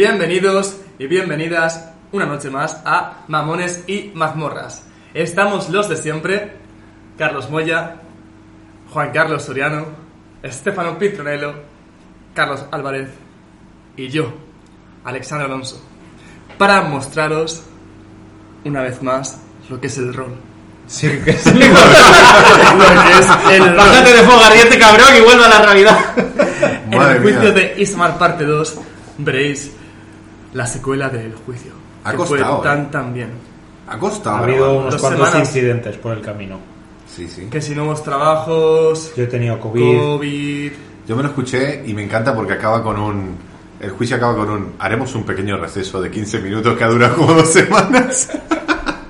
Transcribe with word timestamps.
Bienvenidos 0.00 0.76
y 0.98 1.06
bienvenidas 1.08 1.90
una 2.10 2.24
noche 2.24 2.48
más 2.48 2.80
a 2.86 3.18
Mamones 3.28 3.84
y 3.86 4.10
Mazmorras. 4.14 4.86
Estamos 5.12 5.68
los 5.68 5.90
de 5.90 5.98
siempre, 5.98 6.56
Carlos 7.18 7.50
Moya, 7.50 7.96
Juan 8.94 9.10
Carlos 9.12 9.42
Soriano, 9.42 9.88
Estefano 10.42 10.98
Pitronello, 10.98 11.52
Carlos 12.32 12.64
Álvarez 12.70 13.10
y 13.94 14.08
yo, 14.08 14.32
Alexandro 15.04 15.48
Alonso, 15.48 15.84
para 16.56 16.80
mostraros 16.80 17.62
una 18.64 18.80
vez 18.80 19.02
más 19.02 19.38
lo 19.68 19.78
que 19.78 19.88
es 19.88 19.98
el 19.98 20.14
rol. 20.14 20.34
Sí, 20.86 21.10
que 21.22 21.34
sí. 21.34 21.50
Lo 21.52 21.60
que 21.60 21.68
es 23.18 23.28
el. 23.50 23.74
Bájate 23.74 24.12
de 24.14 24.22
fogarriete, 24.22 24.78
cabrón, 24.78 25.08
y 25.14 25.20
vuelve 25.20 25.44
a 25.44 25.48
la 25.50 25.58
realidad. 25.60 25.98
En 26.90 27.02
el 27.02 27.20
juicio 27.20 27.52
de 27.52 27.74
Ismar 27.76 28.18
parte 28.18 28.44
2 28.46 28.80
veréis 29.18 29.72
la 30.52 30.66
secuela 30.66 31.08
del 31.08 31.34
juicio. 31.34 31.72
Ha 32.04 32.12
que 32.12 32.16
costado, 32.16 32.56
fue 32.56 32.64
tan 32.64 32.80
eh. 32.82 32.88
tan 32.90 33.14
bien. 33.14 33.30
Ha 33.88 33.98
costado. 33.98 34.36
Ha 34.36 34.40
habido 34.40 34.58
grabar. 34.58 34.80
unos 34.80 34.92
Dos 34.94 35.00
cuantos 35.00 35.28
semanas. 35.28 35.48
incidentes 35.48 35.96
por 35.96 36.12
el 36.16 36.22
camino. 36.22 36.58
Sí, 37.06 37.28
sí. 37.28 37.48
Que 37.50 37.60
si 37.60 37.74
nuevos 37.74 38.02
trabajos, 38.02 39.12
Yo 39.16 39.24
he 39.24 39.26
tenido 39.26 39.58
COVID. 39.58 39.98
COVID. 39.98 40.72
Yo 41.08 41.16
me 41.16 41.22
lo 41.22 41.28
escuché 41.30 41.82
y 41.84 41.92
me 41.92 42.04
encanta 42.04 42.34
porque 42.34 42.52
acaba 42.52 42.82
con 42.82 42.98
un... 42.98 43.36
El 43.80 43.90
juicio 43.90 44.16
acaba 44.16 44.36
con 44.36 44.50
un... 44.50 44.72
Haremos 44.78 45.14
un 45.14 45.24
pequeño 45.24 45.56
receso 45.56 46.00
de 46.00 46.10
15 46.10 46.40
minutos 46.40 46.76
que 46.76 46.84
ha 46.84 46.88
durado 46.88 47.16
como 47.16 47.32
dos 47.34 47.52
semanas. 47.52 48.28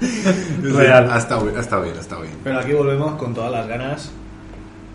Real. 0.62 1.11
Ha 1.12 1.19
estado, 1.19 1.45
bien, 1.45 1.57
ha 1.59 1.61
estado 1.61 1.83
bien, 1.83 1.97
ha 1.97 2.01
estado 2.01 2.23
bien. 2.23 2.34
Pero 2.43 2.59
aquí 2.59 2.73
volvemos 2.73 3.15
con 3.17 3.34
todas 3.34 3.51
las 3.51 3.67
ganas 3.69 4.11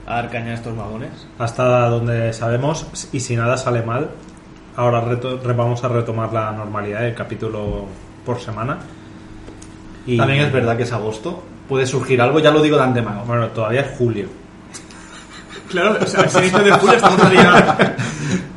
a 0.08 0.16
dar 0.16 0.32
caña 0.32 0.52
a 0.52 0.56
estos 0.56 0.76
vagones. 0.76 1.12
Hasta 1.38 1.88
donde 1.90 2.34
sabemos, 2.34 2.88
y 3.12 3.20
si 3.20 3.36
nada 3.36 3.58
sale 3.58 3.84
mal, 3.84 4.10
ahora 4.76 5.02
reto- 5.02 5.40
vamos 5.56 5.84
a 5.84 5.88
retomar 5.88 6.32
la 6.34 6.52
normalidad, 6.52 7.06
el 7.06 7.14
capítulo 7.16 7.86
por 8.26 8.40
semana. 8.40 8.78
Y, 10.06 10.18
También 10.18 10.42
es 10.42 10.52
verdad 10.52 10.78
que 10.78 10.84
es 10.84 10.92
agosto. 10.94 11.44
Puede 11.68 11.86
surgir 11.88 12.22
algo, 12.22 12.40
ya 12.40 12.52
lo 12.52 12.62
digo 12.62 12.78
de 12.78 12.84
antemano. 12.84 13.24
Bueno, 13.26 13.48
todavía 13.48 13.82
es 13.82 13.98
julio. 13.98 14.28
Claro, 15.76 15.98
o 16.02 16.08
sea, 16.08 16.42
inicio 16.42 16.60
de 16.60 16.72
julio, 16.72 16.96
estamos 16.96 17.22
a 17.22 17.30
día. 17.30 17.96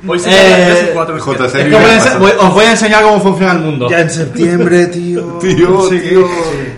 Hoy 0.06 0.18
se 0.20 0.30
Eh, 0.30 0.66
tres 0.70 0.84
y 0.90 0.94
cuatro. 0.94 1.18
JC. 1.18 1.44
Es 1.44 1.50
que 1.50 1.70
voy 1.70 1.84
a 1.84 1.98
ense- 2.00 2.18
voy- 2.18 2.32
os 2.38 2.54
voy 2.54 2.64
a 2.64 2.70
enseñar 2.70 3.02
cómo 3.02 3.20
funciona 3.20 3.52
el 3.52 3.58
mundo. 3.58 3.90
en 3.90 4.08
septiembre, 4.08 4.86
tío. 4.86 5.22
Tío, 5.40 5.88
Sí. 5.90 5.98
tío. 5.98 6.26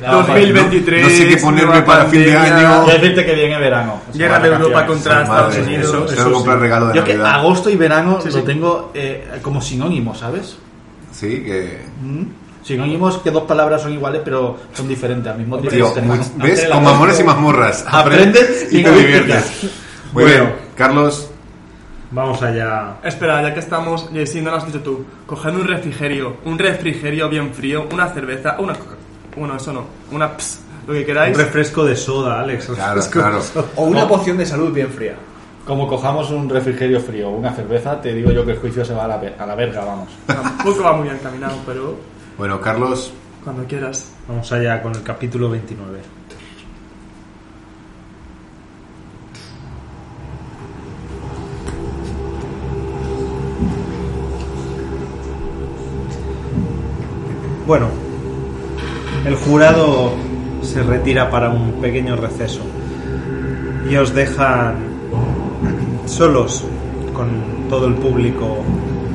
Ya, 0.02 0.10
vale. 0.12 0.26
2023. 0.28 1.02
No 1.02 1.08
sé 1.10 1.28
qué 1.28 1.36
ponerme 1.36 1.82
para 1.82 2.06
fin 2.06 2.24
de 2.24 2.36
año. 2.36 2.84
Quiero 2.84 3.00
decirte 3.00 3.26
que 3.26 3.34
viene 3.34 3.58
verano. 3.58 4.00
O 4.08 4.12
sea, 4.12 4.18
Guerra 4.28 4.40
de 4.40 4.48
Europa 4.48 4.86
contra 4.86 5.22
Estados 5.22 5.58
Unidos. 5.58 5.84
eso, 5.84 6.04
eso 6.06 6.14
tengo 6.14 6.28
que 6.28 6.34
comprar 6.34 6.56
sí. 6.56 6.62
regalo 6.62 6.86
de 6.88 6.94
Yo 6.94 7.04
que 7.04 7.14
Navidad. 7.14 7.34
agosto 7.40 7.70
y 7.70 7.76
verano 7.76 8.18
Sí, 8.22 8.28
lo 8.28 8.34
sí. 8.34 8.42
tengo 8.46 8.90
eh, 8.94 9.28
como 9.42 9.60
sinónimos, 9.60 10.18
¿sabes? 10.18 10.56
Sí, 11.12 11.42
que... 11.44 11.82
Mm. 12.02 12.22
Sinónimos 12.64 13.18
que 13.18 13.30
dos 13.30 13.44
palabras 13.44 13.82
son 13.82 13.92
iguales 13.92 14.20
pero 14.24 14.56
son 14.74 14.86
diferentes 14.86 15.30
al 15.32 15.38
mismo 15.38 15.58
tiempo. 15.58 15.76
Tío, 15.76 15.92
Tenemos- 15.92 16.30
muy- 16.36 16.48
¿ves? 16.50 16.64
Con 16.70 16.82
mamones 16.84 17.18
y 17.20 17.24
mazmorras. 17.24 17.84
Aprendes 17.88 18.66
y 18.70 18.82
te 18.82 18.92
diviertes. 18.92 19.44
Muy 20.12 20.24
Bueno. 20.24 20.44
bien. 20.44 20.54
Carlos, 20.76 21.30
Vamos 22.12 22.42
allá. 22.42 22.96
Espera, 23.04 23.40
ya 23.40 23.54
que 23.54 23.60
estamos, 23.60 24.10
y 24.12 24.26
si 24.26 24.40
no 24.40 24.50
lo 24.50 24.56
has 24.56 24.66
dicho 24.66 24.80
tú, 24.80 25.04
coged 25.26 25.54
un 25.54 25.64
refrigerio, 25.64 26.38
un 26.44 26.58
refrigerio 26.58 27.28
bien 27.28 27.54
frío, 27.54 27.86
una 27.92 28.08
cerveza, 28.08 28.56
una 28.58 28.74
coca. 28.74 28.96
Bueno, 29.36 29.54
eso 29.56 29.72
no, 29.72 29.84
una 30.10 30.36
ps, 30.36 30.60
lo 30.88 30.92
que 30.92 30.98
Un 31.00 31.06
queráis. 31.06 31.36
refresco 31.36 31.84
de 31.84 31.94
soda, 31.94 32.40
Alex. 32.40 32.66
Claro, 32.74 33.00
claro. 33.12 33.40
O 33.76 33.84
una 33.84 34.08
poción 34.08 34.36
de 34.38 34.44
salud 34.44 34.72
bien 34.72 34.88
fría. 34.88 35.14
Como 35.64 35.86
cojamos 35.86 36.32
un 36.32 36.48
refrigerio 36.48 36.98
frío 37.00 37.28
o 37.28 37.36
una 37.36 37.52
cerveza, 37.52 38.00
te 38.00 38.12
digo 38.12 38.32
yo 38.32 38.44
que 38.44 38.52
el 38.52 38.58
juicio 38.58 38.84
se 38.84 38.92
va 38.92 39.04
a 39.04 39.08
la, 39.08 39.20
a 39.38 39.46
la 39.46 39.54
verga, 39.54 39.84
vamos. 39.84 40.08
Tampoco 40.26 40.82
va 40.82 40.94
muy 40.94 41.04
bien 41.04 41.18
caminado, 41.22 41.54
pero 41.64 41.94
Bueno, 42.36 42.60
Carlos, 42.60 43.12
cuando 43.44 43.62
quieras. 43.66 44.10
Vamos 44.26 44.50
allá 44.50 44.82
con 44.82 44.96
el 44.96 45.04
capítulo 45.04 45.48
29. 45.48 46.00
Bueno, 57.70 57.86
el 59.24 59.36
jurado 59.36 60.12
se 60.60 60.82
retira 60.82 61.30
para 61.30 61.50
un 61.50 61.80
pequeño 61.80 62.16
receso 62.16 62.62
y 63.88 63.94
os 63.94 64.12
dejan 64.12 64.74
solos 66.04 66.64
con 67.14 67.68
todo 67.68 67.86
el 67.86 67.94
público 67.94 68.64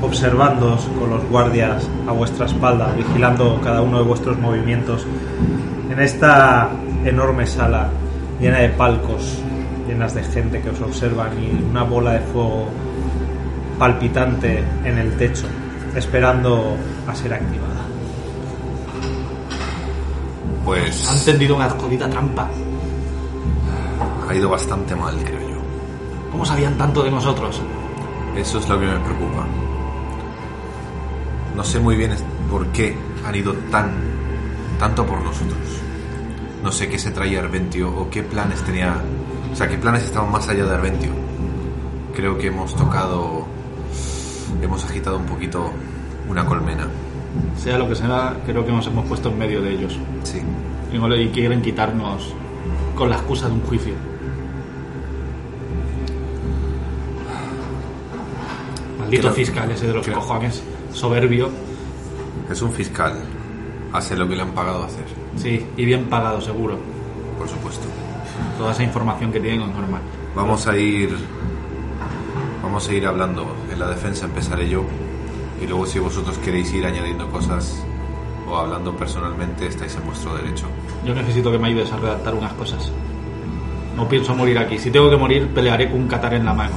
observándoos 0.01 0.87
con 0.97 1.09
los 1.09 1.25
guardias 1.25 1.85
a 2.07 2.13
vuestra 2.13 2.45
espalda, 2.45 2.93
vigilando 2.95 3.59
cada 3.61 3.81
uno 3.81 3.97
de 3.97 4.05
vuestros 4.05 4.39
movimientos 4.39 5.05
en 5.91 5.99
esta 5.99 6.69
enorme 7.03 7.45
sala 7.47 7.89
llena 8.39 8.59
de 8.59 8.69
palcos, 8.69 9.37
llenas 9.85 10.13
de 10.13 10.23
gente 10.23 10.61
que 10.61 10.69
os 10.69 10.79
observan 10.79 11.31
y 11.43 11.61
una 11.71 11.83
bola 11.83 12.13
de 12.13 12.21
fuego 12.21 12.69
palpitante 13.77 14.63
en 14.85 14.97
el 14.97 15.17
techo, 15.17 15.45
esperando 15.93 16.77
a 17.05 17.13
ser 17.13 17.33
activada. 17.33 17.74
Han 20.65 20.71
pues 20.71 21.25
tendido 21.25 21.55
una 21.55 21.69
jodida 21.69 22.09
trampa. 22.09 22.49
ha 24.27 24.33
ido 24.33 24.49
bastante 24.49 24.95
mal, 24.95 25.15
creo 25.23 25.39
yo. 25.39 25.57
¿Cómo 26.31 26.43
sabían 26.43 26.75
tanto 26.75 27.03
de 27.03 27.11
nosotros? 27.11 27.61
Eso 28.35 28.57
es 28.57 28.67
lo 28.67 28.79
que 28.79 28.87
me 28.87 28.99
preocupa. 28.99 29.45
No 31.55 31.63
sé 31.63 31.79
muy 31.79 31.95
bien 31.95 32.15
por 32.49 32.65
qué 32.69 32.97
han 33.23 33.35
ido 33.35 33.53
tan 33.71 33.91
tanto 34.79 35.05
por 35.05 35.21
nosotros. 35.21 35.59
No 36.63 36.71
sé 36.71 36.89
qué 36.89 36.97
se 36.97 37.11
traía 37.11 37.41
Arventio 37.41 37.95
o 37.95 38.09
qué 38.09 38.23
planes 38.23 38.63
tenía, 38.63 38.99
o 39.53 39.55
sea, 39.55 39.67
qué 39.67 39.77
planes 39.77 40.03
estaban 40.05 40.31
más 40.31 40.49
allá 40.49 40.65
de 40.65 40.73
Arventio. 40.73 41.11
Creo 42.15 42.39
que 42.39 42.47
hemos 42.47 42.75
tocado 42.75 43.45
hemos 44.63 44.83
agitado 44.83 45.17
un 45.17 45.27
poquito 45.27 45.71
una 46.27 46.43
colmena. 46.43 46.87
Sea 47.57 47.77
lo 47.77 47.87
que 47.87 47.95
sea, 47.95 48.35
creo 48.45 48.65
que 48.65 48.71
nos 48.71 48.85
hemos 48.87 49.05
puesto 49.07 49.29
en 49.29 49.37
medio 49.39 49.61
de 49.61 49.71
ellos. 49.73 49.97
Sí. 50.23 50.41
Y, 50.93 50.97
no 50.97 51.07
le- 51.07 51.23
y 51.23 51.29
quieren 51.29 51.61
quitarnos 51.61 52.33
con 52.95 53.09
la 53.09 53.15
excusa 53.15 53.47
de 53.47 53.53
un 53.53 53.61
juicio. 53.61 53.93
Maldito 58.99 59.21
Creo- 59.23 59.33
fiscal 59.33 59.71
ese 59.71 59.87
de 59.87 59.93
los 59.93 60.05
creo- 60.05 60.17
cojones, 60.19 60.63
soberbio. 60.93 61.49
Es 62.49 62.61
un 62.61 62.71
fiscal. 62.71 63.13
Hace 63.93 64.15
lo 64.15 64.27
que 64.27 64.35
le 64.35 64.41
han 64.41 64.51
pagado 64.51 64.83
a 64.83 64.87
hacer, 64.87 65.05
Sí, 65.37 65.65
y 65.77 65.85
bien 65.85 66.05
pagado 66.05 66.41
seguro. 66.41 66.77
por 67.37 67.47
supuesto. 67.47 67.85
Toda 68.57 68.71
esa 68.71 68.83
información 68.83 69.31
que 69.31 69.39
tienen 69.39 69.61
es 69.61 69.75
normal. 69.75 70.01
Vamos 70.35 70.67
a 70.67 70.75
ir. 70.77 71.15
Vamos 72.61 72.87
a 72.89 72.93
ir 72.93 73.05
hablando. 73.07 73.45
En 73.71 73.79
la 73.79 73.87
defensa 73.87 74.25
empezaré 74.25 74.67
yo. 74.69 74.83
Y 75.61 75.67
luego, 75.67 75.85
si 75.85 75.99
vosotros 75.99 76.37
queréis 76.39 76.73
ir 76.73 76.85
añadiendo 76.85 77.29
cosas 77.29 77.83
o 78.47 78.57
hablando 78.57 78.95
personalmente, 78.95 79.67
estáis 79.67 79.95
en 79.95 80.05
vuestro 80.05 80.35
derecho. 80.35 80.65
Yo 81.05 81.13
necesito 81.13 81.51
que 81.51 81.57
me 81.57 81.69
ayudes 81.69 81.91
a 81.91 81.97
redactar 81.97 82.35
unas 82.35 82.53
cosas. 82.53 82.91
No 83.95 84.07
pienso 84.07 84.35
morir 84.35 84.59
aquí. 84.59 84.77
Si 84.77 84.91
tengo 84.91 85.09
que 85.09 85.15
morir, 85.15 85.47
pelearé 85.53 85.89
con 85.89 86.01
un 86.01 86.07
catar 86.07 86.33
en 86.33 86.45
la 86.45 86.53
mano. 86.53 86.75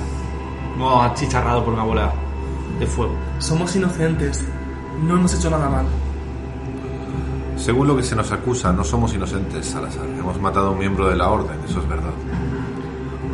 No 0.78 1.02
achicharrado 1.02 1.64
por 1.64 1.74
una 1.74 1.82
bola 1.82 2.12
de 2.78 2.86
fuego. 2.86 3.14
Somos 3.38 3.74
inocentes, 3.74 4.44
no 5.02 5.16
hemos 5.16 5.34
hecho 5.34 5.50
nada 5.50 5.68
mal. 5.68 5.86
Según 7.56 7.88
lo 7.88 7.96
que 7.96 8.04
se 8.04 8.14
nos 8.14 8.30
acusa, 8.30 8.72
no 8.72 8.84
somos 8.84 9.12
inocentes, 9.14 9.66
Salazar. 9.66 10.06
Hemos 10.06 10.40
matado 10.40 10.68
a 10.68 10.70
un 10.70 10.78
miembro 10.78 11.08
de 11.08 11.16
la 11.16 11.28
orden, 11.28 11.58
eso 11.68 11.80
es 11.80 11.88
verdad. 11.88 12.12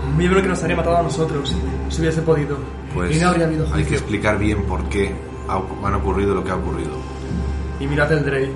Un 0.08 0.16
miembro 0.16 0.40
que 0.40 0.48
nos 0.48 0.60
habría 0.60 0.76
matado 0.76 0.96
a 0.96 1.02
nosotros, 1.02 1.54
si 1.90 2.00
hubiese 2.00 2.22
podido. 2.22 2.56
Pues 2.94 3.14
y 3.14 3.20
no 3.20 3.28
habría 3.28 3.46
habido 3.46 3.66
hay 3.72 3.84
que 3.84 3.94
explicar 3.94 4.38
bien 4.38 4.62
por 4.62 4.84
qué 4.88 5.14
han 5.48 5.94
ocurrido 5.94 6.34
lo 6.34 6.44
que 6.44 6.50
ha 6.50 6.56
ocurrido. 6.56 6.92
Y 7.80 7.86
mirad 7.86 8.12
el 8.12 8.24
Drey. 8.24 8.50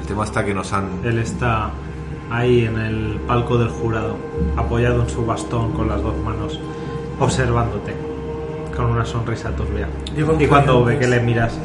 El 0.00 0.06
tema 0.06 0.24
está 0.24 0.44
que 0.44 0.54
nos 0.54 0.72
han. 0.72 0.88
Él 1.04 1.18
está 1.18 1.70
ahí 2.30 2.64
en 2.64 2.78
el 2.78 3.20
palco 3.26 3.58
del 3.58 3.68
jurado, 3.68 4.16
apoyado 4.56 5.02
en 5.02 5.08
su 5.08 5.24
bastón 5.24 5.72
con 5.72 5.88
las 5.88 6.02
dos 6.02 6.16
manos, 6.18 6.60
observándote 7.18 7.94
con 8.76 8.86
una 8.86 9.04
sonrisa 9.04 9.50
turbia. 9.56 9.88
Digo, 10.14 10.36
Y 10.38 10.46
cuando 10.46 10.84
ve 10.84 10.98
que 10.98 11.08
le 11.08 11.20
miras, 11.20 11.58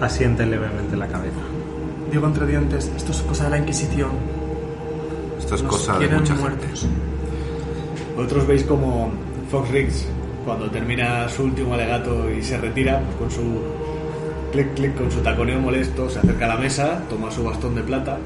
asiente 0.00 0.44
levemente 0.44 0.96
la 0.96 1.06
cabeza. 1.06 1.40
Digo 2.10 2.26
entre 2.26 2.46
dientes, 2.46 2.92
esto 2.94 3.12
es 3.12 3.22
cosa 3.22 3.44
de 3.44 3.50
la 3.50 3.58
Inquisición. 3.58 4.10
Esto 5.38 5.54
es 5.54 5.62
Nos 5.62 5.72
cosa 5.72 5.98
de 5.98 6.08
mucha 6.08 6.34
muertos. 6.34 6.80
gente. 6.80 6.96
Vosotros 8.16 8.46
veis 8.46 8.64
como 8.64 9.10
Fox 9.50 9.70
Riggs, 9.70 10.06
cuando 10.44 10.70
termina 10.70 11.28
su 11.28 11.44
último 11.44 11.74
alegato 11.74 12.30
y 12.30 12.42
se 12.42 12.58
retira, 12.58 13.00
pues 13.00 13.16
con 13.16 13.30
su 13.30 13.60
con 14.96 15.10
su 15.10 15.20
taconeo 15.20 15.60
molesto, 15.60 16.08
se 16.08 16.18
acerca 16.18 16.46
a 16.46 16.48
la 16.48 16.56
mesa, 16.56 17.02
toma 17.10 17.30
su 17.30 17.44
bastón 17.44 17.74
de 17.74 17.82
plata, 17.82 18.16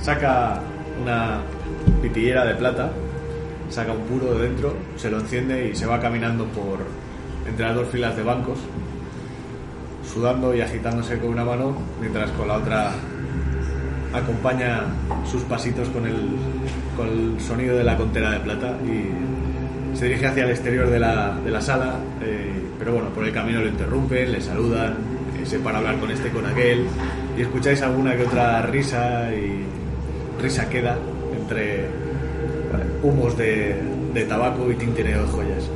saca 0.00 0.62
una 1.02 1.42
pitillera 2.00 2.46
de 2.46 2.54
plata, 2.54 2.90
saca 3.68 3.92
un 3.92 4.00
puro 4.04 4.32
de 4.34 4.48
dentro, 4.48 4.72
se 4.96 5.10
lo 5.10 5.18
enciende 5.18 5.68
y 5.68 5.76
se 5.76 5.84
va 5.84 6.00
caminando 6.00 6.46
por 6.46 6.78
entre 7.46 7.66
las 7.66 7.74
dos 7.74 7.88
filas 7.88 8.16
de 8.16 8.22
bancos. 8.22 8.60
sudando 10.10 10.54
y 10.54 10.62
agitándose 10.62 11.18
con 11.18 11.28
una 11.30 11.44
mano, 11.44 11.76
mientras 12.00 12.30
con 12.30 12.48
la 12.48 12.54
otra 12.54 12.92
acompaña 14.14 14.84
sus 15.30 15.42
pasitos 15.42 15.88
con 15.88 16.06
el, 16.06 16.16
con 16.96 17.08
el 17.08 17.40
sonido 17.40 17.76
de 17.76 17.84
la 17.84 17.96
contera 17.98 18.30
de 18.30 18.40
plata 18.40 18.74
y 18.86 19.96
se 19.96 20.06
dirige 20.06 20.26
hacia 20.26 20.44
el 20.44 20.50
exterior 20.50 20.88
de 20.88 20.98
la, 20.98 21.38
de 21.44 21.50
la 21.50 21.60
sala, 21.60 21.96
eh, 22.22 22.52
pero 22.78 22.94
bueno, 22.94 23.10
por 23.10 23.24
el 23.24 23.32
camino 23.32 23.60
lo 23.60 23.68
interrumpen, 23.68 24.32
le 24.32 24.40
saludan, 24.40 25.11
se 25.46 25.58
para 25.58 25.76
a 25.76 25.78
hablar 25.80 25.98
con 25.98 26.10
este 26.10 26.30
con 26.30 26.46
aquel 26.46 26.86
y 27.36 27.42
escucháis 27.42 27.82
alguna 27.82 28.16
que 28.16 28.24
otra 28.24 28.62
risa 28.62 29.32
y 29.34 29.64
risa 30.40 30.68
queda 30.68 30.98
entre 31.38 31.88
humos 33.02 33.36
de, 33.36 33.80
de 34.14 34.24
tabaco 34.24 34.70
y 34.70 34.74
tintineo 34.76 35.22
de 35.22 35.28
joyas. 35.28 35.70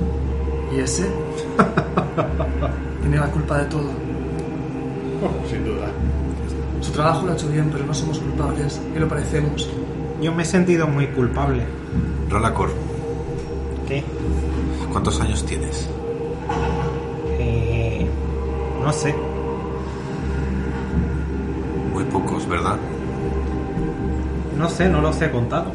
¿Y 0.75 0.81
ese? 0.81 1.05
Tiene 3.03 3.19
la 3.19 3.27
culpa 3.27 3.59
de 3.59 3.65
todo. 3.67 3.89
Sin 5.51 5.65
duda. 5.65 5.89
Su 6.81 6.93
trabajo 6.93 7.27
lo 7.27 7.33
ha 7.33 7.35
hecho 7.35 7.49
bien, 7.49 7.69
pero 7.73 7.85
no 7.85 7.95
somos 7.95 8.19
culpables 8.19 8.81
y 8.95 8.99
lo 8.99 9.09
parecemos. 9.09 9.69
Yo 10.21 10.33
me 10.33 10.43
he 10.43 10.47
sentido 10.47 10.87
muy 10.87 11.07
culpable. 11.09 11.63
Rolacor, 12.31 12.71
¿Qué? 13.87 14.03
¿cuántos 14.91 15.21
años 15.21 15.45
tienes? 15.45 15.89
Eh, 17.39 18.07
no 18.83 18.93
sé. 18.93 19.15
¿Verdad? 22.45 22.77
No 24.59 24.69
sé, 24.69 24.89
no 24.89 25.01
los 25.01 25.21
he 25.23 25.31
contado. 25.31 25.71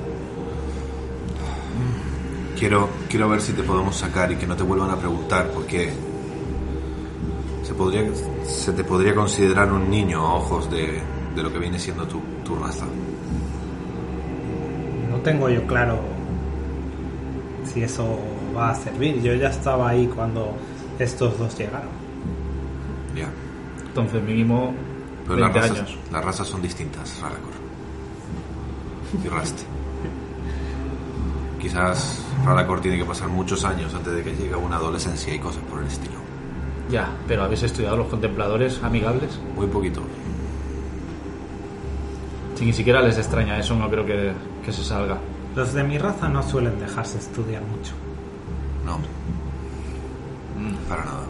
Quiero, 2.60 2.90
quiero 3.10 3.30
ver 3.30 3.42
si 3.42 3.54
te 3.54 3.64
podemos 3.64 3.96
sacar 3.96 4.32
y 4.32 4.36
que 4.36 4.46
no 4.46 4.56
te 4.56 4.64
vuelvan 4.64 4.92
a 4.92 4.98
preguntar, 4.98 5.50
porque 5.52 5.92
se, 7.64 7.74
podría, 7.74 8.04
se 8.46 8.74
te 8.74 8.84
podría 8.84 9.16
considerar 9.16 9.72
un 9.72 9.90
niño 9.90 10.20
a 10.20 10.36
ojos 10.36 10.70
de, 10.70 11.02
de 11.36 11.44
lo 11.44 11.52
que 11.52 11.58
viene 11.58 11.80
siendo 11.80 12.06
tu, 12.06 12.20
tu 12.44 12.56
raza. 12.56 12.86
No 15.10 15.18
tengo 15.18 15.50
yo 15.50 15.66
claro 15.66 16.00
si 17.66 17.84
eso 17.84 18.20
va 18.56 18.72
a 18.72 18.76
servir. 18.76 19.22
Yo 19.22 19.34
ya 19.34 19.50
estaba 19.50 19.90
ahí 19.90 20.08
cuando 20.08 20.54
estos 21.00 21.38
dos 21.40 21.58
llegaron. 21.58 21.90
Ya. 23.16 23.30
Entonces, 23.88 24.22
mínimo 24.24 24.74
Pero 25.28 25.40
las 25.40 25.54
20 25.54 25.60
razas, 25.60 25.80
años. 25.80 26.00
las 26.12 26.26
razas 26.26 26.48
son 26.48 26.62
distintas, 26.62 27.20
Ralacor. 27.22 27.54
Y 29.24 29.28
Rast. 29.28 29.60
Quizás 31.62 32.24
Ralacor 32.46 32.82
tiene 32.82 32.98
que 32.98 33.06
pasar 33.06 33.28
muchos 33.30 33.64
años 33.66 33.94
antes 33.94 34.14
de 34.14 34.24
que 34.24 34.36
llegue 34.36 34.54
a 34.54 34.58
una 34.58 34.78
adolescencia 34.78 35.34
y 35.34 35.40
cosas 35.40 35.64
por 35.70 35.80
el 35.80 35.88
estilo. 35.88 36.16
Ya, 36.90 37.10
pero 37.28 37.44
¿habéis 37.44 37.64
estudiado 37.64 37.98
los 37.98 38.08
contempladores 38.08 38.82
amigables? 38.84 39.40
Muy 39.56 39.68
poquito. 39.68 40.02
Si 42.56 42.66
ni 42.66 42.74
siquiera 42.74 43.02
les 43.02 43.18
extraña 43.18 43.58
eso, 43.58 43.76
no 43.76 43.90
creo 43.90 44.06
que, 44.06 44.34
que 44.66 44.74
se 44.74 44.84
salga. 44.84 45.18
Los 45.56 45.74
de 45.74 45.84
mi 45.84 45.98
raza 45.98 46.30
no 46.30 46.44
suelen 46.44 46.80
dejarse 46.80 47.18
estudiar 47.18 47.62
mucho. 47.64 47.94
No. 48.86 49.00
Para 50.88 51.06
nada. 51.06 51.24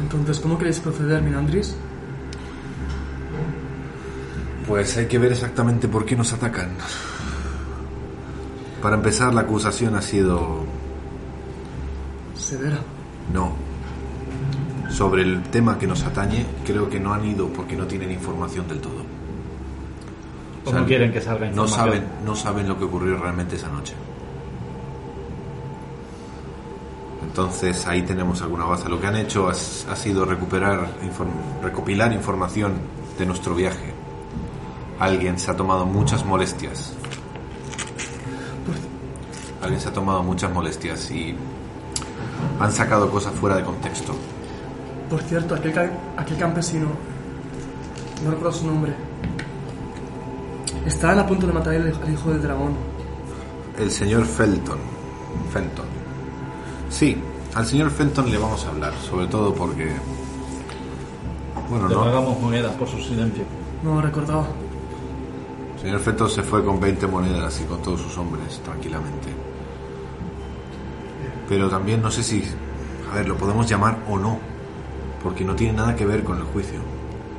Entonces, 0.00 0.38
¿cómo 0.40 0.56
queréis 0.58 0.78
proceder, 0.80 1.22
Minandris? 1.22 1.76
Pues 4.66 4.96
hay 4.96 5.06
que 5.06 5.18
ver 5.18 5.32
exactamente 5.32 5.88
por 5.88 6.04
qué 6.04 6.14
nos 6.16 6.32
atacan. 6.32 6.70
Para 8.82 8.96
empezar, 8.96 9.32
la 9.34 9.40
acusación 9.42 9.94
ha 9.96 10.02
sido 10.02 10.64
Severa. 12.34 12.78
no. 13.32 13.52
Sobre 14.90 15.22
el 15.22 15.42
tema 15.44 15.78
que 15.78 15.86
nos 15.86 16.02
atañe, 16.04 16.46
creo 16.64 16.88
que 16.88 16.98
no 16.98 17.12
han 17.12 17.24
ido 17.24 17.48
porque 17.48 17.76
no 17.76 17.86
tienen 17.86 18.10
información 18.10 18.66
del 18.68 18.80
todo. 18.80 19.04
¿O 20.64 20.72
no 20.72 20.86
quieren 20.86 21.12
que 21.12 21.20
salga 21.20 21.40
No 21.50 21.64
información? 21.66 21.78
saben, 21.86 22.04
no 22.24 22.34
saben 22.34 22.68
lo 22.68 22.78
que 22.78 22.84
ocurrió 22.84 23.18
realmente 23.18 23.56
esa 23.56 23.68
noche. 23.68 23.92
Entonces 27.28 27.86
ahí 27.86 28.02
tenemos 28.02 28.42
alguna 28.42 28.64
base. 28.64 28.88
Lo 28.88 29.00
que 29.00 29.06
han 29.06 29.16
hecho 29.16 29.48
ha, 29.48 29.54
sido 29.54 30.24
recuperar, 30.24 30.88
inform- 31.02 31.62
recopilar 31.62 32.12
información 32.12 32.72
de 33.18 33.26
nuestro 33.26 33.54
viaje. 33.54 33.92
Alguien 34.98 35.38
se 35.38 35.50
ha 35.50 35.56
tomado 35.56 35.86
muchas 35.86 36.24
molestias. 36.24 36.94
Alguien 39.62 39.80
se 39.80 39.88
ha 39.88 39.92
tomado 39.92 40.22
muchas 40.22 40.52
molestias 40.52 41.10
y 41.10 41.36
han 42.60 42.72
sacado 42.72 43.10
cosas 43.10 43.32
fuera 43.34 43.56
de 43.56 43.62
contexto. 43.64 44.14
Por 45.10 45.20
cierto, 45.22 45.54
aquel, 45.54 45.72
aquel 46.16 46.38
campesino, 46.38 46.86
no 48.24 48.30
recuerdo 48.30 48.52
su 48.52 48.66
nombre, 48.66 48.92
estaban 50.86 51.18
a 51.18 51.26
punto 51.26 51.46
de 51.46 51.52
matar 51.52 51.74
al 51.74 51.86
al 52.02 52.12
hijo 52.12 52.30
del 52.30 52.42
dragón. 52.42 52.74
El 53.78 53.90
señor 53.90 54.24
Felton. 54.24 54.78
Fenton. 55.52 55.86
Sí, 56.88 57.16
al 57.54 57.66
señor 57.66 57.90
Felton 57.90 58.30
le 58.30 58.38
vamos 58.38 58.64
a 58.64 58.70
hablar, 58.70 58.92
sobre 59.08 59.26
todo 59.26 59.54
porque... 59.54 59.90
Bueno, 61.68 61.88
Le 61.88 61.94
no. 61.94 62.04
pagamos 62.04 62.40
monedas 62.40 62.74
por 62.76 62.88
su 62.88 62.98
silencio. 62.98 63.44
No 63.82 63.96
lo 63.96 64.00
recordaba. 64.02 64.46
El 65.76 65.80
señor 65.82 66.00
Felton 66.00 66.30
se 66.30 66.42
fue 66.42 66.64
con 66.64 66.80
20 66.80 67.06
monedas 67.06 67.60
y 67.60 67.64
con 67.64 67.82
todos 67.82 68.00
sus 68.00 68.16
hombres, 68.18 68.60
tranquilamente. 68.64 69.28
Pero 71.48 71.68
también 71.68 72.02
no 72.02 72.10
sé 72.10 72.22
si... 72.22 72.42
A 73.12 73.16
ver, 73.16 73.28
lo 73.28 73.36
podemos 73.36 73.68
llamar 73.68 73.98
o 74.08 74.18
no, 74.18 74.38
porque 75.22 75.44
no 75.44 75.54
tiene 75.54 75.74
nada 75.74 75.94
que 75.94 76.04
ver 76.06 76.24
con 76.24 76.36
el 76.38 76.44
juicio. 76.44 76.78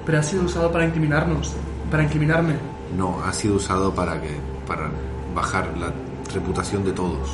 Pero 0.05 0.19
ha 0.19 0.23
sido 0.23 0.43
usado 0.43 0.71
para 0.71 0.85
incriminarnos, 0.85 1.53
para 1.91 2.03
incriminarme. 2.03 2.55
No, 2.97 3.21
ha 3.23 3.33
sido 3.33 3.55
usado 3.55 3.93
para 3.93 4.19
que... 4.21 4.35
para 4.67 4.89
bajar 5.35 5.75
la 5.77 5.91
reputación 6.33 6.83
de 6.83 6.91
todos. 6.91 7.29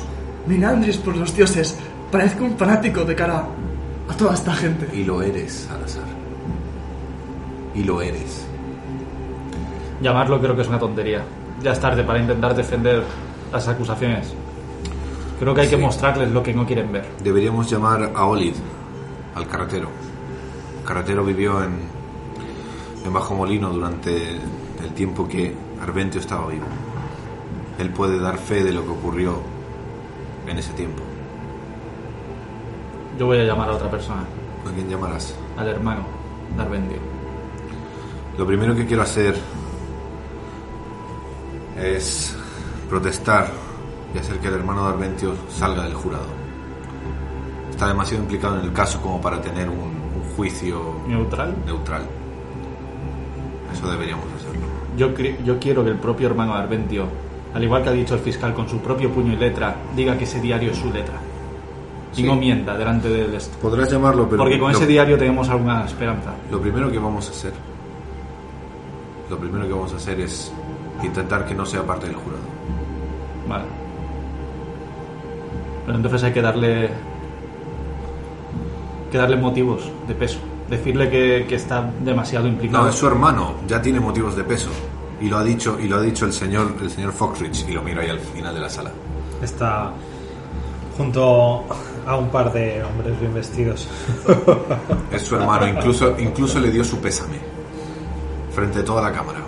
Minandris, 0.46 0.98
por 0.98 1.16
los 1.16 1.34
dioses, 1.34 1.76
parezco 2.10 2.44
un 2.44 2.56
fanático 2.56 3.04
de 3.04 3.14
cara 3.14 3.46
a 4.08 4.16
toda 4.16 4.34
esta 4.34 4.52
gente. 4.54 4.88
Y 4.92 5.04
lo 5.04 5.22
eres, 5.22 5.66
Salazar. 5.68 6.04
Y 7.74 7.84
lo 7.84 8.00
eres. 8.00 8.46
Llamarlo 10.00 10.40
creo 10.40 10.54
que 10.54 10.62
es 10.62 10.68
una 10.68 10.78
tontería. 10.78 11.22
Ya 11.62 11.72
es 11.72 11.80
tarde 11.80 12.04
para 12.04 12.18
intentar 12.18 12.54
defender 12.54 13.02
las 13.52 13.68
acusaciones. 13.68 14.34
Creo 15.38 15.54
que 15.54 15.62
hay 15.62 15.68
que 15.68 15.76
mostrarles 15.76 16.30
lo 16.30 16.42
que 16.42 16.54
no 16.54 16.66
quieren 16.66 16.90
ver. 16.92 17.06
Deberíamos 17.22 17.70
llamar 17.70 18.12
a 18.14 18.26
Olid, 18.26 18.54
al 19.34 19.46
carretero. 19.46 19.88
El 20.80 20.84
carretero 20.84 21.24
vivió 21.24 21.62
en, 21.62 21.80
en 23.04 23.12
Bajo 23.12 23.34
Molino 23.34 23.70
durante 23.70 24.36
el 24.82 24.90
tiempo 24.94 25.28
que 25.28 25.54
Arventio 25.82 26.20
estaba 26.20 26.46
vivo. 26.48 26.66
Él 27.78 27.90
puede 27.90 28.18
dar 28.18 28.38
fe 28.38 28.64
de 28.64 28.72
lo 28.72 28.82
que 28.84 28.90
ocurrió 28.90 29.40
en 30.46 30.58
ese 30.58 30.72
tiempo. 30.72 31.02
Yo 33.18 33.26
voy 33.26 33.38
a 33.38 33.44
llamar 33.44 33.70
a 33.70 33.72
otra 33.74 33.90
persona, 33.90 34.22
¿A 34.68 34.74
quién 34.74 34.88
llamarás? 34.88 35.34
al 35.56 35.68
hermano 35.68 36.02
de 36.56 36.62
Arbendio. 36.62 36.98
Lo 38.36 38.46
primero 38.46 38.74
que 38.74 38.84
quiero 38.86 39.02
hacer 39.02 39.34
es 41.80 42.36
protestar 42.88 43.50
y 44.14 44.18
hacer 44.18 44.38
que 44.38 44.48
el 44.48 44.54
hermano 44.54 44.82
de 44.86 44.88
Arventio 44.94 45.34
salga 45.48 45.84
del 45.84 45.94
jurado. 45.94 46.26
Está 47.70 47.88
demasiado 47.88 48.22
implicado 48.22 48.58
en 48.58 48.66
el 48.66 48.72
caso 48.72 49.00
como 49.00 49.20
para 49.20 49.40
tener 49.40 49.68
un, 49.68 49.78
un 49.78 50.34
juicio 50.36 50.96
¿Neutral? 51.08 51.54
neutral. 51.66 52.02
Eso 53.72 53.90
deberíamos 53.90 54.24
hacerlo. 54.36 54.66
Yo, 54.96 55.12
yo 55.44 55.58
quiero 55.58 55.84
que 55.84 55.90
el 55.90 55.98
propio 55.98 56.28
hermano 56.28 56.54
de 56.54 56.60
Arventio, 56.60 57.06
al 57.54 57.62
igual 57.64 57.82
que 57.82 57.88
ha 57.90 57.92
dicho 57.92 58.14
el 58.14 58.20
fiscal 58.20 58.54
con 58.54 58.68
su 58.68 58.78
propio 58.80 59.10
puño 59.10 59.32
y 59.32 59.36
letra, 59.36 59.76
diga 59.94 60.16
que 60.16 60.24
ese 60.24 60.40
diario 60.40 60.70
es 60.72 60.78
su 60.78 60.90
letra. 60.90 61.18
Y 62.12 62.16
Sí. 62.16 62.22
no 62.22 62.36
mienta 62.36 62.76
delante 62.76 63.08
del 63.08 63.34
esto. 63.34 63.58
Podrás 63.58 63.90
llamarlo, 63.90 64.24
pero 64.28 64.38
Porque 64.38 64.58
con 64.58 64.72
lo, 64.72 64.78
ese 64.78 64.86
diario 64.86 65.18
tenemos 65.18 65.48
alguna 65.48 65.84
esperanza. 65.84 66.30
lo 66.50 66.60
primero 66.60 66.90
que 66.90 66.98
vamos 66.98 67.28
a 67.28 67.30
hacer, 67.30 67.52
lo 69.28 69.38
primero 69.38 69.66
que 69.66 69.72
vamos 69.72 69.92
a 69.92 69.96
hacer 69.96 70.20
es 70.20 70.50
intentar 71.02 71.44
que 71.46 71.54
no 71.54 71.66
sea 71.66 71.82
parte 71.84 72.06
del 72.06 72.14
jurado. 72.16 72.42
Vale. 73.48 73.64
Pero 75.84 75.96
entonces 75.98 76.22
hay 76.24 76.32
que 76.32 76.42
darle. 76.42 76.90
que 79.10 79.18
darle 79.18 79.36
motivos 79.36 79.90
de 80.08 80.14
peso. 80.14 80.38
Decirle 80.68 81.08
que, 81.10 81.46
que 81.48 81.54
está 81.54 81.88
demasiado 82.04 82.48
implicado. 82.48 82.84
No, 82.84 82.90
es 82.90 82.96
su 82.96 83.06
hermano, 83.06 83.54
ya 83.68 83.80
tiene 83.80 84.00
motivos 84.00 84.34
de 84.36 84.42
peso 84.42 84.68
y 85.20 85.28
lo 85.28 85.38
ha 85.38 85.44
dicho 85.44 85.78
y 85.80 85.86
lo 85.86 85.96
ha 85.96 86.02
dicho 86.02 86.26
el 86.26 86.32
señor 86.32 86.74
el 86.82 86.90
señor 86.90 87.12
Foxrich 87.12 87.66
y 87.68 87.72
lo 87.72 87.82
miro 87.82 88.00
ahí 88.00 88.08
al 88.10 88.18
final 88.18 88.52
de 88.54 88.60
la 88.60 88.68
sala. 88.68 88.90
Está 89.40 89.92
junto 90.96 91.64
a 92.06 92.16
un 92.16 92.28
par 92.30 92.52
de 92.52 92.82
hombres 92.84 93.18
bien 93.20 93.34
vestidos. 93.34 93.88
Es 95.12 95.22
su 95.22 95.36
hermano, 95.36 95.66
incluso 95.66 96.14
incluso 96.18 96.58
le 96.60 96.70
dio 96.70 96.84
su 96.84 96.98
pésame 96.98 97.38
frente 98.52 98.80
a 98.80 98.84
toda 98.84 99.02
la 99.02 99.12
cámara. 99.12 99.40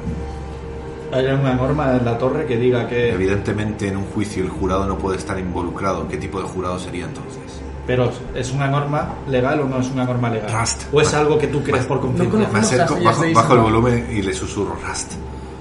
Hay 1.13 1.25
una 1.27 1.55
norma 1.55 1.97
en 1.97 2.05
la 2.05 2.19
torre 2.19 2.45
que 2.47 2.57
diga 2.57 2.87
que. 2.87 3.13
Evidentemente 3.13 3.89
en 3.89 3.97
un 3.97 4.05
juicio 4.07 4.43
el 4.45 4.51
jurado 4.51 4.87
no 4.87 4.99
puede 4.99 5.17
estar 5.17 5.39
involucrado. 5.39 6.07
¿Qué 6.09 6.17
tipo 6.19 6.39
de 6.41 6.47
jurado 6.47 6.79
sería 6.79 7.07
entonces? 7.07 7.41
Pero 7.87 8.11
¿es 8.35 8.53
una 8.53 8.69
norma 8.69 9.15
legal 9.29 9.61
o 9.61 9.65
no 9.65 9.81
es 9.81 9.89
una 9.89 10.05
norma 10.05 10.29
legal? 10.29 10.53
Rust. 10.61 10.83
¿O 10.93 11.01
es 11.01 11.15
algo 11.15 11.39
que 11.39 11.47
tú 11.47 11.63
crees 11.63 11.87
por 11.87 11.97
no 11.97 12.03
conciencia? 12.03 12.31
conozco- 12.39 12.53
Me 12.53 12.59
acerco, 12.59 12.95
bajo, 13.03 13.23
bajo 13.35 13.55
el 13.55 13.61
volumen 13.61 14.07
y 14.13 14.21
le 14.21 14.35
susurro 14.35 14.77
Rust. 14.87 15.13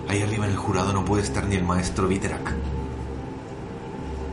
Ahí 0.10 0.22
arriba 0.22 0.46
en 0.46 0.51
el 0.51 0.58
jurado 0.58 0.92
no 0.92 1.06
puede 1.06 1.24
estar 1.24 1.46
ni 1.46 1.56
el 1.56 1.63
maestro 1.63 2.08
Viterak. 2.08 2.54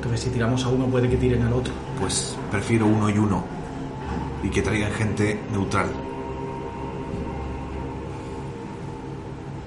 Entonces 0.05 0.27
si 0.27 0.31
tiramos 0.35 0.63
a 0.67 0.69
uno 0.69 0.85
puede 0.85 1.09
que 1.09 1.17
tiren 1.17 1.43
al 1.45 1.55
otro. 1.55 1.73
Pues 1.99 2.37
prefiero 2.51 2.87
uno 2.87 3.09
y 3.09 3.17
uno. 3.17 3.43
Y 4.43 4.51
que 4.51 4.61
traigan 4.61 4.93
gente 4.93 5.41
neutral. 5.51 5.87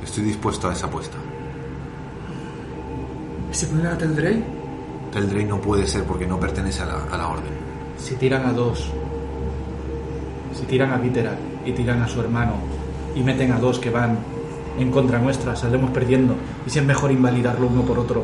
Estoy 0.03 0.25
dispuesto 0.25 0.69
a 0.69 0.73
esa 0.73 0.85
apuesta. 0.85 1.17
¿Y 3.51 3.55
se 3.55 3.65
ponen 3.65 3.87
a 3.87 3.97
Teldrey? 3.97 4.43
Teldrey 5.11 5.43
no 5.43 5.59
puede 5.59 5.87
ser 5.87 6.03
porque 6.03 6.27
no 6.27 6.39
pertenece 6.39 6.83
a 6.83 6.85
la, 6.85 7.03
a 7.05 7.17
la 7.17 7.29
orden. 7.29 7.53
Si 7.97 8.13
tiran 8.13 8.45
a 8.45 8.53
dos, 8.53 8.91
si 10.53 10.65
tiran 10.67 10.91
a 10.91 10.97
Viterak 10.97 11.39
y 11.65 11.71
tiran 11.71 12.03
a 12.03 12.07
su 12.07 12.21
hermano 12.21 12.57
y 13.15 13.23
meten 13.23 13.53
a 13.53 13.59
dos 13.59 13.79
que 13.79 13.89
van 13.89 14.19
en 14.77 14.91
contra 14.91 15.19
nuestra, 15.19 15.55
saldremos 15.55 15.91
perdiendo. 15.91 16.35
Y 16.65 16.69
si 16.69 16.79
es 16.79 16.85
mejor 16.85 17.11
invalidarlo 17.11 17.67
uno 17.67 17.81
por 17.83 17.99
otro 17.99 18.23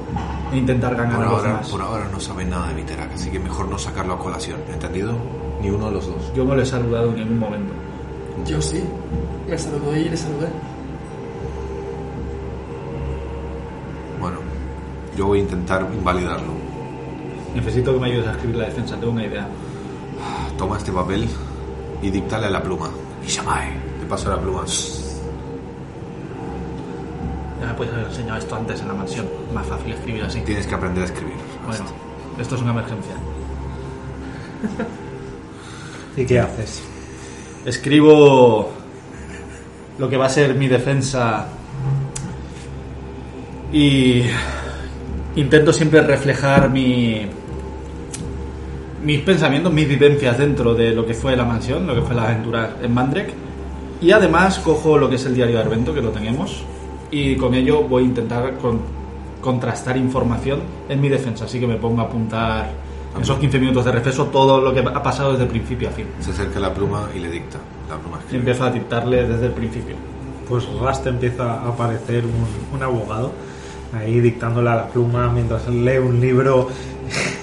e 0.51 0.57
intentar 0.57 0.95
ganar 0.95 1.15
Por 1.17 1.25
ahora, 1.25 1.53
más. 1.53 1.69
por 1.69 1.81
ahora 1.81 2.07
no 2.11 2.19
saben 2.19 2.49
nada 2.49 2.67
de 2.69 2.75
Viterak, 2.75 3.13
así 3.13 3.29
que 3.29 3.39
mejor 3.39 3.67
no 3.69 3.77
sacarlo 3.77 4.13
a 4.13 4.19
colación. 4.19 4.59
¿Entendido? 4.71 5.15
Ni 5.61 5.69
uno 5.69 5.87
de 5.87 5.91
los 5.93 6.07
dos. 6.07 6.31
Yo 6.35 6.43
no 6.43 6.55
le 6.55 6.63
he 6.63 6.65
saludado 6.65 7.09
en 7.09 7.15
ningún 7.15 7.39
momento. 7.39 7.73
Yo 8.45 8.61
sí. 8.61 8.83
Me 9.49 9.57
saludó 9.57 9.95
y 9.95 10.09
le 10.09 10.17
saludé. 10.17 10.47
Bueno, 14.19 14.37
yo 15.17 15.27
voy 15.27 15.39
a 15.39 15.41
intentar 15.43 15.87
invalidarlo. 15.93 16.53
Necesito 17.55 17.93
que 17.93 17.99
me 17.99 18.07
ayudes 18.07 18.27
a 18.27 18.31
escribir 18.31 18.57
la 18.57 18.65
defensa, 18.65 18.95
tengo 18.97 19.11
una 19.13 19.25
idea. 19.25 19.47
Toma 20.57 20.77
este 20.77 20.91
papel 20.91 21.27
y 22.01 22.09
dictale 22.09 22.47
a 22.47 22.49
la 22.49 22.61
pluma. 22.61 22.89
Ishamae. 23.25 23.71
Te 23.99 24.05
paso 24.05 24.29
la 24.29 24.39
pluma. 24.39 24.63
Ya 27.63 27.69
me 27.69 27.75
puedes 27.75 27.93
haber 27.93 28.07
enseñado 28.07 28.39
esto 28.39 28.55
antes 28.57 28.81
en 28.81 28.89
la 28.89 28.93
mansión. 28.93 29.25
Más 29.53 29.65
fácil 29.65 29.93
escribir 29.93 30.23
así. 30.23 30.41
Tienes 30.41 30.67
que 30.67 30.75
aprender 30.75 31.03
a 31.03 31.05
escribir. 31.05 31.37
Bueno, 31.65 31.85
esto 32.37 32.55
es 32.55 32.61
una 32.61 32.71
emergencia. 32.71 33.13
¿Y 36.17 36.25
qué 36.25 36.41
haces? 36.41 36.83
Escribo 37.63 38.69
lo 39.97 40.09
que 40.09 40.17
va 40.17 40.25
a 40.25 40.29
ser 40.29 40.55
mi 40.55 40.67
defensa 40.67 41.47
y 43.71 44.23
intento 45.37 45.71
siempre 45.71 46.01
reflejar 46.01 46.69
mi 46.69 47.29
mis 49.03 49.21
pensamientos, 49.21 49.71
mis 49.71 49.87
vivencias 49.87 50.37
dentro 50.37 50.75
de 50.75 50.93
lo 50.93 51.05
que 51.05 51.13
fue 51.13 51.37
la 51.37 51.45
mansión, 51.45 51.87
lo 51.87 51.95
que 51.95 52.01
fue 52.01 52.13
la 52.13 52.25
aventura 52.25 52.75
en 52.81 52.93
Mandrek. 52.93 53.33
Y 54.01 54.11
además 54.11 54.59
cojo 54.59 54.97
lo 54.97 55.09
que 55.09 55.15
es 55.15 55.25
el 55.25 55.33
diario 55.33 55.55
de 55.55 55.61
Arvento, 55.61 55.93
que 55.93 56.01
lo 56.01 56.09
tenemos, 56.09 56.65
y 57.13 57.35
con 57.35 57.53
ello 57.53 57.81
voy 57.83 58.03
a 58.03 58.05
intentar 58.07 58.55
con- 58.57 58.79
contrastar 59.41 59.97
información 59.97 60.59
en 60.89 60.99
mi 61.01 61.09
defensa. 61.09 61.45
Así 61.45 61.59
que 61.59 61.67
me 61.67 61.75
pongo 61.75 62.01
a 62.01 62.05
apuntar 62.05 62.71
en 63.15 63.21
esos 63.21 63.37
15 63.37 63.59
minutos 63.59 63.85
de 63.85 63.91
receso 63.91 64.25
todo 64.27 64.59
lo 64.61 64.73
que 64.73 64.79
ha 64.79 65.03
pasado 65.03 65.33
desde 65.33 65.45
principio 65.45 65.89
a 65.89 65.91
fin. 65.91 66.07
Se 66.19 66.31
acerca 66.31 66.59
la 66.59 66.73
pluma 66.73 67.09
y 67.15 67.19
le 67.19 67.29
dicta. 67.29 67.59
La 67.89 67.97
pluma 67.97 68.19
Y 68.31 68.35
empiezo 68.37 68.63
a 68.63 68.71
dictarle 68.71 69.27
desde 69.27 69.47
el 69.47 69.51
principio. 69.51 69.95
Pues 70.47 70.65
Rust 70.79 71.05
empieza 71.07 71.53
a 71.61 71.67
aparecer 71.69 72.23
un, 72.25 72.75
un 72.77 72.83
abogado 72.83 73.31
ahí 73.97 74.19
dictándole 74.19 74.69
a 74.69 74.75
la 74.75 74.87
pluma 74.87 75.29
mientras 75.29 75.67
lee 75.69 75.97
un 75.99 76.19
libro 76.19 76.69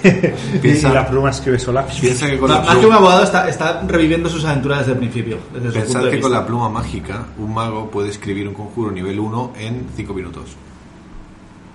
y 0.53 0.57
Piensa- 0.59 0.93
la 0.93 1.07
pluma 1.07 1.29
escribe 1.29 1.59
sola. 1.59 1.85
Piensa 1.85 2.27
que 2.27 2.37
con 2.39 2.49
la 2.49 2.57
Más 2.59 2.67
que 2.69 2.73
un 2.75 2.79
pluma, 2.81 2.95
abogado 2.97 3.23
está, 3.23 3.47
está 3.49 3.81
reviviendo 3.87 4.29
sus 4.29 4.43
aventuras 4.45 4.79
desde 4.79 4.93
el 4.93 4.97
principio. 4.97 5.37
Desde 5.53 5.71
pensad 5.71 5.93
punto 5.93 6.05
de 6.05 6.11
que 6.11 6.19
con 6.21 6.31
la 6.31 6.45
pluma 6.45 6.69
mágica 6.69 7.25
un 7.37 7.53
mago 7.53 7.89
puede 7.89 8.09
escribir 8.09 8.47
un 8.47 8.53
conjuro 8.53 8.91
nivel 8.91 9.19
1 9.19 9.53
en 9.57 9.87
5 9.95 10.13
minutos. 10.13 10.55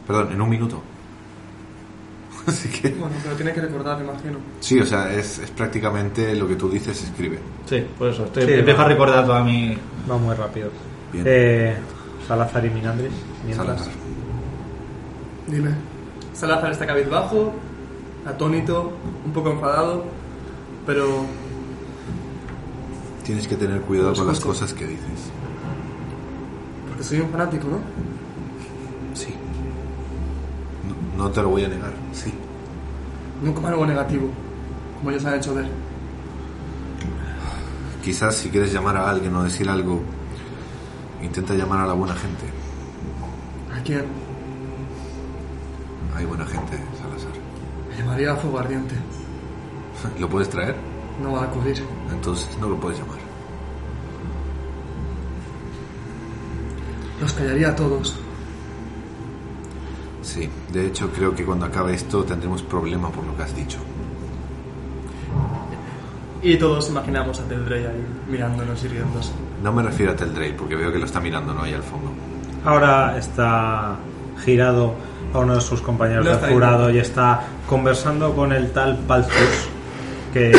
Perdón, 0.07 0.33
en 0.33 0.41
un 0.41 0.49
minuto. 0.49 0.83
Así 2.47 2.69
que... 2.69 2.91
Bueno, 2.91 3.15
pero 3.25 3.35
tiene 3.35 3.53
que 3.53 3.61
recordar, 3.61 3.99
me 3.99 4.05
imagino. 4.05 4.39
Sí, 4.61 4.79
o 4.79 4.87
sea, 4.87 5.13
es, 5.13 5.39
es 5.41 5.51
prácticamente 5.51 6.35
lo 6.37 6.47
que 6.47 6.55
tú 6.55 6.69
dices, 6.69 7.03
escribe. 7.03 7.39
Sí, 7.69 7.85
por 7.99 8.09
eso. 8.11 8.25
Estoy, 8.25 8.45
Sí, 8.45 8.53
empiezo 8.53 8.83
a 8.83 8.85
recordar 8.85 9.27
toda 9.27 9.43
mi... 9.43 9.77
Va 10.09 10.17
muy 10.17 10.35
rápido. 10.35 10.71
Bien. 11.13 11.25
Eh, 11.27 11.77
Salazar 12.29 12.65
y 12.65 12.71
Minandris. 12.71 13.11
Mientras. 13.45 13.67
Salazar. 13.67 13.93
Dime. 15.49 15.71
Salazar 16.33 16.71
está 16.73 16.87
cabizbajo, 16.87 17.53
atónito, 18.27 18.93
un 19.25 19.33
poco 19.33 19.51
enfadado, 19.51 20.05
pero 20.87 21.25
Tienes 23.25 23.49
que 23.49 23.57
tener 23.57 23.81
cuidado 23.81 24.15
con 24.15 24.29
las 24.29 24.39
cosas 24.39 24.73
que 24.73 24.87
dices. 24.87 25.33
porque 26.87 27.03
soy 27.03 27.19
un 27.19 27.29
fanático, 27.31 27.67
¿no? 27.67 27.79
Sí. 29.15 29.35
No, 31.19 31.25
no 31.25 31.31
te 31.33 31.43
lo 31.43 31.49
voy 31.49 31.65
a 31.65 31.69
negar. 31.69 31.93
Sí. 32.13 32.33
No 33.43 33.53
como 33.53 33.67
algo 33.67 33.85
negativo, 33.85 34.29
como 34.99 35.11
ellos 35.11 35.25
han 35.25 35.35
hecho 35.35 35.55
ver. 35.57 35.69
Quizás 38.05 38.37
si 38.37 38.49
quieres 38.49 38.73
llamar 38.73 38.97
a 38.97 39.11
alguien 39.11 39.35
o 39.35 39.43
decir 39.43 39.69
algo, 39.69 40.01
intenta 41.21 41.55
llamar 41.55 41.81
a 41.81 41.87
la 41.89 41.95
buena 41.95 42.15
gente. 42.15 42.45
¿A 43.77 43.83
quién? 43.83 44.05
Hay 46.17 46.25
buena 46.25 46.47
gente, 46.47 46.79
llamaría 47.99 48.33
a 48.33 48.37
fuego 48.37 48.59
ardiente. 48.59 48.95
¿Lo 50.21 50.29
puedes 50.29 50.49
traer? 50.49 50.77
No 51.23 51.33
va 51.33 51.43
a 51.43 51.45
acudir. 51.45 51.83
Entonces 52.11 52.49
no 52.61 52.69
lo 52.69 52.79
puedes 52.79 52.99
llamar. 52.99 53.19
Los 57.21 57.33
callaría 57.33 57.69
a 57.71 57.77
todos. 57.77 58.17
Sí, 60.23 60.49
de 60.73 60.87
hecho 60.87 61.11
creo 61.13 61.35
que 61.35 61.45
cuando 61.45 61.67
acabe 61.67 61.95
esto 61.95 62.25
tendremos 62.25 62.63
problema 62.63 63.11
por 63.11 63.25
lo 63.25 63.37
que 63.37 63.43
has 63.43 63.55
dicho. 63.55 63.79
Y 66.43 66.57
todos 66.57 66.89
imaginamos 66.91 67.41
a 67.41 67.45
Teldrey 67.45 67.85
ahí 67.85 68.05
mirándonos 68.29 68.83
y 68.85 68.89
riéndose. 68.89 69.33
No 69.63 69.73
me 69.73 69.83
refiero 69.83 70.13
a 70.13 70.17
Teldrey, 70.17 70.53
porque 70.53 70.77
veo 70.77 70.93
que 70.93 70.99
lo 70.99 71.07
está 71.07 71.21
mirando, 71.21 71.55
no 71.55 71.63
ahí 71.63 71.73
al 71.73 71.83
fondo. 71.83 72.11
Ahora 72.65 73.17
está 73.17 73.97
girado 74.45 74.95
a 75.33 75.39
uno 75.39 75.55
de 75.55 75.61
sus 75.61 75.81
compañeros 75.83 76.25
No 76.25 76.37
del 76.37 76.53
jurado 76.53 76.91
y 76.91 76.99
está 76.99 77.43
conversando 77.69 78.35
con 78.35 78.53
el 78.53 78.73
tal 78.73 78.99
Paltus, 79.07 79.69
que 80.33 80.53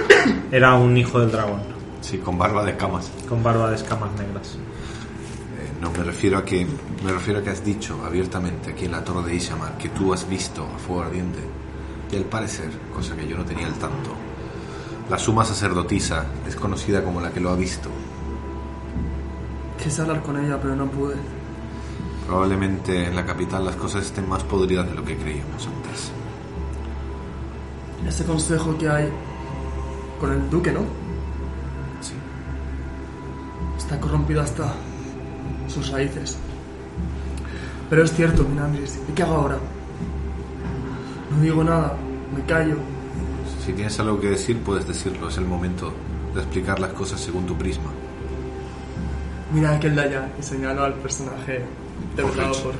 era 0.50 0.74
un 0.74 0.96
hijo 0.96 1.20
del 1.20 1.30
dragón, 1.30 1.60
Sí, 2.00 2.18
con 2.18 2.36
barba 2.38 2.64
de 2.64 2.76
camas. 2.76 3.10
con 3.28 3.42
barba 3.42 3.70
de 3.70 3.76
escamas 3.76 4.10
negras. 4.18 4.54
Eh, 4.56 5.70
no, 5.80 5.90
me 5.90 6.04
refiero 6.04 6.38
a 6.38 6.44
que 6.44 6.66
me 7.04 7.12
refiero 7.12 7.40
a 7.40 7.42
que 7.42 7.50
has 7.50 7.64
dicho 7.64 7.98
abiertamente 8.04 8.70
aquí 8.72 8.84
en 8.86 8.92
la 8.92 9.02
torre 9.04 9.28
de 9.28 9.34
Ishamar 9.36 9.76
que 9.78 9.88
tú 9.90 10.12
has 10.12 10.28
visto 10.28 10.64
a 10.74 10.78
fuego 10.78 11.02
ardiente. 11.02 11.38
Y 12.12 12.16
al 12.16 12.24
parecer, 12.24 12.70
cosa 12.94 13.16
que 13.16 13.26
yo 13.26 13.36
no 13.36 13.44
tenía 13.44 13.66
al 13.66 13.74
tanto, 13.74 14.10
la 15.10 15.18
suma 15.18 15.44
sacerdotisa 15.44 16.26
es 16.46 16.54
conocida 16.56 17.02
como 17.02 17.20
la 17.20 17.30
que 17.30 17.40
lo 17.40 17.50
ha 17.50 17.56
visto. 17.56 17.88
Quise 19.82 20.02
hablar 20.02 20.22
con 20.22 20.42
ella, 20.42 20.58
pero 20.60 20.76
no 20.76 20.86
pude. 20.86 21.16
Probablemente 22.26 23.06
en 23.06 23.14
la 23.14 23.26
capital 23.26 23.64
las 23.64 23.76
cosas 23.76 24.06
estén 24.06 24.28
más 24.28 24.42
podridas 24.44 24.86
de 24.88 24.94
lo 24.94 25.04
que 25.04 25.16
creíamos 25.16 25.66
antes. 25.66 26.12
Ese 28.08 28.24
consejo 28.24 28.76
que 28.78 28.88
hay 28.88 29.08
con 30.18 30.32
el 30.32 30.48
duque, 30.50 30.72
¿no? 30.72 30.80
Sí. 32.00 32.14
Está 33.76 34.00
corrompido 34.00 34.40
hasta 34.40 34.72
sus 35.68 35.90
raíces. 35.90 36.38
Pero 37.90 38.04
es 38.04 38.12
cierto, 38.12 38.44
Minandris. 38.44 38.98
¿Y 39.08 39.12
qué 39.12 39.22
hago 39.22 39.34
ahora? 39.34 39.58
No 41.30 41.42
digo 41.42 41.62
nada, 41.62 41.94
me 42.34 42.42
callo. 42.44 42.76
Si 43.64 43.72
tienes 43.72 43.98
algo 44.00 44.20
que 44.20 44.30
decir, 44.30 44.58
puedes 44.60 44.86
decirlo. 44.86 45.28
Es 45.28 45.36
el 45.36 45.46
momento 45.46 45.92
de 46.34 46.40
explicar 46.40 46.78
las 46.80 46.92
cosas 46.92 47.20
según 47.20 47.46
tu 47.46 47.56
prisma. 47.56 47.90
Mira 49.52 49.76
aquel 49.76 49.94
de 49.94 50.02
allá 50.02 50.32
y 50.38 50.42
señalo 50.42 50.84
al 50.84 50.94
personaje 50.94 51.64
derrotado 52.16 52.52
por. 52.62 52.74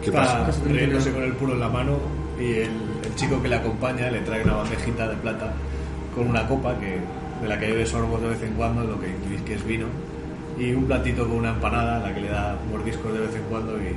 ¿Qué 0.00 0.06
Está 0.10 0.46
pasa? 0.46 0.62
riéndose 0.66 1.12
con 1.12 1.22
el 1.22 1.32
puro 1.34 1.52
en 1.52 1.60
la 1.60 1.68
mano 1.68 1.98
y 2.38 2.44
el, 2.52 2.70
el 3.04 3.14
chico 3.14 3.40
que 3.40 3.48
le 3.48 3.56
acompaña 3.56 4.10
le 4.10 4.20
trae 4.20 4.42
una 4.42 4.54
bandejita 4.54 5.08
de 5.08 5.16
plata 5.16 5.52
con 6.14 6.26
una 6.28 6.46
copa 6.48 6.76
que, 6.78 6.98
de 7.40 7.48
la 7.48 7.58
que 7.58 7.66
bebe 7.68 7.86
sorbos 7.86 8.20
de 8.20 8.28
vez 8.28 8.42
en 8.42 8.54
cuando, 8.54 8.82
lo 8.84 9.00
que 9.00 9.08
intuís 9.10 9.40
que 9.42 9.54
es 9.54 9.64
vino, 9.64 9.86
y 10.58 10.72
un 10.72 10.84
platito 10.86 11.22
con 11.28 11.38
una 11.38 11.50
empanada 11.50 11.96
a 11.98 12.00
la 12.00 12.14
que 12.14 12.20
le 12.20 12.28
da 12.28 12.58
mordiscos 12.70 13.12
de 13.12 13.20
vez 13.20 13.34
en 13.36 13.42
cuando 13.44 13.76
y 13.78 13.94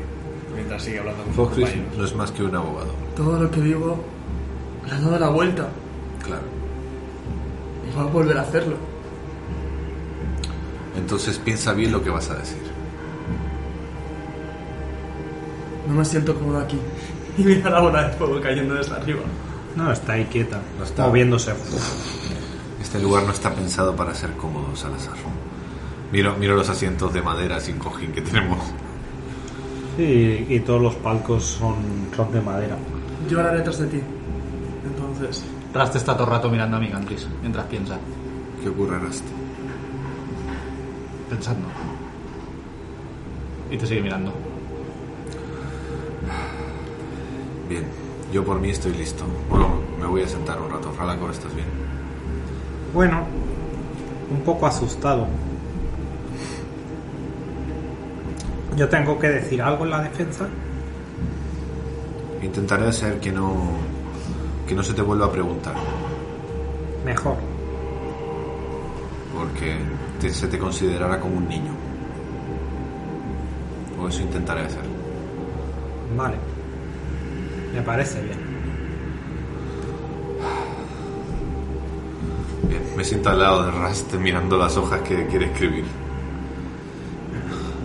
mientras 0.54 0.84
sigue 0.84 1.00
hablando 1.00 1.24
con 1.24 1.28
sus 1.34 1.36
Foxtrot 1.36 1.66
compañeros. 1.68 1.98
no 1.98 2.06
es 2.06 2.16
más 2.16 2.32
que 2.32 2.44
un 2.44 2.56
abogado. 2.56 2.92
Todo 3.16 3.40
lo 3.44 3.50
que 3.52 3.62
digo 3.62 3.98
le 4.86 4.92
ha 4.92 5.00
dado 5.00 5.20
la 5.20 5.30
vuelta 5.30 5.68
Claro. 6.24 6.44
y 7.92 7.98
va 7.98 8.04
a 8.04 8.06
volver 8.06 8.38
a 8.38 8.42
hacerlo. 8.42 8.76
Entonces 10.98 11.38
piensa 11.40 11.74
bien 11.74 11.92
lo 11.92 12.02
que 12.04 12.10
vas 12.10 12.30
a 12.30 12.36
decir. 12.36 12.62
No 15.88 15.94
me 15.96 16.06
siento 16.06 16.36
cómodo 16.36 16.60
aquí. 16.60 16.80
Y 17.38 17.44
mira 17.44 17.70
la 17.70 17.82
bola 17.82 18.08
de 18.08 18.14
fuego 18.16 18.40
cayendo 18.40 18.76
desde 18.76 18.94
arriba. 18.96 19.20
No, 19.76 19.92
está 19.92 20.14
ahí 20.14 20.24
quieta, 20.32 20.62
No 20.78 20.86
está. 20.86 21.06
moviéndose. 21.06 21.52
Este 22.82 22.98
lugar 23.00 23.24
no 23.24 23.32
está 23.34 23.54
pensado 23.54 23.94
para 23.94 24.16
ser 24.16 24.32
cómodo, 24.38 24.74
Salazar. 24.74 25.16
Miro, 26.14 26.34
miro 26.38 26.56
los 26.56 26.70
asientos 26.70 27.14
de 27.14 27.22
madera 27.22 27.60
sin 27.60 27.78
cojín 27.78 28.14
que 28.14 28.22
tenemos. 28.22 28.60
Sí, 29.98 30.46
y 30.48 30.60
todos 30.62 30.82
los 30.82 30.96
palcos 30.96 31.44
son, 31.44 31.76
son 32.16 32.32
de 32.32 32.40
madera. 32.40 32.78
Yo 33.30 33.42
haré 33.42 33.58
detrás 33.58 33.80
de 33.80 33.88
ti. 33.88 34.02
Entonces. 34.86 35.44
Raste 35.74 35.98
está 35.98 36.14
todo 36.14 36.28
el 36.28 36.32
rato 36.32 36.50
mirando 36.50 36.78
a 36.78 36.80
mi 36.80 36.88
Cantris 36.90 37.28
mientras 37.42 37.66
piensa, 37.66 37.98
¿Qué 38.64 38.70
ocurre, 38.70 38.98
Raste? 38.98 39.28
pensando. 41.30 41.68
Y 43.70 43.78
te 43.78 43.86
sigue 43.86 44.02
mirando. 44.02 44.32
Bien, 47.70 47.84
yo 48.32 48.44
por 48.44 48.60
mí 48.60 48.70
estoy 48.70 48.94
listo. 48.94 49.24
Bueno, 49.50 49.70
me 50.00 50.06
voy 50.06 50.22
a 50.24 50.28
sentar 50.28 50.60
un 50.62 50.70
rato. 50.72 50.92
Falacor, 50.92 51.32
¿estás 51.32 51.54
bien? 51.56 51.68
Bueno, 52.94 53.24
un 54.32 54.40
poco 54.42 54.66
asustado. 54.68 55.28
Yo 58.76 58.90
tengo 58.90 59.18
que 59.18 59.30
decir 59.30 59.62
algo 59.62 59.86
en 59.86 59.90
la 59.92 60.02
defensa. 60.02 60.48
Intentaré 62.42 62.88
hacer 62.88 63.20
que 63.20 63.32
no, 63.32 63.56
que 64.68 64.76
no 64.76 64.84
se 64.84 64.94
te 64.94 65.02
vuelva 65.02 65.26
a 65.28 65.32
preguntar. 65.32 65.74
Mejor. 67.06 67.36
Porque 69.34 69.78
te- 70.20 70.34
se 70.34 70.48
te 70.48 70.58
considerará 70.60 71.20
como 71.20 71.38
un 71.38 71.48
niño. 71.48 71.72
O 74.02 74.08
eso 74.10 74.22
intentaré 74.22 74.62
hacer. 74.62 74.82
Vale. 76.18 76.36
Me 77.74 77.82
parece 77.82 78.22
bien. 78.22 78.38
Bien, 82.70 82.82
me 82.96 83.04
siento 83.04 83.30
al 83.30 83.40
lado 83.40 83.66
de 83.66 83.72
Raste 83.72 84.18
mirando 84.18 84.58
las 84.58 84.78
hojas 84.78 85.02
que 85.02 85.26
quiere 85.28 85.46
escribir. 85.46 85.86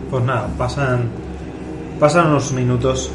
Pues 0.09 0.23
nada, 0.23 0.47
pasan, 0.57 1.09
pasan 1.99 2.27
unos 2.27 2.51
minutos 2.51 3.11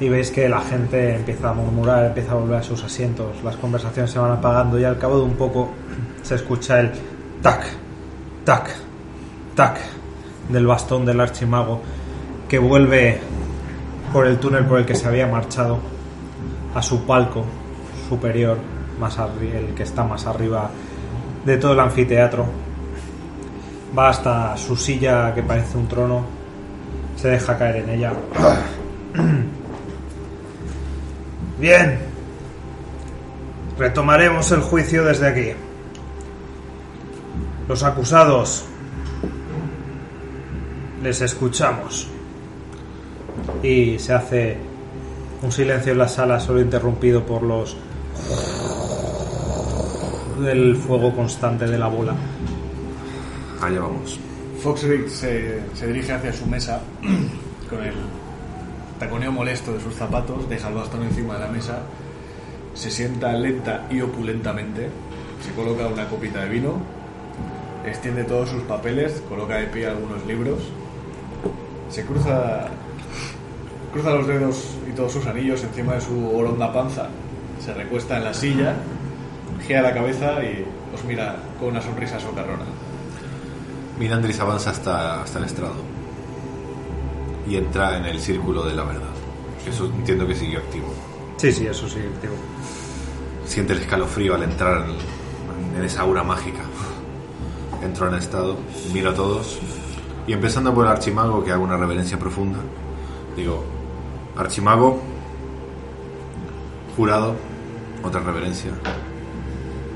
y 0.00 0.08
veis 0.08 0.30
que 0.30 0.48
la 0.48 0.60
gente 0.60 1.16
empieza 1.16 1.50
a 1.50 1.54
murmurar, 1.54 2.04
empieza 2.04 2.32
a 2.32 2.34
volver 2.36 2.58
a 2.58 2.62
sus 2.62 2.82
asientos, 2.84 3.42
las 3.42 3.56
conversaciones 3.56 4.10
se 4.10 4.18
van 4.18 4.32
apagando 4.32 4.78
y 4.78 4.84
al 4.84 4.98
cabo 4.98 5.18
de 5.18 5.24
un 5.24 5.34
poco 5.34 5.70
se 6.22 6.36
escucha 6.36 6.80
el 6.80 6.92
tac, 7.42 7.64
tac, 8.44 8.70
tac 9.54 9.80
del 10.48 10.66
bastón 10.66 11.04
del 11.04 11.20
archimago 11.20 11.80
que 12.48 12.58
vuelve 12.58 13.20
por 14.12 14.26
el 14.26 14.38
túnel 14.38 14.64
por 14.64 14.78
el 14.78 14.86
que 14.86 14.94
se 14.94 15.06
había 15.06 15.26
marchado 15.26 15.78
a 16.74 16.82
su 16.82 17.04
palco 17.04 17.44
superior, 18.08 18.58
más 18.98 19.18
el 19.18 19.74
que 19.74 19.82
está 19.82 20.04
más 20.04 20.26
arriba 20.26 20.70
de 21.44 21.56
todo 21.56 21.72
el 21.72 21.80
anfiteatro 21.80 22.46
va 23.96 24.10
hasta 24.10 24.56
su 24.56 24.76
silla 24.76 25.34
que 25.34 25.42
parece 25.42 25.76
un 25.76 25.88
trono, 25.88 26.24
se 27.16 27.28
deja 27.28 27.56
caer 27.56 27.76
en 27.76 27.90
ella. 27.90 28.12
Bien, 31.58 31.98
retomaremos 33.78 34.50
el 34.52 34.60
juicio 34.60 35.04
desde 35.04 35.26
aquí. 35.26 35.52
Los 37.68 37.82
acusados, 37.82 38.64
les 41.02 41.20
escuchamos. 41.20 42.08
Y 43.62 43.98
se 43.98 44.12
hace 44.12 44.56
un 45.42 45.52
silencio 45.52 45.92
en 45.92 45.98
la 45.98 46.08
sala, 46.08 46.40
solo 46.40 46.60
interrumpido 46.60 47.24
por 47.24 47.42
los 47.42 47.76
del 50.40 50.76
fuego 50.76 51.14
constante 51.14 51.66
de 51.66 51.78
la 51.78 51.88
bola. 51.88 52.14
Allá 53.60 53.80
vamos. 53.80 54.18
Foxrick 54.62 55.08
se, 55.08 55.60
se 55.74 55.86
dirige 55.86 56.12
hacia 56.12 56.32
su 56.32 56.46
mesa 56.46 56.80
con 57.70 57.82
el 57.82 57.94
taconeo 58.98 59.32
molesto 59.32 59.72
de 59.72 59.80
sus 59.80 59.94
zapatos, 59.94 60.48
deja 60.48 60.68
el 60.68 60.74
bastón 60.74 61.04
encima 61.04 61.34
de 61.34 61.40
la 61.40 61.48
mesa, 61.48 61.78
se 62.74 62.90
sienta 62.90 63.32
lenta 63.32 63.86
y 63.90 64.00
opulentamente, 64.00 64.88
se 65.44 65.52
coloca 65.52 65.86
una 65.86 66.08
copita 66.08 66.44
de 66.44 66.48
vino, 66.48 66.80
extiende 67.86 68.24
todos 68.24 68.50
sus 68.50 68.62
papeles, 68.62 69.22
coloca 69.28 69.56
de 69.56 69.66
pie 69.66 69.86
algunos 69.86 70.24
libros, 70.26 70.58
se 71.90 72.04
cruza, 72.04 72.66
cruza 73.92 74.10
los 74.10 74.26
dedos 74.26 74.76
y 74.88 74.92
todos 74.92 75.12
sus 75.12 75.26
anillos 75.26 75.62
encima 75.64 75.94
de 75.94 76.00
su 76.00 76.36
oronda 76.36 76.72
panza, 76.72 77.08
se 77.64 77.74
recuesta 77.74 78.18
en 78.18 78.24
la 78.24 78.34
silla, 78.34 78.74
gira 79.66 79.82
la 79.82 79.94
cabeza 79.94 80.42
y 80.42 80.64
os 80.94 81.04
mira 81.04 81.36
con 81.58 81.70
una 81.70 81.80
sonrisa 81.80 82.20
socarrona. 82.20 82.64
Mirandris 83.98 84.38
avanza 84.40 84.70
hasta, 84.70 85.22
hasta 85.22 85.38
el 85.38 85.44
estrado 85.44 85.74
y 87.48 87.56
entra 87.56 87.96
en 87.96 88.04
el 88.04 88.20
círculo 88.20 88.62
de 88.64 88.74
la 88.74 88.84
verdad. 88.84 89.08
Eso 89.66 89.86
entiendo 89.86 90.26
que 90.26 90.34
siguió 90.34 90.58
activo. 90.58 90.86
Sí, 91.38 91.52
sí, 91.52 91.66
eso 91.66 91.88
sí, 91.88 92.00
digo. 92.22 92.34
Siente 93.46 93.72
el 93.72 93.80
escalofrío 93.80 94.34
al 94.34 94.42
entrar 94.42 94.84
en, 94.84 95.78
en 95.78 95.84
esa 95.84 96.02
aura 96.02 96.22
mágica. 96.22 96.60
Entro 97.82 98.08
en 98.08 98.14
estado, 98.14 98.56
miro 98.92 99.10
a 99.10 99.14
todos 99.14 99.58
y 100.26 100.32
empezando 100.32 100.74
por 100.74 100.84
el 100.84 100.92
archimago 100.92 101.42
que 101.42 101.52
hago 101.52 101.64
una 101.64 101.76
reverencia 101.76 102.18
profunda. 102.18 102.58
Digo, 103.34 103.64
archimago, 104.38 105.02
jurado, 106.96 107.34
otra 108.02 108.20
reverencia, 108.20 108.70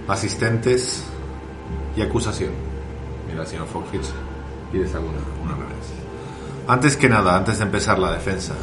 asistentes 0.09 1.05
y 1.97 2.03
acusación. 2.03 2.51
Mira 3.29 3.47
señor 3.47 3.67
Foxfitz 3.69 4.13
y 4.73 4.79
hago 4.79 5.09
una, 5.09 5.45
una 5.45 5.55
reverencia. 5.55 5.97
Antes 6.67 6.97
que 6.97 7.09
nada, 7.09 7.37
antes 7.37 7.59
de 7.59 7.65
empezar 7.65 7.99
la 7.99 8.13
defensa, 8.13 8.55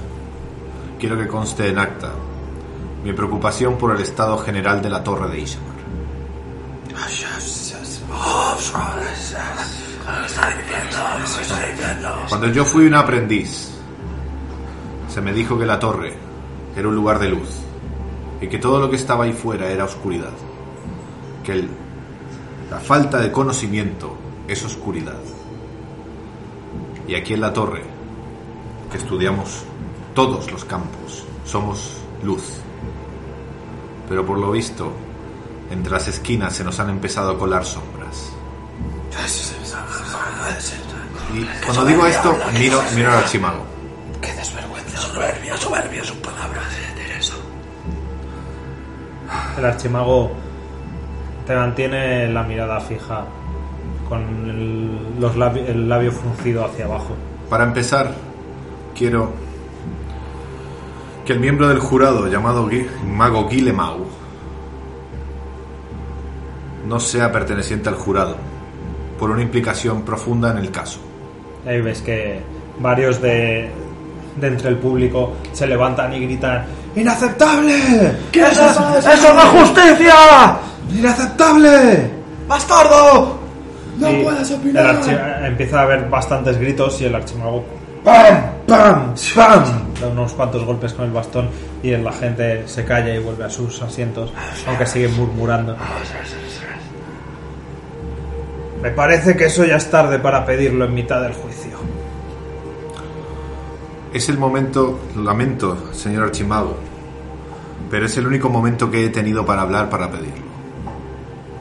quiero 1.00 1.18
que 1.18 1.28
conste 1.28 1.70
en 1.70 1.80
acta 1.80 2.12
mi 3.04 3.14
preocupación 3.14 3.78
por 3.78 3.96
el 3.96 4.02
estado 4.02 4.38
general 4.38 4.82
de 4.82 4.90
la 4.90 5.04
torre 5.04 5.30
de 5.30 5.40
Ishamar. 5.40 5.80
Cuando 12.28 12.48
yo 12.48 12.66
fui 12.66 12.86
un 12.86 12.96
aprendiz, 12.96 13.79
se 15.10 15.22
me 15.22 15.34
dijo 15.34 15.58
que 15.58 15.66
la 15.66 15.80
torre 15.80 16.14
era 16.76 16.88
un 16.88 16.96
lugar 16.96 17.20
de 17.20 17.30
luz 17.30 17.50
y 18.42 18.48
que 18.48 18.60
todo 18.60 18.80
lo 18.80 18.90
que 18.90 18.96
estaba 18.96 19.26
ahí 19.26 19.34
fuera 19.34 19.70
era 19.70 19.86
oscuridad. 19.86 20.32
Que 21.44 21.68
la 22.70 22.80
falta 22.80 23.20
de 23.20 23.32
conocimiento 23.32 24.16
es 24.48 24.64
oscuridad. 24.64 25.20
Y 27.08 27.16
aquí 27.16 27.34
en 27.34 27.42
la 27.42 27.52
torre, 27.52 27.84
que 28.92 28.98
estudiamos 28.98 29.64
todos 30.14 30.52
los 30.52 30.64
campos, 30.64 31.26
somos 31.44 31.98
luz. 32.24 32.44
Pero 34.08 34.26
por 34.26 34.38
lo 34.38 34.52
visto, 34.52 34.92
entre 35.72 35.92
las 35.92 36.08
esquinas 36.08 36.56
se 36.56 36.64
nos 36.64 36.80
han 36.80 36.90
empezado 36.92 37.32
a 37.32 37.38
colar 37.38 37.66
sombras. 37.66 38.32
Y 41.34 41.46
cuando 41.66 41.86
digo 41.86 42.06
esto, 42.06 42.38
miro, 42.58 42.82
miro 42.96 43.12
al 43.12 43.18
archimago. 43.18 43.66
El 49.58 49.66
archimago 49.66 50.32
te 51.46 51.56
mantiene 51.56 52.28
la 52.30 52.44
mirada 52.44 52.80
fija 52.80 53.26
con 54.08 54.22
el, 54.22 55.20
los 55.20 55.36
labi- 55.36 55.66
el 55.68 55.88
labio 55.90 56.12
fruncido 56.12 56.66
hacia 56.66 56.86
abajo. 56.86 57.16
Para 57.50 57.66
empezar, 57.66 58.12
quiero 58.98 59.32
que 61.26 61.34
el 61.34 61.40
miembro 61.40 61.68
del 61.68 61.80
jurado 61.80 62.28
llamado 62.28 62.68
Gui- 62.70 62.88
Mago 63.06 63.48
Guilemau 63.50 64.06
no 66.88 67.00
sea 67.00 67.32
perteneciente 67.32 67.90
al 67.90 67.96
jurado 67.96 68.36
por 69.20 69.30
una 69.30 69.42
implicación 69.42 70.04
profunda 70.04 70.52
en 70.52 70.58
el 70.58 70.72
caso. 70.72 71.00
Ahí 71.68 71.82
ves 71.82 72.02
que 72.02 72.42
varios 72.80 73.22
de, 73.22 73.70
de 74.36 74.48
entre 74.48 74.70
el 74.70 74.78
público 74.78 75.34
se 75.54 75.68
levantan 75.68 76.14
y 76.14 76.20
gritan 76.22 76.66
¡Inaceptable! 76.96 78.12
¿Qué 78.32 78.42
es 78.42 78.58
eso? 78.58 78.98
¡Eso 78.98 79.12
es 79.12 79.24
la 79.24 79.46
justicia! 79.46 80.16
¡Inaceptable! 80.92 82.12
¡Bastardo! 82.48 83.40
¡No 83.98 84.24
puedes 84.24 84.52
opinar! 84.52 85.00
empieza 85.46 85.80
a 85.80 85.84
haber 85.84 86.10
bastantes 86.10 86.58
gritos 86.58 87.00
y 87.02 87.06
el 87.06 87.16
archimago 87.16 87.64
¡Pam! 88.04 88.66
¡Pam! 88.66 89.16
¡Pam! 89.36 89.64
Da 90.00 90.08
unos 90.08 90.34
cuantos 90.34 90.64
golpes 90.64 90.94
con 90.94 91.06
el 91.06 91.12
bastón 91.12 91.50
y 91.84 91.92
la 91.92 92.14
gente 92.14 92.68
se 92.68 92.86
calla 92.86 93.14
y 93.14 93.20
vuelve 93.20 93.44
a 93.44 93.50
sus 93.50 93.82
asientos, 93.82 94.32
aunque 94.68 94.86
siguen 94.86 95.16
murmurando. 95.16 95.76
Me 98.82 98.92
parece 98.92 99.36
que 99.36 99.46
eso 99.46 99.66
ya 99.66 99.76
es 99.76 99.92
tarde 99.92 100.20
para 100.20 100.46
pedirlo 100.46 100.86
en 100.86 100.94
mitad 100.94 101.22
del 101.22 101.34
juicio. 101.34 101.69
Es 104.12 104.28
el 104.28 104.40
momento, 104.40 105.00
lamento, 105.16 105.94
señor 105.94 106.24
Archimago, 106.24 106.76
Pero 107.92 108.08
es 108.08 108.18
el 108.18 108.26
único 108.26 108.50
momento 108.50 108.90
que 108.90 109.06
he 109.06 109.10
tenido 109.10 109.46
para 109.46 109.62
hablar, 109.62 109.90
para 109.90 110.12
pedirlo. 110.12 110.50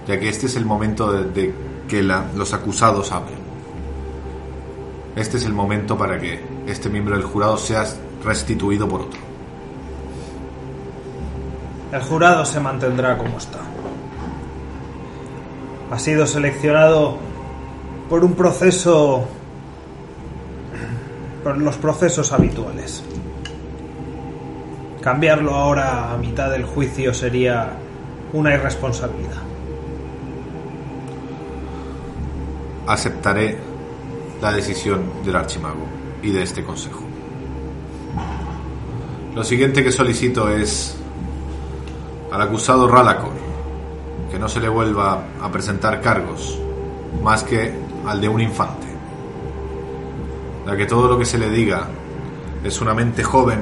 Ya 0.06 0.18
que 0.18 0.30
este 0.30 0.46
es 0.46 0.56
el 0.56 0.64
momento 0.64 1.12
de, 1.12 1.54
que 1.86 2.02
los 2.02 2.54
acusados 2.54 3.12
hablen. 3.12 3.38
Este 5.14 5.36
es 5.36 5.44
el 5.44 5.52
momento 5.52 5.98
para 5.98 6.18
que 6.18 6.42
este 6.66 6.88
miembro 6.88 7.16
del 7.16 7.24
jurado 7.24 7.58
sea 7.58 7.84
restituido 8.24 8.88
por 8.88 9.02
otro. 9.02 9.20
El 11.92 12.02
jurado 12.02 12.44
se 12.44 12.60
mantendrá 12.60 13.18
como 13.18 13.36
está. 13.38 13.58
Ha 15.90 15.98
sido 15.98 16.26
seleccionado 16.26 17.18
por 18.08 18.24
un 18.24 18.32
proceso... 18.34 19.28
los 21.56 21.76
procesos 21.76 22.32
habituales. 22.32 23.02
Cambiarlo 25.00 25.54
ahora 25.54 26.12
a 26.12 26.16
mitad 26.16 26.50
del 26.50 26.64
juicio 26.64 27.14
sería 27.14 27.72
una 28.32 28.54
irresponsabilidad. 28.54 29.42
Aceptaré 32.86 33.56
la 34.40 34.52
decisión 34.52 35.24
del 35.24 35.36
archimago 35.36 35.86
y 36.22 36.30
de 36.30 36.42
este 36.42 36.64
consejo. 36.64 37.02
Lo 39.34 39.44
siguiente 39.44 39.84
que 39.84 39.92
solicito 39.92 40.48
es 40.50 40.96
al 42.32 42.42
acusado 42.42 42.88
Ralacor 42.88 43.32
que 44.30 44.38
no 44.38 44.48
se 44.48 44.60
le 44.60 44.68
vuelva 44.68 45.22
a 45.40 45.50
presentar 45.50 46.00
cargos 46.00 46.58
más 47.22 47.44
que 47.44 47.72
al 48.06 48.20
de 48.20 48.28
un 48.28 48.40
infante. 48.40 48.87
Ya 50.68 50.76
que 50.76 50.84
todo 50.84 51.08
lo 51.08 51.18
que 51.18 51.24
se 51.24 51.38
le 51.38 51.48
diga 51.48 51.88
es 52.62 52.78
una 52.82 52.92
mente 52.92 53.24
joven 53.24 53.60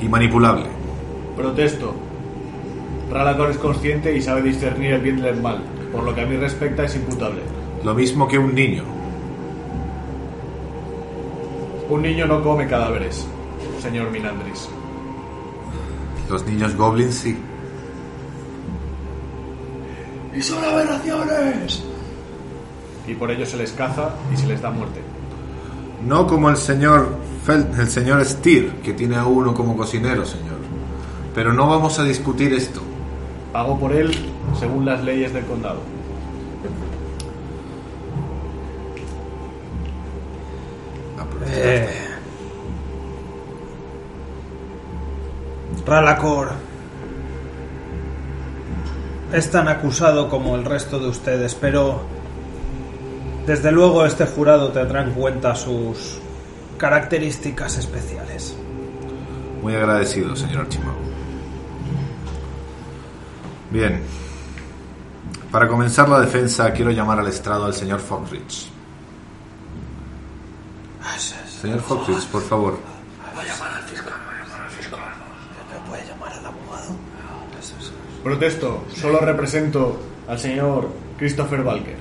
y 0.00 0.08
manipulable. 0.08 0.66
Protesto. 1.36 1.92
Ralacor 3.10 3.50
es 3.50 3.58
consciente 3.58 4.16
y 4.16 4.22
sabe 4.22 4.42
discernir 4.42 4.92
el 4.92 5.00
bien 5.00 5.20
del 5.20 5.42
mal. 5.42 5.60
Por 5.90 6.04
lo 6.04 6.14
que 6.14 6.20
a 6.20 6.26
mí 6.26 6.36
respecta 6.36 6.84
es 6.84 6.94
imputable. 6.94 7.40
Lo 7.82 7.94
mismo 7.94 8.28
que 8.28 8.38
un 8.38 8.54
niño. 8.54 8.84
Un 11.90 12.02
niño 12.02 12.24
no 12.26 12.40
come 12.40 12.68
cadáveres, 12.68 13.26
señor 13.82 14.12
Minandris. 14.12 14.68
Los 16.30 16.46
niños 16.46 16.76
goblins 16.76 17.14
sí. 17.16 17.36
¡Y 20.32 20.40
son 20.42 20.62
aberraciones! 20.62 21.82
Y 23.08 23.14
por 23.14 23.32
ello 23.32 23.46
se 23.46 23.56
les 23.56 23.72
caza 23.72 24.14
y 24.32 24.36
se 24.36 24.46
les 24.46 24.62
da 24.62 24.70
muerte. 24.70 25.07
No 26.04 26.26
como 26.26 26.48
el 26.50 26.56
señor 26.56 27.28
el 27.54 27.88
señor 27.88 28.24
Steer, 28.24 28.76
que 28.82 28.92
tiene 28.92 29.16
a 29.16 29.24
uno 29.24 29.54
como 29.54 29.76
cocinero, 29.76 30.24
señor. 30.26 30.58
Pero 31.34 31.52
no 31.52 31.68
vamos 31.68 31.98
a 31.98 32.04
discutir 32.04 32.52
esto. 32.52 32.80
Pago 33.52 33.78
por 33.78 33.92
él 33.92 34.14
según 34.58 34.84
las 34.84 35.02
leyes 35.02 35.32
del 35.32 35.44
condado. 35.46 35.80
Eh, 41.50 41.88
Ralacor 45.86 46.50
es 49.32 49.50
tan 49.50 49.68
acusado 49.68 50.28
como 50.28 50.56
el 50.56 50.64
resto 50.64 50.98
de 50.98 51.08
ustedes, 51.08 51.54
pero 51.54 52.02
desde 53.48 53.72
luego 53.72 54.04
este 54.04 54.26
jurado 54.26 54.68
tendrá 54.72 55.02
en 55.02 55.12
cuenta 55.12 55.54
sus 55.54 56.18
características 56.76 57.78
especiales. 57.78 58.54
Muy 59.62 59.74
agradecido, 59.74 60.36
señor 60.36 60.66
Archimago. 60.66 60.98
Bien. 63.70 64.02
Para 65.50 65.66
comenzar 65.66 66.10
la 66.10 66.20
defensa, 66.20 66.70
quiero 66.74 66.90
llamar 66.90 67.20
al 67.20 67.28
estrado 67.28 67.64
al 67.64 67.72
señor 67.72 68.00
Foxrich. 68.00 68.68
Señor 71.62 71.80
Foxrich, 71.80 72.26
por 72.26 72.42
favor. 72.42 72.78
Protesto, 78.22 78.84
solo 78.94 79.20
represento 79.20 79.98
al 80.28 80.38
señor 80.38 80.90
Christopher 81.16 81.62
Walker. 81.62 81.97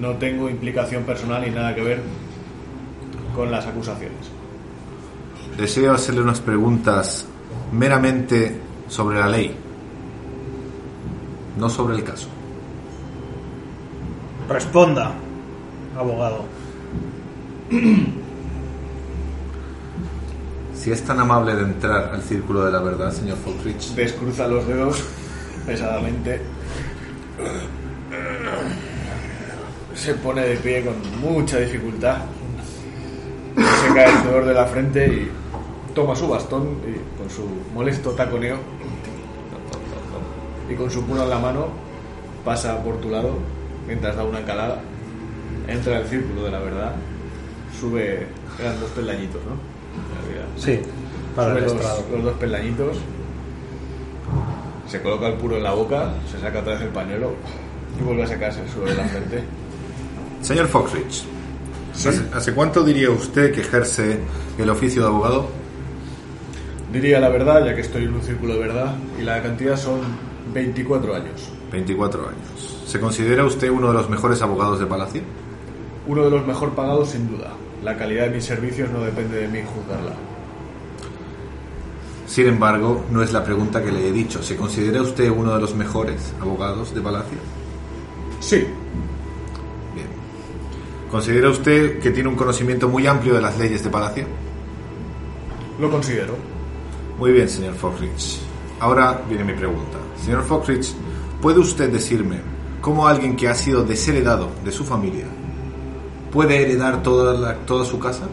No 0.00 0.12
tengo 0.16 0.50
implicación 0.50 1.04
personal 1.04 1.42
ni 1.42 1.50
nada 1.50 1.74
que 1.74 1.82
ver 1.82 2.02
con 3.34 3.50
las 3.50 3.66
acusaciones. 3.66 4.30
Deseo 5.56 5.92
hacerle 5.92 6.20
unas 6.20 6.40
preguntas 6.40 7.26
meramente 7.72 8.60
sobre 8.88 9.18
la 9.18 9.28
ley, 9.28 9.54
no 11.58 11.68
sobre 11.70 11.96
el 11.96 12.04
caso. 12.04 12.28
Responda, 14.48 15.12
abogado. 15.96 16.44
Si 20.86 20.92
es 20.92 21.02
tan 21.02 21.18
amable 21.18 21.56
de 21.56 21.62
entrar 21.62 22.14
al 22.14 22.22
círculo 22.22 22.64
de 22.64 22.70
la 22.70 22.78
verdad, 22.78 23.10
señor 23.10 23.38
Foxrich. 23.38 23.92
Descruza 23.96 24.46
los 24.46 24.68
dedos 24.68 25.02
pesadamente. 25.66 26.40
Se 29.96 30.14
pone 30.14 30.42
de 30.42 30.56
pie 30.56 30.84
con 30.84 30.94
mucha 31.20 31.58
dificultad. 31.58 32.18
Se 33.56 33.94
cae 33.94 34.12
el 34.12 34.22
sudor 34.22 34.44
de 34.44 34.54
la 34.54 34.66
frente 34.66 35.06
y 35.06 35.30
toma 35.94 36.14
su 36.14 36.28
bastón 36.28 36.78
y 36.86 37.18
con 37.18 37.30
su 37.30 37.48
molesto 37.74 38.10
taconeo 38.10 38.58
y 40.68 40.74
con 40.74 40.90
su 40.90 41.04
puño 41.04 41.22
en 41.22 41.30
la 41.30 41.38
mano 41.38 41.68
pasa 42.44 42.82
por 42.82 43.00
tu 43.00 43.10
lado 43.10 43.38
mientras 43.86 44.16
da 44.16 44.24
una 44.24 44.44
calada. 44.44 44.80
Entra 45.66 45.96
al 45.96 46.06
círculo 46.06 46.44
de 46.44 46.50
la 46.50 46.58
verdad. 46.60 46.94
Sube, 47.80 48.26
eran 48.60 48.80
dos 48.80 48.90
peldañitos, 48.90 49.40
¿no? 49.44 49.56
Sí, 50.60 50.80
para 51.34 51.50
Sube 51.50 51.58
el 51.58 51.64
los, 51.64 52.10
los 52.12 52.24
dos 52.24 52.34
peldañitos, 52.34 52.96
se 54.88 55.00
coloca 55.02 55.28
el 55.28 55.34
puro 55.34 55.56
en 55.56 55.62
la 55.62 55.72
boca, 55.72 56.14
se 56.30 56.38
saca 56.38 56.60
vez 56.60 56.80
el 56.80 56.88
pañuelo 56.88 57.34
y 57.98 58.02
vuelve 58.02 58.22
a 58.22 58.26
secarse 58.26 58.62
el 58.62 58.68
sudor 58.68 58.90
de 58.90 58.94
la 58.94 59.04
frente. 59.04 59.42
Señor 60.46 60.68
Foxrich, 60.68 61.24
¿hace, 61.92 62.22
hace 62.32 62.54
cuánto 62.54 62.84
diría 62.84 63.10
usted 63.10 63.52
que 63.52 63.62
ejerce 63.62 64.20
el 64.56 64.70
oficio 64.70 65.02
de 65.02 65.08
abogado? 65.08 65.48
Diría 66.92 67.18
la 67.18 67.30
verdad, 67.30 67.64
ya 67.64 67.74
que 67.74 67.80
estoy 67.80 68.04
en 68.04 68.14
un 68.14 68.22
círculo 68.22 68.54
de 68.54 68.60
verdad, 68.60 68.94
y 69.20 69.22
la 69.22 69.42
cantidad 69.42 69.76
son 69.76 70.02
24 70.54 71.16
años. 71.16 71.48
24 71.72 72.28
años. 72.28 72.80
¿Se 72.86 73.00
considera 73.00 73.44
usted 73.44 73.70
uno 73.70 73.88
de 73.88 73.94
los 73.94 74.08
mejores 74.08 74.40
abogados 74.40 74.78
de 74.78 74.86
Palacio? 74.86 75.22
Uno 76.06 76.22
de 76.22 76.30
los 76.30 76.46
mejor 76.46 76.76
pagados 76.76 77.10
sin 77.10 77.28
duda. 77.28 77.50
La 77.82 77.96
calidad 77.96 78.26
de 78.26 78.36
mis 78.36 78.44
servicios 78.44 78.88
no 78.90 79.00
depende 79.00 79.38
de 79.38 79.48
mí 79.48 79.58
juzgarla. 79.62 80.12
Sin 82.28 82.46
embargo, 82.46 83.04
no 83.10 83.20
es 83.20 83.32
la 83.32 83.42
pregunta 83.42 83.82
que 83.82 83.90
le 83.90 84.10
he 84.10 84.12
dicho. 84.12 84.44
¿Se 84.44 84.54
considera 84.54 85.02
usted 85.02 85.28
uno 85.28 85.54
de 85.54 85.60
los 85.60 85.74
mejores 85.74 86.32
abogados 86.40 86.94
de 86.94 87.00
Palacio? 87.00 87.38
Sí. 88.38 88.64
¿Considera 91.10 91.48
usted 91.50 92.00
que 92.00 92.10
tiene 92.10 92.28
un 92.28 92.34
conocimiento 92.36 92.88
muy 92.88 93.06
amplio 93.06 93.34
de 93.34 93.40
las 93.40 93.58
leyes 93.58 93.82
de 93.84 93.90
Palacio? 93.90 94.26
lo 95.78 95.90
considero. 95.90 96.34
Muy 97.18 97.32
bien, 97.32 97.48
señor 97.50 97.74
Foxrich. 97.74 98.38
Ahora 98.80 99.20
viene 99.28 99.44
mi 99.44 99.52
pregunta. 99.52 99.98
Señor 100.24 100.42
Foxrich, 100.44 100.94
¿puede 101.42 101.58
usted 101.58 101.90
decirme 101.90 102.40
cómo 102.80 103.06
alguien 103.06 103.36
que 103.36 103.46
ha 103.48 103.54
sido 103.54 103.84
desheredado 103.84 104.48
de 104.64 104.72
su 104.72 104.84
familia 104.84 105.26
puede 106.32 106.62
heredar 106.62 107.02
toda, 107.02 107.34
la- 107.34 107.54
toda 107.66 107.84
su 107.84 107.98
casa? 107.98 108.26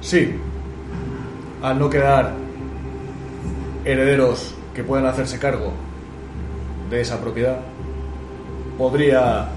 Sí, 0.00 0.34
al 1.62 1.76
no 1.78 1.90
quedar 1.90 2.34
herederos 3.84 4.54
que 4.74 4.84
puedan 4.84 5.06
hacerse 5.06 5.38
cargo 5.40 5.72
de 6.88 7.00
esa 7.00 7.20
propiedad, 7.20 7.58
podría 8.78 9.48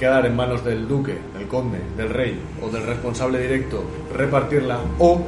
quedar 0.00 0.24
en 0.24 0.34
manos 0.34 0.64
del 0.64 0.88
duque, 0.88 1.18
del 1.36 1.46
conde, 1.46 1.78
del 1.94 2.08
rey 2.08 2.40
o 2.62 2.70
del 2.70 2.84
responsable 2.84 3.38
directo 3.38 3.84
repartirla 4.16 4.78
o, 4.98 5.20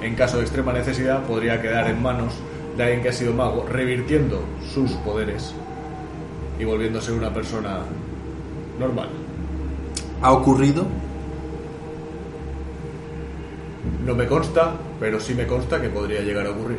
en 0.00 0.14
caso 0.14 0.38
de 0.38 0.44
extrema 0.44 0.72
necesidad, 0.72 1.22
podría 1.24 1.60
quedar 1.60 1.90
en 1.90 2.02
manos 2.02 2.32
de 2.78 2.82
alguien 2.82 3.02
que 3.02 3.10
ha 3.10 3.12
sido 3.12 3.34
mago, 3.34 3.66
revirtiendo 3.68 4.40
sus 4.72 4.92
poderes 4.92 5.52
y 6.58 6.64
volviéndose 6.64 7.12
una 7.12 7.32
persona 7.32 7.80
normal. 8.80 9.10
¿Ha 10.22 10.32
ocurrido? 10.32 10.86
No 14.06 14.14
me 14.14 14.26
consta, 14.26 14.72
pero 14.98 15.20
sí 15.20 15.34
me 15.34 15.46
consta 15.46 15.78
que 15.78 15.90
podría 15.90 16.22
llegar 16.22 16.46
a 16.46 16.52
ocurrir. 16.52 16.78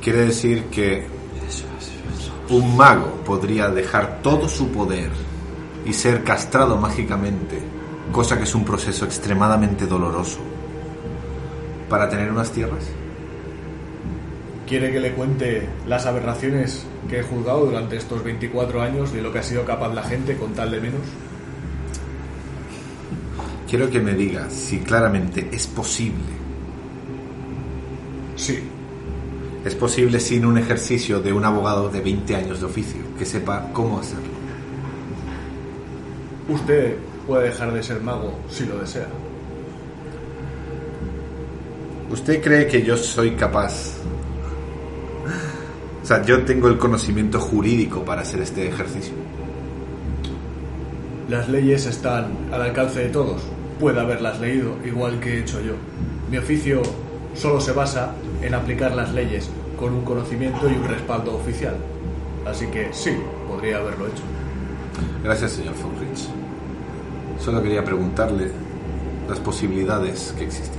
Quiere 0.00 0.26
decir 0.26 0.66
que 0.66 1.04
un 2.50 2.76
mago 2.76 3.10
podría 3.26 3.68
dejar 3.70 4.22
todo 4.22 4.48
su 4.48 4.70
poder 4.70 5.10
y 5.88 5.94
ser 5.94 6.22
castrado 6.22 6.76
mágicamente, 6.76 7.58
cosa 8.12 8.36
que 8.36 8.44
es 8.44 8.54
un 8.54 8.62
proceso 8.62 9.06
extremadamente 9.06 9.86
doloroso, 9.86 10.38
para 11.88 12.10
tener 12.10 12.30
unas 12.30 12.52
tierras. 12.52 12.84
¿Quiere 14.68 14.92
que 14.92 15.00
le 15.00 15.12
cuente 15.12 15.66
las 15.86 16.04
aberraciones 16.04 16.84
que 17.08 17.20
he 17.20 17.22
juzgado 17.22 17.64
durante 17.64 17.96
estos 17.96 18.22
24 18.22 18.82
años 18.82 19.14
de 19.14 19.22
lo 19.22 19.32
que 19.32 19.38
ha 19.38 19.42
sido 19.42 19.64
capaz 19.64 19.94
la 19.94 20.02
gente 20.02 20.36
con 20.36 20.52
tal 20.52 20.70
de 20.72 20.80
menos? 20.82 21.00
Quiero 23.66 23.88
que 23.88 24.00
me 24.00 24.12
diga 24.12 24.50
si 24.50 24.80
claramente 24.80 25.48
es 25.50 25.66
posible. 25.66 26.36
Sí. 28.36 28.58
Es 29.64 29.74
posible 29.74 30.20
sin 30.20 30.44
un 30.44 30.58
ejercicio 30.58 31.20
de 31.20 31.32
un 31.32 31.46
abogado 31.46 31.88
de 31.88 32.02
20 32.02 32.36
años 32.36 32.60
de 32.60 32.66
oficio 32.66 33.00
que 33.18 33.24
sepa 33.24 33.70
cómo 33.72 33.98
hacerlo. 33.98 34.37
Usted 36.48 36.96
puede 37.26 37.48
dejar 37.48 37.72
de 37.72 37.82
ser 37.82 38.00
mago 38.00 38.32
si 38.48 38.64
lo 38.64 38.78
desea. 38.78 39.06
¿Usted 42.10 42.42
cree 42.42 42.66
que 42.66 42.82
yo 42.82 42.96
soy 42.96 43.32
capaz? 43.32 43.98
O 46.02 46.06
sea, 46.06 46.24
yo 46.24 46.42
tengo 46.44 46.68
el 46.68 46.78
conocimiento 46.78 47.38
jurídico 47.38 48.02
para 48.02 48.22
hacer 48.22 48.40
este 48.40 48.66
ejercicio. 48.66 49.12
Las 51.28 51.50
leyes 51.50 51.84
están 51.84 52.28
al 52.50 52.62
alcance 52.62 53.00
de 53.00 53.08
todos. 53.10 53.42
Puede 53.78 54.00
haberlas 54.00 54.40
leído, 54.40 54.76
igual 54.86 55.20
que 55.20 55.34
he 55.34 55.40
hecho 55.40 55.60
yo. 55.60 55.74
Mi 56.30 56.38
oficio 56.38 56.80
solo 57.34 57.60
se 57.60 57.72
basa 57.72 58.14
en 58.40 58.54
aplicar 58.54 58.94
las 58.94 59.12
leyes 59.12 59.50
con 59.78 59.92
un 59.92 60.02
conocimiento 60.02 60.66
y 60.70 60.72
un 60.72 60.88
respaldo 60.88 61.36
oficial. 61.36 61.76
Así 62.46 62.66
que 62.68 62.88
sí, 62.92 63.10
podría 63.46 63.76
haberlo 63.76 64.06
hecho. 64.06 64.22
Gracias, 65.22 65.52
señor 65.52 65.74
Solo 67.38 67.62
quería 67.62 67.84
preguntarle 67.84 68.50
las 69.28 69.38
posibilidades 69.40 70.34
que 70.36 70.44
existían. 70.44 70.78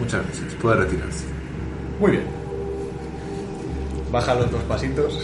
Muchas 0.00 0.24
gracias. 0.26 0.54
Puede 0.54 0.76
retirarse. 0.76 1.24
Muy 2.00 2.12
bien. 2.12 2.24
Baja 4.10 4.34
los 4.34 4.50
dos 4.50 4.62
pasitos. 4.64 5.18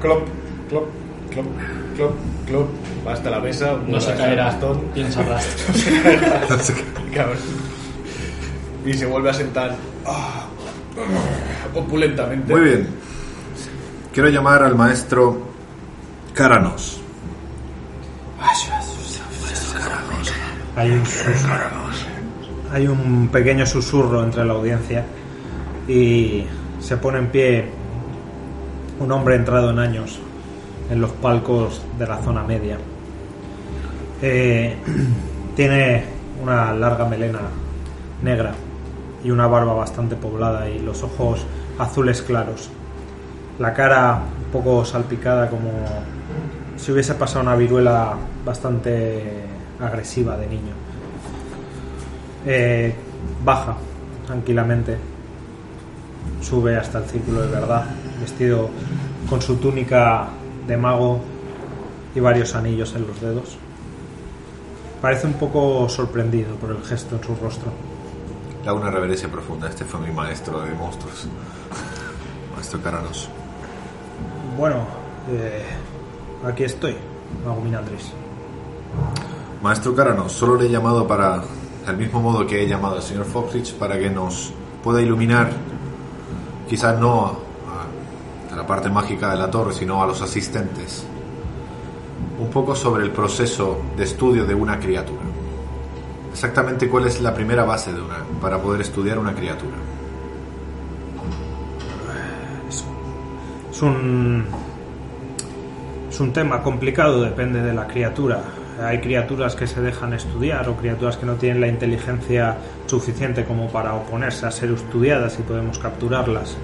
Clop, 0.00 0.26
clop, 0.68 0.84
clop, 1.30 1.46
clop, 1.96 2.12
clop. 2.46 2.68
Va 3.06 3.12
hasta 3.12 3.30
la 3.30 3.40
mesa. 3.40 3.76
No 3.88 4.00
se 4.00 4.14
caerá. 4.14 4.46
bastón. 4.46 4.80
Piensa 4.94 5.22
rastro. 5.22 5.74
Cabrón. 7.14 7.38
Y 8.84 8.94
se 8.94 9.06
vuelve 9.06 9.30
a 9.30 9.34
sentar 9.34 9.76
ah, 10.06 10.46
opulentamente. 11.74 12.52
Muy 12.52 12.62
bien. 12.62 12.88
Quiero 14.12 14.28
llamar 14.28 14.62
al 14.62 14.76
maestro 14.76 15.38
Caranos. 16.34 17.00
Hay 22.70 22.86
un, 22.88 23.28
pequeño 23.32 23.64
susurro 23.64 24.22
entre 24.22 24.44
la 24.44 24.52
audiencia 24.52 25.06
y 25.88 26.44
se 26.78 26.98
pone 26.98 27.20
en 27.20 27.28
pie 27.28 27.64
un 29.00 29.10
hombre 29.12 29.36
entrado 29.36 29.70
en 29.70 29.78
años 29.78 30.18
en 30.90 31.00
los 31.00 31.12
palcos 31.12 31.80
de 31.98 32.06
la 32.06 32.18
zona 32.18 32.42
media. 32.42 32.76
Eh, 34.20 34.76
tiene 35.56 36.04
una 36.42 36.74
larga 36.74 37.06
melena 37.06 37.40
negra 38.22 38.52
y 39.24 39.30
una 39.30 39.46
barba 39.46 39.72
bastante 39.72 40.16
poblada 40.16 40.68
y 40.68 40.80
los 40.80 41.02
ojos 41.02 41.46
azules 41.78 42.20
claros. 42.20 42.68
La 43.58 43.72
cara 43.72 44.20
un 44.44 44.50
poco 44.50 44.84
salpicada 44.84 45.48
como 45.48 45.70
si 46.76 46.90
hubiese 46.92 47.14
pasado 47.14 47.42
una 47.42 47.54
viruela 47.54 48.14
bastante 48.44 49.44
agresiva 49.80 50.36
de 50.36 50.46
niño. 50.46 50.74
Eh, 52.44 52.94
baja 53.44 53.76
tranquilamente, 54.26 54.96
sube 56.40 56.76
hasta 56.76 56.98
el 56.98 57.04
círculo 57.04 57.42
de 57.42 57.48
verdad, 57.48 57.84
vestido 58.20 58.68
con 59.28 59.40
su 59.40 59.56
túnica 59.56 60.28
de 60.66 60.76
mago 60.76 61.20
y 62.14 62.20
varios 62.20 62.54
anillos 62.54 62.94
en 62.94 63.06
los 63.06 63.20
dedos. 63.20 63.58
Parece 65.00 65.26
un 65.26 65.34
poco 65.34 65.88
sorprendido 65.88 66.54
por 66.56 66.70
el 66.70 66.82
gesto 66.82 67.16
en 67.16 67.24
su 67.24 67.34
rostro. 67.36 67.72
Hago 68.66 68.78
una 68.78 68.90
reverencia 68.90 69.28
profunda. 69.28 69.68
Este 69.68 69.84
fue 69.84 70.00
mi 70.00 70.12
maestro 70.12 70.60
de 70.60 70.72
monstruos. 70.74 71.26
Maestro 72.54 72.80
Caranos. 72.80 73.28
Bueno, 74.56 74.76
eh, 75.30 75.64
aquí 76.46 76.64
estoy, 76.64 76.96
Mago 77.44 77.60
Minandris. 77.60 78.12
Maestro 79.62 79.94
Caranos, 79.94 80.32
solo 80.32 80.56
le 80.56 80.66
he 80.66 80.68
llamado 80.68 81.06
para, 81.06 81.42
del 81.86 81.96
mismo 81.96 82.20
modo 82.20 82.46
que 82.46 82.62
he 82.62 82.68
llamado 82.68 82.96
al 82.96 83.02
señor 83.02 83.24
Foxrich, 83.24 83.74
para 83.74 83.98
que 83.98 84.10
nos 84.10 84.52
pueda 84.82 85.00
iluminar, 85.00 85.50
quizás 86.68 86.98
no 86.98 87.38
a, 88.50 88.52
a 88.52 88.56
la 88.56 88.66
parte 88.66 88.90
mágica 88.90 89.30
de 89.30 89.38
la 89.38 89.50
torre, 89.50 89.72
sino 89.72 90.02
a 90.02 90.06
los 90.06 90.20
asistentes, 90.20 91.06
un 92.38 92.50
poco 92.50 92.74
sobre 92.74 93.04
el 93.04 93.10
proceso 93.10 93.80
de 93.96 94.04
estudio 94.04 94.44
de 94.44 94.54
una 94.54 94.78
criatura. 94.78 95.22
Exactamente 96.30 96.88
cuál 96.88 97.06
es 97.06 97.20
la 97.20 97.32
primera 97.32 97.64
base 97.64 97.92
de 97.92 98.00
una, 98.00 98.18
para 98.40 98.60
poder 98.60 98.82
estudiar 98.82 99.18
una 99.18 99.34
criatura. 99.34 99.76
Es 103.82 103.86
un, 103.88 104.44
es 106.08 106.20
un 106.20 106.32
tema 106.32 106.62
complicado, 106.62 107.20
depende 107.20 107.60
de 107.60 107.74
la 107.74 107.88
criatura. 107.88 108.40
Hay 108.80 109.00
criaturas 109.00 109.56
que 109.56 109.66
se 109.66 109.80
dejan 109.80 110.12
estudiar 110.12 110.68
o 110.68 110.76
criaturas 110.76 111.16
que 111.16 111.26
no 111.26 111.34
tienen 111.34 111.60
la 111.60 111.66
inteligencia 111.66 112.58
suficiente 112.86 113.44
como 113.44 113.66
para 113.72 113.94
oponerse 113.94 114.46
a 114.46 114.52
ser 114.52 114.70
estudiadas 114.70 115.36
y 115.40 115.42
podemos 115.42 115.80
capturarlas 115.80 116.56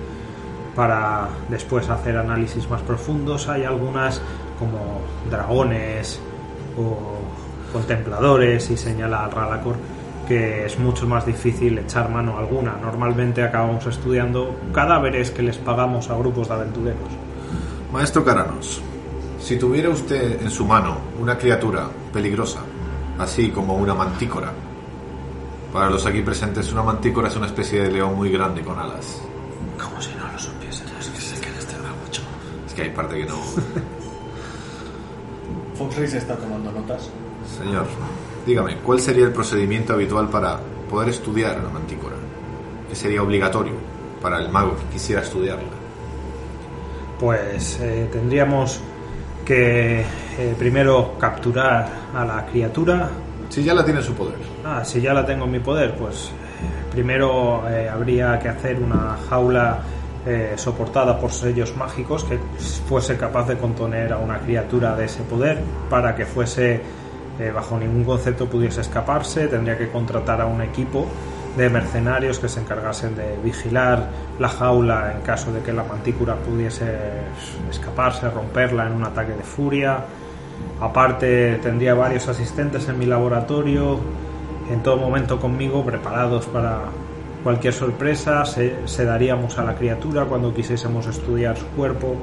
para 0.76 1.26
después 1.48 1.90
hacer 1.90 2.16
análisis 2.16 2.70
más 2.70 2.82
profundos. 2.82 3.48
Hay 3.48 3.64
algunas 3.64 4.22
como 4.56 5.00
dragones 5.28 6.20
o 6.76 7.18
contempladores 7.72 8.70
y 8.70 8.76
señala 8.76 9.24
al 9.24 9.32
Ralacor 9.32 9.74
que 10.28 10.66
es 10.66 10.78
mucho 10.78 11.06
más 11.06 11.24
difícil 11.24 11.78
echar 11.78 12.10
mano 12.10 12.36
a 12.36 12.40
alguna. 12.40 12.76
Normalmente 12.76 13.42
acabamos 13.42 13.86
estudiando 13.86 14.54
cadáveres 14.74 15.30
que 15.30 15.42
les 15.42 15.56
pagamos 15.56 16.10
a 16.10 16.18
grupos 16.18 16.48
de 16.48 16.54
aventureros. 16.54 17.08
Maestro 17.90 18.22
Caranos, 18.22 18.82
si 19.40 19.58
tuviera 19.58 19.88
usted 19.88 20.42
en 20.42 20.50
su 20.50 20.66
mano 20.66 20.98
una 21.18 21.38
criatura 21.38 21.88
peligrosa, 22.12 22.60
así 23.18 23.50
como 23.50 23.76
una 23.76 23.94
mantícora, 23.94 24.52
para 25.72 25.88
los 25.88 26.04
aquí 26.04 26.20
presentes, 26.20 26.70
una 26.72 26.82
mantícora 26.82 27.28
es 27.28 27.36
una 27.36 27.46
especie 27.46 27.82
de 27.82 27.90
león 27.90 28.14
muy 28.14 28.30
grande 28.30 28.60
con 28.60 28.78
alas. 28.78 29.22
Como 29.82 30.02
si 30.02 30.14
no 30.14 30.30
lo 30.30 30.38
supiésemos, 30.38 31.08
que 31.08 31.20
sé 31.20 31.40
que 31.40 31.48
da 31.48 31.94
mucho. 32.04 32.20
Es 32.66 32.74
que 32.74 32.82
hay 32.82 32.90
parte 32.90 33.16
que 33.16 33.24
no. 33.24 33.36
Foxrey 35.76 36.08
se 36.08 36.18
está 36.18 36.36
tomando 36.36 36.70
notas. 36.72 37.08
Señor, 37.58 37.86
dígame, 38.48 38.76
¿cuál 38.78 38.98
sería 38.98 39.26
el 39.26 39.32
procedimiento 39.32 39.92
habitual 39.92 40.28
para 40.30 40.58
poder 40.88 41.10
estudiar 41.10 41.58
una 41.60 41.68
mantícora? 41.68 42.16
¿Qué 42.88 42.94
sería 42.94 43.22
obligatorio 43.22 43.74
para 44.22 44.38
el 44.38 44.48
mago 44.48 44.74
que 44.74 44.94
quisiera 44.94 45.20
estudiarla? 45.20 45.68
Pues 47.20 47.78
eh, 47.80 48.08
tendríamos 48.10 48.80
que 49.44 50.00
eh, 50.00 50.54
primero 50.58 51.18
capturar 51.18 51.88
a 52.14 52.24
la 52.24 52.46
criatura. 52.46 53.10
Si 53.50 53.62
ya 53.62 53.74
la 53.74 53.84
tiene 53.84 54.00
en 54.00 54.06
su 54.06 54.14
poder. 54.14 54.36
Ah, 54.64 54.82
si 54.82 55.02
ya 55.02 55.12
la 55.12 55.26
tengo 55.26 55.44
en 55.44 55.50
mi 55.50 55.60
poder, 55.60 55.94
pues 55.94 56.30
primero 56.90 57.68
eh, 57.68 57.86
habría 57.86 58.38
que 58.38 58.48
hacer 58.48 58.80
una 58.80 59.18
jaula 59.28 59.80
eh, 60.26 60.54
soportada 60.56 61.18
por 61.18 61.32
sellos 61.32 61.76
mágicos 61.76 62.24
que 62.24 62.38
fuese 62.86 63.16
capaz 63.18 63.46
de 63.48 63.58
contener 63.58 64.12
a 64.12 64.18
una 64.18 64.38
criatura 64.38 64.96
de 64.96 65.04
ese 65.04 65.22
poder 65.22 65.60
para 65.90 66.14
que 66.16 66.24
fuese 66.24 66.80
eh, 67.38 67.50
bajo 67.50 67.78
ningún 67.78 68.04
concepto 68.04 68.46
pudiese 68.46 68.80
escaparse. 68.80 69.48
Tendría 69.48 69.78
que 69.78 69.88
contratar 69.88 70.40
a 70.40 70.46
un 70.46 70.62
equipo 70.62 71.06
de 71.56 71.68
mercenarios 71.68 72.38
que 72.38 72.48
se 72.48 72.60
encargasen 72.60 73.16
de 73.16 73.36
vigilar 73.42 74.08
la 74.38 74.48
jaula 74.48 75.12
en 75.14 75.22
caso 75.22 75.52
de 75.52 75.60
que 75.60 75.72
la 75.72 75.82
mantícora 75.82 76.36
pudiese 76.36 76.86
escaparse, 77.68 78.30
romperla 78.30 78.86
en 78.86 78.92
un 78.92 79.04
ataque 79.04 79.32
de 79.32 79.42
furia. 79.42 80.04
Aparte 80.80 81.58
tendría 81.62 81.94
varios 81.94 82.28
asistentes 82.28 82.88
en 82.88 82.98
mi 82.98 83.06
laboratorio, 83.06 83.98
en 84.70 84.82
todo 84.82 84.96
momento 84.96 85.40
conmigo, 85.40 85.84
preparados 85.84 86.46
para 86.46 86.82
cualquier 87.42 87.72
sorpresa. 87.72 88.44
Se, 88.44 88.86
sedaríamos 88.86 89.58
a 89.58 89.64
la 89.64 89.74
criatura 89.74 90.24
cuando 90.24 90.54
quisiésemos 90.54 91.06
estudiar 91.06 91.56
su 91.56 91.66
cuerpo. 91.68 92.14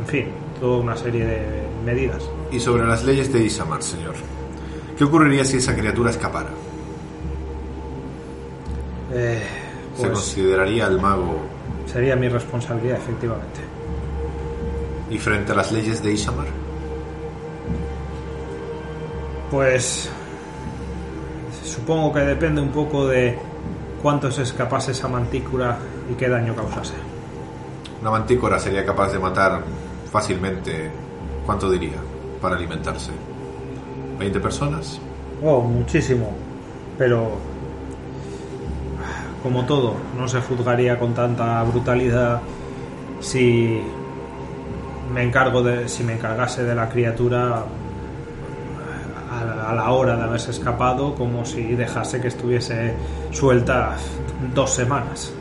En 0.00 0.06
fin, 0.06 0.26
toda 0.60 0.78
una 0.78 0.96
serie 0.96 1.24
de 1.24 1.68
medidas. 1.84 2.28
Y 2.50 2.60
sobre 2.60 2.86
las 2.86 3.04
leyes 3.04 3.32
de 3.32 3.44
Isamar, 3.44 3.82
señor. 3.82 4.14
¿Qué 4.98 5.04
ocurriría 5.04 5.44
si 5.44 5.58
esa 5.58 5.76
criatura 5.76 6.10
escapara? 6.10 6.50
Eh, 9.12 9.42
¿Se 9.94 10.02
pues 10.02 10.12
consideraría 10.12 10.86
al 10.86 11.00
mago 11.00 11.40
sería 11.86 12.16
mi 12.16 12.28
responsabilidad, 12.28 12.98
efectivamente. 12.98 13.60
y 15.10 15.18
frente 15.18 15.52
a 15.52 15.54
las 15.54 15.72
leyes 15.72 16.02
de 16.02 16.12
Isamar? 16.12 16.46
Pues 19.50 20.10
supongo 21.64 22.12
que 22.12 22.20
depende 22.20 22.60
un 22.60 22.70
poco 22.70 23.06
de 23.06 23.38
cuánto 24.02 24.30
se 24.30 24.42
escapase 24.42 24.92
esa 24.92 25.08
mantícora 25.08 25.78
y 26.10 26.14
qué 26.14 26.28
daño 26.28 26.54
causase. 26.54 26.94
Una 28.02 28.10
mantícora 28.10 28.58
sería 28.58 28.84
capaz 28.84 29.12
de 29.12 29.18
matar 29.18 29.62
fácilmente, 30.12 30.90
¿cuánto 31.46 31.70
diría? 31.70 31.96
Para 32.42 32.56
alimentarse. 32.56 33.12
¿20 34.18 34.40
personas? 34.40 35.00
Oh, 35.42 35.60
muchísimo. 35.60 36.32
Pero 36.96 37.38
como 39.42 39.64
todo, 39.64 39.94
no 40.16 40.26
se 40.26 40.40
juzgaría 40.40 40.98
con 40.98 41.14
tanta 41.14 41.62
brutalidad 41.62 42.40
si 43.20 43.80
me 45.12 45.22
encargo 45.22 45.62
de 45.62 45.88
si 45.88 46.02
me 46.04 46.14
encargase 46.14 46.64
de 46.64 46.74
la 46.74 46.88
criatura 46.88 47.64
a, 49.30 49.70
a 49.70 49.74
la 49.74 49.90
hora 49.90 50.16
de 50.16 50.22
haberse 50.22 50.50
escapado 50.50 51.14
como 51.14 51.44
si 51.44 51.74
dejase 51.74 52.20
que 52.20 52.28
estuviese 52.28 52.94
suelta 53.30 53.96
dos 54.54 54.70
semanas. 54.74 55.32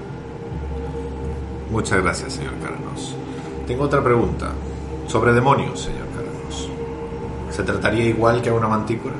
Muchas 1.72 2.02
gracias, 2.02 2.34
señor 2.34 2.54
Caranos. 2.64 3.16
Tengo 3.66 3.84
otra 3.84 4.04
pregunta. 4.04 4.52
Sobre 5.08 5.34
demonios, 5.34 5.82
señor. 5.82 5.97
¿Se 7.58 7.64
trataría 7.64 8.06
igual 8.06 8.40
que 8.44 8.50
a 8.50 8.54
una 8.54 8.68
mantícora? 8.68 9.16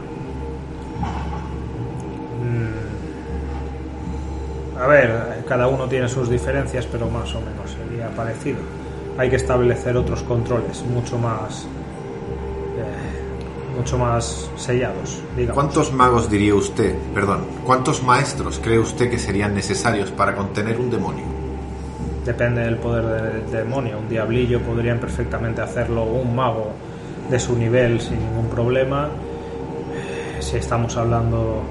A 4.80 4.86
ver, 4.86 5.44
cada 5.48 5.68
uno 5.68 5.88
tiene 5.88 6.08
sus 6.08 6.30
diferencias, 6.30 6.86
pero 6.86 7.10
más 7.10 7.34
o 7.34 7.42
menos 7.42 7.72
sería 7.72 8.10
parecido. 8.10 8.60
Hay 9.18 9.32
que 9.32 9.38
establecer 9.38 9.98
otros 9.98 10.22
controles 10.22 10.84
mucho 10.84 11.18
más 11.18 11.64
eh, 12.78 13.76
mucho 13.76 13.98
más 13.98 14.52
sellados, 14.56 15.20
digamos. 15.36 15.56
¿Cuántos 15.56 15.92
magos 15.92 16.30
diría 16.30 16.54
usted, 16.54 16.96
perdón, 17.16 17.40
cuántos 17.66 18.04
maestros 18.04 18.60
cree 18.64 18.78
usted 18.78 19.10
que 19.10 19.18
serían 19.18 19.56
necesarios 19.56 20.12
para 20.12 20.36
contener 20.36 20.80
un 20.80 20.92
demonio? 20.92 21.26
Depende 22.24 22.62
del 22.62 22.78
poder 22.78 23.04
del 23.04 23.52
demonio. 23.52 23.98
Un 23.98 24.08
diablillo 24.08 24.62
podrían 24.62 25.00
perfectamente 25.00 25.62
hacerlo 25.62 26.04
un 26.04 26.36
mago 26.36 26.74
de 27.30 27.40
su 27.40 27.56
nivel 27.58 28.00
sin 28.02 28.20
ningún 28.20 28.48
problema. 28.48 29.10
Si 30.40 30.58
estamos 30.58 30.96
hablando 30.98 31.64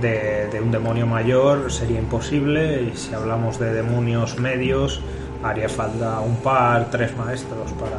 de, 0.00 0.48
de 0.48 0.60
un 0.60 0.70
demonio 0.70 1.06
mayor 1.06 1.70
sería 1.70 1.98
imposible 1.98 2.82
y 2.82 2.96
si 2.96 3.14
hablamos 3.14 3.58
de 3.58 3.72
demonios 3.72 4.38
medios 4.38 5.00
haría 5.42 5.68
falta 5.68 6.20
un 6.20 6.36
par, 6.36 6.90
tres 6.90 7.16
maestros 7.16 7.72
para, 7.72 7.98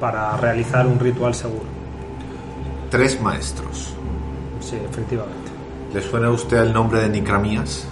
para 0.00 0.36
realizar 0.36 0.86
un 0.86 0.98
ritual 0.98 1.34
seguro. 1.34 1.66
Tres 2.90 3.20
maestros. 3.20 3.94
Sí, 4.60 4.76
efectivamente. 4.76 5.50
¿Le 5.92 6.02
suena 6.02 6.28
a 6.28 6.30
usted 6.30 6.58
el 6.58 6.72
nombre 6.72 7.00
de 7.00 7.08
Nicramías? 7.08 7.86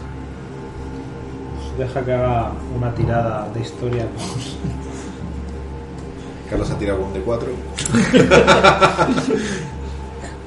Deja 1.79 2.05
que 2.05 2.13
haga 2.13 2.53
una 2.77 2.93
tirada 2.95 3.49
de 3.53 3.61
historia. 3.61 4.07
Carlos 6.55 6.71
ha 6.71 6.79
tirado 6.79 7.01
un 7.05 7.13
de 7.13 7.21
cuatro. 7.21 7.49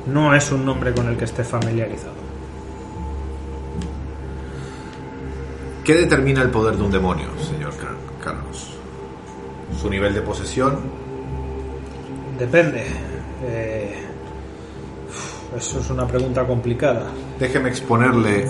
No 0.07 0.33
es 0.33 0.49
un 0.53 0.63
nombre 0.63 0.93
con 0.93 1.05
el 1.09 1.17
que 1.17 1.25
esté 1.25 1.43
familiarizado. 1.43 2.13
¿Qué 5.83 5.93
determina 5.95 6.41
el 6.43 6.49
poder 6.49 6.77
de 6.77 6.83
un 6.83 6.91
demonio, 6.91 7.25
señor 7.45 7.75
Car- 7.75 7.97
Carlos? 8.23 8.69
¿Su 9.81 9.89
nivel 9.89 10.13
de 10.13 10.21
posesión? 10.21 10.79
Depende. 12.39 12.85
Eh, 13.43 13.97
eso 15.57 15.81
es 15.81 15.89
una 15.89 16.07
pregunta 16.07 16.47
complicada. 16.47 17.07
Déjeme 17.37 17.67
exponerle 17.67 18.47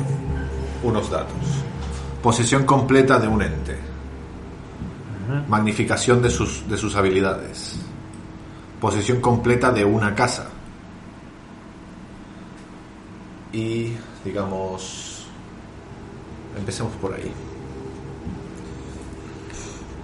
unos 0.83 1.09
datos. 1.09 1.33
Posesión 2.21 2.65
completa 2.65 3.17
de 3.17 3.27
un 3.27 3.41
ente. 3.41 3.77
Magnificación 5.47 6.21
de 6.21 6.29
sus, 6.29 6.67
de 6.69 6.77
sus 6.77 6.95
habilidades. 6.95 7.79
Posesión 8.79 9.19
completa 9.19 9.71
de 9.71 9.83
una 9.83 10.15
casa. 10.15 10.49
Y, 13.51 13.93
digamos, 14.23 15.27
empecemos 16.57 16.93
por 16.93 17.13
ahí. 17.13 17.31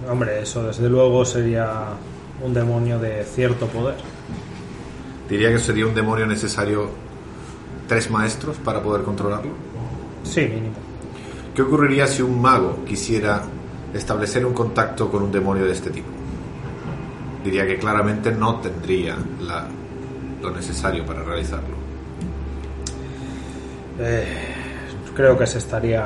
Hombre, 0.08 0.42
eso 0.42 0.64
desde 0.64 0.88
luego 0.88 1.24
sería 1.24 1.84
un 2.42 2.52
demonio 2.52 2.98
de 2.98 3.24
cierto 3.24 3.66
poder. 3.66 3.96
Diría 5.28 5.50
que 5.50 5.58
sería 5.58 5.86
un 5.86 5.94
demonio 5.94 6.26
necesario 6.26 6.90
tres 7.88 8.10
maestros 8.10 8.56
para 8.58 8.82
poder 8.82 9.02
controlarlo. 9.02 9.52
Sí, 10.24 10.42
mínimo. 10.42 10.74
¿Qué 11.54 11.62
ocurriría 11.62 12.06
si 12.06 12.22
un 12.22 12.40
mago 12.42 12.84
quisiera 12.84 13.42
establecer 13.94 14.44
un 14.44 14.52
contacto 14.52 15.10
con 15.10 15.22
un 15.22 15.32
demonio 15.32 15.64
de 15.64 15.72
este 15.72 15.90
tipo? 15.90 16.08
Diría 17.44 17.66
que 17.66 17.78
claramente 17.78 18.32
no 18.32 18.56
tendría 18.60 19.16
la- 19.40 19.66
lo 20.42 20.50
necesario 20.50 21.04
para 21.06 21.22
realizarlo. 21.22 21.74
Eh, 24.00 24.26
creo 25.14 25.38
que 25.38 25.46
se 25.46 25.58
estaría 25.58 26.04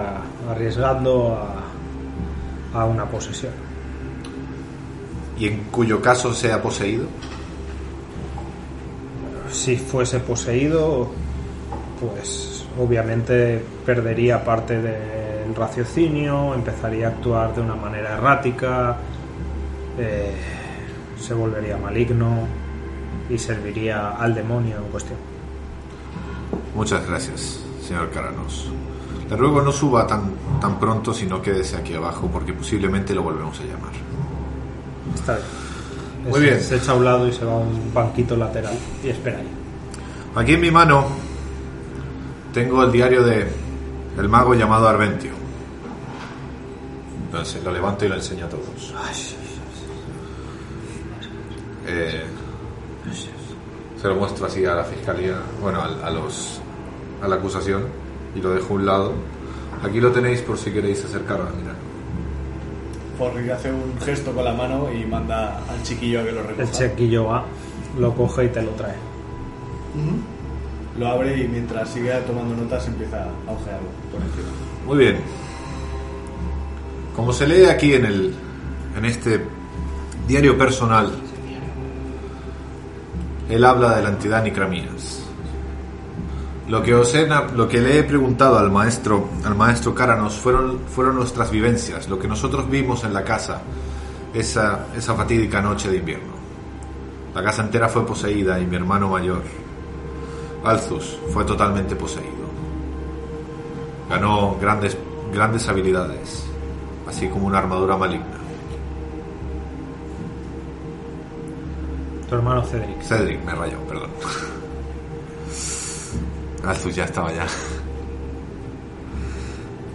arriesgando 0.50 1.36
a, 2.74 2.80
a 2.80 2.84
una 2.84 3.04
posesión. 3.06 3.52
Y 5.38 5.46
en 5.46 5.64
cuyo 5.70 6.00
caso 6.02 6.34
sea 6.34 6.60
poseído, 6.62 7.06
Si 9.50 9.76
fuese 9.76 10.20
poseído, 10.20 11.08
pues 12.00 12.64
obviamente 12.78 13.64
perdería 13.86 14.44
parte 14.44 14.78
del 15.48 15.56
raciocinio, 15.56 16.54
empezaría 16.54 17.06
a 17.06 17.10
actuar 17.10 17.54
de 17.54 17.60
una 17.62 17.74
manera 17.74 18.14
errática, 18.14 18.96
eh, 19.98 20.34
se 21.18 21.34
volvería 21.34 21.76
maligno 21.76 22.46
y 23.30 23.38
serviría 23.38 24.10
al 24.10 24.34
demonio 24.34 24.76
en 24.76 24.84
cuestión. 24.90 25.18
muchas 26.74 27.06
gracias, 27.08 27.60
señor 27.82 28.10
Caranos. 28.10 28.70
Le 29.28 29.36
ruego 29.36 29.60
no 29.60 29.72
suba 29.72 30.06
tan, 30.06 30.32
tan 30.60 30.78
pronto, 30.78 31.12
sino 31.12 31.42
quédese 31.42 31.76
aquí 31.76 31.92
abajo, 31.94 32.28
porque 32.32 32.52
posiblemente 32.52 33.14
lo 33.14 33.22
volvemos 33.22 33.58
a 33.60 33.64
llamar. 33.64 33.92
Está 35.14 35.34
bien. 35.36 35.46
Muy 36.30 36.40
Se- 36.40 36.40
bien. 36.46 36.60
Se 36.60 36.76
echa 36.76 36.92
a 36.92 36.94
un 36.94 37.04
lado 37.04 37.26
y 37.28 37.32
se 37.32 37.44
va 37.44 37.52
a 37.52 37.56
un 37.56 37.92
banquito 37.92 38.36
lateral 38.36 38.74
y 39.04 39.08
espera 39.08 39.38
ahí. 39.38 39.48
Aquí 40.34 40.54
en 40.54 40.60
mi 40.60 40.70
mano 40.70 41.06
tengo 42.54 42.82
el 42.84 42.92
diario 42.92 43.22
de 43.24 43.48
el 44.18 44.28
mago 44.28 44.54
llamado 44.54 44.88
Arventio. 44.88 45.32
Entonces 47.28 47.62
lo 47.62 47.72
levanto 47.72 48.06
y 48.06 48.08
lo 48.08 48.14
enseño 48.14 48.46
a 48.46 48.48
todos. 48.48 48.94
Eh, 51.86 52.24
se 54.00 54.08
lo 54.08 54.14
muestro 54.14 54.46
así 54.46 54.64
a 54.64 54.74
la 54.74 54.84
fiscalía, 54.84 55.36
bueno, 55.60 55.80
a, 55.80 56.06
a 56.06 56.10
los 56.10 56.60
a 57.22 57.28
la 57.28 57.36
acusación 57.36 57.84
y 58.34 58.40
lo 58.40 58.50
dejo 58.50 58.74
a 58.74 58.76
un 58.76 58.86
lado. 58.86 59.12
Aquí 59.82 60.00
lo 60.00 60.10
tenéis 60.10 60.40
por 60.40 60.56
si 60.58 60.70
queréis 60.70 61.04
acercaros 61.04 61.48
a 61.48 61.52
mirar. 61.52 61.76
Hace 63.56 63.72
un 63.72 63.98
gesto 64.00 64.32
con 64.32 64.44
la 64.44 64.54
mano 64.54 64.92
y 64.92 65.04
manda 65.04 65.58
al 65.68 65.82
chiquillo 65.82 66.20
a 66.20 66.24
que 66.24 66.32
lo 66.32 66.42
recoja. 66.42 66.62
El 66.62 66.70
chequillo 66.70 67.24
va, 67.24 67.44
lo 67.98 68.14
coge 68.14 68.44
y 68.44 68.48
te 68.48 68.62
lo 68.62 68.70
trae. 68.70 68.94
Lo 70.96 71.08
abre 71.08 71.36
y 71.36 71.48
mientras 71.48 71.88
sigue 71.90 72.12
tomando 72.26 72.54
notas 72.54 72.86
empieza 72.86 73.24
a 73.24 73.52
ojearlo 73.52 73.88
por 74.12 74.22
encima. 74.22 74.48
Muy 74.86 74.98
bien. 74.98 75.16
Como 77.18 77.32
se 77.32 77.48
lee 77.48 77.64
aquí 77.64 77.94
en 77.94 78.04
el 78.04 78.32
en 78.96 79.04
este 79.04 79.44
diario 80.28 80.56
personal, 80.56 81.10
él 83.48 83.64
habla 83.64 83.96
de 83.96 84.02
la 84.04 84.10
entidad 84.10 84.44
Nicramías. 84.44 85.24
Lo 86.68 86.80
que 86.80 86.94
os 86.94 87.12
he 87.16 87.26
lo 87.26 87.66
que 87.66 87.80
le 87.80 87.98
he 87.98 88.04
preguntado 88.04 88.56
al 88.56 88.70
maestro 88.70 89.30
al 89.44 89.56
maestro 89.56 89.96
Caranos 89.96 90.34
fueron 90.34 90.78
fueron 90.94 91.16
nuestras 91.16 91.50
vivencias, 91.50 92.08
lo 92.08 92.20
que 92.20 92.28
nosotros 92.28 92.70
vimos 92.70 93.02
en 93.02 93.12
la 93.12 93.24
casa 93.24 93.62
esa 94.32 94.86
esa 94.96 95.16
fatídica 95.16 95.60
noche 95.60 95.90
de 95.90 95.96
invierno. 95.96 96.34
La 97.34 97.42
casa 97.42 97.62
entera 97.62 97.88
fue 97.88 98.06
poseída 98.06 98.60
y 98.60 98.64
mi 98.64 98.76
hermano 98.76 99.08
mayor 99.08 99.42
Alzus 100.64 101.18
fue 101.32 101.44
totalmente 101.44 101.96
poseído. 101.96 102.46
Ganó 104.08 104.56
grandes, 104.60 104.96
grandes 105.32 105.68
habilidades, 105.68 106.47
así 107.08 107.28
como 107.28 107.46
una 107.46 107.58
armadura 107.58 107.96
maligna. 107.96 108.26
Tu 112.28 112.34
hermano 112.34 112.62
Cedric. 112.62 113.00
Cedric, 113.02 113.42
me 113.44 113.52
rayó, 113.54 113.78
perdón. 113.88 114.10
Alzus 116.66 116.94
ya 116.94 117.04
estaba 117.04 117.32
ya. 117.32 117.46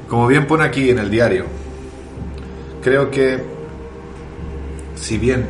Como 0.10 0.28
bien 0.28 0.48
pone 0.48 0.64
aquí 0.64 0.90
en 0.90 1.00
el 1.00 1.10
diario, 1.12 1.46
creo 2.82 3.10
que 3.12 3.44
si 4.96 5.18
bien 5.18 5.48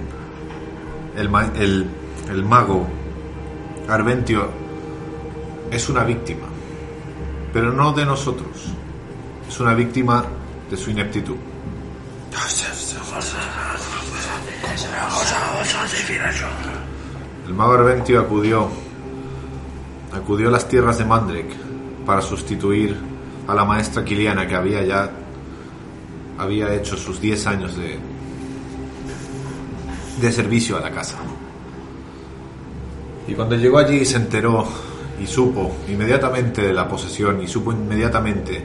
el, 1.17 1.29
ma- 1.29 1.51
el, 1.55 1.87
el 2.29 2.43
mago 2.43 2.85
Arventio 3.87 4.47
es 5.71 5.89
una 5.89 6.03
víctima, 6.03 6.47
pero 7.51 7.71
no 7.71 7.93
de 7.93 8.05
nosotros, 8.05 8.73
es 9.47 9.59
una 9.59 9.73
víctima 9.73 10.25
de 10.69 10.77
su 10.77 10.91
ineptitud. 10.91 11.35
El 17.47 17.53
mago 17.53 17.73
Arventio 17.73 18.21
acudió, 18.21 18.69
acudió 20.11 20.49
a 20.49 20.51
las 20.51 20.67
tierras 20.67 20.97
de 20.97 21.05
Mandrek 21.05 21.53
para 22.05 22.21
sustituir 22.21 22.97
a 23.47 23.53
la 23.53 23.65
maestra 23.65 24.03
Kiliana 24.03 24.47
que 24.47 24.55
había 24.55 24.83
ya 24.83 25.11
había 26.37 26.73
hecho 26.73 26.97
sus 26.97 27.21
10 27.21 27.47
años 27.47 27.77
de, 27.77 27.99
de 30.19 30.31
servicio 30.31 30.77
a 30.77 30.81
la 30.81 30.91
casa. 30.91 31.17
Y 33.27 33.33
cuando 33.33 33.55
llegó 33.55 33.77
allí 33.77 34.05
se 34.05 34.17
enteró 34.17 34.67
y 35.21 35.27
supo 35.27 35.75
inmediatamente 35.87 36.61
de 36.63 36.73
la 36.73 36.87
posesión 36.87 37.41
y 37.41 37.47
supo 37.47 37.71
inmediatamente 37.71 38.63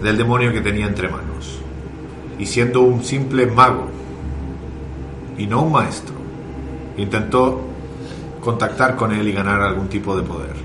del 0.00 0.16
demonio 0.16 0.52
que 0.52 0.60
tenía 0.60 0.86
entre 0.86 1.08
manos. 1.08 1.59
Y 2.40 2.46
siendo 2.46 2.80
un 2.80 3.04
simple 3.04 3.44
mago 3.44 3.84
y 5.36 5.46
no 5.46 5.60
un 5.60 5.72
maestro, 5.72 6.14
intentó 6.96 7.60
contactar 8.40 8.96
con 8.96 9.12
él 9.12 9.28
y 9.28 9.32
ganar 9.32 9.60
algún 9.60 9.88
tipo 9.88 10.16
de 10.16 10.22
poder. 10.22 10.56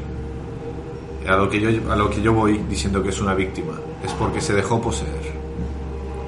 A 1.27 1.35
lo 1.35 1.49
que 1.49 1.59
yo, 1.59 1.91
a 1.91 1.95
lo 1.97 2.09
que 2.09 2.21
yo 2.21 2.31
voy 2.31 2.59
diciendo 2.69 3.03
que 3.03 3.09
es 3.09 3.19
una 3.19 3.33
víctima 3.33 3.73
es 4.05 4.13
porque 4.13 4.39
se 4.39 4.53
dejó 4.53 4.79
poseer. 4.81 5.35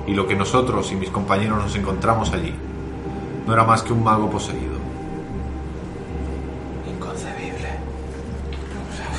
Y 0.05 0.13
lo 0.13 0.27
que 0.27 0.35
nosotros 0.35 0.91
y 0.91 0.95
mis 0.95 1.09
compañeros 1.09 1.63
nos 1.63 1.75
encontramos 1.77 2.33
allí 2.33 2.53
no 3.45 3.53
era 3.53 3.63
más 3.63 3.83
que 3.83 3.93
un 3.93 4.03
mago 4.03 4.29
poseído. 4.29 4.75
Inconcebible. 6.93 7.69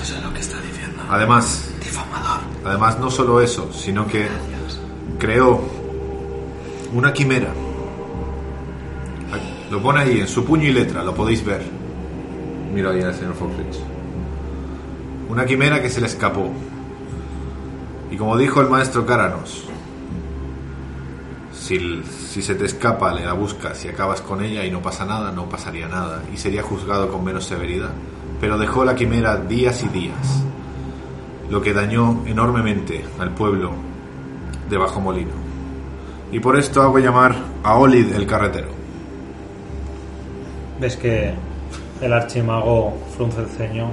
Eso 0.03 0.17
es 0.17 0.23
lo 0.23 0.35
que 0.35 0.41
está 0.41 0.61
diciendo. 0.61 1.03
Además, 1.09 1.71
Difamador. 1.83 2.41
además 2.67 2.99
no 2.99 3.11
solo 3.11 3.41
eso, 3.41 3.73
sino 3.73 4.07
que 4.07 4.29
creó 5.19 5.78
una 6.93 7.13
quimera. 7.13 7.53
Lo 9.71 9.83
pone 9.83 10.01
ahí 10.01 10.21
en 10.21 10.29
su 10.29 10.45
puño 10.45 10.65
y 10.65 10.73
letra, 10.73 11.05
lo 11.05 11.15
podéis 11.15 11.45
ver. 11.45 11.63
Miro 12.73 12.91
ahí 12.91 13.03
al 13.03 13.15
señor 13.15 13.35
Foxrich. 13.35 13.79
Una 15.29 15.45
quimera 15.45 15.83
que 15.83 15.91
se 15.91 16.01
le 16.01 16.07
escapó. 16.07 16.51
Y 18.11 18.17
como 18.17 18.37
dijo 18.39 18.63
el 18.63 18.71
maestro 18.71 19.05
Cáranos, 19.05 19.65
si, 21.53 22.03
si 22.03 22.41
se 22.41 22.55
te 22.55 22.65
escapa, 22.65 23.13
le 23.13 23.27
la 23.27 23.35
buscas 23.35 23.85
y 23.85 23.89
acabas 23.89 24.23
con 24.23 24.43
ella 24.43 24.65
y 24.65 24.71
no 24.71 24.81
pasa 24.81 25.05
nada, 25.05 25.31
no 25.33 25.51
pasaría 25.51 25.87
nada 25.89 26.23
y 26.33 26.39
sería 26.39 26.63
juzgado 26.63 27.11
con 27.11 27.23
menos 27.23 27.45
severidad. 27.45 27.91
Pero 28.41 28.57
dejó 28.57 28.85
la 28.87 28.95
quimera 28.95 29.37
días 29.37 29.83
y 29.83 29.89
días, 29.89 30.43
lo 31.51 31.61
que 31.61 31.75
dañó 31.75 32.23
enormemente 32.25 33.05
al 33.19 33.35
pueblo 33.35 33.73
de 34.71 34.79
Bajo 34.79 35.01
Molino. 35.01 35.48
Y 36.31 36.41
por 36.41 36.59
esto 36.59 36.83
hago 36.83 36.99
llamar 36.99 37.35
a 37.63 37.77
Olid 37.77 38.13
el 38.13 38.27
carretero. 38.27 38.69
Ves 40.81 40.97
que 40.97 41.33
el 42.01 42.13
archimago 42.13 42.95
frunce 43.17 43.41
el 43.41 43.49
ceño, 43.49 43.89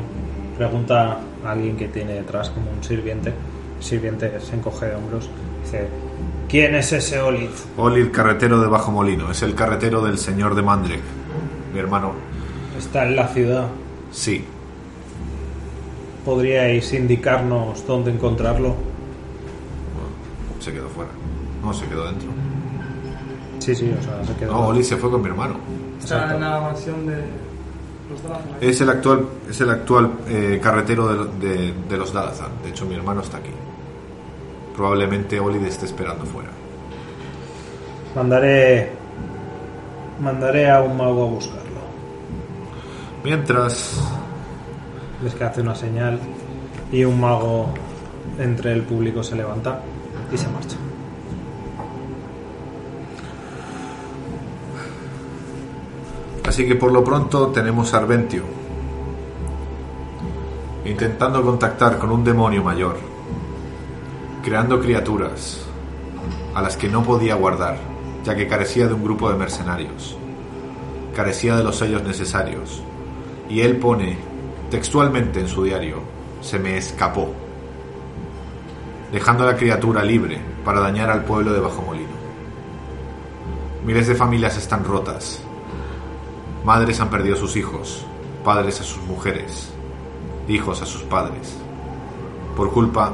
pregunta 0.57 1.19
a 1.43 1.51
alguien 1.51 1.77
que 1.77 1.87
tiene 1.87 2.13
detrás 2.13 2.49
como 2.49 2.69
un 2.71 2.83
sirviente. 2.83 3.33
El 3.77 3.83
sirviente 3.83 4.39
se 4.41 4.55
encoge 4.55 4.87
de 4.87 4.95
hombros. 4.95 5.29
Dice: 5.63 5.87
¿Quién 6.49 6.75
es 6.75 6.91
ese 6.91 7.19
Olid? 7.19 7.49
Olid 7.77 8.11
carretero 8.11 8.59
de 8.59 8.67
Bajo 8.67 8.91
Molino, 8.91 9.31
es 9.31 9.41
el 9.41 9.55
carretero 9.55 10.03
del 10.03 10.17
señor 10.17 10.55
de 10.55 10.61
Mandrek, 10.61 11.01
mi 11.73 11.79
hermano. 11.79 12.13
Está 12.77 13.05
en 13.07 13.15
la 13.15 13.27
ciudad. 13.29 13.67
Sí, 14.11 14.45
¿Podríais 16.25 16.91
indicarnos 16.91 17.85
dónde 17.85 18.11
encontrarlo? 18.11 18.75
se 20.59 20.73
quedó 20.73 20.89
fuera. 20.89 21.11
No, 21.65 21.73
se 21.73 21.85
quedó 21.87 22.05
dentro. 22.05 22.29
Sí, 23.59 23.73
sí, 23.75 23.93
o 23.99 24.03
sea, 24.03 24.23
se 24.23 24.33
quedó. 24.35 24.51
No, 24.53 24.67
Olid 24.67 24.83
se 24.83 24.95
fue 24.97 25.09
con 25.09 25.21
mi 25.21 25.27
hermano. 25.29 25.55
Está 25.99 26.33
en 26.35 26.41
la 26.41 26.59
mansión 26.61 27.07
de 27.07 27.15
los 28.09 28.21
Dalazan. 28.23 28.47
Es 28.61 28.81
el 28.81 28.89
actual, 28.89 29.25
es 29.49 29.61
el 29.61 29.69
actual 29.71 30.11
eh, 30.27 30.59
carretero 30.61 31.07
de, 31.27 31.47
de- 31.47 31.73
de 31.89 31.97
los 31.97 32.13
Dalazan. 32.13 32.49
De 32.63 32.69
hecho, 32.69 32.85
mi 32.85 32.93
hermano 32.95 33.21
está 33.21 33.37
aquí. 33.37 33.49
Probablemente 34.75 35.39
Olid 35.39 35.63
esté 35.65 35.85
esperando 35.85 36.23
fuera. 36.25 36.49
Mandaré. 38.15 38.91
Mandaré 40.21 40.69
a 40.69 40.81
un 40.81 40.95
mago 40.95 41.23
a 41.23 41.29
buscarlo. 41.29 41.63
Mientras, 43.23 43.99
Ves 45.23 45.33
que 45.33 45.43
hace 45.43 45.61
una 45.61 45.73
señal 45.75 46.19
y 46.91 47.03
un 47.05 47.19
mago 47.19 47.73
entre 48.37 48.73
el 48.73 48.83
público 48.83 49.23
se 49.23 49.35
levanta 49.35 49.79
y 50.31 50.37
se 50.37 50.47
marcha. 50.49 50.77
Así 56.47 56.67
que 56.67 56.75
por 56.75 56.91
lo 56.91 57.03
pronto 57.03 57.47
tenemos 57.47 57.93
a 57.93 57.97
Arventio 57.97 58.43
intentando 60.85 61.41
contactar 61.41 61.97
con 61.97 62.11
un 62.11 62.23
demonio 62.23 62.63
mayor, 62.63 62.97
creando 64.43 64.79
criaturas 64.79 65.65
a 66.53 66.61
las 66.61 66.77
que 66.77 66.87
no 66.87 67.03
podía 67.03 67.33
guardar, 67.35 67.77
ya 68.23 68.35
que 68.35 68.47
carecía 68.47 68.87
de 68.87 68.93
un 68.93 69.03
grupo 69.03 69.29
de 69.29 69.35
mercenarios, 69.35 70.15
carecía 71.15 71.55
de 71.55 71.63
los 71.63 71.77
sellos 71.77 72.03
necesarios, 72.03 72.83
y 73.49 73.61
él 73.61 73.77
pone 73.77 74.17
textualmente 74.69 75.39
en 75.39 75.47
su 75.47 75.63
diario, 75.63 76.01
se 76.41 76.59
me 76.59 76.77
escapó, 76.77 77.33
dejando 79.11 79.43
a 79.43 79.47
la 79.47 79.57
criatura 79.57 80.03
libre 80.03 80.39
para 80.63 80.81
dañar 80.81 81.09
al 81.09 81.23
pueblo 81.23 81.51
de 81.51 81.59
Bajo 81.59 81.81
Molino. 81.81 82.15
Miles 83.83 84.07
de 84.07 84.15
familias 84.15 84.57
están 84.57 84.83
rotas, 84.83 85.44
madres 86.65 86.99
han 86.99 87.11
perdido 87.11 87.35
a 87.35 87.39
sus 87.39 87.55
hijos, 87.55 88.03
padres 88.43 88.81
a 88.81 88.83
sus 88.83 89.01
mujeres, 89.03 89.69
hijos 90.47 90.81
a 90.81 90.85
sus 90.87 91.03
padres, 91.03 91.55
por 92.57 92.71
culpa, 92.71 93.13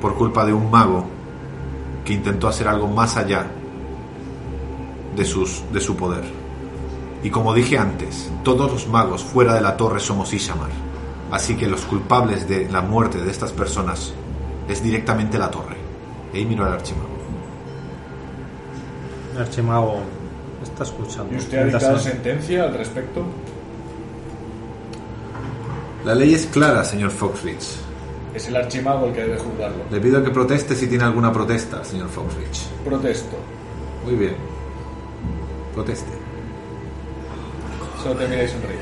por 0.00 0.14
culpa 0.14 0.46
de 0.46 0.52
un 0.52 0.70
mago 0.70 1.04
que 2.04 2.12
intentó 2.12 2.46
hacer 2.46 2.68
algo 2.68 2.86
más 2.86 3.16
allá 3.16 3.50
de, 5.16 5.24
sus, 5.24 5.64
de 5.72 5.80
su 5.80 5.96
poder. 5.96 6.22
Y 7.24 7.30
como 7.30 7.52
dije 7.52 7.76
antes, 7.76 8.30
todos 8.44 8.70
los 8.70 8.86
magos 8.86 9.24
fuera 9.24 9.54
de 9.54 9.60
la 9.60 9.76
torre 9.76 9.98
somos 9.98 10.32
Ishamar. 10.32 10.70
Así 11.32 11.56
que 11.56 11.66
los 11.66 11.82
culpables 11.82 12.48
de 12.48 12.70
la 12.70 12.82
muerte 12.82 13.20
de 13.20 13.30
estas 13.30 13.52
personas 13.52 14.14
es 14.68 14.82
directamente 14.82 15.38
la 15.38 15.50
torre. 15.50 15.76
Y 16.32 16.38
ahí 16.38 16.46
miro 16.46 16.64
al 16.64 16.72
archimago. 16.72 17.08
Archimago 19.38 20.02
está 20.62 20.84
escuchando. 20.84 21.32
¿Y 21.34 21.38
usted 21.38 21.58
ha 21.58 21.64
dictado 21.64 21.98
se- 21.98 22.10
sentencia 22.10 22.64
al 22.64 22.74
respecto? 22.74 23.24
La 26.04 26.14
ley 26.14 26.34
es 26.34 26.46
clara, 26.46 26.84
señor 26.84 27.10
Foxrich. 27.10 27.62
Es 28.34 28.48
el 28.48 28.56
archimago 28.56 29.06
el 29.06 29.12
que 29.12 29.20
debe 29.22 29.38
juzgarlo. 29.38 29.84
Le 29.90 30.00
pido 30.00 30.22
que 30.22 30.30
proteste 30.30 30.74
si 30.74 30.86
tiene 30.86 31.04
alguna 31.04 31.32
protesta, 31.32 31.84
señor 31.84 32.08
Foxrich. 32.08 32.66
Protesto. 32.84 33.36
Muy 34.04 34.14
bien. 34.14 34.34
Proteste. 35.74 36.10
Solo 38.02 38.14
te 38.16 38.28
mira 38.28 38.44
y 38.44 38.48
sonríe. 38.48 38.78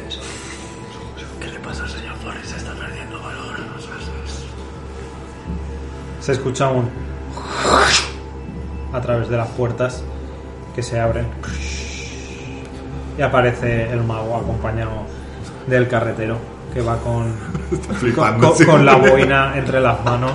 ¿Qué 1.40 1.46
le 1.48 1.58
pasa 1.60 1.82
al 1.82 1.90
señor 1.90 2.14
Forrest? 2.16 2.56
Está 2.56 2.72
perdiendo 2.74 3.20
valor. 3.20 3.56
Se 6.20 6.32
escucha 6.32 6.68
un. 6.68 6.88
a 8.92 9.00
través 9.00 9.28
de 9.28 9.36
las 9.36 9.48
puertas 9.50 10.02
que 10.74 10.82
se 10.82 11.00
abren. 11.00 11.26
Y 13.18 13.22
aparece 13.22 13.90
el 13.92 14.02
mago 14.04 14.36
acompañado 14.36 15.02
del 15.66 15.88
carretero 15.88 16.36
que 16.72 16.80
va 16.82 16.96
con, 16.98 17.24
con, 17.86 17.96
flipando, 17.96 18.48
con- 18.48 18.56
sí. 18.58 18.64
con 18.64 18.86
la 18.86 18.94
boina 18.96 19.56
entre 19.58 19.80
las 19.80 20.04
manos, 20.04 20.32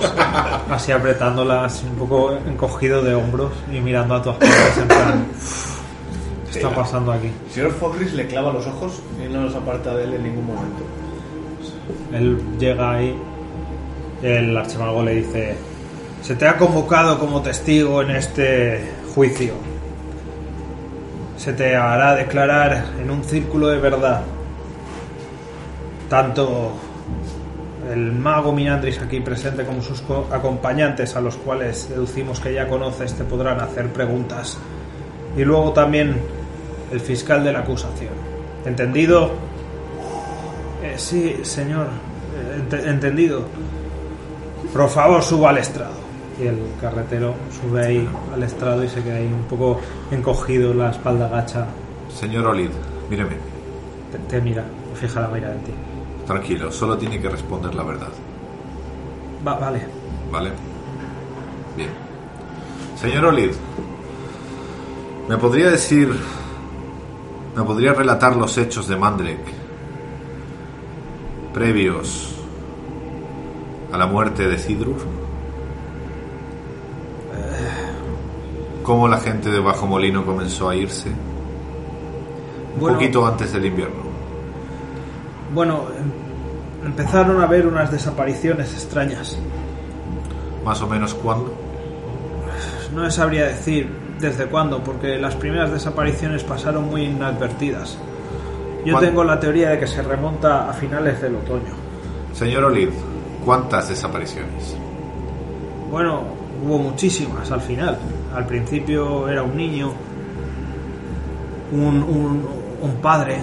así 0.70 0.92
apretándola, 0.92 1.64
así 1.64 1.86
un 1.86 1.96
poco 1.96 2.32
encogido 2.46 3.02
de 3.02 3.14
hombros 3.14 3.52
y 3.72 3.80
mirando 3.80 4.14
a 4.16 4.22
todas 4.22 4.38
partes 4.38 4.78
en 4.78 4.88
plan. 4.88 5.26
¿Qué 6.52 6.58
está 6.60 6.74
pasando 6.74 7.10
aquí? 7.12 7.30
El 7.46 7.52
señor 7.52 7.72
Fogris 7.72 8.12
le 8.14 8.26
clava 8.26 8.52
los 8.52 8.66
ojos 8.66 9.00
y 9.24 9.32
no 9.32 9.42
los 9.42 9.54
aparta 9.56 9.94
de 9.96 10.04
él 10.04 10.14
en 10.14 10.22
ningún 10.24 10.46
momento. 10.46 10.84
Él 12.12 12.38
llega 12.58 12.92
ahí, 12.92 13.16
el 14.22 14.56
archimago 14.56 15.02
le 15.02 15.14
dice, 15.16 15.56
se 16.22 16.34
te 16.36 16.46
ha 16.46 16.56
convocado 16.56 17.18
como 17.18 17.42
testigo 17.42 18.02
en 18.02 18.10
este 18.12 18.88
juicio. 19.14 19.54
Se 21.36 21.52
te 21.52 21.76
hará 21.76 22.14
declarar 22.14 22.84
en 23.00 23.10
un 23.10 23.22
círculo 23.24 23.68
de 23.68 23.78
verdad. 23.78 24.22
Tanto 26.08 26.72
el 27.92 28.12
mago 28.12 28.52
Minandris 28.52 29.00
aquí 29.00 29.20
presente 29.20 29.64
como 29.64 29.82
sus 29.82 30.00
co- 30.02 30.26
acompañantes, 30.32 31.16
a 31.16 31.20
los 31.20 31.36
cuales 31.36 31.88
deducimos 31.88 32.40
que 32.40 32.52
ya 32.54 32.68
conoces, 32.68 33.14
te 33.14 33.24
podrán 33.24 33.60
hacer 33.60 33.88
preguntas. 33.92 34.56
Y 35.36 35.44
luego 35.44 35.72
también 35.72 36.16
el 36.92 37.00
fiscal 37.00 37.42
de 37.44 37.52
la 37.52 37.60
acusación. 37.60 38.12
¿Entendido? 38.64 39.32
Eh, 40.82 40.94
sí, 40.96 41.40
señor. 41.42 41.86
Eh, 41.88 42.60
ente- 42.60 42.88
entendido. 42.88 43.42
Por 44.72 44.88
favor, 44.88 45.22
suba 45.22 45.50
al 45.50 45.58
estrado. 45.58 46.03
Y 46.40 46.46
el 46.46 46.58
carretero 46.80 47.34
sube 47.60 47.86
ahí 47.86 48.08
al 48.32 48.42
estrado 48.42 48.82
y 48.82 48.88
se 48.88 49.02
queda 49.02 49.16
ahí 49.16 49.26
un 49.26 49.44
poco 49.44 49.80
encogido, 50.10 50.74
la 50.74 50.90
espalda 50.90 51.28
gacha. 51.28 51.66
Señor 52.12 52.46
Olid, 52.46 52.70
míreme. 53.08 53.36
Te, 54.10 54.18
te 54.18 54.40
mira, 54.40 54.64
fija 54.94 55.20
la 55.20 55.28
mirada 55.28 55.54
en 55.54 55.60
ti. 55.62 55.72
Tranquilo, 56.26 56.72
solo 56.72 56.96
tiene 56.98 57.20
que 57.20 57.28
responder 57.28 57.74
la 57.74 57.82
verdad. 57.82 58.08
Va, 59.46 59.58
vale. 59.58 59.86
¿Vale? 60.32 60.50
Bien. 61.76 61.90
Señor 62.96 63.26
Olid, 63.26 63.50
¿me 65.28 65.36
podría 65.36 65.70
decir... 65.70 66.08
¿Me 67.56 67.62
podría 67.62 67.92
relatar 67.92 68.34
los 68.34 68.58
hechos 68.58 68.88
de 68.88 68.96
Mandrek 68.96 69.38
previos 71.52 72.34
a 73.92 73.96
la 73.96 74.06
muerte 74.08 74.48
de 74.48 74.58
Cidrur? 74.58 74.96
¿Cómo 78.84 79.08
la 79.08 79.18
gente 79.18 79.50
de 79.50 79.58
Bajo 79.58 79.86
Molino 79.86 80.24
comenzó 80.24 80.68
a 80.68 80.76
irse? 80.76 81.08
Un 81.08 82.80
Bueno. 82.80 82.96
poquito 82.98 83.26
antes 83.26 83.52
del 83.52 83.66
invierno. 83.66 84.04
Bueno, 85.54 85.84
em- 85.98 86.86
empezaron 86.86 87.40
a 87.40 87.44
haber 87.44 87.66
unas 87.66 87.90
desapariciones 87.90 88.72
extrañas. 88.74 89.38
Más 90.64 90.80
o 90.82 90.86
menos 90.86 91.14
cuándo. 91.14 91.52
No 92.94 93.02
les 93.04 93.14
sabría 93.14 93.46
decir 93.46 93.88
desde 94.20 94.46
cuándo, 94.46 94.84
porque 94.84 95.18
las 95.18 95.34
primeras 95.34 95.72
desapariciones 95.72 96.44
pasaron 96.44 96.84
muy 96.90 97.04
inadvertidas. 97.06 97.98
Yo 98.84 98.92
¿Cuán- 98.94 99.04
tengo 99.06 99.24
la 99.24 99.40
teoría 99.40 99.70
de 99.70 99.78
que 99.80 99.86
se 99.86 100.02
remonta 100.02 100.68
a 100.68 100.72
finales 100.74 101.20
del 101.22 101.36
otoño. 101.36 101.72
Señor 102.34 102.64
Olid, 102.64 102.90
¿cuántas 103.44 103.88
desapariciones? 103.88 104.76
Bueno, 105.90 106.22
hubo 106.64 106.78
muchísimas 106.78 107.50
al 107.50 107.60
final. 107.62 107.98
Al 108.34 108.46
principio 108.46 109.28
era 109.28 109.44
un 109.44 109.56
niño, 109.56 109.92
un, 111.70 112.96
padre, 113.00 113.38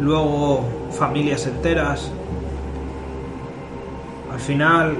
luego 0.00 0.64
familias 0.90 1.46
enteras. 1.46 2.10
Al 4.32 4.40
final 4.40 4.96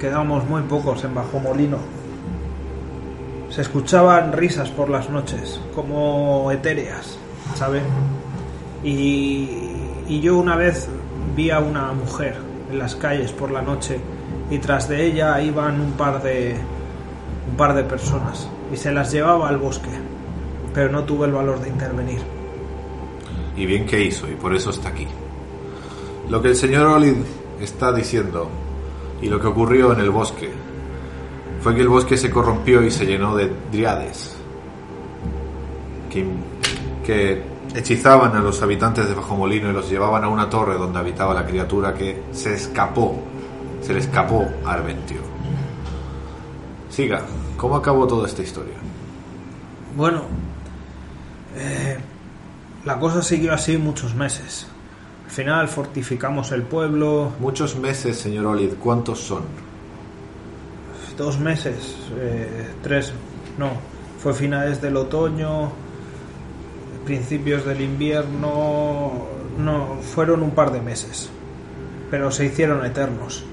quedamos 0.00 0.48
muy 0.48 0.62
pocos 0.62 1.04
en 1.04 1.14
Bajo 1.14 1.38
Molino. 1.38 1.78
Se 3.50 3.60
escuchaban 3.60 4.32
risas 4.32 4.70
por 4.70 4.90
las 4.90 5.08
noches, 5.08 5.60
como 5.76 6.50
etéreas, 6.50 7.18
¿sabe? 7.54 7.82
Y, 8.82 9.48
y 10.08 10.20
yo 10.20 10.38
una 10.38 10.56
vez 10.56 10.88
vi 11.36 11.50
a 11.50 11.60
una 11.60 11.92
mujer 11.92 12.36
en 12.70 12.78
las 12.78 12.96
calles 12.96 13.30
por 13.30 13.52
la 13.52 13.62
noche 13.62 14.00
y 14.50 14.58
tras 14.58 14.88
de 14.88 15.06
ella 15.06 15.40
iban 15.40 15.80
un 15.80 15.92
par 15.92 16.20
de 16.20 16.56
par 17.56 17.74
de 17.74 17.84
personas 17.84 18.48
y 18.72 18.76
se 18.76 18.92
las 18.92 19.12
llevaba 19.12 19.48
al 19.48 19.58
bosque, 19.58 19.90
pero 20.72 20.90
no 20.90 21.04
tuve 21.04 21.26
el 21.26 21.32
valor 21.32 21.60
de 21.60 21.68
intervenir. 21.68 22.20
Y 23.56 23.66
bien 23.66 23.86
que 23.86 24.02
hizo, 24.02 24.28
y 24.28 24.34
por 24.34 24.54
eso 24.54 24.70
está 24.70 24.88
aquí. 24.88 25.06
Lo 26.28 26.40
que 26.42 26.48
el 26.48 26.56
señor 26.56 26.86
Olid 26.86 27.16
está 27.60 27.92
diciendo 27.92 28.48
y 29.20 29.28
lo 29.28 29.40
que 29.40 29.46
ocurrió 29.46 29.92
en 29.92 30.00
el 30.00 30.10
bosque 30.10 30.50
fue 31.60 31.74
que 31.74 31.80
el 31.80 31.88
bosque 31.88 32.16
se 32.16 32.30
corrompió 32.30 32.82
y 32.82 32.90
se 32.90 33.06
llenó 33.06 33.36
de 33.36 33.50
driades 33.70 34.36
que, 36.10 36.26
que 37.04 37.42
hechizaban 37.74 38.36
a 38.36 38.40
los 38.40 38.62
habitantes 38.62 39.08
de 39.08 39.14
Bajo 39.14 39.36
Molino 39.36 39.70
y 39.70 39.72
los 39.72 39.90
llevaban 39.90 40.24
a 40.24 40.28
una 40.28 40.48
torre 40.48 40.74
donde 40.74 40.98
habitaba 40.98 41.34
la 41.34 41.44
criatura 41.44 41.92
que 41.92 42.22
se 42.32 42.54
escapó, 42.54 43.16
se 43.82 43.92
le 43.92 44.00
escapó 44.00 44.48
a 44.64 44.72
Arventio. 44.72 45.18
Siga, 46.88 47.22
¿cómo 47.56 47.76
acabó 47.76 48.06
toda 48.06 48.26
esta 48.26 48.42
historia? 48.42 48.74
Bueno, 49.96 50.22
eh, 51.56 51.96
la 52.84 52.98
cosa 52.98 53.22
siguió 53.22 53.52
así 53.52 53.76
muchos 53.78 54.14
meses. 54.14 54.66
Al 55.24 55.30
final 55.30 55.68
fortificamos 55.68 56.52
el 56.52 56.62
pueblo, 56.62 57.32
Muchos 57.40 57.76
meses, 57.76 58.18
señor 58.18 58.46
Olid, 58.46 58.74
¿cuántos 58.82 59.20
son? 59.20 59.42
dos 61.16 61.38
meses, 61.38 61.96
eh, 62.16 62.66
tres, 62.82 63.12
no, 63.56 63.68
fue 64.20 64.34
finales 64.34 64.82
del 64.82 64.96
otoño, 64.96 65.70
principios 67.04 67.64
del 67.64 67.82
invierno, 67.82 69.12
no, 69.56 69.98
fueron 70.02 70.42
un 70.42 70.50
par 70.50 70.72
de 70.72 70.80
meses, 70.80 71.30
pero 72.10 72.32
se 72.32 72.46
hicieron 72.46 72.84
eternos. 72.84 73.44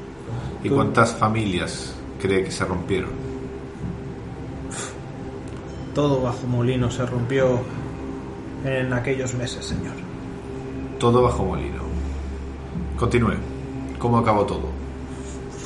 ¿Y 0.63 0.69
Tú- 0.69 0.75
cuántas 0.75 1.13
familias 1.13 1.93
cree 2.19 2.43
que 2.43 2.49
se 2.51 2.65
rompieron? 2.65 3.11
Todo 5.93 6.21
bajo 6.21 6.47
molino 6.47 6.89
se 6.89 7.05
rompió 7.05 7.59
en 8.65 8.93
aquellos 8.93 9.33
meses, 9.33 9.65
señor. 9.65 9.93
Todo 10.99 11.23
bajo 11.23 11.43
molino. 11.43 11.81
Continúe. 12.97 13.35
¿Cómo 13.97 14.17
acabó 14.17 14.45
todo? 14.45 14.69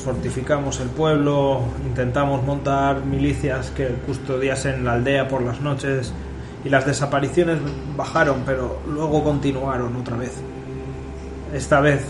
Fortificamos 0.03 0.79
el 0.79 0.89
pueblo, 0.89 1.61
intentamos 1.85 2.43
montar 2.43 3.05
milicias 3.05 3.71
que 3.71 3.87
custodiasen 4.05 4.83
la 4.83 4.93
aldea 4.93 5.27
por 5.27 5.41
las 5.41 5.61
noches 5.61 6.13
y 6.63 6.69
las 6.69 6.85
desapariciones 6.85 7.59
bajaron, 7.95 8.43
pero 8.45 8.79
luego 8.87 9.23
continuaron 9.23 9.95
otra 9.95 10.17
vez. 10.17 10.33
Esta 11.53 11.79
vez 11.79 12.05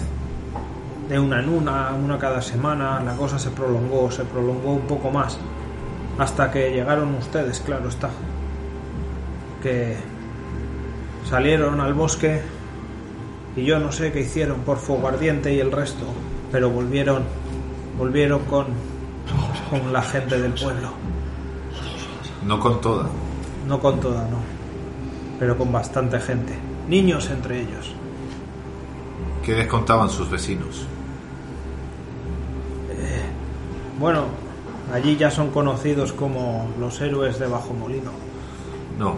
de 1.09 1.19
una 1.19 1.41
en 1.41 1.49
una, 1.49 1.93
una 1.93 2.17
cada 2.17 2.41
semana, 2.41 3.01
la 3.03 3.15
cosa 3.15 3.37
se 3.37 3.49
prolongó, 3.51 4.09
se 4.09 4.23
prolongó 4.23 4.73
un 4.73 4.87
poco 4.87 5.11
más, 5.11 5.37
hasta 6.17 6.51
que 6.51 6.71
llegaron 6.71 7.13
ustedes, 7.15 7.59
claro 7.59 7.89
está, 7.89 8.09
que 9.61 9.97
salieron 11.29 11.81
al 11.81 11.93
bosque 11.93 12.41
y 13.55 13.63
yo 13.65 13.79
no 13.79 13.91
sé 13.91 14.11
qué 14.11 14.21
hicieron 14.21 14.61
por 14.61 14.77
fuego 14.77 15.07
ardiente 15.07 15.53
y 15.53 15.59
el 15.59 15.71
resto, 15.71 16.05
pero 16.51 16.69
volvieron, 16.69 17.23
volvieron 17.97 18.45
con, 18.45 18.67
con 19.69 19.91
la 19.91 20.01
gente 20.01 20.39
del 20.39 20.53
pueblo, 20.53 20.89
No 22.45 22.59
con 22.59 22.79
toda. 22.81 23.09
no 23.67 23.79
con 23.79 23.99
toda, 23.99 24.21
no, 24.27 24.37
pero 25.39 25.57
con 25.57 25.71
bastante 25.71 26.19
gente, 26.19 26.53
niños 26.87 27.29
entre 27.29 27.61
ellos. 27.61 27.93
¿Qué 29.43 29.55
les 29.55 29.67
contaban 29.67 30.09
sus 30.09 30.29
vecinos? 30.29 30.87
Bueno, 33.99 34.25
allí 34.93 35.15
ya 35.15 35.31
son 35.31 35.51
conocidos 35.51 36.13
como 36.13 36.67
los 36.79 36.99
héroes 37.01 37.39
de 37.39 37.47
Bajo 37.47 37.73
Molino. 37.73 38.11
No. 38.99 39.15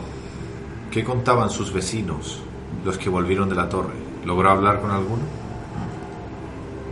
¿Qué 0.91 1.03
contaban 1.03 1.49
sus 1.49 1.73
vecinos, 1.73 2.41
los 2.85 2.97
que 2.97 3.09
volvieron 3.09 3.49
de 3.49 3.55
la 3.55 3.69
torre? 3.69 3.93
¿Logró 4.25 4.49
hablar 4.49 4.81
con 4.81 4.91
alguno? 4.91 5.23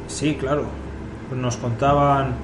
Sí, 0.08 0.36
claro. 0.36 0.66
Nos 1.36 1.58
contaban. 1.58 2.36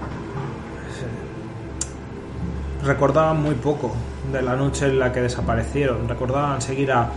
Recordaban 2.83 3.41
muy 3.41 3.55
poco 3.55 3.93
de 4.31 4.41
la 4.41 4.55
noche 4.55 4.87
en 4.87 4.99
la 4.99 5.11
que 5.11 5.21
desaparecieron. 5.21 6.07
Recordaban 6.07 6.61
seguir 6.61 6.91
a, 6.91 7.09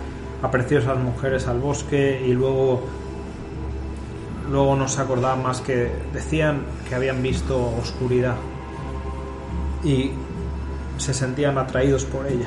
a 0.43 0.51
preciosas 0.51 0.99
mujeres 0.99 1.47
al 1.47 1.59
bosque 1.61 2.23
y 2.27 2.33
luego. 2.33 2.83
Luego 4.51 4.77
no 4.77 4.87
se 4.89 5.01
acordaban 5.01 5.43
más 5.43 5.62
que 5.62 5.91
decían 6.12 6.67
que 6.87 6.95
habían 6.95 7.23
visto 7.23 7.59
oscuridad 7.81 8.35
y 9.85 10.11
se 10.99 11.12
sentían 11.12 11.59
atraídos 11.59 12.05
por 12.05 12.26
ella. 12.26 12.47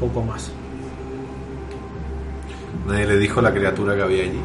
Poco 0.00 0.22
más. 0.22 0.50
Nadie 2.86 3.06
le 3.06 3.16
dijo 3.18 3.40
a 3.40 3.42
la 3.42 3.52
criatura 3.52 3.96
que 3.96 4.02
había 4.02 4.22
allí. 4.24 4.40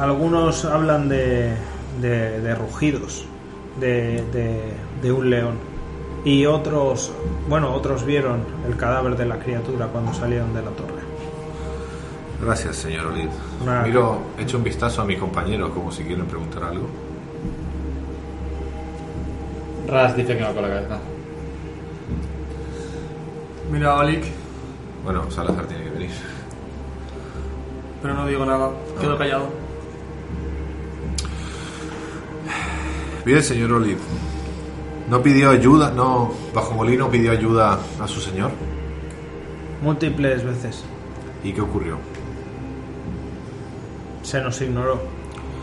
Algunos 0.00 0.64
hablan 0.64 1.08
de, 1.08 1.54
de, 2.00 2.40
de 2.40 2.54
rugidos 2.54 3.24
de, 3.80 4.22
de- 4.32 4.72
de 5.02 5.12
un 5.12 5.30
león 5.30 5.54
y 6.24 6.44
otros, 6.46 7.12
bueno, 7.48 7.72
otros 7.72 8.04
vieron 8.04 8.40
el 8.68 8.76
cadáver 8.76 9.16
de 9.16 9.24
la 9.26 9.38
criatura 9.38 9.86
cuando 9.86 10.12
salieron 10.12 10.52
de 10.54 10.62
la 10.62 10.70
torre. 10.70 10.97
Gracias, 12.40 12.76
señor 12.76 13.06
Olid. 13.06 13.28
Nada. 13.64 13.82
Miro, 13.82 14.18
echo 14.38 14.58
un 14.58 14.64
vistazo 14.64 15.02
a 15.02 15.04
mi 15.04 15.16
compañero 15.16 15.70
como 15.74 15.90
si 15.90 16.04
quieren 16.04 16.26
preguntar 16.26 16.62
algo. 16.64 16.86
Ras 19.88 20.16
dice 20.16 20.36
que 20.36 20.42
no 20.42 20.52
con 20.54 20.62
la 20.62 20.68
cabeza. 20.68 20.98
Mira 23.72 23.92
a 23.92 23.96
Olik, 23.98 24.24
Bueno, 25.04 25.30
Salazar 25.30 25.66
tiene 25.66 25.84
que 25.84 25.90
venir. 25.90 26.10
pero 28.02 28.14
no 28.14 28.26
digo 28.26 28.44
nada. 28.46 28.70
Quedo 29.00 29.18
callado. 29.18 29.46
Bien, 33.24 33.42
señor 33.42 33.72
Olid. 33.72 33.96
¿No 35.10 35.22
pidió 35.22 35.50
ayuda? 35.50 35.90
¿No, 35.90 36.32
Bajo 36.54 36.72
Molino 36.74 37.10
pidió 37.10 37.32
ayuda 37.32 37.78
a 38.00 38.06
su 38.06 38.20
señor? 38.20 38.50
Múltiples 39.82 40.44
veces. 40.44 40.84
¿Y 41.42 41.52
qué 41.52 41.60
ocurrió? 41.60 41.96
Se 44.28 44.42
nos 44.42 44.60
ignoró. 44.60 45.00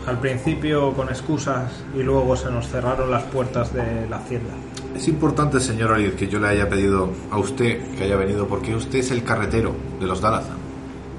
Al 0.08 0.18
principio 0.18 0.92
con 0.92 1.08
excusas 1.08 1.70
y 1.94 2.02
luego 2.02 2.34
se 2.34 2.50
nos 2.50 2.66
cerraron 2.66 3.12
las 3.12 3.22
puertas 3.22 3.72
de 3.72 4.08
la 4.10 4.16
hacienda. 4.16 4.50
Es 4.96 5.06
importante, 5.06 5.60
señor 5.60 5.92
Oliver, 5.92 6.16
que 6.16 6.26
yo 6.26 6.40
le 6.40 6.48
haya 6.48 6.68
pedido 6.68 7.10
a 7.30 7.38
usted 7.38 7.94
que 7.94 8.02
haya 8.02 8.16
venido 8.16 8.48
porque 8.48 8.74
usted 8.74 8.98
es 8.98 9.12
el 9.12 9.22
carretero 9.22 9.72
de 10.00 10.08
los 10.08 10.20
Dalazan. 10.20 10.56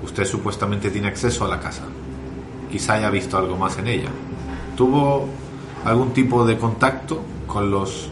Usted 0.04 0.26
supuestamente 0.26 0.90
tiene 0.90 1.08
acceso 1.08 1.46
a 1.46 1.48
la 1.48 1.62
casa. 1.62 1.84
Quizá 2.70 2.96
haya 2.96 3.10
visto 3.10 3.38
algo 3.38 3.56
más 3.56 3.78
en 3.78 3.88
ella. 3.88 4.10
¿Tuvo 4.76 5.30
algún 5.86 6.12
tipo 6.12 6.46
de 6.46 6.58
contacto 6.58 7.22
con 7.48 7.72
los 7.72 8.10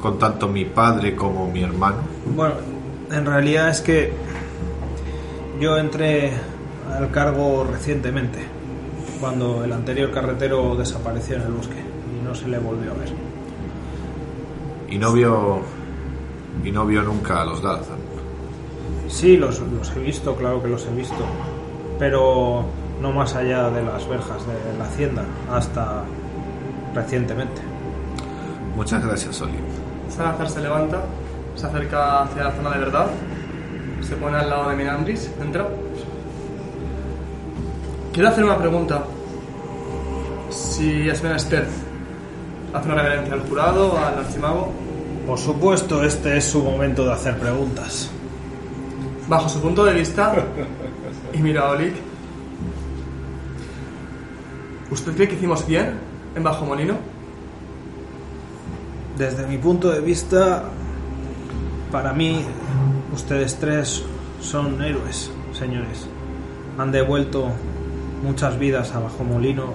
con 0.00 0.18
tanto 0.18 0.48
mi 0.48 0.64
padre 0.64 1.14
como 1.14 1.48
mi 1.48 1.62
hermano? 1.62 1.98
Bueno, 2.34 2.54
en 3.12 3.26
realidad 3.26 3.68
es 3.68 3.80
que 3.80 4.12
yo 5.60 5.78
entré 5.78 6.32
al 6.92 7.12
cargo 7.12 7.64
recientemente, 7.70 8.40
cuando 9.22 9.62
el 9.62 9.72
anterior 9.72 10.10
carretero 10.10 10.74
desapareció 10.74 11.36
en 11.36 11.42
el 11.42 11.52
bosque 11.52 11.76
y 11.78 12.24
no 12.24 12.34
se 12.34 12.48
le 12.48 12.58
volvió 12.58 12.90
a 12.90 12.94
ver. 12.94 13.12
Y 14.88 14.98
no 14.98 15.12
vio 15.12 15.60
y 16.64 16.72
no 16.72 16.84
vio 16.84 17.02
nunca 17.02 17.40
a 17.40 17.44
los 17.44 17.62
Dalazan. 17.62 17.98
Sí, 19.08 19.36
los, 19.36 19.60
los 19.60 19.96
he 19.96 20.00
visto, 20.00 20.34
claro 20.34 20.60
que 20.60 20.68
los 20.68 20.84
he 20.86 20.90
visto, 20.90 21.24
pero 22.00 22.64
no 23.00 23.12
más 23.12 23.36
allá 23.36 23.70
de 23.70 23.84
las 23.84 24.08
verjas 24.08 24.44
de 24.44 24.76
la 24.76 24.86
hacienda, 24.86 25.22
hasta 25.52 26.02
recientemente. 26.92 27.62
Muchas 28.74 29.06
gracias, 29.06 29.40
Oliver. 29.40 29.60
Salazar 30.08 30.50
se 30.50 30.60
levanta, 30.62 31.00
se 31.54 31.64
acerca 31.64 32.22
hacia 32.22 32.42
la 32.42 32.50
zona 32.50 32.70
de 32.70 32.78
verdad, 32.80 33.06
se 34.00 34.16
pone 34.16 34.36
al 34.36 34.50
lado 34.50 34.68
de 34.70 34.74
Minandris, 34.74 35.30
entra. 35.40 35.68
Quiero 38.12 38.28
hacer 38.28 38.44
una 38.44 38.58
pregunta. 38.58 39.04
Si 40.50 41.08
es 41.08 41.22
menester, 41.22 41.66
hace 42.74 42.86
una 42.86 43.02
reverencia 43.02 43.32
al 43.32 43.40
jurado, 43.40 43.96
al 43.96 44.18
archimago. 44.18 44.70
Por 45.26 45.38
supuesto, 45.38 46.04
este 46.04 46.36
es 46.36 46.44
su 46.44 46.62
momento 46.62 47.06
de 47.06 47.12
hacer 47.12 47.38
preguntas. 47.38 48.10
Bajo 49.28 49.48
su 49.48 49.62
punto 49.62 49.82
de 49.86 49.94
vista, 49.94 50.34
y 51.32 51.38
mira 51.38 51.62
a 51.62 51.70
Olik, 51.70 51.94
¿usted 54.90 55.14
cree 55.14 55.28
que 55.28 55.36
hicimos 55.36 55.66
bien 55.66 55.98
en 56.36 56.42
Bajo 56.42 56.66
Molino? 56.66 56.96
Desde 59.16 59.46
mi 59.46 59.56
punto 59.56 59.90
de 59.90 60.00
vista, 60.00 60.64
para 61.90 62.12
mí, 62.12 62.44
ustedes 63.14 63.56
tres 63.58 64.02
son 64.42 64.82
héroes, 64.82 65.30
señores. 65.54 66.06
Han 66.76 66.92
devuelto 66.92 67.52
muchas 68.22 68.58
vidas 68.58 68.92
a 68.94 69.00
Bajo 69.00 69.24
Molino 69.24 69.72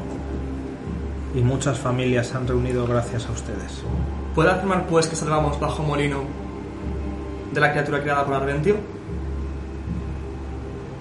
y 1.36 1.42
muchas 1.42 1.78
familias 1.78 2.28
se 2.28 2.38
han 2.38 2.48
reunido 2.48 2.88
gracias 2.88 3.28
a 3.28 3.32
ustedes. 3.32 3.84
¿Puede 4.34 4.52
afirmar 4.52 4.88
pues 4.88 5.08
que 5.08 5.16
salvamos 5.16 5.60
Bajo 5.60 5.84
Molino 5.84 6.24
de 7.54 7.60
la 7.60 7.72
criatura 7.72 8.02
creada 8.02 8.26
por 8.26 8.36
Arventio? 8.36 8.76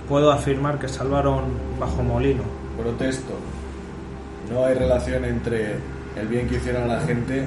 Puedo 0.09 0.31
afirmar 0.31 0.79
que 0.79 0.89
salvaron 0.89 1.45
Bajo 1.79 2.03
Molino. 2.03 2.43
Protesto. 2.81 3.35
No 4.53 4.65
hay 4.65 4.75
relación 4.75 5.25
entre 5.25 5.77
el 6.17 6.29
bien 6.29 6.49
que 6.49 6.57
hicieron 6.57 6.85
a 6.85 6.97
la 6.97 7.01
gente 7.01 7.47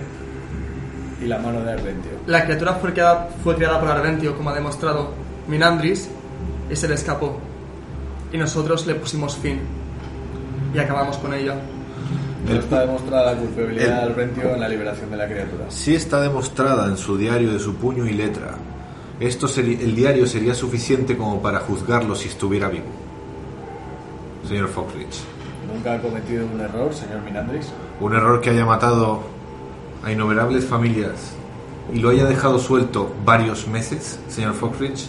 y 1.22 1.26
la 1.26 1.40
mano 1.40 1.62
de 1.62 1.74
Arventio. 1.74 2.12
La 2.28 2.44
criatura 2.44 2.74
fue 2.74 2.94
creada, 2.94 3.30
fue 3.44 3.56
creada 3.56 3.80
por 3.80 3.90
Arventio, 3.90 4.36
como 4.36 4.50
ha 4.50 4.54
demostrado 4.54 5.12
Minandris, 5.48 6.10
y 6.70 6.76
se 6.76 6.88
le 6.88 6.96
escapó. 6.96 7.38
Y 8.32 8.38
nosotros 8.38 8.86
le 8.86 8.96
pusimos 8.96 9.38
fin. 9.38 9.79
Y 10.74 10.80
acabamos 10.80 11.18
con 11.18 11.34
ella. 11.34 11.56
No 12.48 12.56
está 12.60 12.82
demostrada 12.82 13.34
la 13.34 13.40
culpabilidad 13.40 13.86
el- 13.86 13.96
de 13.96 14.12
Arventio 14.14 14.54
en 14.54 14.60
la 14.60 14.70
liberación 14.70 15.12
de 15.12 15.18
la 15.18 15.26
criatura. 15.28 15.66
Sí 15.70 15.94
está 15.96 16.22
demostrada 16.22 16.88
en 16.88 16.98
su 16.98 17.18
diario 17.18 17.52
de 17.52 17.60
su 17.60 17.76
puño 17.76 18.06
y 18.06 18.14
letra. 18.14 18.56
Esto 19.20 19.48
seri- 19.48 19.80
el 19.82 19.94
diario 19.96 20.26
sería 20.26 20.54
suficiente 20.54 21.18
como 21.18 21.42
para 21.42 21.60
juzgarlo 21.60 22.16
si 22.16 22.30
estuviera 22.30 22.70
vivo. 22.70 22.86
Señor 24.48 24.70
Foxrich. 24.70 25.20
Nunca 25.72 25.94
ha 25.96 26.02
cometido 26.02 26.46
un 26.52 26.60
error, 26.62 26.94
señor 26.94 27.22
Minandris. 27.24 27.68
Un 28.00 28.14
error 28.16 28.42
que 28.42 28.50
haya 28.52 28.66
matado 28.66 29.22
a 30.04 30.12
innumerables 30.12 30.66
familias 30.66 31.34
y 31.94 32.00
lo 32.00 32.10
haya 32.10 32.26
dejado 32.26 32.58
suelto 32.60 33.12
varios 33.26 33.68
meses, 33.68 34.20
señor 34.30 34.54
Foxrich, 34.54 35.08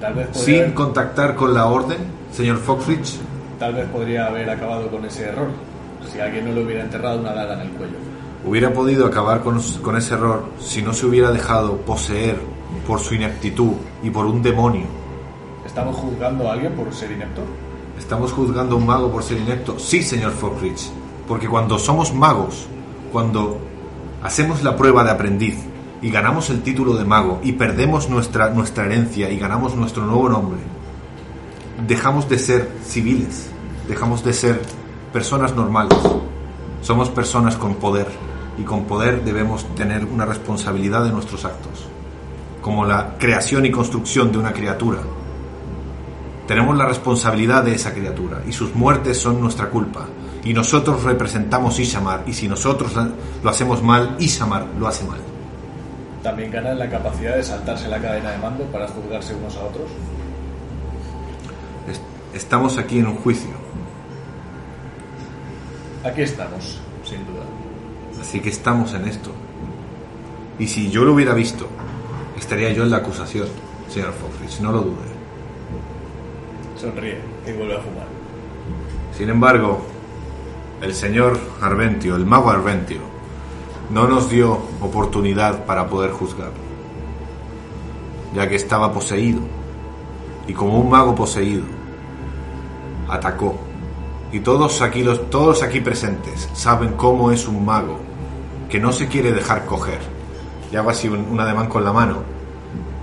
Tal 0.00 0.14
vez 0.14 0.26
podría, 0.28 0.44
sin 0.44 0.54
haber, 0.56 0.74
contactar 0.74 1.34
con 1.34 1.54
la 1.54 1.66
orden, 1.66 1.98
señor 2.32 2.58
Foxrich. 2.58 3.16
Tal 3.58 3.74
vez 3.74 3.88
podría 3.88 4.26
haber 4.26 4.48
acabado 4.50 4.88
con 4.88 5.04
ese 5.04 5.24
error 5.24 5.48
si 6.10 6.20
alguien 6.20 6.46
no 6.46 6.52
le 6.52 6.64
hubiera 6.64 6.82
enterrado 6.82 7.18
una 7.18 7.32
daga 7.32 7.54
en 7.54 7.60
el 7.60 7.70
cuello. 7.70 7.96
Hubiera 8.44 8.72
podido 8.72 9.06
acabar 9.06 9.42
con, 9.42 9.60
con 9.82 9.96
ese 9.96 10.14
error 10.14 10.44
si 10.60 10.80
no 10.82 10.92
se 10.92 11.06
hubiera 11.06 11.30
dejado 11.30 11.78
poseer 11.78 12.36
por 12.86 13.00
su 13.00 13.14
ineptitud 13.14 13.72
y 14.02 14.10
por 14.10 14.26
un 14.26 14.42
demonio. 14.42 14.86
¿Estamos 15.66 15.96
juzgando 15.96 16.48
a 16.48 16.52
alguien 16.52 16.72
por 16.72 16.92
ser 16.94 17.10
inepto? 17.12 17.42
¿Estamos 17.98 18.32
juzgando 18.32 18.76
a 18.76 18.78
un 18.78 18.86
mago 18.86 19.10
por 19.10 19.22
ser 19.22 19.38
inepto? 19.38 19.78
Sí, 19.78 20.02
señor 20.02 20.32
Foxrich. 20.32 20.90
Porque 21.26 21.48
cuando 21.48 21.78
somos 21.78 22.14
magos, 22.14 22.66
cuando 23.12 23.58
hacemos 24.22 24.62
la 24.62 24.76
prueba 24.76 25.04
de 25.04 25.10
aprendiz 25.10 25.58
y 26.00 26.10
ganamos 26.10 26.48
el 26.50 26.62
título 26.62 26.94
de 26.94 27.04
mago 27.04 27.40
y 27.42 27.52
perdemos 27.52 28.08
nuestra, 28.08 28.50
nuestra 28.50 28.84
herencia 28.86 29.30
y 29.30 29.38
ganamos 29.38 29.74
nuestro 29.74 30.06
nuevo 30.06 30.28
nombre, 30.28 30.60
dejamos 31.86 32.28
de 32.28 32.38
ser 32.38 32.68
civiles, 32.84 33.50
dejamos 33.86 34.24
de 34.24 34.32
ser 34.32 34.60
personas 35.12 35.54
normales. 35.54 35.98
Somos 36.82 37.10
personas 37.10 37.56
con 37.56 37.76
poder 37.76 38.06
y 38.56 38.62
con 38.62 38.84
poder 38.84 39.24
debemos 39.24 39.64
tener 39.74 40.04
una 40.04 40.24
responsabilidad 40.24 41.04
de 41.04 41.10
nuestros 41.10 41.44
actos, 41.44 41.86
como 42.60 42.84
la 42.84 43.16
creación 43.18 43.66
y 43.66 43.70
construcción 43.70 44.32
de 44.32 44.38
una 44.38 44.52
criatura. 44.52 44.98
Tenemos 46.46 46.76
la 46.76 46.86
responsabilidad 46.86 47.62
de 47.62 47.74
esa 47.74 47.92
criatura 47.92 48.42
y 48.46 48.52
sus 48.52 48.74
muertes 48.74 49.18
son 49.18 49.40
nuestra 49.40 49.68
culpa. 49.68 50.06
Y 50.44 50.54
nosotros 50.54 51.02
representamos 51.02 51.78
Ishamar 51.78 52.22
y 52.26 52.32
si 52.32 52.48
nosotros 52.48 52.92
lo 53.42 53.50
hacemos 53.50 53.82
mal, 53.82 54.16
Ishamar 54.18 54.66
lo 54.78 54.88
hace 54.88 55.04
mal. 55.04 55.18
También 56.22 56.50
ganan 56.50 56.78
la 56.78 56.88
capacidad 56.88 57.36
de 57.36 57.42
saltarse 57.42 57.88
la 57.88 58.00
cadena 58.00 58.30
de 58.30 58.38
mando 58.38 58.64
para 58.64 58.88
juzgarse 58.88 59.34
unos 59.34 59.56
a 59.56 59.64
otros. 59.64 59.88
Es- 62.34 62.42
Estamos 62.42 62.78
aquí 62.78 62.98
en 62.98 63.06
un 63.06 63.16
juicio, 63.16 63.50
Aquí 66.04 66.22
estamos, 66.22 66.80
sin 67.04 67.18
duda. 67.26 67.42
así 68.20 68.40
que 68.40 68.48
estamos 68.50 68.94
en 68.94 69.06
esto. 69.06 69.30
Y 70.58 70.66
si 70.68 70.90
yo 70.90 71.04
lo 71.04 71.12
hubiera 71.14 71.34
visto, 71.34 71.66
estaría 72.38 72.72
yo 72.72 72.82
en 72.84 72.90
la 72.90 72.98
acusación, 72.98 73.48
señor 73.88 74.12
Foxrich, 74.12 74.60
no 74.60 74.72
lo 74.72 74.80
dude. 74.82 75.18
Sonríe 76.80 77.18
y 77.46 77.52
vuelve 77.52 77.76
a 77.76 77.80
fumar. 77.80 78.06
Sin 79.16 79.28
embargo, 79.28 79.80
el 80.80 80.94
señor 80.94 81.38
Arventio, 81.60 82.14
el 82.16 82.24
mago 82.24 82.50
Arventio, 82.50 83.00
no 83.90 84.06
nos 84.06 84.30
dio 84.30 84.58
oportunidad 84.80 85.64
para 85.66 85.88
poder 85.88 86.12
juzgarlo, 86.12 86.52
ya 88.34 88.48
que 88.48 88.54
estaba 88.54 88.92
poseído, 88.92 89.40
y 90.46 90.52
como 90.52 90.78
un 90.78 90.88
mago 90.90 91.14
poseído, 91.14 91.64
atacó. 93.08 93.56
Y 94.32 94.40
todos 94.40 94.82
aquí, 94.82 95.02
los, 95.02 95.30
todos 95.30 95.62
aquí 95.62 95.80
presentes 95.80 96.48
saben 96.52 96.92
cómo 96.94 97.30
es 97.30 97.48
un 97.48 97.64
mago 97.64 97.98
que 98.68 98.78
no 98.78 98.92
se 98.92 99.08
quiere 99.08 99.32
dejar 99.32 99.64
coger. 99.64 100.00
Y 100.70 100.76
hago 100.76 100.90
así 100.90 101.08
un, 101.08 101.20
un 101.30 101.40
ademán 101.40 101.68
con 101.68 101.84
la 101.84 101.92
mano 101.92 102.22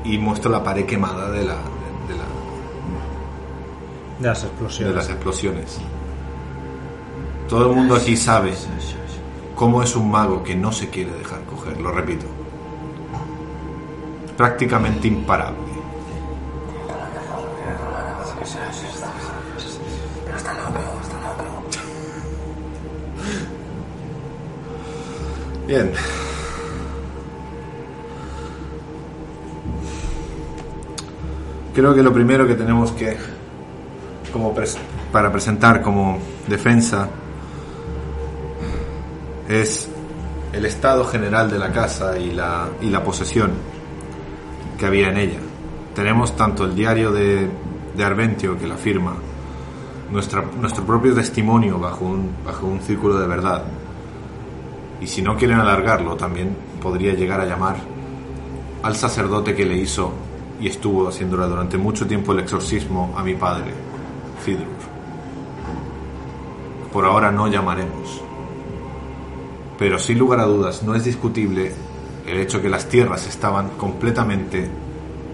y 0.04 0.18
muestro 0.18 0.52
la 0.52 0.64
pared 0.64 0.86
quemada 0.86 1.32
de, 1.32 1.44
la, 1.44 1.56
de, 1.56 2.16
la, 2.16 2.26
De 4.20 4.28
las 4.28 4.42
de 4.42 4.48
explosiones. 4.48 4.96
las 4.96 5.10
explosiones. 5.10 5.78
Todo 7.50 7.70
el 7.70 7.76
mundo 7.76 7.96
aquí 7.96 8.16
sabe 8.16 8.54
cómo 9.56 9.82
es 9.82 9.96
un 9.96 10.12
mago 10.12 10.44
que 10.44 10.56
no 10.56 10.72
se 10.72 10.90
quiere 10.90 11.12
dejar 11.12 11.44
coger, 11.46 11.80
lo 11.82 11.92
repito. 11.92 12.26
Prácticamente 14.38 15.08
imparable. 15.08 15.65
Bien. 25.68 25.92
Creo 31.74 31.94
que 31.94 32.02
lo 32.02 32.14
primero 32.14 32.48
que 32.48 32.56
tenemos 32.56 32.92
que 32.92 33.18
como 34.32 34.54
pres- 34.56 34.78
para 35.12 35.32
presentar 35.32 35.82
como 35.82 36.20
defensa 36.48 37.10
es 39.50 39.90
el 40.54 40.66
estado 40.66 41.06
general 41.06 41.50
de 41.52 41.60
la 41.60 41.72
casa 41.72 42.18
y 42.18 42.32
la, 42.32 42.70
y 42.82 42.90
la 42.90 43.04
posesión 43.04 43.52
que 44.78 44.86
había 44.86 45.10
en 45.10 45.18
ella. 45.18 45.40
Tenemos 45.94 46.36
tanto 46.36 46.64
el 46.66 46.76
diario 46.76 47.12
de, 47.12 47.50
de 47.96 48.04
Arventio 48.04 48.58
que 48.58 48.68
la 48.68 48.76
firma, 48.76 49.16
nuestra, 50.12 50.44
nuestro 50.60 50.86
propio 50.86 51.14
testimonio 51.14 51.78
bajo 51.80 52.06
un, 52.06 52.30
bajo 52.46 52.68
un 52.68 52.80
círculo 52.82 53.20
de 53.20 53.28
verdad. 53.28 53.64
Y 55.02 55.08
si 55.08 55.22
no 55.22 55.36
quieren 55.36 55.60
alargarlo, 55.60 56.16
también 56.16 56.56
podría 56.82 57.14
llegar 57.14 57.42
a 57.42 57.46
llamar 57.46 57.76
al 58.84 58.96
sacerdote 58.96 59.56
que 59.56 59.66
le 59.66 59.78
hizo 59.78 60.12
y 60.60 60.68
estuvo 60.68 61.08
haciéndole 61.08 61.48
durante 61.48 61.78
mucho 61.78 62.08
tiempo 62.08 62.32
el 62.32 62.40
exorcismo 62.40 63.14
a 63.18 63.24
mi 63.24 63.34
padre, 63.34 63.72
Fidrur. 64.44 64.68
Por 66.94 67.06
ahora 67.06 67.32
no 67.32 67.48
llamaremos. 67.48 68.22
Pero 69.78 70.00
sin 70.00 70.18
lugar 70.18 70.40
a 70.40 70.46
dudas 70.46 70.84
no 70.84 70.96
es 70.96 71.04
discutible 71.04 71.74
el 72.28 72.40
hecho 72.40 72.62
que 72.62 72.70
las 72.70 72.88
tierras 72.88 73.28
estaban 73.28 73.72
completamente 73.72 74.70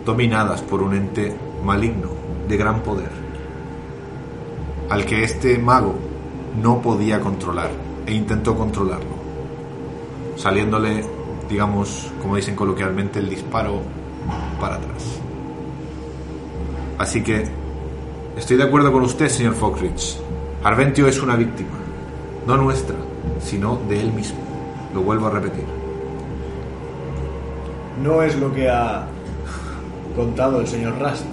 dominadas 0.05 0.61
por 0.61 0.81
un 0.81 0.95
ente 0.95 1.35
maligno 1.63 2.09
de 2.47 2.57
gran 2.57 2.81
poder, 2.81 3.11
al 4.89 5.05
que 5.05 5.23
este 5.23 5.57
mago 5.57 5.95
no 6.61 6.81
podía 6.81 7.21
controlar 7.21 7.71
e 8.05 8.13
intentó 8.13 8.57
controlarlo, 8.57 9.10
saliéndole, 10.41 11.05
digamos, 11.47 12.11
como 12.19 12.35
dicen 12.35 12.55
coloquialmente, 12.55 13.19
el 13.19 13.29
disparo 13.29 13.81
para 14.59 14.75
atrás. 14.75 15.19
Así 16.97 17.21
que 17.21 17.45
estoy 18.35 18.57
de 18.57 18.63
acuerdo 18.63 18.91
con 18.91 19.03
usted, 19.03 19.29
señor 19.29 19.53
Foxrich. 19.53 20.17
Arventio 20.63 21.07
es 21.07 21.21
una 21.21 21.35
víctima, 21.35 21.77
no 22.47 22.57
nuestra, 22.57 22.95
sino 23.39 23.79
de 23.87 24.01
él 24.01 24.11
mismo. 24.11 24.39
Lo 24.95 25.01
vuelvo 25.01 25.27
a 25.27 25.29
repetir. 25.29 25.65
No 28.03 28.23
es 28.23 28.35
lo 28.35 28.51
que 28.51 28.67
ha 28.67 29.05
contado 30.15 30.61
el 30.61 30.67
señor 30.67 30.97
Rust. 30.99 31.25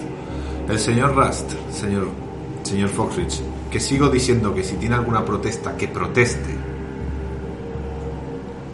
El 0.69 0.77
señor 0.77 1.15
Rust, 1.15 1.51
señor, 1.71 2.09
señor 2.61 2.89
Foxrich, 2.89 3.41
que 3.71 3.79
sigo 3.79 4.07
diciendo 4.09 4.53
que 4.53 4.63
si 4.63 4.75
tiene 4.75 4.95
alguna 4.95 5.25
protesta, 5.25 5.75
que 5.75 5.87
proteste. 5.87 6.58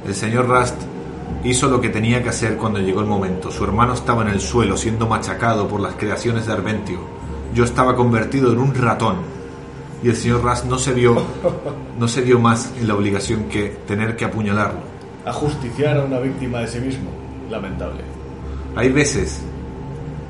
El 0.05 0.13
señor 0.13 0.47
Rust 0.47 0.75
hizo 1.43 1.67
lo 1.67 1.81
que 1.81 1.89
tenía 1.89 2.21
que 2.21 2.29
hacer 2.29 2.57
cuando 2.57 2.79
llegó 2.79 3.01
el 3.01 3.07
momento. 3.07 3.51
Su 3.51 3.63
hermano 3.63 3.93
estaba 3.93 4.21
en 4.21 4.29
el 4.29 4.39
suelo 4.39 4.77
siendo 4.77 5.07
machacado 5.07 5.67
por 5.67 5.79
las 5.79 5.95
creaciones 5.95 6.45
de 6.45 6.53
Arventio. 6.53 6.99
Yo 7.53 7.63
estaba 7.63 7.95
convertido 7.95 8.51
en 8.51 8.59
un 8.59 8.75
ratón. 8.75 9.17
Y 10.03 10.09
el 10.09 10.15
señor 10.15 10.43
Rust 10.43 10.65
no 10.65 10.77
se 10.77 10.93
vio, 10.93 11.21
no 11.97 12.07
se 12.07 12.21
vio 12.21 12.39
más 12.39 12.71
en 12.79 12.87
la 12.87 12.95
obligación 12.95 13.45
que 13.45 13.69
tener 13.87 14.15
que 14.15 14.25
apuñalarlo. 14.25 14.79
Ajusticiar 15.25 15.97
a 15.97 16.03
una 16.03 16.19
víctima 16.19 16.59
de 16.59 16.67
sí 16.67 16.79
mismo. 16.79 17.09
Lamentable. 17.49 18.01
Hay 18.75 18.89
veces 18.89 19.41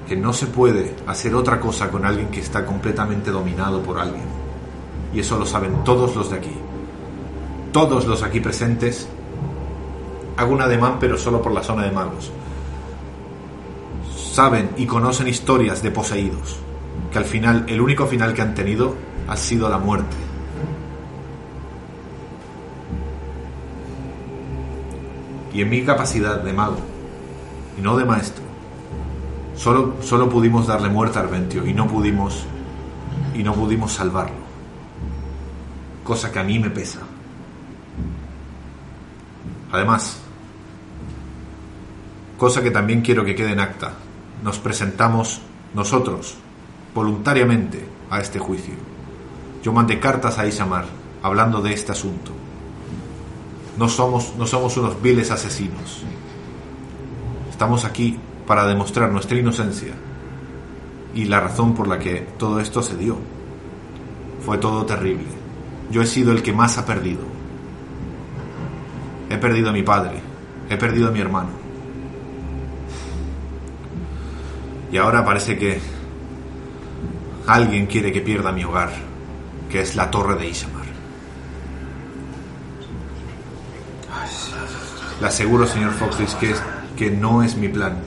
que 0.08 0.16
no 0.16 0.32
se 0.32 0.48
puede 0.48 0.96
hacer 1.08 1.36
otra 1.36 1.60
cosa 1.60 1.90
con 1.90 2.06
alguien 2.06 2.28
que 2.28 2.40
está 2.40 2.66
completamente 2.66 3.32
dominado 3.32 3.82
por 3.82 4.00
alguien. 4.00 4.24
Y 5.14 5.20
eso 5.20 5.38
lo 5.38 5.46
saben 5.46 5.84
todos 5.84 6.16
los 6.16 6.30
de 6.30 6.38
aquí. 6.38 6.56
Todos 7.74 8.06
los 8.06 8.24
aquí 8.24 8.40
presentes. 8.40 9.10
Hago 10.38 10.54
un 10.54 10.62
ademán, 10.62 10.98
pero 11.00 11.18
solo 11.18 11.42
por 11.42 11.52
la 11.52 11.64
zona 11.64 11.84
de 11.84 11.92
magos. 11.92 12.32
Saben 14.34 14.72
y 14.78 14.86
conocen 14.86 15.28
historias 15.28 15.82
de 15.82 15.92
poseídos. 15.92 16.58
Que 17.12 17.18
al 17.18 17.26
final, 17.26 17.66
el 17.68 17.80
único 17.80 18.06
final 18.06 18.34
que 18.34 18.42
han 18.42 18.54
tenido 18.54 18.96
ha 19.28 19.38
sido 19.38 19.70
la 19.70 19.78
muerte. 19.78 20.16
Y 25.54 25.62
en 25.62 25.70
mi 25.70 25.84
capacidad 25.84 26.42
de 26.42 26.52
mago, 26.52 26.80
y 27.78 27.82
no 27.82 27.96
de 27.96 28.04
maestro, 28.04 28.44
solo, 29.56 29.96
solo 30.02 30.28
pudimos 30.28 30.68
darle 30.68 30.90
muerte 30.90 31.18
a 31.18 31.22
Arventio 31.22 31.66
y 31.66 31.74
no 31.74 31.88
pudimos 31.88 32.46
y 33.34 33.42
no 33.42 33.54
pudimos 33.54 33.94
salvarlo. 33.94 34.36
Cosa 36.04 36.30
que 36.30 36.40
a 36.40 36.44
mí 36.44 36.60
me 36.60 36.70
pesa. 36.70 37.00
Además, 39.72 40.25
cosa 42.38 42.62
que 42.62 42.72
también 42.72 43.02
quiero 43.02 43.24
que 43.24 43.36
quede 43.36 43.52
en 43.52 43.60
acta, 43.60 43.94
nos 44.44 44.60
presentamos 44.60 45.42
nosotros 45.74 46.36
voluntariamente 46.94 47.86
a 48.10 48.20
este 48.20 48.40
juicio. 48.40 48.74
Yo 49.64 49.74
mandé 49.74 50.00
cartas 50.00 50.38
a 50.38 50.48
Isamar 50.48 50.86
hablando 51.22 51.62
de 51.62 51.74
este 51.74 51.92
asunto. 51.92 52.32
No 53.78 53.90
somos, 53.90 54.34
no 54.38 54.46
somos 54.46 54.78
unos 54.78 55.02
viles 55.02 55.32
asesinos. 55.32 56.04
Estamos 57.50 57.84
aquí 57.84 58.18
para 58.48 58.66
demostrar 58.66 59.12
nuestra 59.12 59.38
inocencia 59.38 59.94
y 61.14 61.26
la 61.26 61.40
razón 61.40 61.74
por 61.74 61.88
la 61.88 61.98
que 61.98 62.28
todo 62.38 62.60
esto 62.60 62.82
se 62.82 62.96
dio. 62.96 63.18
Fue 64.46 64.58
todo 64.58 64.86
terrible. 64.86 65.28
Yo 65.90 66.02
he 66.02 66.06
sido 66.06 66.32
el 66.32 66.44
que 66.44 66.54
más 66.54 66.78
ha 66.78 66.86
perdido. 66.86 67.24
He 69.30 69.38
perdido 69.38 69.70
a 69.70 69.74
mi 69.74 69.84
padre, 69.84 70.22
he 70.70 70.78
perdido 70.78 71.08
a 71.08 71.12
mi 71.12 71.20
hermano. 71.20 71.65
Y 74.96 74.98
ahora 74.98 75.26
parece 75.26 75.58
que 75.58 75.78
alguien 77.48 77.86
quiere 77.86 78.14
que 78.14 78.22
pierda 78.22 78.54
mi 78.54 78.64
hogar, 78.64 78.92
que 79.70 79.82
es 79.82 79.94
la 79.98 80.10
torre 80.10 80.36
de 80.40 80.48
Isamar. 80.48 80.86
Le 85.20 85.28
aseguro, 85.28 85.68
señor 85.68 85.92
Foxley, 85.92 86.26
que, 86.40 86.52
es- 86.52 86.64
que 86.96 87.12
no 87.12 87.44
es 87.44 87.58
mi 87.58 87.68
plan. 87.68 87.98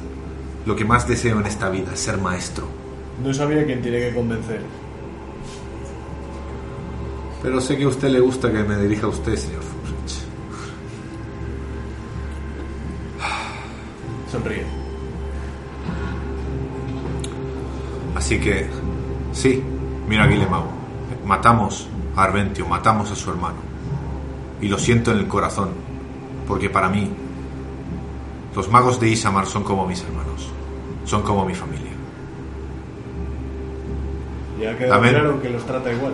Lo 0.65 0.75
que 0.77 0.87
más 0.87 1.07
deseo 1.07 1.39
en 1.39 1.45
esta 1.45 1.69
vida 1.69 1.93
es 1.93 2.01
ser 2.01 2.17
maestro. 2.17 2.67
No 3.23 3.35
sabía 3.35 3.67
quién 3.67 3.83
tiene 3.83 3.99
que 4.01 4.15
convencer. 4.15 4.63
Pero 7.43 7.61
sé 7.61 7.77
que 7.77 7.85
a 7.85 7.89
usted 7.89 8.09
le 8.09 8.21
gusta 8.21 8.51
que 8.51 8.65
me 8.65 8.79
dirija 8.79 9.05
a 9.05 9.11
usted, 9.11 9.37
señor 9.37 9.61
Foxrich. 9.63 10.23
Sonríe. 14.33 14.88
Así 18.29 18.39
que, 18.41 18.67
sí, 19.33 19.63
mira 20.07 20.27
Guillemau, 20.27 20.65
matamos 21.25 21.89
a 22.15 22.25
Arventio, 22.25 22.67
matamos 22.69 23.11
a 23.11 23.15
su 23.17 23.31
hermano. 23.31 23.57
Y 24.61 24.69
lo 24.69 24.77
siento 24.77 25.13
en 25.13 25.17
el 25.21 25.27
corazón, 25.27 25.71
porque 26.47 26.69
para 26.69 26.91
mí, 26.91 27.09
los 28.55 28.71
magos 28.71 29.01
de 29.01 29.09
Isamar 29.09 29.47
son 29.47 29.65
como 29.65 29.87
mis 29.87 30.03
hermanos, 30.03 30.51
son 31.07 31.23
como 31.23 31.47
mi 31.47 31.55
familia. 31.55 31.91
Ya 34.61 34.77
quedado 34.77 34.97
Amén. 34.97 35.15
claro 35.15 35.41
que 35.41 35.49
los 35.49 35.65
trata 35.65 35.91
igual. 35.91 36.13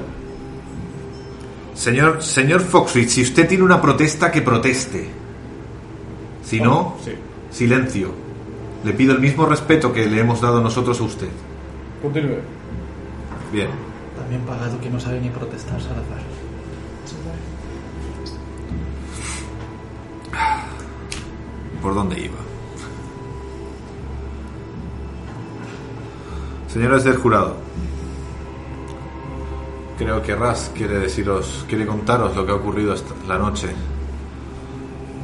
Señor, 1.75 2.23
señor 2.23 2.61
Foxrich, 2.61 3.09
si 3.09 3.23
usted 3.23 3.49
tiene 3.49 3.65
una 3.65 3.83
protesta, 3.83 4.31
que 4.31 4.41
proteste. 4.41 5.09
Si 6.45 6.61
no, 6.61 6.95
Sí. 7.05 7.11
silencio. 7.51 8.13
Le 8.85 8.93
pido 8.93 9.15
el 9.15 9.19
mismo 9.19 9.47
respeto 9.47 9.93
que 9.93 10.07
le 10.07 10.21
hemos 10.21 10.41
dado 10.41 10.61
nosotros 10.61 11.01
a 11.01 11.03
usted. 11.03 11.31
Continúe. 12.05 12.39
Bien. 13.53 13.71
También 14.17 14.43
pagado 14.43 14.81
que 14.81 14.91
no 14.91 15.01
sabe 15.01 15.21
ni 15.21 15.31
protestar, 15.31 15.81
Salazar. 15.81 16.23
por 21.85 21.95
dónde 21.95 22.19
iba. 22.19 22.39
Señores 26.67 27.05
del 27.05 27.17
jurado, 27.19 27.57
creo 29.99 30.23
que 30.23 30.35
Ras 30.35 30.73
quiere 30.75 30.99
deciros, 30.99 31.67
quiere 31.69 31.87
contaros 31.87 32.35
lo 32.35 32.47
que 32.47 32.53
ha 32.53 32.55
ocurrido 32.55 32.95
esta, 32.95 33.15
la 33.29 33.37
noche, 33.37 33.69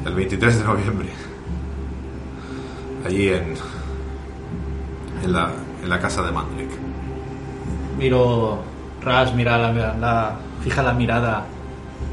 el 0.04 0.14
23 0.14 0.58
de 0.58 0.64
noviembre, 0.64 1.08
allí 3.06 3.28
en, 3.28 3.54
en, 5.24 5.32
la, 5.32 5.50
en 5.82 5.88
la 5.88 5.98
casa 5.98 6.22
de 6.22 6.30
Mandrick. 6.30 6.69
Miro, 8.00 8.58
Ras 9.04 9.34
mira 9.34 9.58
la, 9.58 9.72
la- 9.94 10.36
fija 10.64 10.82
la 10.82 10.94
mirada 10.94 11.44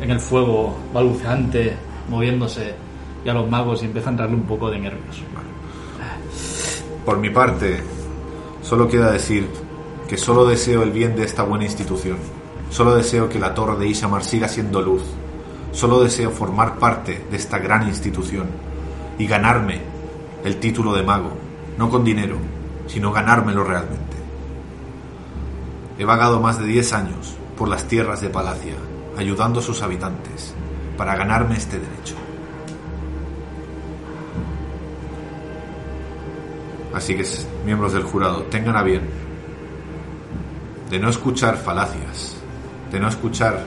en 0.01 0.11
el 0.11 0.19
fuego 0.19 0.77
balbuceante, 0.93 1.75
moviéndose, 2.09 2.75
y 3.23 3.29
a 3.29 3.33
los 3.33 3.49
magos 3.49 3.81
y 3.81 3.85
empieza 3.85 4.09
a 4.09 4.11
entrarle 4.11 4.35
un 4.35 4.43
poco 4.43 4.69
de 4.69 4.79
nervios. 4.79 5.23
Por 7.05 7.17
mi 7.19 7.29
parte, 7.29 7.81
solo 8.61 8.87
queda 8.89 9.11
decir 9.11 9.47
que 10.09 10.17
solo 10.17 10.45
deseo 10.45 10.83
el 10.83 10.91
bien 10.91 11.15
de 11.15 11.23
esta 11.23 11.43
buena 11.43 11.63
institución. 11.63 12.17
Solo 12.69 12.93
deseo 12.95 13.29
que 13.29 13.39
la 13.39 13.53
torre 13.53 13.77
de 13.77 13.87
Isamar 13.87 14.25
siga 14.25 14.49
siendo 14.49 14.81
luz. 14.81 15.03
Solo 15.71 16.01
deseo 16.03 16.31
formar 16.31 16.75
parte 16.79 17.25
de 17.31 17.37
esta 17.37 17.59
gran 17.59 17.87
institución 17.87 18.47
y 19.17 19.25
ganarme 19.25 19.79
el 20.43 20.57
título 20.57 20.93
de 20.93 21.03
mago, 21.03 21.31
no 21.77 21.89
con 21.89 22.03
dinero, 22.03 22.35
sino 22.87 23.11
ganármelo 23.13 23.63
realmente. 23.63 24.06
He 25.97 26.05
vagado 26.05 26.39
más 26.39 26.59
de 26.59 26.65
10 26.65 26.93
años 26.93 27.35
por 27.57 27.67
las 27.67 27.87
tierras 27.87 28.21
de 28.21 28.29
Palacia, 28.29 28.75
ayudando 29.17 29.59
a 29.59 29.63
sus 29.63 29.81
habitantes, 29.81 30.53
para 30.95 31.15
ganarme 31.15 31.57
este 31.57 31.79
derecho. 31.79 32.15
Así 36.93 37.15
que, 37.15 37.25
miembros 37.65 37.93
del 37.93 38.03
jurado, 38.03 38.43
tengan 38.43 38.75
a 38.75 38.83
bien 38.83 39.01
de 40.89 40.99
no 40.99 41.09
escuchar 41.09 41.57
falacias, 41.57 42.35
de 42.91 42.99
no 42.99 43.07
escuchar 43.07 43.65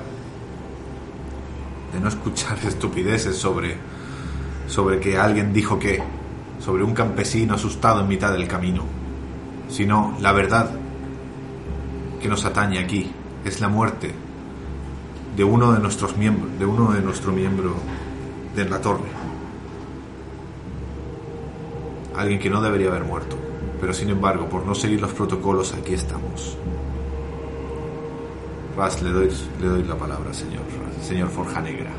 de 1.92 2.00
no 2.00 2.08
escuchar 2.08 2.58
estupideces 2.66 3.36
sobre 3.36 3.76
sobre 4.66 5.00
que 5.00 5.18
alguien 5.18 5.52
dijo 5.52 5.78
que 5.78 6.02
sobre 6.60 6.84
un 6.84 6.94
campesino 6.94 7.54
asustado 7.54 8.00
en 8.00 8.08
mitad 8.08 8.32
del 8.32 8.46
camino, 8.46 8.84
sino 9.68 10.16
la 10.20 10.32
verdad 10.32 10.70
que 12.20 12.28
nos 12.28 12.44
atañe 12.44 12.78
aquí 12.78 13.10
es 13.44 13.60
la 13.60 13.68
muerte 13.68 14.14
de 15.36 15.44
uno 15.44 15.72
de 15.72 15.80
nuestros 15.80 16.16
miembros, 16.16 16.58
de 16.58 16.66
uno 16.66 16.92
de 16.92 17.00
nuestro 17.00 17.32
miembro 17.32 17.74
de 18.54 18.68
la 18.68 18.80
torre. 18.80 19.08
Alguien 22.16 22.38
que 22.38 22.50
no 22.50 22.60
debería 22.60 22.88
haber 22.88 23.04
muerto, 23.04 23.36
pero 23.80 23.94
sin 23.94 24.10
embargo, 24.10 24.48
por 24.48 24.66
no 24.66 24.74
seguir 24.74 25.00
los 25.00 25.12
protocolos, 25.12 25.72
aquí 25.72 25.94
estamos. 25.94 26.58
Ras, 28.76 29.00
le 29.02 29.10
doy, 29.10 29.30
le 29.60 29.66
doy 29.68 29.82
la 29.84 29.96
palabra, 29.96 30.34
señor, 30.34 30.62
señor 31.02 31.28
Forja 31.28 31.60
Negra. 31.60 31.90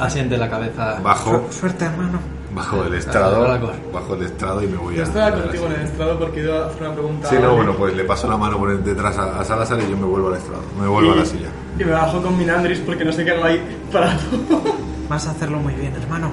Asiente 0.00 0.36
la 0.36 0.50
cabeza. 0.50 1.00
Bajo, 1.00 1.46
Suerte, 1.50 1.84
hermano. 1.84 2.33
Bajo 2.54 2.84
el 2.84 2.94
estrado, 2.94 3.58
bajo 3.92 4.14
el 4.14 4.22
estrado 4.22 4.62
y 4.62 4.66
me 4.68 4.76
voy 4.76 4.94
a. 4.94 4.98
Yo 4.98 5.02
estaba 5.04 5.32
contigo 5.32 5.66
en 5.66 5.72
el 5.72 5.80
estrado 5.82 6.18
porque 6.18 6.40
iba 6.40 6.58
a 6.58 6.66
hacer 6.66 6.82
una 6.82 6.92
pregunta. 6.92 7.28
Sí, 7.28 7.36
no, 7.40 7.56
bueno, 7.56 7.74
pues 7.74 7.94
le 7.96 8.04
paso 8.04 8.28
la 8.28 8.36
mano 8.36 8.58
por 8.58 8.82
detrás 8.82 9.18
a, 9.18 9.40
a 9.40 9.44
Salazar 9.44 9.80
y 9.80 9.90
yo 9.90 9.96
me 9.96 10.06
vuelvo 10.06 10.28
al 10.28 10.36
estrado. 10.36 10.62
Me 10.80 10.86
vuelvo 10.86 11.12
a 11.12 11.16
la 11.16 11.24
silla. 11.24 11.48
Y 11.78 11.84
me 11.84 11.90
bajo 11.92 12.22
con 12.22 12.38
Minandris 12.38 12.78
porque 12.80 13.04
no 13.04 13.12
sé 13.12 13.24
qué 13.24 13.36
no 13.36 13.44
hay 13.44 13.60
parado. 13.92 14.20
Vas 15.08 15.26
a 15.26 15.32
hacerlo 15.32 15.58
muy 15.58 15.74
bien, 15.74 15.92
hermano. 16.00 16.30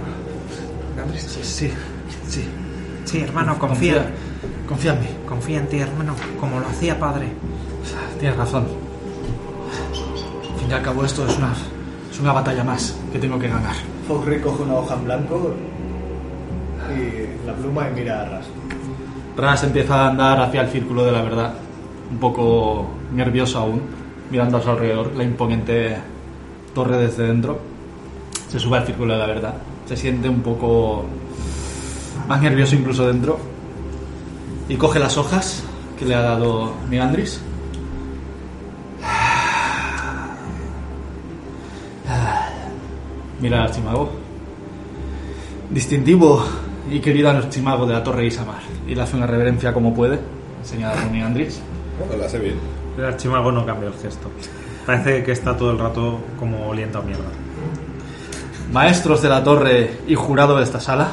Minandris. 0.92 1.24
Sí, 1.24 1.44
sí, 1.44 1.74
sí. 2.28 2.50
Sí, 3.06 3.22
hermano, 3.22 3.58
confía. 3.58 4.12
Confía 4.68 4.94
en 4.94 5.00
mí. 5.02 5.08
Confía 5.28 5.60
en 5.60 5.68
ti, 5.68 5.80
hermano, 5.80 6.16
como 6.40 6.60
lo 6.60 6.68
hacía 6.68 6.98
padre. 7.00 7.28
Tienes 8.20 8.38
razón. 8.38 8.66
Al 10.54 10.60
fin 10.60 10.70
y 10.70 10.74
al 10.74 10.82
cabo 10.84 11.04
esto 11.04 11.26
es 11.26 11.38
una, 11.38 11.54
es 12.12 12.20
una 12.20 12.32
batalla 12.32 12.64
más 12.64 12.96
que 13.12 13.18
tengo 13.18 13.40
que 13.40 13.48
ganar. 13.48 13.74
Fogrick 14.08 14.44
coge 14.44 14.64
una 14.64 14.76
hoja 14.76 14.94
en 14.94 15.06
blanco 15.06 15.54
y 16.98 17.46
la 17.46 17.54
pluma 17.54 17.90
y 17.90 17.94
mira 17.94 18.22
a 18.22 18.30
Ras. 18.30 18.46
Ras 19.36 19.64
empieza 19.64 20.06
a 20.06 20.10
andar 20.10 20.40
hacia 20.42 20.62
el 20.62 20.70
círculo 20.70 21.06
de 21.06 21.12
la 21.12 21.22
verdad, 21.22 21.54
un 22.12 22.18
poco 22.18 22.88
nervioso 23.14 23.60
aún, 23.60 23.82
mirando 24.30 24.58
a 24.58 24.62
su 24.62 24.70
alrededor, 24.70 25.16
la 25.16 25.24
imponente 25.24 25.98
torre 26.74 26.98
desde 26.98 27.24
dentro. 27.24 27.60
Se 28.50 28.60
sube 28.60 28.78
al 28.78 28.86
círculo 28.86 29.14
de 29.14 29.20
la 29.20 29.28
verdad, 29.28 29.54
se 29.86 29.96
siente 29.96 30.28
un 30.28 30.42
poco 30.42 31.06
más 32.28 32.42
nervioso 32.42 32.76
incluso 32.76 33.08
dentro 33.08 33.40
y 34.68 34.76
coge 34.76 35.00
las 35.00 35.18
hojas 35.18 35.64
que 35.98 36.06
le 36.06 36.16
ha 36.16 36.22
dado 36.22 36.74
Mirandris. 36.90 37.42
Mira 43.42 43.58
al 43.58 43.64
archimago. 43.70 44.12
Distintivo 45.72 46.44
y 46.90 47.00
querido 47.00 47.30
archimago 47.30 47.86
de 47.86 47.94
la 47.94 48.04
Torre 48.04 48.26
Isamar. 48.26 48.62
Y 48.88 48.96
le 48.96 49.02
hace 49.02 49.16
una 49.16 49.28
reverencia 49.28 49.74
como 49.74 49.94
puede, 49.94 50.20
enseñada 50.60 50.94
por 51.02 51.12
Mirandris. 51.12 51.62
Bueno, 52.00 52.24
la 52.24 52.30
sé 52.30 52.40
bien. 52.40 52.56
El 52.98 53.06
archimago 53.06 53.52
no 53.52 53.66
cambia 53.66 53.90
el 53.90 53.94
gesto. 53.96 54.30
Parece 54.86 55.24
que 55.24 55.32
está 55.32 55.56
todo 55.56 55.72
el 55.72 55.80
rato 55.80 56.20
como 56.40 56.68
oliendo 56.68 57.00
a 57.00 57.02
mierda. 57.02 57.30
Maestros 58.72 59.22
de 59.22 59.30
la 59.30 59.44
torre 59.44 60.00
y 60.08 60.16
jurado 60.16 60.58
de 60.58 60.64
esta 60.64 60.80
sala. 60.80 61.10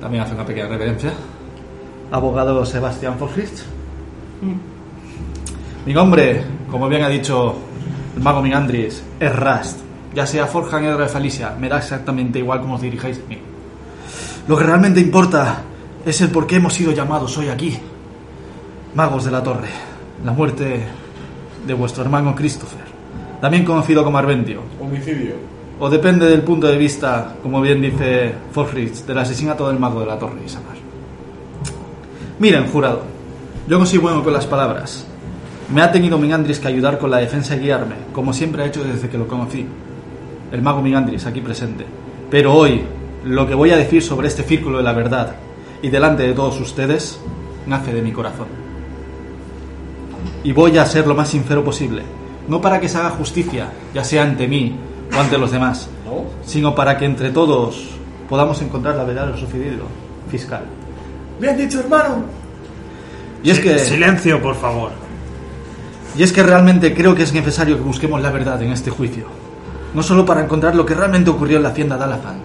También 0.00 0.22
hace 0.22 0.34
una 0.34 0.46
pequeña 0.46 0.68
reverencia. 0.68 1.12
Abogado 2.10 2.64
Sebastián 2.64 3.18
Forfrist. 3.18 3.60
Mi 5.84 5.92
nombre, 5.92 6.42
como 6.70 6.88
bien 6.88 7.02
ha 7.02 7.08
dicho 7.08 7.56
el 8.16 8.22
mago 8.22 8.42
Mingandris, 8.42 9.02
es 9.20 9.36
Rast. 9.36 9.80
Ya 10.14 10.26
sea 10.26 10.46
Forja 10.46 10.80
Negra 10.80 11.04
de 11.04 11.08
Falicia, 11.08 11.54
me 11.58 11.68
da 11.68 11.78
exactamente 11.78 12.38
igual 12.38 12.60
como 12.60 12.74
os 12.76 12.80
dirijáis 12.80 13.20
a 13.24 13.28
mí. 13.28 13.38
Lo 14.48 14.56
que 14.56 14.64
realmente 14.64 14.98
importa 14.98 15.62
es 16.06 16.20
el 16.22 16.30
por 16.30 16.46
qué 16.46 16.56
hemos 16.56 16.72
sido 16.72 16.92
llamados 16.92 17.36
hoy 17.36 17.48
aquí. 17.48 17.78
Magos 18.94 19.26
de 19.26 19.30
la 19.30 19.42
torre. 19.42 19.68
La 20.24 20.32
muerte 20.32 20.84
de 21.66 21.74
vuestro 21.74 22.02
hermano 22.02 22.34
Christopher, 22.34 22.80
también 23.40 23.64
conocido 23.64 24.02
como 24.02 24.16
Arventio. 24.16 24.62
Homicidio. 24.80 25.34
O 25.78 25.90
depende 25.90 26.26
del 26.26 26.42
punto 26.42 26.66
de 26.66 26.78
vista, 26.78 27.36
como 27.42 27.60
bien 27.60 27.82
dice 27.82 28.34
Forfritz, 28.50 29.06
del 29.06 29.18
asesinato 29.18 29.68
del 29.68 29.78
mago 29.78 30.00
de 30.00 30.06
la 30.06 30.18
torre 30.18 30.40
Isamar. 30.44 30.76
Miren, 32.38 32.66
jurado, 32.68 33.02
yo 33.68 33.78
no 33.78 33.84
soy 33.86 33.98
bueno 33.98 34.24
con 34.24 34.32
las 34.32 34.46
palabras. 34.46 35.06
Me 35.72 35.82
ha 35.82 35.92
tenido 35.92 36.18
Mingandris 36.18 36.58
que 36.58 36.68
ayudar 36.68 36.98
con 36.98 37.10
la 37.10 37.18
defensa 37.18 37.54
y 37.54 37.60
guiarme, 37.60 37.96
como 38.12 38.32
siempre 38.32 38.62
ha 38.62 38.66
hecho 38.66 38.82
desde 38.82 39.10
que 39.10 39.18
lo 39.18 39.28
conocí. 39.28 39.66
El 40.50 40.62
mago 40.62 40.80
Mingandris, 40.80 41.26
aquí 41.26 41.42
presente. 41.42 41.84
Pero 42.30 42.54
hoy, 42.54 42.82
lo 43.24 43.46
que 43.46 43.54
voy 43.54 43.70
a 43.70 43.76
decir 43.76 44.02
sobre 44.02 44.28
este 44.28 44.42
círculo 44.42 44.78
de 44.78 44.84
la 44.84 44.92
verdad 44.92 45.36
y 45.82 45.90
delante 45.90 46.22
de 46.24 46.32
todos 46.34 46.60
ustedes, 46.60 47.20
nace 47.66 47.92
de 47.92 48.02
mi 48.02 48.12
corazón. 48.12 48.46
Y 50.44 50.52
voy 50.52 50.76
a 50.78 50.86
ser 50.86 51.06
lo 51.06 51.14
más 51.14 51.28
sincero 51.28 51.64
posible, 51.64 52.02
no 52.48 52.60
para 52.60 52.80
que 52.80 52.88
se 52.88 52.98
haga 52.98 53.10
justicia, 53.10 53.68
ya 53.94 54.04
sea 54.04 54.22
ante 54.22 54.46
mí 54.48 54.76
o 55.14 55.20
ante 55.20 55.38
los 55.38 55.50
demás, 55.50 55.88
¿No? 56.04 56.24
sino 56.44 56.74
para 56.74 56.96
que 56.96 57.04
entre 57.04 57.30
todos 57.30 57.88
podamos 58.28 58.60
encontrar 58.62 58.96
la 58.96 59.04
verdad 59.04 59.26
de 59.26 59.32
lo 59.32 59.38
sucedido, 59.38 59.84
fiscal. 60.30 60.64
Bien 61.40 61.56
dicho, 61.56 61.80
hermano. 61.80 62.24
Y 63.42 63.50
es 63.50 63.60
que 63.60 63.78
Silencio, 63.78 64.42
por 64.42 64.56
favor. 64.56 64.90
y 66.16 66.22
es 66.22 66.32
que 66.32 66.42
realmente 66.42 66.92
creo 66.94 67.14
que 67.14 67.22
es 67.22 67.32
necesario 67.32 67.76
que 67.76 67.82
busquemos 67.82 68.20
la 68.20 68.30
verdad 68.32 68.60
en 68.62 68.72
este 68.72 68.90
juicio, 68.90 69.26
no 69.94 70.02
solo 70.02 70.24
para 70.26 70.42
encontrar 70.42 70.74
lo 70.74 70.84
que 70.84 70.94
realmente 70.94 71.30
ocurrió 71.30 71.58
en 71.58 71.62
la 71.62 71.68
hacienda 71.70 71.96
de 71.96 72.04
Alafan, 72.04 72.42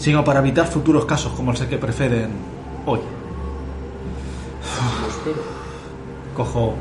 sino 0.00 0.24
para 0.24 0.40
evitar 0.40 0.66
futuros 0.66 1.04
casos 1.04 1.32
como 1.32 1.52
el 1.52 1.68
que 1.68 1.76
preceden 1.76 2.30
hoy. 2.86 3.00
Cojo 6.34 6.74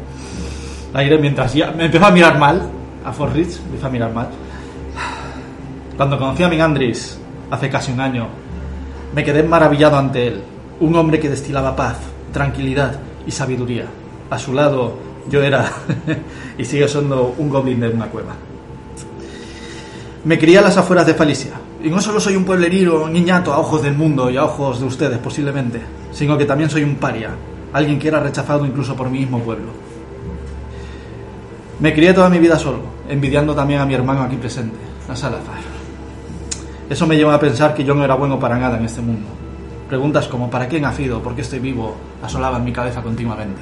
aire 0.93 1.17
mientras 1.17 1.53
ya 1.53 1.71
me 1.71 1.85
empezó 1.85 2.05
a 2.05 2.11
mirar 2.11 2.39
mal 2.39 2.69
a 3.03 3.11
Forrich, 3.11 3.59
me 3.59 3.65
empezó 3.71 3.87
a 3.87 3.89
mirar 3.89 4.13
mal. 4.13 4.29
Cuando 5.97 6.17
conocí 6.17 6.43
a 6.43 6.47
Mingandris 6.47 7.19
hace 7.51 7.69
casi 7.69 7.91
un 7.91 7.99
año, 7.99 8.27
me 9.13 9.23
quedé 9.25 9.43
maravillado 9.43 9.97
ante 9.97 10.27
él, 10.27 10.41
un 10.79 10.95
hombre 10.95 11.19
que 11.19 11.29
destilaba 11.29 11.75
paz, 11.75 11.97
tranquilidad 12.31 13.01
y 13.27 13.31
sabiduría. 13.31 13.85
A 14.29 14.39
su 14.39 14.53
lado 14.53 14.93
yo 15.29 15.43
era 15.43 15.69
y 16.57 16.63
sigue 16.63 16.87
siendo 16.87 17.35
un 17.37 17.49
goblin 17.49 17.81
de 17.81 17.89
una 17.89 18.05
cueva. 18.05 18.33
Me 20.23 20.39
crié 20.39 20.59
a 20.59 20.61
las 20.61 20.77
afueras 20.77 21.05
de 21.05 21.13
Falicia, 21.13 21.53
y 21.83 21.89
no 21.89 22.01
solo 22.01 22.19
soy 22.19 22.35
un 22.35 22.43
pueblerino 22.43 23.07
niñato 23.07 23.53
a 23.53 23.59
ojos 23.59 23.81
del 23.81 23.95
mundo 23.95 24.29
y 24.29 24.37
a 24.37 24.43
ojos 24.43 24.79
de 24.79 24.85
ustedes 24.85 25.17
posiblemente, 25.19 25.81
sino 26.11 26.37
que 26.37 26.45
también 26.45 26.69
soy 26.69 26.83
un 26.83 26.95
paria, 26.95 27.29
alguien 27.71 27.97
que 27.97 28.09
era 28.09 28.19
rechazado 28.19 28.65
incluso 28.65 28.95
por 28.95 29.09
mi 29.09 29.19
mismo 29.19 29.39
pueblo. 29.39 29.71
Me 31.79 31.93
crié 31.93 32.13
toda 32.13 32.29
mi 32.29 32.39
vida 32.39 32.59
solo, 32.59 32.79
envidiando 33.07 33.55
también 33.55 33.79
a 33.79 33.85
mi 33.85 33.93
hermano 33.93 34.23
aquí 34.23 34.35
presente, 34.35 34.77
a 35.07 35.15
Salazar. 35.15 35.59
Eso 36.89 37.07
me 37.07 37.15
lleva 37.15 37.35
a 37.35 37.39
pensar 37.39 37.73
que 37.73 37.85
yo 37.85 37.93
no 37.93 38.03
era 38.03 38.15
bueno 38.15 38.37
para 38.37 38.57
nada 38.57 38.77
en 38.77 38.85
este 38.85 39.01
mundo. 39.01 39.27
Preguntas 39.87 40.27
como 40.27 40.49
¿para 40.49 40.67
qué 40.67 40.81
nacido? 40.81 41.21
¿Por 41.21 41.35
qué 41.35 41.41
estoy 41.41 41.59
vivo? 41.59 41.95
asolaban 42.21 42.65
mi 42.65 42.73
cabeza 42.73 43.01
continuamente. 43.01 43.61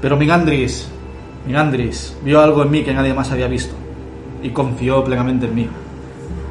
Pero 0.00 0.16
Mingandris, 0.16 0.88
Mingandris, 1.46 2.16
vio 2.24 2.40
algo 2.40 2.62
en 2.62 2.70
mí 2.70 2.82
que 2.82 2.94
nadie 2.94 3.12
más 3.12 3.30
había 3.30 3.46
visto 3.46 3.74
y 4.42 4.48
confió 4.50 5.04
plenamente 5.04 5.46
en 5.46 5.54
mí. 5.54 5.68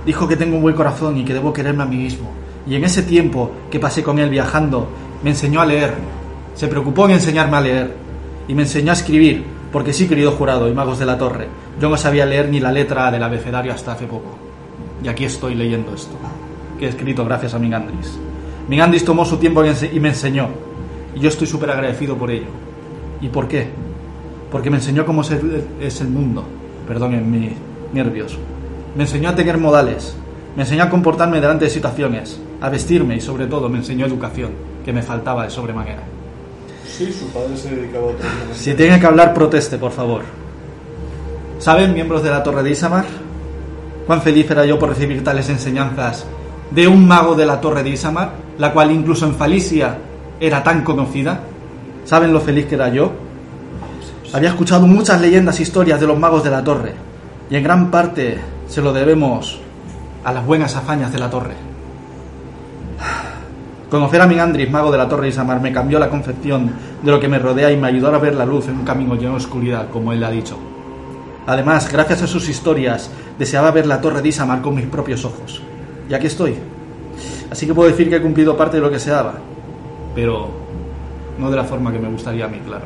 Dijo 0.09 0.27
que 0.27 0.35
tengo 0.35 0.55
un 0.55 0.63
buen 0.63 0.73
corazón 0.73 1.17
y 1.17 1.23
que 1.23 1.35
debo 1.35 1.53
quererme 1.53 1.83
a 1.83 1.85
mí 1.85 1.97
mismo. 1.97 2.31
Y 2.65 2.73
en 2.73 2.83
ese 2.83 3.03
tiempo 3.03 3.51
que 3.69 3.79
pasé 3.79 4.01
con 4.01 4.17
él 4.17 4.31
viajando, 4.31 4.89
me 5.23 5.29
enseñó 5.29 5.61
a 5.61 5.67
leer. 5.67 5.93
Se 6.55 6.67
preocupó 6.67 7.05
en 7.05 7.11
enseñarme 7.11 7.57
a 7.57 7.61
leer 7.61 7.93
y 8.47 8.55
me 8.55 8.63
enseñó 8.63 8.89
a 8.89 8.95
escribir, 8.95 9.45
porque 9.71 9.93
sí, 9.93 10.07
querido 10.07 10.31
jurado 10.31 10.67
y 10.67 10.73
magos 10.73 10.97
de 10.97 11.05
la 11.05 11.15
torre, 11.15 11.47
yo 11.79 11.89
no 11.89 11.95
sabía 11.95 12.25
leer 12.25 12.49
ni 12.49 12.59
la 12.59 12.71
letra 12.71 13.11
del 13.11 13.21
abecedario 13.21 13.71
hasta 13.71 13.91
hace 13.91 14.07
poco. 14.07 14.35
Y 15.03 15.09
aquí 15.09 15.25
estoy 15.25 15.53
leyendo 15.53 15.93
esto, 15.93 16.15
que 16.79 16.87
he 16.87 16.89
escrito 16.89 17.23
gracias 17.23 17.53
a 17.53 17.59
Mingandris. 17.59 18.17
Mingandris 18.67 19.05
tomó 19.05 19.25
su 19.25 19.37
tiempo 19.37 19.63
y 19.63 19.99
me 19.99 20.09
enseñó, 20.09 20.47
y 21.13 21.19
yo 21.19 21.29
estoy 21.29 21.45
súper 21.45 21.69
agradecido 21.69 22.17
por 22.17 22.31
ello. 22.31 22.47
¿Y 23.21 23.27
por 23.27 23.47
qué? 23.47 23.67
Porque 24.51 24.71
me 24.71 24.77
enseñó 24.77 25.05
cómo 25.05 25.21
es 25.21 26.01
el 26.01 26.07
mundo, 26.07 26.45
perdonen 26.87 27.29
mi 27.29 27.51
nervios. 27.93 28.39
Me 28.95 29.03
enseñó 29.03 29.29
a 29.29 29.35
tener 29.35 29.57
modales, 29.57 30.15
me 30.55 30.63
enseñó 30.63 30.83
a 30.83 30.89
comportarme 30.89 31.39
delante 31.39 31.65
de 31.65 31.71
situaciones, 31.71 32.39
a 32.59 32.69
vestirme 32.69 33.15
y 33.15 33.21
sobre 33.21 33.47
todo 33.47 33.69
me 33.69 33.77
enseñó 33.77 34.05
educación, 34.05 34.51
que 34.83 34.91
me 34.91 35.01
faltaba 35.01 35.43
de 35.43 35.49
sobremanera. 35.49 36.03
Sí, 36.87 37.13
su 37.13 37.27
padre 37.27 37.55
se 37.55 37.75
dedicaba 37.75 38.07
a 38.07 38.09
otro 38.09 38.27
momento. 38.27 38.55
Si 38.55 38.73
tiene 38.73 38.99
que 38.99 39.05
hablar, 39.05 39.33
proteste, 39.33 39.77
por 39.77 39.91
favor. 39.91 40.23
¿Saben, 41.59 41.93
miembros 41.93 42.23
de 42.23 42.29
la 42.29 42.41
Torre 42.41 42.63
de 42.63 42.71
Isamar, 42.71 43.05
cuán 44.07 44.21
feliz 44.21 44.49
era 44.49 44.65
yo 44.65 44.79
por 44.79 44.89
recibir 44.89 45.23
tales 45.23 45.49
enseñanzas 45.49 46.25
de 46.71 46.87
un 46.87 47.07
mago 47.07 47.35
de 47.35 47.45
la 47.45 47.61
torre 47.61 47.83
de 47.83 47.91
Isamar, 47.91 48.31
la 48.57 48.73
cual 48.73 48.91
incluso 48.91 49.25
en 49.25 49.35
Falicia 49.35 49.97
era 50.39 50.63
tan 50.63 50.83
conocida. 50.83 51.41
¿Saben 52.05 52.33
lo 52.33 52.41
feliz 52.41 52.65
que 52.65 52.75
era 52.75 52.89
yo? 52.89 53.11
Había 54.33 54.49
escuchado 54.49 54.87
muchas 54.87 55.21
leyendas 55.21 55.59
e 55.59 55.63
historias 55.63 55.99
de 55.99 56.07
los 56.07 56.17
magos 56.17 56.43
de 56.43 56.49
la 56.49 56.63
torre, 56.63 56.93
y 57.49 57.55
en 57.55 57.63
gran 57.63 57.91
parte 57.91 58.39
se 58.69 58.81
lo 58.81 58.93
debemos 58.93 59.59
a 60.23 60.31
las 60.31 60.45
buenas 60.45 60.75
hazañas 60.75 61.11
de 61.11 61.19
la 61.19 61.29
torre. 61.29 61.55
Conocer 63.89 64.21
a 64.21 64.27
Mingandris, 64.27 64.69
mago 64.69 64.91
de 64.91 64.99
la 64.99 65.09
Torre 65.09 65.23
de 65.23 65.29
Isamar, 65.29 65.59
me 65.59 65.73
cambió 65.73 65.97
la 65.97 66.09
concepción 66.09 66.71
de 67.01 67.11
lo 67.11 67.19
que 67.19 67.27
me 67.27 67.39
rodea 67.39 67.71
y 67.71 67.77
me 67.77 67.87
ayudó 67.87 68.13
a 68.13 68.19
ver 68.19 68.35
la 68.35 68.45
luz 68.45 68.67
en 68.67 68.77
un 68.77 68.85
camino 68.85 69.15
lleno 69.15 69.31
de 69.31 69.37
oscuridad, 69.37 69.89
como 69.89 70.13
él 70.13 70.23
ha 70.23 70.29
dicho. 70.29 70.59
Además, 71.47 71.91
gracias 71.91 72.21
a 72.21 72.27
sus 72.27 72.47
historias, 72.47 73.09
deseaba 73.39 73.71
ver 73.71 73.87
la 73.87 73.99
Torre 73.99 74.21
de 74.21 74.29
Isamar 74.29 74.61
con 74.61 74.75
mis 74.75 74.85
propios 74.85 75.25
ojos. 75.25 75.63
Y 76.07 76.13
aquí 76.13 76.27
estoy. 76.27 76.55
Así 77.49 77.65
que 77.65 77.73
puedo 77.73 77.89
decir 77.89 78.07
que 78.07 78.17
he 78.17 78.21
cumplido 78.21 78.55
parte 78.55 78.77
de 78.77 78.83
lo 78.83 78.89
que 78.89 78.95
deseaba. 78.95 79.33
Pero 80.13 80.49
no 81.39 81.49
de 81.49 81.57
la 81.57 81.63
forma 81.63 81.91
que 81.91 81.97
me 81.97 82.09
gustaría 82.09 82.45
a 82.45 82.47
mí, 82.47 82.59
claro. 82.63 82.85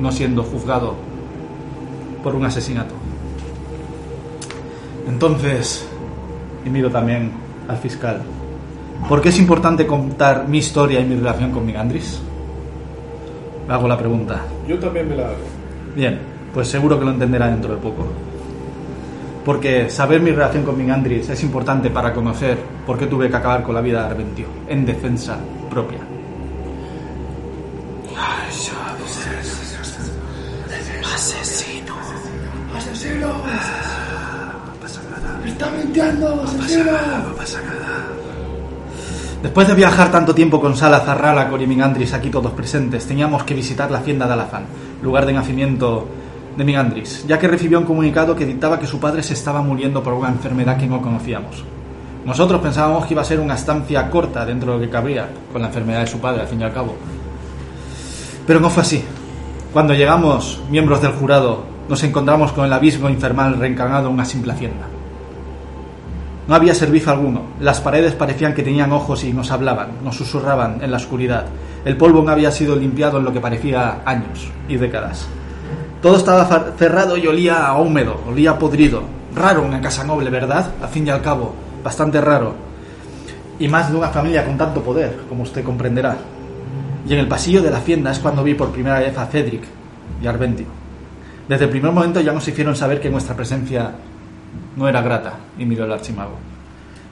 No 0.00 0.10
siendo 0.10 0.42
juzgado 0.42 0.96
por 2.24 2.34
un 2.34 2.44
asesinato. 2.44 2.97
Entonces, 5.08 5.88
y 6.64 6.70
miro 6.70 6.90
también 6.90 7.32
al 7.66 7.76
fiscal. 7.78 8.20
¿Por 9.08 9.22
qué 9.22 9.30
es 9.30 9.38
importante 9.38 9.86
contar 9.86 10.46
mi 10.48 10.58
historia 10.58 11.00
y 11.00 11.04
mi 11.04 11.16
relación 11.16 11.50
con 11.50 11.64
Migandris? 11.64 12.20
Me 13.66 13.74
hago 13.74 13.88
la 13.88 13.96
pregunta. 13.96 14.42
Yo 14.66 14.78
también 14.78 15.08
me 15.08 15.16
la 15.16 15.26
hago. 15.26 15.36
Bien, 15.94 16.18
pues 16.52 16.68
seguro 16.68 16.98
que 16.98 17.04
lo 17.04 17.12
entenderá 17.12 17.48
dentro 17.48 17.74
de 17.74 17.80
poco. 17.80 18.06
Porque 19.44 19.88
saber 19.88 20.20
mi 20.20 20.30
relación 20.30 20.64
con 20.64 20.76
Mingandris 20.76 21.30
es 21.30 21.42
importante 21.42 21.88
para 21.88 22.12
conocer 22.12 22.58
por 22.86 22.98
qué 22.98 23.06
tuve 23.06 23.30
que 23.30 23.36
acabar 23.36 23.62
con 23.62 23.74
la 23.74 23.80
vida 23.80 24.02
de 24.02 24.10
Arventio, 24.10 24.46
en 24.68 24.84
defensa 24.84 25.38
propia. 25.70 26.00
¡Está 35.58 35.72
mintiendo! 35.72 36.40
¡Asesino! 36.44 36.92
Después 39.42 39.66
de 39.66 39.74
viajar 39.74 40.08
tanto 40.12 40.32
tiempo 40.32 40.60
con 40.60 40.76
Salazar, 40.76 41.20
Ralacor 41.20 41.60
y 41.60 41.66
Mingandris 41.66 42.14
aquí 42.14 42.30
todos 42.30 42.52
presentes, 42.52 43.04
teníamos 43.08 43.42
que 43.42 43.54
visitar 43.54 43.90
la 43.90 43.98
hacienda 43.98 44.28
de 44.28 44.34
Alazán, 44.34 44.66
lugar 45.02 45.26
de 45.26 45.32
nacimiento 45.32 46.06
de 46.56 46.62
Mingandris, 46.62 47.26
ya 47.26 47.40
que 47.40 47.48
recibió 47.48 47.80
un 47.80 47.86
comunicado 47.86 48.36
que 48.36 48.46
dictaba 48.46 48.78
que 48.78 48.86
su 48.86 49.00
padre 49.00 49.20
se 49.24 49.34
estaba 49.34 49.60
muriendo 49.60 50.00
por 50.00 50.12
una 50.12 50.28
enfermedad 50.28 50.78
que 50.78 50.86
no 50.86 51.02
conocíamos. 51.02 51.64
Nosotros 52.24 52.60
pensábamos 52.60 53.06
que 53.06 53.14
iba 53.14 53.22
a 53.22 53.24
ser 53.24 53.40
una 53.40 53.54
estancia 53.54 54.08
corta 54.08 54.46
dentro 54.46 54.70
de 54.70 54.78
lo 54.78 54.84
que 54.84 54.90
cabría 54.90 55.28
con 55.52 55.60
la 55.60 55.66
enfermedad 55.66 56.02
de 56.02 56.06
su 56.06 56.20
padre, 56.20 56.42
al 56.42 56.46
fin 56.46 56.60
y 56.60 56.64
al 56.64 56.72
cabo. 56.72 56.94
Pero 58.46 58.60
no 58.60 58.70
fue 58.70 58.82
así. 58.84 59.02
Cuando 59.72 59.92
llegamos, 59.92 60.60
miembros 60.70 61.02
del 61.02 61.14
jurado, 61.14 61.64
nos 61.88 62.04
encontramos 62.04 62.52
con 62.52 62.64
el 62.64 62.72
abismo 62.72 63.10
infernal 63.10 63.58
reencarnado 63.58 64.06
en 64.06 64.14
una 64.14 64.24
simple 64.24 64.52
hacienda. 64.52 64.86
No 66.48 66.54
había 66.54 66.74
servicio 66.74 67.12
alguno. 67.12 67.42
Las 67.60 67.82
paredes 67.82 68.14
parecían 68.14 68.54
que 68.54 68.62
tenían 68.62 68.90
ojos 68.90 69.22
y 69.22 69.34
nos 69.34 69.50
hablaban, 69.50 70.02
nos 70.02 70.16
susurraban 70.16 70.82
en 70.82 70.90
la 70.90 70.96
oscuridad. 70.96 71.44
El 71.84 71.98
polvo 71.98 72.22
no 72.22 72.32
había 72.32 72.50
sido 72.50 72.74
limpiado 72.74 73.18
en 73.18 73.24
lo 73.24 73.34
que 73.34 73.40
parecía 73.40 74.00
años 74.06 74.50
y 74.66 74.76
décadas. 74.76 75.28
Todo 76.00 76.16
estaba 76.16 76.72
cerrado 76.78 77.18
y 77.18 77.26
olía 77.26 77.66
a 77.66 77.76
húmedo, 77.78 78.18
olía 78.26 78.52
a 78.52 78.58
podrido. 78.58 79.02
Raro 79.34 79.62
una 79.62 79.82
casa 79.82 80.04
noble, 80.04 80.30
¿verdad? 80.30 80.70
Al 80.80 80.88
fin 80.88 81.06
y 81.06 81.10
al 81.10 81.20
cabo, 81.20 81.54
bastante 81.84 82.18
raro. 82.18 82.54
Y 83.58 83.68
más 83.68 83.90
de 83.90 83.98
una 83.98 84.08
familia 84.08 84.46
con 84.46 84.56
tanto 84.56 84.82
poder, 84.82 85.24
como 85.28 85.42
usted 85.42 85.62
comprenderá. 85.62 86.16
Y 87.06 87.12
en 87.12 87.18
el 87.18 87.28
pasillo 87.28 87.60
de 87.60 87.70
la 87.70 87.78
hacienda 87.78 88.10
es 88.10 88.20
cuando 88.20 88.42
vi 88.42 88.54
por 88.54 88.70
primera 88.70 89.00
vez 89.00 89.18
a 89.18 89.26
Cedric 89.26 89.64
y 90.22 90.26
a 90.26 90.30
Arventio. 90.30 90.66
Desde 91.46 91.64
el 91.64 91.70
primer 91.70 91.92
momento 91.92 92.22
ya 92.22 92.32
nos 92.32 92.48
hicieron 92.48 92.74
saber 92.74 93.02
que 93.02 93.10
nuestra 93.10 93.36
presencia 93.36 93.92
no 94.76 94.88
era 94.88 95.02
grata, 95.02 95.34
y 95.58 95.64
miró 95.64 95.84
el 95.84 95.92
archimago. 95.92 96.36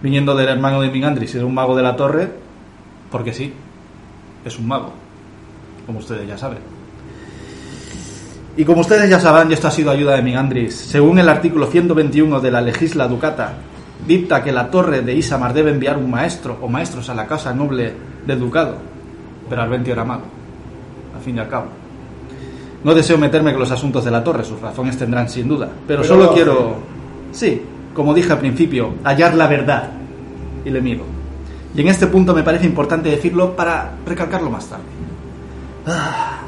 Viniendo 0.02 0.34
del 0.34 0.48
hermano 0.48 0.80
de 0.80 0.90
Mingandris 0.90 1.34
de 1.34 1.44
un 1.44 1.54
mago 1.54 1.76
de 1.76 1.82
la 1.82 1.96
torre, 1.96 2.28
porque 3.10 3.32
sí, 3.32 3.52
es 4.44 4.58
un 4.58 4.68
mago, 4.68 4.92
como 5.86 5.98
ustedes 5.98 6.26
ya 6.28 6.38
saben. 6.38 6.58
Y 8.56 8.64
como 8.64 8.80
ustedes 8.80 9.10
ya 9.10 9.20
sabrán, 9.20 9.50
y 9.50 9.54
esto 9.54 9.68
ha 9.68 9.70
sido 9.70 9.90
ayuda 9.90 10.16
de 10.16 10.22
Mingandris, 10.22 10.74
según 10.74 11.18
el 11.18 11.28
artículo 11.28 11.66
121 11.66 12.40
de 12.40 12.50
la 12.50 12.62
Legisla 12.62 13.06
Ducata, 13.06 13.54
dicta 14.06 14.42
que 14.42 14.52
la 14.52 14.70
torre 14.70 15.02
de 15.02 15.14
Isamar 15.14 15.52
debe 15.52 15.70
enviar 15.70 15.98
un 15.98 16.10
maestro 16.10 16.58
o 16.62 16.68
maestros 16.68 17.08
a 17.08 17.14
la 17.14 17.26
casa 17.26 17.52
noble 17.52 17.92
del 18.26 18.40
ducado. 18.40 18.76
Pero 19.48 19.62
Arventio 19.62 19.92
era 19.92 20.04
mago, 20.04 20.24
al 21.14 21.20
fin 21.20 21.36
y 21.36 21.40
al 21.40 21.48
cabo. 21.48 21.66
No 22.82 22.94
deseo 22.94 23.18
meterme 23.18 23.52
con 23.52 23.60
los 23.60 23.70
asuntos 23.70 24.04
de 24.04 24.10
la 24.10 24.22
torre, 24.22 24.44
sus 24.44 24.60
razones 24.60 24.96
tendrán 24.96 25.28
sin 25.28 25.48
duda, 25.48 25.68
pero, 25.86 26.02
Pero 26.02 26.04
solo 26.04 26.24
lo 26.24 26.32
quiero, 26.32 26.76
sí, 27.36 27.62
como 27.94 28.14
dije 28.14 28.32
al 28.32 28.38
principio, 28.38 28.94
hallar 29.04 29.34
la 29.34 29.46
verdad. 29.46 29.90
Y 30.64 30.70
le 30.70 30.80
miro. 30.80 31.04
Y 31.74 31.80
en 31.80 31.88
este 31.88 32.06
punto 32.06 32.34
me 32.34 32.42
parece 32.42 32.66
importante 32.66 33.08
decirlo 33.08 33.54
para 33.54 33.92
recalcarlo 34.04 34.50
más 34.50 34.66
tarde. 34.66 34.84
Ah. 35.86 36.40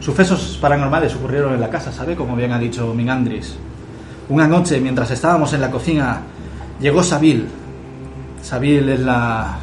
Sucesos 0.00 0.58
paranormales 0.60 1.14
ocurrieron 1.14 1.54
en 1.54 1.60
la 1.60 1.68
casa, 1.68 1.92
¿sabe? 1.92 2.16
Como 2.16 2.34
bien 2.34 2.52
ha 2.52 2.58
dicho 2.58 2.92
Mingandris. 2.94 3.56
Una 4.28 4.48
noche, 4.48 4.80
mientras 4.80 5.10
estábamos 5.10 5.52
en 5.52 5.60
la 5.60 5.70
cocina, 5.70 6.22
llegó 6.80 7.02
Sabil. 7.02 7.46
Sabil 8.42 8.88
es 8.88 9.00
la 9.00 9.58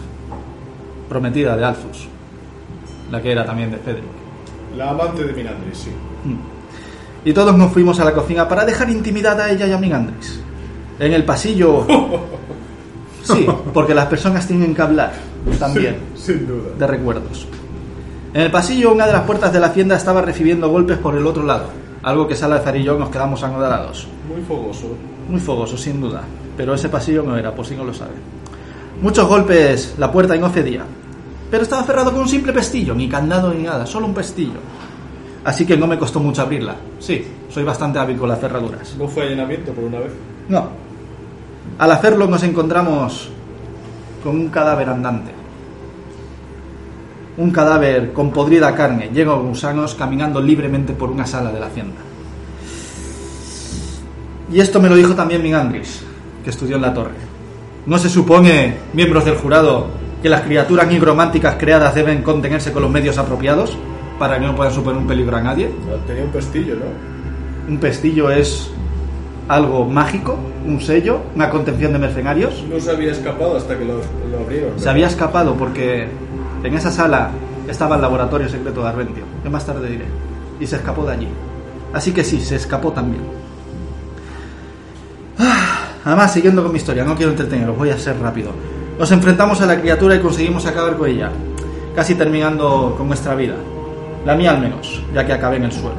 prometida 1.10 1.58
de 1.58 1.66
Alfus, 1.66 2.08
la 3.12 3.22
que 3.22 3.32
era 3.32 3.46
también 3.46 3.72
de 3.72 3.78
Pedro. 3.78 4.04
La 4.78 4.92
amante 4.92 5.24
de 5.24 5.34
Minandris, 5.34 5.78
sí. 5.78 5.92
Y 7.26 7.34
todos 7.34 7.56
nos 7.58 7.72
fuimos 7.72 8.00
a 8.00 8.06
la 8.06 8.14
cocina 8.14 8.48
para 8.48 8.66
dejar 8.66 8.90
intimidad 8.90 9.40
a 9.40 9.50
ella 9.52 9.68
y 9.68 9.72
a 9.72 9.78
Mingandris. 9.78 10.40
En 11.00 11.14
el 11.14 11.24
pasillo... 11.24 11.86
Sí, 13.22 13.46
porque 13.74 13.94
las 13.94 14.08
personas 14.08 14.48
tienen 14.48 14.74
que 14.74 14.82
hablar 14.82 15.12
también 15.60 15.98
Sin 16.16 16.48
duda. 16.48 16.70
de 16.80 16.88
recuerdos. 16.88 17.48
En 18.34 18.42
el 18.42 18.50
pasillo, 18.50 18.92
una 18.92 19.06
de 19.06 19.14
las 19.14 19.24
puertas 19.24 19.52
de 19.52 19.60
la 19.60 19.68
hacienda 19.68 19.96
estaba 19.96 20.22
recibiendo 20.22 20.70
golpes 20.70 20.98
por 20.98 21.16
el 21.16 21.28
otro 21.28 21.44
lado, 21.44 21.66
algo 22.02 22.28
que 22.28 22.36
Salazar 22.36 22.76
y 22.78 22.84
yo 22.84 22.98
nos 22.98 23.10
quedamos 23.10 23.44
anodados. 23.44 24.08
Muy 24.28 24.42
fogoso. 24.42 24.96
Muy 25.28 25.40
fogoso, 25.40 25.78
sin 25.78 26.02
duda, 26.02 26.24
pero 26.58 26.74
ese 26.74 26.90
pasillo 26.90 27.22
no 27.22 27.38
era, 27.38 27.54
por 27.54 27.66
si 27.66 27.76
no 27.76 27.84
lo 27.84 27.94
sabe. 27.94 28.14
Muchos 29.02 29.28
golpes, 29.28 29.96
la 29.98 30.12
puerta 30.12 30.36
y 30.36 30.40
no 30.40 30.50
cedía. 30.50 30.84
Pero 31.52 31.64
estaba 31.64 31.84
cerrado 31.84 32.12
con 32.12 32.22
un 32.22 32.28
simple 32.30 32.54
pestillo, 32.54 32.96
ni 32.96 33.08
candado 33.10 33.54
ni 33.54 33.64
nada, 33.64 33.86
solo 33.86 34.06
un 34.08 34.14
pestillo. 34.14 34.60
Así 35.44 35.66
que 35.66 35.78
no 35.78 35.88
me 35.88 35.98
costó 35.98 36.20
mucho 36.20 36.42
abrirla. 36.42 36.76
Sí, 37.00 37.26
soy 37.50 37.64
bastante 37.64 38.00
hábil 38.00 38.18
con 38.18 38.30
las 38.30 38.40
cerraduras. 38.40 38.96
¿No 38.98 39.08
fue 39.08 39.24
allanamiento 39.24 39.72
por 39.72 39.86
una 39.86 40.00
vez? 40.00 40.12
No. 40.50 40.68
Al 41.78 41.92
hacerlo 41.92 42.28
nos 42.28 42.44
encontramos 42.44 43.30
con 44.24 44.36
un 44.36 44.50
cadáver 44.50 44.90
andante. 44.90 45.32
Un 47.38 47.52
cadáver 47.52 48.12
con 48.12 48.32
podrida 48.32 48.76
carne, 48.76 49.10
lleno 49.14 49.38
de 49.38 49.48
gusanos, 49.48 49.96
caminando 49.96 50.42
libremente 50.42 50.94
por 50.94 51.10
una 51.10 51.26
sala 51.26 51.52
de 51.52 51.60
la 51.60 51.68
hacienda. 51.68 52.02
Y 54.52 54.60
esto 54.60 54.82
me 54.82 54.90
lo 54.90 54.96
dijo 54.96 55.16
también 55.16 55.42
Mingandris, 55.42 56.02
que 56.44 56.50
estudió 56.50 56.76
en 56.76 56.82
la 56.82 56.94
torre. 56.94 57.30
¿No 57.86 57.98
se 57.98 58.10
supone, 58.10 58.76
miembros 58.94 59.24
del 59.24 59.36
jurado, 59.36 59.88
que 60.22 60.28
las 60.28 60.42
criaturas 60.42 60.88
nigrománticas 60.88 61.56
creadas 61.56 61.96
deben 61.96 62.24
contenerse 62.24 62.74
con 62.74 62.82
los 62.82 62.92
medios 62.92 63.18
apropiados 63.18 63.78
para 64.20 64.40
que 64.40 64.46
no 64.46 64.56
puedan 64.56 64.74
suponer 64.74 65.02
un 65.02 65.08
peligro 65.08 65.38
a 65.38 65.42
nadie? 65.42 65.72
Tenía 66.06 66.24
un 66.24 66.30
pestillo, 66.30 66.76
¿no? 66.76 67.72
Un 67.72 67.80
pestillo 67.80 68.30
es 68.30 68.70
algo 69.48 69.86
mágico, 69.86 70.38
un 70.66 70.80
sello, 70.82 71.22
una 71.36 71.50
contención 71.50 71.94
de 71.94 72.00
mercenarios. 72.00 72.64
No 72.70 72.80
se 72.80 72.92
había 72.92 73.12
escapado 73.12 73.58
hasta 73.58 73.78
que 73.78 73.86
lo, 73.86 73.96
lo 74.32 74.40
abrieron. 74.44 74.80
Se 74.80 74.90
había 74.90 75.08
escapado 75.08 75.56
porque 75.56 76.08
en 76.64 76.74
esa 76.74 76.92
sala 76.92 77.32
estaba 77.68 77.96
el 77.96 78.02
laboratorio 78.02 78.50
secreto 78.50 78.82
de 78.84 78.90
Arventio, 78.90 79.24
que 79.42 79.50
más 79.50 79.66
tarde 79.66 79.90
diré, 79.90 80.06
y 80.60 80.68
se 80.68 80.76
escapó 80.76 81.06
de 81.06 81.14
allí. 81.14 81.28
Así 81.94 82.12
que 82.12 82.24
sí, 82.24 82.40
se 82.40 82.56
escapó 82.56 82.92
también. 82.92 83.24
Ah, 85.40 85.80
Además, 86.06 86.34
siguiendo 86.34 86.64
con 86.64 86.72
mi 86.72 86.78
historia, 86.78 87.04
no 87.04 87.16
quiero 87.16 87.32
entreteneros, 87.32 87.78
voy 87.78 87.90
a 87.90 87.98
ser 87.98 88.20
rápido. 88.20 88.52
Nos 88.98 89.12
enfrentamos 89.12 89.62
a 89.62 89.66
la 89.66 89.80
criatura 89.80 90.16
y 90.16 90.20
conseguimos 90.20 90.66
acabar 90.66 90.98
con 90.98 91.10
ella, 91.10 91.30
casi 91.96 92.16
terminando 92.16 92.96
con 92.98 93.08
nuestra 93.08 93.36
vida. 93.36 93.56
La 94.26 94.36
mía 94.36 94.52
al 94.52 94.62
menos, 94.62 95.02
ya 95.14 95.26
que 95.26 95.34
acabé 95.34 95.58
en 95.58 95.66
el 95.66 95.72
suelo. 95.72 95.98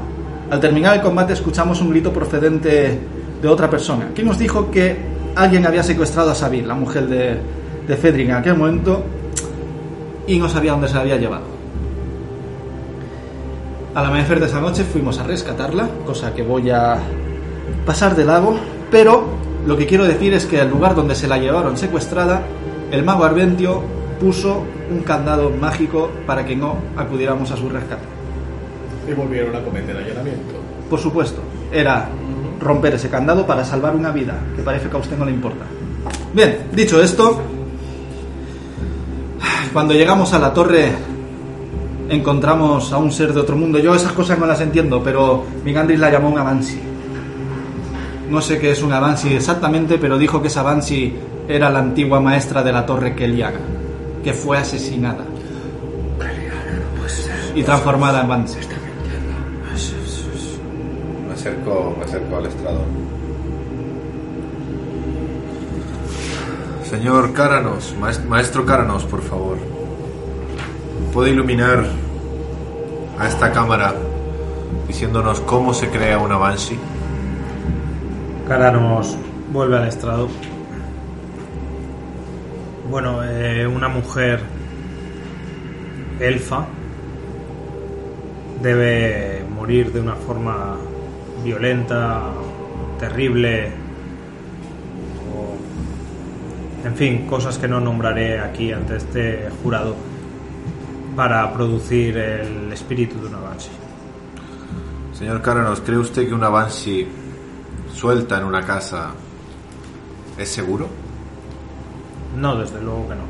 Al 0.50 0.60
terminar 0.60 0.96
el 0.96 1.02
combate 1.02 1.32
escuchamos 1.32 1.80
un 1.80 1.90
grito 1.90 2.12
procedente 2.12 2.98
de 3.40 3.48
otra 3.48 3.70
persona, 3.70 4.08
que 4.14 4.22
nos 4.22 4.38
dijo 4.38 4.70
que 4.70 4.96
alguien 5.34 5.66
había 5.66 5.82
secuestrado 5.82 6.30
a 6.30 6.34
Sabir, 6.34 6.66
la 6.66 6.74
mujer 6.74 7.06
de, 7.06 7.38
de 7.86 7.96
Fedric 7.96 8.28
en 8.28 8.34
aquel 8.34 8.56
momento, 8.56 9.02
y 10.26 10.38
no 10.38 10.48
sabía 10.48 10.72
dónde 10.72 10.88
se 10.88 10.94
la 10.94 11.00
había 11.00 11.16
llevado. 11.16 11.44
Al 13.94 14.06
amanecer 14.06 14.38
de 14.38 14.46
esa 14.46 14.60
noche 14.60 14.84
fuimos 14.84 15.18
a 15.18 15.24
rescatarla, 15.24 15.88
cosa 16.06 16.34
que 16.34 16.42
voy 16.42 16.70
a 16.70 16.98
pasar 17.86 18.14
de 18.14 18.24
lago, 18.24 18.56
pero 18.90 19.24
lo 19.66 19.76
que 19.76 19.86
quiero 19.86 20.04
decir 20.04 20.32
es 20.34 20.46
que 20.46 20.60
el 20.60 20.68
lugar 20.68 20.94
donde 20.94 21.14
se 21.14 21.26
la 21.26 21.38
llevaron 21.38 21.76
secuestrada 21.76 22.42
el 22.90 23.02
mago 23.04 23.24
Arventio 23.24 23.82
puso 24.20 24.64
un 24.90 25.00
candado 25.00 25.50
mágico 25.50 26.10
para 26.26 26.44
que 26.44 26.54
no 26.54 26.76
acudiéramos 26.96 27.50
a 27.50 27.56
su 27.56 27.68
rescate. 27.68 28.04
Y 29.08 29.14
volvieron 29.14 29.56
a 29.56 29.62
cometer 29.62 29.96
allanamiento. 29.96 30.54
Por 30.88 31.00
supuesto, 31.00 31.40
era 31.72 32.08
romper 32.60 32.94
ese 32.94 33.08
candado 33.08 33.46
para 33.46 33.64
salvar 33.64 33.96
una 33.96 34.10
vida, 34.10 34.38
que 34.54 34.62
parece 34.62 34.88
que 34.88 34.96
a 34.96 35.00
usted 35.00 35.16
no 35.16 35.24
le 35.24 35.32
importa. 35.32 35.64
Bien, 36.34 36.68
dicho 36.72 37.02
esto, 37.02 37.40
cuando 39.72 39.94
llegamos 39.94 40.32
a 40.34 40.38
la 40.38 40.52
torre 40.52 40.92
encontramos 42.10 42.92
a 42.92 42.98
un 42.98 43.12
ser 43.12 43.32
de 43.32 43.40
otro 43.40 43.56
mundo. 43.56 43.78
Yo 43.78 43.94
esas 43.94 44.12
cosas 44.12 44.38
no 44.38 44.46
las 44.46 44.60
entiendo, 44.60 45.00
pero 45.02 45.44
Mingandris 45.64 45.98
la 45.98 46.10
llamó 46.10 46.28
una 46.28 46.42
Banshee. 46.42 46.80
No 48.28 48.40
sé 48.40 48.58
qué 48.58 48.72
es 48.72 48.82
una 48.82 49.00
Banshee 49.00 49.34
exactamente, 49.34 49.96
pero 49.98 50.18
dijo 50.18 50.42
que 50.42 50.48
esa 50.48 50.62
Banshee 50.62 51.14
era 51.48 51.70
la 51.70 51.78
antigua 51.78 52.20
maestra 52.20 52.62
de 52.62 52.72
la 52.72 52.84
torre 52.84 53.14
Keliaga, 53.14 53.60
que 54.22 54.32
fue 54.34 54.58
asesinada 54.58 55.24
y 57.54 57.62
transformada 57.62 58.20
en 58.22 58.28
Banshee. 58.28 58.58
Me 61.26 61.32
acerco, 61.34 61.94
me 61.98 62.04
acerco 62.04 62.36
al 62.36 62.46
estrado. 62.46 62.80
Señor 66.88 67.32
Cáranos, 67.32 67.94
maes- 68.00 68.24
maestro 68.26 68.66
Cáranos, 68.66 69.04
por 69.04 69.22
favor. 69.22 69.56
¿Puede 71.12 71.30
iluminar 71.30 71.86
a 73.18 73.28
esta 73.28 73.52
cámara 73.52 73.94
diciéndonos 74.86 75.40
cómo 75.40 75.72
se 75.72 75.88
crea 75.88 76.18
una 76.18 76.36
Banshee? 76.36 76.78
Cara 78.48 78.72
nos 78.72 79.16
vuelve 79.52 79.78
al 79.78 79.88
estrado. 79.88 80.28
Bueno, 82.90 83.22
eh, 83.22 83.68
una 83.68 83.86
mujer 83.86 84.40
elfa 86.18 86.66
debe 88.60 89.44
morir 89.48 89.92
de 89.92 90.00
una 90.00 90.16
forma 90.16 90.76
violenta, 91.44 92.20
terrible, 92.98 93.68
o, 95.32 96.84
en 96.84 96.96
fin, 96.96 97.26
cosas 97.28 97.58
que 97.58 97.68
no 97.68 97.78
nombraré 97.78 98.40
aquí 98.40 98.72
ante 98.72 98.96
este 98.96 99.48
jurado 99.62 99.94
para 101.14 101.54
producir 101.54 102.18
el 102.18 102.72
espíritu 102.72 103.20
de 103.20 103.28
una 103.28 103.38
Banshee. 103.38 103.70
Señor 105.12 105.40
Cáranos, 105.42 105.80
¿cree 105.80 105.98
usted 105.98 106.26
que 106.26 106.34
una 106.34 106.48
Banshee 106.48 107.06
suelta 107.94 108.38
en 108.38 108.44
una 108.46 108.66
casa 108.66 109.12
es 110.36 110.48
seguro? 110.48 110.99
No, 112.36 112.56
desde 112.56 112.80
luego 112.80 113.08
que 113.08 113.14
no. 113.14 113.22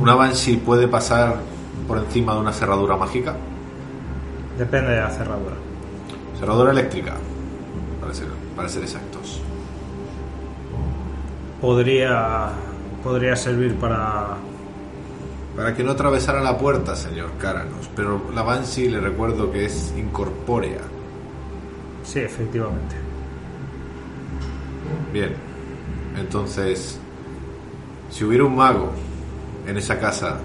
¿Una 0.00 0.14
Banshee 0.14 0.56
puede 0.56 0.88
pasar 0.88 1.36
por 1.86 1.98
encima 1.98 2.34
de 2.34 2.40
una 2.40 2.52
cerradura 2.52 2.96
mágica? 2.96 3.36
Depende 4.58 4.92
de 4.92 5.00
la 5.00 5.10
cerradura. 5.10 5.54
Cerradura 6.38 6.72
eléctrica, 6.72 7.14
para 8.00 8.12
ser, 8.12 8.26
para 8.56 8.68
ser 8.68 8.82
exactos. 8.82 9.40
Podría, 11.60 12.50
podría 13.04 13.36
servir 13.36 13.76
para 13.76 14.36
Para 15.56 15.74
que 15.74 15.84
no 15.84 15.92
atravesara 15.92 16.40
la 16.40 16.58
puerta, 16.58 16.96
señor 16.96 17.30
Cáranos. 17.38 17.88
Pero 17.94 18.20
la 18.34 18.42
Banshee 18.42 18.88
le 18.88 19.00
recuerdo 19.00 19.50
que 19.52 19.66
es 19.66 19.94
incorpórea. 19.96 20.80
Sí, 22.02 22.18
efectivamente. 22.20 22.96
Bien. 25.12 25.34
Entonces, 26.18 26.98
si 28.12 28.24
hubiera 28.24 28.44
un 28.44 28.54
mago 28.54 28.92
en 29.66 29.76
esa 29.78 29.98
casa, 29.98 30.38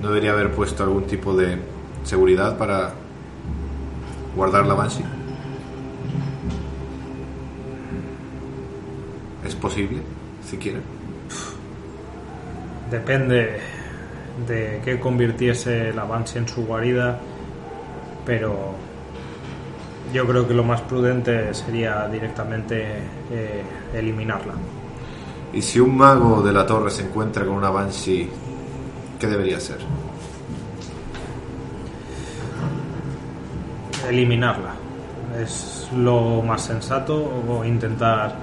¿no 0.00 0.08
debería 0.08 0.32
haber 0.32 0.50
puesto 0.50 0.82
algún 0.82 1.04
tipo 1.04 1.36
de 1.36 1.58
seguridad 2.04 2.56
para 2.56 2.94
guardar 4.34 4.66
la 4.66 4.74
Banshee? 4.74 5.04
¿Es 9.46 9.54
posible? 9.54 9.98
Siquiera. 10.42 10.78
Depende 12.90 13.60
de 14.48 14.80
qué 14.82 14.98
convirtiese 14.98 15.92
la 15.92 16.04
Banshee 16.04 16.38
en 16.38 16.48
su 16.48 16.64
guarida, 16.64 17.20
pero 18.24 18.74
yo 20.14 20.26
creo 20.26 20.48
que 20.48 20.54
lo 20.54 20.64
más 20.64 20.80
prudente 20.80 21.52
sería 21.52 22.08
directamente 22.08 22.86
eh, 23.30 23.62
eliminarla. 23.92 24.54
Y 25.52 25.62
si 25.62 25.80
un 25.80 25.96
mago 25.96 26.42
de 26.42 26.52
la 26.52 26.64
torre 26.64 26.90
se 26.90 27.02
encuentra 27.02 27.44
con 27.44 27.56
una 27.56 27.70
Banshee, 27.70 28.28
¿qué 29.18 29.26
debería 29.26 29.56
hacer? 29.56 29.78
Eliminarla 34.08 34.74
es 35.40 35.88
lo 35.96 36.42
más 36.42 36.62
sensato 36.62 37.42
o 37.48 37.64
intentar 37.64 38.36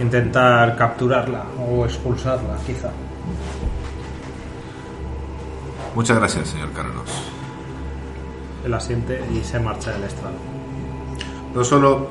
intentar 0.00 0.76
capturarla 0.76 1.44
o 1.58 1.84
expulsarla, 1.84 2.56
quizá. 2.66 2.90
Muchas 5.94 6.18
gracias, 6.18 6.48
señor 6.48 6.70
Cáranos. 6.72 7.10
Él 8.64 8.72
asiente 8.74 9.22
y 9.34 9.42
se 9.44 9.58
marcha 9.58 9.92
del 9.92 10.04
estrado. 10.04 10.36
No 11.54 11.64
solo, 11.64 12.08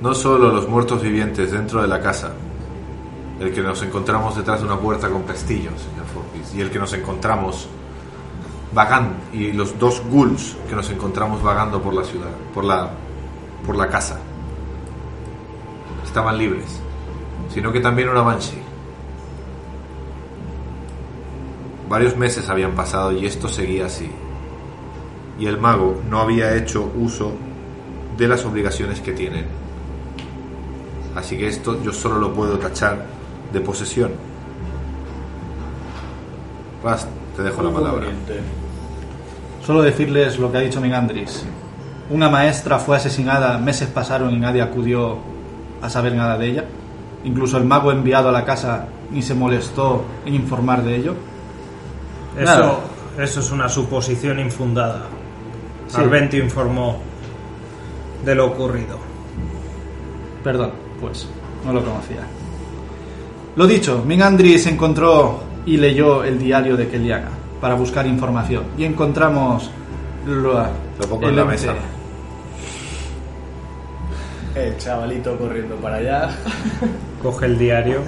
no 0.00 0.14
solo 0.14 0.50
los 0.50 0.68
muertos 0.68 1.02
vivientes 1.02 1.52
dentro 1.52 1.82
de 1.82 1.88
la 1.88 2.00
casa, 2.00 2.32
el 3.40 3.52
que 3.52 3.62
nos 3.62 3.82
encontramos 3.82 4.36
detrás 4.36 4.60
de 4.60 4.66
una 4.66 4.78
puerta 4.78 5.08
con 5.08 5.22
pestillos, 5.22 5.74
señor 5.80 6.06
Forbis, 6.06 6.54
y 6.54 6.60
el 6.60 6.70
que 6.70 6.78
nos 6.78 6.92
encontramos 6.92 7.68
vagando, 8.72 9.14
y 9.32 9.52
los 9.52 9.78
dos 9.78 10.02
ghouls 10.10 10.56
que 10.68 10.74
nos 10.74 10.88
encontramos 10.90 11.42
vagando 11.42 11.82
por 11.82 11.94
la 11.94 12.04
ciudad, 12.04 12.30
por 12.52 12.64
la, 12.64 12.90
por 13.66 13.76
la 13.76 13.88
casa, 13.88 14.18
estaban 16.04 16.38
libres, 16.38 16.80
sino 17.52 17.72
que 17.72 17.80
también 17.80 18.08
una 18.08 18.22
banshee. 18.22 18.62
Varios 21.88 22.16
meses 22.16 22.48
habían 22.48 22.72
pasado 22.72 23.12
y 23.12 23.26
esto 23.26 23.48
seguía 23.48 23.86
así. 23.86 24.10
Y 25.38 25.46
el 25.46 25.58
mago 25.58 26.00
no 26.08 26.20
había 26.20 26.54
hecho 26.56 26.90
uso 26.96 27.32
de 28.16 28.28
las 28.28 28.44
obligaciones 28.44 29.00
que 29.00 29.12
tienen. 29.12 29.46
Así 31.14 31.36
que 31.36 31.48
esto 31.48 31.80
yo 31.82 31.92
solo 31.92 32.18
lo 32.18 32.32
puedo 32.32 32.58
tachar 32.58 33.13
de 33.54 33.60
posesión. 33.60 34.12
Rast, 36.82 37.08
te 37.36 37.42
dejo 37.42 37.62
la 37.62 37.70
palabra. 37.70 38.06
Solo 39.64 39.80
decirles 39.80 40.38
lo 40.38 40.52
que 40.52 40.58
ha 40.58 40.60
dicho 40.60 40.80
Mingandris. 40.80 41.44
Una 42.10 42.28
maestra 42.28 42.78
fue 42.78 42.98
asesinada, 42.98 43.56
meses 43.56 43.88
pasaron 43.88 44.34
y 44.34 44.38
nadie 44.38 44.60
acudió 44.60 45.16
a 45.80 45.88
saber 45.88 46.14
nada 46.14 46.36
de 46.36 46.46
ella. 46.50 46.64
Incluso 47.24 47.56
el 47.56 47.64
mago 47.64 47.90
enviado 47.90 48.28
a 48.28 48.32
la 48.32 48.44
casa 48.44 48.88
ni 49.10 49.22
se 49.22 49.34
molestó 49.34 50.04
en 50.26 50.34
informar 50.34 50.82
de 50.82 50.96
ello. 50.96 51.14
Eso, 52.38 52.80
eso 53.18 53.40
es 53.40 53.50
una 53.50 53.70
suposición 53.70 54.38
infundada. 54.40 55.04
Sí. 55.86 56.36
Informó 56.36 56.98
de 58.24 58.34
lo 58.34 58.46
ocurrido. 58.46 58.98
Perdón, 60.42 60.72
pues 61.00 61.28
no 61.64 61.72
lo 61.72 61.82
conocía. 61.82 62.26
Lo 63.56 63.66
dicho, 63.66 64.02
Mingandris 64.04 64.66
encontró 64.66 65.40
y 65.64 65.76
leyó 65.76 66.24
el 66.24 66.38
diario 66.38 66.76
de 66.76 66.88
Keliaga 66.88 67.28
para 67.60 67.74
buscar 67.74 68.06
información 68.06 68.64
y 68.76 68.84
encontramos 68.84 69.70
lo, 70.26 70.54
Lo 70.54 71.06
pongo 71.08 71.28
en 71.28 71.36
la 71.36 71.44
mesa. 71.44 71.74
El 74.54 74.76
chavalito 74.78 75.36
corriendo 75.36 75.76
para 75.76 75.96
allá. 75.96 76.30
Coge 77.22 77.46
el 77.46 77.58
diario 77.58 78.00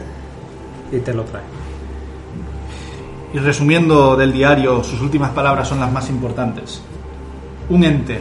y 0.92 0.98
te 0.98 1.12
lo 1.12 1.24
trae. 1.24 1.42
Y 3.34 3.38
resumiendo 3.38 4.16
del 4.16 4.32
diario, 4.32 4.82
sus 4.82 5.00
últimas 5.00 5.30
palabras 5.30 5.68
son 5.68 5.80
las 5.80 5.92
más 5.92 6.08
importantes. 6.08 6.80
Un 7.68 7.84
ente 7.84 8.20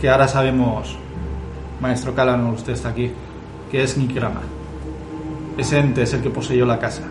que 0.00 0.08
ahora 0.08 0.28
sabemos, 0.28 0.96
maestro 1.80 2.14
Calano, 2.14 2.50
usted 2.50 2.72
está 2.72 2.90
aquí, 2.90 3.10
que 3.70 3.82
es 3.82 3.96
Nikrama. 3.96 4.40
Ese 5.60 5.78
ente 5.78 6.04
es 6.04 6.14
el 6.14 6.22
que 6.22 6.30
poseyó 6.30 6.64
la 6.64 6.78
casa. 6.78 7.02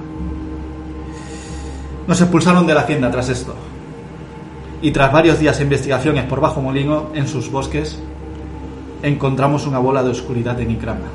Nos 2.08 2.20
expulsaron 2.20 2.66
de 2.66 2.74
la 2.74 2.82
hacienda 2.82 3.12
tras 3.12 3.30
esto. 3.30 3.54
Y 4.82 4.90
tras 4.90 5.14
varios 5.14 5.38
días 5.38 5.60
de 5.60 5.66
investigaciones 5.66 6.24
por 6.24 6.42
Bajo 6.42 6.60
Molino, 6.60 7.12
en 7.14 7.28
sus 7.28 7.52
bosques, 7.52 8.00
encontramos 9.04 9.68
una 9.68 9.78
bola 9.78 10.02
de 10.02 10.10
oscuridad 10.10 10.56
de 10.56 10.66
Nikrama. 10.66 11.06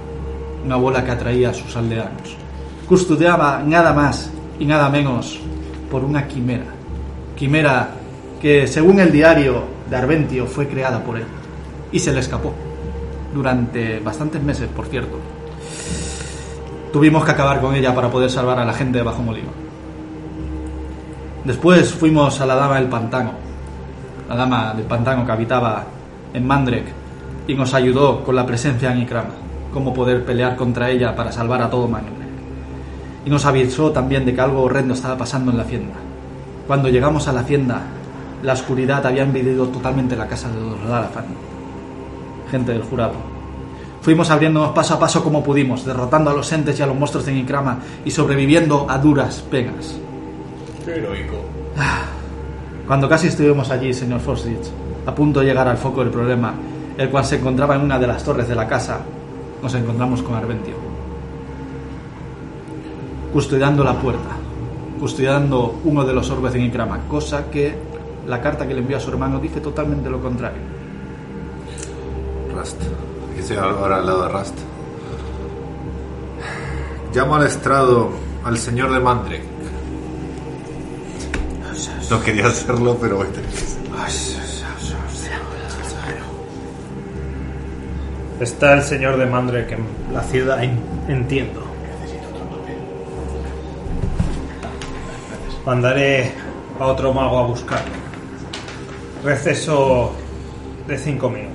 Una 0.65 0.77
bola 0.77 1.05
que 1.05 1.11
atraía 1.11 1.51
a 1.51 1.55
sus 1.55 1.77
aldeanos. 1.77 2.37
Custodiaba 2.89 3.65
nada 3.67 3.93
más 3.93 4.31
y 4.61 4.65
nada 4.65 4.89
menos 4.89 5.41
por 5.91 6.05
una 6.05 6.29
quimera. 6.29 6.67
Quimera 7.35 7.95
que, 8.41 8.69
según 8.69 9.01
el 9.01 9.11
diario 9.11 9.65
de 9.91 9.97
Arventio, 9.97 10.47
fue 10.47 10.69
creada 10.69 11.03
por 11.03 11.17
él. 11.17 11.27
Y 11.91 11.99
se 11.99 12.13
le 12.13 12.21
escapó. 12.21 12.55
Durante 13.35 13.99
bastantes 13.99 14.41
meses, 14.41 14.69
por 14.69 14.87
cierto. 14.87 15.19
Tuvimos 16.95 17.25
que 17.25 17.33
acabar 17.33 17.61
con 17.61 17.75
ella 17.75 17.93
para 17.93 18.09
poder 18.09 18.31
salvar 18.31 18.57
a 18.61 18.65
la 18.65 18.73
gente 18.73 18.99
de 18.99 19.03
Bajo 19.03 19.21
Molino. 19.21 19.49
Después 21.45 21.93
fuimos 21.93 22.41
a 22.41 22.47
la 22.47 22.55
dama 22.55 22.77
del 22.77 22.87
pantano, 22.87 23.33
la 24.29 24.37
dama 24.37 24.75
del 24.75 24.85
pantano 24.87 25.27
que 25.27 25.33
habitaba 25.33 25.83
en 26.33 26.47
Mandrek 26.47 26.85
y 27.49 27.55
nos 27.55 27.75
ayudó 27.75 28.23
con 28.23 28.37
la 28.37 28.47
presencia 28.47 28.93
en 28.93 29.01
Ikrama, 29.01 29.35
cómo 29.73 29.93
poder 29.93 30.25
pelear 30.25 30.55
contra 30.55 30.89
ella 30.89 31.17
para 31.17 31.33
salvar 31.33 31.63
a 31.63 31.69
todo 31.69 31.89
Mandrek. 31.89 32.15
Y 33.27 33.29
nos 33.29 33.45
avisó 33.45 33.91
también 33.91 34.25
de 34.25 34.33
que 34.33 34.41
algo 34.41 34.63
horrendo 34.63 34.95
estaba 34.95 35.19
pasando 35.19 35.51
en 35.51 35.57
la 35.57 35.65
hacienda. 35.65 35.95
Cuando 36.69 36.91
llegamos 36.91 37.27
a 37.27 37.33
la 37.33 37.41
hacienda, 37.41 37.83
la 38.45 38.53
oscuridad 38.53 39.05
había 39.05 39.25
invadido 39.25 39.67
totalmente 39.67 40.15
la 40.15 40.29
casa 40.29 40.49
de 40.49 40.61
los 40.61 40.89
Dalafan, 40.89 41.25
gente 42.53 42.71
del 42.71 42.83
jurado. 42.83 43.34
Fuimos 44.05 44.29
abriéndonos 44.29 44.73
paso 44.73 44.93
a 44.93 44.99
paso 44.99 45.25
como 45.25 45.43
pudimos, 45.43 45.87
derrotando 45.87 46.31
a 46.31 46.35
los 46.35 46.53
entes 46.53 46.79
y 46.79 46.83
a 46.83 46.87
los 46.87 46.95
monstruos 46.95 47.25
de 47.25 47.33
Ikrama 47.33 47.79
y 48.05 48.11
sobreviviendo 48.11 48.85
a 48.87 48.99
duras 48.99 49.41
penas. 49.51 49.99
Qué 50.85 50.97
heroico. 50.97 51.37
Cuando 52.87 53.09
casi 53.09 53.29
estuvimos 53.29 53.71
allí, 53.71 53.95
señor 53.95 54.21
Forsich, 54.21 54.71
a 55.07 55.15
punto 55.15 55.41
de 55.41 55.47
llegar 55.47 55.67
al 55.69 55.79
foco 55.79 56.03
del 56.03 56.11
problema, 56.11 56.53
el 56.99 57.09
cual 57.09 57.25
se 57.25 57.37
encontraba 57.37 57.77
en 57.77 57.81
una 57.81 57.99
de 57.99 58.07
las 58.07 58.23
torres 58.23 58.47
de 58.47 58.55
la 58.55 58.69
casa, 58.69 59.01
nos 59.63 59.75
encontramos 59.75 60.23
con 60.23 60.35
Arventio. 60.35 60.75
Custodiando 63.33 63.83
la 63.83 63.95
puerta, 63.95 64.37
custodiando 65.01 65.81
uno 65.83 66.05
de 66.05 66.13
los 66.13 66.29
orbes 66.29 66.53
de 66.53 66.61
Ikrama, 66.61 67.09
cosa 67.09 67.51
que 67.51 67.75
la 68.27 68.43
carta 68.43 68.69
que 68.69 68.75
le 68.75 68.81
envió 68.81 68.99
a 68.99 69.01
su 69.01 69.09
hermano 69.09 69.41
dice 69.41 69.63
totalmente 69.63 70.11
lo 70.11 70.21
contrario. 70.21 70.61
Rust. 72.55 72.83
Aquí 73.35 73.41
estoy 73.41 73.57
ahora 73.57 73.97
al 73.97 74.07
lado 74.07 74.23
de 74.23 74.29
Rust. 74.29 74.55
Llamo 77.13 77.35
al 77.35 77.47
estrado 77.47 78.11
al 78.45 78.57
señor 78.59 78.93
de 78.93 79.01
Mandrek. 79.01 79.43
No 82.11 82.23
quería 82.23 82.47
hacerlo, 82.47 82.97
pero 83.01 83.17
voy 83.17 83.27
que. 83.29 83.41
Está 88.41 88.75
el 88.75 88.83
señor 88.83 89.17
de 89.17 89.27
Mandrek 89.27 89.73
en 89.73 89.85
la 90.13 90.23
ciudad, 90.23 90.63
en- 90.63 90.81
entiendo. 91.09 91.63
Mandaré 95.65 96.33
a 96.79 96.87
otro 96.87 97.13
mago 97.15 97.39
a 97.39 97.47
buscarlo. 97.47 97.93
Receso 99.25 100.13
de 100.87 100.99
cinco 100.99 101.31
minutos. 101.31 101.54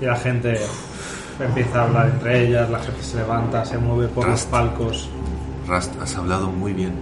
Y 0.00 0.04
la 0.04 0.16
gente 0.16 0.58
empieza 1.40 1.80
a 1.80 1.84
hablar 1.84 2.08
entre 2.10 2.46
ellas, 2.46 2.70
la 2.70 2.78
gente 2.78 3.02
se 3.02 3.16
levanta, 3.16 3.64
se 3.64 3.78
mueve 3.78 4.08
por 4.08 4.28
los 4.28 4.44
palcos. 4.46 5.08
Rust, 5.66 5.92
has 6.00 6.16
hablado 6.16 6.50
muy 6.50 6.72
bien. 6.72 6.92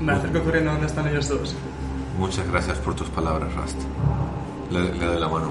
Me 0.00 0.12
acerco 0.12 0.40
corriendo 0.42 0.72
donde 0.72 0.86
están 0.86 1.06
ellos 1.08 1.28
dos. 1.28 1.54
Muchas 2.18 2.46
gracias 2.48 2.78
por 2.78 2.94
tus 2.94 3.08
palabras, 3.08 3.54
Rust. 3.54 3.78
Le, 4.70 4.92
le 4.94 5.06
doy 5.06 5.20
la 5.20 5.28
mano. 5.28 5.50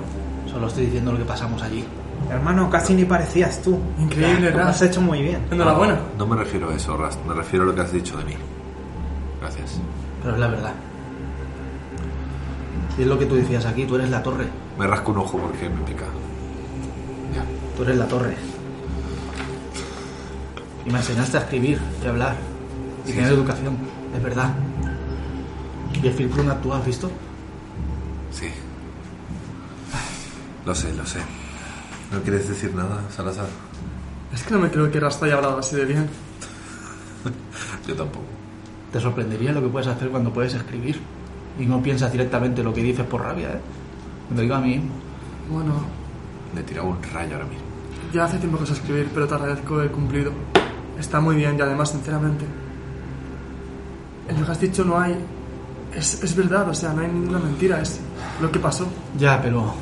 Solo 0.51 0.67
estoy 0.67 0.85
diciendo 0.87 1.11
lo 1.13 1.17
que 1.19 1.23
pasamos 1.25 1.61
allí. 1.61 1.85
Hermano, 2.29 2.69
casi 2.69 2.93
ni 2.93 3.05
parecías 3.05 3.61
tú. 3.61 3.79
Increíble, 3.99 4.51
Lo 4.51 4.57
Rust. 4.57 4.69
has 4.69 4.81
hecho 4.83 5.01
muy 5.01 5.21
bien. 5.21 5.41
Enhorabuena. 5.51 5.93
No, 6.17 6.25
no 6.25 6.27
me 6.27 6.35
refiero 6.43 6.69
a 6.69 6.75
eso, 6.75 6.95
Rust. 6.97 7.19
Me 7.25 7.33
refiero 7.33 7.63
a 7.63 7.67
lo 7.67 7.75
que 7.75 7.81
has 7.81 7.91
dicho 7.91 8.17
de 8.17 8.25
mí. 8.25 8.33
Gracias. 9.39 9.79
Pero 10.21 10.33
es 10.35 10.39
la 10.39 10.47
verdad. 10.47 10.73
Y 12.97 13.01
es 13.03 13.07
lo 13.07 13.17
que 13.17 13.25
tú 13.25 13.35
decías 13.35 13.65
aquí, 13.65 13.85
tú 13.85 13.95
eres 13.95 14.09
la 14.09 14.21
torre. 14.21 14.45
Me 14.77 14.85
rasco 14.85 15.11
un 15.11 15.19
ojo 15.19 15.37
porque 15.37 15.69
me 15.69 15.81
pica. 15.81 16.05
Tú 17.75 17.83
eres 17.83 17.97
la 17.97 18.07
torre. 18.07 18.35
Y 20.85 20.89
me 20.91 20.97
enseñaste 20.99 21.37
a 21.37 21.41
escribir 21.41 21.79
y 22.03 22.07
a 22.07 22.09
hablar. 22.09 22.35
Y 23.05 23.09
Sí, 23.09 23.13
tener 23.13 23.29
sí. 23.29 23.35
educación. 23.35 23.77
Es 24.15 24.23
verdad. 24.23 24.53
¿Y 26.01 26.07
el 26.07 26.13
Filprun 26.13 26.49
actúa, 26.49 26.77
has 26.79 26.85
visto? 26.85 27.11
Sí. 28.31 28.47
Lo 30.65 30.73
sé, 30.75 30.93
lo 30.93 31.05
sé. 31.05 31.19
¿No 32.11 32.21
quieres 32.21 32.47
decir 32.47 32.73
nada, 32.75 33.01
Salazar? 33.15 33.47
Es 34.33 34.43
que 34.43 34.53
no 34.53 34.59
me 34.59 34.69
creo 34.71 34.89
que 34.91 34.99
Rasta 34.99 35.25
haya 35.25 35.35
hablado 35.35 35.59
así 35.59 35.75
de 35.75 35.85
bien. 35.85 36.07
Yo 37.87 37.95
tampoco. 37.95 38.25
Te 38.91 38.99
sorprendería 38.99 39.51
lo 39.53 39.61
que 39.61 39.67
puedes 39.69 39.87
hacer 39.87 40.09
cuando 40.09 40.31
puedes 40.33 40.53
escribir. 40.53 40.99
Y 41.59 41.65
no 41.65 41.81
piensas 41.81 42.11
directamente 42.11 42.63
lo 42.63 42.73
que 42.73 42.81
dices 42.81 43.05
por 43.05 43.21
rabia, 43.21 43.49
¿eh? 43.49 43.59
Me 44.29 44.37
lo 44.37 44.41
digo 44.43 44.55
a 44.55 44.61
mí 44.61 44.69
mismo. 44.77 44.91
Bueno, 45.49 45.73
Le 46.55 46.61
he 46.61 46.63
tirado 46.63 46.87
un 46.87 46.97
rayo 47.13 47.33
ahora 47.35 47.45
mismo. 47.47 47.63
ya 48.13 48.25
hace 48.25 48.37
tiempo 48.37 48.57
que 48.59 48.65
sé 48.65 48.73
escribir, 48.73 49.09
pero 49.13 49.27
te 49.27 49.35
agradezco 49.35 49.81
el 49.81 49.89
cumplido. 49.91 50.31
Está 50.99 51.19
muy 51.19 51.35
bien 51.35 51.55
y 51.57 51.61
además, 51.61 51.91
sinceramente, 51.91 52.45
en 54.27 54.39
lo 54.39 54.45
que 54.45 54.51
has 54.51 54.59
dicho 54.59 54.83
no 54.85 54.99
hay... 54.99 55.15
Es, 55.95 56.23
es 56.23 56.35
verdad, 56.35 56.69
o 56.69 56.73
sea, 56.73 56.93
no 56.93 57.01
hay 57.01 57.07
ninguna 57.09 57.39
mentira, 57.39 57.81
es 57.81 57.99
lo 58.41 58.49
que 58.51 58.59
pasó. 58.59 58.87
Ya, 59.17 59.41
pero 59.41 59.73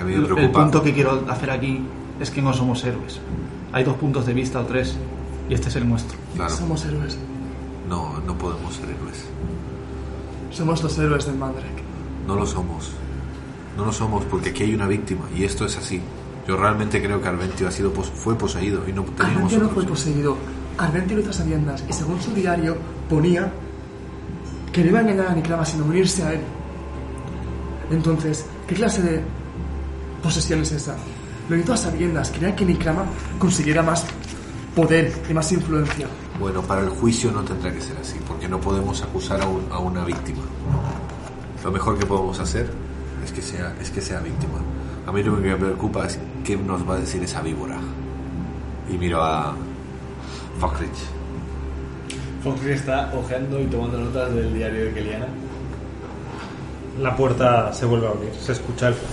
A 0.00 0.02
mí 0.04 0.12
me 0.12 0.18
el 0.18 0.24
preocupa. 0.24 0.62
punto 0.62 0.82
que 0.82 0.94
quiero 0.94 1.24
hacer 1.28 1.50
aquí 1.50 1.84
es 2.18 2.30
que 2.30 2.40
no 2.40 2.52
somos 2.54 2.82
héroes. 2.84 3.20
Hay 3.72 3.84
dos 3.84 3.96
puntos 3.96 4.24
de 4.24 4.32
vista 4.32 4.60
o 4.60 4.64
tres, 4.64 4.96
y 5.50 5.54
este 5.54 5.68
es 5.68 5.76
el 5.76 5.86
nuestro. 5.88 6.16
Claro. 6.34 6.54
Somos 6.54 6.84
héroes. 6.86 7.18
No, 7.86 8.18
no 8.26 8.38
podemos 8.38 8.74
ser 8.74 8.86
héroes. 8.90 9.26
Somos 10.50 10.82
los 10.82 10.98
héroes 10.98 11.26
del 11.26 11.36
Mandrake. 11.36 11.82
No 12.26 12.34
lo 12.36 12.46
somos. 12.46 12.90
No 13.76 13.84
lo 13.86 13.92
somos 13.92 14.24
porque 14.26 14.50
aquí 14.50 14.64
hay 14.64 14.74
una 14.74 14.86
víctima 14.86 15.22
y 15.36 15.44
esto 15.44 15.64
es 15.64 15.76
así. 15.76 16.00
Yo 16.46 16.56
realmente 16.56 17.00
creo 17.02 17.20
que 17.22 17.28
Arventio 17.28 17.68
ha 17.68 17.70
sido 17.70 17.90
fue 17.92 18.36
poseído 18.36 18.82
y 18.88 18.92
no 18.92 19.02
teníamos 19.04 19.52
Arventio 19.52 19.58
no 19.60 19.68
fue 19.70 19.84
poseído. 19.84 20.36
Arventio 20.78 21.16
lo 21.18 21.32
sabiendas 21.32 21.84
y 21.88 21.92
según 21.92 22.20
su 22.20 22.32
diario 22.34 22.76
ponía 23.08 23.50
que 24.72 24.82
no 24.82 24.88
iba 24.90 24.98
a 24.98 25.02
engañar 25.02 25.26
a 25.28 25.34
Niklama 25.34 25.64
sino 25.64 25.84
unirse 25.84 26.22
a 26.24 26.32
él. 26.32 26.40
Entonces, 27.90 28.46
¿qué 28.66 28.74
clase 28.74 29.02
de 29.02 29.22
posesión 30.22 30.60
es 30.60 30.72
esa? 30.72 30.96
Lo 31.48 31.56
hizo 31.56 31.72
a 31.72 31.76
sabiendas. 31.76 32.30
Quería 32.30 32.54
que 32.56 32.64
Niklama 32.64 33.04
consiguiera 33.38 33.82
más 33.82 34.04
poder 34.74 35.12
y 35.28 35.34
más 35.34 35.50
influencia. 35.52 36.06
Bueno, 36.40 36.62
para 36.62 36.80
el 36.82 36.88
juicio 36.88 37.30
no 37.30 37.42
tendrá 37.42 37.72
que 37.72 37.80
ser 37.80 37.96
así 37.98 38.18
porque 38.26 38.48
no 38.48 38.58
podemos 38.60 39.02
acusar 39.02 39.42
a, 39.42 39.46
un- 39.46 39.66
a 39.70 39.78
una 39.78 40.04
víctima. 40.04 40.40
Lo 41.62 41.70
mejor 41.70 41.98
que 41.98 42.06
podemos 42.06 42.38
hacer 42.40 42.70
es 43.32 43.36
que 43.36 43.42
sea 43.42 43.74
es 43.80 43.90
que 43.90 44.00
sea 44.00 44.20
víctima. 44.20 44.58
A 45.06 45.12
mí 45.12 45.22
lo 45.22 45.40
que 45.40 45.48
me 45.48 45.56
preocupa 45.56 46.06
es 46.06 46.18
qué 46.44 46.56
nos 46.56 46.88
va 46.88 46.96
a 46.96 46.98
decir 46.98 47.22
esa 47.22 47.40
víbora. 47.40 47.78
Y 48.90 48.98
miro 48.98 49.22
a 49.22 49.54
Fuckridge. 50.58 50.90
Foxy 52.44 52.72
está 52.72 53.10
ojeando 53.14 53.60
y 53.60 53.66
tomando 53.66 53.98
notas 53.98 54.34
del 54.34 54.52
diario 54.52 54.86
de 54.86 54.92
Keliana. 54.92 55.26
La 57.00 57.16
puerta 57.16 57.72
se 57.72 57.86
vuelve 57.86 58.06
a 58.06 58.10
abrir, 58.10 58.34
se 58.34 58.52
escucha 58.52 58.88
el... 58.88 58.94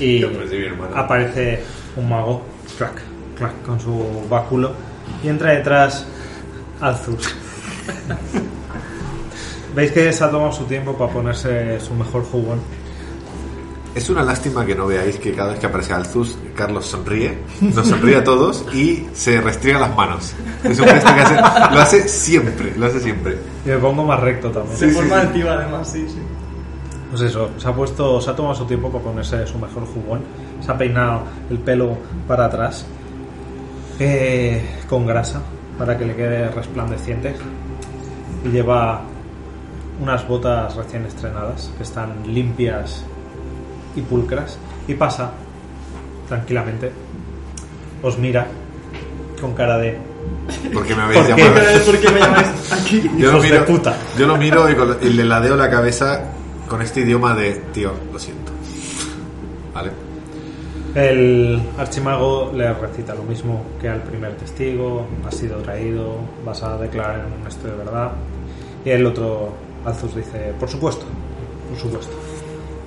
Y 0.00 0.24
aparece 0.94 1.62
un 1.94 2.08
mago, 2.08 2.42
crack, 2.78 3.02
crack, 3.36 3.62
con 3.62 3.78
su 3.78 4.26
báculo, 4.30 4.72
y 5.22 5.28
entra 5.28 5.50
detrás 5.50 6.06
Alzus. 6.80 7.34
Veis 9.74 9.92
que 9.92 10.12
se 10.12 10.24
ha 10.24 10.30
tomado 10.30 10.52
su 10.52 10.64
tiempo 10.64 10.94
para 10.94 11.12
ponerse 11.12 11.78
su 11.80 11.94
mejor 11.94 12.24
jugón. 12.24 12.60
Es 13.94 14.08
una 14.08 14.22
lástima 14.22 14.64
que 14.64 14.74
no 14.74 14.86
veáis 14.86 15.18
que 15.18 15.32
cada 15.32 15.50
vez 15.50 15.58
que 15.58 15.66
aparece 15.66 15.92
Alzus, 15.92 16.38
Carlos 16.54 16.86
sonríe, 16.86 17.38
nos 17.60 17.88
sonríe 17.88 18.16
a 18.16 18.24
todos 18.24 18.64
y 18.72 19.08
se 19.12 19.40
restriega 19.40 19.80
las 19.80 19.96
manos. 19.96 20.32
Es 20.62 20.78
un 20.78 20.86
gesto 20.86 21.12
que 21.12 21.20
hace, 21.20 21.34
lo 21.74 21.80
hace 21.80 22.08
siempre, 22.08 22.72
lo 22.76 22.86
hace 22.86 23.00
siempre. 23.00 23.38
Y 23.64 23.68
me 23.68 23.78
pongo 23.78 24.04
más 24.04 24.20
recto 24.20 24.50
también. 24.50 24.78
De 24.78 24.88
forma 24.90 25.20
altiva, 25.20 25.54
además, 25.54 25.90
sí, 25.90 26.06
sí. 26.08 26.20
Pues 27.10 27.22
eso, 27.22 27.50
se 27.58 27.66
ha 27.66 27.74
puesto, 27.74 28.20
se 28.20 28.30
ha 28.30 28.36
tomado 28.36 28.54
su 28.54 28.64
tiempo 28.64 28.90
para 28.90 29.02
ponerse 29.02 29.44
su 29.46 29.58
mejor 29.58 29.84
jugón. 29.86 30.20
Se 30.64 30.70
ha 30.70 30.78
peinado 30.78 31.24
el 31.50 31.58
pelo 31.58 31.98
para 32.28 32.44
atrás 32.44 32.86
eh, 33.98 34.62
con 34.88 35.04
grasa 35.04 35.42
para 35.76 35.98
que 35.98 36.04
le 36.04 36.14
quede 36.14 36.48
resplandeciente. 36.48 37.34
Y 38.44 38.48
lleva 38.50 39.02
unas 40.00 40.26
botas 40.26 40.74
recién 40.76 41.04
estrenadas 41.06 41.70
que 41.76 41.82
están 41.82 42.10
limpias 42.26 43.04
y 43.96 44.00
pulcras. 44.02 44.58
Y 44.88 44.94
pasa 44.94 45.30
tranquilamente. 46.28 46.90
Os 48.02 48.18
mira 48.18 48.46
con 49.40 49.54
cara 49.54 49.78
de 49.78 49.98
Porque 50.72 50.94
me 50.94 51.02
habéis 51.02 51.20
¿Por 51.26 51.34
qué? 51.36 51.42
llamado. 51.42 51.84
¿Por 51.86 51.98
qué 51.98 52.10
me 52.10 52.20
llamáis 52.20 52.72
aquí? 52.72 53.02
Yo 53.18 53.32
lo, 53.32 53.38
Hijos 53.38 53.42
de 53.42 53.50
miro, 53.50 53.64
puta. 53.66 53.96
yo 54.18 54.26
lo 54.26 54.36
miro 54.36 54.70
y, 54.70 54.74
con- 54.74 54.96
y 55.02 55.10
le 55.10 55.24
ladeo 55.24 55.56
la 55.56 55.70
cabeza 55.70 56.24
con 56.68 56.82
este 56.82 57.00
idioma 57.00 57.34
de 57.34 57.52
tío, 57.72 57.92
lo 58.12 58.18
siento. 58.18 58.52
¿Vale? 59.74 59.90
El 60.94 61.62
archimago 61.78 62.50
le 62.54 62.72
recita 62.74 63.14
lo 63.14 63.22
mismo 63.22 63.62
que 63.80 63.88
al 63.88 64.02
primer 64.02 64.34
testigo, 64.36 65.06
ha 65.26 65.30
sido 65.30 65.58
traído, 65.58 66.16
vas 66.44 66.62
a 66.62 66.76
declarar 66.78 67.20
en 67.26 67.40
un 67.40 67.46
esto 67.46 67.68
de 67.68 67.74
verdad. 67.76 68.10
Y 68.84 68.90
el 68.90 69.06
otro, 69.06 69.52
Alzus, 69.84 70.14
dice, 70.14 70.52
por 70.58 70.68
supuesto, 70.68 71.06
por 71.68 71.78
supuesto. 71.78 72.12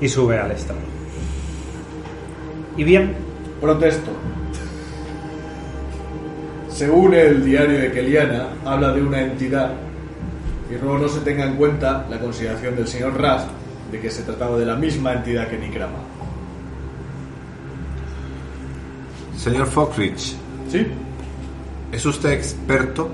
Y 0.02 0.10
sube 0.10 0.38
al 0.38 0.52
estrado. 0.52 0.82
Y 2.78 2.84
bien, 2.84 3.15
Protesto. 3.64 4.11
Según 6.68 7.14
el 7.14 7.45
diario 7.45 7.80
de 7.80 7.94
Keliana, 7.94 8.48
habla 8.65 8.91
de 8.91 9.02
una 9.02 9.22
entidad 9.22 9.72
y 10.70 10.74
luego 10.74 10.98
no 10.98 11.07
se 11.07 11.22
tenga 11.22 11.45
en 11.45 11.56
cuenta 11.56 12.06
la 12.10 12.20
consideración 12.20 12.76
del 12.76 12.90
señor 12.90 13.18
Rast 13.22 13.48
de 13.90 14.02
que 14.02 14.11
se 14.11 14.24
trataba 14.24 14.57
de 14.57 14.65
la 14.65 14.76
misma 14.76 15.14
entidad 15.14 15.48
que 15.48 15.57
Nikrama. 15.57 15.99
Señor 19.38 19.68
Foxrich, 19.68 20.36
¿Sí? 20.70 20.88
¿es 21.94 22.06
usted 22.06 22.32
experto 22.32 23.10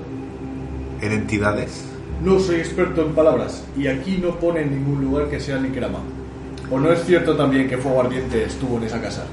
en 1.00 1.12
entidades? 1.12 1.89
No 2.22 2.38
soy 2.38 2.56
experto 2.56 3.02
en 3.02 3.12
palabras 3.14 3.64
y 3.76 3.86
aquí 3.86 4.18
no 4.22 4.36
pone 4.38 4.60
en 4.62 4.70
ningún 4.72 5.00
lugar 5.02 5.28
que 5.28 5.40
sea 5.40 5.58
Nikrama. 5.58 6.00
¿O 6.70 6.78
no 6.78 6.92
es 6.92 7.04
cierto 7.04 7.34
también 7.36 7.68
que 7.68 7.78
Fuego 7.78 8.00
Ardiente 8.02 8.44
estuvo 8.44 8.76
en 8.76 8.84
esa 8.84 9.00
casa? 9.00 9.24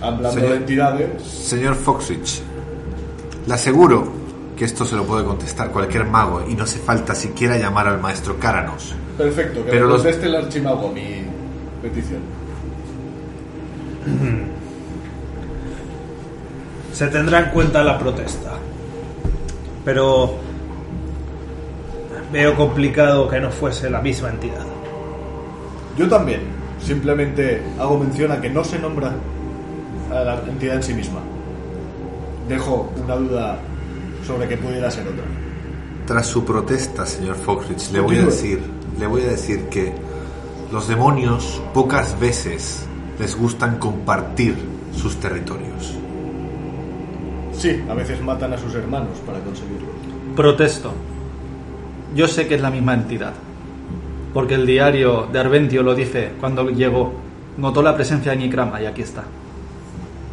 Hablando 0.00 0.30
Señor- 0.32 0.50
de 0.50 0.56
entidades, 0.56 1.22
Señor 1.22 1.74
Foxrich, 1.74 2.42
le 3.46 3.54
aseguro 3.54 4.12
que 4.56 4.64
esto 4.64 4.84
se 4.84 4.96
lo 4.96 5.04
puede 5.04 5.24
contestar 5.24 5.70
cualquier 5.70 6.06
mago 6.06 6.44
y 6.48 6.54
no 6.54 6.64
hace 6.64 6.78
falta 6.78 7.14
siquiera 7.14 7.56
llamar 7.56 7.88
al 7.88 8.00
maestro 8.00 8.38
Cáranos. 8.38 8.94
perfecto, 9.18 9.64
que 9.64 9.70
Pero 9.70 9.86
me 9.86 9.92
los- 9.92 10.02
conteste 10.02 10.26
el 10.26 10.36
archimago 10.36 10.88
a 10.88 10.92
mi 10.92 11.24
petición. 11.82 12.20
Se 16.92 17.06
tendrá 17.08 17.40
en 17.40 17.50
cuenta 17.50 17.82
la 17.82 17.98
protesta. 17.98 18.52
Pero 19.84 20.34
veo 22.32 22.56
complicado 22.56 23.28
que 23.28 23.38
no 23.38 23.50
fuese 23.50 23.90
la 23.90 24.00
misma 24.00 24.30
entidad. 24.30 24.66
Yo 25.96 26.08
también. 26.08 26.62
Simplemente 26.80 27.62
hago 27.78 27.96
mención 27.96 28.32
a 28.32 28.40
que 28.40 28.50
no 28.50 28.64
se 28.64 28.76
nombra 28.78 29.12
a 30.10 30.14
la 30.24 30.40
entidad 30.48 30.76
en 30.76 30.82
sí 30.82 30.94
misma. 30.94 31.20
Dejo 32.48 32.92
una 33.04 33.14
duda 33.14 33.58
sobre 34.26 34.48
que 34.48 34.56
pudiera 34.56 34.90
ser 34.90 35.06
otra. 35.06 35.24
Tras 36.06 36.26
su 36.26 36.44
protesta, 36.44 37.06
señor 37.06 37.36
Foxrich, 37.36 37.92
le 37.92 38.00
voy 38.00 38.16
a 38.16 38.24
decir, 38.24 38.60
le 38.98 39.06
voy 39.06 39.22
a 39.22 39.28
decir 39.28 39.68
que 39.68 39.92
los 40.72 40.88
demonios 40.88 41.62
pocas 41.72 42.18
veces 42.18 42.84
les 43.20 43.36
gustan 43.36 43.78
compartir 43.78 44.56
sus 44.96 45.16
territorios. 45.20 45.94
Sí, 47.52 47.80
a 47.88 47.94
veces 47.94 48.20
matan 48.20 48.54
a 48.54 48.58
sus 48.58 48.74
hermanos 48.74 49.18
para 49.24 49.38
conseguirlo. 49.38 49.86
Protesto. 50.34 50.92
Yo 52.14 52.28
sé 52.28 52.46
que 52.46 52.54
es 52.56 52.60
la 52.60 52.70
misma 52.70 52.94
entidad. 52.94 53.32
Porque 54.34 54.54
el 54.54 54.66
diario 54.66 55.28
de 55.32 55.38
Arventio 55.38 55.82
lo 55.82 55.94
dice 55.94 56.32
cuando 56.40 56.68
llegó. 56.70 57.12
Notó 57.58 57.82
la 57.82 57.94
presencia 57.94 58.32
de 58.32 58.38
Nikrama 58.38 58.80
y 58.80 58.86
aquí 58.86 59.02
está. 59.02 59.24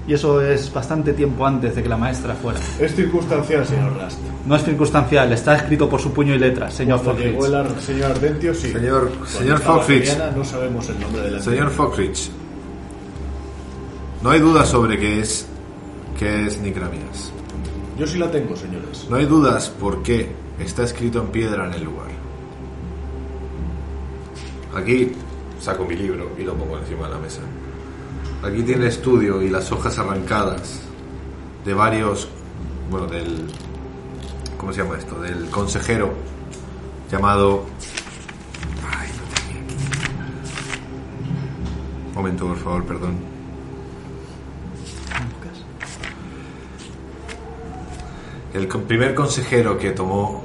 Y 0.08 0.14
eso 0.14 0.42
es 0.42 0.74
bastante 0.74 1.14
tiempo 1.14 1.46
antes 1.46 1.76
de 1.76 1.84
que 1.84 1.90
la 1.90 1.98
maestra 1.98 2.34
fuera. 2.34 2.60
Es 2.80 2.96
circunstancial, 2.96 3.66
señor 3.68 3.96
Rast. 3.98 4.18
No 4.48 4.56
es 4.56 4.64
circunstancial, 4.64 5.32
está 5.34 5.56
escrito 5.56 5.88
por 5.90 6.00
su 6.02 6.12
puño 6.14 6.34
y 6.34 6.40
letra, 6.40 6.72
señor 6.72 7.02
Cuando 7.04 7.22
llegó 7.22 7.46
el 7.46 7.54
ar- 7.56 7.80
señor 7.82 8.12
Ardentio, 8.12 8.54
sí. 8.56 8.72
Señor- 8.72 9.12
señor. 9.28 9.62
Adriana, 9.64 10.32
no 10.36 10.44
sabemos 10.44 10.90
el 10.90 11.00
nombre 11.00 11.22
de 11.24 11.32
la 11.32 11.40
Señor 11.42 11.70
Foxrich, 11.70 12.32
no 14.24 14.32
hay 14.32 14.40
duda 14.40 14.66
sobre 14.66 14.98
que 14.98 15.20
es 15.20 15.46
que 16.18 16.48
es 16.48 16.60
Nicramias. 16.60 17.32
Yo 17.98 18.08
sí 18.08 18.18
la 18.18 18.32
tengo, 18.32 18.56
señores. 18.56 19.06
No 19.10 19.18
hay 19.18 19.26
dudas 19.26 19.72
porque 19.80 20.30
está 20.60 20.84
escrito 20.84 21.22
en 21.22 21.28
piedra 21.28 21.66
en 21.68 21.74
el 21.74 21.84
lugar. 21.84 22.10
Aquí 24.76 25.12
saco 25.60 25.86
mi 25.86 25.96
libro 25.96 26.32
y 26.38 26.44
lo 26.44 26.56
pongo 26.56 26.78
encima 26.78 27.08
de 27.08 27.14
la 27.14 27.20
mesa. 27.20 27.42
Aquí 28.44 28.64
tiene 28.64 28.84
el 28.84 28.90
estudio 28.90 29.42
y 29.42 29.50
las 29.50 29.72
hojas 29.72 29.98
arrancadas 29.98 30.82
de 31.66 31.74
varios, 31.74 32.30
bueno, 32.90 33.08
del, 33.08 33.48
¿cómo 34.58 34.72
se 34.72 34.84
llama 34.84 34.98
esto? 34.98 35.20
Del 35.20 35.50
consejero 35.50 36.14
llamado... 37.12 37.66
Ay, 38.90 39.10
aquí. 39.10 39.58
Un 42.10 42.14
momento, 42.14 42.48
por 42.48 42.58
favor, 42.58 42.86
perdón. 42.86 43.40
El 48.54 48.68
primer 48.68 49.14
consejero 49.14 49.78
que 49.78 49.92
tomó, 49.92 50.44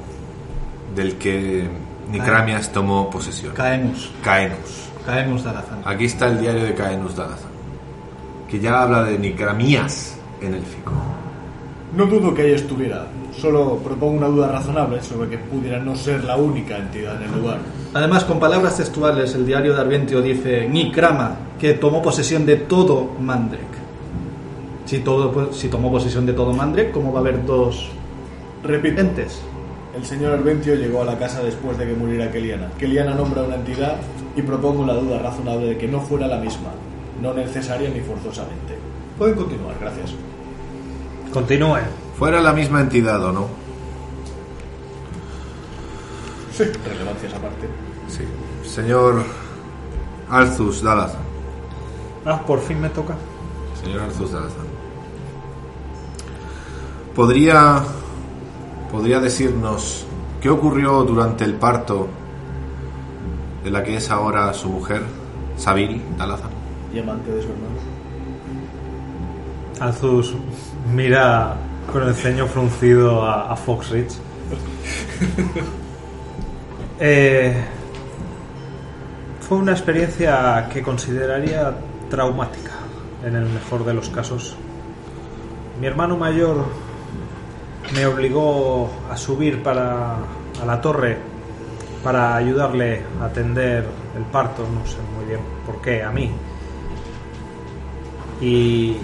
del 0.95 1.17
que 1.17 1.69
Nicramias 2.11 2.73
tomó 2.73 3.11
posesión. 3.11 3.55
Caemus. 3.55 4.11
Caenus. 4.23 4.89
Caemus 5.07 5.45
Darazan. 5.45 5.81
Aquí 5.85 6.07
está 6.07 6.29
el 6.29 6.41
diario 6.41 6.65
de 6.65 6.75
Caenus 6.75 7.17
Darazan, 7.17 7.51
que 8.49 8.59
ya 8.59 8.83
habla 8.83 9.05
de 9.05 9.19
Nicramias 9.19 10.17
en 10.41 10.55
élfico. 10.55 10.93
No 11.95 12.07
dudo 12.07 12.35
que 12.35 12.43
ahí 12.43 12.53
estuviera. 12.53 13.07
Solo 13.37 13.79
propongo 13.79 14.19
una 14.19 14.29
duda 14.29 14.49
razonable 14.49 15.03
sobre 15.03 15.29
que 15.29 15.39
pudiera 15.39 15.79
no 15.79 15.95
ser 15.97 16.25
la 16.25 16.37
única 16.37 16.79
entidad 16.79 17.17
en 17.23 17.31
el 17.31 17.41
lugar. 17.41 17.59
Además, 17.93 18.25
con 18.25 18.39
palabras 18.39 18.77
textuales, 18.77 19.35
el 19.35 19.47
diario 19.47 19.75
de 19.75 19.81
Arventio 19.81 20.23
dice 20.23 20.69
Nikrama, 20.69 21.37
que 21.59 21.75
tomó 21.75 22.01
posesión 22.03 22.47
de 22.47 22.57
todo 22.57 23.11
Mandrek. 23.21 23.75
Si, 24.87 24.99
todo, 25.01 25.53
si 25.53 25.69
tomó 25.69 25.91
posesión 25.91 26.27
de 26.27 26.33
todo 26.33 26.53
Mandrek, 26.53 26.93
¿cómo 26.93 27.13
va 27.13 27.19
a 27.19 27.23
haber 27.23 27.45
dos 27.45 27.91
Repito, 28.65 29.03
entes? 29.03 29.43
El 29.97 30.05
señor 30.05 30.33
Arventio 30.33 30.75
llegó 30.75 31.03
a 31.03 31.05
la 31.05 31.19
casa 31.19 31.43
después 31.43 31.79
de 31.79 31.87
que 31.87 31.95
muriera 31.95 32.31
Keliana. 32.31 32.69
Keliana 32.79 33.15
nombra 33.15 33.43
una 33.43 33.55
entidad 33.55 33.97
y 34.35 34.43
propongo 34.43 34.85
la 34.85 34.95
duda 34.95 35.19
razonable 35.19 35.67
de 35.67 35.79
que 35.79 35.87
no 35.87 36.01
fuera 36.01 36.27
la 36.27 36.39
misma, 36.39 36.71
no 37.23 37.33
necesaria 37.33 37.89
ni 37.89 38.01
forzosamente. 38.01 38.77
Pueden 39.19 39.37
continuar, 39.37 39.77
gracias. 39.81 40.15
Continúe. 41.33 41.79
Fuera 42.19 42.41
la 42.41 42.53
misma 42.53 42.81
entidad 42.81 43.23
o 43.25 43.33
no. 43.33 43.49
Sí, 46.53 46.65
relevancias 46.65 47.35
aparte. 47.35 47.69
Sí. 48.09 48.25
Señor 48.69 49.23
Arzus 50.31 50.83
Dalazan. 50.83 51.23
Ah, 52.25 52.41
por 52.45 52.61
fin 52.61 52.81
me 52.81 52.89
toca. 52.89 53.15
Señor 53.83 54.03
Arzus 54.03 54.33
Dalazan. 54.33 54.67
¿Podría, 57.15 57.83
¿Podría 58.91 59.21
decirnos 59.21 60.07
qué 60.41 60.51
ocurrió 60.51 61.03
durante 61.03 61.45
el 61.45 61.55
parto 61.55 62.09
de 63.63 63.71
la 63.71 63.83
que 63.83 63.97
es 63.97 64.11
ahora 64.11 64.53
su 64.55 64.69
mujer, 64.69 65.03
Sabil 65.57 66.03
Dalazan? 66.17 66.51
Y 66.93 66.99
amante 66.99 67.31
de 67.31 67.43
su 67.43 67.49
hermano. 67.49 67.75
Alzus 69.81 70.35
mira 70.95 71.57
con 71.93 72.03
el 72.03 72.15
ceño 72.15 72.47
fruncido 72.47 73.25
a, 73.25 73.53
a 73.53 73.57
Foxrich. 73.57 74.13
Eh, 77.01 77.53
fue 79.41 79.59
una 79.59 79.73
experiencia 79.73 80.69
que 80.73 80.81
consideraría 80.81 81.75
traumática, 82.09 82.71
en 83.25 83.35
el 83.35 83.47
mejor 83.47 83.85
de 83.85 83.95
los 83.95 84.09
casos. 84.11 84.57
Mi 85.81 85.89
hermano 85.89 86.17
mayor 86.17 86.65
me 87.93 88.07
obligó 88.07 88.91
a 89.11 89.17
subir 89.17 89.63
para 89.63 90.17
a 90.63 90.65
la 90.65 90.81
torre 90.81 91.19
para 92.03 92.37
ayudarle 92.37 93.03
a 93.21 93.27
atender 93.27 93.87
el 94.17 94.25
parto, 94.25 94.63
no 94.63 94.87
sé 94.87 94.99
muy 95.17 95.25
bien 95.25 95.41
por 95.65 95.81
qué, 95.81 96.03
a 96.03 96.11
mí. 96.11 96.31
Y 98.43 98.99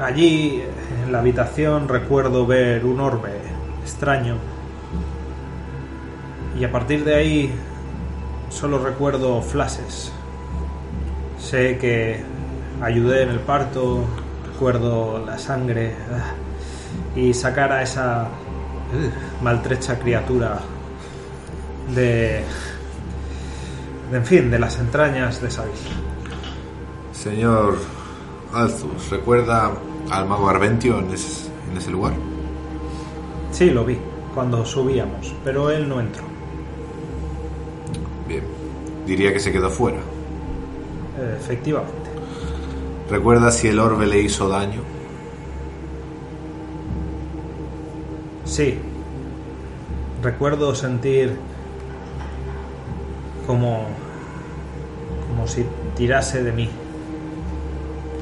allí 0.00 0.64
en 1.04 1.12
la 1.12 1.20
habitación 1.20 1.88
recuerdo 1.88 2.46
ver 2.46 2.84
un 2.84 2.98
orbe 2.98 3.30
extraño. 3.82 4.36
Y 6.58 6.64
a 6.64 6.72
partir 6.72 7.04
de 7.04 7.14
ahí 7.14 7.54
solo 8.50 8.80
recuerdo 8.80 9.40
flashes. 9.40 10.12
Sé 11.38 11.78
que 11.78 12.24
ayudé 12.82 13.22
en 13.22 13.28
el 13.28 13.38
parto, 13.38 14.04
recuerdo 14.52 15.24
la 15.24 15.38
sangre 15.38 15.94
ah, 16.12 16.32
y 17.14 17.34
sacar 17.34 17.72
a 17.72 17.82
esa 17.82 18.28
uh, 18.28 19.44
maltrecha 19.44 19.98
criatura 19.98 20.60
de, 21.94 22.42
de, 24.10 24.16
en 24.16 24.24
fin, 24.24 24.50
de 24.50 24.58
las 24.58 24.78
entrañas 24.78 25.40
de 25.40 25.48
esa. 25.48 25.64
Señor 27.12 27.78
Alzus, 28.52 29.10
¿recuerda 29.10 29.72
al 30.10 30.26
mago 30.26 30.48
Arventio 30.48 30.98
en 30.98 31.10
ese, 31.10 31.48
en 31.70 31.76
ese 31.76 31.90
lugar? 31.90 32.12
Sí, 33.50 33.70
lo 33.70 33.84
vi 33.84 33.98
cuando 34.34 34.64
subíamos, 34.64 35.34
pero 35.42 35.70
él 35.70 35.88
no 35.88 36.00
entró. 36.00 36.24
Bien, 38.28 38.44
diría 39.06 39.32
que 39.32 39.40
se 39.40 39.50
quedó 39.50 39.68
fuera. 39.70 39.98
Efectivamente. 41.40 42.10
¿Recuerda 43.10 43.50
si 43.50 43.68
el 43.68 43.78
orbe 43.80 44.06
le 44.06 44.20
hizo 44.20 44.48
daño? 44.48 44.82
Sí. 48.48 48.78
Recuerdo 50.22 50.74
sentir 50.74 51.36
como 53.46 53.86
como 55.28 55.46
si 55.46 55.64
tirase 55.94 56.42
de 56.42 56.52
mí. 56.52 56.68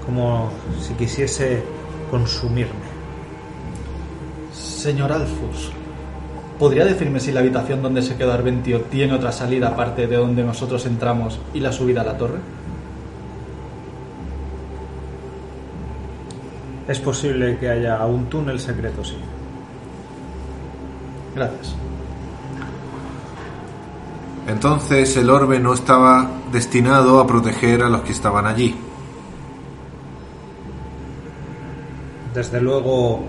Como 0.04 0.50
si 0.80 0.94
quisiese 0.94 1.62
consumirme. 2.10 2.86
Señor 4.52 5.12
Alfus, 5.12 5.70
¿podría 6.58 6.84
decirme 6.84 7.20
si 7.20 7.32
la 7.32 7.40
habitación 7.40 7.80
donde 7.80 8.02
se 8.02 8.16
quedó 8.16 8.32
Arventio 8.32 8.82
tiene 8.82 9.14
otra 9.14 9.32
salida 9.32 9.68
aparte 9.68 10.06
de 10.06 10.16
donde 10.16 10.42
nosotros 10.42 10.84
entramos 10.86 11.38
y 11.54 11.60
la 11.60 11.72
subida 11.72 12.02
a 12.02 12.04
la 12.04 12.18
torre? 12.18 12.38
Es 16.88 16.98
posible 17.00 17.58
que 17.58 17.70
haya 17.70 18.04
un 18.06 18.26
túnel 18.26 18.60
secreto, 18.60 19.04
sí. 19.04 19.16
Gracias. 21.36 21.74
Entonces 24.46 25.14
el 25.18 25.28
orbe 25.28 25.60
no 25.60 25.74
estaba 25.74 26.30
destinado 26.50 27.20
a 27.20 27.26
proteger 27.26 27.82
a 27.82 27.90
los 27.90 28.00
que 28.02 28.12
estaban 28.12 28.46
allí. 28.46 28.74
Desde 32.32 32.60
luego 32.60 33.22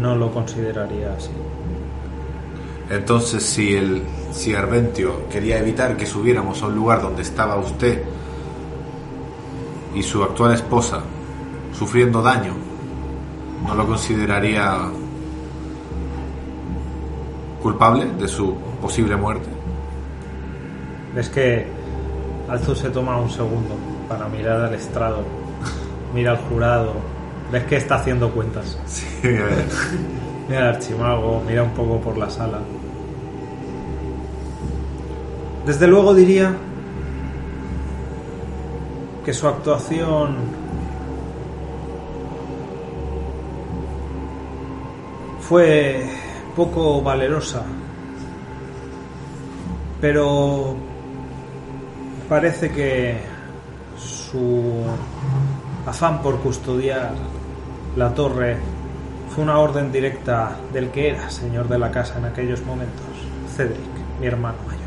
no 0.00 0.14
lo 0.14 0.30
consideraría 0.30 1.12
así. 1.14 1.30
Entonces 2.88 3.42
si 3.42 3.74
el 3.74 4.02
si 4.30 4.54
Arventio 4.54 5.28
quería 5.28 5.58
evitar 5.58 5.96
que 5.96 6.06
subiéramos 6.06 6.62
a 6.62 6.66
un 6.66 6.76
lugar 6.76 7.02
donde 7.02 7.22
estaba 7.22 7.56
usted 7.56 8.04
y 9.92 10.02
su 10.04 10.22
actual 10.22 10.54
esposa 10.54 11.00
sufriendo 11.76 12.22
daño, 12.22 12.52
no 13.66 13.74
lo 13.74 13.86
consideraría 13.86 14.88
culpable 17.62 18.06
de 18.18 18.28
su 18.28 18.54
posible 18.80 19.16
muerte. 19.16 19.48
Es 21.16 21.28
que 21.28 21.66
Alzu 22.48 22.74
se 22.74 22.90
toma 22.90 23.18
un 23.18 23.30
segundo 23.30 23.76
para 24.08 24.28
mirar 24.28 24.62
al 24.62 24.74
estrado, 24.74 25.22
mira 26.14 26.32
al 26.32 26.38
jurado, 26.38 26.94
ves 27.52 27.64
que 27.64 27.76
está 27.76 27.96
haciendo 27.96 28.30
cuentas. 28.30 28.78
Sí, 28.86 29.06
Mira 30.48 30.60
al 30.60 30.74
archimago, 30.76 31.42
mira 31.46 31.62
un 31.62 31.72
poco 31.72 32.00
por 32.00 32.16
la 32.16 32.30
sala. 32.30 32.60
Desde 35.66 35.86
luego 35.86 36.14
diría 36.14 36.54
que 39.26 39.34
su 39.34 39.46
actuación 39.46 40.36
fue 45.40 46.17
poco 46.58 47.00
valerosa, 47.00 47.62
pero 50.00 50.74
parece 52.28 52.70
que 52.72 53.16
su 53.96 54.82
afán 55.86 56.20
por 56.20 56.38
custodiar 56.40 57.12
la 57.96 58.12
torre 58.12 58.56
fue 59.30 59.44
una 59.44 59.58
orden 59.58 59.92
directa 59.92 60.56
del 60.72 60.90
que 60.90 61.10
era 61.10 61.30
señor 61.30 61.68
de 61.68 61.78
la 61.78 61.90
casa 61.92 62.18
en 62.18 62.24
aquellos 62.24 62.60
momentos, 62.64 63.04
Cedric, 63.56 63.78
mi 64.20 64.26
hermano 64.26 64.58
mayor. 64.66 64.78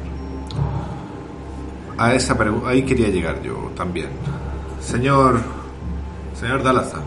a 1.98 2.14
esa 2.16 2.38
pregu- 2.38 2.66
ahí 2.68 2.82
quería 2.84 3.08
llegar 3.10 3.42
yo 3.42 3.72
también. 3.78 4.10
Señor 4.82 5.40
señor 6.34 6.64
Dalaza, 6.64 6.98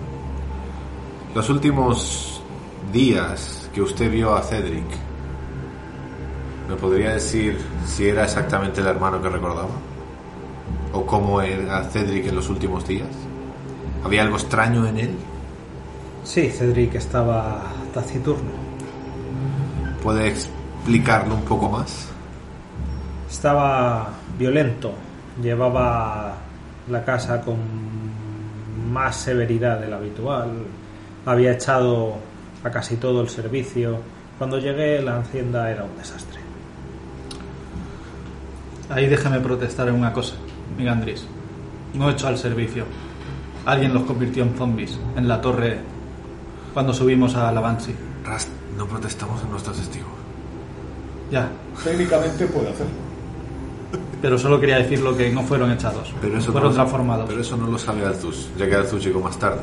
los 1.35 1.51
últimos 1.51 2.41
días 2.93 3.64
que 3.75 3.83
usted 3.83 4.09
vio 4.11 4.33
a 4.35 4.43
Cedric, 4.43 4.85
¿me 6.69 6.77
podría 6.77 7.15
decir 7.15 7.59
si 7.85 8.07
era 8.07 8.23
exactamente 8.23 8.81
el 8.81 8.87
hermano 8.87 9.21
que 9.21 9.29
recordaba? 9.29 9.69
¿O 10.93 11.05
cómo 11.05 11.43
era 11.43 11.83
Cedric 11.83 12.29
en 12.29 12.37
los 12.37 12.49
últimos 12.49 12.87
días? 12.87 13.09
¿Había 14.05 14.23
algo 14.23 14.37
extraño 14.37 14.87
en 14.87 14.99
él? 14.99 15.11
Sí, 16.23 16.51
Cedric 16.51 16.95
estaba 16.95 17.65
taciturno. 17.93 18.53
¿Puede 20.03 20.29
explicarlo 20.29 21.35
un 21.35 21.43
poco 21.43 21.69
más? 21.69 22.11
Estaba 23.29 24.09
violento, 24.39 24.93
llevaba 25.43 26.37
la 26.89 27.05
casa 27.05 27.41
con 27.41 27.57
más 28.93 29.17
severidad 29.17 29.81
de 29.81 29.89
la 29.89 29.97
habitual, 29.97 30.65
había 31.27 31.53
echado 31.53 32.19
a 32.65 32.71
casi 32.71 32.97
todo 32.97 33.21
el 33.21 33.29
servicio. 33.29 33.99
Cuando 34.39 34.59
llegué 34.59 35.01
la 35.03 35.19
hacienda 35.19 35.71
era 35.71 35.85
un 35.85 35.97
desastre. 35.97 36.41
Ahí 38.91 39.07
déjame 39.07 39.41
protestar 39.41 39.89
en 39.89 39.95
una 39.95 40.13
cosa, 40.13 40.35
Migandris. 40.77 41.25
No 41.95 42.11
echó 42.11 42.29
al 42.29 42.39
servicio. 42.39 42.85
Alguien 43.67 43.95
los 43.95 44.03
convirtió 44.05 44.43
en 44.43 44.55
zombies 44.57 44.99
en 45.17 45.27
la 45.29 45.41
torre 45.41 45.79
cuando 46.75 46.93
subimos 46.93 47.35
a 47.37 47.51
la 47.53 47.61
Banshee. 47.61 47.95
Rast, 48.25 48.49
no 48.77 48.87
protestamos 48.87 49.43
en 49.43 49.51
nuestros 49.51 49.77
testigos. 49.77 50.09
Ya, 51.31 51.49
Técnicamente 51.83 52.47
puede 52.47 52.69
hacerlo. 52.71 52.93
pero 54.21 54.39
solo 54.39 54.61
quería 54.61 54.77
decir 54.79 55.01
lo 55.01 55.17
que 55.17 55.31
no 55.31 55.43
fueron 55.43 55.71
echados. 55.73 56.13
Pero 56.21 56.39
eso, 56.39 56.53
fueron 56.53 56.71
no, 56.71 56.75
transformados. 56.75 57.27
pero 57.29 57.41
eso 57.41 57.57
no 57.57 57.67
lo 57.69 57.79
sabe 57.79 58.05
Alzus, 58.05 58.51
ya 58.59 58.67
que 58.69 58.75
Alzus 58.75 59.03
llegó 59.05 59.21
más 59.21 59.39
tarde. 59.39 59.63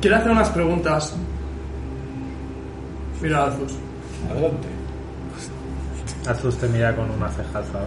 Quiero 0.00 0.16
hacer 0.16 0.30
unas 0.32 0.50
preguntas. 0.50 1.16
Mira, 3.20 3.44
Alzus. 3.44 3.72
Adelante. 4.30 4.68
Azus 6.28 6.56
te 6.58 6.68
mira 6.68 6.94
con 6.94 7.10
una 7.10 7.28
ceja 7.28 7.58
alzada. 7.58 7.86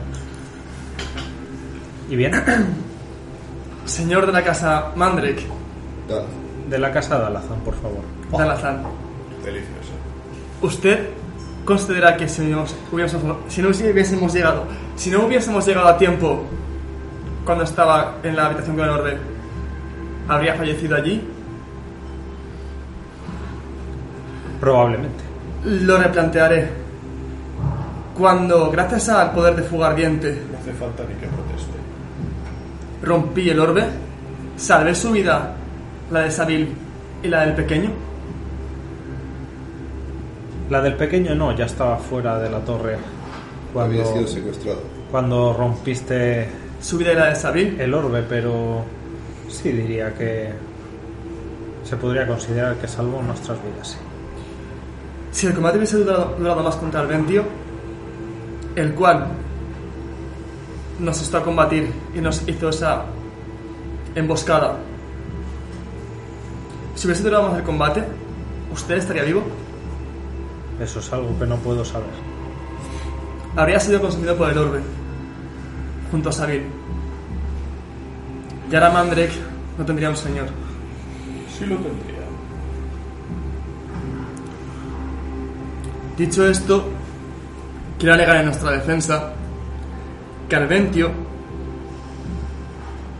¿Y 2.10 2.16
bien? 2.16 2.32
Señor 3.86 4.26
de 4.26 4.32
la 4.32 4.44
casa 4.44 4.92
Mandrake, 4.96 5.46
De 6.70 6.78
la 6.78 6.92
casa 6.92 7.20
de 7.20 7.26
Alazán, 7.26 7.60
por 7.66 7.76
favor. 7.76 8.02
Dalazán, 8.32 8.84
Delicioso. 9.44 9.94
¿usted 10.62 11.10
considera 11.66 12.16
que 12.18 12.28
si, 12.28 12.44
nos 12.44 12.76
hubiésemos, 12.92 13.38
si 13.48 13.62
no 13.62 13.70
hubiésemos 13.70 14.34
llegado, 14.34 14.66
si 14.96 15.10
no 15.10 15.26
hubiésemos 15.26 15.66
llegado 15.66 15.88
a 15.88 15.98
tiempo 15.98 16.44
cuando 17.46 17.64
estaba 17.64 18.18
en 18.24 18.36
la 18.36 18.48
habitación 18.48 18.76
con 18.76 18.86
el 18.86 18.92
orbe, 18.92 19.18
habría 20.28 20.56
fallecido 20.56 20.96
allí? 20.96 21.28
Probablemente. 24.60 25.24
Lo 25.66 25.98
replantearé. 25.98 26.68
Cuando, 28.18 28.70
gracias 28.70 29.10
al 29.10 29.32
poder 29.32 29.56
de 29.56 29.64
fuga 29.64 29.88
ardiente, 29.88 30.42
No 30.52 30.58
hace 30.60 30.74
falta 30.74 31.04
ni 31.04 31.16
que 31.16 31.28
proteste. 31.28 31.72
rompí 33.02 33.50
el 33.50 33.60
orbe, 33.60 33.84
salvé 34.58 34.94
su 34.94 35.12
vida, 35.12 35.54
la 36.12 36.22
de 36.22 36.32
Sabil 36.32 36.68
y 37.24 37.28
la 37.30 37.46
del 37.46 37.56
pequeño. 37.56 37.92
La 40.70 40.82
del 40.82 40.96
pequeño 40.96 41.34
no, 41.34 41.56
ya 41.56 41.66
estaba 41.66 41.98
fuera 41.98 42.38
de 42.40 42.50
la 42.50 42.60
torre. 42.60 42.98
Cuando, 43.74 43.94
Había 44.02 44.06
sido 44.14 44.28
secuestrado. 44.28 44.82
cuando 45.12 45.54
rompiste 45.54 46.48
Su 46.82 46.98
vida 46.98 47.14
y 47.14 47.16
la 47.16 47.26
de 47.30 47.36
Sabil. 47.36 47.80
el 47.80 47.94
orbe, 47.94 48.24
pero 48.28 48.84
sí 49.50 49.72
diría 49.72 50.14
que 50.14 50.50
se 51.84 51.96
podría 51.96 52.28
considerar 52.28 52.76
que 52.76 52.88
salvó 52.88 53.22
nuestras 53.22 53.58
vidas. 53.64 53.88
sí. 53.90 53.98
Si 55.32 55.48
el 55.48 55.54
combate 55.54 55.78
hubiese 55.78 55.98
durado, 55.98 56.36
durado 56.38 56.64
más 56.64 56.76
contra 56.76 57.02
el 57.02 57.08
Ventio, 57.08 57.44
el 58.76 58.94
cual 58.94 59.28
nos 61.00 61.22
estó 61.22 61.38
a 61.38 61.44
combatir 61.44 61.92
y 62.16 62.20
nos 62.20 62.48
hizo 62.48 62.70
esa 62.70 63.06
emboscada, 64.16 64.78
si 66.96 67.08
hubiese 67.08 67.24
durado 67.24 67.50
más 67.50 67.58
el 67.58 67.64
combate, 67.64 68.04
¿usted 68.74 68.98
estaría 68.98 69.24
vivo? 69.24 69.44
Eso 70.82 71.00
es 71.00 71.14
algo 71.14 71.38
que 71.38 71.46
no 71.46 71.56
puedo 71.58 71.86
saber. 71.86 72.10
Habría 73.56 73.80
sido 73.80 74.02
consumido 74.02 74.36
por 74.36 74.50
el 74.50 74.58
orbe, 74.58 74.80
junto 76.12 76.30
a 76.30 76.32
Sabil. 76.32 76.64
Y 78.72 78.76
ahora 78.76 78.90
Mandrake 78.92 79.40
no 79.78 79.86
tendría 79.86 80.10
un 80.10 80.16
señor. 80.16 80.48
Sí 81.58 81.66
lo 81.66 81.76
tendría. 81.78 82.19
Dicho 86.20 86.46
esto, 86.46 86.84
quiero 87.98 88.14
alegar 88.14 88.36
en 88.36 88.48
nuestra 88.48 88.72
defensa 88.72 89.32
que 90.50 90.56
Arventio 90.58 91.12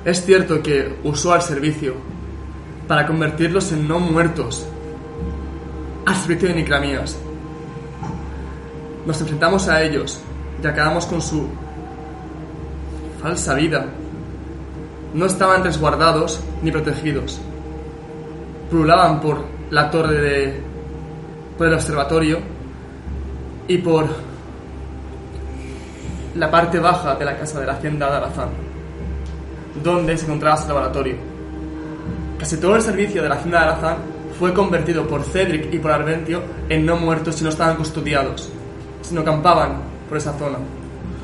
es 0.04 0.26
cierto 0.26 0.62
que 0.62 0.98
usó 1.06 1.32
al 1.32 1.42
servicio 1.42 1.94
para 2.90 3.08
convertirlos 3.08 3.72
en 3.72 3.88
no 3.88 4.02
muertos 4.02 4.68
al 6.06 6.14
servicio 6.14 6.50
de 6.50 6.56
Nicramías. 6.56 7.18
Nos 9.06 9.22
enfrentamos 9.22 9.70
a 9.70 9.82
ellos 9.82 10.20
y 10.62 10.68
acabamos 10.68 11.06
con 11.06 11.22
su 11.22 11.48
falsa 13.22 13.54
vida. 13.54 13.86
No 15.14 15.26
estaban 15.26 15.64
resguardados 15.64 16.42
ni 16.62 16.70
protegidos. 16.70 17.40
Pululaban 18.70 19.22
por 19.22 19.46
la 19.70 19.90
torre 19.90 20.20
de. 20.20 20.62
por 21.58 21.68
el 21.68 21.76
observatorio 21.76 22.59
y 23.70 23.78
por 23.78 24.08
la 26.36 26.50
parte 26.52 26.80
baja 26.80 27.16
de 27.16 27.24
la 27.24 27.38
casa 27.38 27.60
de 27.60 27.68
la 27.68 27.74
hacienda 27.74 28.10
de 28.10 28.18
Alazán, 28.18 28.50
donde 29.84 30.18
se 30.18 30.26
encontraba 30.26 30.58
su 30.58 30.68
laboratorio. 30.68 31.16
Casi 32.40 32.58
todo 32.58 32.76
el 32.76 32.82
servicio 32.82 33.22
de 33.22 33.30
la 33.30 33.36
hacienda 33.36 33.60
de 33.60 33.66
Alazán 33.66 33.98
fue 34.40 34.54
convertido 34.54 35.08
por 35.08 35.24
Cedric 35.24 35.72
y 35.72 35.78
por 35.78 35.92
Arventio 35.92 36.42
en 36.68 36.84
no 36.86 36.98
muertos 36.98 37.36
si 37.36 37.44
no 37.44 37.52
estaban 37.52 37.78
custodiados, 37.78 38.50
sino 39.04 39.24
campaban 39.24 39.82
por 40.08 40.18
esa 40.18 40.34
zona. 40.34 40.58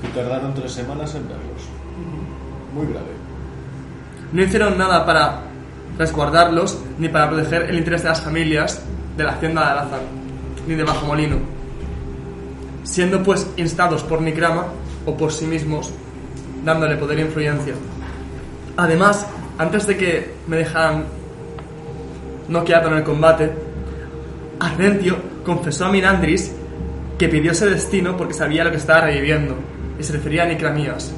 Y 0.03 0.07
tardaron 0.15 0.53
tres 0.53 0.71
semanas 0.71 1.15
en 1.15 1.27
verlos. 1.27 1.63
Muy 2.75 2.85
grave. 2.85 3.07
No 4.33 4.43
hicieron 4.43 4.77
nada 4.77 5.03
para 5.03 5.39
resguardarlos 5.97 6.77
ni 6.99 7.09
para 7.09 7.27
proteger 7.27 7.63
el 7.63 7.77
interés 7.79 8.03
de 8.03 8.09
las 8.09 8.21
familias 8.21 8.83
de 9.17 9.23
la 9.23 9.31
hacienda 9.31 9.61
de 9.61 9.71
Alazar, 9.71 10.01
ni 10.67 10.75
de 10.75 10.83
Bajo 10.83 11.07
Molino, 11.07 11.54
siendo 12.85 13.21
pues 13.23 13.47
instados 13.57 14.03
por 14.03 14.21
Nikrama 14.21 14.67
o 15.05 15.17
por 15.17 15.31
sí 15.31 15.45
mismos, 15.45 15.91
dándole 16.63 16.95
poder 16.95 17.19
e 17.19 17.21
influencia. 17.23 17.73
Además, 18.77 19.27
antes 19.57 19.87
de 19.87 19.97
que 19.97 20.33
me 20.47 20.57
dejaran 20.57 21.05
noqueado 22.47 22.87
en 22.89 22.95
el 22.95 23.03
combate, 23.03 23.51
Arventio 24.59 25.17
confesó 25.43 25.85
a 25.85 25.91
Minandris 25.91 26.53
que 27.17 27.27
pidió 27.27 27.51
ese 27.51 27.69
destino 27.69 28.15
porque 28.15 28.33
sabía 28.33 28.63
lo 28.63 28.71
que 28.71 28.77
estaba 28.77 29.01
reviviendo, 29.01 29.55
y 29.99 30.03
se 30.03 30.13
refería 30.13 30.43
a 30.43 30.47
Nicramías. 30.47 31.13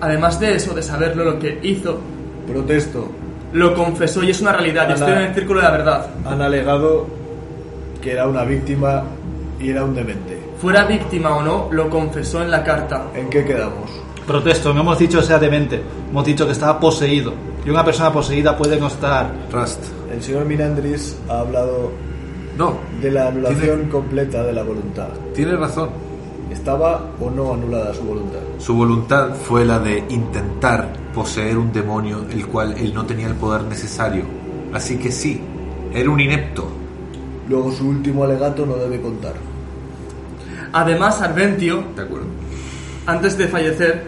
Además 0.00 0.38
de 0.38 0.54
eso, 0.54 0.74
de 0.74 0.82
saberlo, 0.82 1.24
lo 1.24 1.38
que 1.38 1.58
hizo, 1.62 2.00
Protesto. 2.46 3.10
lo 3.52 3.74
confesó 3.74 4.22
y 4.22 4.30
es 4.30 4.40
una 4.40 4.52
realidad. 4.52 4.90
Estoy 4.90 5.12
en 5.12 5.18
el 5.18 5.34
círculo 5.34 5.60
de 5.60 5.66
la 5.66 5.72
verdad. 5.72 6.10
Han 6.24 6.40
alegado 6.40 7.06
que 8.00 8.12
era 8.12 8.26
una 8.26 8.44
víctima 8.44 9.04
y 9.60 9.70
era 9.70 9.84
un 9.84 9.94
demente. 9.94 10.38
Fuera 10.60 10.84
víctima 10.84 11.36
o 11.36 11.42
no, 11.42 11.68
lo 11.70 11.88
confesó 11.90 12.42
en 12.42 12.50
la 12.50 12.62
carta. 12.64 13.06
¿En 13.14 13.28
qué 13.30 13.44
quedamos? 13.44 13.90
Protesto, 14.26 14.74
no 14.74 14.80
hemos 14.82 14.98
dicho 14.98 15.22
sea 15.22 15.38
demente, 15.38 15.80
hemos 16.10 16.24
dicho 16.24 16.44
que 16.46 16.52
estaba 16.52 16.78
poseído. 16.78 17.32
Y 17.64 17.70
una 17.70 17.84
persona 17.84 18.12
poseída 18.12 18.56
puede 18.56 18.78
no 18.78 18.86
estar. 18.88 19.32
Rust. 19.52 19.82
El 20.12 20.22
señor 20.22 20.44
Minandris 20.46 21.18
ha 21.28 21.40
hablado 21.40 21.90
No, 22.56 22.74
de 23.00 23.10
la 23.10 23.28
anulación 23.28 23.60
Tiene- 23.76 23.88
completa 23.88 24.42
de 24.42 24.52
la 24.52 24.62
voluntad. 24.62 25.08
tiene 25.34 25.56
razón. 25.56 25.90
¿Estaba 26.50 27.10
o 27.20 27.30
no 27.30 27.52
anulada 27.54 27.92
su 27.94 28.02
voluntad? 28.04 28.38
Su 28.58 28.74
voluntad 28.74 29.34
fue 29.34 29.64
la 29.64 29.78
de 29.78 30.02
intentar 30.08 30.88
poseer 31.14 31.58
un 31.58 31.72
demonio 31.72 32.24
el 32.30 32.46
cual 32.46 32.74
él 32.78 32.92
no 32.94 33.04
tenía 33.04 33.26
el 33.28 33.34
poder 33.34 33.62
necesario. 33.64 34.24
Así 34.72 34.96
que 34.98 35.12
sí, 35.12 35.40
era 35.94 36.10
un 36.10 36.20
inepto. 36.20 36.66
Luego 37.48 37.70
su 37.72 37.88
último 37.88 38.24
alegato 38.24 38.64
no 38.66 38.76
debe 38.76 39.00
contar. 39.00 39.34
Además, 40.72 41.20
Arventio, 41.22 41.82
De 41.96 42.02
acuerdo. 42.02 42.26
antes 43.06 43.36
de 43.38 43.48
fallecer, 43.48 44.04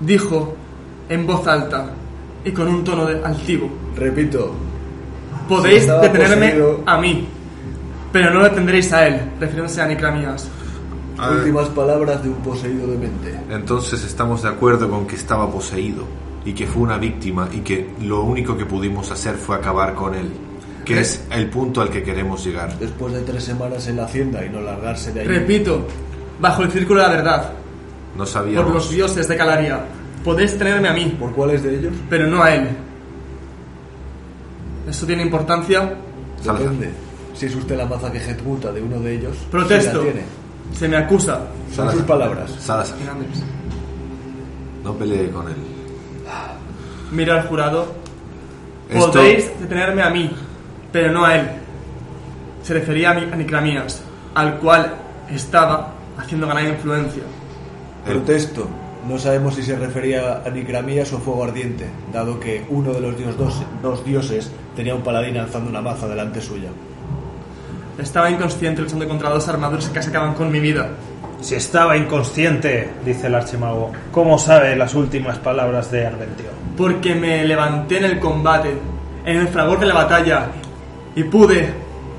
dijo 0.00 0.54
en 1.08 1.26
voz 1.26 1.46
alta 1.46 1.90
y 2.44 2.52
con 2.52 2.68
un 2.68 2.84
tono 2.84 3.06
de 3.06 3.22
altivo, 3.24 3.70
Repito, 3.96 4.52
podéis 5.48 5.86
detenerme 5.86 6.48
poseído- 6.50 6.82
a 6.86 6.98
mí, 6.98 7.26
pero 8.12 8.30
no 8.32 8.42
detendréis 8.44 8.92
a 8.92 9.06
él, 9.08 9.20
refiriéndose 9.40 9.82
a 9.82 9.86
Nicramías. 9.86 10.48
Últimas 11.36 11.66
palabras 11.70 12.22
de 12.22 12.28
un 12.28 12.36
poseído 12.36 12.86
demente. 12.86 13.36
Entonces 13.50 14.04
estamos 14.04 14.42
de 14.42 14.50
acuerdo 14.50 14.88
con 14.88 15.04
que 15.04 15.16
estaba 15.16 15.50
poseído 15.50 16.04
y 16.44 16.52
que 16.52 16.64
fue 16.68 16.82
una 16.82 16.96
víctima 16.96 17.48
y 17.52 17.58
que 17.58 17.90
lo 18.02 18.22
único 18.22 18.56
que 18.56 18.64
pudimos 18.64 19.10
hacer 19.10 19.34
fue 19.34 19.56
acabar 19.56 19.94
con 19.94 20.14
él, 20.14 20.30
que 20.94 21.00
es 21.00 21.22
el 21.30 21.48
punto 21.50 21.80
al 21.80 21.90
que 21.90 22.02
queremos 22.02 22.44
llegar. 22.44 22.78
Después 22.78 23.12
de 23.14 23.20
tres 23.22 23.44
semanas 23.44 23.86
en 23.88 23.96
la 23.96 24.04
hacienda 24.04 24.44
y 24.44 24.48
no 24.50 24.60
largarse 24.60 25.12
de 25.12 25.20
ahí. 25.20 25.26
Repito, 25.26 25.86
bajo 26.40 26.62
el 26.62 26.70
círculo 26.72 27.00
de 27.02 27.08
la 27.08 27.14
verdad, 27.14 27.42
No 27.42 27.50
por 28.12 28.18
los 28.20 28.30
sabíamos. 28.30 28.90
dioses 28.90 29.28
de 29.28 29.36
Calaria, 29.36 29.80
podéis 30.24 30.56
tenerme 30.58 30.88
a 30.88 30.92
mí, 30.92 31.16
¿Por 31.18 31.32
cuáles 31.32 31.62
de 31.62 31.78
ellos? 31.78 31.92
pero 32.08 32.26
no 32.26 32.42
a 32.42 32.54
él. 32.54 32.68
¿Eso 34.88 35.06
tiene 35.06 35.22
importancia? 35.22 35.94
Depende. 36.42 36.90
Si 37.34 37.46
es 37.46 37.54
usted 37.54 37.76
la 37.76 37.84
maza 37.86 38.10
que 38.10 38.18
ejecuta 38.18 38.72
de 38.72 38.80
uno 38.82 38.98
de 39.00 39.14
ellos, 39.16 39.36
Protesto. 39.50 40.02
la. 40.02 40.76
Se 40.76 40.88
me 40.88 40.96
acusa. 40.96 41.40
Son 41.74 41.90
sus 41.92 42.02
palabras. 42.02 42.50
Salazar, 42.58 42.96
no 44.82 44.94
pelee 44.94 45.30
con 45.30 45.46
él. 45.48 45.54
Mira 47.12 47.40
al 47.40 47.46
jurado. 47.48 47.86
Esto- 48.90 49.12
Podéis 49.12 49.50
detenerme 49.60 50.02
a 50.02 50.10
mí, 50.10 50.30
pero 50.92 51.12
no 51.12 51.24
a 51.24 51.36
él. 51.36 51.48
Se 52.62 52.74
refería 52.74 53.10
a, 53.10 53.14
Nicramías, 53.14 54.02
al 54.34 54.56
cual 54.58 54.94
estaba 55.30 55.92
haciendo 56.18 56.46
ganar 56.46 56.64
influencia. 56.64 57.22
el- 58.06 58.12
Protesto. 58.14 58.68
No 59.08 59.16
sabemos 59.18 59.54
si 59.54 59.62
se 59.62 59.76
refería 59.76 60.42
a 60.44 60.50
Nicramías 60.50 61.12
o 61.12 61.18
Fuego 61.18 61.44
Ardiente, 61.44 61.86
dado 62.12 62.38
que 62.40 62.66
uno 62.68 62.92
de 62.92 63.00
los 63.00 63.16
dios 63.16 63.38
dos, 63.38 63.62
dos 63.82 64.04
dioses 64.04 64.50
tenía 64.76 64.94
un 64.94 65.02
paladín 65.02 65.38
alzando 65.38 65.70
una 65.70 65.80
maza 65.80 66.06
delante 66.08 66.40
suya. 66.40 66.68
Estaba 67.98 68.30
inconsciente 68.30 68.82
luchando 68.82 69.08
contra 69.08 69.30
dos 69.30 69.48
armaduras 69.48 69.86
que 69.86 69.94
casi 69.94 70.10
acaban 70.10 70.34
con 70.34 70.50
mi 70.52 70.60
vida. 70.60 70.88
Si 71.40 71.54
estaba 71.54 71.96
inconsciente, 71.96 72.90
dice 73.04 73.28
el 73.28 73.34
archimago, 73.36 73.92
¿cómo 74.12 74.38
sabe 74.38 74.76
las 74.76 74.94
últimas 74.94 75.38
palabras 75.38 75.90
de 75.90 76.06
Arventio? 76.06 76.46
Porque 76.76 77.14
me 77.14 77.44
levanté 77.44 77.98
en 77.98 78.04
el 78.04 78.18
combate, 78.20 78.72
en 79.24 79.36
el 79.38 79.48
fragor 79.48 79.78
de 79.80 79.86
la 79.86 79.94
batalla, 79.94 80.48
y 81.18 81.24
pude 81.24 81.72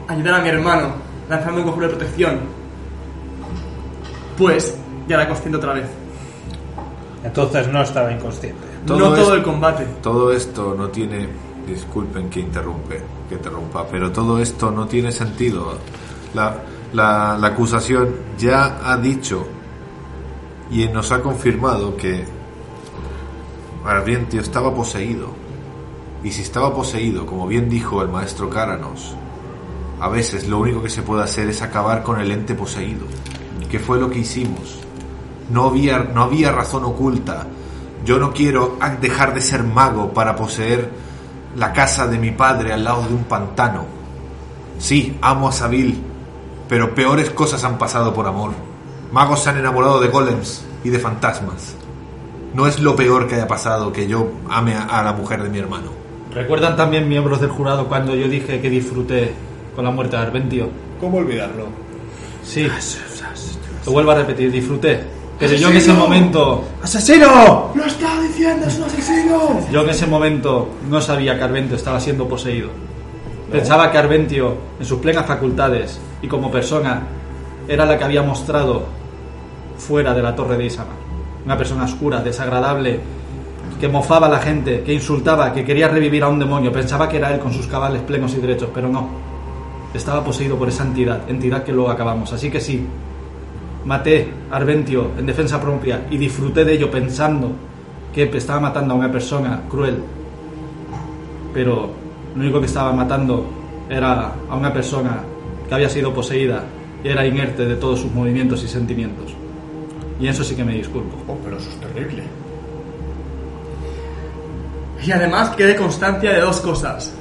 ayudar 0.08 0.36
a 0.36 0.44
mi 0.44 0.50
hermano 0.50 0.88
lanzando 1.30 1.60
un 1.62 1.64
conjuro 1.66 1.88
de 1.88 1.96
protección. 1.96 2.40
Pues 4.38 4.76
ya 5.08 5.16
era 5.16 5.28
consciente 5.28 5.58
otra 5.58 5.74
vez. 5.74 5.86
Entonces 7.24 7.68
no 7.68 7.82
estaba 7.82 8.12
inconsciente. 8.12 8.60
Todo 8.86 9.00
no 9.00 9.16
es- 9.16 9.22
todo 9.24 9.34
el 9.36 9.44
combate. 9.44 9.86
Todo 10.02 10.32
esto 10.32 10.74
no 10.78 10.88
tiene, 10.90 11.28
disculpen 11.68 12.30
que 12.30 12.40
interrumpe, 12.40 13.02
que 13.28 13.36
interrumpa, 13.36 13.86
pero 13.88 14.12
todo 14.12 14.40
esto 14.40 14.72
no 14.72 14.88
tiene 14.88 15.12
sentido. 15.12 15.78
La, 16.34 16.56
la, 16.94 17.38
la 17.40 17.48
acusación 17.48 18.10
ya 18.38 18.80
ha 18.84 18.98
dicho 18.98 19.46
y 20.72 20.88
nos 20.88 21.12
ha 21.12 21.22
confirmado 21.22 21.96
que 21.98 22.24
Ardientio 23.86 24.42
estaba 24.42 24.74
poseído. 24.74 25.39
Y 26.24 26.32
si 26.32 26.42
estaba 26.42 26.74
poseído, 26.74 27.26
como 27.26 27.48
bien 27.48 27.70
dijo 27.70 28.02
el 28.02 28.10
maestro 28.10 28.50
Cáranos, 28.50 29.16
a 30.02 30.10
veces 30.10 30.48
lo 30.48 30.60
único 30.60 30.82
que 30.84 30.90
se 30.90 31.02
puede 31.02 31.24
hacer 31.24 31.50
es 31.50 31.62
acabar 31.62 32.04
con 32.04 32.20
el 32.20 32.32
ente 32.32 32.56
poseído, 32.56 33.06
que 33.70 33.80
fue 33.80 34.00
lo 34.00 34.10
que 34.10 34.20
hicimos. 34.20 34.80
No 35.50 35.66
había, 35.66 36.00
no 36.00 36.24
había 36.24 36.52
razón 36.52 36.84
oculta. 36.84 37.48
Yo 38.06 38.20
no 38.20 38.34
quiero 38.34 38.78
dejar 39.02 39.34
de 39.34 39.42
ser 39.42 39.64
mago 39.64 40.14
para 40.14 40.36
poseer 40.36 40.90
la 41.56 41.74
casa 41.74 42.08
de 42.08 42.18
mi 42.18 42.32
padre 42.32 42.74
al 42.74 42.84
lado 42.84 43.04
de 43.04 43.14
un 43.14 43.24
pantano. 43.24 43.86
Sí, 44.78 45.18
amo 45.22 45.50
a 45.50 45.52
Sabil, 45.52 46.02
pero 46.70 46.96
peores 46.96 47.30
cosas 47.30 47.64
han 47.64 47.78
pasado 47.78 48.14
por 48.14 48.28
amor. 48.28 48.52
Magos 49.12 49.44
se 49.44 49.50
han 49.50 49.58
enamorado 49.58 50.00
de 50.00 50.08
golems 50.08 50.66
y 50.84 50.90
de 50.90 51.00
fantasmas. 51.00 51.76
No 52.54 52.68
es 52.68 52.80
lo 52.80 52.96
peor 52.96 53.28
que 53.28 53.36
haya 53.36 53.48
pasado 53.48 53.92
que 53.92 54.08
yo 54.08 54.32
ame 54.50 54.76
a 54.76 55.02
la 55.04 55.14
mujer 55.14 55.44
de 55.44 55.50
mi 55.50 55.60
hermano. 55.60 55.99
¿Recuerdan 56.34 56.76
también 56.76 57.10
miembros 57.10 57.42
del 57.42 57.50
jurado 57.50 57.88
cuando 57.88 58.16
yo 58.16 58.28
dije 58.28 58.62
que 58.62 58.70
disfruté 58.70 59.34
con 59.76 59.84
la 59.84 59.92
muerte 59.92 60.16
de 60.16 60.22
Arventio? 60.22 60.70
¿Cómo 61.00 61.18
olvidarlo? 61.18 61.68
Sí. 62.44 62.68
Lo 63.86 63.92
vuelvo 63.92 64.12
a 64.12 64.16
repetir, 64.16 64.52
disfruté. 64.52 65.00
Pero 65.40 65.56
yo 65.56 65.70
en 65.70 65.78
ese 65.78 65.94
momento, 65.94 66.66
¡Asesino! 66.84 67.72
¡Lo 67.74 67.86
está 67.86 68.22
diciendo! 68.22 68.68
¡Es 68.68 68.78
un 68.78 68.84
asesino! 68.84 69.60
yo 69.72 69.82
en 69.82 69.90
ese 69.90 70.06
momento 70.06 70.70
no 70.90 71.00
sabía 71.00 71.38
que 71.38 71.44
Arventio 71.44 71.78
estaba 71.78 72.00
siendo 72.00 72.28
poseído. 72.28 72.70
Pensaba 73.50 73.90
que 73.90 73.98
Arventio, 73.98 74.58
en 74.80 74.86
sus 74.86 75.00
plenas 75.00 75.26
facultades 75.26 76.00
y 76.22 76.28
como 76.28 76.52
persona, 76.52 77.04
era 77.68 77.86
la 77.86 77.98
que 77.98 78.04
había 78.04 78.22
mostrado 78.22 78.84
fuera 79.78 80.14
de 80.14 80.22
la 80.22 80.36
torre 80.36 80.58
de 80.58 80.66
Isamar. 80.66 80.98
Una 81.46 81.58
persona 81.58 81.86
oscura, 81.86 82.22
desagradable, 82.22 83.00
que 83.80 83.88
mofaba 83.88 84.28
a 84.28 84.30
la 84.30 84.40
gente, 84.40 84.84
que 84.84 84.94
insultaba, 84.94 85.54
que 85.54 85.64
quería 85.64 85.88
revivir 85.88 86.24
a 86.24 86.28
un 86.28 86.38
demonio. 86.38 86.72
Pensaba 86.72 87.08
que 87.08 87.18
era 87.18 87.34
él 87.34 87.40
con 87.40 87.54
sus 87.54 87.68
cabales 87.68 88.02
plenos 88.02 88.36
y 88.36 88.42
derechos, 88.42 88.70
pero 88.74 88.90
no. 88.90 89.08
Estaba 89.94 90.24
poseído 90.24 90.58
por 90.58 90.68
esa 90.68 90.84
entidad, 90.84 91.30
entidad 91.30 91.64
que 91.64 91.72
luego 91.72 91.90
acabamos. 91.90 92.32
Así 92.34 92.52
que 92.52 92.60
sí, 92.60 92.86
maté 93.86 94.30
a 94.52 94.58
Arventio 94.58 95.12
en 95.18 95.26
defensa 95.26 95.62
propia 95.62 96.06
y 96.12 96.18
disfruté 96.18 96.66
de 96.66 96.74
ello 96.74 96.92
pensando 96.92 97.52
que 98.14 98.24
estaba 98.24 98.60
matando 98.60 98.94
a 98.94 98.98
una 98.98 99.12
persona 99.12 99.62
cruel. 99.70 100.04
Pero 101.54 101.90
lo 102.36 102.42
único 102.42 102.60
que 102.60 102.66
estaba 102.66 102.92
matando 102.92 103.46
era 103.90 104.34
a 104.50 104.56
una 104.56 104.74
persona 104.74 105.22
que 105.68 105.74
había 105.74 105.90
sido 105.90 106.14
poseída 106.14 106.64
y 107.04 107.08
era 107.08 107.26
inerte 107.26 107.66
de 107.66 107.76
todos 107.76 108.02
sus 108.02 108.12
movimientos 108.12 108.62
y 108.64 108.68
sentimientos. 108.68 109.34
Y 110.20 110.28
eso 110.28 110.44
sí 110.44 110.54
que 110.54 110.66
me 110.66 110.74
disculpo. 110.74 111.16
Oh, 111.28 111.38
pero 111.44 111.58
eso 111.58 111.70
es 111.70 111.80
terrible. 111.80 112.24
Y 115.06 115.12
además 115.12 115.50
quede 115.56 115.76
constancia 115.76 116.34
de 116.34 116.42
dos 116.42 116.60
cosas. 116.62 117.12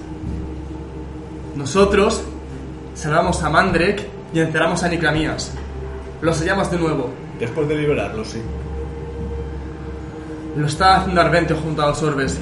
Nosotros 1.54 2.22
salvamos 2.94 3.42
a 3.42 3.50
Mandrek 3.50 4.06
y 4.32 4.40
encerramos 4.40 4.82
a 4.82 4.88
Nicramías. 4.88 5.52
Lo 6.20 6.32
sellamos 6.34 6.70
de 6.70 6.78
nuevo. 6.78 7.10
Después 7.38 7.68
de 7.68 7.76
liberarlo, 7.76 8.24
sí. 8.24 8.42
Lo 10.56 10.66
está 10.66 10.96
haciendo 10.96 11.20
Arventio 11.20 11.56
junto 11.56 11.82
a 11.82 11.88
los 11.88 12.02
orbes. 12.02 12.38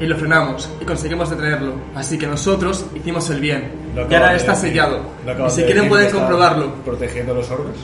y 0.00 0.06
lo 0.06 0.16
frenamos 0.16 0.68
y 0.80 0.84
conseguimos 0.84 1.28
detenerlo. 1.28 1.74
Así 1.94 2.16
que 2.18 2.26
nosotros 2.26 2.86
hicimos 2.94 3.28
el 3.30 3.38
bien. 3.40 3.70
Y 3.94 4.14
ahora 4.14 4.34
está 4.34 4.52
decir. 4.52 4.70
sellado. 4.70 5.02
Y 5.46 5.50
si 5.50 5.62
quieren 5.62 5.88
pueden 5.88 6.10
comprobarlo. 6.10 6.74
Protegiendo 6.84 7.34
los 7.34 7.50
orbes. 7.50 7.76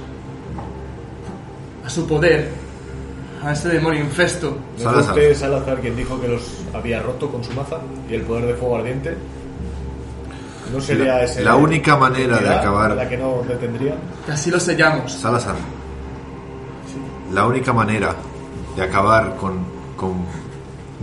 A 1.85 1.91
su 1.91 2.07
poder. 2.07 2.66
A 3.43 3.53
ese 3.53 3.69
demonio 3.69 4.01
infesto. 4.01 4.57
¿No 4.83 4.91
fue 4.91 5.01
usted 5.03 5.37
Salazar 5.37 5.81
quien 5.81 5.95
dijo 5.97 6.21
que 6.21 6.29
los 6.29 6.43
había 6.75 7.01
roto 7.03 7.31
con 7.31 7.45
su 7.45 7.53
maza 7.53 7.77
y 8.11 8.15
el 8.15 8.23
poder 8.23 8.47
de 8.47 8.55
fuego 8.55 8.77
ardiente? 8.77 9.17
¿No 10.73 10.81
sería 10.81 11.05
La- 11.17 11.23
ese 11.25 11.43
la 11.45 11.55
única 11.55 11.97
manera 11.97 12.39
de 12.39 12.49
acabar- 12.49 12.97
la 12.97 13.09
que 13.09 13.17
no 13.17 13.43
detendría? 13.47 13.95
Y 14.27 14.31
así 14.31 14.51
lo 14.51 14.59
sellamos. 14.59 15.13
Salazar. 15.13 15.55
La 17.33 17.47
única 17.47 17.73
manera 17.73 18.15
de 18.77 18.83
acabar 18.83 19.37
con, 19.37 19.59
con 19.97 20.15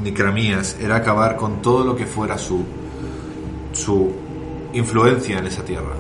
Nicramías 0.03 0.77
era 0.81 0.97
acabar 0.97 1.35
con 1.37 1.61
todo 1.61 1.83
lo 1.85 1.95
que 1.95 2.05
fuera 2.05 2.37
su, 2.37 2.63
su 3.73 4.11
influencia 4.73 5.37
en 5.39 5.47
esa 5.47 5.63
tierra. 5.63 5.95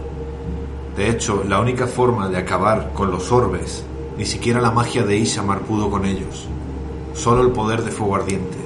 De 0.97 1.09
hecho, 1.09 1.43
la 1.47 1.59
única 1.59 1.87
forma 1.87 2.27
de 2.29 2.37
acabar 2.37 2.91
con 2.93 3.11
los 3.11 3.31
orbes, 3.31 3.83
ni 4.17 4.25
siquiera 4.25 4.61
la 4.61 4.71
magia 4.71 5.03
de 5.03 5.17
Ishamar 5.17 5.61
pudo 5.61 5.89
con 5.89 6.05
ellos. 6.05 6.47
Solo 7.13 7.41
el 7.41 7.51
poder 7.51 7.83
de 7.83 7.91
fuego 7.91 8.15
ardiente. 8.15 8.57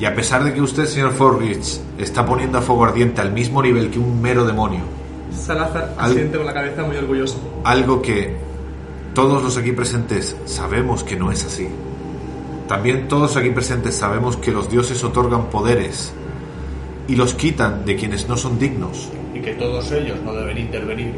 Y 0.00 0.04
a 0.06 0.14
pesar 0.14 0.42
de 0.44 0.52
que 0.52 0.60
usted, 0.60 0.86
señor 0.86 1.12
Forrich, 1.12 1.80
está 1.98 2.26
poniendo 2.26 2.58
a 2.58 2.62
fuego 2.62 2.84
ardiente 2.84 3.20
al 3.20 3.32
mismo 3.32 3.62
nivel 3.62 3.90
que 3.90 3.98
un 3.98 4.20
mero 4.20 4.44
demonio, 4.44 4.80
Salazar 5.32 5.94
Al- 5.98 6.12
asiente 6.12 6.36
con 6.36 6.46
la 6.46 6.54
cabeza 6.54 6.82
muy 6.84 6.96
orgulloso. 6.96 7.36
algo 7.64 8.00
que 8.02 8.36
todos 9.14 9.42
los 9.42 9.56
aquí 9.56 9.72
presentes 9.72 10.36
sabemos 10.44 11.02
que 11.04 11.16
no 11.16 11.30
es 11.32 11.44
así. 11.44 11.68
También 12.68 13.08
todos 13.08 13.36
aquí 13.36 13.50
presentes 13.50 13.94
sabemos 13.96 14.36
que 14.36 14.50
los 14.52 14.70
dioses 14.70 15.02
otorgan 15.04 15.46
poderes 15.50 16.12
y 17.08 17.14
los 17.16 17.34
quitan 17.34 17.84
de 17.84 17.96
quienes 17.96 18.28
no 18.28 18.36
son 18.36 18.58
dignos. 18.58 19.08
Y 19.34 19.40
que 19.40 19.54
todos 19.54 19.90
ellos 19.92 20.18
no 20.24 20.32
deben 20.32 20.58
intervenir. 20.58 21.12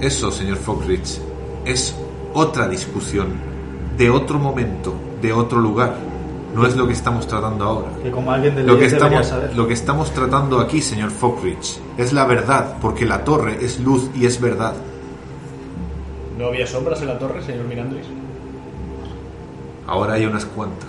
Eso, 0.00 0.30
señor 0.32 0.56
Foxrich, 0.58 1.20
es 1.64 1.94
otra 2.34 2.68
discusión 2.68 3.28
de 3.96 4.10
otro 4.10 4.38
momento, 4.38 4.94
de 5.20 5.32
otro 5.32 5.60
lugar. 5.60 5.96
No 6.54 6.66
es 6.66 6.76
lo 6.76 6.86
que 6.86 6.92
estamos 6.92 7.26
tratando 7.26 7.64
ahora. 7.64 7.88
Que 8.02 8.10
como 8.10 8.30
alguien 8.30 8.54
de 8.54 8.62
Lo 8.62 8.78
que, 8.78 8.84
estamos, 8.86 9.26
saber. 9.26 9.56
lo 9.56 9.66
que 9.66 9.72
estamos 9.72 10.10
tratando 10.12 10.60
aquí, 10.60 10.82
señor 10.82 11.10
Foxrich, 11.10 11.78
es 11.96 12.12
la 12.12 12.26
verdad, 12.26 12.76
porque 12.80 13.06
la 13.06 13.24
torre 13.24 13.58
es 13.64 13.80
luz 13.80 14.10
y 14.14 14.26
es 14.26 14.38
verdad. 14.38 14.74
¿No 16.38 16.46
había 16.48 16.66
sombras 16.66 17.00
en 17.00 17.08
la 17.08 17.18
torre, 17.18 17.42
señor 17.42 17.64
Mirandris? 17.66 18.06
Ahora 19.86 20.14
hay 20.14 20.26
unas 20.26 20.44
cuantas. 20.44 20.88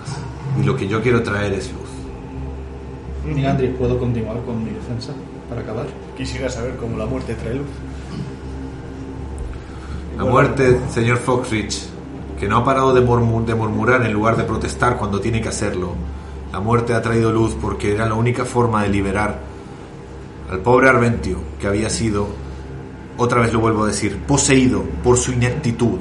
Y 0.60 0.64
lo 0.64 0.76
que 0.76 0.86
yo 0.86 1.00
quiero 1.02 1.22
traer 1.22 1.52
es 1.54 1.72
luz. 1.72 3.34
Mirandris, 3.34 3.70
¿puedo 3.76 3.98
continuar 3.98 4.36
con 4.42 4.62
mi 4.62 4.70
defensa 4.70 5.12
para 5.48 5.62
acabar? 5.62 5.86
Quisiera 6.16 6.50
saber 6.50 6.76
cómo 6.76 6.98
la 6.98 7.06
muerte 7.06 7.34
trae 7.34 7.54
luz. 7.54 7.66
La 10.16 10.24
muerte, 10.24 10.80
señor 10.90 11.18
Foxrich, 11.18 11.82
que 12.38 12.48
no 12.48 12.58
ha 12.58 12.64
parado 12.64 12.94
de, 12.94 13.04
murmu- 13.04 13.44
de 13.44 13.54
murmurar 13.54 14.02
en 14.04 14.12
lugar 14.12 14.36
de 14.36 14.44
protestar 14.44 14.96
cuando 14.96 15.20
tiene 15.20 15.40
que 15.40 15.48
hacerlo. 15.48 15.94
La 16.52 16.60
muerte 16.60 16.94
ha 16.94 17.02
traído 17.02 17.32
luz 17.32 17.56
porque 17.60 17.92
era 17.92 18.06
la 18.06 18.14
única 18.14 18.44
forma 18.44 18.82
de 18.84 18.88
liberar 18.90 19.40
al 20.50 20.60
pobre 20.60 20.88
Arventio, 20.88 21.38
que 21.58 21.66
había 21.66 21.90
sido, 21.90 22.28
otra 23.16 23.40
vez 23.40 23.52
lo 23.52 23.60
vuelvo 23.60 23.84
a 23.84 23.88
decir, 23.88 24.18
poseído 24.26 24.82
por 25.02 25.16
su 25.16 25.32
ineptitud 25.32 25.98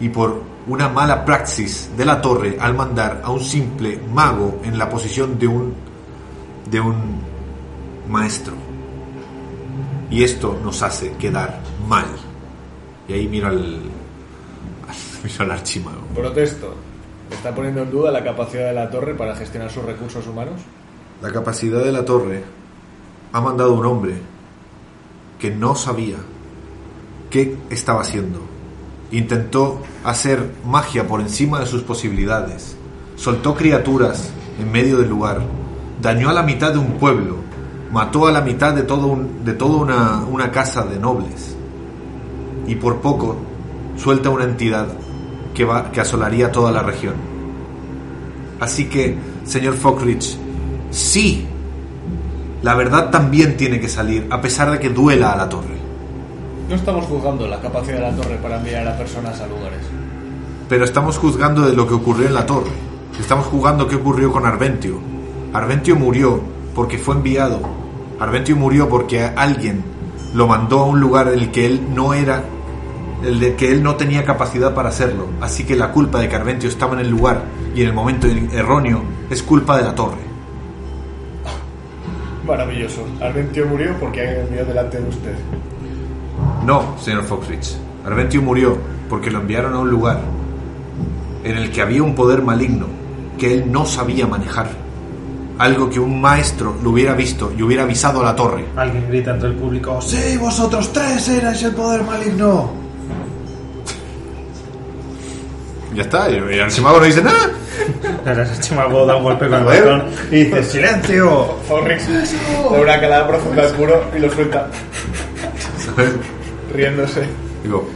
y 0.00 0.08
por 0.10 0.42
una 0.66 0.88
mala 0.88 1.24
praxis 1.24 1.90
de 1.96 2.04
la 2.04 2.20
torre 2.20 2.56
al 2.60 2.74
mandar 2.74 3.22
a 3.24 3.30
un 3.30 3.40
simple 3.40 3.98
mago 4.12 4.60
en 4.64 4.76
la 4.78 4.88
posición 4.90 5.38
de 5.38 5.46
un 5.48 5.74
de 6.70 6.80
un 6.80 6.94
maestro. 8.10 8.54
Y 10.10 10.22
esto 10.22 10.58
nos 10.62 10.82
hace 10.82 11.12
quedar 11.12 11.60
mal. 11.88 12.06
Y 13.12 13.14
ahí 13.18 13.28
miro 13.28 13.48
al, 13.48 13.58
al- 13.58 15.22
miro 15.24 15.44
al 15.44 15.50
archimago. 15.50 16.00
Protesto. 16.14 16.74
¿Está 17.30 17.54
poniendo 17.54 17.82
en 17.82 17.90
duda 17.90 18.10
la 18.10 18.24
capacidad 18.24 18.66
de 18.66 18.72
la 18.72 18.90
torre 18.90 19.14
para 19.14 19.34
gestionar 19.36 19.70
sus 19.70 19.84
recursos 19.84 20.26
humanos? 20.26 20.60
La 21.22 21.30
capacidad 21.30 21.82
de 21.84 21.92
la 21.92 22.04
torre 22.04 22.42
ha 23.32 23.40
mandado 23.40 23.74
un 23.74 23.84
hombre 23.86 24.14
que 25.38 25.50
no 25.50 25.74
sabía 25.74 26.16
qué 27.30 27.56
estaba 27.70 28.00
haciendo. 28.02 28.40
Intentó 29.10 29.80
hacer 30.04 30.50
magia 30.66 31.06
por 31.06 31.20
encima 31.20 31.60
de 31.60 31.66
sus 31.66 31.82
posibilidades. 31.82 32.76
Soltó 33.16 33.54
criaturas 33.54 34.30
en 34.58 34.70
medio 34.72 34.98
del 34.98 35.08
lugar. 35.08 35.40
Dañó 36.00 36.28
a 36.30 36.32
la 36.32 36.42
mitad 36.42 36.72
de 36.72 36.78
un 36.78 36.92
pueblo. 36.98 37.36
Mató 37.92 38.26
a 38.26 38.32
la 38.32 38.40
mitad 38.40 38.74
de 38.74 38.82
todo 38.82 39.06
un- 39.08 39.44
de 39.44 39.52
toda 39.52 39.76
una, 39.76 40.24
una 40.24 40.50
casa 40.50 40.84
de 40.84 40.98
nobles. 40.98 41.56
Y 42.66 42.76
por 42.76 43.00
poco 43.00 43.36
suelta 43.96 44.30
una 44.30 44.44
entidad 44.44 44.88
que, 45.54 45.64
va, 45.64 45.90
que 45.90 46.00
asolaría 46.00 46.50
toda 46.50 46.72
la 46.72 46.82
región. 46.82 47.14
Así 48.60 48.88
que, 48.88 49.16
señor 49.44 49.74
Fockridge, 49.74 50.36
sí, 50.90 51.46
la 52.62 52.74
verdad 52.74 53.10
también 53.10 53.56
tiene 53.56 53.80
que 53.80 53.88
salir, 53.88 54.26
a 54.30 54.40
pesar 54.40 54.70
de 54.70 54.78
que 54.78 54.88
duela 54.88 55.32
a 55.32 55.36
la 55.36 55.48
torre. 55.48 55.82
No 56.68 56.76
estamos 56.76 57.04
juzgando 57.06 57.46
la 57.48 57.60
capacidad 57.60 57.96
de 57.96 58.02
la 58.02 58.16
torre 58.16 58.36
para 58.36 58.56
enviar 58.56 58.86
a 58.86 58.96
personas 58.96 59.40
a 59.40 59.46
lugares. 59.46 59.80
Pero 60.68 60.84
estamos 60.84 61.18
juzgando 61.18 61.62
de 61.62 61.74
lo 61.74 61.86
que 61.86 61.94
ocurrió 61.94 62.28
en 62.28 62.34
la 62.34 62.46
torre. 62.46 62.70
Estamos 63.18 63.46
juzgando 63.46 63.88
qué 63.88 63.96
ocurrió 63.96 64.32
con 64.32 64.46
Arventio. 64.46 65.00
Arventio 65.52 65.96
murió 65.96 66.40
porque 66.74 66.98
fue 66.98 67.16
enviado. 67.16 67.60
Arventio 68.18 68.56
murió 68.56 68.88
porque 68.88 69.22
alguien 69.22 69.82
lo 70.34 70.46
mandó 70.46 70.80
a 70.80 70.86
un 70.86 71.00
lugar 71.00 71.28
en 71.28 71.40
el 71.40 71.50
que 71.50 71.66
él 71.66 71.88
no 71.94 72.14
era, 72.14 72.42
el 73.24 73.40
de 73.40 73.54
que 73.54 73.70
él 73.70 73.82
no 73.82 73.96
tenía 73.96 74.24
capacidad 74.24 74.74
para 74.74 74.88
hacerlo. 74.88 75.26
Así 75.40 75.64
que 75.64 75.76
la 75.76 75.92
culpa 75.92 76.20
de 76.20 76.28
que 76.28 76.36
Arventio 76.36 76.68
estaba 76.68 76.94
en 76.94 77.00
el 77.00 77.10
lugar 77.10 77.42
y 77.74 77.82
en 77.82 77.88
el 77.88 77.92
momento 77.94 78.26
erróneo 78.26 79.02
es 79.30 79.42
culpa 79.42 79.76
de 79.76 79.84
la 79.84 79.94
torre. 79.94 80.32
Maravilloso. 82.46 83.06
Arventio 83.20 83.66
murió 83.66 83.94
porque 84.00 84.20
alguien 84.20 84.46
envió 84.46 84.64
delante 84.64 85.00
de 85.00 85.08
usted. 85.08 85.34
No, 86.66 86.98
señor 86.98 87.24
Foxrich. 87.24 87.76
Arventio 88.04 88.42
murió 88.42 88.76
porque 89.08 89.30
lo 89.30 89.40
enviaron 89.40 89.74
a 89.74 89.78
un 89.78 89.90
lugar 89.90 90.20
en 91.44 91.56
el 91.56 91.70
que 91.70 91.82
había 91.82 92.02
un 92.02 92.14
poder 92.14 92.42
maligno 92.42 92.86
que 93.38 93.54
él 93.54 93.70
no 93.70 93.86
sabía 93.86 94.26
manejar. 94.26 94.68
Algo 95.58 95.88
que 95.90 96.00
un 96.00 96.20
maestro 96.20 96.74
lo 96.82 96.90
hubiera 96.90 97.14
visto 97.14 97.52
y 97.56 97.62
hubiera 97.62 97.84
avisado 97.84 98.20
a 98.20 98.24
la 98.24 98.34
torre. 98.34 98.64
Alguien 98.76 99.06
grita 99.08 99.32
entre 99.32 99.50
el 99.50 99.54
público, 99.54 100.00
¡Sí, 100.00 100.36
vosotros 100.36 100.92
tres 100.92 101.28
erais 101.28 101.62
el 101.62 101.74
poder 101.74 102.02
maligno! 102.04 102.81
Ya 105.94 106.02
está, 106.02 106.30
y 106.30 106.36
el 106.36 106.60
archimago 106.60 106.98
no 106.98 107.04
dice 107.04 107.22
nada. 107.22 107.50
El 108.24 108.40
archimago 108.40 109.04
da 109.04 109.16
un 109.16 109.24
golpe 109.24 109.48
con 109.48 109.58
el 109.58 109.64
bastón 109.64 110.04
y 110.30 110.44
dice, 110.44 110.62
¡Silencio! 110.62 111.56
Forrix 111.68 112.08
da 112.08 112.70
una 112.70 113.00
calada 113.00 113.28
profunda 113.28 113.62
al 113.62 113.72
puro 113.72 114.04
y 114.16 114.18
lo 114.20 114.30
suelta, 114.30 114.68
riéndose. 116.72 117.26
Digo. 117.62 117.88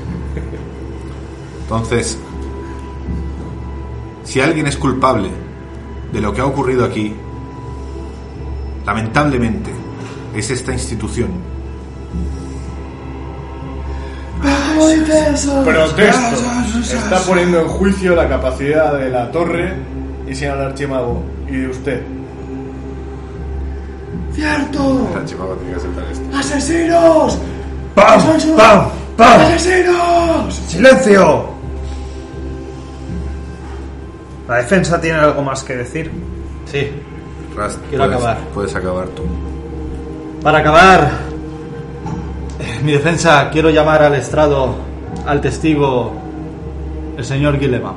Entonces, 1.62 2.18
si 4.24 4.40
alguien 4.40 4.66
es 4.66 4.77
culpable 4.77 5.31
de 6.12 6.20
lo 6.20 6.32
que 6.32 6.40
ha 6.40 6.47
ocurrido 6.47 6.85
aquí, 6.85 7.14
lamentablemente 8.85 9.70
es 10.35 10.51
esta 10.51 10.73
institución. 10.73 11.55
Protesto. 15.64 15.64
Está 16.80 17.18
poniendo 17.26 17.60
en 17.60 17.68
juicio 17.68 18.14
la 18.14 18.28
capacidad 18.28 18.98
de 18.98 19.10
la 19.10 19.30
torre 19.30 19.74
y 20.28 20.34
señor 20.34 20.58
archimago 20.60 21.22
y 21.48 21.56
de 21.56 21.68
usted. 21.68 22.02
¡Cierto! 24.34 25.08
El 25.12 25.18
archimago 25.18 25.54
tiene 25.54 25.72
que 25.72 25.78
aceptar 25.78 26.04
esto. 26.12 26.36
¡Asesinos! 26.36 27.38
¡Pam! 27.94 28.20
¡Pam! 28.56 28.88
¡Pam! 29.16 29.40
¡Asesinos! 29.40 30.54
¡Silencio! 30.68 31.48
¿La 34.48 34.56
defensa 34.56 35.00
tiene 35.00 35.18
algo 35.18 35.42
más 35.42 35.62
que 35.64 35.76
decir? 35.76 36.10
Sí. 36.70 36.88
Rast, 37.56 37.78
Quiero 37.88 38.04
puedes- 38.04 38.16
acabar. 38.18 38.38
Puedes 38.54 38.74
acabar 38.76 39.06
tú. 39.08 39.22
Para 40.42 40.58
acabar 40.58 41.10
mi 42.82 42.93
defensa, 42.93 43.48
quiero 43.51 43.70
llamar 43.70 44.02
al 44.02 44.14
estrado 44.14 44.74
al 45.26 45.40
testigo, 45.40 46.12
el 47.16 47.24
señor 47.24 47.59
Guilema. 47.59 47.94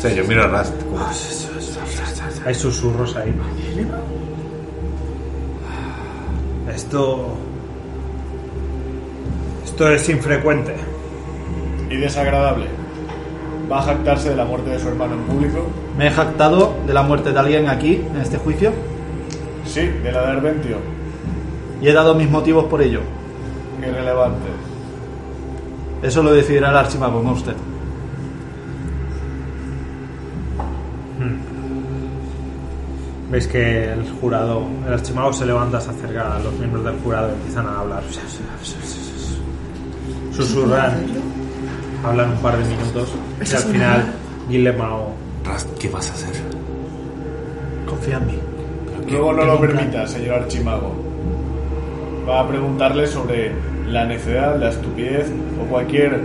Sí, 0.00 0.14
yo 0.14 0.24
miro 0.24 0.44
a 0.44 0.48
Rast. 0.48 0.74
como- 0.84 0.98
Hay 2.46 2.54
susurros 2.54 3.16
ahí. 3.16 3.32
Esto... 6.74 7.28
Esto 9.64 9.88
es 9.90 10.08
infrecuente. 10.08 10.74
Y 11.90 11.96
desagradable. 11.96 12.66
va 13.70 13.78
a 13.78 13.82
jactarse 13.82 14.30
de 14.30 14.36
la 14.36 14.44
muerte 14.44 14.70
de 14.70 14.78
su 14.78 14.88
hermano 14.88 15.14
en 15.14 15.20
público. 15.22 15.66
Me 15.96 16.08
he 16.08 16.10
jactado 16.10 16.74
de 16.86 16.92
la 16.92 17.02
muerte 17.02 17.32
de 17.32 17.38
alguien 17.38 17.68
aquí, 17.68 17.94
en 18.14 18.20
este 18.20 18.36
juicio, 18.38 18.72
Sí, 19.66 19.80
de 19.80 20.12
la 20.12 20.20
de 20.26 20.32
Arventio. 20.32 20.76
Y 21.84 21.88
he 21.88 21.92
dado 21.92 22.14
mis 22.14 22.30
motivos 22.30 22.64
por 22.64 22.80
ello. 22.80 23.00
Irrelevante. 23.78 24.48
Eso 26.02 26.22
lo 26.22 26.32
decidirá 26.32 26.70
el 26.70 26.76
archimago, 26.78 27.22
no 27.22 27.32
usted. 27.32 27.52
Veis 33.30 33.46
que 33.48 33.92
el 33.92 34.10
jurado, 34.18 34.62
el 34.86 34.94
archimago 34.94 35.32
se 35.34 35.44
levanta, 35.44 35.78
se 35.78 35.90
acerca 35.90 36.36
a 36.36 36.38
los 36.38 36.54
miembros 36.54 36.84
del 36.84 36.96
jurado 37.00 37.28
y 37.28 37.32
empiezan 37.34 37.66
a 37.66 37.80
hablar. 37.80 38.02
Susurran, 40.32 41.04
hablan 42.02 42.30
un 42.30 42.38
par 42.38 42.56
de 42.56 42.64
minutos 42.64 43.12
y 43.38 43.54
al 43.54 43.62
final 43.62 44.04
Guillemao 44.48 45.12
Rast, 45.44 45.68
¿qué 45.78 45.88
vas 45.90 46.08
a 46.10 46.14
hacer? 46.14 46.32
Confía 47.86 48.16
en 48.16 48.26
mí. 48.26 48.38
Luego 49.10 49.34
no 49.34 49.44
lo 49.44 49.60
permita, 49.60 50.06
señor 50.06 50.36
Archimago. 50.36 51.13
Va 52.28 52.40
a 52.40 52.48
preguntarle 52.48 53.06
sobre 53.06 53.52
la 53.86 54.04
necedad, 54.06 54.58
la 54.58 54.70
estupidez 54.70 55.30
o 55.60 55.64
cualquier 55.70 56.20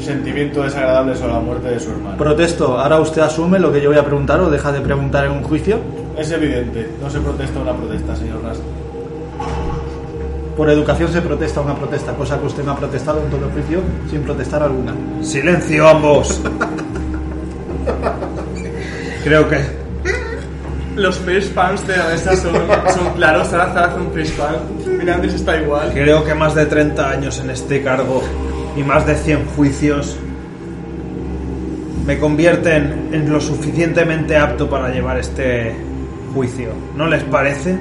sentimiento 0.00 0.62
desagradable 0.62 1.16
sobre 1.16 1.32
la 1.32 1.40
muerte 1.40 1.68
de 1.70 1.80
su 1.80 1.90
hermano. 1.90 2.16
Protesto, 2.16 2.78
ahora 2.78 3.00
usted 3.00 3.22
asume 3.22 3.58
lo 3.58 3.72
que 3.72 3.80
yo 3.80 3.90
voy 3.90 3.98
a 3.98 4.04
preguntar 4.04 4.40
o 4.40 4.50
deja 4.50 4.70
de 4.72 4.80
preguntar 4.80 5.24
en 5.24 5.32
un 5.32 5.42
juicio. 5.42 5.78
Es 6.16 6.30
evidente, 6.30 6.88
no 7.00 7.10
se 7.10 7.20
protesta 7.20 7.58
una 7.60 7.74
protesta, 7.74 8.14
señor 8.14 8.42
Rast. 8.42 8.62
Por 10.56 10.70
educación 10.70 11.10
se 11.10 11.22
protesta 11.22 11.60
una 11.60 11.74
protesta, 11.74 12.12
cosa 12.14 12.38
que 12.38 12.46
usted 12.46 12.64
no 12.64 12.72
ha 12.72 12.76
protestado 12.76 13.22
en 13.22 13.30
todo 13.30 13.46
el 13.46 13.52
juicio 13.52 13.80
sin 14.10 14.22
protestar 14.22 14.62
alguna. 14.62 14.94
¡Silencio 15.22 15.88
ambos! 15.88 16.40
Creo 19.24 19.48
que 19.48 19.79
Los 21.00 21.18
face 21.18 21.48
palms 21.54 21.86
de 21.86 21.96
la 21.96 22.08
mesa 22.08 22.36
son, 22.36 22.52
son 22.94 23.14
claros. 23.14 23.48
Salazar 23.48 23.84
hace 23.84 24.00
un 24.00 24.12
face 24.12 24.32
palm. 24.36 24.98
Mirandris 24.98 25.32
está 25.32 25.58
igual. 25.58 25.90
Creo 25.94 26.22
que 26.22 26.34
más 26.34 26.54
de 26.54 26.66
30 26.66 27.10
años 27.10 27.40
en 27.40 27.48
este 27.48 27.82
cargo 27.82 28.22
y 28.76 28.82
más 28.82 29.06
de 29.06 29.14
100 29.14 29.46
juicios 29.56 30.18
me 32.06 32.18
convierten 32.18 33.08
en 33.12 33.32
lo 33.32 33.40
suficientemente 33.40 34.36
apto 34.36 34.68
para 34.68 34.90
llevar 34.90 35.18
este 35.18 35.74
juicio. 36.34 36.68
¿No 36.94 37.06
les 37.06 37.24
parece? 37.24 37.80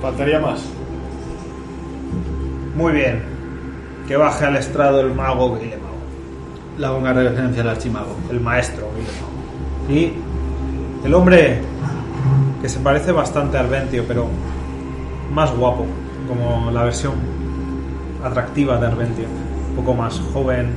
Faltaría 0.00 0.38
más. 0.38 0.60
Muy 2.76 2.92
bien. 2.92 3.20
Que 4.06 4.16
baje 4.16 4.44
al 4.44 4.56
estrado 4.56 5.00
el 5.00 5.12
mago 5.12 5.58
Guillemao, 5.58 5.90
Le 6.78 6.86
hago 6.86 6.98
una 6.98 7.12
referencia 7.12 7.62
al 7.62 7.70
archimago. 7.70 8.16
el 8.30 8.38
maestro 8.38 8.88
Guillemao. 8.96 10.04
Y 10.04 10.12
el 11.04 11.14
hombre 11.14 11.60
que 12.62 12.68
se 12.68 12.78
parece 12.78 13.12
bastante 13.12 13.58
al 13.58 13.66
Arventio, 13.66 14.04
pero 14.06 14.28
más 15.32 15.54
guapo, 15.54 15.84
como 16.28 16.70
la 16.70 16.84
versión 16.84 17.14
atractiva 18.24 18.78
de 18.78 18.86
Arventio. 18.86 19.24
Un 19.70 19.76
poco 19.76 19.94
más 19.94 20.20
joven, 20.32 20.70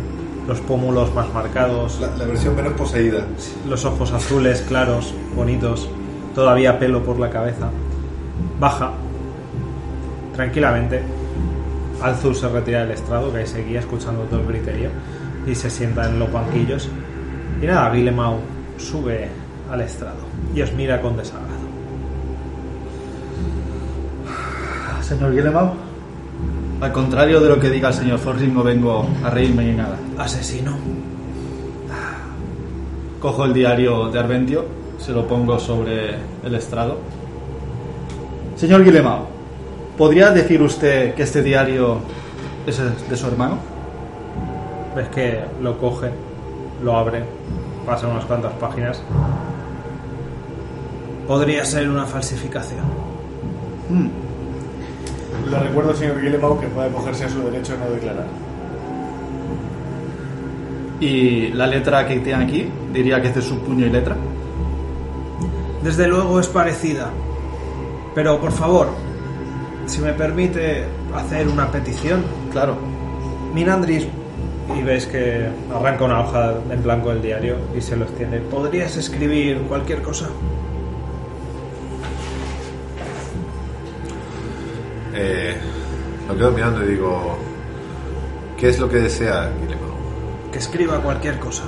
los 0.47 0.59
pómulos 0.61 1.13
más 1.13 1.31
marcados, 1.33 1.99
La, 2.01 2.07
la 2.17 2.25
versión 2.25 2.55
menos 2.55 2.73
poseída. 2.73 3.25
los 3.69 3.85
ojos 3.85 4.11
azules, 4.11 4.61
claros, 4.67 5.13
bonitos, 5.35 5.87
todavía 6.33 6.79
pelo 6.79 7.03
por 7.03 7.19
la 7.19 7.29
cabeza. 7.29 7.69
Baja 8.59 8.91
tranquilamente. 10.35 11.01
Alzur 12.01 12.35
se 12.35 12.49
retira 12.49 12.81
del 12.81 12.91
estrado, 12.91 13.31
que 13.31 13.39
ahí 13.39 13.47
seguía 13.47 13.79
escuchando 13.79 14.23
todo 14.23 14.41
el 14.41 14.47
griterío, 14.47 14.89
y 15.47 15.55
se 15.55 15.69
sienta 15.69 16.07
en 16.09 16.19
los 16.19 16.31
banquillos. 16.31 16.89
Y 17.61 17.65
nada, 17.65 17.89
Guillemau 17.91 18.37
sube 18.77 19.29
al 19.71 19.81
estrado 19.81 20.17
y 20.53 20.61
os 20.61 20.73
mira 20.73 21.01
con 21.01 21.15
desagrado. 21.17 21.54
Señor 25.07 25.35
Guillemau, 25.35 25.69
al 26.81 26.91
contrario 26.91 27.39
de 27.39 27.47
lo 27.47 27.59
que 27.59 27.69
diga 27.69 27.89
el 27.89 27.93
señor 27.93 28.17
Forsyth, 28.17 28.51
no 28.51 28.63
vengo 28.63 29.07
a 29.23 29.29
reírme 29.29 29.65
ni 29.65 29.73
nada. 29.73 29.99
Asesino. 30.17 30.75
Cojo 33.21 33.45
el 33.45 33.53
diario 33.53 34.09
de 34.09 34.17
Arventio, 34.17 34.65
se 34.97 35.11
lo 35.11 35.27
pongo 35.27 35.59
sobre 35.59 36.15
el 36.43 36.55
estrado. 36.55 36.97
Señor 38.55 38.83
Guillemau, 38.83 39.27
¿podría 39.95 40.31
decir 40.31 40.59
usted 40.63 41.13
que 41.13 41.21
este 41.21 41.43
diario 41.43 41.99
es 42.65 42.81
de 43.07 43.15
su 43.15 43.27
hermano? 43.27 43.59
Ves 44.95 45.09
que 45.09 45.39
lo 45.61 45.77
coge, 45.77 46.09
lo 46.83 46.97
abre, 46.97 47.23
pasa 47.85 48.07
unas 48.07 48.25
cuantas 48.25 48.53
páginas. 48.53 49.03
Podría 51.27 51.63
ser 51.63 51.89
una 51.89 52.07
falsificación. 52.07 52.85
Hmm, 53.87 54.24
Le 55.49 55.59
recuerdo, 55.59 55.93
señor 55.93 56.21
Guillemau, 56.21 56.59
que 56.59 56.67
puede 56.67 56.89
acogerse 56.89 57.25
a 57.25 57.29
su 57.29 57.41
derecho 57.43 57.73
a 57.73 57.77
no 57.77 57.91
declarar. 57.91 58.25
¿Y 60.99 61.49
la 61.49 61.67
letra 61.67 62.07
que 62.07 62.19
tiene 62.19 62.43
aquí? 62.43 62.69
Diría 62.93 63.21
que 63.21 63.27
es 63.27 63.35
de 63.35 63.41
su 63.41 63.59
puño 63.59 63.85
y 63.85 63.89
letra. 63.89 64.15
Desde 65.83 66.07
luego 66.07 66.39
es 66.39 66.47
parecida. 66.47 67.11
Pero 68.15 68.39
por 68.39 68.51
favor, 68.51 68.87
si 69.85 69.99
me 70.01 70.13
permite 70.13 70.85
hacer 71.13 71.47
una 71.47 71.69
petición. 71.71 72.23
Claro. 72.51 72.77
Minandris, 73.53 74.07
y 74.77 74.81
ves 74.81 75.05
que 75.05 75.47
arranca 75.73 76.05
una 76.05 76.21
hoja 76.21 76.55
en 76.69 76.81
blanco 76.81 77.09
del 77.09 77.21
diario 77.21 77.57
y 77.77 77.81
se 77.81 77.95
lo 77.95 78.05
extiende. 78.05 78.39
¿Podrías 78.39 78.97
escribir 78.97 79.59
cualquier 79.67 80.01
cosa? 80.01 80.29
Eh, 85.17 85.55
lo 86.27 86.35
quedo 86.35 86.51
mirando 86.51 86.83
y 86.83 86.87
digo, 86.89 87.37
¿qué 88.57 88.69
es 88.69 88.79
lo 88.79 88.89
que 88.89 88.97
desea 88.97 89.49
Guillemot? 89.61 90.51
Que 90.51 90.59
escriba 90.59 90.99
cualquier 90.99 91.39
cosa. 91.39 91.63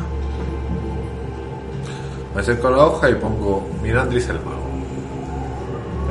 Me 2.36 2.42
acerco 2.42 2.68
a 2.68 2.72
la 2.72 2.78
hoja 2.86 3.10
y 3.10 3.16
pongo 3.16 3.70
Mirandris 3.82 4.28
el 4.28 4.40
mago. 4.42 4.68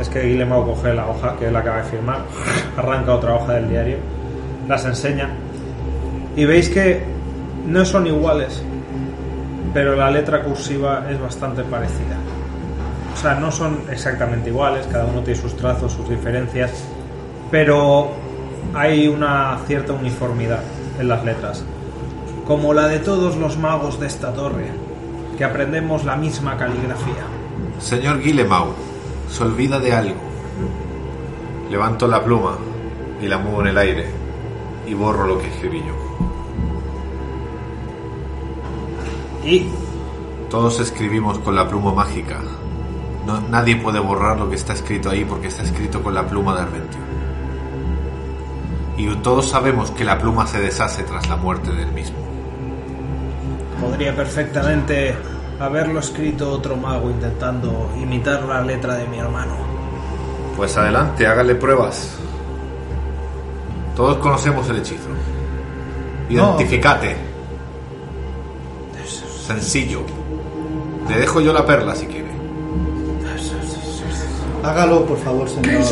Es 0.01 0.09
que 0.09 0.23
Guillemot 0.23 0.65
coge 0.65 0.95
la 0.95 1.09
hoja 1.09 1.37
que 1.37 1.49
él 1.49 1.57
acaba 1.57 1.79
de 1.79 1.85
firmar, 1.85 2.25
arranca 2.77 3.15
otra 3.15 3.35
hoja 3.35 3.53
del 3.55 3.69
diario, 3.69 3.99
las 4.67 4.85
enseña 4.87 5.29
y 6.37 6.45
veis 6.45 6.71
que 6.71 7.03
no 7.67 7.85
son 7.85 8.07
iguales, 8.07 8.63
pero 9.75 9.95
la 9.95 10.11
letra 10.11 10.43
cursiva 10.43 11.07
es 11.11 11.21
bastante 11.21 11.63
parecida. 11.65 12.17
O 13.13 13.17
sea, 13.17 13.35
no 13.35 13.51
son 13.51 13.81
exactamente 13.91 14.51
iguales, 14.51 14.87
cada 14.87 15.05
uno 15.05 15.23
tiene 15.23 15.41
sus 15.41 15.57
trazos, 15.57 15.93
sus 15.93 16.09
diferencias, 16.09 16.73
pero 17.51 18.11
hay 18.75 19.09
una 19.09 19.59
cierta 19.67 19.93
uniformidad 19.93 20.63
en 20.99 21.09
las 21.09 21.25
letras, 21.25 21.65
como 22.47 22.73
la 22.73 22.89
de 22.89 22.99
todos 22.99 23.37
los 23.37 23.57
magos 23.59 24.01
de 24.01 24.07
esta 24.07 24.33
torre, 24.33 24.71
que 25.37 25.45
aprendemos 25.45 26.05
la 26.05 26.17
misma 26.17 26.57
caligrafía. 26.57 27.27
Señor 27.79 28.21
Guillemau, 28.21 28.69
se 29.31 29.45
olvida 29.45 29.79
de 29.79 29.93
algo. 29.93 30.21
Levanto 31.71 32.07
la 32.07 32.23
pluma 32.23 32.57
y 33.21 33.27
la 33.27 33.39
muevo 33.39 33.61
en 33.63 33.67
el 33.69 33.79
aire 33.79 34.07
y 34.87 34.95
borro 34.95 35.27
lo 35.27 35.39
que 35.39 35.49
escribí 35.49 35.81
yo. 35.81 36.07
Y 39.45 39.69
Todos 40.51 40.81
escribimos 40.81 41.39
con 41.39 41.55
la 41.55 41.69
pluma 41.69 41.93
mágica. 41.93 42.41
No, 43.27 43.41
nadie 43.41 43.77
puede 43.77 43.99
borrar 43.99 44.39
lo 44.39 44.49
que 44.49 44.55
está 44.57 44.73
escrito 44.73 45.11
ahí 45.11 45.25
porque 45.25 45.49
está 45.49 45.63
escrito 45.65 46.03
con 46.03 46.15
la 46.15 46.27
pluma 46.27 46.55
de 46.55 46.63
Arventio. 46.63 47.06
Y 48.97 49.15
todos 49.17 49.51
sabemos 49.51 49.91
que 49.91 50.05
la 50.05 50.19
pluma 50.19 50.47
se 50.47 50.61
deshace 50.61 51.03
tras 51.03 51.29
la 51.29 51.37
muerte 51.37 51.71
del 51.73 51.93
mismo. 51.93 52.17
Podría 53.81 54.17
perfectamente 54.17 55.15
haberlo 55.61 56.01
escrito 56.01 56.51
otro 56.51 56.77
mago 56.77 57.11
intentando 57.11 57.91
imitar 58.01 58.43
la 58.45 58.63
letra 58.63 58.95
de 58.95 59.07
mi 59.07 59.19
hermano. 59.19 59.55
Pues 60.57 60.77
adelante, 60.77 61.27
hágale 61.27 61.55
pruebas. 61.55 62.17
Todos 63.95 64.17
conocemos 64.19 64.69
el 64.71 64.79
hechizo. 64.79 65.09
Identificate. 66.31 67.17
Sencillo. 69.47 70.01
Le 71.09 71.19
dejo 71.19 71.41
yo 71.41 71.53
la 71.53 71.65
perla 71.65 71.95
si 71.95 72.07
quiere. 72.07 72.27
Hágalo, 74.65 75.05
por 75.05 75.19
favor, 75.19 75.49
señor 75.49 75.83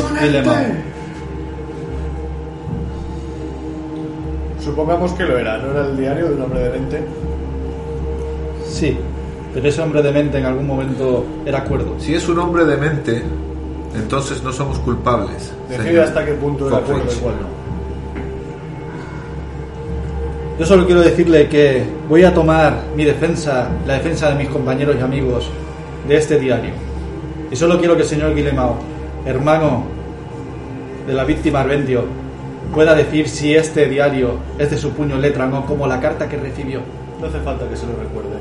Supongamos 4.65 5.11
que 5.13 5.23
lo 5.25 5.37
era, 5.37 5.59
¿no 5.59 5.69
era 5.69 5.85
el 5.85 5.95
diario 5.95 6.27
de 6.27 6.33
un 6.33 6.41
hombre 6.41 6.63
de 6.63 6.69
mente? 6.71 7.03
Sí, 8.67 8.97
pero 9.53 9.69
ese 9.69 9.79
hombre 9.79 10.01
de 10.01 10.11
mente 10.11 10.39
en 10.39 10.45
algún 10.45 10.65
momento 10.65 11.23
era 11.45 11.63
cuerdo. 11.63 11.93
Si 11.99 12.15
es 12.15 12.27
un 12.27 12.39
hombre 12.39 12.65
de 12.65 12.75
mente, 12.75 13.21
entonces 13.93 14.41
no 14.41 14.51
somos 14.51 14.79
culpables. 14.79 15.53
Decide 15.69 16.01
hasta 16.01 16.25
qué 16.25 16.31
punto 16.33 16.67
era 16.67 16.77
acuerdo 16.77 17.03
y 17.03 17.15
cuál 17.17 17.35
Yo 20.57 20.65
solo 20.65 20.87
quiero 20.87 21.01
decirle 21.01 21.47
que 21.47 21.85
voy 22.09 22.23
a 22.23 22.33
tomar 22.33 22.85
mi 22.95 23.05
defensa, 23.05 23.69
la 23.85 23.93
defensa 23.93 24.29
de 24.29 24.35
mis 24.35 24.47
compañeros 24.49 24.95
y 24.99 25.03
amigos 25.03 25.47
de 26.07 26.17
este 26.17 26.39
diario. 26.39 26.71
Y 27.51 27.55
solo 27.55 27.77
quiero 27.77 27.95
que 27.95 28.01
el 28.01 28.07
señor 28.07 28.33
Guillemao, 28.33 28.77
hermano 29.27 29.83
de 31.05 31.13
la 31.13 31.23
víctima 31.23 31.61
Arbendio, 31.61 32.24
pueda 32.73 32.95
decir 32.95 33.27
si 33.29 33.53
este 33.55 33.87
diario 33.87 34.37
es 34.57 34.69
de 34.71 34.77
su 34.77 34.91
puño 34.91 35.17
letra 35.17 35.45
o 35.45 35.49
no, 35.49 35.65
como 35.65 35.87
la 35.87 35.99
carta 35.99 36.27
que 36.27 36.37
recibió. 36.37 36.81
No 37.19 37.27
hace 37.27 37.39
falta 37.39 37.67
que 37.69 37.75
se 37.75 37.85
lo 37.87 37.93
recuerde. 37.95 38.37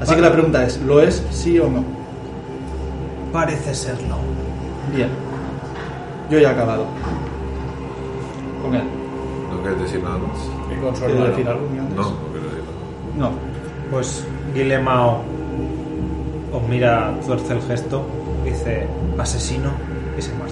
Así 0.00 0.14
que 0.14 0.20
la 0.20 0.32
pregunta 0.32 0.64
es, 0.64 0.80
¿lo 0.82 1.00
es 1.00 1.24
sí 1.30 1.58
o 1.58 1.68
no? 1.68 1.84
Parece 3.32 3.74
serlo. 3.74 4.16
Bien. 4.94 5.08
Yo 6.30 6.38
ya 6.38 6.50
he 6.50 6.52
acabado. 6.52 6.86
Con 8.62 8.74
él. 8.74 8.82
¿No 9.50 9.60
quieres 9.60 9.80
decir 9.80 10.02
nada 10.02 10.18
más? 10.18 10.38
Y 10.76 10.80
con 10.80 10.94
su 10.96 11.00
¿Quiere 11.04 11.14
hermano. 11.14 11.30
decir 11.36 11.48
algo? 11.48 11.66
No, 11.96 12.02
no 12.02 12.16
quiero 12.32 12.46
decir 12.48 12.64
nada. 13.16 13.30
No. 13.30 13.30
Pues 13.90 14.26
Guillemao 14.54 15.22
os 16.52 16.68
mira, 16.68 17.14
tuerce 17.26 17.54
el 17.54 17.62
gesto, 17.62 18.02
dice 18.44 18.86
asesino 19.18 19.70
y 20.18 20.22
se 20.22 20.32
marcha. 20.34 20.51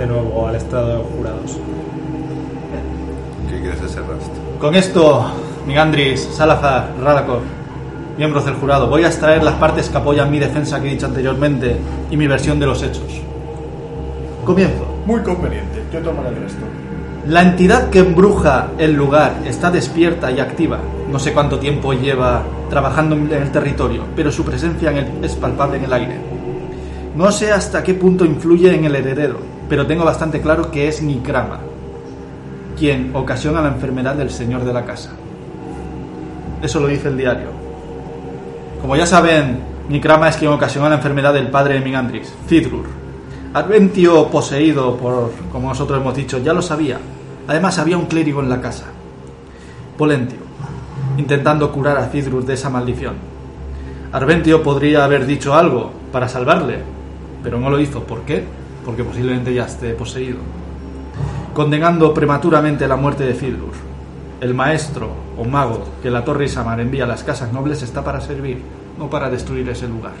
De 0.00 0.06
nuevo 0.06 0.46
al 0.48 0.54
estrado 0.56 0.88
de 0.88 0.94
los 0.94 1.06
jurados. 1.14 1.58
¿Qué 3.50 3.60
quieres 3.60 3.82
hacer, 3.82 4.02
Rast? 4.02 4.32
Con 4.58 4.74
esto, 4.74 5.26
Migandris, 5.66 6.22
Salazar, 6.32 6.94
Radakov, 7.02 7.40
miembros 8.16 8.46
del 8.46 8.54
jurado, 8.54 8.88
voy 8.88 9.04
a 9.04 9.08
extraer 9.08 9.42
las 9.44 9.56
partes 9.56 9.90
que 9.90 9.98
apoyan 9.98 10.30
mi 10.30 10.38
defensa 10.38 10.80
que 10.80 10.88
he 10.88 10.92
dicho 10.92 11.04
anteriormente 11.04 11.76
y 12.10 12.16
mi 12.16 12.26
versión 12.26 12.58
de 12.58 12.64
los 12.64 12.82
hechos. 12.82 13.20
Comienzo. 14.46 14.86
Muy 15.04 15.20
conveniente. 15.20 15.82
Yo 15.92 16.00
tomaré 16.00 16.30
el 16.30 16.36
resto. 16.36 16.62
La 17.26 17.42
entidad 17.42 17.90
que 17.90 17.98
embruja 17.98 18.68
el 18.78 18.94
lugar 18.94 19.34
está 19.44 19.70
despierta 19.70 20.30
y 20.30 20.40
activa. 20.40 20.78
No 21.12 21.18
sé 21.18 21.34
cuánto 21.34 21.58
tiempo 21.58 21.92
lleva 21.92 22.42
trabajando 22.70 23.16
en 23.16 23.30
el 23.32 23.52
territorio, 23.52 24.04
pero 24.16 24.32
su 24.32 24.46
presencia 24.46 24.90
en 24.92 24.96
el- 24.96 25.24
es 25.24 25.34
palpable 25.34 25.76
en 25.76 25.84
el 25.84 25.92
aire. 25.92 26.16
No 27.14 27.30
sé 27.30 27.52
hasta 27.52 27.82
qué 27.82 27.92
punto 27.92 28.24
influye 28.24 28.74
en 28.74 28.86
el 28.86 28.94
heredero, 28.96 29.49
pero 29.70 29.86
tengo 29.86 30.04
bastante 30.04 30.40
claro 30.40 30.72
que 30.72 30.88
es 30.88 31.00
Nikrama, 31.00 31.60
quien 32.76 33.14
ocasiona 33.14 33.62
la 33.62 33.68
enfermedad 33.68 34.16
del 34.16 34.30
señor 34.30 34.64
de 34.64 34.72
la 34.72 34.84
casa. 34.84 35.12
Eso 36.60 36.80
lo 36.80 36.88
dice 36.88 37.06
el 37.06 37.16
diario. 37.16 37.50
Como 38.80 38.96
ya 38.96 39.06
saben, 39.06 39.60
Nikrama 39.88 40.28
es 40.28 40.36
quien 40.36 40.50
ocasiona 40.50 40.88
la 40.88 40.96
enfermedad 40.96 41.32
del 41.32 41.50
padre 41.50 41.74
de 41.74 41.80
Migandris, 41.82 42.34
Fidrur. 42.48 42.86
Adventio 43.54 44.26
poseído 44.26 44.96
por, 44.96 45.30
como 45.52 45.68
nosotros 45.68 46.00
hemos 46.00 46.16
dicho, 46.16 46.38
ya 46.38 46.52
lo 46.52 46.62
sabía. 46.62 46.98
Además 47.46 47.78
había 47.78 47.96
un 47.96 48.06
clérigo 48.06 48.40
en 48.40 48.48
la 48.48 48.60
casa, 48.60 48.86
Polentio, 49.96 50.40
intentando 51.16 51.70
curar 51.70 51.96
a 51.96 52.06
Fidrur 52.06 52.44
de 52.44 52.54
esa 52.54 52.70
maldición. 52.70 53.14
Arventio 54.10 54.64
podría 54.64 55.04
haber 55.04 55.26
dicho 55.26 55.54
algo 55.54 55.92
para 56.10 56.28
salvarle, 56.28 56.80
pero 57.44 57.60
no 57.60 57.70
lo 57.70 57.78
hizo. 57.78 58.02
¿Por 58.02 58.22
qué? 58.22 58.44
Porque 58.84 59.04
posiblemente 59.04 59.52
ya 59.52 59.66
esté 59.66 59.94
poseído. 59.94 60.38
Condenando 61.54 62.14
prematuramente 62.14 62.88
la 62.88 62.96
muerte 62.96 63.24
de 63.24 63.34
Fidrur. 63.34 63.72
El 64.40 64.54
maestro 64.54 65.10
o 65.36 65.44
mago 65.44 65.84
que 66.02 66.10
la 66.10 66.24
Torre 66.24 66.46
Isamar 66.46 66.80
envía 66.80 67.04
a 67.04 67.08
las 67.08 67.24
casas 67.24 67.52
nobles 67.52 67.82
está 67.82 68.02
para 68.02 68.20
servir, 68.20 68.62
no 68.98 69.10
para 69.10 69.28
destruir 69.28 69.68
ese 69.68 69.86
lugar. 69.86 70.14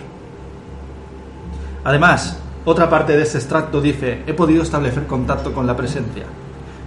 Además, 1.84 2.38
otra 2.66 2.90
parte 2.90 3.16
de 3.16 3.22
este 3.22 3.38
extracto 3.38 3.80
dice, 3.80 4.22
he 4.26 4.34
podido 4.34 4.62
establecer 4.62 5.06
contacto 5.06 5.54
con 5.54 5.66
la 5.66 5.76
presencia. 5.76 6.24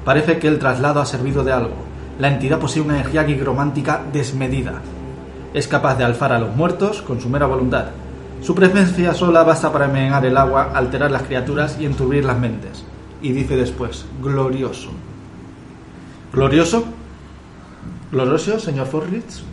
Parece 0.06 0.38
que 0.38 0.48
el 0.48 0.60
traslado 0.60 1.02
ha 1.02 1.06
servido 1.06 1.44
de 1.44 1.52
algo. 1.52 1.74
La 2.20 2.28
entidad 2.28 2.60
posee 2.60 2.84
una 2.84 3.00
energía 3.00 3.24
nigromántica 3.24 4.02
desmedida. 4.14 4.82
Es 5.54 5.68
capaz 5.68 5.96
de 5.96 6.04
alzar 6.04 6.32
a 6.32 6.40
los 6.40 6.56
muertos 6.56 7.02
con 7.02 7.20
su 7.20 7.30
mera 7.30 7.48
voluntad. 7.48 7.86
Su 8.44 8.54
presencia 8.54 9.14
sola 9.14 9.44
basta 9.44 9.72
para 9.72 9.86
envenenar 9.86 10.26
el 10.26 10.36
agua, 10.36 10.72
alterar 10.74 11.10
las 11.10 11.24
criaturas 11.24 11.78
y 11.80 11.86
enturbir 11.86 12.26
las 12.26 12.38
mentes. 12.38 12.84
Y 13.22 13.32
dice 13.32 13.56
después, 13.56 14.06
glorioso. 14.22 14.90
¿Glorioso? 16.34 16.84
¿Glorioso, 18.12 18.60
señor 18.60 18.88
Forritz? 18.88 19.44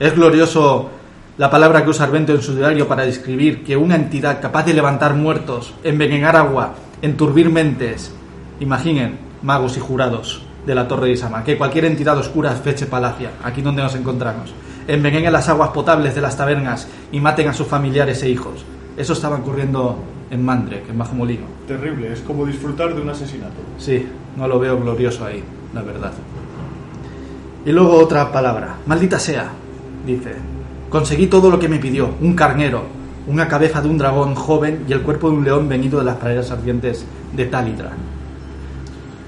¿Es 0.00 0.16
glorioso 0.16 0.90
la 1.38 1.48
palabra 1.48 1.84
que 1.84 1.90
usa 1.90 2.06
Arvento 2.06 2.32
en 2.32 2.42
su 2.42 2.56
diario 2.56 2.88
para 2.88 3.06
describir 3.06 3.62
que 3.62 3.76
una 3.76 3.94
entidad 3.94 4.40
capaz 4.42 4.64
de 4.64 4.74
levantar 4.74 5.14
muertos, 5.14 5.72
envenenar 5.84 6.34
agua, 6.34 6.74
enturbir 7.02 7.50
mentes, 7.50 8.12
imaginen, 8.58 9.16
magos 9.42 9.76
y 9.76 9.80
jurados 9.80 10.42
de 10.66 10.74
la 10.74 10.88
Torre 10.88 11.06
de 11.06 11.12
Isama, 11.12 11.44
que 11.44 11.56
cualquier 11.56 11.84
entidad 11.84 12.18
oscura 12.18 12.50
feche 12.50 12.86
palacia, 12.86 13.30
aquí 13.44 13.62
donde 13.62 13.82
nos 13.82 13.94
encontramos, 13.94 14.52
envenenen 14.86 15.32
las 15.32 15.48
aguas 15.48 15.70
potables 15.70 16.14
de 16.14 16.20
las 16.20 16.36
tabernas 16.36 16.88
y 17.10 17.20
maten 17.20 17.48
a 17.48 17.54
sus 17.54 17.66
familiares 17.66 18.22
e 18.22 18.30
hijos. 18.30 18.64
Eso 18.96 19.12
estaba 19.12 19.36
ocurriendo 19.36 19.98
en 20.30 20.44
Mandrek, 20.44 20.88
en 20.88 20.98
Bajo 20.98 21.14
Molino. 21.14 21.46
Terrible. 21.66 22.12
Es 22.12 22.20
como 22.20 22.46
disfrutar 22.46 22.94
de 22.94 23.00
un 23.00 23.10
asesinato. 23.10 23.60
Sí, 23.78 24.06
no 24.36 24.48
lo 24.48 24.58
veo 24.58 24.78
glorioso 24.80 25.24
ahí, 25.24 25.42
la 25.74 25.82
verdad. 25.82 26.12
Y 27.64 27.70
luego 27.70 27.98
otra 27.98 28.32
palabra, 28.32 28.76
maldita 28.86 29.18
sea, 29.18 29.50
dice. 30.04 30.34
Conseguí 30.90 31.26
todo 31.26 31.50
lo 31.50 31.58
que 31.58 31.68
me 31.68 31.78
pidió, 31.78 32.10
un 32.20 32.34
carnero, 32.34 32.82
una 33.26 33.48
cabeza 33.48 33.80
de 33.80 33.88
un 33.88 33.98
dragón 33.98 34.34
joven 34.34 34.84
y 34.88 34.92
el 34.92 35.02
cuerpo 35.02 35.30
de 35.30 35.36
un 35.36 35.44
león 35.44 35.68
venido 35.68 35.98
de 35.98 36.04
las 36.04 36.16
praderas 36.16 36.50
ardientes 36.50 37.04
de 37.32 37.46
Talitra. 37.46 37.92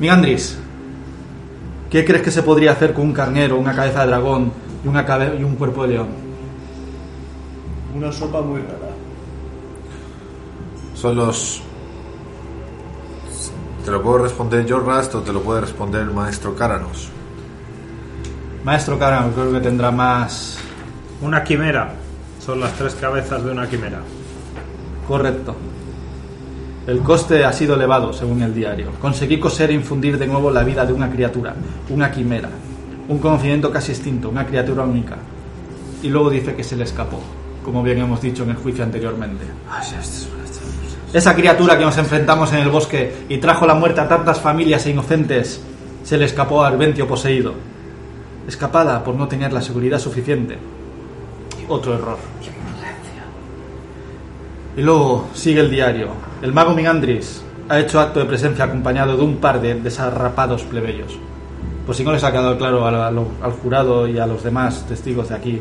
Migandris, 0.01 0.59
¿qué 1.91 2.05
crees 2.05 2.23
que 2.23 2.31
se 2.31 2.43
podría 2.43 2.73
hacer 2.73 2.93
con 2.93 3.05
un 3.07 3.13
carnero, 3.13 3.57
una 3.57 3.75
cabeza 3.75 4.01
de 4.01 4.09
dragón 4.09 4.53
y, 4.85 4.89
una 4.89 5.05
cabe- 5.05 5.37
y 5.39 5.43
un 5.45 5.57
cuerpo 5.57 5.83
de 5.83 5.95
león? 5.95 6.09
Una 7.97 8.13
sopa 8.13 8.41
muy 8.41 8.61
rara. 8.61 8.91
Son 10.95 11.17
los... 11.17 11.63
¿Te 13.85 13.91
lo 13.91 14.03
puedo 14.03 14.19
responder 14.19 14.65
yo, 14.65 14.81
Rast, 14.81 15.15
o 15.15 15.21
te 15.21 15.33
lo 15.33 15.43
puede 15.43 15.61
responder 15.61 16.03
el 16.03 16.11
maestro 16.11 16.55
Cáranos? 16.55 17.11
Maestro 18.65 18.99
Karan, 18.99 19.33
creo 19.33 19.53
que 19.53 19.61
tendrá 19.61 19.91
más... 19.91 20.59
Una 21.21 21.45
quimera. 21.45 21.93
Son 22.45 22.61
las 22.61 22.73
tres 22.73 22.95
cabezas 22.95 23.45
de 23.45 23.51
una 23.53 23.69
quimera. 23.69 24.01
Correcto. 25.07 25.55
El 26.87 27.01
coste 27.01 27.45
ha 27.45 27.53
sido 27.53 27.75
elevado, 27.77 28.13
según 28.13 28.43
el 28.43 28.55
diario. 28.55 28.91
Conseguí 29.01 29.39
coser 29.39 29.71
e 29.71 29.75
infundir 29.75 30.19
de 30.19 30.27
nuevo 30.27 30.51
la 30.51 30.65
vida 30.65 30.85
de 30.85 30.93
una 30.93 31.11
criatura, 31.11 31.55
una 31.91 32.11
quimera, 32.11 32.49
un 33.09 33.19
conocimiento 33.19 33.71
casi 33.71 33.93
extinto, 33.93 34.29
una 34.29 34.47
criatura 34.47 34.85
única. 34.85 35.17
Y 36.03 36.09
luego 36.09 36.31
dice 36.31 36.55
que 36.55 36.65
se 36.65 36.77
le 36.77 36.85
escapó, 36.85 37.21
como 37.65 37.83
bien 37.83 37.99
hemos 37.99 38.21
dicho 38.21 38.43
en 38.43 38.51
el 38.51 38.57
juicio 38.57 38.85
anteriormente. 38.85 39.45
Esa 41.13 41.35
criatura 41.35 41.79
que 41.79 41.85
nos 41.85 41.97
enfrentamos 41.97 42.53
en 42.53 42.59
el 42.59 42.71
bosque 42.71 43.25
y 43.29 43.39
trajo 43.39 43.67
la 43.67 43.75
muerte 43.75 44.01
a 44.01 44.09
tantas 44.09 44.41
familias 44.41 44.85
e 44.87 44.91
inocentes, 44.91 45.63
se 46.03 46.19
le 46.19 46.25
escapó 46.25 46.63
a 46.63 46.69
Arventio 46.69 47.07
poseído. 47.07 47.55
Escapada 48.49 49.03
por 49.03 49.15
no 49.15 49.29
tener 49.29 49.53
la 49.53 49.63
seguridad 49.63 49.99
suficiente. 49.99 50.59
Otro 51.69 51.95
error. 51.95 52.19
Y 54.77 54.83
luego 54.83 55.29
sigue 55.35 55.61
el 55.61 55.71
diario. 55.71 56.09
El 56.43 56.53
mago 56.53 56.75
Migandris 56.75 57.43
ha 57.69 57.79
hecho 57.79 58.01
acto 58.01 58.19
de 58.21 58.27
presencia 58.27 58.65
acompañado 58.65 59.17
de 59.17 59.23
un 59.23 59.37
par 59.37 59.61
de 59.61 59.75
desarrapados 59.77 60.65
plebeyos. 60.65 61.17
Pues 61.87 61.99
si 61.99 62.05
no 62.05 62.13
les 62.13 62.25
ha 62.25 62.33
quedado 62.33 62.57
claro 62.57 62.87
al, 62.87 62.95
al- 62.95 63.19
al 63.43 63.53
jurado 63.53 64.07
y 64.09 64.19
a 64.19 64.27
los 64.27 64.43
demás 64.43 64.85
testigos 64.89 65.29
de 65.29 65.35
aquí, 65.35 65.61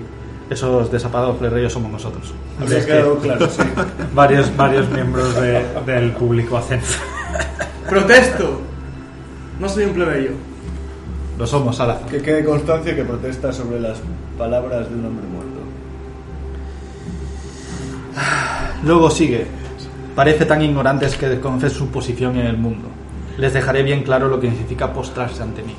esos 0.49 0.91
desapados 0.91 1.35
plebeyos 1.37 1.73
somos 1.73 1.91
nosotros. 1.91 2.33
Habría 2.61 2.77
Es 2.77 2.85
que- 2.85 2.91
quedado 2.93 3.17
claro, 3.17 3.49
sí. 3.49 3.61
Varios, 4.15 4.55
varios 4.55 4.89
miembros 4.89 5.35
de- 5.35 5.65
del 5.85 6.11
público 6.13 6.57
hacen. 6.57 6.79
¡Protesto! 7.89 8.61
No 9.59 9.67
soy 9.67 9.85
un 9.85 9.93
plebeyo. 9.93 10.31
Lo 11.37 11.45
somos, 11.47 11.75
Salazar. 11.75 12.05
Que 12.07 12.21
quede 12.21 12.45
constancia 12.45 12.95
que 12.95 13.03
protesta 13.03 13.51
sobre 13.51 13.79
las 13.79 13.97
palabras 14.37 14.89
de 14.89 14.95
un 14.95 15.05
hombre 15.05 15.25
muerto. 15.27 15.59
Luego 18.83 19.09
sigue. 19.09 19.47
Parece 20.15 20.45
tan 20.45 20.61
ignorantes 20.61 21.15
que 21.15 21.27
desconocen 21.27 21.69
su 21.71 21.87
posición 21.87 22.37
en 22.37 22.45
el 22.45 22.57
mundo. 22.57 22.87
Les 23.37 23.51
dejaré 23.53 23.81
bien 23.83 24.03
claro 24.03 24.27
lo 24.27 24.39
que 24.39 24.49
significa 24.49 24.93
postrarse 24.93 25.41
ante 25.41 25.63
mí. 25.63 25.73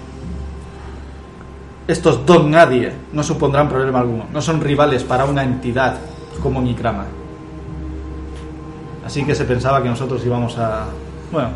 Estos 1.86 2.24
don 2.24 2.50
nadie 2.50 2.92
no 3.12 3.22
supondrán 3.22 3.68
problema 3.68 4.00
alguno. 4.00 4.26
No 4.32 4.40
son 4.40 4.60
rivales 4.60 5.04
para 5.04 5.26
una 5.26 5.42
entidad 5.42 5.98
como 6.42 6.62
Nikrama. 6.62 7.04
Así 9.04 9.22
que 9.24 9.34
se 9.34 9.44
pensaba 9.44 9.82
que 9.82 9.88
nosotros 9.88 10.24
íbamos 10.24 10.56
a... 10.56 10.86
Bueno, 11.30 11.50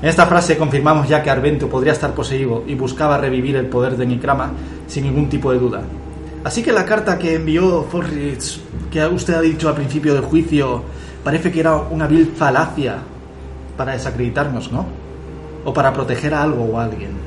en 0.00 0.08
esta 0.08 0.26
frase 0.26 0.56
confirmamos 0.56 1.08
ya 1.08 1.22
que 1.22 1.30
Arvento 1.30 1.68
podría 1.68 1.92
estar 1.92 2.14
poseído 2.14 2.62
y 2.66 2.76
buscaba 2.76 3.18
revivir 3.18 3.56
el 3.56 3.66
poder 3.66 3.96
de 3.96 4.06
Nikrama 4.06 4.52
sin 4.86 5.04
ningún 5.04 5.28
tipo 5.28 5.50
de 5.50 5.58
duda. 5.58 5.82
Así 6.44 6.62
que 6.62 6.72
la 6.72 6.84
carta 6.84 7.18
que 7.18 7.34
envió 7.34 7.82
Forritz, 7.90 8.60
que 8.90 9.04
usted 9.06 9.34
ha 9.34 9.40
dicho 9.40 9.68
al 9.68 9.74
principio 9.74 10.14
del 10.14 10.22
juicio, 10.22 10.82
parece 11.24 11.50
que 11.50 11.58
era 11.58 11.74
una 11.74 12.06
vil 12.06 12.34
falacia 12.36 12.98
para 13.76 13.94
desacreditarnos, 13.94 14.70
¿no? 14.70 14.86
O 15.64 15.72
para 15.72 15.92
proteger 15.92 16.34
a 16.34 16.42
algo 16.42 16.64
o 16.64 16.78
a 16.78 16.84
alguien. 16.84 17.23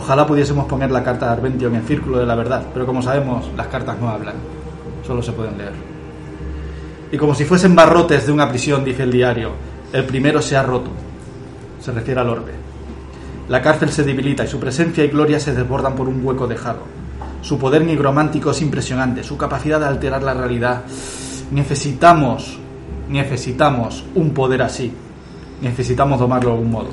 Ojalá 0.00 0.26
pudiésemos 0.26 0.64
poner 0.64 0.90
la 0.90 1.04
carta 1.04 1.26
de 1.26 1.32
Arventio 1.32 1.68
en 1.68 1.74
el 1.74 1.82
círculo 1.82 2.18
de 2.18 2.24
la 2.24 2.34
verdad, 2.34 2.64
pero 2.72 2.86
como 2.86 3.02
sabemos, 3.02 3.50
las 3.54 3.66
cartas 3.66 3.98
no 4.00 4.08
hablan, 4.08 4.34
solo 5.06 5.22
se 5.22 5.32
pueden 5.32 5.58
leer. 5.58 5.74
Y 7.12 7.18
como 7.18 7.34
si 7.34 7.44
fuesen 7.44 7.74
barrotes 7.76 8.26
de 8.26 8.32
una 8.32 8.48
prisión, 8.48 8.82
dice 8.82 9.02
el 9.02 9.12
diario, 9.12 9.50
el 9.92 10.04
primero 10.04 10.40
se 10.40 10.56
ha 10.56 10.62
roto. 10.62 10.90
Se 11.80 11.92
refiere 11.92 12.18
al 12.18 12.30
orbe. 12.30 12.52
La 13.50 13.60
cárcel 13.60 13.90
se 13.90 14.02
debilita 14.02 14.44
y 14.44 14.48
su 14.48 14.58
presencia 14.58 15.04
y 15.04 15.08
gloria 15.08 15.38
se 15.38 15.52
desbordan 15.52 15.94
por 15.94 16.08
un 16.08 16.24
hueco 16.24 16.46
dejado. 16.46 16.80
Su 17.42 17.58
poder 17.58 17.84
nigromántico 17.84 18.52
es 18.52 18.62
impresionante, 18.62 19.22
su 19.22 19.36
capacidad 19.36 19.80
de 19.80 19.86
alterar 19.86 20.22
la 20.22 20.32
realidad. 20.32 20.82
Necesitamos, 21.50 22.58
necesitamos 23.06 24.02
un 24.14 24.30
poder 24.30 24.62
así. 24.62 24.90
Necesitamos 25.60 26.18
domarlo 26.18 26.50
de 26.50 26.56
algún 26.56 26.70
modo. 26.70 26.88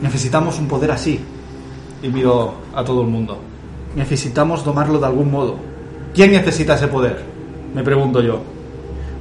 Necesitamos 0.00 0.58
un 0.58 0.68
poder 0.68 0.92
así. 0.92 1.20
Y 2.06 2.22
a 2.74 2.84
todo 2.84 3.02
el 3.02 3.08
mundo. 3.08 3.38
Necesitamos 3.96 4.64
domarlo 4.64 5.00
de 5.00 5.06
algún 5.06 5.28
modo. 5.28 5.56
¿Quién 6.14 6.30
necesita 6.30 6.76
ese 6.76 6.86
poder? 6.86 7.20
Me 7.74 7.82
pregunto 7.82 8.20
yo. 8.20 8.40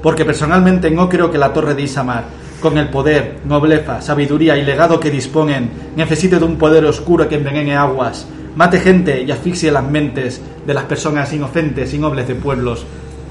Porque 0.03 0.23
personalmente 0.23 0.91
no 0.91 1.09
creo 1.09 1.31
que 1.31 1.39
la 1.39 1.51
torre 1.51 1.73
de 1.73 1.81
Isamar, 1.81 2.25
con 2.61 2.77
el 2.77 2.89
poder, 2.89 3.39
nobleza, 3.45 4.01
sabiduría 4.01 4.55
y 4.55 4.63
legado 4.63 4.99
que 4.99 5.09
disponen, 5.09 5.71
necesite 5.95 6.37
de 6.37 6.45
un 6.45 6.57
poder 6.57 6.85
oscuro 6.85 7.27
que 7.27 7.35
envenene 7.35 7.75
aguas, 7.75 8.27
mate 8.55 8.79
gente 8.79 9.23
y 9.23 9.31
asfixie 9.31 9.71
las 9.71 9.83
mentes 9.83 10.39
de 10.65 10.73
las 10.73 10.83
personas 10.83 11.33
inocentes 11.33 11.91
y 11.93 11.97
nobles 11.97 12.27
de 12.27 12.35
pueblos 12.35 12.85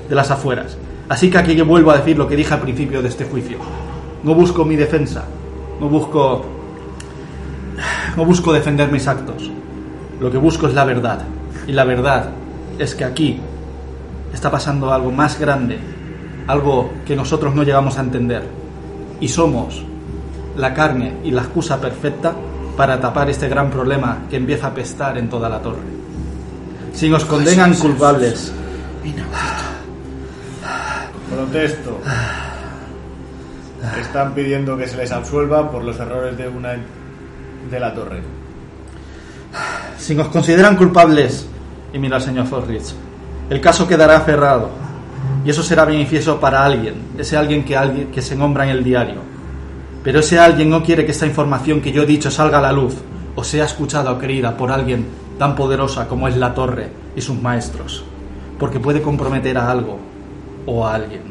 de 0.09 0.15
las 0.17 0.33
afueras. 0.33 0.77
Así 1.09 1.31
que 1.31 1.39
aquí 1.39 1.61
vuelvo 1.63 1.93
a 1.93 1.99
decir 1.99 2.19
lo 2.19 2.27
que 2.27 2.37
dije 2.37 2.55
al 2.55 2.61
principio 2.61 3.03
de 3.03 3.09
este 3.09 3.25
juicio. 3.25 3.59
No 4.25 4.35
busco 4.35 4.65
mi 4.65 4.75
defensa, 4.75 5.27
no 5.81 5.89
busco 5.89 6.45
no 8.17 8.25
busco 8.25 8.53
defender 8.53 8.91
mis 8.91 9.07
actos. 9.07 9.51
Lo 10.21 10.31
que 10.31 10.39
busco 10.39 10.67
es 10.67 10.75
la 10.75 10.85
verdad. 10.85 11.23
Y 11.67 11.73
la 11.73 11.85
verdad 11.85 12.31
es 12.79 12.95
que 12.95 13.05
aquí 13.05 13.41
está 14.33 14.51
pasando 14.51 14.93
algo 14.93 15.11
más 15.11 15.39
grande, 15.39 15.79
algo 16.47 16.93
que 17.07 17.17
nosotros 17.17 17.55
no 17.55 17.63
llegamos 17.63 17.99
a 17.99 18.03
entender. 18.03 18.45
Y 19.21 19.29
somos 19.29 19.83
la 20.57 20.75
carne 20.75 21.15
y 21.25 21.31
la 21.31 21.43
excusa 21.43 21.81
perfecta 21.81 22.35
para 22.77 23.01
tapar 23.01 23.31
este 23.31 23.49
gran 23.49 23.71
problema 23.71 24.23
que 24.29 24.37
empieza 24.37 24.69
a 24.69 24.75
pestar 24.75 25.17
en 25.19 25.29
toda 25.29 25.49
la 25.49 25.61
torre. 25.61 25.83
Si 26.93 27.09
nos 27.09 27.25
condenan 27.25 27.75
culpables, 27.75 28.53
Protesto. 31.31 32.01
Están 34.01 34.35
pidiendo 34.35 34.77
que 34.77 34.87
se 34.87 34.97
les 34.97 35.13
absuelva 35.13 35.71
por 35.71 35.85
los 35.85 35.99
errores 35.99 36.39
de 36.39 36.49
una 36.49 36.77
de 37.71 37.81
la 37.81 37.95
torre. 37.95 38.23
si 39.99 40.15
nos 40.15 40.29
consideran 40.29 40.77
culpables, 40.77 41.47
y 41.93 41.99
mira 41.99 42.17
al 42.17 42.23
señor 42.23 42.47
Forrich, 42.47 42.95
el 43.51 43.61
caso 43.61 43.87
quedará 43.87 44.21
cerrado. 44.21 44.71
Y 45.45 45.51
eso 45.51 45.63
será 45.63 45.85
beneficioso 45.85 46.41
para 46.41 46.65
alguien, 46.65 46.95
ese 47.19 47.37
alguien 47.37 47.65
que, 47.65 47.77
alguien 47.77 48.11
que 48.11 48.23
se 48.23 48.37
nombra 48.37 48.65
en 48.65 48.71
el 48.71 48.85
diario. 48.85 49.21
Pero 50.03 50.21
ese 50.21 50.39
alguien 50.39 50.71
no 50.71 50.83
quiere 50.83 51.05
que 51.05 51.13
esta 51.13 51.27
información 51.27 51.81
que 51.81 51.93
yo 51.93 52.03
he 52.03 52.07
dicho 52.07 52.31
salga 52.31 52.59
a 52.59 52.63
la 52.63 52.73
luz 52.73 52.95
o 53.37 53.43
sea 53.43 53.65
escuchada 53.65 54.13
o 54.13 54.19
creída 54.19 54.57
por 54.57 54.71
alguien 54.71 55.07
tan 55.39 55.55
poderosa 55.55 56.07
como 56.07 56.29
es 56.29 56.37
la 56.37 56.55
torre 56.55 56.89
y 57.17 57.21
sus 57.21 57.41
maestros, 57.41 58.05
porque 58.59 58.79
puede 58.79 59.03
comprometer 59.03 59.59
a 59.59 59.71
algo 59.71 59.99
o 60.67 60.87
a 60.87 60.95
alguien. 60.95 61.23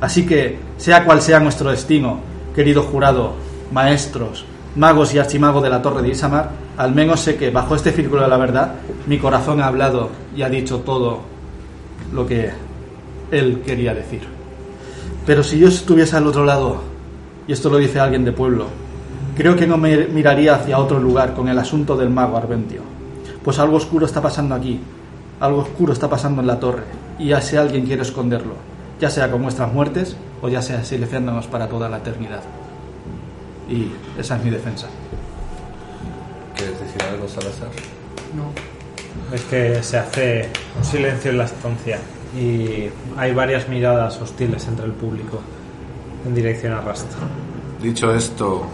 Así 0.00 0.26
que, 0.26 0.58
sea 0.76 1.04
cual 1.04 1.22
sea 1.22 1.40
nuestro 1.40 1.70
destino, 1.70 2.20
querido 2.54 2.82
jurado, 2.82 3.34
maestros, 3.72 4.44
magos 4.76 5.14
y 5.14 5.18
archimagos 5.18 5.62
de 5.62 5.70
la 5.70 5.80
torre 5.80 6.02
de 6.02 6.08
Isamar, 6.08 6.50
al 6.76 6.94
menos 6.94 7.20
sé 7.20 7.36
que 7.36 7.50
bajo 7.50 7.74
este 7.74 7.92
círculo 7.92 8.22
de 8.22 8.28
la 8.28 8.36
verdad, 8.36 8.74
mi 9.06 9.18
corazón 9.18 9.60
ha 9.60 9.66
hablado 9.66 10.10
y 10.36 10.42
ha 10.42 10.48
dicho 10.48 10.78
todo 10.80 11.20
lo 12.12 12.26
que 12.26 12.50
él 13.30 13.62
quería 13.64 13.94
decir. 13.94 14.22
Pero 15.26 15.42
si 15.42 15.58
yo 15.58 15.68
estuviese 15.68 16.16
al 16.16 16.26
otro 16.26 16.44
lado, 16.44 16.82
y 17.46 17.52
esto 17.52 17.70
lo 17.70 17.78
dice 17.78 18.00
alguien 18.00 18.24
de 18.24 18.32
pueblo, 18.32 18.66
creo 19.36 19.56
que 19.56 19.66
no 19.66 19.76
me 19.76 20.06
miraría 20.08 20.56
hacia 20.56 20.78
otro 20.78 20.98
lugar 20.98 21.34
con 21.34 21.48
el 21.48 21.58
asunto 21.58 21.96
del 21.96 22.10
mago 22.10 22.36
Arventio. 22.36 22.82
Pues 23.44 23.58
algo 23.58 23.76
oscuro 23.76 24.06
está 24.06 24.20
pasando 24.20 24.54
aquí, 24.54 24.80
algo 25.40 25.60
oscuro 25.60 25.92
está 25.92 26.08
pasando 26.08 26.40
en 26.40 26.46
la 26.46 26.58
torre, 26.58 26.84
y 27.18 27.28
ya 27.28 27.40
sea 27.40 27.62
alguien 27.62 27.86
quiere 27.86 28.02
esconderlo, 28.02 28.54
ya 29.00 29.10
sea 29.10 29.30
con 29.30 29.42
nuestras 29.42 29.72
muertes 29.72 30.16
o 30.42 30.48
ya 30.48 30.60
sea 30.60 30.84
silenciándonos 30.84 31.46
para 31.46 31.68
toda 31.68 31.88
la 31.88 31.98
eternidad. 31.98 32.42
Y 33.68 33.90
esa 34.18 34.36
es 34.36 34.44
mi 34.44 34.50
defensa. 34.50 34.86
¿Quieres 36.56 36.78
decir 36.80 37.02
algo, 37.02 37.28
Salazar? 37.28 37.68
Es 39.32 39.42
que 39.44 39.82
se 39.82 39.98
hace 39.98 40.48
un 40.76 40.84
silencio 40.84 41.30
en 41.30 41.38
la 41.38 41.44
estancia 41.44 41.98
y 42.36 42.88
hay 43.16 43.32
varias 43.32 43.68
miradas 43.68 44.20
hostiles 44.20 44.66
entre 44.68 44.86
el 44.86 44.92
público 44.92 45.40
en 46.26 46.34
dirección 46.34 46.72
a 46.72 46.80
Rasta. 46.80 47.16
Dicho 47.80 48.12
esto, 48.14 48.64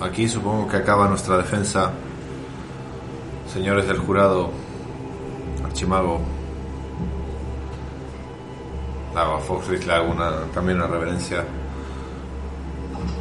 aquí 0.00 0.28
supongo 0.28 0.68
que 0.68 0.76
acaba 0.76 1.08
nuestra 1.08 1.36
defensa. 1.38 1.90
Señores 3.52 3.86
del 3.88 3.98
jurado, 3.98 4.50
Archimago, 5.64 6.20
le 9.14 9.20
hago 9.20 9.34
a 9.34 9.40
Foxrich 9.40 9.86
le 9.86 9.92
hago 9.94 10.10
una- 10.12 10.42
también 10.54 10.78
una 10.78 10.86
reverencia. 10.86 11.44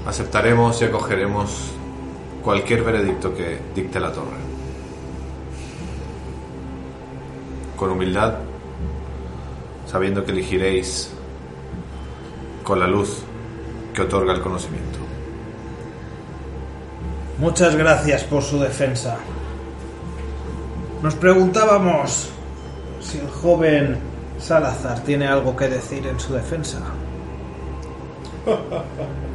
Aceptaremos 0.06 0.82
y 0.82 0.86
acogeremos 0.86 1.72
cualquier 2.44 2.84
veredicto 2.84 3.36
que 3.36 3.60
dicte 3.76 4.00
la 4.00 4.12
torre. 4.12 4.38
Con 7.76 7.92
humildad, 7.92 8.36
sabiendo 9.86 10.24
que 10.24 10.32
elegiréis 10.32 11.12
con 12.64 12.80
la 12.80 12.88
luz 12.88 13.24
que 13.94 14.02
otorga 14.02 14.34
el 14.34 14.42
conocimiento. 14.42 15.00
Muchas 17.40 17.76
gracias 17.76 18.24
por 18.24 18.42
su 18.42 18.60
defensa. 18.60 19.18
Nos 21.04 21.16
preguntábamos 21.16 22.30
si 23.00 23.20
el 23.20 23.30
joven 23.30 23.98
Salazar 24.40 25.02
tiene 25.02 25.28
algo 25.28 25.56
que 25.56 25.68
decir 25.68 26.08
en 26.08 26.20
su 26.20 26.34
defensa. 26.34 26.80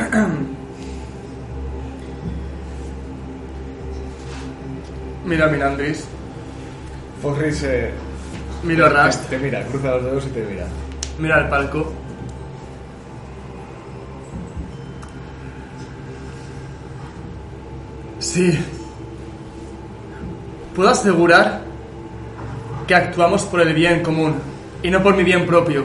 Mira 5.24 5.46
a 5.46 5.48
Mirandris, 5.48 6.04
Forri 7.22 7.52
se. 7.52 7.90
mira 8.64 8.86
a 8.86 8.90
Rast, 8.90 9.28
Te 9.28 9.38
mira, 9.38 9.64
cruza 9.66 9.90
los 9.92 10.04
dedos 10.04 10.26
y 10.26 10.30
te 10.30 10.42
mira. 10.44 10.66
mira 11.18 11.36
al 11.36 11.48
palco. 11.48 11.92
Sí. 18.18 18.58
Puedo 20.74 20.90
asegurar 20.90 21.62
que 22.86 22.94
actuamos 22.94 23.42
por 23.44 23.60
el 23.60 23.74
bien 23.74 24.02
común 24.02 24.34
y 24.82 24.90
no 24.90 25.02
por 25.02 25.16
mi 25.16 25.24
bien 25.24 25.46
propio. 25.46 25.84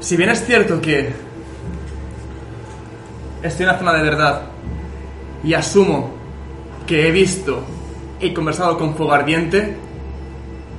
Si 0.00 0.16
bien 0.16 0.30
es 0.30 0.44
cierto 0.44 0.80
que 0.80 1.12
estoy 3.42 3.64
en 3.64 3.72
la 3.72 3.78
zona 3.78 3.92
de 3.94 4.02
verdad 4.02 4.42
y 5.44 5.54
asumo 5.54 6.10
que 6.86 7.08
he 7.08 7.12
visto 7.12 7.62
y 8.20 8.32
conversado 8.32 8.76
con 8.78 8.94
fuego 8.94 9.12
ardiente, 9.12 9.76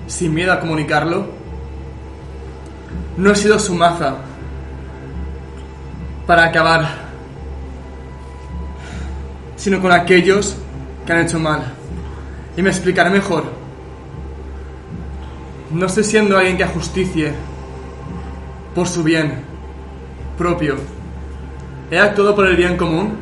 sin 0.07 0.33
miedo 0.33 0.51
a 0.51 0.59
comunicarlo, 0.59 1.27
no 3.17 3.31
he 3.31 3.35
sido 3.35 3.59
su 3.59 3.73
maza 3.75 4.15
para 6.25 6.45
acabar, 6.45 6.87
sino 9.55 9.81
con 9.81 9.91
aquellos 9.91 10.57
que 11.05 11.13
han 11.13 11.21
hecho 11.21 11.39
mal. 11.39 11.73
Y 12.57 12.61
me 12.61 12.69
explicaré 12.69 13.09
mejor. 13.09 13.45
No 15.71 15.85
estoy 15.85 16.03
siendo 16.03 16.37
alguien 16.37 16.57
que 16.57 16.63
ajusticie 16.63 17.33
por 18.73 18.87
su 18.87 19.03
bien 19.03 19.43
propio. 20.37 20.98
He 21.91 21.97
actuado 21.97 22.35
por 22.35 22.45
el 22.45 22.55
bien 22.55 22.77
común 22.77 23.17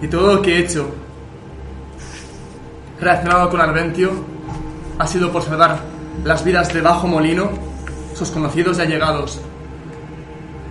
y 0.00 0.08
todo 0.08 0.34
lo 0.34 0.42
que 0.42 0.56
he 0.56 0.58
hecho 0.58 0.92
relacionado 3.00 3.48
con 3.48 3.60
Arventio 3.60 4.10
ha 4.98 5.06
sido 5.06 5.30
por 5.30 5.42
salvar 5.42 5.78
las 6.24 6.44
vidas 6.44 6.72
de 6.74 6.80
Bajo 6.80 7.06
Molino, 7.06 7.50
sus 8.14 8.30
conocidos 8.30 8.78
y 8.78 8.82
allegados, 8.82 9.40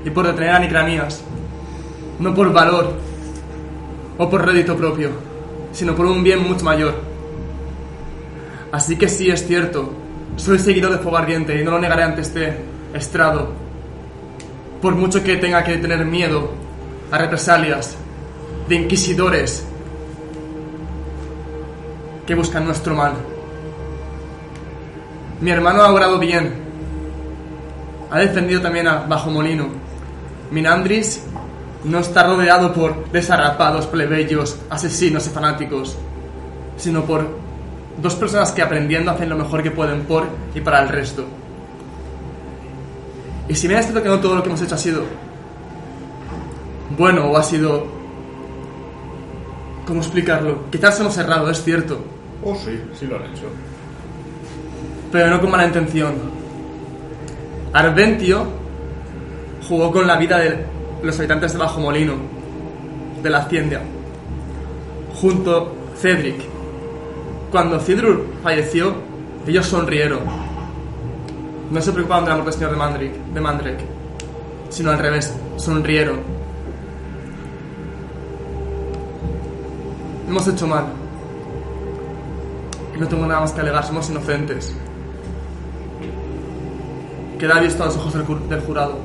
y 0.03 0.09
por 0.09 0.27
detener 0.27 0.51
a 0.51 0.59
Nicranías, 0.59 1.23
no 2.19 2.33
por 2.33 2.51
valor 2.51 2.93
o 4.17 4.29
por 4.29 4.45
rédito 4.45 4.75
propio, 4.75 5.11
sino 5.71 5.95
por 5.95 6.07
un 6.07 6.23
bien 6.23 6.45
mucho 6.45 6.65
mayor. 6.65 6.95
Así 8.73 8.97
que 8.97 9.07
sí 9.07 9.29
es 9.29 9.47
cierto, 9.47 9.93
soy 10.35 10.59
seguidor 10.59 10.91
de 10.91 10.99
Fuego 10.99 11.17
Ardiente 11.17 11.59
y 11.59 11.63
no 11.63 11.71
lo 11.71 11.79
negaré 11.79 12.03
ante 12.03 12.21
este 12.21 12.57
estrado, 12.93 13.51
por 14.81 14.95
mucho 14.95 15.23
que 15.23 15.37
tenga 15.37 15.63
que 15.63 15.77
tener 15.77 16.05
miedo 16.05 16.51
a 17.11 17.17
represalias 17.17 17.95
de 18.67 18.75
inquisidores 18.75 19.65
que 22.25 22.35
buscan 22.35 22.65
nuestro 22.65 22.95
mal. 22.95 23.13
Mi 25.41 25.51
hermano 25.51 25.81
ha 25.81 25.91
obrado 25.91 26.19
bien. 26.19 26.53
Ha 28.09 28.19
defendido 28.19 28.61
también 28.61 28.88
a 28.88 28.99
Bajo 28.99 29.29
Molino. 29.29 29.67
Minandris 30.51 31.23
no 31.83 31.99
está 31.99 32.23
rodeado 32.23 32.73
por 32.73 33.09
desarrapados, 33.11 33.88
plebeyos, 33.88 34.57
asesinos 34.69 35.25
y 35.27 35.29
fanáticos, 35.31 35.97
sino 36.77 37.03
por 37.03 37.27
dos 38.01 38.15
personas 38.15 38.51
que 38.51 38.61
aprendiendo 38.61 39.11
hacen 39.11 39.29
lo 39.29 39.35
mejor 39.35 39.63
que 39.63 39.71
pueden 39.71 40.03
por 40.03 40.27
y 40.53 40.61
para 40.61 40.81
el 40.81 40.89
resto. 40.89 41.25
Y 43.47 43.55
si 43.55 43.67
me 43.67 43.77
es 43.77 43.85
cierto 43.85 44.03
que 44.03 44.09
no 44.09 44.19
todo 44.19 44.35
lo 44.35 44.43
que 44.43 44.49
hemos 44.49 44.61
hecho 44.61 44.75
ha 44.75 44.77
sido 44.77 45.03
bueno 46.97 47.26
o 47.26 47.38
ha 47.38 47.43
sido... 47.43 47.85
¿Cómo 49.85 49.99
explicarlo? 50.01 50.69
Quizás 50.72 50.99
hemos 50.99 51.18
errado, 51.18 51.49
es 51.49 51.63
cierto, 51.63 51.99
Oh, 52.43 52.55
sí, 52.55 52.80
sí 52.97 53.05
lo 53.05 53.18
han 53.18 53.23
hecho. 53.26 53.43
pero 55.11 55.30
no 55.30 55.39
con 55.41 55.51
mala 55.51 55.68
intención. 55.68 56.13
Arventio 57.73 58.47
jugó 59.68 59.91
con 59.91 60.07
la 60.07 60.18
vida 60.18 60.39
de 60.39 60.65
los 61.03 61.18
habitantes 61.19 61.53
de 61.53 61.59
Bajo 61.59 61.80
Molino, 61.80 62.13
de 63.22 63.30
la 63.30 63.39
hacienda, 63.39 63.81
junto 65.22 65.57
a 65.95 65.97
Cedric. 65.99 66.41
Cuando 67.51 67.80
Cidrur 67.80 68.26
falleció, 68.41 68.93
ellos 69.45 69.65
sonrieron. 69.68 70.19
No 71.69 71.81
se 71.81 71.91
preocupaban 71.91 72.23
del 72.26 72.34
amor 72.34 72.45
del 72.45 72.53
señor 72.53 72.72
de 72.72 72.77
Mandrick, 72.77 73.13
de 73.13 73.41
Mandrake, 73.41 73.85
sino 74.69 74.89
al 74.91 74.99
revés, 74.99 75.34
sonrieron. 75.57 76.19
Hemos 80.31 80.47
hecho 80.47 80.65
mal. 80.65 80.85
No 82.97 83.05
tengo 83.05 83.25
nada 83.27 83.41
más 83.41 83.51
que 83.51 83.59
alegar, 83.59 83.83
somos 83.85 84.09
inocentes. 84.09 84.73
Queda 87.37 87.59
visto 87.59 87.83
a 87.83 87.87
los 87.87 87.97
ojos 87.97 88.13
del, 88.13 88.25
ju- 88.25 88.47
del 88.47 88.61
jurado 88.61 88.95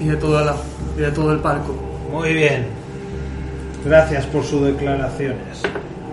y 0.00 0.06
de, 0.06 0.16
toda 0.16 0.44
la, 0.44 0.56
y 0.96 1.00
de 1.02 1.12
todo 1.12 1.30
el 1.30 1.38
palco. 1.38 1.72
Muy 2.10 2.32
bien. 2.34 2.66
Gracias 3.84 4.26
por 4.26 4.42
sus 4.42 4.62
declaraciones. 4.66 5.62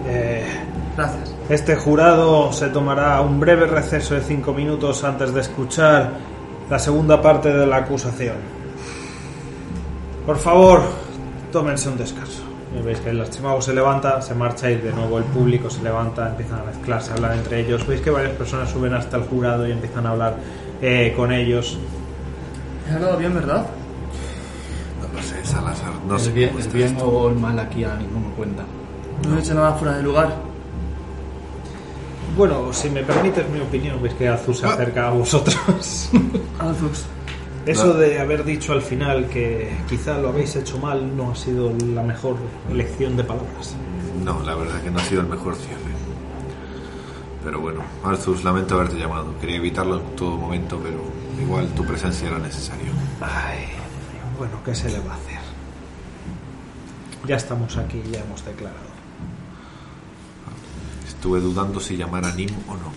Eh, 0.05 0.45
Gracias. 0.95 1.33
este 1.49 1.75
jurado 1.75 2.53
se 2.53 2.67
tomará 2.69 3.19
un 3.21 3.39
breve 3.39 3.65
receso 3.65 4.13
de 4.13 4.21
cinco 4.21 4.53
minutos 4.53 5.03
antes 5.03 5.33
de 5.33 5.41
escuchar 5.41 6.11
la 6.69 6.77
segunda 6.77 7.19
parte 7.23 7.51
de 7.51 7.65
la 7.65 7.77
acusación. 7.77 8.35
Por 10.27 10.37
favor, 10.37 10.81
tómense 11.51 11.89
un 11.89 11.97
descanso. 11.97 12.42
Veis 12.81 12.99
que 12.99 13.11
el 13.11 13.21
archimago 13.21 13.61
se 13.61 13.73
levanta, 13.73 14.21
se 14.21 14.33
marcha 14.33 14.69
y 14.69 14.75
de 14.75 14.91
nuevo 14.91 15.17
el 15.17 15.23
público 15.25 15.69
se 15.69 15.81
levanta, 15.83 16.29
empiezan 16.29 16.59
a 16.59 16.63
mezclarse, 16.63 17.11
a 17.11 17.15
hablar 17.15 17.37
entre 17.37 17.59
ellos. 17.61 17.85
Veis 17.87 18.01
que 18.01 18.09
varias 18.09 18.33
personas 18.33 18.69
suben 18.69 18.93
hasta 18.93 19.17
el 19.17 19.23
jurado 19.23 19.67
y 19.67 19.71
empiezan 19.71 20.05
a 20.05 20.11
hablar 20.11 20.37
eh, 20.81 21.13
con 21.15 21.31
ellos. 21.31 21.77
He 22.89 22.93
hablado 22.93 23.17
bien, 23.17 23.33
¿verdad? 23.33 23.65
No 25.01 25.15
lo 25.15 25.23
sé, 25.23 25.45
Salazar. 25.45 25.93
No 26.07 26.15
el 26.15 26.19
sé 26.19 26.31
bien, 26.31 26.51
el 26.59 26.67
bien 26.69 26.97
o 27.01 27.29
el 27.29 27.35
mal 27.35 27.57
aquí 27.59 27.83
ahora 27.83 27.97
mismo 27.97 28.19
me 28.19 28.35
cuenta. 28.35 28.63
No 29.27 29.37
he 29.37 29.39
hecho 29.39 29.53
nada 29.53 29.73
fuera 29.73 29.97
de 29.97 30.03
lugar. 30.03 30.33
Bueno, 32.35 32.73
si 32.73 32.89
me 32.89 33.03
permites 33.03 33.47
mi 33.49 33.59
opinión, 33.59 34.01
veis 34.01 34.15
que 34.15 34.27
Azu 34.27 34.53
se 34.53 34.65
acerca 34.65 35.07
a 35.07 35.11
vosotros. 35.11 36.09
Alzus. 36.59 37.05
Eso 37.65 37.88
No. 37.88 37.94
de 37.94 38.19
haber 38.19 38.44
dicho 38.44 38.73
al 38.73 38.81
final 38.81 39.27
que 39.30 39.72
quizá 39.88 40.18
lo 40.18 40.30
habéis 40.30 40.56
hecho 40.56 40.77
mal 40.80 41.15
no 41.15 41.31
ha 41.31 41.35
sido 41.35 41.72
la 41.94 42.03
mejor 42.03 42.35
elección 42.69 43.15
de 43.15 43.23
palabras. 43.23 43.76
No, 44.23 44.41
la 44.44 44.56
verdad 44.56 44.81
que 44.81 44.91
no 44.91 44.99
ha 44.99 45.03
sido 45.03 45.22
el 45.22 45.27
mejor 45.27 45.56
cierre. 45.56 45.80
Pero 47.44 47.60
bueno, 47.61 47.81
Arthur, 48.03 48.44
lamento 48.44 48.76
haberte 48.76 48.98
llamado. 48.98 49.38
Quería 49.40 49.57
evitarlo 49.57 49.99
en 49.99 50.15
todo 50.15 50.38
momento, 50.38 50.80
pero 50.84 50.99
igual 51.41 51.68
tu 51.76 51.85
presencia 51.85 52.27
era 52.30 52.38
necesario. 52.40 52.91
Ay, 53.22 53.65
bueno, 54.38 54.60
¿qué 54.64 54.76
se 54.76 54.90
le 54.90 54.99
va 54.99 55.14
a 55.14 55.15
hacer? 55.18 55.40
Ya 57.27 57.35
estamos 57.38 57.77
aquí, 57.77 58.02
ya 58.11 58.19
hemos 58.19 58.44
declarado. 58.45 58.94
Estuve 61.07 61.40
dudando 61.40 61.80
si 61.80 61.95
llamar 61.95 62.26
a 62.26 62.34
Nim 62.35 62.49
o 62.68 62.73
no. 62.76 62.91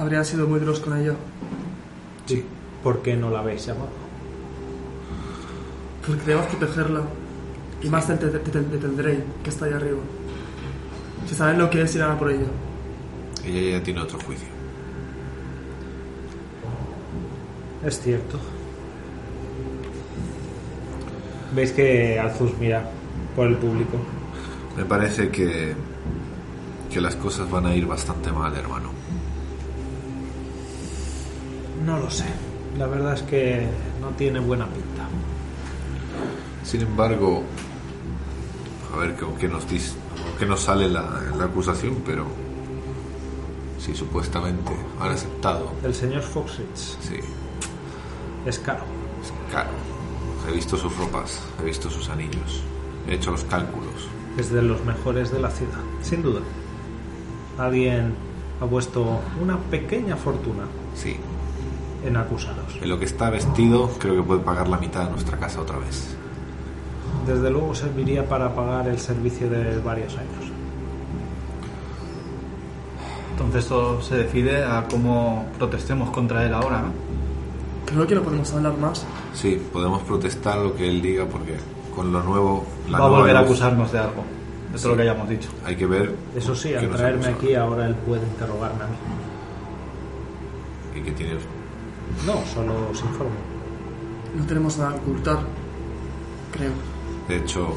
Habría 0.00 0.22
sido 0.24 0.46
muy 0.46 0.60
duros 0.60 0.78
con 0.80 0.96
ello. 1.00 1.16
Sí. 2.26 2.44
¿Por 2.82 3.02
qué 3.02 3.16
no 3.16 3.30
la 3.30 3.40
habéis 3.40 3.66
llamado? 3.66 3.90
Porque 6.06 6.22
debemos 6.24 6.46
protegerla. 6.46 7.02
Y 7.82 7.88
más 7.88 8.06
de, 8.08 8.16
de 8.16 8.38
Teldrey, 8.38 9.24
que 9.42 9.50
está 9.50 9.66
ahí 9.66 9.72
arriba. 9.72 9.98
Si 11.28 11.34
saben 11.34 11.58
lo 11.58 11.70
que 11.70 11.82
es, 11.82 11.94
irán 11.94 12.12
a 12.12 12.18
por 12.18 12.30
ella. 12.30 12.46
Ella 13.44 13.78
ya 13.78 13.82
tiene 13.82 14.00
otro 14.00 14.18
juicio. 14.20 14.48
Es 17.84 18.00
cierto. 18.00 18.38
Veis 21.54 21.72
que 21.72 22.18
Alzus 22.18 22.56
mira 22.58 22.88
por 23.34 23.48
el 23.48 23.56
público. 23.56 23.98
Me 24.76 24.84
parece 24.84 25.28
que, 25.30 25.74
que 26.90 27.00
las 27.00 27.16
cosas 27.16 27.50
van 27.50 27.66
a 27.66 27.74
ir 27.74 27.86
bastante 27.86 28.30
mal, 28.30 28.54
hermano. 28.56 28.90
No 31.84 31.98
lo 31.98 32.08
sé. 32.10 32.51
La 32.78 32.86
verdad 32.86 33.14
es 33.14 33.22
que 33.22 33.66
no 34.00 34.08
tiene 34.10 34.40
buena 34.40 34.66
pinta. 34.66 35.06
Sin 36.64 36.80
embargo, 36.82 37.42
a 38.94 38.98
ver 38.98 39.16
qué 39.38 39.48
nos 39.48 39.68
dice, 39.68 39.94
qué 40.38 40.46
nos 40.46 40.60
sale 40.60 40.88
la, 40.88 41.20
la 41.36 41.44
acusación, 41.44 42.02
pero 42.06 42.26
si 43.78 43.94
supuestamente 43.94 44.72
han 45.00 45.10
aceptado, 45.10 45.72
El 45.82 45.94
señor 45.94 46.22
Foxrich 46.22 46.76
sí, 46.76 47.16
es 48.46 48.58
caro. 48.58 48.84
es 49.22 49.52
caro. 49.52 49.70
He 50.48 50.52
visto 50.52 50.76
sus 50.76 50.96
ropas, 50.96 51.40
he 51.60 51.64
visto 51.64 51.90
sus 51.90 52.08
anillos, 52.08 52.62
he 53.08 53.14
hecho 53.14 53.32
los 53.32 53.44
cálculos. 53.44 54.08
Es 54.38 54.50
de 54.50 54.62
los 54.62 54.82
mejores 54.84 55.30
de 55.30 55.40
la 55.40 55.50
ciudad, 55.50 55.80
sin 56.00 56.22
duda. 56.22 56.40
Alguien 57.58 58.14
ha 58.60 58.66
puesto 58.66 59.20
una 59.42 59.58
pequeña 59.58 60.16
fortuna 60.16 60.64
Sí, 60.94 61.16
en 62.04 62.16
acusaros. 62.16 62.76
en 62.80 62.88
lo 62.88 62.98
que 62.98 63.04
está 63.04 63.30
vestido 63.30 63.90
creo 63.98 64.16
que 64.16 64.22
puede 64.22 64.40
pagar 64.40 64.68
la 64.68 64.78
mitad 64.78 65.04
de 65.04 65.10
nuestra 65.10 65.38
casa 65.38 65.60
otra 65.60 65.78
vez. 65.78 66.16
Desde 67.26 67.50
luego 67.50 67.74
serviría 67.74 68.28
para 68.28 68.54
pagar 68.54 68.88
el 68.88 68.98
servicio 68.98 69.48
de 69.48 69.78
varios 69.78 70.16
años. 70.16 70.50
Entonces 73.32 73.66
todo 73.66 74.00
se 74.02 74.16
decide 74.16 74.64
a 74.64 74.86
cómo 74.90 75.46
protestemos 75.58 76.10
contra 76.10 76.44
él 76.44 76.54
ahora, 76.54 76.82
¿no? 76.82 76.92
Creo 77.86 78.06
que 78.06 78.14
no 78.14 78.22
podemos 78.22 78.52
hablar 78.52 78.76
más. 78.78 79.04
Sí, 79.34 79.60
podemos 79.72 80.02
protestar 80.02 80.58
lo 80.58 80.74
que 80.74 80.88
él 80.88 81.02
diga 81.02 81.26
porque 81.26 81.56
con 81.94 82.12
lo 82.12 82.22
nuevo, 82.22 82.64
la 82.88 82.98
Va 82.98 83.06
a 83.06 83.08
volver 83.08 83.36
a 83.36 83.40
acusarnos 83.40 83.92
de 83.92 83.98
algo. 83.98 84.24
De 84.72 84.78
todo 84.78 84.90
lo 84.90 84.96
que 84.96 85.02
hayamos 85.02 85.28
dicho. 85.28 85.50
Hay 85.64 85.76
que 85.76 85.86
ver 85.86 86.14
Eso 86.34 86.54
sí, 86.54 86.74
al 86.74 86.88
traerme 86.90 87.26
aquí 87.26 87.54
ahora 87.54 87.86
él 87.86 87.94
puede 87.94 88.22
interrogarme 88.22 88.84
a 88.84 88.86
mí. 88.86 88.94
y 90.96 91.02
que 91.02 91.12
tiene 91.12 91.34
No, 92.26 92.44
solo 92.46 92.90
os 92.90 93.00
informo. 93.00 93.34
No 94.36 94.46
tenemos 94.46 94.78
nada 94.78 94.92
que 94.94 95.00
ocultar. 95.00 95.38
Creo. 96.52 96.72
De 97.28 97.36
hecho, 97.38 97.76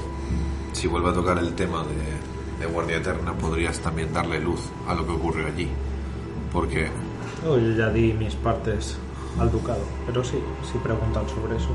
si 0.74 0.88
vuelve 0.88 1.10
a 1.10 1.14
tocar 1.14 1.38
el 1.38 1.54
tema 1.56 1.84
de, 1.84 2.66
de 2.66 2.72
Guardia 2.72 2.98
Eterna, 2.98 3.34
podrías 3.34 3.80
también 3.80 4.14
darle 4.14 4.40
luz 4.40 4.62
a 4.88 4.94
lo 4.94 5.06
que 5.06 5.12
ocurrió 5.14 5.48
allí. 5.48 5.70
Porque, 6.52 6.90
yo 7.44 7.58
ya 7.60 7.90
di 7.90 8.14
mis 8.14 8.36
partes 8.36 8.98
al 9.40 9.52
ducado, 9.52 9.84
pero 10.06 10.24
sí, 10.24 10.38
si 10.72 10.78
preguntan 10.80 11.28
sobre 11.28 11.58
eso. 11.58 11.70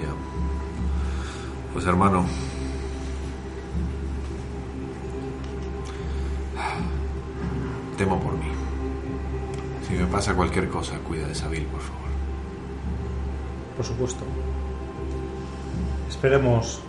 ya. 0.00 0.12
Pues 1.72 1.86
hermano. 1.86 2.26
Temo 7.96 8.20
por 8.20 8.32
mí. 8.34 8.57
Si 9.88 9.94
me 9.94 10.06
pasa 10.06 10.34
cualquier 10.34 10.68
cosa, 10.68 10.98
cuida 10.98 11.26
de 11.26 11.34
Sabil, 11.34 11.64
por 11.64 11.80
favor. 11.80 12.08
Por 13.76 13.84
supuesto. 13.86 14.24
Esperemos 16.08 16.80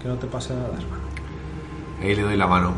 que 0.00 0.08
no 0.08 0.14
te 0.16 0.26
pase 0.26 0.54
nada, 0.54 0.68
hermano. 0.68 1.04
Ahí 2.02 2.14
le 2.14 2.22
doy 2.22 2.36
la 2.36 2.46
mano. 2.46 2.72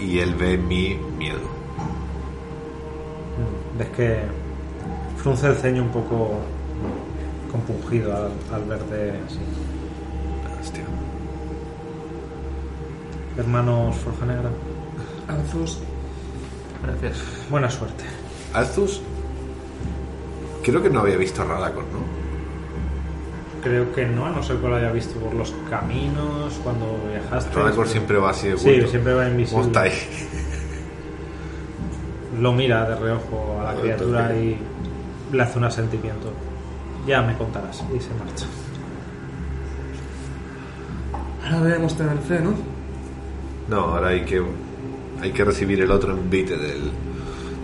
Y 0.00 0.18
él 0.20 0.34
ve 0.34 0.56
mí 0.56 0.98
miedo. 1.18 1.40
Mm, 3.36 3.78
Ves 3.78 3.88
que 3.90 4.20
frunce 5.18 5.48
el 5.48 5.56
ceño 5.56 5.82
un 5.82 5.90
poco 5.90 6.38
compungido 7.52 8.16
al, 8.16 8.32
al 8.54 8.64
verte 8.64 9.12
así. 9.26 9.38
Hostia. 10.60 10.84
Hermanos 13.36 13.96
Forja 13.96 14.24
Negra, 14.24 14.50
Alzus. 15.28 15.78
Gracias. 16.82 17.22
buena 17.50 17.70
suerte. 17.70 18.04
Alzus. 18.52 19.02
Creo 20.62 20.82
que 20.82 20.90
no 20.90 21.00
había 21.00 21.16
visto 21.16 21.42
a 21.42 21.44
Radacon, 21.44 21.84
¿no? 21.92 22.16
Creo 23.62 23.92
que 23.92 24.06
no, 24.06 24.26
a 24.26 24.30
no 24.30 24.42
ser 24.42 24.56
que 24.58 24.68
lo 24.68 24.76
haya 24.76 24.92
visto 24.92 25.18
por 25.18 25.34
los 25.34 25.52
caminos 25.70 26.54
cuando 26.62 26.98
viajaste. 27.10 27.54
Radagor 27.54 27.88
siempre 27.88 28.16
va 28.18 28.30
así 28.30 28.48
de 28.48 28.58
Sí, 28.58 28.86
siempre 28.88 29.14
va 29.14 29.28
invisible. 29.28 29.62
¿Cómo 29.62 29.66
está 29.66 29.82
ahí? 29.82 29.92
Lo 32.40 32.52
mira 32.52 32.88
de 32.88 32.96
reojo 32.96 33.58
a 33.60 33.72
la 33.72 33.80
criatura 33.80 34.36
y 34.36 34.58
le 35.32 35.42
hace 35.42 35.58
un 35.58 35.64
asentimiento. 35.64 36.32
Ya 37.06 37.22
me 37.22 37.36
contarás. 37.36 37.82
Y 37.96 38.00
se 38.00 38.10
marcha. 38.14 38.46
Ahora 41.44 41.60
debemos 41.62 41.96
tener 41.96 42.18
fe, 42.18 42.40
¿no? 42.40 42.54
No, 43.68 43.94
ahora 43.94 44.08
hay 44.08 44.24
que, 44.24 44.42
hay 45.20 45.32
que 45.32 45.44
recibir 45.44 45.80
el 45.80 45.90
otro 45.90 46.12
envite 46.12 46.56
del, 46.56 46.90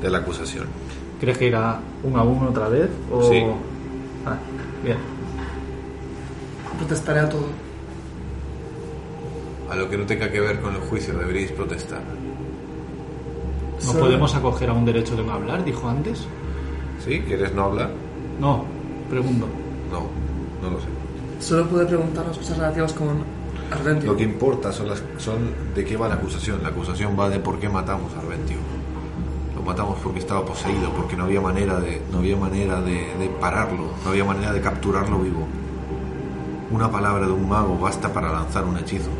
de 0.02 0.10
la 0.10 0.18
acusación. 0.18 0.66
¿Crees 1.20 1.38
que 1.38 1.46
irá 1.46 1.80
uno 2.02 2.18
a 2.18 2.24
uno 2.24 2.48
otra 2.50 2.68
vez? 2.68 2.88
O... 3.10 3.22
Sí. 3.22 3.42
Ah, 4.26 4.36
bien. 4.84 4.96
Protestaré 6.78 7.20
a 7.20 7.28
todo. 7.28 7.46
A 9.70 9.76
lo 9.76 9.88
que 9.88 9.96
no 9.96 10.04
tenga 10.04 10.30
que 10.30 10.40
ver 10.40 10.60
con 10.60 10.74
el 10.74 10.80
juicio 10.82 11.14
deberíais 11.16 11.52
protestar. 11.52 12.02
¿No 13.76 13.80
Solo- 13.92 14.00
podemos 14.00 14.34
acoger 14.34 14.68
a 14.68 14.72
un 14.72 14.84
derecho 14.84 15.16
de 15.16 15.22
no 15.24 15.32
hablar? 15.32 15.64
Dijo 15.64 15.88
antes. 15.88 16.26
¿Sí? 17.04 17.20
¿Quieres 17.20 17.52
no 17.54 17.64
hablar? 17.64 17.90
No, 18.40 18.64
pregunto. 19.08 19.46
No, 19.90 20.06
no 20.62 20.74
lo 20.74 20.80
sé. 20.80 20.86
Solo 21.40 21.66
puede 21.68 21.86
preguntar 21.86 22.26
las 22.26 22.36
cosas 22.38 22.58
relativas 22.58 22.92
con 22.92 23.08
Arventio. 23.72 24.12
Lo 24.12 24.16
que 24.16 24.24
importa 24.24 24.72
son, 24.72 24.88
las, 24.88 25.02
son 25.18 25.38
de 25.74 25.84
qué 25.84 25.96
va 25.96 26.08
la 26.08 26.14
acusación. 26.14 26.62
La 26.62 26.68
acusación 26.70 27.16
va 27.18 27.28
de 27.28 27.38
por 27.40 27.58
qué 27.58 27.68
matamos 27.68 28.12
a 28.14 28.20
Arventio. 28.20 28.56
Lo 29.54 29.62
matamos 29.62 29.98
porque 30.02 30.18
estaba 30.18 30.44
poseído, 30.44 30.90
porque 30.90 31.16
no 31.16 31.24
había 31.24 31.40
manera 31.40 31.78
de, 31.80 32.02
no 32.10 32.18
había 32.18 32.36
manera 32.36 32.80
de, 32.80 33.14
de 33.18 33.28
pararlo, 33.40 33.84
no 34.04 34.10
había 34.10 34.24
manera 34.24 34.52
de 34.52 34.60
capturarlo 34.60 35.18
vivo. 35.18 35.46
Una 36.70 36.90
palabra 36.90 37.26
de 37.26 37.32
un 37.32 37.48
mago 37.48 37.78
basta 37.78 38.12
para 38.12 38.32
lanzar 38.32 38.64
un 38.64 38.78
hechizo. 38.78 39.10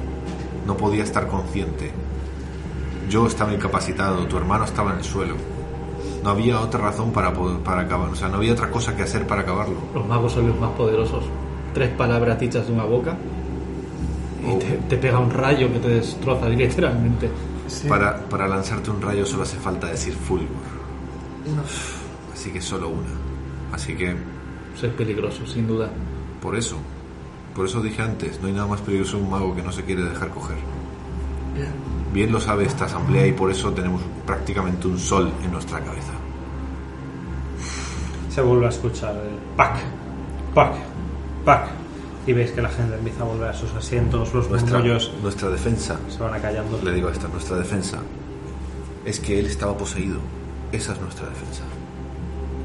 No 0.66 0.76
podía 0.76 1.02
estar 1.02 1.26
consciente. 1.28 1.90
Yo 3.08 3.26
estaba 3.26 3.52
incapacitado, 3.52 4.26
tu 4.26 4.36
hermano 4.38 4.64
estaba 4.64 4.92
en 4.92 4.98
el 4.98 5.04
suelo. 5.04 5.34
No 6.24 6.30
había 6.30 6.60
otra 6.60 6.80
razón 6.80 7.10
para, 7.12 7.32
poder- 7.34 7.58
para 7.58 7.82
acabar, 7.82 8.08
o 8.08 8.14
sea, 8.14 8.28
no 8.28 8.36
había 8.36 8.52
otra 8.52 8.70
cosa 8.70 8.96
que 8.96 9.02
hacer 9.02 9.26
para 9.26 9.42
acabarlo. 9.42 9.74
Los 9.92 10.06
magos 10.06 10.32
son 10.32 10.48
los 10.48 10.58
más 10.58 10.70
poderosos. 10.70 11.24
Tres 11.74 11.90
palabras 11.90 12.38
dichas 12.38 12.66
de 12.66 12.72
una 12.72 12.84
boca 12.84 13.16
y 14.44 14.58
te, 14.58 14.66
te 14.88 14.96
pega 14.96 15.18
un 15.18 15.30
rayo 15.30 15.72
que 15.72 15.78
te 15.78 15.88
destroza 15.88 16.48
literalmente. 16.48 17.30
Sí. 17.68 17.88
Para, 17.88 18.18
para 18.28 18.46
lanzarte 18.48 18.90
un 18.90 19.00
rayo 19.00 19.24
solo 19.24 19.44
hace 19.44 19.56
falta 19.56 19.86
decir 19.88 20.12
fulgor. 20.14 20.48
Una- 21.46 21.62
Así 22.32 22.50
que 22.50 22.60
solo 22.60 22.88
una. 22.88 23.08
Así 23.72 23.94
que 23.94 24.10
Eso 24.76 24.86
es 24.86 24.92
peligroso, 24.94 25.46
sin 25.46 25.66
duda. 25.66 25.88
por 26.42 26.56
eso, 26.56 26.76
por 27.54 27.66
eso 27.66 27.80
dije 27.80 28.02
antes, 28.02 28.40
no 28.40 28.48
hay 28.48 28.52
nada 28.52 28.66
más 28.66 28.80
peligroso 28.80 29.16
que 29.18 29.22
un 29.24 29.30
mago 29.30 29.54
que 29.54 29.62
no 29.62 29.70
se 29.72 29.82
quiere 29.84 30.02
dejar 30.02 30.28
coger. 30.30 30.56
Bien. 31.54 31.70
Bien 32.12 32.32
lo 32.32 32.40
sabe 32.40 32.64
esta 32.64 32.86
asamblea 32.86 33.26
y 33.26 33.32
por 33.32 33.50
eso 33.50 33.72
tenemos 33.72 34.02
prácticamente 34.26 34.86
un 34.88 34.98
sol 34.98 35.30
en 35.44 35.52
nuestra 35.52 35.80
cabeza. 35.80 36.12
Se 38.28 38.40
vuelve 38.40 38.66
a 38.66 38.68
escuchar 38.70 39.14
el 39.14 39.36
pac, 39.56 39.76
pac, 40.54 40.74
pac. 41.44 41.68
Y 42.26 42.32
veis 42.32 42.52
que 42.52 42.62
la 42.62 42.68
gente 42.68 42.94
empieza 42.94 43.22
a 43.22 43.26
volver 43.26 43.48
a 43.48 43.54
sus 43.54 43.72
asientos, 43.74 44.32
los 44.32 44.48
Nuestra, 44.48 44.78
murmullos 44.78 45.12
nuestra 45.22 45.48
defensa, 45.50 45.98
se 46.08 46.18
van 46.18 46.34
acallando. 46.34 46.80
le 46.82 46.92
digo 46.92 47.08
esta, 47.08 47.26
nuestra 47.28 47.56
defensa 47.56 47.98
es 49.04 49.18
que 49.18 49.38
él 49.38 49.46
estaba 49.46 49.76
poseído. 49.76 50.20
Esa 50.70 50.92
es 50.92 51.00
nuestra 51.00 51.28
defensa. 51.28 51.62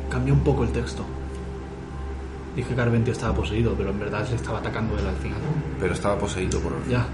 Cambió 0.09 0.33
un 0.33 0.41
poco 0.41 0.63
el 0.63 0.69
texto. 0.71 1.03
Dije 2.55 2.73
que 2.73 2.81
Arventio 2.81 3.13
estaba 3.13 3.33
poseído, 3.35 3.73
pero 3.75 3.89
en 3.89 3.99
verdad 3.99 4.27
le 4.29 4.35
estaba 4.35 4.59
atacando 4.59 4.97
él 4.97 5.05
al 5.05 5.15
final. 5.15 5.39
Pero 5.79 5.93
estaba 5.93 6.17
poseído 6.17 6.59
por 6.59 6.73
Ya, 6.87 7.05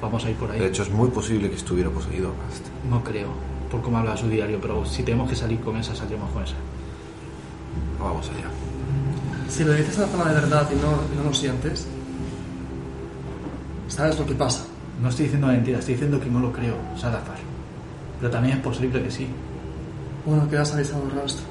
vamos 0.00 0.24
a 0.24 0.30
ir 0.30 0.36
por 0.36 0.50
ahí. 0.50 0.58
De 0.60 0.66
hecho, 0.66 0.82
es 0.82 0.90
muy 0.90 1.08
posible 1.08 1.50
que 1.50 1.56
estuviera 1.56 1.90
poseído 1.90 2.32
Rast. 2.46 2.66
No 2.88 3.02
creo, 3.02 3.28
por 3.70 3.82
cómo 3.82 3.98
habla 3.98 4.16
su 4.16 4.28
diario, 4.28 4.58
pero 4.60 4.84
si 4.86 5.02
tenemos 5.02 5.28
que 5.28 5.36
salir 5.36 5.60
con 5.60 5.76
esa, 5.76 5.94
saldremos 5.94 6.30
con 6.30 6.44
esa. 6.44 6.54
Vamos 8.00 8.28
allá. 8.28 8.50
Si 9.48 9.64
lo 9.64 9.72
dices 9.72 9.98
a 9.98 10.06
forma 10.06 10.30
de 10.30 10.34
verdad 10.34 10.68
y 10.72 10.76
no, 10.76 10.90
no 11.16 11.28
lo 11.28 11.34
sientes, 11.34 11.86
sabes 13.88 14.18
lo 14.18 14.26
que 14.26 14.34
pasa. 14.34 14.64
No 15.00 15.08
estoy 15.08 15.24
diciendo 15.24 15.46
mentira, 15.46 15.78
estoy 15.78 15.94
diciendo 15.94 16.20
que 16.20 16.30
no 16.30 16.40
lo 16.40 16.52
creo, 16.52 16.74
Salazar. 16.96 17.36
Pero 18.18 18.30
también 18.30 18.56
es 18.56 18.62
posible 18.62 19.02
que 19.02 19.10
sí. 19.10 19.28
Bueno, 20.24 20.48
quedas 20.48 20.74
avisado 20.74 21.04
el 21.04 21.20
rostro. 21.20 21.44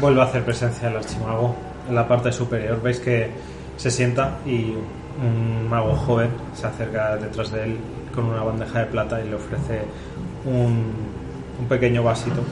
Vuelve 0.00 0.20
a 0.20 0.24
hacer 0.24 0.44
presencia 0.44 0.88
el 0.88 0.96
archimago 0.96 1.56
en 1.88 1.94
la 1.94 2.06
parte 2.06 2.30
superior. 2.30 2.80
Veis 2.82 3.00
que 3.00 3.30
se 3.76 3.90
sienta 3.90 4.38
y 4.46 4.74
un 5.22 5.68
mago 5.68 5.94
joven 5.94 6.30
se 6.54 6.66
acerca 6.66 7.16
detrás 7.16 7.50
de 7.50 7.64
él 7.64 7.78
con 8.14 8.26
una 8.26 8.42
bandeja 8.42 8.80
de 8.80 8.86
plata 8.86 9.20
y 9.22 9.28
le 9.28 9.34
ofrece 9.34 9.82
un, 10.44 10.92
un 11.58 11.66
pequeño 11.68 12.02
vasito, 12.02 12.42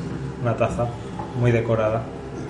una 0.43 0.57
taza 0.57 0.87
muy 1.39 1.53
decorada 1.53 2.03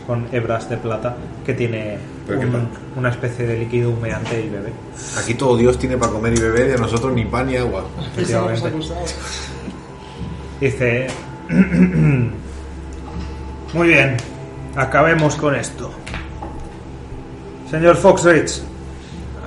con 0.07 0.27
hebras 0.33 0.69
de 0.69 0.77
plata 0.77 1.17
que 1.45 1.55
tiene 1.55 1.99
un- 2.29 2.69
una 2.97 3.09
especie 3.11 3.47
de 3.47 3.59
líquido 3.59 3.91
humeante 3.91 4.41
y 4.41 4.49
bebe. 4.49 4.73
Aquí 5.19 5.35
todo 5.35 5.57
Dios 5.57 5.79
tiene 5.79 5.97
para 5.97 6.13
comer 6.13 6.35
y 6.37 6.41
beber 6.41 6.71
y 6.71 6.73
a 6.73 6.77
nosotros 6.77 7.13
ni 7.15 7.25
pan 7.25 7.47
ni 7.47 7.57
agua. 7.57 7.85
Efectivamente. 8.13 8.73
Dice, 10.61 11.07
muy 13.75 13.89
bien, 13.89 14.17
acabemos 14.77 15.37
con 15.37 15.55
esto. 15.55 15.91
Señor 17.71 17.97
Foxrich, 17.97 18.63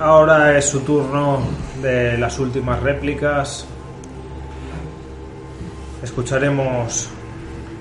ahora 0.00 0.56
es 0.58 0.66
su 0.66 0.80
turno 0.80 1.40
de 1.82 2.18
las 2.18 2.38
últimas 2.38 2.82
réplicas. 2.82 3.64
Escucharemos 6.02 7.08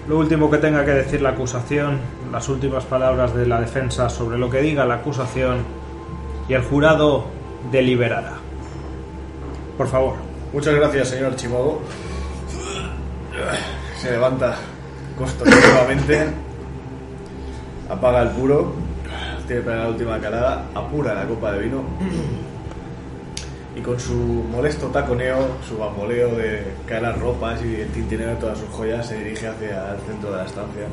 lo 0.07 0.17
último 0.17 0.49
que 0.49 0.57
tenga 0.57 0.83
que 0.85 0.91
decir 0.91 1.21
la 1.21 1.29
acusación, 1.29 1.99
las 2.31 2.49
últimas 2.49 2.85
palabras 2.85 3.33
de 3.35 3.45
la 3.45 3.59
defensa 3.59 4.09
sobre 4.09 4.37
lo 4.37 4.49
que 4.49 4.61
diga 4.61 4.85
la 4.85 4.95
acusación 4.95 5.63
y 6.47 6.53
el 6.53 6.63
jurado 6.63 7.25
deliberará. 7.71 8.33
Por 9.77 9.87
favor. 9.87 10.15
Muchas 10.53 10.75
gracias, 10.75 11.09
señor 11.09 11.33
Archimago. 11.33 11.81
Se 13.99 14.11
levanta 14.11 14.55
costosamente, 15.17 16.27
apaga 17.89 18.21
el 18.21 18.29
puro, 18.29 18.73
tiene 19.47 19.61
para 19.61 19.83
la 19.83 19.89
última 19.89 20.19
calada, 20.19 20.65
apura 20.73 21.13
la 21.13 21.25
copa 21.25 21.51
de 21.51 21.59
vino 21.59 21.83
y 23.77 23.81
con 23.81 23.99
su 23.99 24.15
molesto 24.15 24.87
taconeo, 24.87 25.57
su 25.67 25.77
bamboleo 25.77 26.35
de 26.35 26.63
caer 26.87 27.03
las 27.03 27.19
ropas 27.19 27.61
y 27.63 27.75
el 27.75 28.09
de 28.09 28.35
todas 28.35 28.57
sus 28.57 28.69
joyas 28.69 29.05
se 29.05 29.17
dirige 29.17 29.47
hacia 29.47 29.93
el 29.93 29.99
centro 30.01 30.31
de 30.31 30.37
la 30.37 30.45
estancia. 30.45 30.87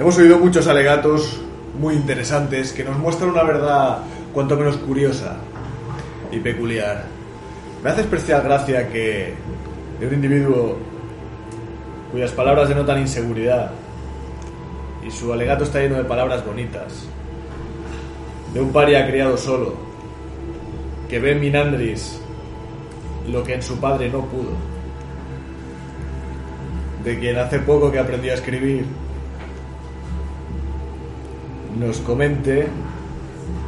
Hemos 0.00 0.16
oído 0.16 0.38
muchos 0.38 0.66
alegatos 0.66 1.42
muy 1.78 1.94
interesantes 1.94 2.72
que 2.72 2.82
nos 2.82 2.96
muestran 2.96 3.28
una 3.28 3.42
verdad 3.42 3.98
cuanto 4.32 4.56
menos 4.56 4.78
curiosa 4.78 5.36
y 6.32 6.38
peculiar. 6.38 7.04
Me 7.84 7.90
hace 7.90 8.00
especial 8.00 8.42
gracia 8.42 8.88
que 8.88 9.34
de 10.00 10.06
un 10.06 10.14
individuo 10.14 10.78
cuyas 12.10 12.32
palabras 12.32 12.70
denotan 12.70 13.02
inseguridad 13.02 13.72
y 15.06 15.10
su 15.10 15.34
alegato 15.34 15.64
está 15.64 15.80
lleno 15.80 15.96
de 15.96 16.04
palabras 16.04 16.46
bonitas, 16.46 17.04
de 18.54 18.60
un 18.62 18.72
paria 18.72 19.06
criado 19.06 19.36
solo, 19.36 19.74
que 21.10 21.18
ve 21.18 21.32
en 21.32 21.40
Minandris 21.40 22.18
lo 23.30 23.44
que 23.44 23.52
en 23.52 23.62
su 23.62 23.78
padre 23.78 24.08
no 24.08 24.24
pudo, 24.24 24.52
de 27.04 27.18
quien 27.18 27.36
hace 27.36 27.58
poco 27.58 27.92
que 27.92 27.98
aprendió 27.98 28.32
a 28.32 28.36
escribir, 28.36 28.86
nos 31.78 31.98
comente 31.98 32.68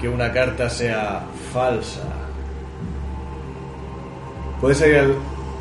que 0.00 0.08
una 0.08 0.32
carta 0.32 0.68
sea 0.68 1.22
falsa. 1.52 2.02
¿Puede 4.60 4.74
salir 4.74 4.96
al, 4.96 5.14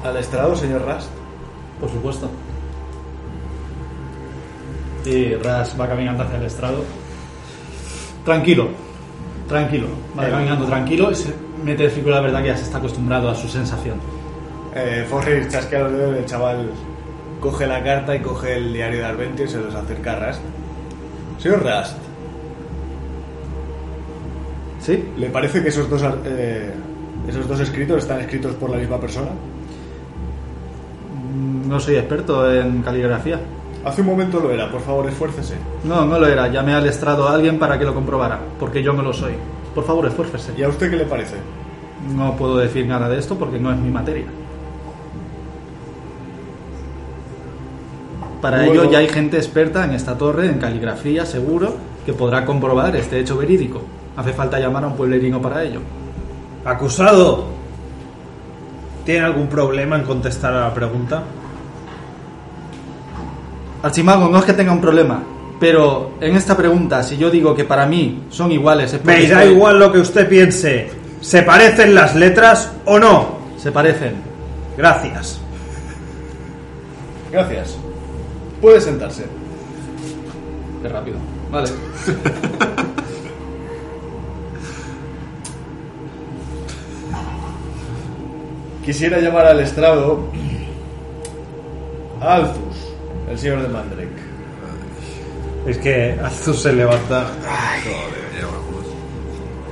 al 0.03 0.18
estrado, 0.18 0.55
señor 0.55 0.85
Rast? 0.85 1.09
Por 1.80 1.89
supuesto. 1.89 2.30
Y 5.05 5.34
Ras 5.35 5.76
va 5.80 5.88
caminando 5.88 6.23
hacia 6.23 6.38
el 6.38 6.45
estrado. 6.45 6.84
Tranquilo, 8.23 8.69
tranquilo. 9.47 9.88
Va 10.18 10.30
caminando 10.30 10.65
tranquilo 10.65 11.11
y 11.11 11.15
se 11.15 11.34
mete 11.63 11.85
el 11.85 12.09
la 12.09 12.22
verdad 12.22 12.41
que 12.41 12.47
ya 12.49 12.57
se 12.57 12.63
está 12.63 12.77
acostumbrado 12.77 13.30
a 13.30 13.35
su 13.35 13.47
sensación. 13.47 13.99
Eh, 14.76 15.07
chasquea 15.49 15.80
los 15.80 15.91
dedos, 15.91 16.18
el 16.18 16.26
chaval 16.26 16.72
coge 17.39 17.65
la 17.65 17.84
carta 17.84 18.15
y 18.15 18.19
coge 18.19 18.55
el 18.55 18.72
diario 18.73 18.99
de 18.99 19.05
Arventio 19.05 19.45
y 19.45 19.49
se 19.49 19.57
los 19.59 19.73
acerca 19.73 20.13
a 20.13 20.15
Rast. 20.18 20.41
Señor 21.39 21.63
Rast, 21.63 21.97
¿Sí? 24.82 25.03
¿le 25.18 25.30
parece 25.30 25.62
que 25.62 25.70
esos 25.70 25.90
dos, 25.90 26.02
eh, 26.26 26.72
esos 27.28 27.48
dos 27.48 27.60
escritos 27.60 27.99
están 27.99 28.20
escritos 28.20 28.56
por 28.56 28.70
la 28.72 28.78
misma 28.78 28.99
persona? 28.99 29.30
Mm, 31.34 31.70
No 31.70 31.80
soy 31.80 31.95
experto 31.98 32.52
en 32.52 32.82
caligrafía. 32.82 33.40
Hace 33.86 34.02
un 34.02 34.08
momento 34.08 34.40
lo 34.40 34.52
era, 34.52 34.70
por 34.72 34.82
favor, 34.82 35.08
esfuércese. 35.08 35.56
No, 35.84 36.06
no 36.06 36.20
lo 36.20 36.28
era. 36.28 36.48
Llamé 36.48 36.74
al 36.74 36.86
estrado 36.88 37.28
a 37.28 37.34
alguien 37.34 37.58
para 37.60 37.78
que 37.80 37.86
lo 37.86 37.94
comprobara, 37.94 38.40
porque 38.60 38.84
yo 38.84 38.94
no 38.94 39.02
lo 39.03 39.14
soy. 39.14 39.34
Por 39.74 39.84
favor, 39.86 40.06
esfuércese. 40.08 40.53
¿Y 40.58 40.64
a 40.64 40.68
usted 40.70 40.90
qué 40.90 40.98
le 40.98 41.06
parece? 41.06 41.36
No 42.16 42.36
puedo 42.36 42.58
decir 42.58 42.86
nada 42.88 43.08
de 43.10 43.18
esto 43.20 43.38
porque 43.38 43.60
no 43.60 43.72
es 43.72 43.78
mi 43.78 43.90
materia. 43.90 44.26
Para 48.41 48.58
Luego- 48.66 48.74
ello 48.84 48.91
ya 48.91 48.98
hay 48.99 49.08
gente 49.10 49.38
experta 49.38 49.84
en 49.86 49.91
esta 49.91 50.18
torre, 50.18 50.48
en 50.48 50.58
caligrafía, 50.58 51.26
seguro, 51.26 51.76
que 52.06 52.14
podrá 52.14 52.44
comprobar 52.45 52.95
este 52.95 53.20
hecho 53.20 53.38
verídico. 53.38 53.82
Hace 54.18 54.34
falta 54.34 54.60
llamar 54.60 54.84
a 54.84 54.88
un 54.88 54.96
pueblerino 54.96 55.42
para 55.42 55.64
ello. 55.64 55.80
Acusado. 56.66 57.46
¿Tiene 59.06 59.26
algún 59.26 59.48
problema 59.48 59.96
en 59.96 60.04
contestar 60.04 60.54
a 60.54 60.62
la 60.68 60.74
pregunta? 60.74 61.24
Archimago, 63.84 64.28
no 64.30 64.38
es 64.40 64.46
que 64.46 64.54
tenga 64.54 64.72
un 64.74 64.82
problema, 64.82 65.24
pero 65.60 66.12
en 66.22 66.36
esta 66.36 66.56
pregunta, 66.56 67.02
si 67.02 67.18
yo 67.18 67.32
digo 67.32 67.56
que 67.56 67.64
para 67.64 67.88
mí 67.88 68.26
son 68.30 68.52
iguales, 68.52 68.94
es 68.94 69.04
Me 69.04 69.28
da 69.28 69.44
estoy- 69.44 69.56
igual 69.56 69.80
lo 69.80 69.92
que 69.92 70.00
usted 70.00 70.30
piense. 70.30 70.92
¿Se 71.20 71.42
parecen 71.44 71.96
las 71.96 72.16
letras 72.16 72.72
o 72.86 73.00
no? 73.00 73.40
Se 73.58 73.72
parecen. 73.72 74.16
Gracias. 74.78 75.40
Gracias. 77.32 77.76
Puede 78.62 78.82
sentarse. 78.82 79.26
Qué 80.84 80.90
rápido. 80.90 81.18
Vale. 81.52 81.70
Quisiera 88.84 89.20
llamar 89.20 89.45
al 89.45 89.60
estrado 89.60 90.28
a 92.20 92.36
Alzus, 92.36 92.94
el 93.30 93.38
señor 93.38 93.62
de 93.62 93.68
Mandrake. 93.68 94.10
Es 95.68 95.78
que 95.78 96.18
Azus 96.24 96.64
se 96.64 96.74
levanta, 96.74 97.28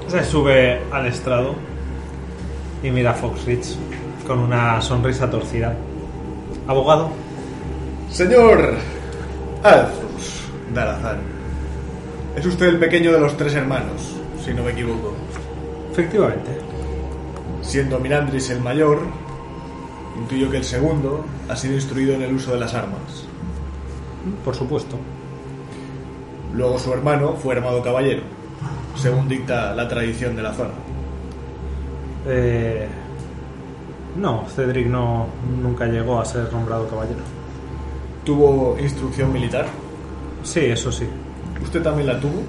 se 0.07 0.23
sube 0.23 0.80
al 0.91 1.07
estrado 1.07 1.56
y 2.84 2.91
mira 2.91 3.11
a 3.11 3.14
Foxrich 3.15 3.76
con 4.27 4.40
una 4.40 4.80
sonrisa 4.80 5.30
torcida. 5.30 5.76
Abogado, 6.68 7.10
Señor 8.11 8.76
Alzus 9.64 10.44
Darazán. 10.72 11.18
Es 12.36 12.45
usted 12.45 12.68
el 12.68 12.77
pequeño 12.77 13.11
de 13.11 13.19
los 13.19 13.36
tres 13.36 13.56
hermanos, 13.56 14.15
si 14.45 14.53
no 14.53 14.64
me 14.64 14.72
equivoco. 14.72 15.15
efectivamente. 15.91 16.68
Siendo 17.61 17.99
Mirandris 17.99 18.49
el 18.49 18.61
mayor, 18.61 19.02
intuyo 20.18 20.49
que 20.49 20.57
el 20.57 20.64
segundo 20.64 21.26
ha 21.48 21.56
sido 21.56 21.76
instruido 21.76 22.14
en 22.14 22.22
el 22.22 22.34
uso 22.34 22.53
de 22.53 22.60
las 22.60 22.73
armas. 22.73 23.26
Por 24.44 24.56
supuesto. 24.56 24.98
Luego 26.53 26.80
su 26.80 26.91
hermano 26.91 27.34
fue 27.34 27.56
armado 27.56 27.81
caballero, 27.81 28.23
según 28.95 29.27
dicta 29.27 29.73
la 29.76 29.88
tradición 29.88 30.36
de 30.36 30.41
la 30.41 30.53
zona. 30.53 30.73
Eh, 32.26 32.88
no, 34.18 34.45
Cedric 34.48 34.88
no, 34.88 35.27
nunca 35.61 35.86
llegó 35.86 36.19
a 36.19 36.26
ser 36.26 36.52
nombrado 36.52 36.88
caballero. 36.88 37.22
Tuvo 38.26 38.77
instrucción 38.80 39.31
militar. 39.31 39.68
Sí, 40.44 40.61
eso 40.61 40.91
sí. 40.91 41.07
¿Usted 41.61 41.81
también 41.81 42.07
la 42.07 42.19
tuvo? 42.19 42.41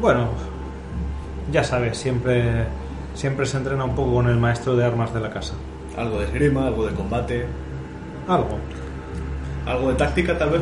Bueno, 0.00 0.28
ya 1.52 1.62
sabes, 1.62 1.98
siempre, 1.98 2.66
siempre 3.16 3.46
se 3.46 3.56
entrena 3.56 3.84
un 3.84 3.94
poco 3.94 4.14
con 4.14 4.28
el 4.28 4.36
maestro 4.36 4.76
de 4.76 4.84
armas 4.84 5.12
de 5.12 5.20
la 5.20 5.30
casa. 5.30 5.54
Algo 5.96 6.20
de 6.20 6.26
esgrima, 6.26 6.66
algo 6.66 6.86
de 6.86 6.94
combate, 6.94 7.46
Algo. 8.28 8.58
algo 9.66 9.88
de 9.88 9.94
táctica 9.94 10.36
tal 10.38 10.50
vez. 10.50 10.60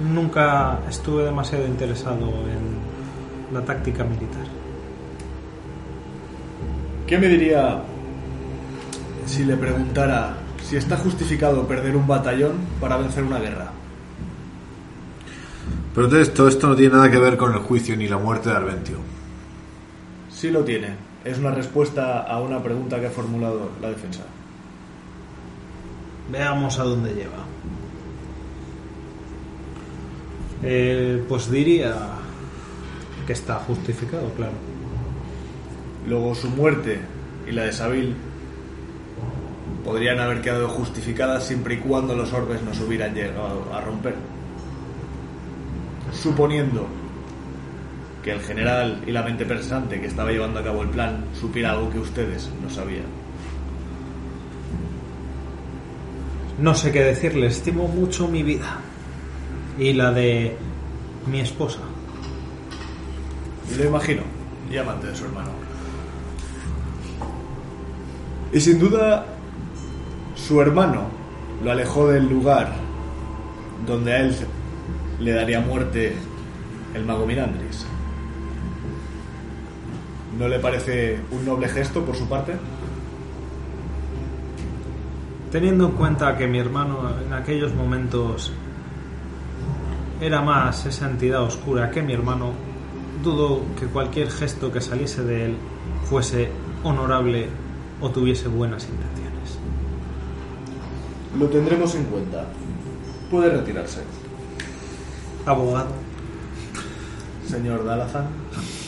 Nunca 0.00 0.80
estuve 0.88 1.24
demasiado 1.24 1.66
interesado 1.66 2.26
en 2.26 3.54
la 3.54 3.64
táctica 3.64 4.02
militar. 4.02 4.44
¿Qué 7.06 7.18
me 7.18 7.28
diría 7.28 7.80
si 9.26 9.44
le 9.44 9.56
preguntara 9.56 10.34
si 10.62 10.76
está 10.76 10.96
justificado 10.96 11.66
perder 11.66 11.96
un 11.96 12.06
batallón 12.06 12.52
para 12.80 12.96
vencer 12.96 13.22
una 13.22 13.38
guerra? 13.38 13.70
Pero 15.94 16.06
entonces 16.06 16.34
todo 16.34 16.48
esto 16.48 16.68
no 16.68 16.76
tiene 16.76 16.94
nada 16.94 17.10
que 17.10 17.18
ver 17.18 17.36
con 17.36 17.52
el 17.52 17.58
juicio 17.58 17.96
ni 17.96 18.08
la 18.08 18.16
muerte 18.16 18.48
de 18.48 18.56
Arventio. 18.56 19.19
Sí 20.40 20.50
lo 20.50 20.64
tiene. 20.64 20.88
Es 21.22 21.36
una 21.36 21.50
respuesta 21.50 22.20
a 22.20 22.40
una 22.40 22.62
pregunta 22.62 22.98
que 22.98 23.08
ha 23.08 23.10
formulado 23.10 23.72
la 23.78 23.90
defensa. 23.90 24.22
Veamos 26.32 26.78
a 26.78 26.84
dónde 26.84 27.10
lleva. 27.12 27.44
Eh, 30.62 31.22
pues 31.28 31.50
diría 31.50 31.94
que 33.26 33.34
está 33.34 33.56
justificado, 33.56 34.30
claro. 34.30 34.54
Luego 36.08 36.34
su 36.34 36.48
muerte 36.48 37.00
y 37.46 37.52
la 37.52 37.64
de 37.64 37.72
Sabil 37.74 38.16
podrían 39.84 40.20
haber 40.20 40.40
quedado 40.40 40.70
justificadas 40.70 41.46
siempre 41.46 41.74
y 41.74 41.78
cuando 41.80 42.16
los 42.16 42.32
orbes 42.32 42.62
nos 42.62 42.80
hubieran 42.80 43.12
llegado 43.14 43.66
a 43.74 43.82
romper. 43.82 44.14
Suponiendo 46.14 46.99
que 48.22 48.32
el 48.32 48.40
general 48.40 49.02
y 49.06 49.12
la 49.12 49.22
mente 49.22 49.44
pensante 49.44 50.00
que 50.00 50.06
estaba 50.06 50.30
llevando 50.30 50.60
a 50.60 50.64
cabo 50.64 50.82
el 50.82 50.88
plan 50.90 51.24
supiera 51.38 51.72
algo 51.72 51.90
que 51.90 51.98
ustedes 51.98 52.50
no 52.62 52.68
sabían. 52.68 53.06
No 56.60 56.74
sé 56.74 56.92
qué 56.92 57.02
decirle, 57.02 57.46
estimo 57.46 57.88
mucho 57.88 58.28
mi 58.28 58.42
vida 58.42 58.78
y 59.78 59.94
la 59.94 60.12
de 60.12 60.56
mi 61.30 61.40
esposa. 61.40 61.80
Lo 63.78 63.84
imagino, 63.84 64.22
y 64.70 64.76
amante 64.76 65.06
de 65.06 65.16
su 65.16 65.24
hermano. 65.24 65.50
Y 68.52 68.60
sin 68.60 68.78
duda, 68.78 69.24
su 70.34 70.60
hermano 70.60 71.08
lo 71.64 71.70
alejó 71.70 72.08
del 72.08 72.28
lugar 72.28 72.74
donde 73.86 74.12
a 74.12 74.20
él 74.20 74.36
le 75.20 75.32
daría 75.32 75.60
muerte 75.60 76.14
el 76.94 77.04
mago 77.04 77.26
Mirandris. 77.26 77.86
¿No 80.40 80.48
le 80.48 80.58
parece 80.58 81.20
un 81.32 81.44
noble 81.44 81.68
gesto 81.68 82.02
por 82.02 82.16
su 82.16 82.26
parte? 82.26 82.54
Teniendo 85.52 85.84
en 85.84 85.92
cuenta 85.92 86.34
que 86.38 86.46
mi 86.46 86.58
hermano 86.58 87.10
en 87.26 87.30
aquellos 87.34 87.74
momentos 87.74 88.50
era 90.18 90.40
más 90.40 90.86
esa 90.86 91.10
entidad 91.10 91.42
oscura 91.42 91.90
que 91.90 92.00
mi 92.00 92.14
hermano, 92.14 92.52
dudo 93.22 93.60
que 93.78 93.84
cualquier 93.84 94.30
gesto 94.30 94.72
que 94.72 94.80
saliese 94.80 95.22
de 95.24 95.44
él 95.44 95.56
fuese 96.04 96.50
honorable 96.84 97.46
o 98.00 98.08
tuviese 98.08 98.48
buenas 98.48 98.88
intenciones. 98.88 99.58
Lo 101.38 101.48
tendremos 101.48 101.94
en 101.96 102.04
cuenta. 102.04 102.46
Puede 103.30 103.50
retirarse. 103.50 104.00
Abogado, 105.44 105.90
Señor 107.46 107.84
Dalazan. 107.84 108.39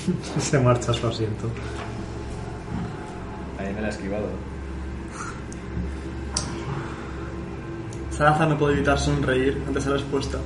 se 0.38 0.58
marcha 0.58 0.90
a 0.90 0.94
su 0.94 1.06
asiento. 1.06 1.44
Ahí 3.58 3.72
me 3.74 3.80
la 3.80 3.86
ha 3.88 3.90
esquivado. 3.90 4.26
Saranza 8.10 8.46
no 8.46 8.58
puede 8.58 8.74
evitar 8.74 8.98
sonreír 8.98 9.62
ante 9.66 9.78
esa 9.78 9.90
respuesta. 9.90 10.38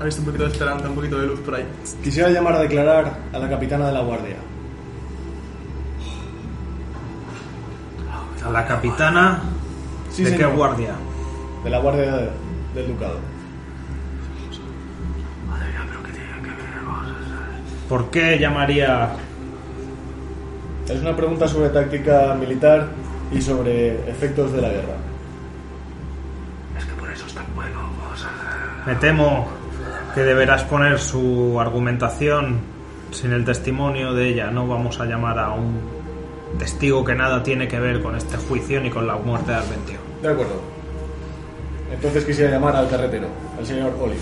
Ha 0.00 0.04
visto 0.04 0.20
un 0.20 0.26
poquito 0.26 0.44
de 0.44 0.50
esperanza, 0.52 0.88
un 0.88 0.94
poquito 0.94 1.18
de 1.18 1.26
luz 1.26 1.40
por 1.40 1.54
ahí. 1.54 1.64
Quisiera 2.02 2.28
llamar 2.30 2.54
a 2.56 2.60
declarar 2.60 3.18
a 3.32 3.38
la 3.38 3.48
capitana 3.48 3.86
de 3.86 3.92
la 3.92 4.00
guardia. 4.02 4.36
A 8.46 8.50
la 8.50 8.66
capitana 8.66 9.42
Sí, 10.10 10.22
de 10.24 10.36
qué 10.36 10.44
guardia. 10.46 10.94
De 11.64 11.70
la 11.70 11.78
guardia 11.78 12.12
de- 12.16 12.30
del 12.74 12.88
ducado. 12.88 13.18
¿Por 17.88 18.10
qué 18.10 18.38
llamaría 18.38 19.10
Es 20.88 21.00
una 21.00 21.16
pregunta 21.16 21.46
sobre 21.46 21.68
táctica 21.70 22.34
militar 22.34 22.88
y 23.32 23.40
sobre 23.40 24.08
efectos 24.10 24.52
de 24.52 24.62
la 24.62 24.68
guerra. 24.68 24.96
Es 26.78 26.84
que 26.84 26.92
por 26.94 27.10
eso 27.10 27.26
está 27.26 27.40
en 27.40 27.54
juego. 27.54 27.80
O 28.12 28.16
sea, 28.16 28.82
Me 28.86 28.94
temo 28.96 29.46
que 30.14 30.22
deberás 30.22 30.64
poner 30.64 30.98
su 30.98 31.60
argumentación 31.60 32.60
sin 33.12 33.32
el 33.32 33.44
testimonio 33.44 34.14
de 34.14 34.28
ella. 34.28 34.50
No 34.50 34.66
vamos 34.66 35.00
a 35.00 35.04
llamar 35.06 35.38
a 35.38 35.50
un 35.50 35.80
testigo 36.58 37.04
que 37.04 37.14
nada 37.14 37.42
tiene 37.42 37.68
que 37.68 37.78
ver 37.78 38.02
con 38.02 38.16
este 38.16 38.36
juicio 38.36 38.80
ni 38.80 38.90
con 38.90 39.06
la 39.06 39.16
muerte 39.16 39.52
de 39.52 39.58
Arventio. 39.58 39.98
De 40.22 40.28
acuerdo. 40.28 40.60
Entonces 41.92 42.24
quisiera 42.24 42.50
llamar 42.50 42.74
al 42.74 42.88
carretero, 42.88 43.28
al 43.58 43.66
señor 43.66 43.92
Olive. 44.00 44.20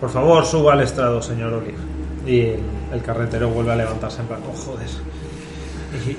Por 0.00 0.10
favor, 0.10 0.44
suba 0.46 0.72
al 0.72 0.80
estrado, 0.80 1.20
señor 1.20 1.52
Olive. 1.52 1.91
Y 2.26 2.40
el, 2.40 2.60
el 2.92 3.02
carretero 3.02 3.50
vuelve 3.50 3.72
a 3.72 3.76
levantarse 3.76 4.20
en 4.20 4.28
plan, 4.28 4.40
oh, 4.48 4.56
joder. 4.56 4.88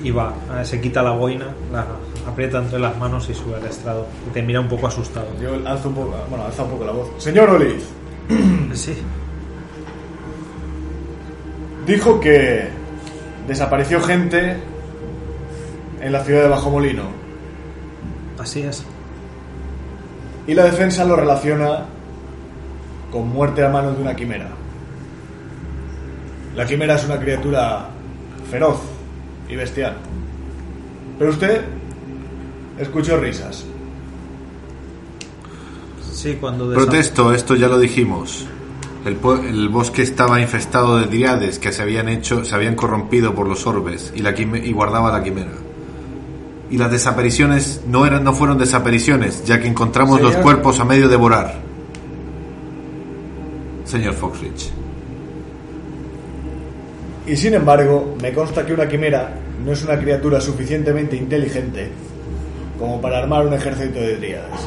Y, 0.02 0.08
y 0.08 0.12
va, 0.12 0.34
eh, 0.60 0.66
se 0.66 0.80
quita 0.80 1.02
la 1.02 1.12
boina, 1.12 1.48
la 1.72 1.86
aprieta 2.28 2.60
entre 2.60 2.80
las 2.80 2.98
manos 2.98 3.30
y 3.30 3.34
sube 3.34 3.56
al 3.56 3.66
estrado. 3.66 4.08
Y 4.28 4.34
te 4.34 4.42
mira 4.42 4.60
un 4.60 4.68
poco 4.68 4.88
asustado. 4.88 5.28
Yo 5.42 5.56
alzo 5.68 5.90
un 5.90 5.96
poco, 5.96 6.16
bueno, 6.30 6.46
alza 6.46 6.64
un 6.64 6.70
poco 6.70 6.86
la 6.86 6.92
voz. 6.92 7.10
Señor 7.18 7.50
Olive, 7.50 7.82
Sí, 8.74 8.96
dijo 11.86 12.20
que 12.20 12.68
desapareció 13.48 14.02
gente 14.02 14.58
en 16.02 16.12
la 16.12 16.24
ciudad 16.24 16.44
de 16.44 16.50
Bajo 16.50 16.70
Molino 16.70 17.24
así 18.40 18.62
es. 18.62 18.84
y 20.48 20.54
la 20.54 20.66
defensa 20.66 21.06
lo 21.06 21.16
relaciona 21.16 21.86
con 23.12 23.30
muerte 23.30 23.64
a 23.64 23.70
manos 23.70 23.96
de 23.96 24.02
una 24.02 24.16
quimera. 24.16 24.48
La 26.56 26.66
quimera 26.66 26.96
es 26.96 27.06
una 27.06 27.20
criatura 27.20 27.88
feroz 28.50 28.78
y 29.50 29.56
bestial. 29.56 29.96
Pero 31.18 31.32
usted 31.32 31.62
escuchó 32.80 33.18
risas. 33.18 33.66
Sí, 36.12 36.38
cuando 36.40 36.72
Protesto, 36.74 37.34
esto 37.34 37.56
ya 37.56 37.68
lo 37.68 37.80
dijimos. 37.80 38.46
El, 39.06 39.18
el 39.46 39.68
bosque 39.70 40.02
estaba 40.04 40.40
infestado 40.40 40.98
de 40.98 41.08
driades 41.08 41.60
que 41.60 41.72
se 41.74 41.82
habían 41.82 42.08
hecho, 42.08 42.46
se 42.46 42.56
habían 42.56 42.76
corrompido 42.76 43.36
por 43.36 43.48
los 43.48 43.68
orbes 43.68 44.14
y, 44.16 44.20
la 44.22 44.34
quime- 44.34 44.64
y 44.66 44.72
guardaba 44.72 45.12
la 45.12 45.22
quimera. 45.24 45.52
Y 46.70 46.78
las 46.78 46.90
desapariciones 46.90 47.82
no 47.88 48.06
eran, 48.06 48.24
no 48.24 48.34
fueron 48.34 48.58
desapariciones, 48.58 49.44
ya 49.44 49.60
que 49.60 49.68
encontramos 49.68 50.22
los 50.22 50.36
cuerpos 50.44 50.80
a 50.80 50.86
medio 50.86 51.10
devorar. 51.10 51.60
Señor 53.86 54.14
Foxrich. 54.14 54.72
Y 57.26 57.38
sin 57.38 57.54
embargo, 57.54 58.16
me 58.22 58.34
consta 58.34 58.66
que 58.66 58.74
una 58.74 58.88
quimera 58.88 59.34
no 59.64 59.72
es 59.72 59.84
una 59.84 59.98
criatura 59.98 60.42
suficientemente 60.42 61.16
inteligente 61.16 61.90
como 62.78 63.00
para 63.00 63.20
armar 63.20 63.46
un 63.46 63.54
ejército 63.54 64.00
de 64.00 64.18
dríades. 64.18 64.60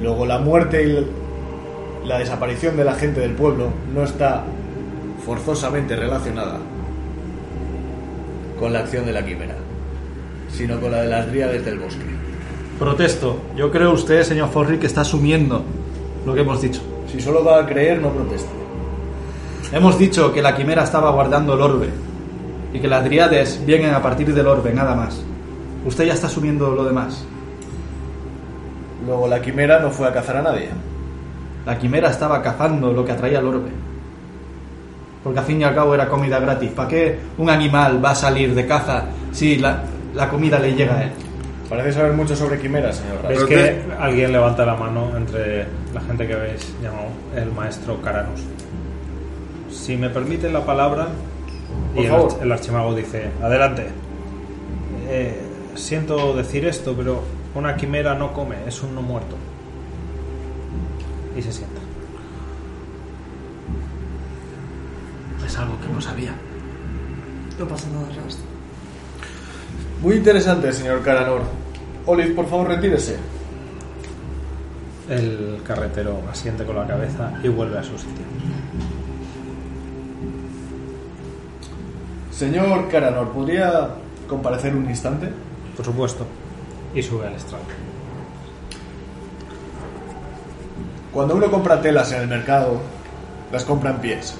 Luego 0.00 0.24
la 0.24 0.38
muerte 0.38 0.82
y 0.84 2.06
la 2.06 2.18
desaparición 2.18 2.76
de 2.76 2.84
la 2.84 2.94
gente 2.94 3.20
del 3.20 3.32
pueblo 3.32 3.68
no 3.94 4.04
está 4.04 4.44
forzosamente 5.24 5.94
relacionada 5.94 6.58
con 8.58 8.72
la 8.72 8.80
acción 8.80 9.04
de 9.04 9.12
la 9.12 9.24
quimera, 9.24 9.56
sino 10.50 10.80
con 10.80 10.92
la 10.92 11.02
de 11.02 11.08
las 11.08 11.26
dríades 11.26 11.64
del 11.64 11.78
bosque. 11.78 12.04
Protesto. 12.78 13.38
Yo 13.54 13.70
creo 13.70 13.92
usted, 13.92 14.22
señor 14.22 14.48
Forrick, 14.50 14.80
que 14.80 14.86
está 14.86 15.02
asumiendo 15.02 15.62
lo 16.24 16.34
que 16.34 16.40
hemos 16.40 16.62
dicho. 16.62 16.80
Si 17.10 17.20
solo 17.20 17.44
va 17.44 17.60
a 17.60 17.66
creer, 17.66 18.00
no 18.00 18.10
proteste. 18.10 18.61
Hemos 19.72 19.98
dicho 19.98 20.34
que 20.34 20.42
la 20.42 20.54
quimera 20.54 20.84
estaba 20.84 21.10
guardando 21.12 21.54
el 21.54 21.62
orbe 21.62 21.88
y 22.74 22.78
que 22.78 22.88
las 22.88 23.02
driades 23.04 23.64
vienen 23.64 23.94
a 23.94 24.02
partir 24.02 24.34
del 24.34 24.46
orbe, 24.46 24.70
nada 24.74 24.94
más. 24.94 25.22
Usted 25.86 26.04
ya 26.04 26.12
está 26.12 26.26
asumiendo 26.26 26.72
lo 26.72 26.84
demás. 26.84 27.24
Luego 29.06 29.26
la 29.28 29.40
quimera 29.40 29.78
no 29.80 29.90
fue 29.90 30.06
a 30.06 30.12
cazar 30.12 30.36
a 30.36 30.42
nadie. 30.42 30.68
La 31.64 31.78
quimera 31.78 32.10
estaba 32.10 32.42
cazando 32.42 32.92
lo 32.92 33.02
que 33.02 33.12
atraía 33.12 33.38
al 33.38 33.46
orbe. 33.46 33.70
Porque 35.24 35.38
al 35.38 35.44
fin 35.46 35.62
y 35.62 35.64
al 35.64 35.74
cabo 35.74 35.94
era 35.94 36.06
comida 36.06 36.38
gratis. 36.38 36.70
¿Para 36.72 36.88
qué 36.88 37.18
un 37.38 37.48
animal 37.48 38.04
va 38.04 38.10
a 38.10 38.14
salir 38.14 38.54
de 38.54 38.66
caza 38.66 39.04
si 39.32 39.56
la, 39.56 39.84
la 40.14 40.28
comida 40.28 40.58
le 40.58 40.74
llega 40.74 40.98
a 40.98 41.04
él? 41.04 41.12
Parece 41.70 41.94
saber 41.94 42.12
mucho 42.12 42.36
sobre 42.36 42.60
quimeras, 42.60 42.96
señor. 42.96 43.26
Veis 43.26 43.40
Pero 43.40 43.46
que 43.46 43.82
alguien 43.98 44.32
levanta 44.32 44.66
la 44.66 44.74
mano 44.74 45.16
entre 45.16 45.66
la 45.94 46.00
gente 46.02 46.26
que 46.26 46.34
habéis 46.34 46.74
llamado 46.82 47.06
el 47.34 47.50
maestro 47.52 47.98
Caranos. 48.02 48.42
Si 49.82 49.96
me 49.96 50.10
permite 50.10 50.48
la 50.50 50.64
palabra, 50.64 51.08
Por 51.94 52.02
y 52.04 52.06
el, 52.06 52.12
favor. 52.12 52.30
arch- 52.30 52.42
el 52.42 52.52
archimago 52.52 52.94
dice: 52.94 53.30
Adelante. 53.42 53.86
Eh, 55.08 55.40
siento 55.74 56.34
decir 56.36 56.64
esto, 56.66 56.94
pero 56.96 57.22
una 57.56 57.74
quimera 57.76 58.14
no 58.14 58.32
come, 58.32 58.56
es 58.66 58.80
un 58.82 58.94
no 58.94 59.02
muerto. 59.02 59.34
Y 61.36 61.42
se 61.42 61.50
sienta. 61.52 61.80
Es 65.44 65.58
algo 65.58 65.78
que 65.80 65.88
no 65.92 66.00
sabía. 66.00 66.32
No 67.58 67.66
pasa 67.66 67.88
nada, 67.90 68.06
Rast. 68.22 68.38
Muy 70.00 70.16
interesante, 70.16 70.72
señor 70.72 71.02
Caranor. 71.02 71.42
Olive, 72.06 72.30
por 72.34 72.46
favor, 72.48 72.68
retírese. 72.68 73.16
El 75.10 75.60
carretero 75.66 76.20
asiente 76.30 76.64
con 76.64 76.76
la 76.76 76.86
cabeza 76.86 77.32
y 77.42 77.48
vuelve 77.48 77.78
a 77.78 77.82
su 77.82 77.98
sitio. 77.98 78.24
Señor 82.42 82.88
Caranor, 82.88 83.28
¿podría 83.28 83.90
comparecer 84.26 84.74
un 84.74 84.90
instante? 84.90 85.28
Por 85.76 85.84
supuesto. 85.84 86.26
Y 86.92 87.00
sube 87.00 87.28
al 87.28 87.34
estrado. 87.34 87.62
Cuando 91.12 91.36
uno 91.36 91.48
compra 91.48 91.80
telas 91.80 92.10
en 92.10 92.22
el 92.22 92.26
mercado, 92.26 92.80
las 93.52 93.64
compra 93.64 93.90
en 93.90 93.98
pies. 93.98 94.36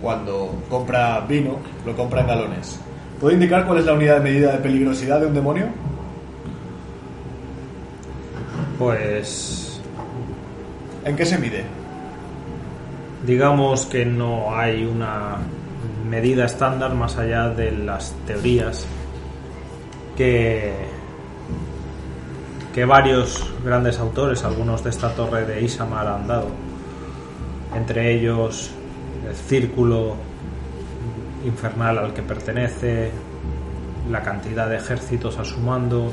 Cuando 0.00 0.62
compra 0.70 1.20
vino, 1.28 1.58
lo 1.84 1.94
compra 1.94 2.22
en 2.22 2.26
galones. 2.28 2.80
¿Puede 3.20 3.34
indicar 3.34 3.66
cuál 3.66 3.80
es 3.80 3.84
la 3.84 3.92
unidad 3.92 4.14
de 4.14 4.20
medida 4.20 4.52
de 4.52 4.58
peligrosidad 4.60 5.20
de 5.20 5.26
un 5.26 5.34
demonio? 5.34 5.66
Pues 8.78 9.78
¿En 11.04 11.14
qué 11.16 11.26
se 11.26 11.36
mide? 11.36 11.64
digamos 13.26 13.84
que 13.84 14.06
no 14.06 14.56
hay 14.56 14.86
una 14.86 15.36
medida 16.08 16.44
estándar 16.44 16.94
más 16.94 17.16
allá 17.18 17.48
de 17.48 17.72
las 17.72 18.14
teorías 18.26 18.86
que 20.16 20.72
que 22.78 22.84
varios 22.84 23.42
grandes 23.64 23.98
autores, 23.98 24.44
algunos 24.44 24.84
de 24.84 24.90
esta 24.90 25.12
torre 25.12 25.44
de 25.44 25.62
Isamar 25.62 26.06
han 26.06 26.28
dado, 26.28 26.46
entre 27.74 28.14
ellos 28.14 28.70
el 29.28 29.34
círculo 29.34 30.14
infernal 31.44 31.98
al 31.98 32.14
que 32.14 32.22
pertenece, 32.22 33.10
la 34.08 34.22
cantidad 34.22 34.68
de 34.68 34.76
ejércitos 34.76 35.38
a 35.38 35.44
su 35.44 35.58
mando, 35.58 36.12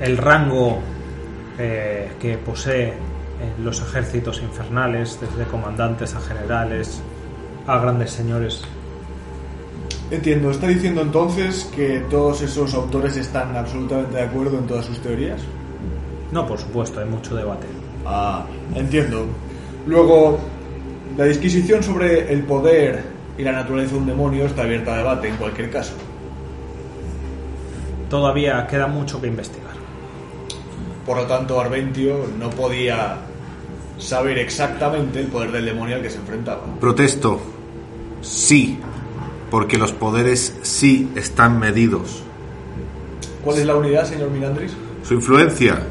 el 0.00 0.18
rango 0.18 0.80
eh, 1.58 2.12
que 2.20 2.36
posee 2.36 2.88
en 2.88 3.64
los 3.64 3.80
ejércitos 3.80 4.42
infernales, 4.42 5.18
desde 5.22 5.50
comandantes 5.50 6.14
a 6.14 6.20
generales, 6.20 7.02
a 7.66 7.78
grandes 7.78 8.10
señores. 8.10 8.62
Entiendo, 10.10 10.50
¿está 10.50 10.68
diciendo 10.68 11.00
entonces 11.00 11.70
que 11.74 12.00
todos 12.10 12.42
esos 12.42 12.74
autores 12.74 13.16
están 13.16 13.56
absolutamente 13.56 14.16
de 14.16 14.22
acuerdo 14.22 14.58
en 14.58 14.66
todas 14.66 14.84
sus 14.84 14.98
teorías? 15.00 15.40
No, 16.30 16.46
por 16.46 16.58
supuesto, 16.58 17.00
hay 17.00 17.06
mucho 17.06 17.34
debate. 17.34 17.66
Ah, 18.04 18.44
entiendo. 18.74 19.26
Luego, 19.86 20.38
la 21.16 21.24
disquisición 21.24 21.82
sobre 21.82 22.32
el 22.32 22.42
poder 22.42 23.02
y 23.38 23.42
la 23.42 23.52
naturaleza 23.52 23.92
de 23.92 23.98
un 23.98 24.06
demonio 24.06 24.46
está 24.46 24.62
abierta 24.62 24.94
a 24.94 24.98
debate 24.98 25.28
en 25.28 25.36
cualquier 25.36 25.70
caso. 25.70 25.94
Todavía 28.10 28.66
queda 28.66 28.86
mucho 28.86 29.20
que 29.20 29.28
investigar. 29.28 29.72
Por 31.06 31.16
lo 31.16 31.24
tanto, 31.24 31.60
Arventio 31.60 32.26
no 32.38 32.50
podía 32.50 33.16
saber 33.98 34.38
exactamente 34.38 35.20
el 35.20 35.26
poder 35.26 35.52
del 35.52 35.64
demonio 35.64 35.96
al 35.96 36.02
que 36.02 36.10
se 36.10 36.18
enfrentaba. 36.18 36.62
Protesto. 36.80 37.40
Sí, 38.22 38.78
porque 39.50 39.76
los 39.78 39.92
poderes 39.92 40.56
sí 40.62 41.10
están 41.14 41.58
medidos. 41.58 42.22
¿Cuál 43.44 43.58
es 43.58 43.66
la 43.66 43.74
unidad, 43.76 44.04
señor 44.08 44.30
Mirandris? 44.30 44.72
Su 45.02 45.14
influencia, 45.14 45.82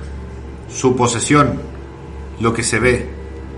su 0.73 0.95
posesión, 0.95 1.59
lo 2.39 2.53
que 2.53 2.63
se 2.63 2.79
ve. 2.79 3.09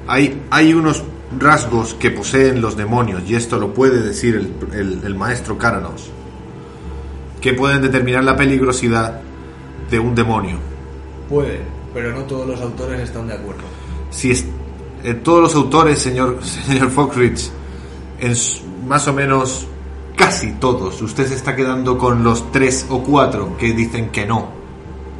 Hay, 0.07 0.41
hay 0.49 0.73
unos 0.73 1.03
rasgos 1.39 1.93
que 1.93 2.11
poseen 2.11 2.61
los 2.61 2.75
demonios, 2.75 3.21
y 3.27 3.35
esto 3.35 3.57
lo 3.59 3.73
puede 3.73 4.01
decir 4.01 4.35
el, 4.35 4.77
el- 4.77 5.01
el 5.05 5.15
maestro 5.15 5.57
Cáranos, 5.57 6.09
que 7.39 7.53
pueden 7.53 7.81
determinar 7.81 8.23
la 8.23 8.35
peligrosidad 8.35 9.21
de 9.89 9.99
un 9.99 10.15
demonio. 10.15 10.57
Puede, 11.29 11.59
pero 11.93 12.11
no 12.13 12.23
todos 12.23 12.47
los 12.47 12.59
autores 12.61 12.99
están 13.01 13.27
de 13.27 13.33
acuerdo. 13.35 13.61
Si 14.09 14.31
es, 14.31 14.45
eh, 15.03 15.13
todos 15.13 15.41
los 15.41 15.55
autores, 15.55 15.99
señor, 15.99 16.39
señor 16.43 16.89
Foxrich, 16.89 17.49
en 18.19 18.33
más 18.87 19.07
o 19.07 19.13
menos 19.13 19.67
casi 20.15 20.51
todos, 20.53 21.01
usted 21.01 21.27
se 21.27 21.35
está 21.35 21.55
quedando 21.55 21.97
con 21.97 22.23
los 22.23 22.51
tres 22.51 22.85
o 22.89 22.99
cuatro 23.03 23.57
que 23.57 23.73
dicen 23.73 24.09
que 24.09 24.25
no. 24.25 24.47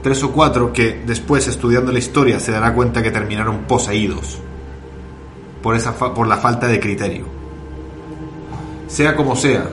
Tres 0.01 0.21
o 0.23 0.31
cuatro 0.31 0.73
que 0.73 1.01
después, 1.05 1.47
estudiando 1.47 1.91
la 1.91 1.99
historia, 1.99 2.39
se 2.39 2.51
dará 2.51 2.73
cuenta 2.73 3.01
que 3.01 3.11
terminaron 3.11 3.59
poseídos 3.59 4.37
por, 5.61 5.75
esa 5.75 5.93
fa- 5.93 6.13
por 6.13 6.27
la 6.27 6.37
falta 6.37 6.67
de 6.67 6.79
criterio. 6.79 7.25
Sea 8.87 9.15
como 9.15 9.35
sea, 9.35 9.69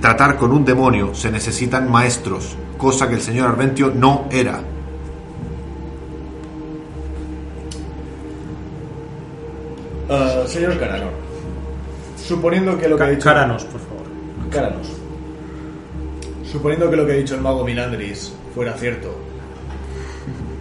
tratar 0.00 0.36
con 0.36 0.52
un 0.52 0.64
demonio 0.64 1.14
se 1.14 1.30
necesitan 1.30 1.90
maestros, 1.90 2.56
cosa 2.78 3.08
que 3.08 3.14
el 3.16 3.20
señor 3.22 3.48
Arventio 3.48 3.92
no 3.94 4.24
era. 4.30 4.60
Ah, 10.08 10.44
señor 10.46 10.78
suponiendo 12.26 12.76
que 12.78 12.88
lo 12.88 12.96
que 12.96 13.04
ha 13.04 13.08
dicho... 13.08 13.24
Cáranos, 13.24 13.64
por 13.64 13.80
favor. 13.80 14.06
Encáranos. 14.44 14.88
Suponiendo 16.44 16.90
que 16.90 16.96
lo 16.96 17.06
que 17.06 17.12
ha 17.12 17.16
dicho 17.16 17.34
el 17.34 17.40
mago 17.40 17.64
Minandris 17.64 18.34
fuera 18.54 18.72
cierto, 18.74 19.14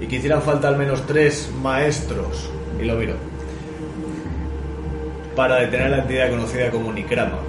y 0.01 0.07
que 0.07 0.17
hicieran 0.17 0.41
falta 0.41 0.67
al 0.67 0.77
menos 0.77 1.05
tres 1.05 1.49
maestros, 1.61 2.49
y 2.81 2.85
lo 2.85 2.95
miro, 2.95 3.13
para 5.35 5.57
detener 5.57 5.91
la 5.91 5.99
entidad 5.99 6.29
conocida 6.29 6.69
como 6.69 6.91
Nikrama, 6.91 7.39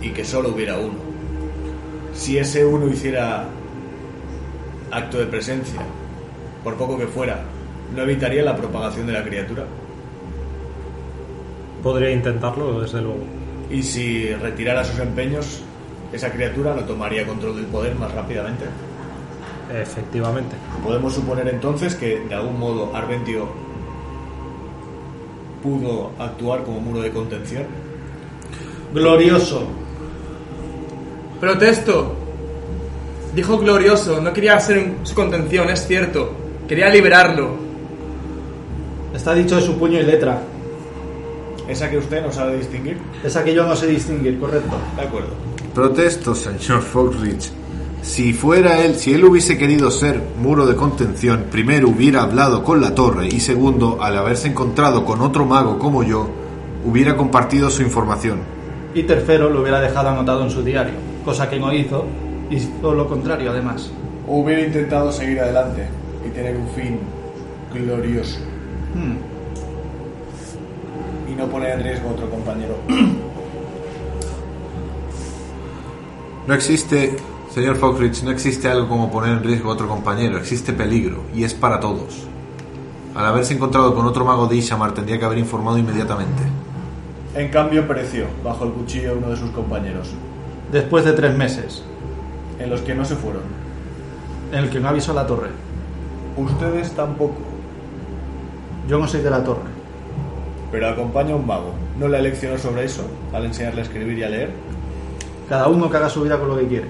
y 0.00 0.10
que 0.10 0.24
solo 0.24 0.50
hubiera 0.50 0.76
uno. 0.76 0.98
Si 2.14 2.38
ese 2.38 2.64
uno 2.64 2.88
hiciera 2.88 3.44
acto 4.90 5.18
de 5.18 5.26
presencia, 5.26 5.80
por 6.64 6.74
poco 6.74 6.98
que 6.98 7.06
fuera, 7.06 7.42
¿no 7.94 8.02
evitaría 8.02 8.42
la 8.42 8.56
propagación 8.56 9.06
de 9.06 9.12
la 9.12 9.24
criatura? 9.24 9.64
Podría 11.82 12.10
intentarlo, 12.10 12.80
desde 12.80 13.00
luego. 13.00 13.24
Y 13.70 13.82
si 13.82 14.34
retirara 14.34 14.84
sus 14.84 14.98
empeños, 14.98 15.62
esa 16.12 16.30
criatura 16.30 16.74
no 16.74 16.82
tomaría 16.82 17.26
control 17.26 17.56
del 17.56 17.66
poder 17.66 17.94
más 17.94 18.12
rápidamente. 18.12 18.64
Efectivamente. 19.72 20.56
Podemos 20.82 21.14
suponer 21.14 21.48
entonces 21.48 21.94
que 21.94 22.20
de 22.20 22.34
algún 22.34 22.58
modo 22.58 22.94
Arventio 22.94 23.48
pudo 25.62 26.10
actuar 26.18 26.64
como 26.64 26.80
muro 26.80 27.00
de 27.00 27.10
contención. 27.10 27.64
Glorioso. 28.92 29.68
Protesto. 31.40 32.16
Dijo 33.34 33.58
glorioso, 33.58 34.20
no 34.20 34.32
quería 34.32 34.56
hacer 34.56 34.94
su 35.04 35.14
contención, 35.14 35.70
es 35.70 35.86
cierto. 35.86 36.32
Quería 36.66 36.88
liberarlo. 36.90 37.54
Está 39.14 39.34
dicho 39.34 39.56
de 39.56 39.62
su 39.62 39.78
puño 39.78 40.00
y 40.00 40.02
letra. 40.02 40.42
¿Esa 41.70 41.88
que 41.88 41.98
usted 41.98 42.20
no 42.20 42.32
sabe 42.32 42.56
distinguir? 42.56 42.98
Esa 43.22 43.44
que 43.44 43.54
yo 43.54 43.64
no 43.64 43.76
sé 43.76 43.86
distinguir, 43.86 44.40
correcto. 44.40 44.76
De 44.96 45.02
acuerdo. 45.02 45.28
Protesto, 45.72 46.34
señor 46.34 46.82
Foxrich. 46.82 47.52
Si 48.02 48.32
fuera 48.32 48.84
él, 48.84 48.96
si 48.96 49.14
él 49.14 49.24
hubiese 49.24 49.56
querido 49.56 49.90
ser 49.92 50.20
muro 50.36 50.66
de 50.66 50.74
contención, 50.74 51.44
primero 51.48 51.88
hubiera 51.88 52.22
hablado 52.22 52.64
con 52.64 52.80
la 52.80 52.92
torre 52.92 53.28
y 53.28 53.38
segundo, 53.38 54.02
al 54.02 54.18
haberse 54.18 54.48
encontrado 54.48 55.04
con 55.04 55.20
otro 55.20 55.46
mago 55.46 55.78
como 55.78 56.02
yo, 56.02 56.28
hubiera 56.84 57.16
compartido 57.16 57.70
su 57.70 57.82
información. 57.82 58.40
Y 58.92 59.04
tercero, 59.04 59.48
lo 59.48 59.60
hubiera 59.60 59.80
dejado 59.80 60.08
anotado 60.08 60.42
en 60.42 60.50
su 60.50 60.64
diario, 60.64 60.94
cosa 61.24 61.48
que 61.48 61.60
no 61.60 61.72
hizo, 61.72 62.04
y 62.50 62.56
hizo 62.56 62.94
lo 62.94 63.06
contrario 63.06 63.52
además. 63.52 63.92
O 64.26 64.40
hubiera 64.40 64.62
intentado 64.62 65.12
seguir 65.12 65.38
adelante 65.38 65.86
y 66.26 66.30
tener 66.30 66.56
un 66.56 66.68
fin 66.70 66.98
glorioso 67.72 68.40
Hmm. 68.94 69.29
No 71.40 71.46
poner 71.46 71.70
en 71.78 71.82
riesgo 71.84 72.10
a 72.10 72.12
otro 72.12 72.28
compañero. 72.30 72.74
No 76.46 76.54
existe, 76.54 77.16
señor 77.54 77.76
Foxrich, 77.76 78.22
no 78.22 78.30
existe 78.30 78.68
algo 78.68 78.88
como 78.88 79.10
poner 79.10 79.38
en 79.38 79.42
riesgo 79.44 79.70
a 79.70 79.74
otro 79.74 79.88
compañero, 79.88 80.36
existe 80.38 80.72
peligro 80.72 81.22
y 81.34 81.44
es 81.44 81.54
para 81.54 81.80
todos. 81.80 82.26
Al 83.14 83.26
haberse 83.26 83.54
encontrado 83.54 83.94
con 83.94 84.06
otro 84.06 84.24
mago 84.24 84.46
de 84.46 84.56
Ishamar 84.56 84.92
tendría 84.92 85.18
que 85.18 85.24
haber 85.24 85.38
informado 85.38 85.78
inmediatamente. 85.78 86.42
En 87.34 87.48
cambio, 87.48 87.86
pereció 87.86 88.26
bajo 88.44 88.64
el 88.64 88.72
cuchillo 88.72 89.12
de 89.12 89.18
uno 89.18 89.30
de 89.30 89.36
sus 89.36 89.50
compañeros, 89.50 90.08
Después 90.72 91.04
de 91.04 91.12
tres 91.14 91.36
meses, 91.36 91.82
en 92.60 92.70
los 92.70 92.80
que 92.82 92.94
no 92.94 93.04
se 93.04 93.16
fueron. 93.16 93.42
en 94.52 94.58
el 94.58 94.70
que 94.70 94.78
no 94.80 94.88
avisó 94.88 95.12
a 95.12 95.14
la 95.16 95.26
torre. 95.26 95.50
Ustedes 96.36 96.92
tampoco, 96.92 97.36
Yo 98.88 98.98
no 98.98 99.06
soy 99.08 99.20
de 99.22 99.30
la 99.30 99.42
torre. 99.44 99.69
Pero 100.70 100.88
acompaña 100.88 101.32
a 101.32 101.36
un 101.36 101.46
mago. 101.46 101.72
¿No 101.98 102.08
le 102.08 102.20
leccionó 102.22 102.58
sobre 102.58 102.84
eso 102.84 103.02
al 103.32 103.44
enseñarle 103.46 103.80
a 103.80 103.84
escribir 103.84 104.18
y 104.18 104.22
a 104.22 104.28
leer? 104.28 104.50
Cada 105.48 105.68
uno 105.68 105.90
que 105.90 105.96
haga 105.96 106.08
su 106.08 106.22
vida 106.22 106.38
con 106.38 106.48
lo 106.48 106.58
que 106.58 106.66
quiere. 106.68 106.86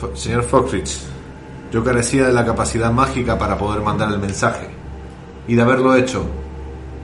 Fo- 0.00 0.14
Señor 0.14 0.42
Foxrich, 0.42 0.98
yo 1.72 1.82
carecía 1.82 2.26
de 2.26 2.32
la 2.32 2.44
capacidad 2.44 2.92
mágica 2.92 3.38
para 3.38 3.56
poder 3.56 3.82
mandar 3.82 4.10
el 4.12 4.18
mensaje. 4.18 4.68
Y 5.48 5.54
de 5.54 5.62
haberlo 5.62 5.94
hecho, 5.96 6.24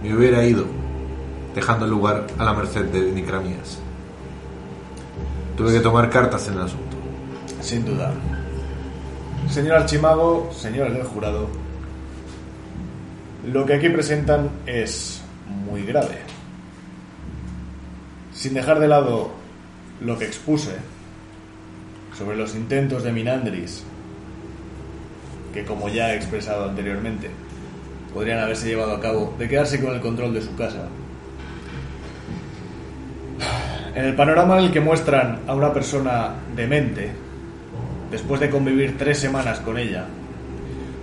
me 0.02 0.14
hubiera 0.14 0.44
ido, 0.44 0.64
dejando 1.54 1.84
el 1.86 1.90
lugar 1.90 2.26
a 2.38 2.44
la 2.44 2.52
merced 2.54 2.84
de 2.86 3.12
Nicramías. 3.12 3.78
Tuve 5.56 5.72
que 5.72 5.80
tomar 5.80 6.08
cartas 6.10 6.46
en 6.48 6.54
el 6.54 6.60
asunto. 6.60 6.96
Sin 7.60 7.84
duda. 7.84 8.12
Señor 9.50 9.76
Archimago, 9.76 10.48
señores 10.52 10.92
del 10.94 11.02
jurado, 11.04 11.48
lo 13.50 13.64
que 13.66 13.74
aquí 13.74 13.88
presentan 13.88 14.50
es 14.66 15.19
muy 15.70 15.84
grave. 15.84 16.16
Sin 18.32 18.54
dejar 18.54 18.80
de 18.80 18.88
lado 18.88 19.30
lo 20.00 20.18
que 20.18 20.24
expuse 20.24 20.76
sobre 22.16 22.36
los 22.36 22.54
intentos 22.54 23.04
de 23.04 23.12
Minandris, 23.12 23.84
que 25.54 25.64
como 25.64 25.88
ya 25.88 26.12
he 26.12 26.16
expresado 26.16 26.68
anteriormente, 26.68 27.30
podrían 28.12 28.40
haberse 28.40 28.68
llevado 28.68 28.94
a 28.94 29.00
cabo 29.00 29.34
de 29.38 29.48
quedarse 29.48 29.80
con 29.80 29.94
el 29.94 30.00
control 30.00 30.34
de 30.34 30.42
su 30.42 30.54
casa. 30.56 30.88
En 33.94 34.04
el 34.04 34.14
panorama 34.14 34.58
en 34.58 34.66
el 34.66 34.72
que 34.72 34.80
muestran 34.80 35.40
a 35.46 35.54
una 35.54 35.72
persona 35.72 36.34
demente, 36.54 37.10
después 38.10 38.40
de 38.40 38.50
convivir 38.50 38.96
tres 38.98 39.18
semanas 39.18 39.60
con 39.60 39.78
ella, 39.78 40.06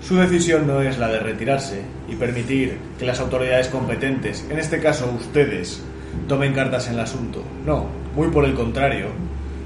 su 0.07 0.15
decisión 0.15 0.65
no 0.65 0.81
es 0.81 0.97
la 0.97 1.09
de 1.09 1.19
retirarse 1.19 1.81
y 2.07 2.15
permitir 2.15 2.77
que 2.97 3.05
las 3.05 3.19
autoridades 3.19 3.67
competentes, 3.67 4.45
en 4.49 4.57
este 4.57 4.79
caso 4.79 5.11
ustedes, 5.13 5.84
tomen 6.29 6.53
cartas 6.53 6.88
en 6.88 6.93
el 6.93 7.01
asunto. 7.01 7.43
No, 7.65 7.88
muy 8.15 8.29
por 8.29 8.45
el 8.45 8.53
contrario. 8.53 9.07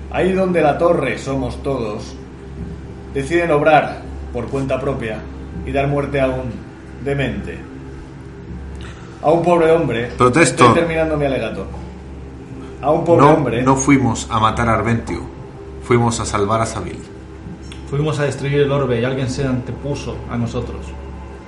Ahí 0.09 0.31
donde 0.31 0.63
la 0.63 0.80
torre 0.80 1.19
somos 1.19 1.61
todos, 1.61 2.15
deciden 3.13 3.51
obrar 3.51 4.01
por 4.34 4.47
cuenta 4.47 4.80
propia 4.80 5.19
y 5.63 5.72
dar 5.72 5.88
muerte 5.88 6.19
a 6.19 6.27
un 6.30 6.51
demente. 7.05 7.59
A 9.22 9.30
un 9.30 9.43
pobre 9.43 9.72
hombre. 9.72 10.07
Protesto. 10.18 10.63
Estoy 10.65 10.80
terminando 10.80 11.18
mi 11.18 11.26
alegato. 11.26 11.68
A 12.81 12.89
un 12.89 13.05
pobre 13.05 13.26
No, 13.27 13.34
hombre. 13.34 13.61
no 13.61 13.76
fuimos 13.76 14.27
a 14.31 14.39
matar 14.39 14.68
a 14.69 14.73
Arventio, 14.73 15.22
fuimos 15.84 16.19
a 16.19 16.26
salvar 16.26 16.61
a 16.61 16.65
Sabil. 16.65 17.10
Fuimos 17.91 18.18
a 18.19 18.23
destruir 18.23 18.61
el 18.61 18.72
orbe 18.72 19.01
y 19.01 19.03
alguien 19.03 19.30
se 19.30 19.45
antepuso 19.45 20.15
a 20.30 20.38
nosotros. 20.38 20.80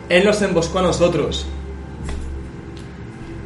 Él 0.09 0.25
nos 0.25 0.41
emboscó 0.41 0.79
a 0.79 0.81
nosotros. 0.81 1.47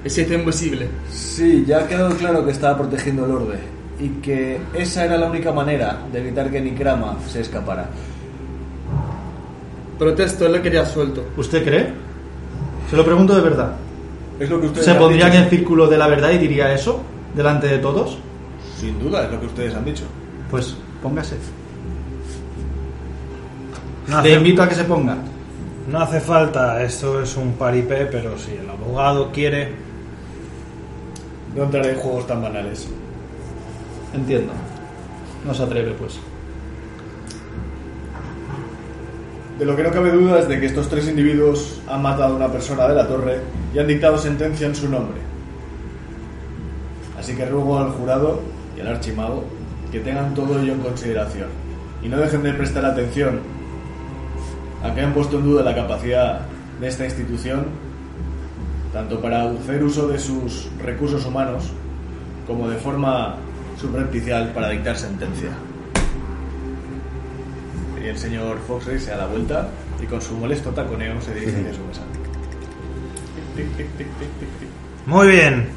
Hizo 0.03 0.33
invisible. 0.33 0.89
Sí, 1.11 1.63
ya 1.67 1.77
ha 1.81 1.87
quedado 1.87 2.15
claro 2.15 2.43
que 2.43 2.49
estaba 2.49 2.75
protegiendo 2.75 3.25
el 3.25 3.31
orbe 3.31 3.59
y 3.99 4.09
que 4.19 4.59
esa 4.73 5.05
era 5.05 5.15
la 5.15 5.27
única 5.27 5.51
manera 5.51 5.99
de 6.11 6.21
evitar 6.21 6.49
que 6.49 6.59
Nikrama 6.59 7.17
se 7.27 7.41
escapara. 7.41 7.87
Protesto, 9.99 10.47
él 10.47 10.53
lo 10.53 10.61
quería 10.63 10.83
suelto. 10.83 11.23
¿Usted 11.37 11.63
cree? 11.63 11.93
Se 12.89 12.97
lo 12.97 13.05
pregunto 13.05 13.35
de 13.35 13.41
verdad. 13.41 13.75
Es 14.39 14.49
lo 14.49 14.59
que 14.59 14.67
ustedes 14.67 14.85
¿Se 14.85 14.91
han 14.91 14.97
pondría 14.97 15.27
en 15.27 15.31
dicho. 15.33 15.43
el 15.43 15.49
círculo 15.51 15.87
de 15.87 15.97
la 15.99 16.07
verdad 16.07 16.31
y 16.31 16.39
diría 16.39 16.73
eso 16.73 16.99
delante 17.35 17.67
de 17.67 17.77
todos? 17.77 18.17
Sin 18.79 18.97
duda, 18.99 19.25
es 19.25 19.31
lo 19.31 19.39
que 19.39 19.45
ustedes 19.45 19.75
han 19.75 19.85
dicho. 19.85 20.05
Pues 20.49 20.75
póngase. 21.03 21.35
No 24.07 24.21
Le 24.21 24.29
hace, 24.29 24.37
invito 24.37 24.63
a 24.63 24.69
que 24.69 24.75
se 24.75 24.85
ponga. 24.85 25.17
no 25.87 25.99
hace 25.99 26.19
falta, 26.21 26.81
esto 26.83 27.21
es 27.21 27.35
un 27.35 27.53
paripé, 27.53 28.05
pero 28.05 28.37
si 28.37 28.53
el 28.53 28.69
abogado 28.69 29.31
quiere, 29.31 29.73
No 31.55 31.63
entraré 31.63 31.91
en 31.91 31.97
juegos 31.97 32.27
tan 32.27 32.41
banales. 32.41 32.87
Entiendo. 34.13 34.53
No 35.45 35.53
se 35.53 35.63
atreve, 35.63 35.91
pues. 35.93 36.19
De 39.57 39.65
lo 39.65 39.75
que 39.75 39.81
no 39.81 39.89
cabe 39.89 40.11
duda 40.11 40.39
es 40.39 40.47
de 40.47 40.59
que 40.59 40.67
estos 40.67 40.87
tres 40.87 41.07
individuos 41.07 41.81
han 41.87 42.03
matado 42.03 42.33
a 42.33 42.35
una 42.35 42.47
persona 42.47 42.87
de 42.87 42.93
la 42.93 43.07
torre 43.07 43.39
y 43.73 43.79
han 43.79 43.87
dictado 43.87 44.17
sentencia 44.17 44.67
en 44.67 44.75
su 44.75 44.87
nombre. 44.87 45.19
Así 47.19 47.35
que 47.35 47.45
ruego 47.45 47.79
al 47.79 47.89
jurado 47.89 48.39
y 48.77 48.81
al 48.81 48.87
archimago 48.87 49.43
que 49.91 49.99
tengan 49.99 50.35
todo 50.35 50.61
ello 50.61 50.73
en 50.73 50.79
consideración 50.79 51.47
y 52.03 52.07
no 52.07 52.17
dejen 52.17 52.43
de 52.43 52.53
prestar 52.53 52.85
atención 52.85 53.39
a 54.83 54.93
que 54.93 55.01
han 55.01 55.13
puesto 55.13 55.37
en 55.37 55.45
duda 55.45 55.63
la 55.63 55.75
capacidad 55.75 56.41
de 56.79 56.87
esta 56.87 57.05
institución 57.05 57.65
tanto 58.93 59.19
para 59.21 59.49
hacer 59.51 59.83
uso 59.83 60.07
de 60.07 60.17
sus 60.19 60.69
recursos 60.81 61.25
humanos 61.25 61.71
como 62.47 62.69
de 62.69 62.77
forma 62.77 63.35
subrepticial 63.79 64.51
para 64.53 64.69
dictar 64.69 64.97
sentencia. 64.97 65.49
Y 68.03 68.07
el 68.07 68.17
señor 68.17 68.57
Foxley 68.65 68.99
se 68.99 69.11
da 69.11 69.17
la 69.17 69.27
vuelta 69.27 69.67
y 70.01 70.05
con 70.05 70.21
su 70.21 70.35
molesto 70.35 70.71
taconeo 70.71 71.21
se 71.21 71.33
dirige 71.33 71.59
hacia 71.59 71.73
su 71.73 71.83
mesa. 71.83 72.01
Muy 75.05 75.27
bien. 75.27 75.67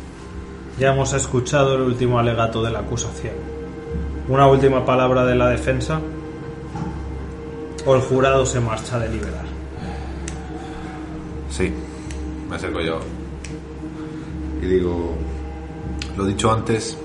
Ya 0.79 0.93
hemos 0.93 1.13
escuchado 1.13 1.75
el 1.75 1.83
último 1.83 2.19
alegato 2.19 2.63
de 2.63 2.71
la 2.71 2.81
acusación. 2.81 3.35
¿Una 4.29 4.47
última 4.47 4.87
palabra 4.87 5.27
de 5.27 5.35
la 5.35 5.49
defensa? 5.49 6.01
¿O 7.87 7.95
el 7.95 8.03
jurado 8.03 8.45
se 8.45 8.61
marcha 8.61 8.97
a 8.97 8.99
deliberar? 9.01 9.45
Sí, 11.51 11.73
me 12.49 12.57
acerco 12.57 12.81
yo. 12.81 13.01
Y 14.61 14.67
digo, 14.67 15.15
lo 16.17 16.25
dicho 16.27 16.53
antes, 16.53 16.97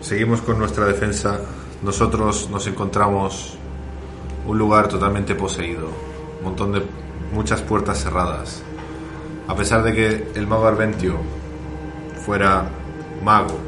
seguimos 0.00 0.40
con 0.42 0.58
nuestra 0.58 0.86
defensa. 0.86 1.40
Nosotros 1.82 2.48
nos 2.50 2.66
encontramos 2.66 3.56
un 4.46 4.58
lugar 4.58 4.88
totalmente 4.88 5.34
poseído, 5.34 5.88
un 6.38 6.44
montón 6.44 6.72
de 6.72 6.82
muchas 7.32 7.60
puertas 7.62 8.02
cerradas. 8.02 8.62
A 9.48 9.54
pesar 9.54 9.82
de 9.82 9.94
que 9.94 10.32
el 10.34 10.46
mago 10.46 10.66
Arventio 10.66 11.16
fuera 12.24 12.68
mago, 13.24 13.58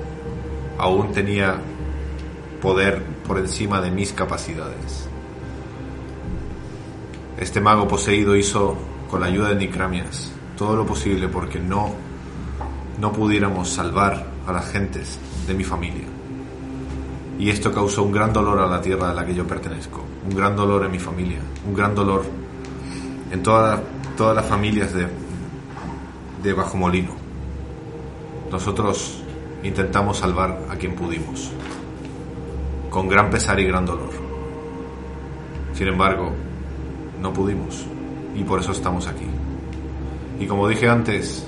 aún 0.78 1.12
tenía 1.12 1.56
poder 2.62 3.02
por 3.30 3.38
encima 3.38 3.80
de 3.80 3.92
mis 3.92 4.12
capacidades. 4.12 5.06
Este 7.38 7.60
mago 7.60 7.86
poseído 7.86 8.34
hizo, 8.34 8.76
con 9.08 9.20
la 9.20 9.26
ayuda 9.28 9.50
de 9.50 9.54
Nicramias, 9.54 10.32
todo 10.58 10.74
lo 10.74 10.84
posible 10.84 11.28
porque 11.28 11.60
no, 11.60 11.90
no 12.98 13.12
pudiéramos 13.12 13.68
salvar 13.70 14.26
a 14.48 14.52
las 14.52 14.66
gentes 14.72 15.16
de 15.46 15.54
mi 15.54 15.62
familia. 15.62 16.06
Y 17.38 17.50
esto 17.50 17.70
causó 17.70 18.02
un 18.02 18.10
gran 18.10 18.32
dolor 18.32 18.58
a 18.58 18.66
la 18.66 18.80
tierra 18.82 19.10
a 19.10 19.14
la 19.14 19.24
que 19.24 19.32
yo 19.32 19.46
pertenezco, 19.46 20.02
un 20.28 20.34
gran 20.36 20.56
dolor 20.56 20.84
en 20.86 20.90
mi 20.90 20.98
familia, 20.98 21.38
un 21.68 21.72
gran 21.74 21.94
dolor 21.94 22.24
en 23.30 23.44
toda- 23.44 23.80
todas 24.16 24.34
las 24.34 24.46
familias 24.46 24.92
de, 24.92 25.06
de 26.42 26.52
Bajo 26.52 26.76
Molino. 26.76 27.12
Nosotros 28.50 29.22
intentamos 29.62 30.18
salvar 30.18 30.62
a 30.68 30.74
quien 30.74 30.96
pudimos, 30.96 31.52
con 32.90 33.08
gran 33.08 33.30
pesar 33.30 33.58
y 33.60 33.64
gran 33.64 33.86
dolor. 33.86 34.10
Sin 35.72 35.88
embargo, 35.88 36.32
no 37.22 37.32
pudimos 37.32 37.86
y 38.34 38.42
por 38.42 38.60
eso 38.60 38.72
estamos 38.72 39.06
aquí. 39.06 39.26
Y 40.38 40.46
como 40.46 40.68
dije 40.68 40.88
antes, 40.88 41.46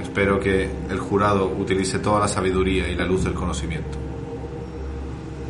espero 0.00 0.40
que 0.40 0.70
el 0.88 0.98
jurado 0.98 1.46
utilice 1.58 1.98
toda 1.98 2.20
la 2.20 2.28
sabiduría 2.28 2.88
y 2.88 2.94
la 2.94 3.04
luz 3.04 3.24
del 3.24 3.34
conocimiento. 3.34 3.98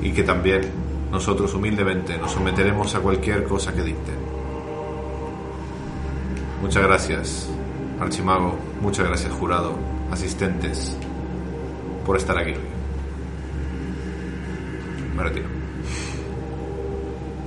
Y 0.02 0.12
que 0.12 0.23
también 0.23 0.62
nosotros 1.10 1.55
humildemente 1.55 2.19
nos 2.19 2.32
someteremos 2.32 2.94
a 2.94 3.01
cualquier 3.01 3.44
cosa 3.44 3.73
que 3.74 3.82
dicten. 3.82 4.16
Muchas 6.60 6.82
gracias, 6.82 7.48
Archimago. 8.01 8.56
Muchas 8.81 9.06
gracias, 9.06 9.32
jurado, 9.32 9.74
asistentes, 10.10 10.97
por 12.05 12.16
estar 12.16 12.36
aquí 12.36 12.52
hoy. 12.52 12.78
Me 15.19 15.24
retiro. 15.24 15.49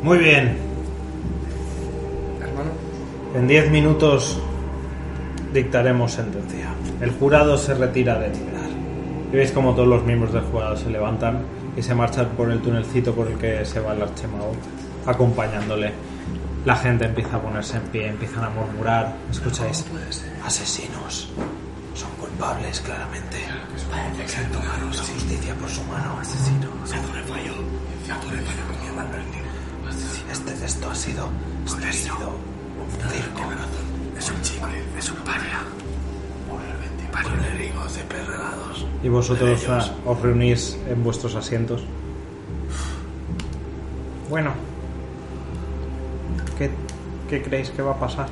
Muy 0.03 0.17
bien. 0.17 0.57
Hermano. 2.41 2.71
En 3.33 3.47
10 3.47 3.71
minutos 3.71 4.37
dictaremos 5.53 6.11
sentencia. 6.11 6.73
El 6.99 7.11
jurado 7.11 7.57
se 7.57 7.73
retira 7.73 8.19
de 8.19 8.29
deliberar. 8.29 8.69
Y 9.31 9.35
veis 9.37 9.51
como 9.53 9.73
todos 9.73 9.87
los 9.87 10.03
miembros 10.03 10.33
del 10.33 10.43
jurado 10.43 10.75
se 10.75 10.89
levantan 10.89 11.43
y 11.77 11.81
se 11.81 11.95
marchan 11.95 12.27
por 12.35 12.51
el 12.51 12.59
tunelcito 12.59 13.13
por 13.13 13.27
el 13.27 13.37
que 13.37 13.63
se 13.63 13.79
va 13.79 13.93
el 13.93 14.01
archemago, 14.01 14.51
acompañándole. 15.05 15.93
La 16.65 16.75
gente 16.75 17.05
empieza 17.05 17.37
a 17.37 17.41
ponerse 17.41 17.77
en 17.77 17.83
pie, 17.83 18.07
empiezan 18.07 18.43
a 18.43 18.49
murmurar. 18.49 19.15
Escucháis, 19.31 19.85
asesinos. 20.45 21.31
Son 21.93 22.11
culpables, 22.19 22.81
claramente. 22.81 23.37
Exacto, 24.19 24.59
tomaron 24.59 24.95
la 24.95 25.03
justicia 25.03 25.55
por 25.55 25.69
su 25.69 25.83
mano, 25.83 26.17
asesinos. 26.19 26.71
Este 30.31 30.53
de 30.55 30.65
esto 30.65 30.89
ha 30.89 30.95
sido, 30.95 31.29
este 31.65 31.87
ha 31.87 31.93
sido 31.93 32.29
un 32.81 33.09
circo. 33.11 33.41
Es 34.17 34.31
un 34.31 34.41
chico, 34.41 34.67
es 34.97 35.11
un 35.11 35.17
paria. 35.17 35.59
Parios 37.11 37.93
de 37.93 38.03
perregados. 38.03 38.85
Y 39.03 39.09
vosotros 39.09 39.67
ah, 39.69 39.91
os 40.05 40.21
reunís 40.21 40.77
en 40.87 41.03
vuestros 41.03 41.35
asientos. 41.35 41.83
Bueno, 44.29 44.53
¿qué, 46.57 46.71
qué 47.29 47.41
creéis 47.43 47.69
que 47.71 47.81
va 47.81 47.91
a 47.91 47.99
pasar? 47.99 48.27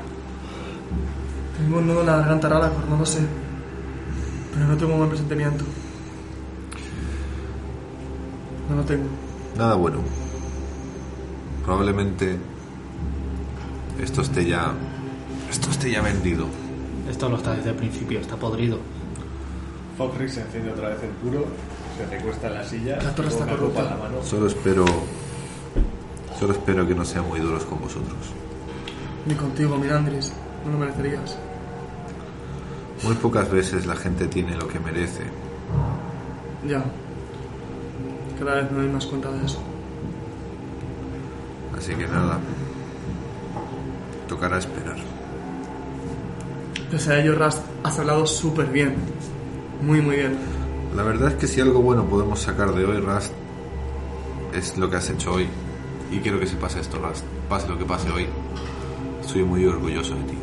Tengo 1.58 1.80
un 1.80 1.88
nudo 1.88 2.00
en 2.02 2.06
la 2.06 2.18
garganta 2.18 2.48
rara, 2.48 2.72
no 2.90 2.98
lo 2.98 3.06
sé. 3.06 3.20
Pero 4.60 4.72
no 4.72 4.78
tengo 4.78 4.92
un 4.92 4.98
buen 4.98 5.10
presentimiento. 5.10 5.64
No 8.70 8.76
lo 8.76 8.84
tengo. 8.84 9.06
Nada 9.58 9.76
bueno. 9.76 10.00
Probablemente 11.64 12.38
esto 14.02 14.22
esté 14.22 14.46
ya. 14.46 14.74
Esto 15.50 15.70
esté 15.70 15.92
ya 15.92 16.02
vendido. 16.02 16.46
Esto 17.10 17.30
no 17.30 17.38
está 17.38 17.54
desde 17.56 17.70
el 17.70 17.78
principio, 17.78 18.20
está 18.20 18.36
podrido. 18.36 18.80
Foxrix 19.98 20.34
se 20.34 20.42
enciende 20.42 20.72
otra 20.74 20.90
vez 20.90 21.04
el 21.04 21.10
puro, 21.12 21.46
se 21.98 22.06
recuesta 22.18 22.48
en 22.48 22.54
la 22.56 22.64
silla, 22.66 22.98
La 23.02 23.16
torre 23.16 23.30
con 23.30 23.40
está 23.40 23.46
copa 23.46 23.52
en 23.52 23.58
corrupta. 23.58 23.84
la 23.84 23.96
mano. 23.96 24.24
Solo 24.26 24.48
espero. 24.48 24.84
Solo 26.38 26.52
espero 26.52 26.86
que 26.86 26.96
no 26.96 27.06
sean 27.06 27.26
muy 27.30 27.40
duros 27.40 27.64
con 27.64 27.80
vosotros. 27.80 28.18
Ni 29.26 29.36
contigo, 29.36 29.78
Mirandris. 29.78 30.34
No 30.66 30.74
lo 30.74 30.80
merecerías. 30.80 31.38
Muy 33.04 33.16
pocas 33.16 33.50
veces 33.50 33.86
la 33.86 33.96
gente 33.96 34.28
tiene 34.28 34.56
lo 34.56 34.68
que 34.68 34.80
merece. 34.80 35.24
Ya. 36.68 36.84
Cada 38.38 38.56
vez 38.56 38.72
me 38.72 38.80
doy 38.80 38.90
más 38.90 39.06
cuenta 39.06 39.32
de 39.32 39.46
eso. 39.46 39.62
Así 41.78 41.94
que 41.96 42.08
nada. 42.08 42.40
Tocará 44.28 44.58
esperar. 44.58 44.98
Pese 46.92 47.14
a 47.14 47.20
ello, 47.20 47.36
Rast, 47.36 47.64
has 47.84 48.00
hablado 48.00 48.26
súper 48.26 48.66
bien. 48.68 48.96
Muy, 49.82 50.02
muy 50.02 50.18
bien. 50.18 50.38
La 50.96 51.04
verdad 51.04 51.30
es 51.30 51.36
que 51.36 51.48
si 51.48 51.62
algo 51.62 51.82
bueno 51.82 52.06
podemos 52.06 52.40
sacar 52.40 52.74
de 52.74 52.84
hoy, 52.84 53.00
Rust, 53.00 53.32
es 54.54 54.78
lo 54.78 54.90
que 54.90 54.98
has 54.98 55.10
hecho 55.10 55.34
hoy. 55.34 55.48
Y 56.12 56.18
quiero 56.18 56.40
que 56.40 56.48
se 56.48 56.56
pase 56.56 56.80
esto, 56.80 56.98
Rust. 56.98 57.24
Pase 57.48 57.68
lo 57.70 57.78
que 57.78 57.86
pase 57.86 58.10
hoy. 58.10 58.26
Estoy 59.22 59.44
muy 59.44 59.66
orgulloso 59.66 60.16
de 60.16 60.24
ti. 60.24 60.39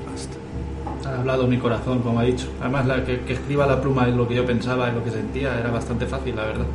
Ha 1.07 1.19
hablado 1.21 1.47
mi 1.47 1.59
corazón, 1.59 2.01
como 2.03 2.21
ha 2.21 2.25
dicho. 2.25 2.49
Además, 2.61 2.87
la, 2.87 3.05
que, 3.05 3.21
que 3.21 3.35
escriba 3.35 3.67
la 3.67 3.81
pluma 3.81 4.09
en 4.09 4.17
lo 4.17 4.27
que 4.27 4.35
yo 4.35 4.45
pensaba, 4.47 4.89
en 4.89 4.97
lo 4.97 5.05
que 5.05 5.11
sentía, 5.11 5.59
era 5.59 5.71
bastante 5.71 6.07
fácil, 6.07 6.35
la 6.37 6.45
verdad. 6.45 6.67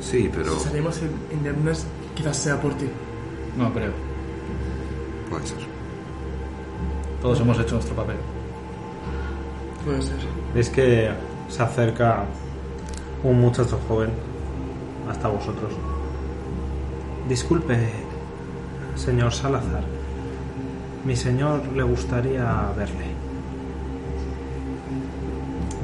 Sí, 0.00 0.30
pero 0.34 0.54
Si 0.58 0.68
salimos 0.68 1.00
in- 1.02 1.38
indemnes, 1.38 1.86
quizás 2.14 2.36
sea 2.36 2.60
por 2.60 2.74
ti. 2.74 2.86
No 3.56 3.72
creo. 3.72 3.92
puede 5.30 5.46
ser. 5.46 5.58
Todos 7.22 7.40
hemos 7.40 7.58
hecho 7.58 7.74
nuestro 7.74 7.94
papel. 7.96 8.16
Puede 9.84 10.02
ser. 10.02 10.16
Veis 10.54 10.68
que 10.68 11.10
se 11.48 11.62
acerca 11.62 12.24
un 13.24 13.40
muchacho 13.40 13.78
joven 13.88 14.10
hasta 15.10 15.28
vosotros. 15.28 15.72
Disculpe, 17.28 17.76
señor 18.94 19.32
Salazar. 19.32 19.82
Mi 21.06 21.14
señor 21.14 21.64
le 21.72 21.84
gustaría 21.84 22.72
verle. 22.76 23.06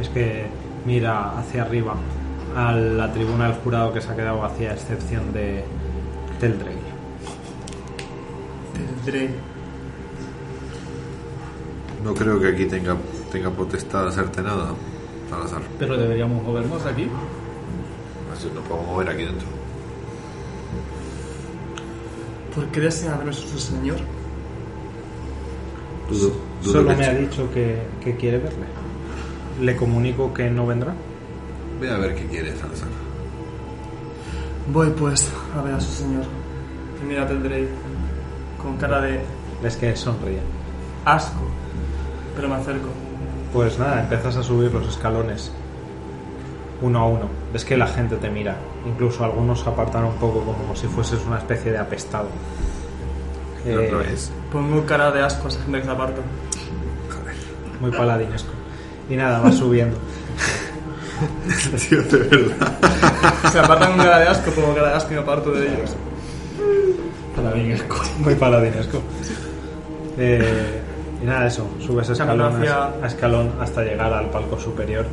Es 0.00 0.08
que 0.08 0.46
mira 0.84 1.38
hacia 1.38 1.62
arriba 1.62 1.94
a 2.56 2.72
la 2.72 3.12
tribuna 3.12 3.46
del 3.46 3.54
jurado 3.58 3.92
que 3.92 4.00
se 4.00 4.10
ha 4.10 4.16
quedado 4.16 4.40
vacía, 4.40 4.70
a 4.70 4.74
excepción 4.74 5.32
de 5.32 5.62
Teldrey. 6.40 6.76
Tendré. 8.74 9.30
No 12.02 12.14
creo 12.14 12.40
que 12.40 12.48
aquí 12.48 12.64
tenga, 12.64 12.96
tenga 13.30 13.50
potestad 13.50 14.02
de 14.02 14.08
hacerte 14.08 14.42
nada, 14.42 14.74
Salazar. 15.30 15.62
Pero 15.78 15.96
deberíamos 15.96 16.42
movernos 16.42 16.84
aquí. 16.84 17.08
Así 18.34 18.50
no 18.52 18.60
podemos 18.62 18.88
mover 18.88 19.08
aquí 19.08 19.22
dentro. 19.22 19.46
¿Por 22.56 22.66
qué 22.72 22.80
desearme 22.80 23.32
su 23.32 23.60
señor? 23.60 23.98
Dudo, 26.12 26.32
dudo 26.62 26.72
Solo 26.72 26.96
me 26.96 27.06
ha 27.06 27.14
dicho 27.14 27.50
que, 27.52 27.78
que 28.02 28.16
quiere 28.16 28.38
verle. 28.38 28.66
Le 29.60 29.76
comunico 29.76 30.32
que 30.32 30.50
no 30.50 30.66
vendrá. 30.66 30.94
Ve 31.80 31.90
a 31.90 31.98
ver 31.98 32.14
qué 32.14 32.26
quiere, 32.26 32.54
Salazar. 32.56 32.88
Voy 34.72 34.90
pues 34.90 35.30
a 35.56 35.62
ver 35.62 35.74
a 35.74 35.80
su 35.80 35.90
señor. 35.90 36.24
Y 37.02 37.06
mira, 37.06 37.26
tendré 37.26 37.68
con 38.60 38.76
cara 38.76 39.00
de 39.00 39.20
Es 39.64 39.76
que 39.76 39.96
sonríe. 39.96 40.40
asco. 41.04 41.46
Pero 42.36 42.48
me 42.48 42.54
acerco. 42.56 42.88
Pues 43.52 43.78
nada, 43.78 44.02
empiezas 44.02 44.36
a 44.36 44.42
subir 44.42 44.72
los 44.72 44.88
escalones 44.88 45.52
uno 46.82 46.98
a 46.98 47.06
uno. 47.06 47.28
Ves 47.52 47.64
que 47.64 47.76
la 47.76 47.86
gente 47.86 48.16
te 48.16 48.28
mira. 48.28 48.56
Incluso 48.86 49.24
algunos 49.24 49.60
se 49.60 49.68
apartan 49.68 50.04
un 50.04 50.14
poco 50.14 50.40
como 50.40 50.74
si 50.74 50.86
fueses 50.88 51.24
una 51.26 51.38
especie 51.38 51.72
de 51.72 51.78
apestado. 51.78 52.28
No 53.64 53.80
Eh, 53.80 53.88
lo 53.90 54.00
es. 54.00 54.30
Pongo 54.50 54.84
cara 54.86 55.10
de 55.12 55.22
asco 55.22 55.46
a 55.46 55.50
esa 55.50 55.62
gente 55.62 55.78
que 55.78 55.84
se 55.84 55.90
aparta. 55.90 56.20
muy 57.80 57.90
paladinesco. 57.90 58.50
Y 59.10 59.16
nada, 59.16 59.40
vas 59.40 59.56
subiendo. 59.56 59.96
Tío, 61.88 62.02
de 62.02 62.18
verdad. 62.18 62.72
Se 63.50 63.58
apartan 63.58 63.90
con 63.96 63.98
cara 64.04 64.18
de 64.20 64.28
asco, 64.28 64.50
pongo 64.52 64.74
cara 64.74 64.88
de 64.90 64.94
asco 64.94 65.12
y 65.12 65.14
me 65.14 65.20
aparto 65.22 65.50
de 65.52 65.66
ellos. 65.66 65.96
Muy 68.18 68.34
paladinesco. 68.36 69.02
Eh, 70.18 70.80
y 71.22 71.26
nada, 71.26 71.46
eso. 71.46 71.66
Subes 71.80 72.08
escalón 72.10 72.56
hacia- 72.56 72.90
a 73.02 73.06
escalón 73.06 73.52
hasta 73.60 73.82
llegar 73.82 74.12
al 74.12 74.26
palco 74.30 74.58
superior. 74.60 75.06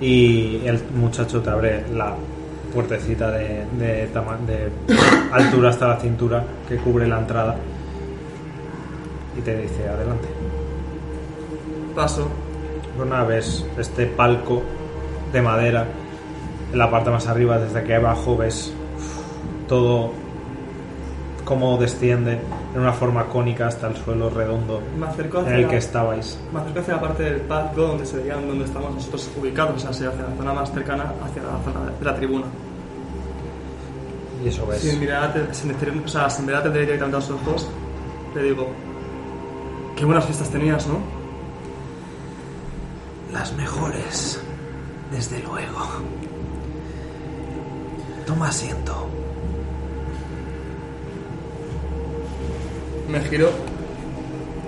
Y 0.00 0.60
el 0.64 0.80
muchacho 0.94 1.40
te 1.42 1.50
abre 1.50 1.84
la 1.92 2.14
puertecita 2.72 3.30
de, 3.30 3.64
de, 3.78 4.06
de 4.06 4.72
altura 5.32 5.70
hasta 5.70 5.88
la 5.88 5.96
cintura 6.00 6.44
que 6.68 6.76
cubre 6.76 7.06
la 7.06 7.18
entrada 7.18 7.56
y 9.36 9.40
te 9.40 9.56
dice 9.56 9.88
adelante. 9.88 10.28
Paso. 11.94 12.28
Una 13.00 13.22
vez 13.22 13.64
este 13.78 14.06
palco 14.06 14.62
de 15.32 15.40
madera 15.40 15.86
en 16.72 16.78
la 16.78 16.90
parte 16.90 17.10
más 17.10 17.28
arriba, 17.28 17.58
desde 17.58 17.78
aquí 17.78 17.92
abajo 17.92 18.36
ves 18.36 18.72
todo 19.68 20.12
cómo 21.44 21.78
desciende 21.78 22.40
en 22.78 22.84
una 22.84 22.92
forma 22.92 23.24
cónica 23.26 23.66
hasta 23.66 23.88
el 23.88 23.96
suelo 23.96 24.30
redondo 24.30 24.80
Me 24.98 25.06
acerco 25.06 25.38
en 25.38 25.44
hacia, 25.44 25.56
el 25.56 25.62
la, 25.62 25.68
que 25.68 25.76
estabais. 25.76 26.38
me 26.52 26.60
acerco 26.60 26.80
hacia 26.80 26.94
la 26.94 27.00
parte 27.00 27.22
del 27.24 27.40
palco 27.42 27.80
donde 27.82 28.06
se 28.06 28.16
veía 28.18 28.34
donde 28.36 28.64
estamos 28.64 28.94
nosotros 28.94 29.28
ubicados, 29.40 29.76
o 29.84 29.92
sea, 29.92 30.10
hacia 30.10 30.22
la 30.22 30.36
zona 30.36 30.52
más 30.52 30.72
cercana, 30.72 31.12
hacia 31.24 31.42
la 31.42 31.58
zona 31.64 31.90
de 31.98 32.04
la 32.04 32.14
tribuna. 32.14 32.46
Y 34.44 34.48
eso 34.48 34.66
ves. 34.66 34.80
Sin 34.80 35.00
mirar, 35.00 35.24
a- 35.36 35.52
sin, 35.54 35.70
decir- 35.72 36.02
o 36.04 36.08
sea, 36.08 36.30
sin 36.30 36.46
mirar 36.46 36.60
a 36.60 36.64
Tendré 36.64 36.82
directamente 36.82 37.16
a 37.16 37.20
los 37.20 37.30
ojos, 37.30 37.68
le 38.36 38.42
digo, 38.44 38.68
qué 39.96 40.04
buenas 40.04 40.24
fiestas 40.24 40.48
tenías, 40.50 40.86
¿no? 40.86 40.98
Las 43.32 43.52
mejores, 43.54 44.40
desde 45.10 45.40
luego. 45.42 45.80
Toma 48.26 48.48
asiento. 48.48 49.06
Me 53.08 53.20
giro. 53.20 53.48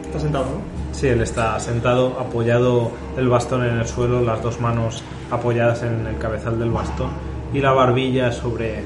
Está 0.06 0.18
sentado, 0.20 0.44
¿no? 0.44 0.94
Sí, 0.94 1.06
él 1.06 1.20
está 1.20 1.58
sentado, 1.60 2.18
apoyado 2.18 2.90
el 3.16 3.28
bastón 3.28 3.64
en 3.64 3.78
el 3.78 3.86
suelo, 3.86 4.22
las 4.22 4.42
dos 4.42 4.60
manos 4.60 5.02
apoyadas 5.30 5.82
en 5.82 6.06
el 6.06 6.18
cabezal 6.18 6.58
del 6.58 6.70
bastón 6.70 7.10
y 7.54 7.60
la 7.60 7.72
barbilla 7.72 8.32
sobre 8.32 8.82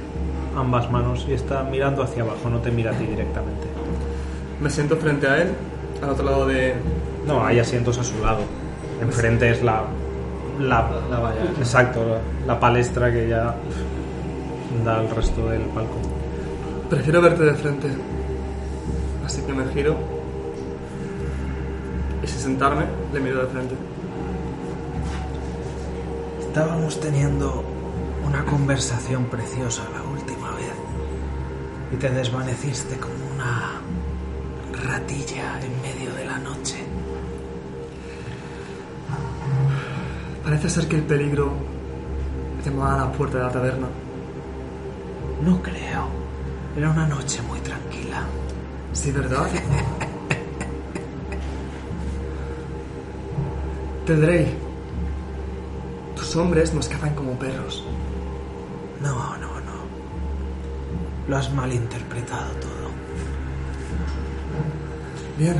ambas 0.56 0.90
manos 0.90 1.26
y 1.28 1.32
está 1.32 1.62
mirando 1.62 2.02
hacia 2.02 2.22
abajo, 2.22 2.50
no 2.50 2.58
te 2.58 2.70
mira 2.70 2.90
a 2.90 2.94
ti 2.94 3.06
directamente. 3.06 3.66
Me 4.60 4.70
siento 4.70 4.96
frente 4.96 5.26
a 5.26 5.42
él, 5.42 5.48
al 6.02 6.10
otro 6.10 6.24
lado 6.24 6.46
de... 6.46 6.74
No, 7.26 7.44
hay 7.44 7.58
asientos 7.58 7.98
a 7.98 8.04
su 8.04 8.20
lado. 8.22 8.40
Enfrente 9.00 9.50
es 9.50 9.62
la. 9.62 9.82
La, 10.60 10.88
La 11.10 11.18
valla. 11.18 11.40
Exacto, 11.58 12.04
la, 12.06 12.20
la 12.46 12.60
palestra 12.60 13.10
que 13.10 13.28
ya 13.28 13.54
da 14.84 14.98
al 15.00 15.10
resto 15.10 15.48
del 15.48 15.62
palco. 15.62 15.96
Prefiero 16.88 17.20
verte 17.20 17.44
de 17.44 17.54
frente. 17.54 17.88
Así 19.24 19.42
que 19.42 19.52
me 19.52 19.66
giro. 19.72 19.96
Y 22.22 22.26
sin 22.26 22.40
sentarme, 22.40 22.84
le 23.12 23.20
miro 23.20 23.40
de 23.40 23.46
frente. 23.46 23.74
Estábamos 26.40 27.00
teniendo 27.00 27.64
una 28.26 28.44
conversación 28.44 29.24
preciosa 29.26 29.82
la 29.92 30.02
última 30.02 30.50
vez. 30.52 30.72
Y 31.92 31.96
te 31.96 32.10
desvaneciste 32.10 32.96
como 32.96 33.14
una 33.34 33.80
ratilla 34.86 35.60
en 35.60 35.82
medio 35.82 36.14
de 36.14 36.24
la 36.24 36.38
noche. 36.38 36.76
Parece 40.42 40.68
ser 40.68 40.86
que 40.88 40.96
el 40.96 41.02
peligro 41.02 41.52
llamaba 42.64 42.94
a 42.94 43.06
la 43.06 43.12
puerta 43.12 43.38
de 43.38 43.44
la 43.44 43.50
taberna. 43.50 43.86
No 45.42 45.62
creo. 45.62 46.08
Era 46.76 46.90
una 46.90 47.06
noche 47.06 47.40
muy 47.42 47.60
tranquila. 47.60 48.24
Sí, 48.94 49.12
¿verdad? 49.12 49.46
Tendré. 54.06 54.54
Tus 56.16 56.36
hombres 56.36 56.72
nos 56.72 56.88
cazan 56.88 57.14
como 57.14 57.38
perros. 57.38 57.84
No, 59.02 59.36
no, 59.36 59.60
no. 59.60 59.84
Lo 61.28 61.36
has 61.36 61.52
malinterpretado 61.52 62.52
todo. 62.52 62.90
Bien. 65.36 65.56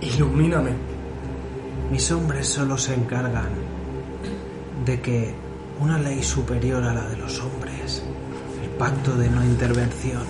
Ilumíname. 0.00 0.72
Mis 1.90 2.10
hombres 2.10 2.48
solo 2.48 2.78
se 2.78 2.94
encargan 2.94 3.50
de 4.84 5.00
que 5.00 5.34
una 5.80 5.98
ley 5.98 6.22
superior 6.22 6.82
a 6.84 6.94
la 6.94 7.08
de 7.08 7.16
los 7.16 7.38
hombres, 7.40 8.02
el 8.62 8.70
pacto 8.70 9.14
de 9.16 9.28
no 9.28 9.44
intervención, 9.44 10.22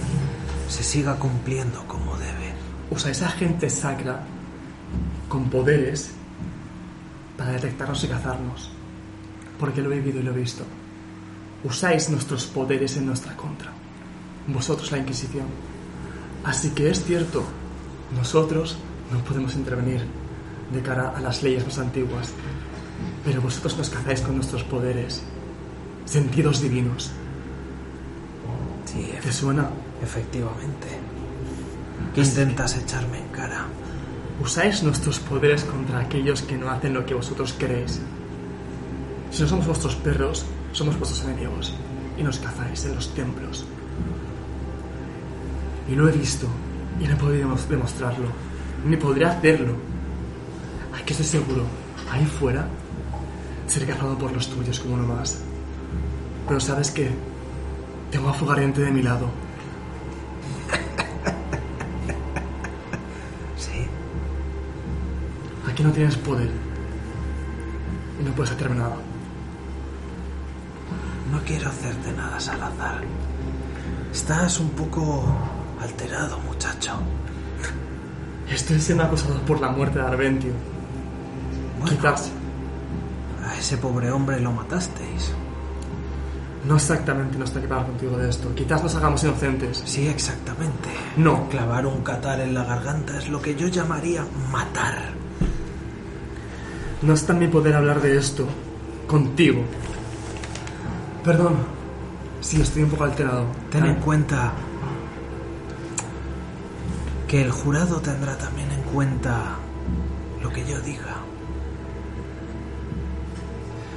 se 0.75 0.83
siga 0.83 1.15
cumpliendo 1.15 1.87
como 1.87 2.17
debe. 2.17 2.53
Usáis 2.91 3.23
a 3.23 3.29
gente 3.29 3.71
sacra 3.71 4.25
con 5.29 5.49
poderes 5.49 6.11
para 7.39 7.53
detectarnos 7.53 8.03
y 8.03 8.09
cazarnos. 8.09 8.73
Porque 9.61 9.81
lo 9.81 9.93
he 9.93 10.01
vivido 10.01 10.19
y 10.19 10.25
lo 10.25 10.33
he 10.33 10.41
visto. 10.41 10.65
Usáis 11.63 12.11
nuestros 12.11 12.47
poderes 12.47 12.97
en 12.97 13.07
nuestra 13.07 13.37
contra. 13.37 13.71
Vosotros 14.49 14.91
la 14.91 14.99
Inquisición. 14.99 15.47
Así 16.43 16.71
que 16.71 16.91
es 16.91 17.05
cierto, 17.05 17.45
nosotros 18.17 18.77
no 19.13 19.21
podemos 19.21 19.55
intervenir 19.55 20.05
de 20.73 20.83
cara 20.83 21.15
a 21.17 21.21
las 21.21 21.41
leyes 21.45 21.65
más 21.65 21.79
antiguas. 21.79 22.33
Pero 23.25 23.41
vosotros 23.41 23.79
nos 23.79 23.91
cazáis 23.91 24.23
con 24.23 24.35
nuestros 24.35 24.65
poderes. 24.65 25.23
Sentidos 26.05 26.61
divinos. 26.61 27.13
Sí, 28.87 29.15
¿Te 29.23 29.33
suena? 29.33 29.71
Efectivamente. 30.05 30.89
¿Qué 32.15 32.21
intentas 32.21 32.77
echarme 32.77 33.19
en 33.19 33.29
cara? 33.29 33.67
Usáis 34.43 34.83
nuestros 34.83 35.19
poderes 35.21 35.65
contra 35.65 36.01
aquellos 36.01 36.43
que 36.43 36.57
no 36.57 36.71
hacen 36.71 36.95
lo 36.95 37.05
que 37.07 37.15
vosotros 37.15 37.53
queréis. 37.55 38.01
Si 39.31 39.43
no 39.43 39.49
somos 39.49 39.67
vuestros 39.67 39.97
perros, 39.97 40.45
somos 40.73 40.97
vuestros 40.99 41.25
enemigos. 41.25 41.75
Y 42.17 42.23
nos 42.23 42.39
cazáis 42.39 42.85
en 42.85 42.95
los 42.95 43.13
templos. 43.15 43.65
Y 45.89 45.95
lo 45.95 46.09
he 46.09 46.13
visto. 46.13 46.47
Y 47.01 47.05
no 47.07 47.15
he 47.15 47.17
podido 47.17 47.49
demos- 47.49 47.69
demostrarlo. 47.69 48.29
Ni 48.87 48.97
podré 48.97 49.25
hacerlo. 49.25 49.75
Aquí 50.97 51.13
estoy 51.13 51.27
seguro. 51.27 51.65
Ahí 52.11 52.25
fuera, 52.27 52.69
seré 53.67 53.87
cazado 53.87 54.17
por 54.17 54.31
los 54.33 54.49
tuyos 54.49 54.79
como 54.79 54.95
uno 54.95 55.07
más. 55.09 55.41
Pero 56.47 56.61
sabes 56.61 56.91
qué? 56.91 57.11
Tengo 58.11 58.29
a 58.29 58.33
Fugariente 58.35 58.81
de 58.83 58.93
mi 58.93 59.03
lado. 59.03 59.29
Aquí 65.75 65.83
no 65.83 65.91
tienes 65.91 66.17
poder. 66.19 66.49
Y 68.21 68.23
no 68.23 68.31
puedes 68.31 68.53
hacerme 68.53 68.77
nada. 68.77 68.95
no 71.33 71.41
quiero 71.41 71.69
hacerte 71.69 72.13
nada, 72.13 72.39
Salazar. 72.39 73.03
Estás 74.13 74.61
un 74.61 74.71
poco 74.71 75.25
alterado, 75.81 76.39
muchacho. 76.39 76.93
Estoy 78.49 78.81
siendo 78.81 79.03
acusado 79.03 79.41
por 79.41 79.61
la 79.61 79.69
muerte 79.71 79.99
de 79.99 80.05
Arventio. 80.05 80.53
Bueno, 81.81 81.97
Quizás, 81.97 82.31
a 83.45 83.59
ese 83.59 83.77
pobre 83.77 84.13
hombre 84.13 84.39
lo 84.39 84.53
matasteis. 84.53 85.33
no 86.69 86.77
exactamente 86.77 87.37
no 87.37 87.47
para 87.47 87.63
hablar 87.63 87.87
contigo 87.87 88.17
de 88.17 88.31
esto. 88.31 88.55
Quizás 88.55 88.81
nos 88.81 88.95
hagamos 88.95 89.25
inocentes. 89.25 89.83
Sí, 89.85 90.07
exactamente. 90.07 90.91
No. 91.17 91.49
Clavar 91.49 91.85
un 91.85 92.05
catar 92.05 92.39
en 92.39 92.55
la 92.55 92.63
garganta 92.63 93.19
es 93.19 93.29
lo 93.29 93.43
que 93.43 93.57
yo 93.57 93.67
llamaría 93.67 94.25
matar. 94.53 95.24
No 97.05 97.13
está 97.13 97.33
en 97.33 97.39
mi 97.41 97.49
poder 97.49 97.75
hablar 97.75 98.01
de 98.01 98.17
esto. 98.17 98.47
Contigo. 99.07 99.63
Perdón. 101.23 101.57
Sí, 102.41 102.61
estoy 102.61 102.83
un 102.83 102.91
poco 102.91 103.05
alterado. 103.05 103.47
Ten 103.71 103.85
en 103.85 103.97
Ah, 103.97 104.01
cuenta 104.05 104.53
que 107.29 107.43
el 107.43 107.51
jurado 107.51 108.01
tendrá 108.01 108.37
también 108.37 108.71
en 108.71 108.83
cuenta 108.83 109.57
lo 110.43 110.51
que 110.51 110.65
yo 110.67 110.81
diga. 110.81 111.17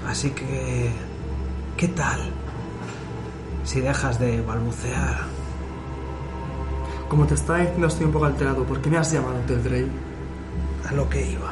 Así 0.08 0.30
que, 0.32 0.90
¿qué 1.76 1.88
tal 1.90 2.19
si 3.64 3.82
dejas 3.82 4.18
de 4.19 4.42
balbucear? 4.42 5.19
Como 7.10 7.26
te 7.26 7.36
estaba 7.36 7.60
diciendo, 7.60 7.88
estoy 7.88 8.06
un 8.06 8.11
poco 8.14 8.26
alterado. 8.26 8.64
¿Por 8.64 8.82
qué 8.82 8.90
me 8.90 8.98
has 8.98 9.11
llamado 9.11 9.36
Teldrey? 9.48 9.88
A 10.90 10.94
lo 10.94 11.10
que 11.10 11.32
iba. 11.32 11.52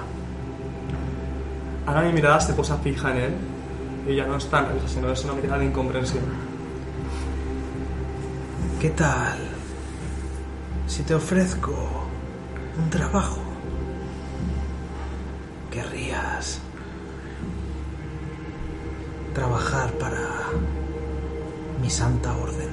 Ahora 1.85 2.01
mi 2.01 2.13
mirada 2.13 2.39
se 2.39 2.53
posa 2.53 2.77
fija 2.77 3.11
en 3.11 3.17
él. 3.17 3.33
Y 4.07 4.15
ya 4.15 4.25
no 4.27 4.37
es 4.37 4.47
tan 4.49 4.71
risa, 4.71 4.87
sino 4.87 5.11
es 5.11 5.23
una 5.23 5.33
mirada 5.33 5.59
de 5.59 5.65
incomprensión. 5.65 6.23
¿Qué 8.79 8.89
tal 8.91 9.37
si 10.85 11.03
te 11.03 11.15
ofrezco 11.15 11.73
un 12.77 12.89
trabajo? 12.89 13.39
¿Querrías 15.71 16.59
trabajar 19.33 19.91
para 19.93 20.19
mi 21.81 21.89
santa 21.89 22.31
orden? 22.37 22.69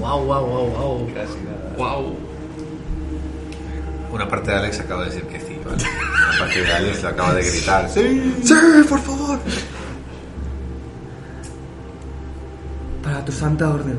Wow, 0.00 0.24
wow, 0.24 0.44
wow, 0.44 1.08
wow. 1.78 2.31
Una 4.12 4.28
parte 4.28 4.50
de 4.50 4.56
Alex 4.58 4.80
acaba 4.80 5.04
de 5.04 5.10
decir 5.10 5.26
que 5.26 5.40
sí. 5.40 5.58
Vale. 5.64 5.84
Aparte 6.36 6.60
de 6.62 6.72
Alex 6.72 7.02
lo 7.02 7.08
acaba 7.08 7.34
de 7.34 7.50
gritar. 7.50 7.88
¡Sí! 7.88 8.34
¡Sí, 8.44 8.54
por 8.86 9.00
favor! 9.00 9.40
Para 13.02 13.24
tu 13.24 13.32
santa 13.32 13.70
orden. 13.70 13.98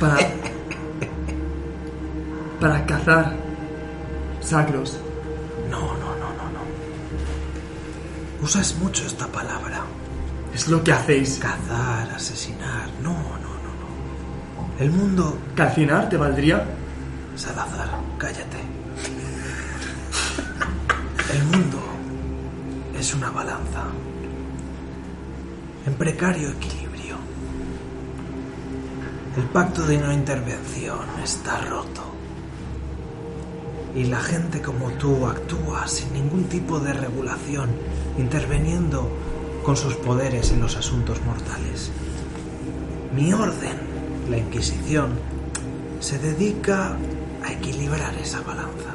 Para. 0.00 0.16
Para 2.58 2.86
cazar 2.86 3.36
sacros. 4.40 4.98
No, 5.70 5.80
no, 5.80 6.16
no, 6.16 6.32
no, 6.38 6.50
no. 6.54 8.42
Usas 8.42 8.76
mucho 8.76 9.04
esta 9.04 9.26
palabra. 9.26 9.82
Es 10.54 10.68
lo 10.68 10.82
que 10.82 10.92
hacéis. 10.92 11.38
Cazar, 11.38 12.10
asesinar. 12.14 12.88
No, 13.02 13.12
no, 13.12 13.52
no, 13.62 13.72
no. 13.82 14.80
El 14.80 14.90
mundo... 14.90 15.36
Calcinar 15.54 16.08
te 16.08 16.16
valdría. 16.16 16.64
Salazar, 17.36 18.00
cállate. 18.16 18.56
El 21.34 21.44
mundo 21.44 21.82
es 22.98 23.14
una 23.14 23.30
balanza. 23.30 23.84
En 25.84 25.94
precario 25.94 26.48
equilibrio. 26.48 27.16
El 29.36 29.42
pacto 29.50 29.86
de 29.86 29.98
no 29.98 30.10
intervención 30.14 30.98
está 31.22 31.60
roto. 31.60 32.04
Y 33.94 34.04
la 34.04 34.20
gente 34.20 34.62
como 34.62 34.92
tú 34.92 35.26
actúa 35.26 35.86
sin 35.88 36.14
ningún 36.14 36.44
tipo 36.44 36.80
de 36.80 36.94
regulación, 36.94 37.68
interviniendo 38.16 39.10
con 39.62 39.76
sus 39.76 39.94
poderes 39.96 40.52
en 40.52 40.62
los 40.62 40.74
asuntos 40.76 41.20
mortales. 41.26 41.92
Mi 43.14 43.34
orden, 43.34 43.76
la 44.30 44.38
Inquisición, 44.38 45.10
se 46.00 46.18
dedica 46.18 46.96
equilibrar 47.56 48.14
esa 48.14 48.40
balanza. 48.40 48.94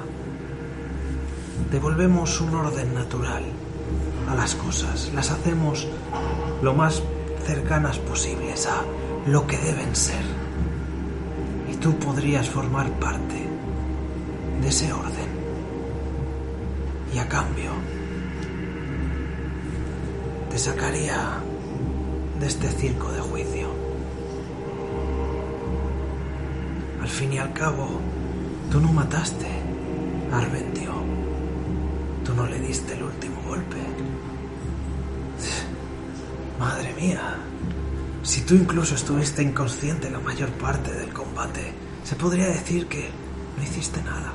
Devolvemos 1.72 2.42
un 2.42 2.56
orden 2.56 2.94
natural 2.94 3.44
a 4.30 4.36
las 4.36 4.56
cosas, 4.56 5.12
las 5.14 5.32
hacemos 5.32 5.88
lo 6.62 6.74
más 6.74 7.02
cercanas 7.46 7.98
posibles 8.00 8.68
a 8.68 8.82
lo 9.30 9.48
que 9.48 9.58
deben 9.58 9.96
ser. 9.96 10.24
Y 11.72 11.76
tú 11.76 11.98
podrías 11.98 12.50
formar 12.50 12.90
parte 13.00 13.46
de 14.62 14.68
ese 14.68 14.92
orden. 14.94 15.30
Y 17.14 17.18
a 17.18 17.28
cambio, 17.28 17.72
te 20.50 20.58
sacaría 20.58 21.40
de 22.40 22.48
este 22.48 22.70
circo 22.70 23.12
de 23.12 23.22
juicio. 23.22 23.70
Al 27.02 27.10
fin 27.10 27.34
y 27.34 27.38
al 27.40 27.54
cabo, 27.54 28.00
tú 28.72 28.80
no 28.80 28.94
mataste 28.94 29.48
a 30.32 30.38
Arventio. 30.38 30.92
Tú 32.24 32.34
no 32.34 32.46
le 32.48 32.58
diste 32.60 32.94
el 32.94 33.04
último 33.04 33.42
golpe. 33.46 33.76
Madre 36.58 36.94
mía, 36.94 37.36
si 38.24 38.42
tú 38.42 38.56
incluso 38.56 38.96
estuviste 38.96 39.44
inconsciente 39.44 40.10
la 40.10 40.20
mayor 40.20 40.50
parte 40.52 40.92
del 40.94 41.12
combate, 41.12 41.74
se 42.04 42.16
podría 42.16 42.48
decir 42.48 42.88
que 42.88 43.10
no 43.58 43.64
hiciste 43.64 44.02
nada. 44.04 44.32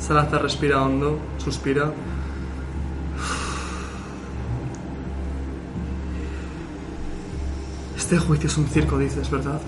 Salazar 0.00 0.42
respira 0.42 0.82
hondo, 0.82 1.20
suspira. 1.38 1.92
Este 8.12 8.26
juicio 8.26 8.46
es 8.46 8.58
un 8.58 8.66
circo, 8.66 8.98
dices, 8.98 9.30
¿verdad? 9.30 9.58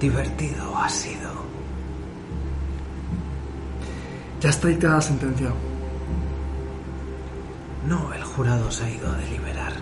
Divertido 0.00 0.78
ha 0.78 0.88
sido. 0.88 1.28
Ya 4.40 4.50
está 4.50 4.68
dictada 4.68 4.94
la 4.94 5.02
sentencia. 5.02 5.48
No, 7.88 8.14
el 8.14 8.22
jurado 8.22 8.70
se 8.70 8.84
ha 8.84 8.90
ido 8.90 9.10
a 9.10 9.16
deliberar. 9.16 9.72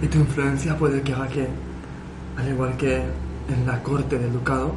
Y 0.00 0.06
tu 0.06 0.16
influencia 0.20 0.78
puede 0.78 1.02
que 1.02 1.12
haga 1.12 1.28
que, 1.28 1.46
al 2.38 2.48
igual 2.48 2.78
que 2.78 2.96
en 2.96 3.66
la 3.66 3.82
corte 3.82 4.18
del 4.18 4.32
ducado, 4.32 4.74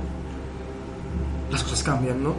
las 1.50 1.64
cosas 1.64 1.84
cambien, 1.84 2.22
¿no? 2.22 2.35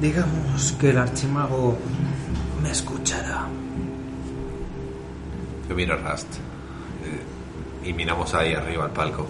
Digamos 0.00 0.72
que 0.80 0.88
el 0.88 0.96
archimago 0.96 1.76
me 2.62 2.70
escuchará. 2.70 2.93
Yo 5.74 5.76
miro 5.76 5.94
a 5.94 6.12
Rust. 6.12 6.28
eh, 7.84 7.88
y 7.88 7.92
miramos 7.92 8.32
ahí 8.34 8.54
arriba 8.54 8.84
al 8.84 8.92
palco. 8.92 9.26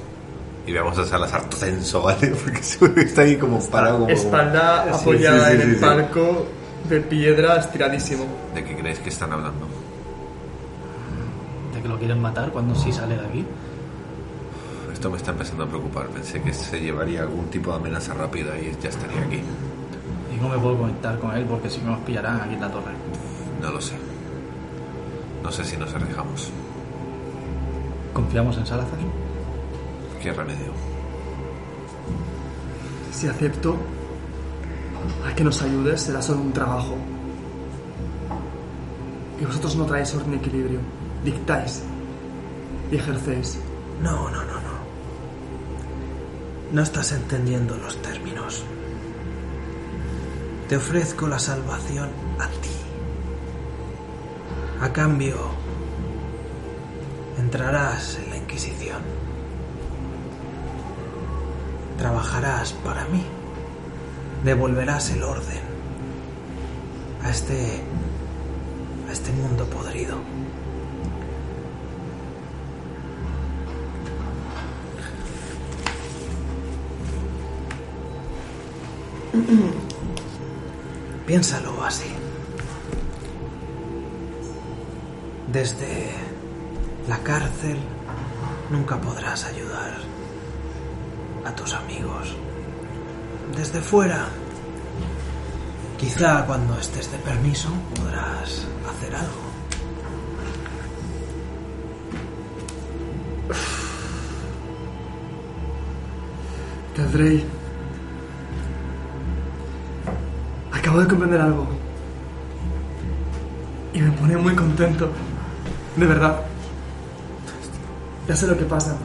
Y 0.67 0.73
vemos 0.73 0.99
a 0.99 1.05
Salazar 1.07 1.49
tenso, 1.49 2.03
¿vale? 2.03 2.29
Porque 2.45 2.63
seguro 2.63 2.95
que 2.95 3.01
está 3.01 3.23
ahí 3.23 3.37
como 3.37 3.59
parado. 3.71 4.01
como- 4.01 4.11
Espalda 4.11 4.83
apoyada 4.95 5.49
sí, 5.51 5.57
sí, 5.57 5.57
en 5.57 5.61
sí, 5.63 5.69
el 5.71 5.75
sí. 5.77 5.81
palco 5.81 6.47
de 6.89 7.01
piedra, 7.01 7.57
estiradísimo. 7.57 8.27
¿De 8.55 8.63
qué 8.63 8.77
crees 8.77 8.99
que 8.99 9.09
están 9.09 9.33
hablando? 9.33 9.67
De 11.75 11.81
que 11.81 11.89
lo 11.89 11.99
quieren 11.99 12.21
matar 12.21 12.51
cuando 12.51 12.75
sí 12.75 12.93
sale 12.93 13.17
de 13.17 13.27
aquí. 13.27 13.45
Esto 14.93 15.11
me 15.11 15.17
está 15.17 15.31
empezando 15.33 15.65
a 15.65 15.67
preocupar. 15.67 16.09
Pensé 16.09 16.43
que 16.43 16.53
se 16.53 16.79
llevaría 16.81 17.23
algún 17.23 17.47
tipo 17.47 17.71
de 17.71 17.77
amenaza 17.79 18.13
rápida 18.15 18.57
y 18.59 18.77
ya 18.83 18.91
estaría 18.91 19.23
aquí. 19.23 19.41
Y 20.35 20.41
no 20.41 20.49
me 20.51 20.59
puedo 20.59 20.77
conectar 20.79 21.19
con 21.19 21.35
él 21.35 21.45
porque 21.47 21.71
si 21.71 21.81
no 21.81 21.93
nos 21.93 22.01
pillarán 22.01 22.41
aquí 22.43 22.55
en 22.55 22.61
la 22.61 22.71
torre. 22.71 22.93
No 23.63 23.71
lo 23.71 23.81
sé. 23.81 23.95
No 25.45 25.53
sé 25.53 25.63
si 25.63 25.77
nos 25.77 25.93
arriesgamos. 25.93 26.51
¿Confiamos 28.15 28.57
en 28.57 28.67
Salazar? 28.67 28.99
¿Qué 30.23 30.33
remedio? 30.33 30.73
Si 33.13 33.29
acepto 33.29 33.77
a 35.27 35.35
que 35.35 35.45
nos 35.45 35.61
ayudes, 35.61 36.01
será 36.01 36.23
solo 36.23 36.41
un 36.41 36.53
trabajo. 36.55 36.97
Y 39.39 39.45
vosotros 39.45 39.77
no 39.77 39.85
traéis 39.85 40.15
orden 40.15 40.33
y 40.33 40.37
equilibrio. 40.37 40.81
Dictáis 41.23 41.83
y 42.91 42.97
ejercéis. 42.97 43.59
No, 44.03 44.31
no, 44.31 44.43
no, 44.45 44.55
no. 44.55 44.75
No 46.73 46.83
estás 46.83 47.13
entendiendo 47.13 47.77
los 47.77 48.01
términos. 48.01 48.65
Te 50.71 50.79
ofrezco 50.79 51.29
la 51.29 51.39
salvación 51.39 52.09
a 52.39 52.49
ti. 52.49 52.84
A 54.81 54.93
cambio, 54.93 55.37
entrarás 57.39 58.19
en 58.23 58.31
la 58.31 58.37
Inquisición. 58.37 59.03
Trabajarás 61.99 62.73
para 62.73 63.05
mí. 63.07 63.25
Devolverás 64.45 65.11
el 65.11 65.23
orden 65.23 65.63
a 67.23 67.31
este 67.31 67.83
a 69.09 69.13
este 69.13 69.33
mundo 69.33 69.65
podrido. 69.67 70.19
Piénsalo 81.27 81.74
Desde 85.55 86.11
la 87.09 87.19
cárcel 87.19 87.79
nunca 88.73 89.01
podrás 89.01 89.45
ayudar 89.45 89.99
a 91.45 91.55
tus 91.55 91.73
amigos. 91.75 92.35
Desde 93.57 93.81
fuera, 93.81 94.27
quizá 95.97 96.45
cuando 96.45 96.77
estés 96.77 97.09
de 97.13 97.19
permiso 97.19 97.69
podrás 97.95 98.67
hacer 98.91 99.15
algo. 99.15 99.45
Tendré. 106.97 107.45
Acabo 110.73 110.99
de 110.99 111.07
comprender 111.07 111.41
algo. 111.41 111.69
Y 113.93 114.01
me 114.01 114.11
pone 114.11 114.37
muy 114.37 114.57
contento. 114.57 115.13
De 115.97 116.07
verdad. 116.07 116.41
Ya 118.29 118.37
sé 118.37 118.47
lo 118.47 118.57
que 118.57 118.65
pasa. 118.65 118.97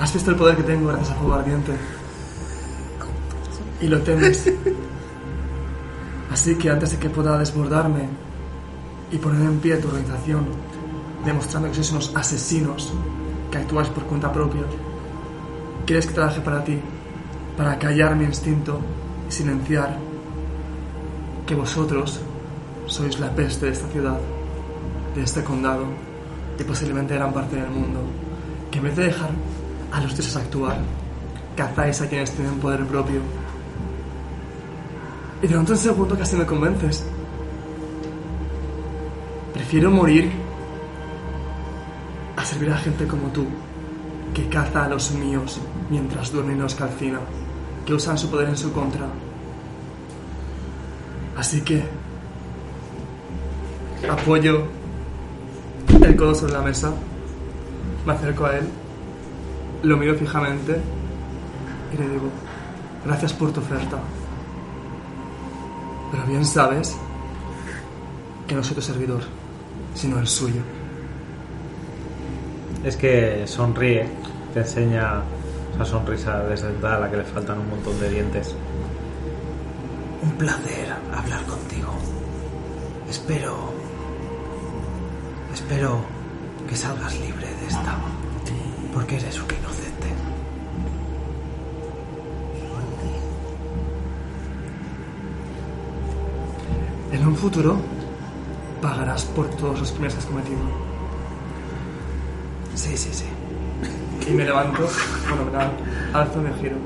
Has 0.00 0.12
visto 0.12 0.30
el 0.30 0.36
poder 0.36 0.56
que 0.56 0.62
tengo 0.62 0.88
gracias 0.88 1.10
a 1.10 1.14
Fuego 1.14 1.34
Ardiente. 1.34 1.72
Y 3.80 3.88
lo 3.88 4.00
temes. 4.02 4.50
Así 6.32 6.54
que 6.56 6.70
antes 6.70 6.92
de 6.92 6.98
que 6.98 7.10
pueda 7.10 7.38
desbordarme 7.38 8.08
y 9.10 9.18
poner 9.18 9.42
en 9.42 9.60
pie 9.60 9.76
tu 9.76 9.88
organización, 9.88 10.46
demostrando 11.24 11.68
que 11.68 11.74
sois 11.74 11.92
unos 11.92 12.12
asesinos 12.16 12.92
que 13.50 13.58
actuáis 13.58 13.88
por 13.88 14.04
cuenta 14.04 14.32
propia, 14.32 14.62
¿Quieres 15.86 16.06
que 16.06 16.14
trabaje 16.14 16.40
para 16.40 16.62
ti? 16.62 16.78
Para 17.56 17.78
callar 17.78 18.14
mi 18.14 18.24
instinto 18.24 18.80
y 19.28 19.32
silenciar 19.32 19.98
que 21.44 21.54
vosotros 21.56 22.20
sois 22.86 23.18
la 23.18 23.34
peste 23.34 23.66
de 23.66 23.72
esta 23.72 23.88
ciudad. 23.88 24.18
De 25.14 25.22
este 25.22 25.42
condado 25.44 25.84
y 26.58 26.64
posiblemente 26.64 27.14
gran 27.14 27.32
parte 27.32 27.56
del 27.56 27.70
mundo, 27.70 28.00
que 28.70 28.78
en 28.78 28.84
vez 28.84 28.96
de 28.96 29.04
dejar 29.04 29.30
a 29.90 30.00
los 30.00 30.14
dioses 30.14 30.36
actuar, 30.36 30.76
cazáis 31.56 32.00
a 32.00 32.08
quienes 32.08 32.30
tienen 32.32 32.58
poder 32.58 32.84
propio. 32.86 33.20
Y 35.42 35.46
durante 35.46 35.72
un 35.72 35.78
segundo 35.78 36.16
casi 36.16 36.36
me 36.36 36.46
convences. 36.46 37.04
Prefiero 39.52 39.90
morir 39.90 40.30
a 42.36 42.44
servir 42.44 42.70
a 42.70 42.78
gente 42.78 43.06
como 43.06 43.28
tú, 43.28 43.44
que 44.34 44.48
caza 44.48 44.84
a 44.84 44.88
los 44.88 45.10
míos 45.12 45.60
mientras 45.90 46.32
duermen 46.32 46.60
los 46.60 46.74
calcina, 46.74 47.20
que 47.84 47.94
usan 47.94 48.16
su 48.16 48.30
poder 48.30 48.48
en 48.48 48.56
su 48.56 48.72
contra. 48.72 49.06
Así 51.36 51.60
que 51.62 51.82
apoyo 54.08 54.81
el 56.22 56.28
codo 56.28 56.34
sobre 56.36 56.52
la 56.52 56.62
mesa, 56.62 56.92
me 58.06 58.12
acerco 58.12 58.46
a 58.46 58.56
él, 58.56 58.68
lo 59.82 59.96
miro 59.96 60.14
fijamente 60.14 60.80
y 61.92 61.96
le 61.96 62.08
digo, 62.08 62.28
gracias 63.04 63.32
por 63.32 63.52
tu 63.52 63.60
oferta. 63.60 63.98
Pero 66.12 66.26
bien 66.26 66.44
sabes 66.44 66.96
que 68.46 68.54
no 68.54 68.62
soy 68.62 68.76
tu 68.76 68.82
servidor, 68.82 69.22
sino 69.94 70.20
el 70.20 70.28
suyo. 70.28 70.62
Es 72.84 72.96
que 72.96 73.44
sonríe, 73.46 74.08
te 74.54 74.60
enseña 74.60 75.22
esa 75.74 75.84
sonrisa 75.84 76.44
desdentada 76.44 76.96
a 76.98 77.00
la 77.00 77.10
que 77.10 77.16
le 77.16 77.24
faltan 77.24 77.58
un 77.58 77.70
montón 77.70 77.98
de 77.98 78.08
dientes. 78.08 78.54
Un 80.22 80.30
placer 80.32 80.92
hablar 81.12 81.44
contigo. 81.46 81.92
Espero. 83.08 83.72
Espero 85.52 86.11
que 86.72 86.78
salgas 86.78 87.12
libre 87.20 87.46
de 87.60 87.66
esta. 87.66 87.94
Porque 88.94 89.16
eres 89.16 89.36
un 89.38 89.44
inocente. 89.44 90.08
En 97.12 97.26
un 97.26 97.36
futuro 97.36 97.76
pagarás 98.80 99.24
por 99.26 99.48
todos 99.50 99.80
los 99.80 99.90
crímenes 99.90 100.14
que 100.14 100.20
has 100.20 100.26
cometido. 100.26 100.58
Sí, 102.74 102.96
sí, 102.96 103.10
sí. 103.12 103.26
Y 104.26 104.32
me 104.32 104.44
levanto, 104.44 104.88
bueno, 105.28 105.44
me 105.52 106.18
alzo 106.18 106.40
y 106.40 106.42
me 106.44 106.54
giro. 106.54 106.76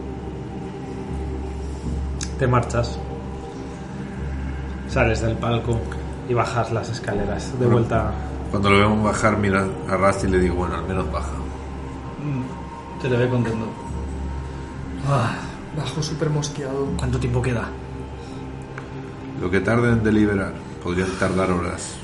Te 2.40 2.47
marchas. 2.48 2.98
Sales 4.89 5.20
del 5.20 5.36
palco 5.36 5.78
y 6.28 6.34
bajas 6.34 6.73
las 6.73 6.89
escaleras. 6.89 7.52
De 7.52 7.58
Bueno. 7.66 7.73
vuelta. 7.74 8.10
Cuando 8.50 8.70
lo 8.70 8.78
vemos 8.78 9.05
bajar, 9.05 9.36
mira 9.39 9.66
a 9.89 9.97
Rusty 9.97 10.26
y 10.26 10.31
le 10.31 10.39
digo, 10.41 10.55
bueno, 10.57 10.76
al 10.76 10.84
menos 10.86 11.10
baja. 11.12 11.33
Se 13.02 13.08
le 13.10 13.16
ve 13.16 13.28
contento. 13.28 13.66
Ah, 15.08 15.34
bajo 15.76 16.02
súper 16.02 16.31
mosqueado. 16.31 16.86
¿Cuánto 16.97 17.18
tiempo 17.18 17.42
queda? 17.42 17.68
Lo 19.41 19.50
que 19.50 19.60
tarde 19.60 19.92
en 19.92 20.02
deliberar 20.02 20.52
podría 20.83 21.05
tardar 21.18 21.50
horas 21.50 21.94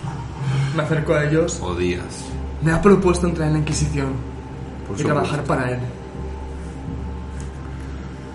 Me 0.77 0.83
acerco 0.83 1.15
a 1.15 1.25
ellos. 1.25 1.59
o 1.63 1.75
días. 1.75 2.27
Me 2.63 2.71
ha 2.73 2.81
propuesto 2.83 3.27
entrar 3.27 3.49
en 3.49 3.55
la 3.55 3.59
Inquisición 3.61 4.09
Por 4.87 4.97
y 4.97 5.03
supuesto. 5.03 5.07
trabajar 5.09 5.45
para 5.45 5.71
él. 5.71 5.81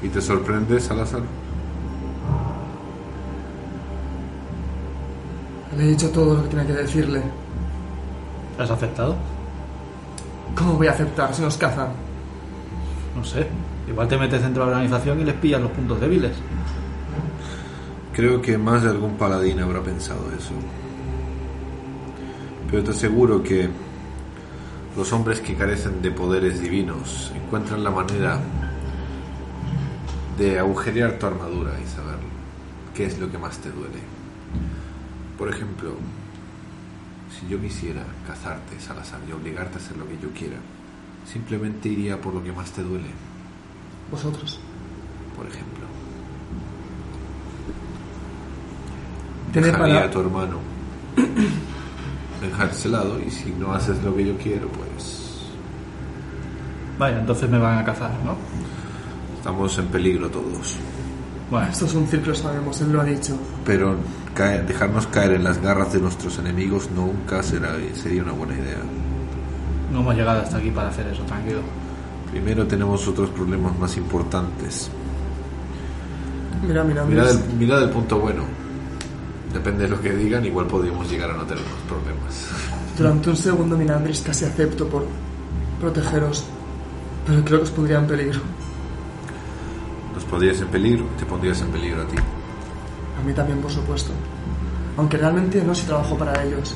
¿Y 0.01 0.09
te 0.09 0.19
sorprende, 0.21 0.79
Salazar? 0.79 1.21
Le 5.77 5.83
he 5.83 5.87
dicho 5.89 6.09
todo 6.09 6.35
lo 6.35 6.43
que 6.43 6.49
tenía 6.49 6.65
que 6.65 6.73
decirle. 6.73 7.21
¿Has 8.57 8.71
aceptado? 8.71 9.15
¿Cómo 10.55 10.73
voy 10.73 10.87
a 10.87 10.91
aceptar 10.91 11.33
si 11.33 11.41
nos 11.41 11.57
cazan? 11.57 11.89
No 13.15 13.23
sé. 13.23 13.47
Igual 13.87 14.07
te 14.07 14.17
metes 14.17 14.41
dentro 14.41 14.65
de 14.65 14.71
la 14.71 14.77
organización 14.77 15.19
y 15.21 15.23
les 15.23 15.35
pillas 15.35 15.61
los 15.61 15.71
puntos 15.71 15.99
débiles. 15.99 16.35
Creo 18.13 18.41
que 18.41 18.57
más 18.57 18.83
de 18.83 18.89
algún 18.89 19.15
paladín 19.15 19.59
habrá 19.59 19.81
pensado 19.81 20.21
eso. 20.37 20.53
Pero 22.69 22.83
te 22.83 22.91
aseguro 22.91 23.43
que 23.43 23.69
los 24.97 25.13
hombres 25.13 25.39
que 25.39 25.55
carecen 25.55 26.01
de 26.01 26.11
poderes 26.11 26.59
divinos 26.59 27.31
encuentran 27.35 27.83
la 27.83 27.91
manera 27.91 28.39
de 30.37 30.59
agujerear 30.59 31.19
tu 31.19 31.27
armadura 31.27 31.71
y 31.79 31.87
saber 31.87 32.17
qué 32.95 33.05
es 33.05 33.19
lo 33.19 33.31
que 33.31 33.37
más 33.37 33.59
te 33.59 33.69
duele. 33.69 33.99
Por 35.37 35.49
ejemplo, 35.49 35.91
si 37.39 37.47
yo 37.47 37.59
quisiera 37.61 38.03
cazarte, 38.25 38.79
Salazar, 38.79 39.19
y 39.27 39.31
obligarte 39.31 39.75
a 39.75 39.77
hacer 39.77 39.97
lo 39.97 40.07
que 40.07 40.17
yo 40.21 40.29
quiera, 40.31 40.57
simplemente 41.31 41.89
iría 41.89 42.19
por 42.19 42.33
lo 42.33 42.43
que 42.43 42.51
más 42.51 42.71
te 42.71 42.81
duele, 42.83 43.09
Vosotros. 44.11 44.59
por 45.35 45.45
ejemplo. 45.45 45.85
Tener 49.53 49.71
dejaría 49.71 49.95
para- 49.95 50.05
a 50.07 50.11
tu 50.11 50.19
hermano 50.19 50.57
encarcelado 52.43 53.19
y 53.25 53.29
si 53.31 53.51
no 53.51 53.73
haces 53.73 54.01
lo 54.03 54.15
que 54.15 54.25
yo 54.25 54.37
quiero, 54.37 54.67
pues 54.69 55.25
Vaya, 56.99 57.19
entonces 57.19 57.49
me 57.49 57.57
van 57.59 57.77
a 57.77 57.85
cazar, 57.85 58.11
¿no? 58.25 58.35
estamos 59.37 59.77
en 59.77 59.85
peligro 59.87 60.29
todos. 60.29 60.75
Bueno, 61.49 61.67
Esto 61.69 61.85
es 61.85 61.93
un 61.93 62.07
círculo, 62.07 62.35
sabemos, 62.35 62.81
él 62.81 62.91
lo 62.91 62.99
ha 63.01 63.05
dicho. 63.05 63.37
Pero 63.63 63.95
caer- 64.37 64.65
dejarnos 64.67 65.07
caer 65.07 65.31
en 65.33 65.43
las 65.43 65.59
garras 65.61 65.91
de 65.93 65.99
nuestros 65.99 66.37
enemigos 66.37 66.89
nunca 66.91 67.41
será, 67.41 67.75
sería 67.95 68.21
una 68.23 68.33
buena 68.33 68.53
idea. 68.53 68.77
no 69.91 69.99
hemos 70.01 70.15
llegado 70.15 70.41
hasta 70.41 70.57
aquí 70.57 70.69
para 70.69 70.89
hacer 70.89 71.07
eso, 71.07 71.23
tranquilo. 71.23 71.59
Primero 72.31 72.67
tenemos 72.67 73.07
otros 73.07 73.29
problemas 73.31 73.77
más 73.79 73.97
importantes. 73.97 74.89
Mira, 76.67 76.83
mira, 76.83 77.03
Mira 77.05 77.23
mira. 77.23 77.33
del, 77.33 77.53
mira 77.57 77.79
del 77.79 77.89
punto 77.89 78.19
bueno. 78.19 78.43
Depende 79.53 79.83
de 79.83 79.89
lo 79.89 80.01
que 80.01 80.13
digan, 80.13 80.45
igual 80.45 80.67
podríamos 80.67 81.09
llegar 81.09 81.31
a 81.31 81.33
no 81.33 81.43
tener 81.43 81.63
más 81.63 81.81
problemas. 81.87 82.47
Durante 82.97 83.29
un 83.29 83.37
segundo, 83.37 83.77
Minandris, 83.77 84.21
casi 84.21 84.43
acepto 84.45 84.87
por 84.87 85.05
protegeros. 85.79 86.45
Pero 87.25 87.43
creo 87.45 87.59
que 87.59 87.63
os 87.65 87.71
pondría 87.71 87.99
en 87.99 88.07
peligro. 88.07 88.39
Nos 90.13 90.23
pondrías 90.25 90.59
en 90.61 90.67
peligro, 90.67 91.05
te 91.17 91.25
pondrías 91.25 91.61
en 91.61 91.67
peligro 91.69 92.01
a 92.01 92.07
ti. 92.07 92.17
A 93.19 93.23
mí 93.25 93.33
también, 93.33 93.59
por 93.59 93.71
supuesto. 93.71 94.11
Aunque 94.97 95.17
realmente 95.17 95.63
no 95.63 95.73
si 95.75 95.85
trabajo 95.85 96.17
para 96.17 96.43
ellos. 96.43 96.75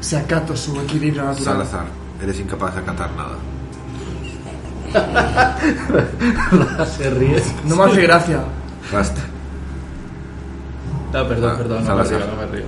Si 0.00 0.14
acato 0.16 0.56
su 0.56 0.78
equilibrio 0.80 1.24
natural. 1.24 1.44
Salazar, 1.44 1.86
eres 2.22 2.38
incapaz 2.40 2.74
de 2.74 2.80
acatar 2.80 3.10
nada. 3.16 3.36
Se 6.86 7.10
ríe. 7.10 7.42
No 7.64 7.76
me 7.76 7.84
hace 7.84 8.02
gracia. 8.02 8.40
Basta. 8.92 9.20
No, 11.12 11.28
perdón, 11.28 11.50
Ah, 11.54 11.58
perdón, 11.58 11.84
no 11.84 11.96
me 11.96 12.04
Salazar. 12.04 12.18
río, 12.18 12.26
no 12.34 12.36
me 12.36 12.46
río. 12.46 12.64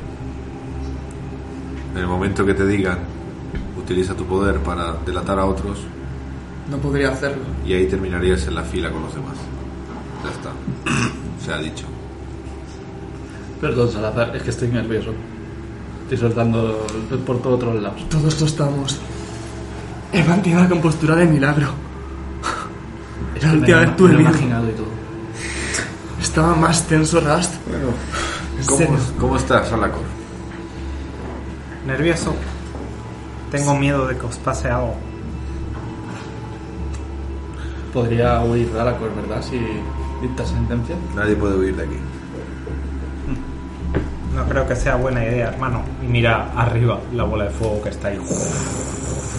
En 1.93 1.99
el 1.99 2.07
momento 2.07 2.45
que 2.47 2.55
te 2.55 2.67
digan, 2.67 2.99
utiliza 3.79 4.15
tu 4.15 4.25
poder 4.25 4.59
para 4.61 4.95
delatar 5.07 5.39
a 5.39 5.45
otros, 5.47 5.79
No 6.71 6.77
podría 6.79 7.11
hacerlo. 7.11 7.43
y 7.67 7.73
ahí 7.75 7.87
terminarías 7.87 8.47
en 8.47 8.55
la 8.55 8.63
fila 8.63 8.91
con 8.91 9.03
los 9.03 9.15
demás. 9.15 9.37
Ya 10.25 10.31
está. 10.31 10.51
Se 11.45 11.53
ha 11.53 11.59
dicho. 11.59 11.85
Perdón, 13.61 13.91
Salazar, 13.91 14.35
es 14.37 14.43
que 14.43 14.51
estoy 14.51 14.69
nervioso. 14.69 15.11
Estoy 16.05 16.19
soltando 16.19 16.87
por 17.27 17.43
todos 17.43 17.57
otros 17.57 17.83
lados. 17.83 18.09
Todos 18.09 18.41
lo 18.41 18.47
estamos. 18.47 18.99
He 20.13 20.23
mantenido 20.25 20.63
la 20.63 20.69
compostura 20.69 21.17
de 21.17 21.27
milagro. 21.27 21.69
La 23.43 23.53
última 23.53 23.77
Me 23.79 23.81
vez 23.83 23.91
lo- 23.91 23.97
tuve 23.97 24.09
me 24.09 24.15
lo 24.15 24.21
he 24.21 24.23
imaginado 24.23 24.69
y 24.69 24.73
todo. 24.73 24.87
Estaba 26.21 26.55
más 26.57 26.87
tenso, 26.87 27.21
Rust. 27.21 27.55
En 28.59 28.67
¿Cómo. 28.67 28.97
¿Cómo 29.21 29.37
estás, 29.37 29.69
Salacor? 29.69 30.03
Nervioso. 31.87 32.35
Tengo 33.51 33.77
miedo 33.77 34.07
de 34.07 34.17
que 34.17 34.27
os 34.27 34.37
pase 34.39 34.69
algo. 34.69 34.95
Podría 37.93 38.41
huir 38.43 38.73
Dalacor, 38.73 39.15
¿verdad? 39.15 39.43
Si 39.43 39.59
dicta 40.23 40.45
sentencia. 40.45 40.97
Nadie 41.15 41.35
puede 41.37 41.57
huir 41.59 41.77
de 41.77 41.85
aquí. 41.85 41.97
No 44.39 44.45
creo 44.45 44.69
que 44.69 44.77
sea 44.77 44.95
buena 44.95 45.25
idea, 45.25 45.49
hermano. 45.49 45.83
Y 46.01 46.07
mira 46.07 46.53
arriba 46.57 47.01
la 47.13 47.25
bola 47.25 47.45
de 47.45 47.51
fuego 47.51 47.83
que 47.83 47.89
está 47.89 48.07
ahí. 48.09 48.19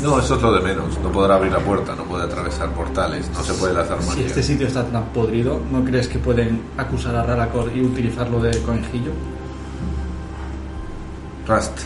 No, 0.03 0.19
eso 0.19 0.35
es 0.35 0.41
lo 0.41 0.51
de 0.51 0.59
menos. 0.59 0.99
No 0.99 1.09
podrá 1.09 1.35
abrir 1.35 1.53
la 1.53 1.59
puerta, 1.59 1.95
no 1.95 2.03
puede 2.03 2.25
atravesar 2.25 2.69
portales, 2.73 3.29
no 3.33 3.41
se 3.41 3.53
puede 3.53 3.73
lanzar 3.73 4.01
Si 4.01 4.09
magia. 4.09 4.25
este 4.27 4.43
sitio 4.43 4.67
está 4.67 4.83
tan 4.83 5.05
podrido, 5.05 5.61
¿no 5.71 5.85
crees 5.85 6.09
que 6.09 6.19
pueden 6.19 6.61
acusar 6.77 7.15
a 7.15 7.23
Ralacor 7.23 7.71
y 7.73 7.81
utilizarlo 7.81 8.41
de 8.41 8.61
conejillo? 8.61 9.11
Rust, 11.47 11.79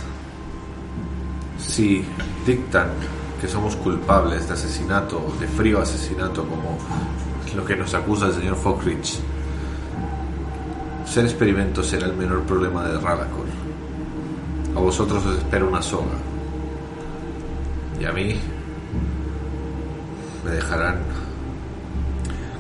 si 1.59 2.03
dictan 2.48 2.88
que 3.40 3.48
somos 3.48 3.75
culpables 3.75 4.48
de 4.48 4.53
asesinato, 4.56 5.22
de 5.40 5.48
frío 5.48 5.82
asesinato, 5.82 6.42
como 6.45 6.77
lo 7.56 7.64
que 7.64 7.75
nos 7.75 7.93
acusa 7.93 8.25
el 8.27 8.33
señor 8.33 8.56
Fockridge, 8.56 9.19
ser 11.06 11.25
experimento 11.25 11.83
será 11.83 12.07
el 12.07 12.14
menor 12.14 12.43
problema 12.43 12.88
de 12.88 12.99
Ralacor. 12.99 13.45
A 14.75 14.80
vosotros 14.80 15.25
os 15.25 15.38
espera 15.38 15.65
una 15.65 15.82
soga. 15.82 16.17
Y 17.99 18.06
a 18.06 18.11
mí 18.11 18.35
me 20.43 20.51
dejarán... 20.51 20.98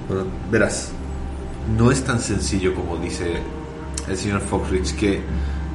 Bueno, 0.07 0.25
verás, 0.51 0.91
no 1.77 1.91
es 1.91 2.03
tan 2.03 2.19
sencillo 2.19 2.75
como 2.75 2.97
dice 2.97 3.41
el 4.07 4.17
señor 4.17 4.41
Foxrich 4.41 4.95
que 4.95 5.21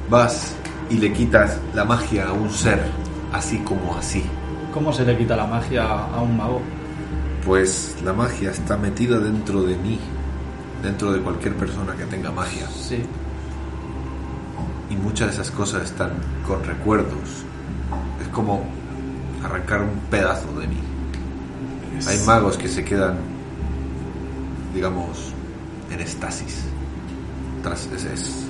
vas 0.09 0.53
y 0.89 0.97
le 0.97 1.11
quitas 1.13 1.59
la 1.73 1.83
magia 1.83 2.29
a 2.29 2.33
un 2.33 2.49
ser 2.49 2.79
así 3.33 3.57
como 3.59 3.95
así. 3.95 4.23
¿Cómo 4.73 4.93
se 4.93 5.03
le 5.03 5.17
quita 5.17 5.35
la 5.35 5.47
magia 5.47 5.83
a 5.87 6.21
un 6.21 6.37
mago? 6.37 6.61
Pues 7.45 7.95
la 8.03 8.13
magia 8.13 8.51
está 8.51 8.77
metida 8.77 9.19
dentro 9.19 9.63
de 9.63 9.75
mí, 9.77 9.99
dentro 10.83 11.11
de 11.11 11.19
cualquier 11.21 11.55
persona 11.55 11.93
que 11.95 12.05
tenga 12.05 12.31
magia. 12.31 12.67
Sí. 12.69 13.03
Y 14.89 14.95
muchas 14.95 15.27
de 15.27 15.33
esas 15.33 15.51
cosas 15.51 15.83
están 15.83 16.11
con 16.47 16.63
recuerdos. 16.63 17.43
Es 18.21 18.27
como 18.29 18.63
arrancar 19.43 19.81
un 19.81 19.99
pedazo 20.09 20.51
de 20.59 20.67
mí. 20.67 20.77
Hay 22.07 22.17
magos 22.25 22.57
que 22.57 22.67
se 22.67 22.83
quedan, 22.83 23.15
digamos, 24.73 25.33
en 25.91 25.99
estasis. 25.99 26.63
Tras, 27.63 27.85
es, 27.87 28.05
es- 28.05 28.45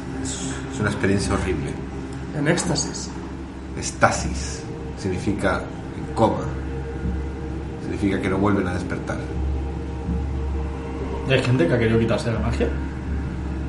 es 0.73 0.79
una 0.79 0.89
experiencia 0.89 1.33
horrible. 1.33 1.71
En 2.37 2.47
éxtasis. 2.47 3.09
Estasis 3.77 4.61
significa 4.97 5.61
en 5.97 6.13
coma. 6.15 6.43
Significa 7.83 8.21
que 8.21 8.29
no 8.29 8.37
vuelven 8.37 8.67
a 8.67 8.73
despertar. 8.73 9.17
¿Y 11.29 11.33
hay 11.33 11.43
gente 11.43 11.67
que 11.67 11.73
ha 11.73 11.77
querido 11.79 11.99
quitarse 11.99 12.31
la 12.31 12.39
magia? 12.39 12.67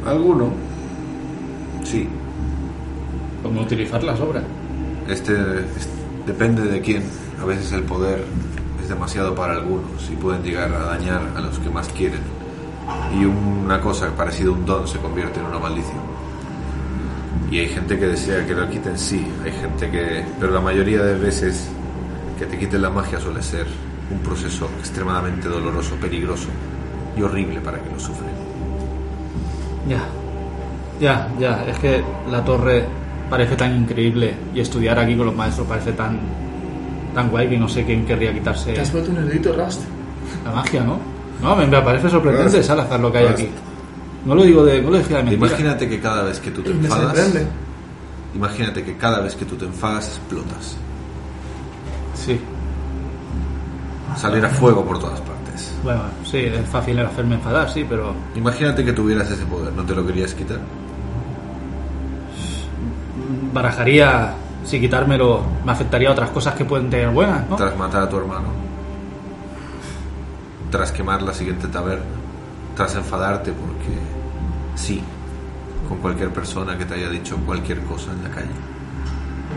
Alguno, 0.07 0.51
sí. 1.85 2.09
¿Cómo 3.43 3.61
utilizar 3.63 4.03
la 4.03 4.17
sobra? 4.17 4.43
Este 5.09 5.33
es- 5.35 5.89
depende 6.27 6.63
de 6.63 6.81
quién. 6.81 7.03
A 7.41 7.45
veces 7.45 7.73
el 7.73 7.83
poder 7.83 8.25
es 8.83 8.89
demasiado 8.89 9.35
para 9.35 9.55
algunos 9.55 10.09
y 10.11 10.17
pueden 10.17 10.43
llegar 10.43 10.73
a 10.73 10.85
dañar 10.85 11.21
a 11.37 11.41
los 11.41 11.59
que 11.59 11.69
más 11.69 11.89
quieren. 11.89 12.21
Y 13.19 13.25
una 13.25 13.81
cosa 13.81 14.09
parecida 14.17 14.49
a 14.49 14.53
un 14.53 14.65
don 14.65 14.89
se 14.89 14.99
convierte 14.99 15.41
en 15.41 15.47
una 15.47 15.59
maldición. 15.59 16.01
Y 17.51 17.59
hay 17.59 17.69
gente 17.69 17.99
que 17.99 18.07
desea 18.07 18.47
que 18.47 18.55
lo 18.55 18.69
quiten, 18.71 18.97
sí. 18.97 19.27
Hay 19.45 19.53
gente 19.53 19.91
que... 19.91 20.25
Pero 20.39 20.53
la 20.53 20.61
mayoría 20.61 21.03
de 21.03 21.15
veces 21.19 21.69
que 22.39 22.47
te 22.47 22.57
quiten 22.59 22.81
la 22.83 22.91
magia 22.91 23.21
suele 23.21 23.43
ser 23.43 23.67
un 24.11 24.19
proceso 24.21 24.69
extremadamente 24.79 25.49
doloroso, 25.49 25.95
peligroso 25.97 26.49
y 27.20 27.23
horrible 27.23 27.60
para 27.60 27.78
que 27.78 27.90
lo 27.90 27.99
sufren. 28.00 28.31
Ya. 29.89 30.00
Ya, 31.00 31.28
ya. 31.39 31.65
Es 31.66 31.78
que 31.78 32.02
la 32.31 32.44
torre 32.44 32.84
parece 33.28 33.57
tan 33.57 33.76
increíble 33.76 34.34
y 34.55 34.60
estudiar 34.60 34.99
aquí 34.99 35.16
con 35.16 35.26
los 35.26 35.34
maestros 35.36 35.66
parece 35.66 35.92
tan 35.92 36.18
tan 37.15 37.28
guay 37.28 37.49
que 37.49 37.58
no 37.58 37.68
sé 37.68 37.84
quién 37.84 38.07
querría 38.07 38.32
quitarse 38.32 38.73
Te 38.73 38.81
has 38.81 38.92
vuelto 38.92 39.10
un 39.10 39.16
erudito, 39.18 39.52
Rust. 39.52 39.82
la 40.44 40.52
magia, 40.52 40.82
¿no? 40.84 40.99
No, 41.42 41.57
me, 41.57 41.66
me 41.66 41.81
parece 41.82 42.08
sorprendente, 42.08 42.57
Rast. 42.58 42.68
Salazar, 42.68 43.00
lo 43.00 43.10
que 43.10 43.18
hay 43.18 43.26
Rast. 43.26 43.39
aquí. 43.40 43.49
No 44.26 44.34
lo 44.34 44.42
digo 44.44 44.65
de, 44.65 44.81
no 44.82 44.90
lo 44.90 44.99
decía 44.99 45.16
de 45.18 45.23
mentira. 45.24 45.47
Imagínate 45.49 45.89
que 45.89 46.00
cada 46.00 46.23
vez 46.24 46.39
que 46.40 46.50
tú 46.50 46.62
te 46.62 46.70
enfadas... 46.70 47.32
Imagínate 48.34 48.84
que 48.84 48.97
cada 48.97 49.20
vez 49.20 49.34
que 49.34 49.44
tú 49.44 49.57
te 49.57 49.65
enfadas 49.65 50.07
explotas. 50.08 50.76
Sí. 52.15 52.39
Salir 54.16 54.44
a 54.44 54.49
fuego 54.50 54.84
por 54.84 54.99
todas 55.00 55.20
partes. 55.20 55.40
Bueno, 55.83 56.03
sí, 56.25 56.39
es 56.39 56.67
fácil 56.69 56.99
el 56.99 57.07
hacerme 57.07 57.37
enfadar, 57.37 57.70
sí, 57.70 57.85
pero 57.89 58.15
Imagínate 58.35 58.85
que 58.85 58.93
tuvieras 58.93 59.31
ese 59.31 59.45
poder, 59.47 59.73
¿no 59.73 59.85
te 59.85 59.95
lo 59.95 60.07
querías 60.07 60.35
quitar? 60.35 60.59
barajaría 63.53 64.35
si 64.65 64.81
quitármelo 64.81 65.43
me 65.65 65.73
afectaría 65.73 66.09
a 66.09 66.12
otras 66.12 66.31
cosas 66.31 66.55
que 66.55 66.65
pueden 66.65 66.91
tener 66.91 67.11
buenas, 67.11 67.49
¿no? 67.49 67.57
Tras 67.57 67.77
matar 67.77 68.03
a 68.03 68.09
tu 68.09 68.19
hermano. 68.19 68.49
Tras 70.70 70.93
quemar 70.93 71.23
la 71.23 71.33
siguiente 71.33 71.67
taberna. 71.69 72.05
Tras 72.77 72.95
enfadarte 72.95 73.53
porque 73.53 73.99
sí, 74.75 75.03
con 75.89 75.99
cualquier 75.99 76.31
persona 76.31 76.77
que 76.79 76.85
te 76.85 76.95
haya 76.95 77.09
dicho 77.09 77.37
cualquier 77.45 77.81
cosa 77.81 78.12
en 78.12 78.23
la 78.23 78.31
calle. 78.31 78.49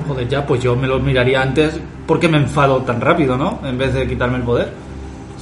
Joder, 0.07 0.27
ya, 0.27 0.45
pues 0.45 0.61
yo 0.61 0.75
me 0.75 0.87
lo 0.87 0.99
miraría 0.99 1.41
antes 1.41 1.79
porque 2.07 2.27
me 2.27 2.37
enfado 2.37 2.81
tan 2.81 2.99
rápido, 2.99 3.37
¿no? 3.37 3.59
En 3.63 3.77
vez 3.77 3.93
de 3.93 4.07
quitarme 4.07 4.37
el 4.37 4.43
poder. 4.43 4.73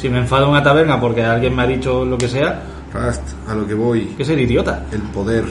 Si 0.01 0.09
me 0.09 0.17
enfado 0.17 0.45
en 0.45 0.49
una 0.51 0.63
taberna 0.63 0.99
porque 0.99 1.23
alguien 1.23 1.55
me 1.55 1.61
ha 1.61 1.67
dicho 1.67 2.03
lo 2.03 2.17
que 2.17 2.27
sea, 2.27 2.63
Rust, 2.91 3.21
a 3.47 3.53
lo 3.53 3.67
que 3.67 3.75
voy. 3.75 4.05
que 4.17 4.25
ser 4.25 4.39
idiota. 4.39 4.83
El 4.91 5.01
poder. 5.03 5.45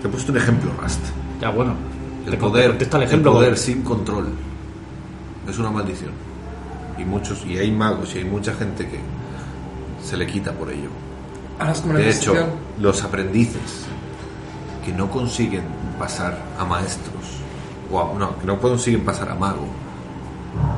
Te 0.00 0.06
he 0.06 0.10
puesto 0.10 0.30
un 0.30 0.38
ejemplo, 0.38 0.70
Rust. 0.80 1.00
Ya, 1.40 1.50
bueno. 1.50 1.74
El 2.24 2.30
te 2.30 2.36
poder, 2.36 2.68
contesta 2.68 2.96
el 2.98 3.02
el 3.02 3.08
ejemplo. 3.08 3.32
poder 3.32 3.58
sin 3.58 3.82
control 3.82 4.28
es 5.48 5.58
una 5.58 5.70
maldición. 5.72 6.12
Y 6.96 7.04
muchos, 7.04 7.44
y 7.44 7.58
hay 7.58 7.72
magos 7.72 8.14
y 8.14 8.18
hay 8.18 8.24
mucha 8.24 8.54
gente 8.54 8.86
que 8.86 9.00
se 10.04 10.16
le 10.16 10.24
quita 10.24 10.52
por 10.52 10.70
ello. 10.70 10.88
Es 11.68 11.84
De 11.84 12.10
hecho, 12.10 12.34
los 12.80 13.02
aprendices 13.02 13.86
que 14.84 14.92
no 14.92 15.10
consiguen 15.10 15.64
pasar 15.98 16.38
a 16.58 16.64
maestros, 16.64 17.24
o 17.90 18.00
a- 18.00 18.18
no, 18.18 18.38
que 18.38 18.46
no 18.46 18.58
consiguen 18.60 19.00
pasar 19.04 19.28
a 19.30 19.34
mago, 19.34 19.66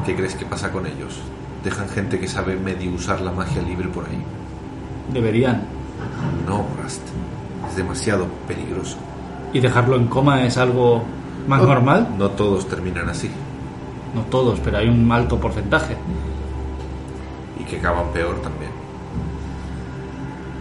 ¿qué 0.07 0.15
crees 0.17 0.35
que 0.35 0.47
pasa 0.47 0.71
con 0.73 0.87
ellos? 0.87 1.21
Dejan 1.65 1.89
gente 1.89 2.21
que 2.21 2.29
sabe 2.29 2.57
medio 2.57 2.93
usar 2.93 3.21
la 3.23 3.33
magia 3.33 3.63
libre 3.63 3.89
por 3.89 4.05
ahí. 4.05 4.23
Deberían. 5.13 5.63
No, 6.47 6.67
Rust. 6.83 7.03
Es 7.69 7.77
demasiado 7.77 8.27
peligroso. 8.47 8.99
Y 9.53 9.61
dejarlo 9.61 9.97
en 9.97 10.07
coma 10.07 10.45
es 10.45 10.59
algo 10.59 11.03
más 11.49 11.63
normal. 11.63 12.09
No 12.19 12.31
todos 12.31 12.69
terminan 12.69 13.09
así. 13.09 13.31
No 14.15 14.23
todos, 14.23 14.61
pero 14.61 14.79
hay 14.79 14.89
un 14.89 15.11
alto 15.11 15.41
porcentaje. 15.41 15.97
Y 17.59 17.65
que 17.65 17.79
acaban 17.79 18.13
peor 18.13 18.41
también. 18.43 18.71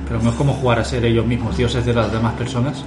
Pero 0.07 0.22
no 0.22 0.30
es 0.30 0.35
como 0.35 0.53
jugar 0.53 0.80
a 0.80 0.85
ser 0.85 1.03
ellos 1.06 1.25
mismos 1.25 1.57
dioses 1.57 1.85
de 1.85 1.93
las 1.93 2.11
demás 2.11 2.33
personas. 2.33 2.83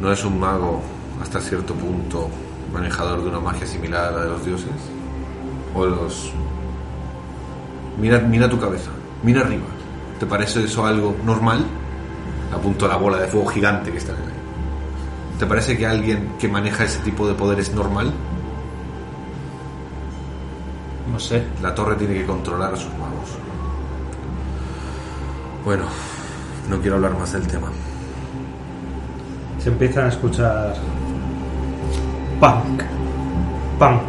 ¿No 0.00 0.12
es 0.12 0.24
un 0.24 0.40
mago 0.40 0.80
hasta 1.22 1.40
cierto 1.40 1.74
punto 1.74 2.28
manejador 2.72 3.22
de 3.22 3.28
una 3.28 3.40
magia 3.40 3.66
similar 3.66 4.06
a 4.06 4.10
la 4.16 4.22
de 4.24 4.28
los 4.30 4.44
dioses? 4.44 4.70
O 5.74 5.84
los... 5.84 6.32
Mira, 8.00 8.18
mira 8.18 8.48
tu 8.48 8.58
cabeza, 8.58 8.90
mira 9.22 9.42
arriba. 9.42 9.66
¿Te 10.18 10.26
parece 10.26 10.64
eso 10.64 10.86
algo 10.86 11.16
normal? 11.24 11.64
Apunto 12.52 12.86
a 12.86 12.88
la 12.88 12.96
bola 12.96 13.18
de 13.18 13.26
fuego 13.28 13.46
gigante 13.48 13.92
que 13.92 13.98
está 13.98 14.12
en 14.12 14.18
el 14.18 14.24
aire. 14.24 14.40
¿Te 15.38 15.46
parece 15.46 15.76
que 15.76 15.86
alguien 15.86 16.32
que 16.38 16.48
maneja 16.48 16.84
ese 16.84 16.98
tipo 17.00 17.28
de 17.28 17.34
poder 17.34 17.60
es 17.60 17.74
normal? 17.74 18.12
No 21.12 21.18
sé. 21.18 21.42
La 21.62 21.74
torre 21.74 21.96
tiene 21.96 22.14
que 22.14 22.26
controlar 22.26 22.72
a 22.72 22.76
sus 22.76 22.92
magos. 22.92 23.30
Bueno, 25.64 25.84
no 26.68 26.80
quiero 26.80 26.96
hablar 26.96 27.18
más 27.18 27.32
del 27.32 27.46
tema. 27.46 27.68
Se 29.58 29.68
empiezan 29.68 30.06
a 30.06 30.08
escuchar 30.08 30.74
punk, 32.40 32.82
punk, 33.78 34.02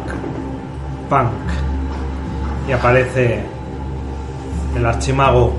punk. 1.10 1.30
Y 2.68 2.72
aparece 2.72 3.44
el 4.74 4.86
archimago 4.86 5.52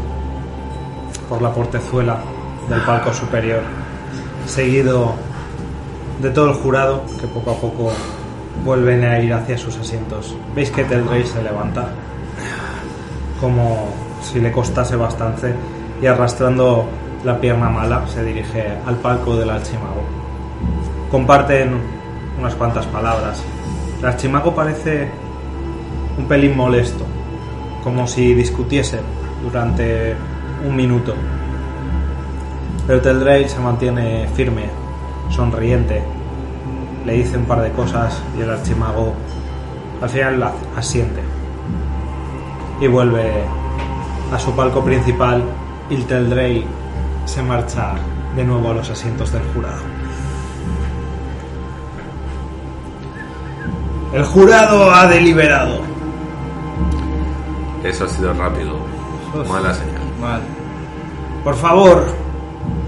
por 1.29 1.41
la 1.41 1.51
portezuela 1.51 2.17
del 2.69 2.81
palco 2.81 3.13
superior, 3.13 3.61
seguido 4.45 5.13
de 6.21 6.29
todo 6.29 6.49
el 6.49 6.55
jurado 6.55 7.03
que 7.19 7.27
poco 7.27 7.51
a 7.51 7.55
poco 7.55 7.91
vuelven 8.63 9.03
a 9.03 9.19
ir 9.19 9.33
hacia 9.33 9.57
sus 9.57 9.77
asientos. 9.77 10.35
Veis 10.55 10.71
que 10.71 10.83
Tel 10.83 11.07
Rey 11.07 11.25
se 11.25 11.41
levanta 11.41 11.87
como 13.39 13.87
si 14.21 14.39
le 14.39 14.51
costase 14.51 14.95
bastante 14.95 15.53
y 16.01 16.05
arrastrando 16.05 16.87
la 17.23 17.39
pierna 17.39 17.69
mala 17.69 18.05
se 18.07 18.23
dirige 18.23 18.65
al 18.85 18.95
palco 18.97 19.35
del 19.35 19.49
archimago. 19.49 20.03
Comparten 21.09 21.77
unas 22.39 22.55
cuantas 22.55 22.85
palabras. 22.87 23.41
El 23.99 24.05
archimago 24.05 24.53
parece 24.53 25.09
un 26.17 26.25
pelín 26.25 26.55
molesto, 26.55 27.05
como 27.83 28.07
si 28.07 28.33
discutiesen 28.33 29.01
durante 29.41 30.15
un 30.65 30.75
minuto. 30.75 31.13
Pero 32.87 33.01
Teldrey 33.01 33.47
se 33.47 33.59
mantiene 33.59 34.27
firme, 34.35 34.69
sonriente, 35.29 36.03
le 37.05 37.13
dice 37.13 37.37
un 37.37 37.45
par 37.45 37.61
de 37.61 37.71
cosas 37.71 38.21
y 38.37 38.41
el 38.41 38.49
archimago 38.49 39.13
al 40.01 40.09
final 40.09 40.51
asiente 40.75 41.21
y 42.81 42.87
vuelve 42.87 43.43
a 44.31 44.39
su 44.39 44.51
palco 44.53 44.83
principal 44.83 45.43
y 45.89 45.97
Teldrey 45.97 46.65
se 47.25 47.41
marcha 47.41 47.93
de 48.35 48.43
nuevo 48.43 48.71
a 48.71 48.73
los 48.73 48.89
asientos 48.89 49.31
del 49.31 49.43
jurado. 49.53 49.81
El 54.13 54.23
jurado 54.23 54.93
ha 54.93 55.07
deliberado. 55.07 55.92
Eso 57.83 58.05
ha 58.05 58.07
sido 58.07 58.33
rápido. 58.33 58.77
Mala 59.49 59.73
señal. 59.73 60.01
Mal. 60.21 60.41
Por 61.43 61.55
favor, 61.55 62.05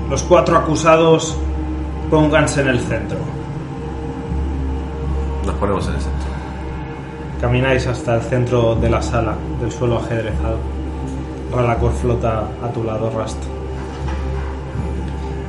los 0.09 0.23
cuatro 0.23 0.57
acusados 0.57 1.35
pónganse 2.09 2.61
en 2.61 2.67
el 2.69 2.79
centro. 2.79 3.17
Nos 5.45 5.55
ponemos 5.55 5.87
en 5.87 5.95
el 5.95 6.01
centro. 6.01 6.29
Camináis 7.41 7.85
hasta 7.87 8.15
el 8.15 8.21
centro 8.21 8.75
de 8.75 8.89
la 8.89 9.01
sala, 9.01 9.35
del 9.59 9.71
suelo 9.71 9.99
ajedrezado. 9.99 10.57
Ralacor 11.51 11.91
flota 11.93 12.47
a 12.63 12.69
tu 12.69 12.83
lado, 12.83 13.11
Rast. 13.15 13.37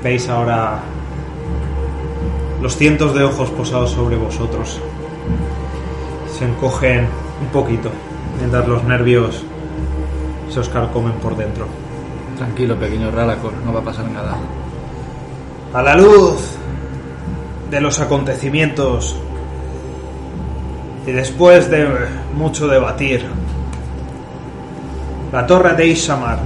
Veis 0.02 0.28
ahora 0.28 0.80
los 2.60 2.76
cientos 2.76 3.14
de 3.14 3.24
ojos 3.24 3.50
posados 3.50 3.90
sobre 3.90 4.16
vosotros. 4.16 4.80
Se 6.36 6.44
encogen 6.44 7.06
un 7.40 7.48
poquito, 7.48 7.90
mientras 8.38 8.66
los 8.66 8.84
nervios 8.84 9.42
se 10.50 10.60
os 10.60 10.68
carcomen 10.68 11.12
por 11.14 11.36
dentro. 11.36 11.66
Tranquilo, 12.36 12.76
pequeño 12.76 13.10
Ralacor, 13.10 13.54
no 13.64 13.72
va 13.72 13.80
a 13.80 13.84
pasar 13.84 14.10
nada. 14.10 14.36
A 15.72 15.82
la 15.82 15.96
luz 15.96 16.56
de 17.70 17.80
los 17.80 17.98
acontecimientos 18.00 19.16
y 21.06 21.12
después 21.12 21.70
de 21.70 21.88
mucho 22.34 22.68
debatir, 22.68 23.26
la 25.32 25.46
torre 25.46 25.74
de 25.74 25.86
Ishamar 25.86 26.38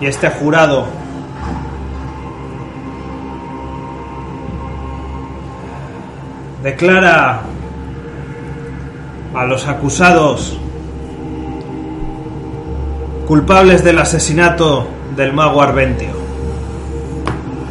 y 0.00 0.06
este 0.06 0.28
jurado 0.30 0.86
declara 6.62 7.42
a 9.34 9.44
los 9.44 9.66
acusados 9.66 10.56
culpables 13.26 13.82
del 13.82 13.98
asesinato 13.98 14.86
del 15.16 15.32
mago 15.32 15.60
Arventio. 15.60 16.10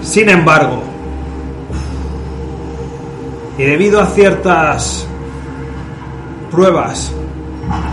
Sin 0.01 0.29
embargo, 0.29 0.83
y 3.57 3.63
debido 3.63 4.01
a 4.01 4.07
ciertas 4.07 5.07
pruebas 6.51 7.13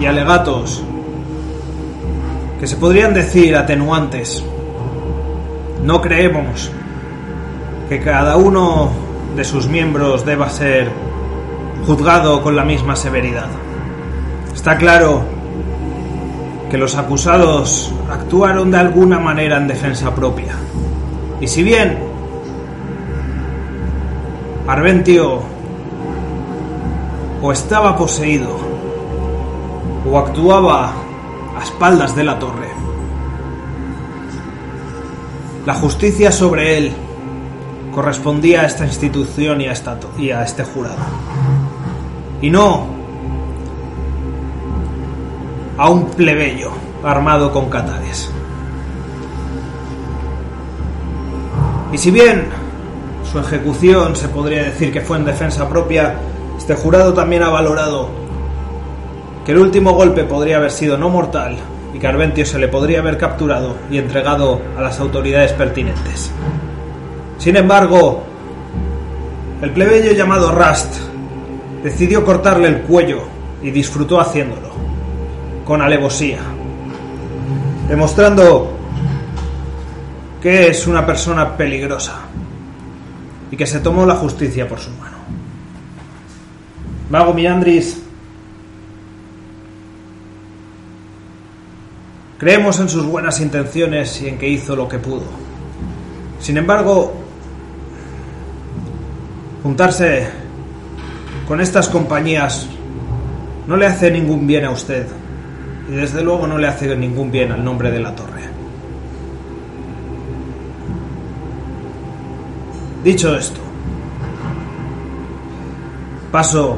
y 0.00 0.06
alegatos 0.06 0.82
que 2.58 2.66
se 2.66 2.76
podrían 2.76 3.14
decir 3.14 3.54
atenuantes, 3.56 4.42
no 5.84 6.00
creemos 6.00 6.70
que 7.88 8.00
cada 8.00 8.36
uno 8.36 8.90
de 9.36 9.44
sus 9.44 9.68
miembros 9.68 10.24
deba 10.24 10.48
ser 10.48 10.90
juzgado 11.86 12.42
con 12.42 12.56
la 12.56 12.64
misma 12.64 12.96
severidad. 12.96 13.48
Está 14.54 14.76
claro 14.76 15.22
que 16.70 16.78
los 16.78 16.96
acusados 16.96 17.92
actuaron 18.10 18.70
de 18.70 18.78
alguna 18.78 19.18
manera 19.18 19.56
en 19.56 19.66
defensa 19.66 20.14
propia. 20.14 20.54
Y 21.40 21.48
si 21.48 21.62
bien 21.62 21.98
Arventio 24.66 25.42
o 27.42 27.52
estaba 27.52 27.96
poseído 27.96 28.56
o 30.08 30.18
actuaba 30.18 30.92
a 31.58 31.62
espaldas 31.62 32.14
de 32.14 32.24
la 32.24 32.38
torre, 32.38 32.68
la 35.66 35.74
justicia 35.74 36.30
sobre 36.30 36.78
él 36.78 36.92
correspondía 37.94 38.62
a 38.62 38.66
esta 38.66 38.86
institución 38.86 39.60
y 39.60 39.66
a, 40.30 40.42
este 40.42 40.64
jurado. 40.64 40.96
Y 42.40 42.50
no 42.50 42.86
a 45.76 45.88
un 45.88 46.10
plebeyo 46.10 46.70
armado 47.02 47.50
con 47.50 47.70
catares. 47.70 48.30
Y 51.92 51.98
si 51.98 52.10
bien 52.10 52.48
su 53.30 53.38
ejecución 53.38 54.14
se 54.14 54.28
podría 54.28 54.64
decir 54.64 54.92
que 54.92 55.00
fue 55.00 55.16
en 55.16 55.24
defensa 55.24 55.68
propia, 55.68 56.16
este 56.58 56.74
jurado 56.74 57.14
también 57.14 57.42
ha 57.42 57.48
valorado 57.48 58.10
que 59.44 59.52
el 59.52 59.58
último 59.58 59.92
golpe 59.92 60.24
podría 60.24 60.58
haber 60.58 60.70
sido 60.70 60.98
no 60.98 61.08
mortal 61.08 61.56
y 61.94 61.98
que 61.98 62.06
Arventio 62.06 62.44
se 62.44 62.58
le 62.58 62.68
podría 62.68 63.00
haber 63.00 63.16
capturado 63.16 63.74
y 63.90 63.98
entregado 63.98 64.60
a 64.76 64.82
las 64.82 65.00
autoridades 65.00 65.52
pertinentes. 65.52 66.30
Sin 67.38 67.56
embargo, 67.56 68.22
el 69.62 69.70
plebeyo 69.70 70.12
llamado 70.12 70.52
Rust 70.52 71.09
decidió 71.82 72.24
cortarle 72.24 72.68
el 72.68 72.82
cuello 72.82 73.22
y 73.62 73.70
disfrutó 73.70 74.20
haciéndolo, 74.20 74.70
con 75.64 75.82
alevosía, 75.82 76.40
demostrando 77.88 78.76
que 80.40 80.68
es 80.68 80.86
una 80.86 81.04
persona 81.04 81.56
peligrosa 81.56 82.20
y 83.50 83.56
que 83.56 83.66
se 83.66 83.80
tomó 83.80 84.06
la 84.06 84.16
justicia 84.16 84.68
por 84.68 84.78
su 84.78 84.90
mano. 84.92 85.18
Mago 87.10 87.34
Miandris, 87.34 88.00
creemos 92.38 92.78
en 92.80 92.88
sus 92.88 93.04
buenas 93.04 93.40
intenciones 93.40 94.22
y 94.22 94.28
en 94.28 94.38
que 94.38 94.48
hizo 94.48 94.76
lo 94.76 94.88
que 94.88 94.98
pudo. 94.98 95.24
Sin 96.40 96.56
embargo, 96.56 97.12
juntarse 99.62 100.39
con 101.50 101.60
estas 101.60 101.88
compañías 101.88 102.68
no 103.66 103.76
le 103.76 103.84
hace 103.84 104.08
ningún 104.08 104.46
bien 104.46 104.66
a 104.66 104.70
usted 104.70 105.04
y 105.88 105.94
desde 105.94 106.22
luego 106.22 106.46
no 106.46 106.58
le 106.58 106.68
hace 106.68 106.94
ningún 106.96 107.32
bien 107.32 107.50
al 107.50 107.64
nombre 107.64 107.90
de 107.90 107.98
la 107.98 108.14
torre. 108.14 108.42
Dicho 113.02 113.34
esto, 113.34 113.58
paso 116.30 116.76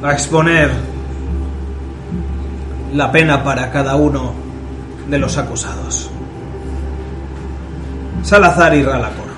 a 0.00 0.12
exponer 0.12 0.70
la 2.94 3.10
pena 3.10 3.42
para 3.42 3.72
cada 3.72 3.96
uno 3.96 4.32
de 5.10 5.18
los 5.18 5.36
acusados. 5.36 6.08
Salazar 8.22 8.76
y 8.76 8.84
Ralacor. 8.84 9.32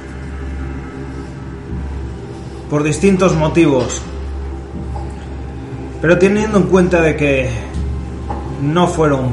Por 2.69 2.83
distintos 2.83 3.35
motivos, 3.35 4.03
pero 6.05 6.19
teniendo 6.19 6.59
en 6.59 6.65
cuenta 6.65 7.01
de 7.01 7.17
que 7.17 7.49
no 8.61 8.87
fueron 8.87 9.33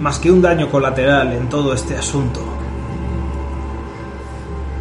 más 0.00 0.18
que 0.18 0.28
un 0.28 0.42
daño 0.42 0.68
colateral 0.68 1.32
en 1.32 1.48
todo 1.48 1.72
este 1.72 1.96
asunto, 1.96 2.40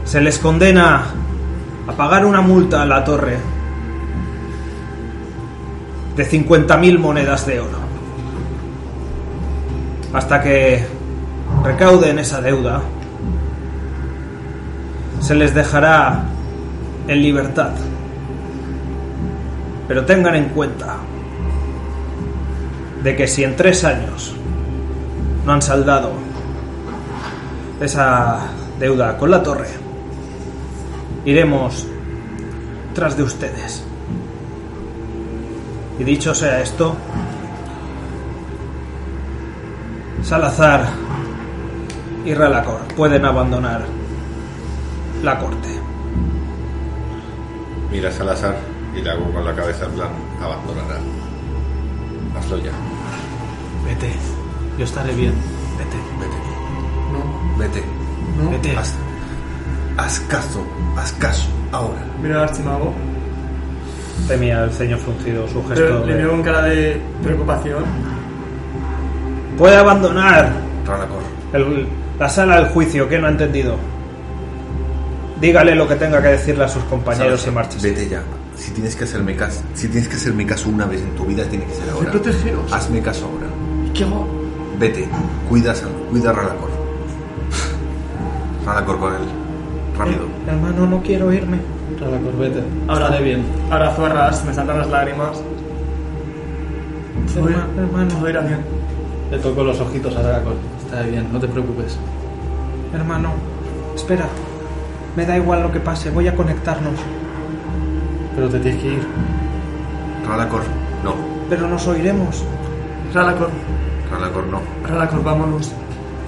se 0.05 0.19
les 0.21 0.39
condena 0.39 1.03
a 1.85 1.91
pagar 1.91 2.25
una 2.25 2.41
multa 2.41 2.81
a 2.81 2.85
la 2.87 3.03
torre 3.03 3.37
de 6.15 6.27
50.000 6.27 6.97
monedas 6.97 7.45
de 7.45 7.59
oro. 7.59 7.77
Hasta 10.13 10.41
que 10.41 10.83
recauden 11.63 12.17
esa 12.17 12.41
deuda, 12.41 12.81
se 15.19 15.35
les 15.35 15.53
dejará 15.53 16.23
en 17.07 17.21
libertad. 17.21 17.73
Pero 19.89 20.05
tengan 20.05 20.35
en 20.35 20.49
cuenta 20.49 20.97
de 23.01 23.15
que 23.15 23.27
si 23.27 23.43
en 23.43 23.55
tres 23.55 23.83
años 23.83 24.35
no 25.43 25.53
han 25.53 25.63
saldado 25.63 26.11
esa 27.81 28.37
deuda 28.79 29.17
con 29.17 29.31
la 29.31 29.41
torre, 29.41 29.69
iremos 31.25 31.87
tras 32.93 33.17
de 33.17 33.23
ustedes. 33.23 33.83
Y 35.97 36.03
dicho 36.03 36.35
sea 36.35 36.61
esto, 36.61 36.95
Salazar 40.21 40.85
y 42.23 42.35
Ralacor 42.35 42.81
pueden 42.95 43.25
abandonar 43.25 43.85
la 45.23 45.39
corte. 45.39 45.69
Mira 47.91 48.11
Salazar 48.11 48.78
y 48.99 49.01
le 49.03 49.09
hago 49.11 49.31
con 49.33 49.43
la 49.45 49.55
cabeza 49.55 49.85
en 49.85 49.91
plan, 49.91 50.09
abandonará. 50.43 50.99
Hazlo 52.37 52.57
ya. 52.57 52.71
Vete, 53.85 54.11
yo 54.77 54.85
estaré 54.85 55.13
bien. 55.15 55.33
Vete, 55.77 55.97
vete, 56.19 56.37
No, 57.13 57.57
vete. 57.57 57.83
no. 58.43 58.51
Vete. 58.51 58.75
Haz, 58.77 58.95
haz 59.97 60.19
caso, 60.21 60.63
haz 60.97 61.11
caso, 61.13 61.47
ahora. 61.71 62.01
Mira 62.21 62.35
al 62.43 62.49
archimago. 62.49 62.93
Temía 64.27 64.63
el 64.65 64.71
ceño 64.71 64.97
fruncido, 64.97 65.47
su 65.47 65.61
gesto. 65.67 65.75
Pero 65.75 66.05
le 66.05 66.13
de- 66.13 66.19
veo 66.23 66.31
con 66.31 66.43
cara 66.43 66.63
de 66.63 67.01
preocupación. 67.23 67.83
Puede 69.57 69.75
abandonar 69.77 70.51
Ranacor. 70.85 71.21
el- 71.53 71.87
la 72.19 72.29
sala 72.29 72.57
del 72.57 72.65
juicio, 72.69 73.07
que 73.07 73.17
no 73.17 73.27
ha 73.27 73.31
entendido. 73.31 73.75
Dígale 75.39 75.73
lo 75.73 75.87
que 75.87 75.95
tenga 75.95 76.21
que 76.21 76.27
decirle 76.29 76.65
a 76.65 76.67
sus 76.67 76.83
compañeros 76.83 77.47
y 77.47 77.51
marches. 77.51 77.81
Vete 77.81 78.09
ya. 78.09 78.21
Si 78.69 78.75
tienes 78.75 78.95
que 78.95 79.03
hacerme 79.05 79.35
caso, 79.35 79.61
si 79.73 79.87
tienes 79.87 80.07
que 80.07 80.15
hacerme 80.15 80.45
caso 80.45 80.69
una 80.69 80.85
vez 80.85 81.01
en 81.01 81.09
tu 81.15 81.25
vida, 81.25 81.43
tiene 81.45 81.65
que 81.65 81.73
ser 81.73 81.89
ahora. 81.89 82.11
protegeros. 82.11 82.71
Hazme 82.71 83.01
caso 83.01 83.25
ahora. 83.25 83.47
¿Y 83.83 83.89
qué 83.89 84.03
hago? 84.03 84.27
Vete, 84.77 85.09
cuida 85.49 85.73
cuida 86.11 86.29
a 86.29 86.33
Ranacor. 86.33 86.69
Ranacor 88.63 88.99
con 88.99 89.13
él. 89.15 89.21
rápido. 89.97 90.19
Hermano, 90.47 90.85
no 90.85 91.01
quiero 91.01 91.33
irme. 91.33 91.57
A 91.99 92.09
la 92.11 92.19
corbete. 92.19 92.63
Ahora 92.87 93.09
de 93.09 93.23
bien. 93.23 93.43
Abrazo 93.71 94.05
a 94.05 94.09
Rast, 94.09 94.45
me 94.45 94.53
saltan 94.53 94.77
las 94.77 94.87
lágrimas. 94.87 95.41
Herma- 97.35 97.67
hermano. 97.75 98.07
todo 98.13 98.29
irá 98.29 98.41
bien. 98.41 98.59
Le 99.31 99.39
toco 99.39 99.63
los 99.63 99.79
ojitos 99.79 100.15
a 100.15 100.21
Dracon. 100.21 100.53
Está 100.85 101.01
bien, 101.01 101.27
no 101.33 101.39
te 101.39 101.47
preocupes. 101.47 101.97
Hermano, 102.93 103.31
espera. 103.95 104.27
Me 105.17 105.25
da 105.25 105.35
igual 105.37 105.63
lo 105.63 105.71
que 105.71 105.79
pase, 105.79 106.11
voy 106.11 106.27
a 106.27 106.35
conectarnos. 106.35 106.93
Pero 108.35 108.49
te 108.49 108.59
tienes 108.59 108.81
que 108.81 108.87
ir. 108.89 109.07
Ralacor, 110.27 110.61
no. 111.03 111.15
Pero 111.49 111.67
nos 111.67 111.87
oiremos. 111.87 112.43
Ralacor, 113.13 113.49
Ralacor, 114.11 114.47
no. 114.47 114.61
Ralacor, 114.87 115.23
vámonos. 115.23 115.71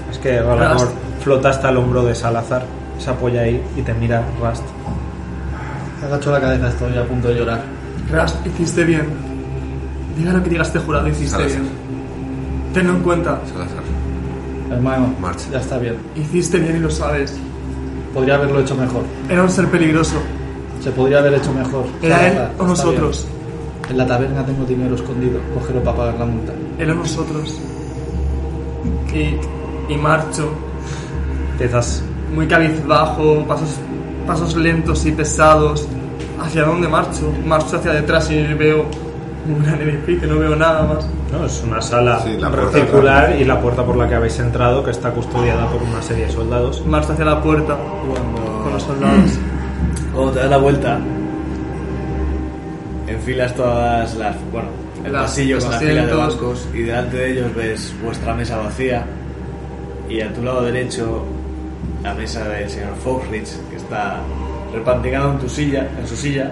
Es 0.09 0.17
que 0.17 0.35
Galacor 0.37 0.87
Rast. 0.87 0.91
flota 1.23 1.49
hasta 1.49 1.69
el 1.69 1.77
hombro 1.77 2.03
de 2.03 2.15
Salazar, 2.15 2.65
se 2.97 3.09
apoya 3.09 3.41
ahí 3.41 3.61
y 3.77 3.81
te 3.81 3.93
mira 3.93 4.23
Rast. 4.41 4.63
Agacho 6.05 6.31
la 6.31 6.41
cabeza, 6.41 6.69
estoy 6.69 6.97
a 6.97 7.05
punto 7.07 7.27
de 7.29 7.35
llorar. 7.35 7.61
Rast, 8.11 8.45
hiciste 8.45 8.83
bien. 8.83 9.07
Diga 10.17 10.33
lo 10.33 10.43
que 10.43 10.49
digas, 10.49 10.73
te 10.73 10.79
jurado, 10.79 11.07
hiciste 11.07 11.29
Salazar. 11.37 11.61
bien. 11.61 11.71
Tenlo 12.73 12.93
en 12.93 12.99
cuenta, 13.03 13.39
Salazar. 13.51 13.83
Hermano, 14.71 15.13
Marcha. 15.19 15.45
ya 15.51 15.59
está 15.59 15.77
bien. 15.77 15.97
hiciste 16.15 16.57
bien 16.59 16.77
y 16.77 16.79
lo 16.79 16.89
sabes. 16.89 17.37
Podría 18.13 18.35
haberlo 18.35 18.59
hecho 18.61 18.75
mejor. 18.75 19.03
Era 19.29 19.43
un 19.43 19.49
ser 19.49 19.67
peligroso. 19.67 20.15
Se 20.81 20.91
podría 20.91 21.19
haber 21.19 21.35
hecho 21.35 21.53
mejor. 21.53 21.85
Era 22.01 22.27
él 22.27 22.37
o 22.59 22.67
nosotros. 22.67 23.25
bien. 23.27 23.91
En 23.91 23.97
la 23.97 24.07
taberna 24.07 24.45
tengo 24.45 24.63
dinero 24.65 24.95
escondido. 24.95 25.39
Cógelo 25.53 25.83
para 25.83 25.97
pagar 25.97 26.15
la 26.19 26.25
multa. 26.25 26.53
Era 26.79 26.93
nosotros. 26.93 27.59
Y, 29.13 29.93
y 29.93 29.97
marcho, 29.97 30.49
Empiezas 31.53 32.01
muy 32.33 32.47
cabizbajo, 32.47 33.45
pasos, 33.47 33.69
pasos 34.25 34.55
lentos 34.55 35.05
y 35.05 35.11
pesados. 35.11 35.87
¿Hacia 36.41 36.63
dónde 36.63 36.87
marcho? 36.87 37.31
Marcho 37.45 37.77
hacia 37.77 37.91
detrás 37.91 38.31
y 38.31 38.41
veo 38.55 38.85
un 39.47 39.63
gran 39.63 39.79
edificio, 39.81 40.27
no 40.27 40.39
veo 40.39 40.55
nada 40.55 40.81
más. 40.83 41.07
¿no? 41.31 41.45
Es 41.45 41.63
una 41.63 41.79
sala 41.81 42.19
Sí, 42.23 42.37
circular 42.73 43.35
y 43.39 43.43
la 43.45 43.61
puerta 43.61 43.85
por 43.85 43.95
la 43.95 44.07
que 44.09 44.15
habéis 44.15 44.39
entrado, 44.39 44.83
que 44.83 44.89
está 44.91 45.11
custodiada 45.11 45.67
por 45.67 45.83
una 45.83 46.01
serie 46.01 46.25
de 46.25 46.31
soldados. 46.31 46.83
Marcho 46.87 47.13
hacia 47.13 47.25
la 47.25 47.41
puerta 47.43 47.77
Cuando, 47.77 48.63
con 48.63 48.73
los 48.73 48.81
soldados. 48.83 49.31
Cuando 50.13 50.31
te 50.33 50.39
das 50.39 50.49
la 50.49 50.57
vuelta, 50.57 50.99
enfilas 53.07 53.53
todas 53.55 54.15
las. 54.15 54.35
Bueno, 54.51 54.67
el 55.05 55.11
Las- 55.13 55.23
pasillo 55.23 55.59
con 55.59 55.71
la 55.71 55.79
fila 55.79 56.05
de 56.05 56.13
bancos 56.13 56.67
y 56.73 56.81
delante 56.83 57.17
de 57.17 57.31
ellos 57.31 57.55
ves 57.55 57.93
vuestra 58.03 58.33
mesa 58.33 58.57
vacía 58.57 59.05
y 60.09 60.21
a 60.21 60.31
tu 60.33 60.43
lado 60.43 60.63
derecho 60.63 61.23
la 62.03 62.13
mesa 62.13 62.43
del 62.47 62.69
señor 62.69 62.95
Foxrich 63.03 63.49
que 63.69 63.77
está 63.77 64.17
repantigado 64.73 65.31
en 65.31 65.39
tu 65.39 65.49
silla, 65.49 65.87
en 65.99 66.07
su 66.07 66.15
silla, 66.15 66.51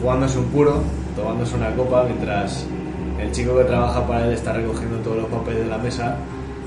jugándose 0.00 0.38
un 0.38 0.46
puro, 0.46 0.82
tomándose 1.16 1.54
una 1.56 1.70
copa 1.74 2.04
mientras 2.04 2.66
el 3.20 3.30
chico 3.32 3.56
que 3.58 3.64
trabaja 3.64 4.06
para 4.06 4.26
él 4.26 4.32
está 4.32 4.52
recogiendo 4.52 4.96
todos 4.98 5.18
los 5.18 5.26
papeles 5.26 5.64
de 5.64 5.70
la 5.70 5.78
mesa 5.78 6.16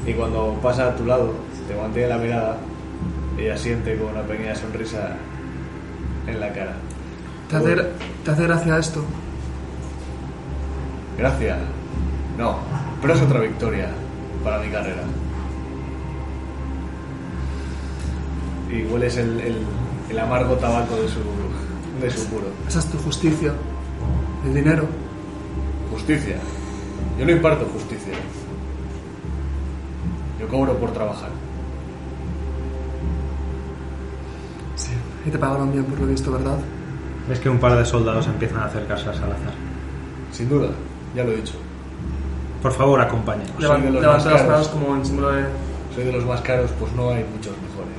y 0.06 0.14
cuando 0.14 0.54
pasa 0.62 0.88
a 0.90 0.96
tu 0.96 1.06
lado 1.06 1.34
te 1.68 1.76
mantiene 1.76 2.10
la 2.10 2.18
mirada 2.18 2.58
y 3.38 3.48
asiente 3.50 3.98
con 3.98 4.10
una 4.12 4.22
pequeña 4.22 4.56
sonrisa 4.56 5.16
en 6.28 6.40
la 6.40 6.52
cara. 6.54 6.74
¿Te 7.50 7.56
hace, 7.56 7.76
te 8.26 8.32
hace 8.32 8.44
gracia 8.44 8.78
esto? 8.78 9.04
Gracias. 11.18 11.58
No, 12.38 12.58
pero 13.02 13.14
es 13.14 13.22
otra 13.22 13.40
victoria 13.40 13.90
para 14.44 14.60
mi 14.60 14.70
carrera. 14.70 15.02
Y 18.72 18.84
hueles 18.92 19.18
el, 19.18 19.40
el- 19.40 19.66
el 20.10 20.20
amargo 20.20 20.56
tabaco 20.56 20.96
de 20.96 21.08
su, 21.10 21.20
de 22.02 22.10
su 22.12 22.26
puro. 22.28 22.46
Esa 22.68 22.80
es 22.80 22.86
tu 22.86 22.98
justicia. 23.00 23.54
El 24.46 24.54
dinero. 24.54 24.86
Justicia. 25.92 26.36
Yo 27.20 27.26
no 27.26 27.32
imparto 27.32 27.66
justicia. 27.66 28.14
Yo 30.40 30.48
cobro 30.48 30.78
por 30.78 30.92
trabajar. 30.94 31.30
Y 35.28 35.30
te 35.30 35.38
pagaron 35.38 35.74
bien 35.74 35.84
por 35.84 36.00
lo 36.00 36.08
visto, 36.08 36.32
¿verdad? 36.32 36.58
Ves 37.28 37.40
que 37.40 37.50
un 37.50 37.60
par 37.60 37.78
de 37.78 37.86
soldados 37.86 38.26
empiezan 38.28 38.60
a 38.60 38.66
acercarse 38.66 39.10
a 39.10 39.14
Salazar. 39.14 39.54
Sin 40.32 40.48
duda, 40.48 40.70
ya 41.14 41.26
lo 41.26 41.34
he 41.34 41.36
dicho. 41.36 41.56
Por 42.62 42.72
favor, 42.72 43.02
acompáñenos. 43.02 43.52
Soy 43.60 43.82
de 43.82 43.92
los 43.92 44.02
Levanta 44.02 44.24
más 44.24 44.26
las 44.26 44.42
caros. 44.42 44.52
manos 44.52 44.68
como 44.70 44.96
en 44.96 45.06
símbolo 45.06 45.32
de... 45.34 45.44
Soy 45.94 46.06
de 46.06 46.12
los 46.14 46.26
más 46.26 46.40
caros, 46.42 46.72
pues 46.80 46.94
no 46.94 47.10
hay 47.10 47.26
muchos 47.26 47.54
mejores. 47.58 47.94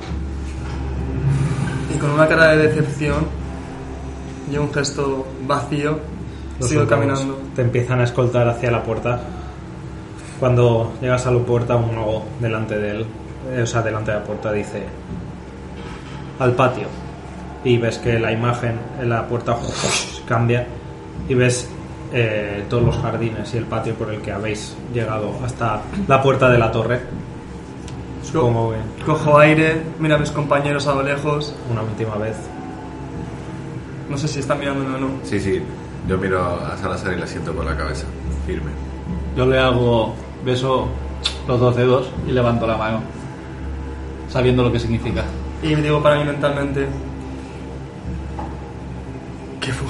Y 1.95 1.99
con 1.99 2.09
una 2.11 2.27
cara 2.27 2.47
de 2.47 2.67
decepción 2.67 3.27
y 4.51 4.57
un 4.57 4.73
gesto 4.73 5.27
vacío, 5.45 5.99
Los 6.59 6.67
sigo 6.69 6.81
soldados 6.81 7.09
caminando. 7.09 7.41
Te 7.55 7.61
empiezan 7.61 7.99
a 7.99 8.05
escoltar 8.05 8.47
hacia 8.47 8.71
la 8.71 8.83
puerta. 8.83 9.19
Cuando 10.39 10.93
llegas 10.99 11.27
a 11.27 11.31
la 11.31 11.39
puerta, 11.39 11.75
un 11.75 11.95
mago 11.95 12.25
delante 12.39 12.75
de 12.77 12.91
él, 12.91 13.05
eh, 13.51 13.61
o 13.61 13.67
sea, 13.67 13.83
delante 13.83 14.11
de 14.11 14.17
la 14.19 14.23
puerta, 14.23 14.51
dice 14.51 14.83
al 16.39 16.53
patio. 16.53 16.87
Y 17.63 17.77
ves 17.77 17.97
que 17.97 18.19
la 18.19 18.31
imagen 18.31 18.79
en 19.01 19.09
la 19.09 19.27
puerta 19.27 19.57
cambia 20.27 20.65
y 21.27 21.33
ves 21.33 21.69
eh, 22.13 22.63
todos 22.69 22.83
los 22.83 22.97
jardines 22.97 23.53
y 23.53 23.57
el 23.57 23.65
patio 23.65 23.93
por 23.93 24.11
el 24.13 24.21
que 24.21 24.31
habéis 24.31 24.75
llegado 24.93 25.31
hasta 25.43 25.81
la 26.07 26.21
puerta 26.21 26.49
de 26.49 26.57
la 26.57 26.71
torre. 26.71 26.99
Supongo 28.23 28.71
que 28.71 29.03
Cojo 29.03 29.37
aire, 29.39 29.81
mira 29.99 30.15
a 30.15 30.17
mis 30.19 30.31
compañeros 30.31 30.87
a 30.87 30.95
lo 30.95 31.03
lejos. 31.03 31.53
una 31.71 31.81
última 31.81 32.15
vez. 32.15 32.35
No 34.09 34.17
sé 34.17 34.27
si 34.27 34.39
están 34.39 34.59
mirándome 34.59 34.95
o 34.95 34.97
no. 34.99 35.07
Sí, 35.23 35.39
sí. 35.39 35.61
Yo 36.07 36.17
miro 36.17 36.41
a 36.43 36.75
Salazar 36.77 37.13
y 37.13 37.19
le 37.19 37.27
siento 37.27 37.53
con 37.53 37.65
la 37.65 37.75
cabeza. 37.77 38.05
Firme. 38.47 38.71
Yo 39.35 39.45
le 39.45 39.59
hago 39.59 40.15
beso 40.43 40.87
los 41.47 41.59
dos 41.59 41.75
dedos 41.75 42.09
y 42.27 42.31
levanto 42.31 42.65
la 42.65 42.77
mano. 42.77 43.01
Sabiendo 44.29 44.63
lo 44.63 44.71
que 44.71 44.79
significa. 44.79 45.23
Y 45.61 45.75
me 45.75 45.81
digo 45.81 46.01
para 46.01 46.17
mí 46.17 46.23
mentalmente 46.23 46.87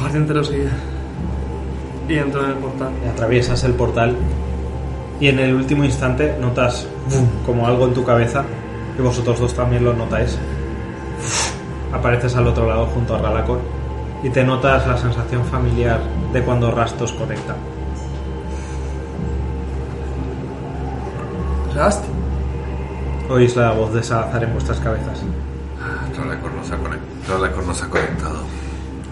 que 0.07 0.17
entre 0.17 0.35
los 0.35 0.51
guía. 0.51 0.71
Y 2.07 2.15
entro 2.15 2.43
en 2.43 2.51
el 2.51 2.57
portal. 2.57 2.89
Atraviesas 3.11 3.63
el 3.63 3.73
portal 3.73 4.15
y 5.19 5.27
en 5.27 5.39
el 5.39 5.53
último 5.53 5.83
instante 5.83 6.35
notas 6.39 6.87
como 7.45 7.67
algo 7.67 7.85
en 7.87 7.93
tu 7.93 8.03
cabeza 8.05 8.43
y 8.97 9.01
vosotros 9.01 9.39
dos 9.39 9.53
también 9.53 9.83
lo 9.83 9.93
notáis. 9.93 10.37
Apareces 11.93 12.35
al 12.35 12.47
otro 12.47 12.67
lado 12.67 12.85
junto 12.87 13.15
a 13.15 13.19
Ralacor 13.19 13.59
y 14.23 14.29
te 14.29 14.43
notas 14.43 14.87
la 14.87 14.97
sensación 14.97 15.43
familiar 15.45 15.99
de 16.33 16.41
cuando 16.41 16.71
Rastos 16.71 17.11
conecta. 17.13 17.55
¿Rast? 21.75 22.03
Oís 23.29 23.55
la 23.55 23.71
voz 23.71 23.93
de 23.93 24.03
Salazar 24.03 24.43
en 24.43 24.53
vuestras 24.53 24.79
cabezas. 24.79 25.19
Ralacor 26.17 26.51
nos 26.53 26.71
ha, 26.71 26.75
conect- 26.77 27.27
Ralacor 27.29 27.65
nos 27.65 27.83
ha 27.83 27.89
conectado. 27.89 28.39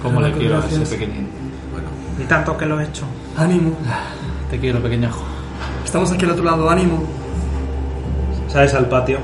Como 0.08 0.22
le 0.22 0.32
quiero 0.32 0.58
a 0.58 0.66
ese 0.66 0.80
pequeñín. 0.80 1.28
Bueno, 1.72 1.88
Y 2.20 2.24
tanto 2.24 2.58
que 2.58 2.66
lo 2.66 2.80
he 2.80 2.86
hecho. 2.86 3.06
Ánimo. 3.36 3.74
Te 4.50 4.60
quiero, 4.60 4.82
pequeñajo. 4.82 5.22
Estamos 5.84 6.12
aquí 6.12 6.26
al 6.26 6.32
otro 6.32 6.44
lado, 6.44 6.70
ánimo. 6.70 7.04
Sales 8.48 8.74
al 8.74 8.88
patio 8.88 9.20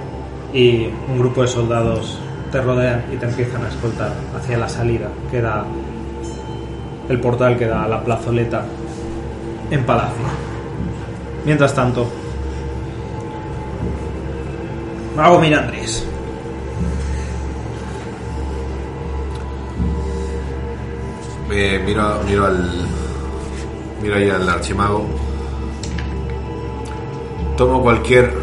y 0.53 0.89
un 1.09 1.19
grupo 1.19 1.41
de 1.41 1.47
soldados 1.47 2.19
te 2.51 2.61
rodean 2.61 3.05
y 3.11 3.15
te 3.15 3.25
empiezan 3.25 3.63
a 3.63 3.69
escoltar 3.69 4.13
hacia 4.37 4.57
la 4.57 4.69
salida, 4.69 5.07
que 5.31 5.41
da 5.41 5.65
el 7.09 7.19
portal 7.19 7.57
que 7.57 7.65
da 7.65 7.83
a 7.83 7.87
la 7.87 8.03
plazoleta 8.03 8.63
en 9.71 9.83
Palacio. 9.85 10.23
Mientras 11.45 11.73
tanto, 11.73 12.07
Mago 15.15 15.39
Mirandris. 15.39 16.05
Eh, 21.53 21.79
miro, 21.79 22.19
miro 22.25 22.45
al. 22.45 22.87
Miro 24.01 24.15
ahí 24.15 24.29
al 24.29 24.49
archimago. 24.49 25.05
Tomo 27.57 27.81
cualquier. 27.81 28.33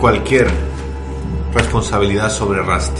Cualquier 0.00 0.48
responsabilidad 1.54 2.30
sobre 2.30 2.60
Rust. 2.60 2.98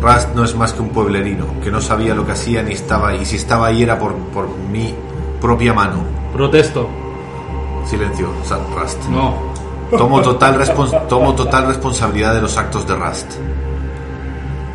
Rust 0.00 0.34
no 0.34 0.44
es 0.44 0.54
más 0.54 0.72
que 0.72 0.82
un 0.82 0.90
pueblerino 0.90 1.46
que 1.62 1.70
no 1.70 1.80
sabía 1.80 2.14
lo 2.14 2.26
que 2.26 2.32
hacía 2.32 2.62
ni 2.62 2.72
estaba. 2.72 3.14
Y 3.14 3.24
si 3.24 3.36
estaba 3.36 3.68
ahí 3.68 3.82
era 3.82 3.98
por, 3.98 4.14
por 4.14 4.48
mi 4.70 4.94
propia 5.40 5.72
mano. 5.72 6.04
Protesto. 6.32 6.88
Silencio, 7.86 8.28
Rust. 8.78 9.04
No. 9.08 9.52
Tomo 9.96 10.22
total, 10.22 10.58
tomo 11.08 11.34
total 11.34 11.66
responsabilidad 11.66 12.34
de 12.34 12.40
los 12.40 12.56
actos 12.56 12.86
de 12.86 12.94
Rust. 12.94 13.32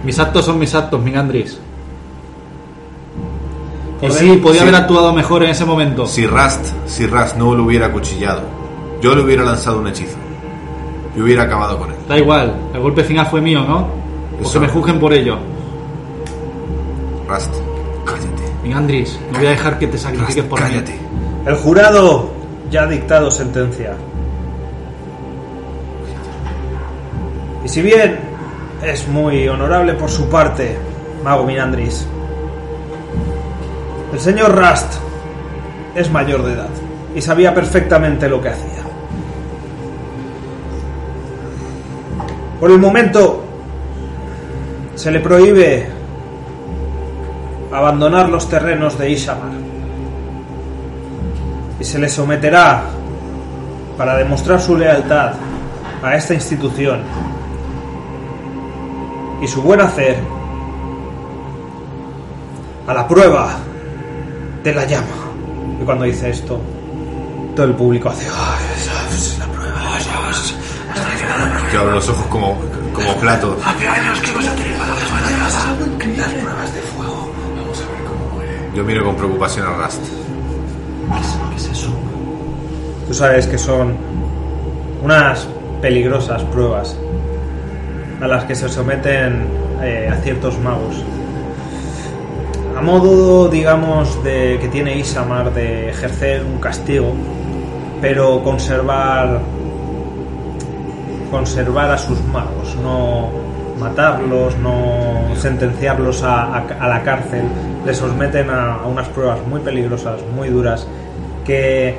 Mis 0.03 0.19
actos 0.19 0.45
son 0.45 0.59
mis 0.59 0.75
actos, 0.75 1.01
Mingandris. 1.01 1.59
Y 4.01 4.07
Por 4.07 4.11
sí, 4.11 4.37
podía 4.37 4.61
sí. 4.61 4.67
haber 4.67 4.75
actuado 4.75 5.11
mejor 5.13 5.43
en 5.43 5.49
ese 5.49 5.65
momento. 5.65 6.05
Si 6.05 6.27
Rust, 6.27 6.67
si 6.85 7.07
Rust 7.07 7.35
no 7.37 7.55
lo 7.55 7.63
hubiera 7.63 7.87
acuchillado, 7.87 8.41
yo 9.01 9.15
le 9.15 9.21
hubiera 9.23 9.43
lanzado 9.43 9.79
un 9.79 9.87
hechizo. 9.87 10.17
yo 11.15 11.23
hubiera 11.23 11.43
acabado 11.43 11.79
con 11.79 11.89
él. 11.89 11.97
Da 12.07 12.17
igual, 12.17 12.53
el 12.75 12.79
golpe 12.79 13.03
final 13.03 13.25
fue 13.25 13.41
mío, 13.41 13.61
¿no? 13.67 13.87
O 14.39 14.43
Eso. 14.43 14.53
que 14.53 14.59
me 14.59 14.67
juzguen 14.67 14.99
por 14.99 15.11
ello. 15.13 15.37
Rast, 17.27 17.51
cállate. 18.05 18.73
Andris, 18.73 19.19
no 19.31 19.39
voy 19.39 19.47
a 19.47 19.51
dejar 19.51 19.79
que 19.79 19.87
te 19.87 19.97
sacrifiques 19.97 20.35
Rast, 20.37 20.47
por 20.49 20.61
mí. 20.61 20.65
cállate. 20.69 20.99
El 21.47 21.55
jurado 21.55 22.29
ya 22.69 22.83
ha 22.83 22.87
dictado 22.87 23.31
sentencia. 23.31 23.95
Y 27.65 27.67
si 27.69 27.81
bien 27.81 28.19
es 28.85 29.07
muy 29.07 29.47
honorable 29.47 29.93
por 29.95 30.09
su 30.09 30.29
parte, 30.29 30.77
Mago 31.23 31.45
Minandris, 31.45 32.07
el 34.13 34.19
señor 34.19 34.55
Rust 34.55 34.93
es 35.95 36.09
mayor 36.11 36.43
de 36.43 36.53
edad 36.53 36.69
y 37.15 37.21
sabía 37.21 37.53
perfectamente 37.53 38.29
lo 38.29 38.41
que 38.41 38.49
hacía. 38.49 38.83
Por 42.59 42.71
el 42.71 42.79
momento 42.79 43.43
se 44.95 45.11
le 45.11 45.19
prohíbe 45.19 45.87
abandonar 47.71 48.29
los 48.29 48.49
terrenos 48.49 48.97
de 48.97 49.11
Ishamar 49.11 49.51
y 51.79 51.83
se 51.83 51.99
le 51.99 52.09
someterá 52.09 52.83
para 53.97 54.15
demostrar 54.15 54.59
su 54.59 54.75
lealtad 54.75 55.33
a 56.01 56.15
esta 56.15 56.33
institución 56.33 57.01
y 59.41 59.47
su 59.47 59.61
buen 59.61 59.81
hacer 59.81 60.17
a 62.87 62.93
la 62.93 63.07
prueba 63.07 63.57
de 64.67 64.75
la 64.75 64.85
llama. 64.85 65.07
Y 65.81 65.83
cuando 65.85 66.05
dice 66.05 66.29
esto, 66.29 66.59
todo 67.55 67.65
el 67.65 67.73
público 67.73 68.09
hace... 68.09 68.25
"Ay, 68.27 68.65
esa 68.75 69.09
es 69.15 69.37
la 69.39 69.45
prueba 69.45 69.79
de 69.79 69.85
la 69.85 69.99
llama". 69.99 71.69
Yo 71.73 71.79
abro 71.81 71.91
los 71.95 72.09
ojos 72.09 72.25
como, 72.27 72.57
como 72.93 73.15
plato. 73.17 73.57
Hace 73.65 73.87
años 73.87 74.19
que. 74.21 74.31
Las 76.17 76.29
pruebas 76.31 76.73
de 76.73 76.81
fuego. 76.81 77.31
Vamos 77.57 77.77
a 77.81 77.91
ver 77.91 78.03
cómo 78.07 78.33
muere. 78.35 78.51
Yo 78.75 78.83
miro 78.83 79.03
con 79.05 79.15
preocupación 79.15 79.67
a 79.67 79.71
Rast. 79.77 80.01
¿Qué 81.51 81.55
es 81.57 81.65
eso? 81.67 81.89
Tú 83.07 83.13
sabes 83.13 83.47
que 83.47 83.57
son 83.57 83.95
unas 85.03 85.47
peligrosas 85.81 86.41
pruebas 86.43 86.95
a 88.21 88.27
las 88.27 88.43
que 88.45 88.55
se 88.55 88.67
someten 88.69 89.45
eh, 89.81 90.09
a 90.11 90.15
ciertos 90.21 90.57
magos. 90.59 90.95
A 92.77 92.81
modo, 92.81 93.49
digamos, 93.49 94.23
de 94.23 94.59
que 94.61 94.67
tiene 94.67 94.99
Isamar 94.99 95.51
de 95.51 95.89
ejercer 95.89 96.43
un 96.43 96.59
castigo, 96.59 97.11
pero 97.99 98.43
conservar 98.43 99.41
conservar 101.31 101.89
a 101.89 101.97
sus 101.97 102.23
magos, 102.25 102.75
no 102.83 103.31
matarlos, 103.79 104.55
no 104.57 105.35
sentenciarlos 105.35 106.21
a, 106.21 106.65
la 106.87 107.01
cárcel, 107.01 107.45
les 107.83 107.97
someten 107.97 108.51
a, 108.51 108.75
a 108.75 108.85
unas 108.85 109.07
pruebas 109.07 109.39
muy 109.47 109.59
peligrosas, 109.61 110.21
muy 110.35 110.49
duras, 110.49 110.87
que 111.43 111.97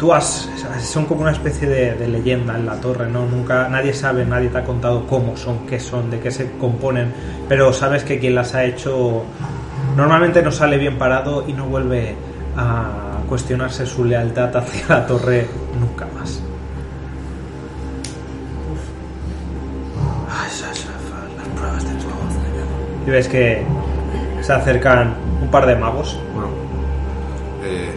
tú 0.00 0.12
has 0.12 0.50
son 0.82 1.06
como 1.06 1.22
una 1.22 1.30
especie 1.30 1.68
de, 1.68 1.94
de 1.94 2.08
leyenda 2.08 2.56
en 2.56 2.66
la 2.66 2.74
torre 2.74 3.08
no 3.08 3.24
nunca 3.24 3.66
nadie 3.68 3.94
sabe 3.94 4.26
nadie 4.26 4.50
te 4.50 4.58
ha 4.58 4.64
contado 4.64 5.06
cómo 5.06 5.38
son 5.38 5.60
qué 5.66 5.80
son 5.80 6.10
de 6.10 6.20
qué 6.20 6.30
se 6.30 6.52
componen 6.58 7.14
pero 7.48 7.72
sabes 7.72 8.04
que 8.04 8.18
quien 8.18 8.34
las 8.34 8.54
ha 8.54 8.64
hecho 8.64 9.24
normalmente 9.96 10.42
no 10.42 10.52
sale 10.52 10.76
bien 10.76 10.98
parado 10.98 11.44
y 11.48 11.52
no 11.54 11.66
vuelve 11.66 12.14
a 12.56 13.22
cuestionarse 13.28 13.86
su 13.86 14.04
lealtad 14.04 14.54
hacia 14.56 14.86
la 14.88 15.06
torre 15.06 15.48
nunca 15.80 16.06
más. 16.14 16.40
Ah, 20.30 20.46
las 20.46 21.48
pruebas 21.48 21.84
y 23.06 23.10
ves 23.10 23.28
que 23.28 23.64
se 24.42 24.52
acercan 24.52 25.14
un 25.40 25.50
par 25.50 25.66
de 25.66 25.76
magos. 25.76 26.18
Bueno, 26.34 26.50
eh, 27.64 27.92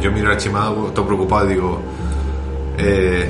yo 0.00 0.10
miro 0.12 0.32
a 0.32 0.36
Chimago, 0.36 0.92
todo 0.94 1.06
preocupado 1.06 1.46
y 1.46 1.54
digo: 1.54 1.80
eh, 2.78 3.28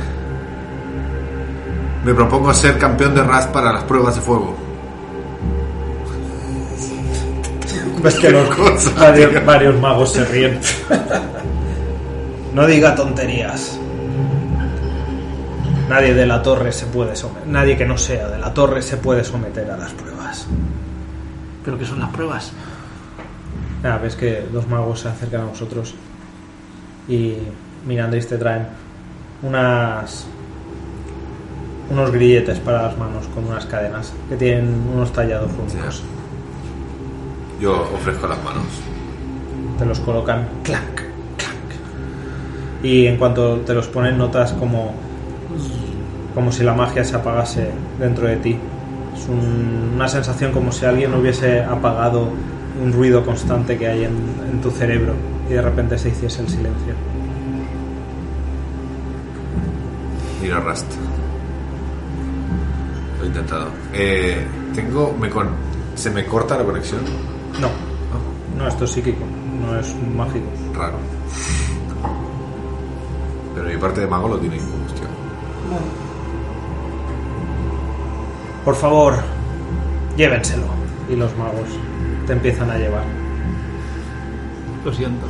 Me 2.05 2.15
propongo 2.15 2.53
ser 2.53 2.79
campeón 2.79 3.15
de 3.15 3.23
Rast 3.23 3.51
para 3.51 3.73
las 3.73 3.85
pruebas 3.85 4.15
de 4.15 4.21
fuego. 4.21 4.62
ves 8.05 8.15
que 8.17 8.31
los 8.31 8.49
cosa, 8.55 9.13
varios, 9.45 9.81
magos 9.81 10.13
se 10.13 10.25
ríen. 10.25 10.59
No 12.53 12.67
diga 12.67 12.95
tonterías. 12.95 13.79
Nadie 15.89 16.15
de 16.15 16.27
la 16.27 16.43
torre 16.43 16.73
se 16.73 16.87
puede 16.87 17.15
someter 17.15 17.47
nadie 17.47 17.77
que 17.77 17.85
no 17.85 17.99
sea 17.99 18.29
de 18.29 18.39
la 18.39 18.53
torre 18.55 18.83
se 18.83 18.97
puede 18.97 19.25
someter 19.25 19.71
a 19.71 19.77
las 19.77 19.93
pruebas. 19.93 20.47
¿Pero 21.65 21.79
qué 21.79 21.85
son 21.85 22.01
las 22.01 22.11
pruebas? 22.11 22.53
Nada, 23.83 23.99
ves 23.99 24.17
que 24.17 24.47
los 24.53 24.67
magos 24.69 25.01
se 25.01 25.09
acercan 25.09 25.43
a 25.43 25.45
vosotros 25.47 25.95
y 27.09 27.37
mirandéis 27.87 28.29
te 28.29 28.39
traen 28.39 28.67
unas 29.43 30.27
unos 31.91 32.11
grilletes 32.11 32.59
para 32.61 32.83
las 32.83 32.97
manos 32.97 33.27
con 33.35 33.45
unas 33.45 33.67
cadenas 33.67 34.13
que 34.29 34.37
tienen 34.37 34.89
unos 34.95 35.13
tallados 35.13 35.51
únicos. 35.53 36.03
Yo 37.63 37.81
ofrezco 37.95 38.27
las 38.27 38.43
manos. 38.43 38.65
Te 39.79 39.87
los 39.87 40.01
colocan 40.01 40.49
clank, 40.65 40.97
clank. 41.37 42.83
Y 42.83 43.07
en 43.07 43.17
cuanto 43.19 43.59
te 43.61 43.73
los 43.73 43.87
ponen 43.87 44.19
notas 44.19 44.53
como 44.55 44.93
como 46.35 46.51
si 46.51 46.65
la 46.65 46.75
magia 46.75 47.05
se 47.05 47.15
apagase 47.15 47.69
dentro 48.01 48.27
de 48.27 48.37
ti. 48.37 48.57
Es 49.15 49.29
un- 49.29 49.93
una 49.95 50.09
sensación 50.09 50.51
como 50.51 50.73
si 50.73 50.85
alguien 50.87 51.15
hubiese 51.15 51.63
apagado 51.63 52.31
un 52.83 52.93
ruido 52.93 53.25
constante 53.25 53.79
que 53.79 53.87
hay 53.87 54.05
en, 54.07 54.17
en 54.51 54.61
tu 54.61 54.71
cerebro 54.73 55.13
y 55.49 55.53
de 55.53 55.63
repente 55.63 55.97
se 55.99 56.09
hiciese 56.09 56.41
el 56.43 56.49
silencio. 56.49 56.95
Mira 60.43 60.59
Rast. 60.59 60.87
Lo 63.19 63.25
he 63.25 63.27
intentado. 63.29 63.67
Eh, 63.93 64.45
tengo. 64.75 65.15
Me 65.21 65.31
con, 65.31 65.49
¿Se 65.95 66.11
me 66.11 66.25
corta 66.25 66.57
la 66.59 66.65
conexión? 66.65 67.01
No, 67.61 67.69
no, 68.59 68.69
esto 68.69 68.85
es 68.85 68.91
psíquico, 68.93 69.25
no 69.61 69.79
es 69.79 69.95
mágico. 70.17 70.47
Raro. 70.75 70.97
Pero 73.55 73.69
mi 73.69 73.77
parte 73.77 74.01
de 74.01 74.07
mago 74.07 74.29
lo 74.29 74.39
tiene 74.39 74.57
combustión. 74.59 75.09
Por 78.65 78.75
favor, 78.77 79.15
llévenselo. 80.17 80.65
Y 81.11 81.17
los 81.17 81.37
magos 81.37 81.69
te 82.27 82.33
empiezan 82.33 82.71
a 82.71 82.79
llevar. 82.79 83.05
Lo 84.85 84.93
siento. 84.93 85.27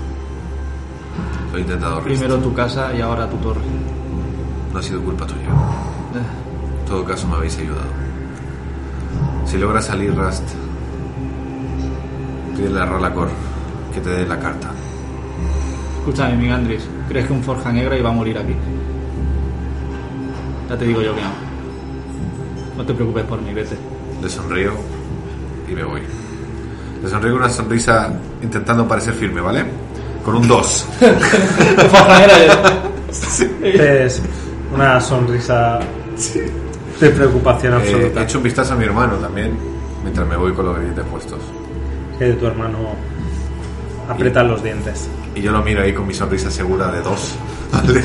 Lo 1.50 1.58
he 1.58 1.62
intentado. 1.62 2.00
Primero 2.02 2.38
tu 2.38 2.52
casa 2.54 2.92
y 2.94 3.00
ahora 3.00 3.28
tu 3.28 3.36
torre. 3.38 3.60
No 4.72 4.78
ha 4.78 4.82
sido 4.82 5.02
culpa 5.02 5.26
tuya. 5.26 5.40
Eh, 5.40 6.80
En 6.80 6.86
todo 6.86 7.04
caso 7.04 7.26
me 7.26 7.36
habéis 7.36 7.56
ayudado. 7.58 7.86
Si 9.46 9.56
logras 9.58 9.86
salir, 9.86 10.14
Rast, 10.16 10.44
pídele 12.56 12.80
a 12.80 12.86
Rolacor 12.86 13.28
que 13.94 14.00
te 14.00 14.10
dé 14.10 14.26
la 14.26 14.38
carta. 14.38 14.70
Escúchame, 15.98 16.36
mi 16.36 16.50
Andris. 16.50 16.82
¿Crees 17.08 17.26
que 17.26 17.32
un 17.32 17.42
Forja 17.42 17.70
Negra 17.72 17.96
iba 17.96 18.10
a 18.10 18.12
morir 18.12 18.38
aquí? 18.38 18.54
Ya 20.68 20.76
te 20.76 20.84
digo 20.86 21.02
yo 21.02 21.14
que 21.14 21.20
no. 21.20 21.28
No 22.78 22.84
te 22.86 22.94
preocupes 22.94 23.24
por 23.24 23.40
mí, 23.42 23.52
vete. 23.52 23.76
Le 24.22 24.28
sonrío 24.28 24.72
y 25.68 25.72
me 25.72 25.84
voy. 25.84 26.00
Le 27.02 27.08
sonrío 27.08 27.32
con 27.32 27.42
una 27.42 27.50
sonrisa 27.50 28.10
intentando 28.42 28.86
parecer 28.88 29.14
firme, 29.14 29.40
¿vale? 29.40 29.64
Con 30.24 30.36
un 30.36 30.48
2. 30.48 30.86
Forja 31.90 32.18
Negra, 32.18 32.82
Es 34.04 34.22
una 34.74 35.00
sonrisa 35.00 35.80
de 37.00 37.10
preocupación 37.10 37.74
Eh, 37.74 37.76
absoluta. 37.76 38.20
he 38.20 38.24
hecho 38.24 38.38
un 38.38 38.44
vistazo 38.44 38.72
a 38.74 38.76
mi 38.76 38.84
hermano 38.84 39.14
también, 39.16 39.52
mientras 40.02 40.26
me 40.26 40.36
voy 40.36 40.52
con 40.52 40.64
los 40.66 40.76
grilletes 40.78 41.04
puestos. 41.06 41.38
Que 42.30 42.32
tu 42.34 42.46
hermano 42.46 42.78
aprieta 44.08 44.42
los 44.42 44.62
dientes. 44.62 45.08
Y 45.34 45.40
yo 45.40 45.52
lo 45.52 45.62
miro 45.62 45.82
ahí 45.82 45.92
con 45.92 46.06
mi 46.06 46.14
sonrisa 46.14 46.50
segura 46.50 46.90
de 46.90 47.00
2. 47.00 47.34
¿Vale? 47.72 48.02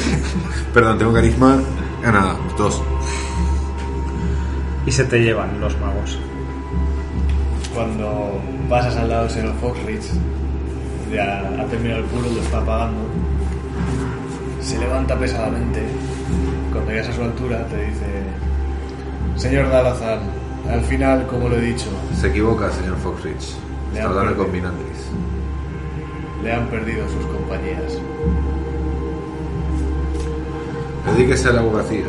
Perdón, 0.73 0.97
tengo 0.97 1.13
carisma. 1.13 1.59
Ah, 2.05 2.11
nada, 2.11 2.37
2. 2.57 2.81
Y 4.85 4.91
se 4.91 5.03
te 5.03 5.19
llevan 5.19 5.59
los 5.59 5.77
magos. 5.79 6.17
Cuando 7.73 8.41
pasas 8.69 8.95
al 8.95 9.09
lado 9.09 9.23
del 9.23 9.31
señor 9.31 9.53
Foxrich, 9.59 10.05
ya 11.13 11.39
ha 11.39 11.65
terminado 11.65 11.99
el 12.01 12.05
puro, 12.05 12.29
lo 12.33 12.41
está 12.41 12.59
apagando. 12.59 13.01
Se 14.61 14.79
levanta 14.79 15.17
pesadamente. 15.17 15.83
Cuando 16.71 16.91
llegas 16.91 17.09
a 17.09 17.13
su 17.13 17.21
altura, 17.21 17.65
te 17.67 17.85
dice: 17.85 18.05
Señor 19.35 19.69
Dalazar, 19.69 20.19
al 20.69 20.81
final, 20.81 21.27
como 21.27 21.49
lo 21.49 21.57
he 21.57 21.61
dicho, 21.61 21.87
Se 22.19 22.27
equivoca, 22.27 22.71
señor 22.71 22.97
Foxrich. 22.97 23.57
Le 23.93 23.99
Está 23.99 24.03
han 24.11 24.17
hablando 24.17 24.43
perdido. 24.43 24.43
con 24.43 24.51
Minandris. 24.51 25.07
le 26.43 26.53
han 26.53 26.67
perdido 26.67 27.07
sus 27.09 27.25
compañeras. 27.25 27.97
Dedíquese 31.15 31.47
a 31.49 31.53
la 31.53 31.59
abogacía. 31.61 32.05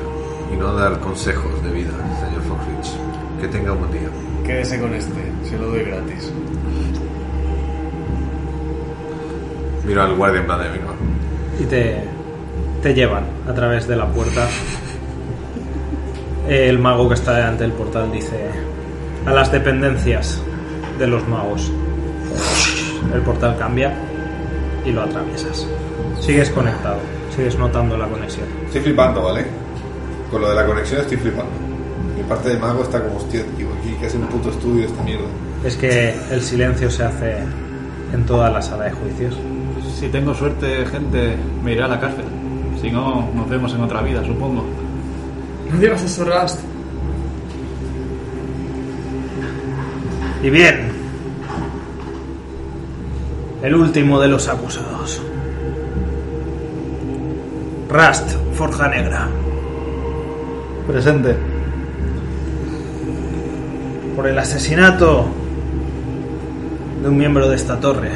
y 0.53 0.57
no 0.57 0.73
dar 0.75 0.99
consejos 1.01 1.63
de 1.63 1.71
vida, 1.71 1.91
señor 2.25 2.43
Foxrich. 2.43 2.97
Que 3.41 3.49
tenga 3.49 3.73
un 3.73 3.81
buen 3.81 3.93
día. 3.93 4.09
Quédese 4.45 4.81
con 4.81 4.95
este, 4.95 5.21
se 5.45 5.59
lo 5.59 5.69
doy 5.69 5.85
gratis. 5.85 6.33
Miro 9.87 10.03
al 10.03 10.15
guardia 10.17 10.41
en 10.41 10.47
plan 10.47 10.59
de 10.63 10.69
venga. 10.71 10.93
y 11.61 11.65
te, 11.65 12.03
te 12.83 12.95
llevan 12.95 13.25
a 13.49 13.55
través 13.55 13.87
de 13.89 13.97
la 13.97 14.07
puerta. 14.07 14.47
El 16.49 16.79
mago 16.79 17.09
que 17.09 17.15
está 17.15 17.35
delante 17.37 17.65
del 17.65 17.73
portal 17.73 18.11
dice 18.11 18.47
a 19.27 19.33
las 19.33 19.53
dependencias 19.53 20.41
de 20.99 21.07
los 21.07 21.27
magos. 21.28 21.70
El 23.15 23.20
portal 23.23 23.57
cambia 23.59 23.94
y 24.85 24.93
lo 24.93 25.02
atraviesas. 25.02 25.67
Sigues 26.20 26.51
conectado, 26.51 26.99
sigues 27.35 27.59
notando 27.59 27.97
la 27.97 28.07
conexión. 28.07 28.47
Estoy 28.67 28.83
flipando, 28.83 29.23
¿vale? 29.23 29.47
Con 30.31 30.43
lo 30.43 30.51
de 30.51 30.55
la 30.55 30.67
conexión 30.67 31.01
estoy 31.01 31.17
flipando. 31.17 31.52
Mi 32.17 32.23
parte 32.25 32.51
de 32.51 32.59
mago 32.59 32.83
está 32.83 33.02
como, 33.02 33.17
hostia, 33.17 33.44
tío, 33.57 33.68
aquí 33.78 33.94
que 34.01 34.07
es 34.07 34.15
un 34.15 34.27
puto 34.27 34.51
estudio 34.51 34.86
esta 34.86 35.02
mierda. 35.02 35.27
Es 35.65 35.77
que 35.77 36.15
el 36.31 36.43
silencio 36.43 36.91
se 36.91 37.05
hace 37.05 37.39
en 38.12 38.27
toda 38.27 38.51
la 38.51 38.60
sala 38.60 38.85
de 38.85 38.93
juicios. 38.93 39.36
Si 39.99 40.09
tengo 40.09 40.35
suerte, 40.35 40.85
gente, 40.86 41.36
me 41.62 41.73
iré 41.73 41.83
a 41.83 41.89
la 41.89 42.01
cárcel. 42.01 42.25
Si 42.81 42.91
no, 42.91 43.28
nos 43.35 43.49
vemos 43.49 43.73
en 43.75 43.81
otra 43.81 44.02
vida, 44.02 44.25
supongo. 44.25 44.65
No 45.70 45.78
digas 45.78 46.02
eso, 46.02 46.25
Rust. 46.25 46.60
Y 50.42 50.50
bien, 50.50 50.92
el 53.62 53.75
último 53.75 54.20
de 54.20 54.28
los 54.28 54.49
acusados. 54.49 55.20
Rust, 57.89 58.36
Forja 58.55 58.89
Negra. 58.89 59.28
Presente. 60.86 61.36
por 64.18 64.26
el 64.26 64.36
asesinato 64.36 65.26
de 67.00 67.08
un 67.08 67.17
miembro 67.17 67.49
de 67.49 67.55
esta 67.55 67.78
torre. 67.78 68.10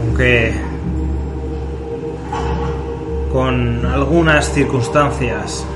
Aunque 0.00 0.54
con 3.32 3.84
algunas 3.84 4.52
circunstancias, 4.52 5.66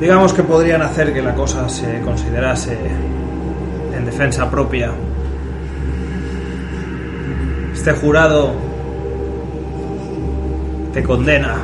digamos 0.00 0.32
que 0.32 0.42
podrían 0.42 0.82
hacer 0.82 1.12
que 1.12 1.20
la 1.20 1.34
cosa 1.34 1.68
se 1.68 2.00
considerase 2.00 2.76
en 3.94 4.04
defensa 4.04 4.50
propia. 4.50 4.90
Este 7.74 7.92
jurado 7.92 8.52
te 10.92 11.02
condena 11.02 11.56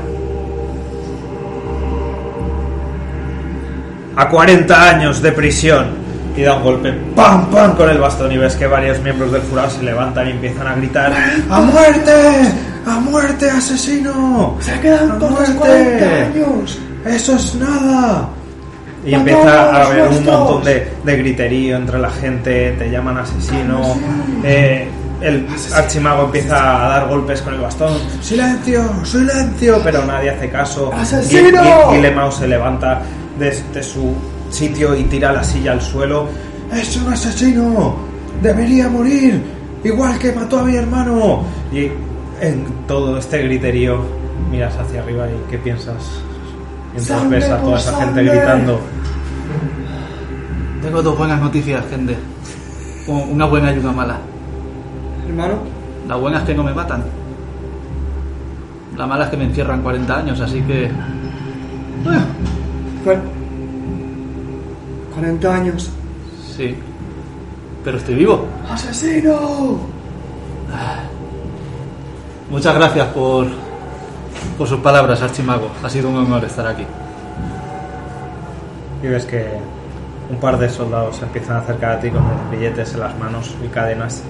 a 4.17 4.29
40 4.29 4.89
años 4.89 5.23
de 5.23 5.33
prisión. 5.33 6.07
Y 6.37 6.43
da 6.43 6.57
un 6.57 6.65
golpe, 6.65 6.93
¡pam, 7.15 7.47
pam! 7.51 7.75
con 7.77 7.89
el 7.89 7.97
bastón 7.97 8.31
y 8.31 8.37
ves 8.37 8.57
que 8.57 8.67
varios 8.67 9.01
miembros 9.01 9.33
del 9.33 9.41
jurado 9.41 9.71
se 9.71 9.83
levantan 9.83 10.29
y 10.29 10.33
empiezan 10.33 10.67
a 10.67 10.75
gritar 10.75 11.11
¡A 11.49 11.61
muerte! 11.63 12.13
¡A 12.85 13.01
muerte, 13.01 13.51
asesino! 13.51 14.59
¡Se 14.61 14.79
quedan 14.81 15.19
todos 15.19 15.49
40 15.49 16.05
años! 16.05 16.79
¡Eso 17.07 17.37
es 17.37 17.55
nada! 17.55 18.29
Y 19.05 19.15
empieza 19.15 19.71
a 19.71 19.87
haber 19.87 20.09
un 20.09 20.25
montón 20.25 20.65
de, 20.65 20.89
de 21.05 21.17
griterío 21.17 21.77
entre 21.77 21.99
la 21.99 22.11
gente, 22.11 22.73
te 22.73 22.91
llaman 22.91 23.19
asesino. 23.19 23.97
eh, 24.43 24.89
el 25.21 25.47
archimago 25.75 26.25
empieza 26.25 26.85
a 26.85 26.89
dar 26.89 27.09
golpes 27.09 27.41
con 27.41 27.55
el 27.55 27.61
bastón. 27.61 27.95
¡Silencio! 28.21 28.83
¡Silencio! 29.05 29.81
Pero 29.83 30.05
nadie 30.05 30.31
hace 30.31 30.51
caso. 30.51 30.93
¡Asesino! 30.93 31.95
Lemao 32.01 32.31
se 32.33 32.47
levanta 32.49 33.01
desde 33.39 33.83
su 33.83 34.13
sitio 34.51 34.95
y 34.97 35.05
tira 35.05 35.33
la 35.33 35.43
silla 35.45 35.73
al 35.73 35.81
suelo. 35.81 36.29
¡Es 36.73 36.97
un 36.97 37.13
asesino! 37.13 37.97
¡Debería 38.43 38.89
morir! 38.89 39.41
¡Igual 39.85 40.19
que 40.19 40.33
mató 40.33 40.59
a 40.61 40.65
mi 40.65 40.77
hermano! 40.77 41.45
Y 41.73 41.89
en 42.41 42.67
todo 42.87 43.17
este 43.19 43.43
griterío 43.43 44.01
miras 44.51 44.77
hacia 44.77 45.01
arriba 45.01 45.27
y 45.29 45.51
¿qué 45.51 45.59
piensas? 45.59 46.03
Mientras 46.97 47.21
¡Sangre 47.21 47.39
ves 47.39 47.51
a 47.51 47.59
toda 47.61 47.79
esa 47.79 47.97
gente 48.05 48.25
gritando. 48.25 48.81
Tengo 50.83 51.03
dos 51.03 51.19
buenas 51.19 51.41
noticias, 51.41 51.85
gente. 51.91 52.17
Una 53.07 53.45
buena 53.47 53.73
y 53.73 53.79
una 53.79 53.93
mala. 53.93 54.19
Hermano, 55.29 55.55
La 56.09 56.17
buena 56.17 56.39
es 56.39 56.45
que 56.45 56.55
no 56.55 56.63
me 56.65 56.73
matan. 56.73 57.05
La 58.97 59.07
mala 59.07 59.25
es 59.25 59.31
que 59.31 59.37
me 59.37 59.45
encierran 59.45 59.83
40 59.83 60.17
años, 60.17 60.41
así 60.41 60.63
que... 60.63 60.91
cuar- 63.05 63.21
40 65.15 65.55
años. 65.55 65.91
Sí. 66.57 66.75
Pero 67.85 67.99
estoy 67.99 68.15
vivo. 68.15 68.47
¡Asesino! 68.71 69.79
Muchas 72.51 72.75
gracias 72.75 73.07
por, 73.09 73.47
por 74.57 74.67
sus 74.67 74.81
palabras, 74.81 75.23
Archimago. 75.23 75.71
Ha 75.83 75.89
sido 75.89 76.09
un 76.09 76.17
honor 76.17 76.45
estar 76.45 76.67
aquí. 76.67 76.87
Y 79.03 79.07
ves 79.07 79.25
que 79.27 79.59
un 80.31 80.39
par 80.39 80.59
de 80.59 80.69
soldados 80.69 81.17
se 81.17 81.25
empiezan 81.25 81.57
a 81.57 81.59
acercar 81.61 81.93
a 81.93 82.01
ti 82.01 82.11
con 82.11 82.23
billetes 82.51 82.95
en 82.95 83.01
las 83.01 83.17
manos 83.19 83.55
y 83.65 83.69
cadenas. 83.69 84.23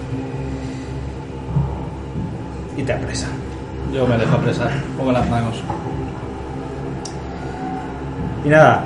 Y 2.75 2.83
te 2.83 2.93
apresan. 2.93 3.31
Yo 3.93 4.05
me 4.05 4.17
dejo 4.17 4.35
apresar. 4.35 4.69
Pongo 4.97 5.11
las 5.11 5.27
manos. 5.29 5.63
Y 8.43 8.49
nada, 8.49 8.83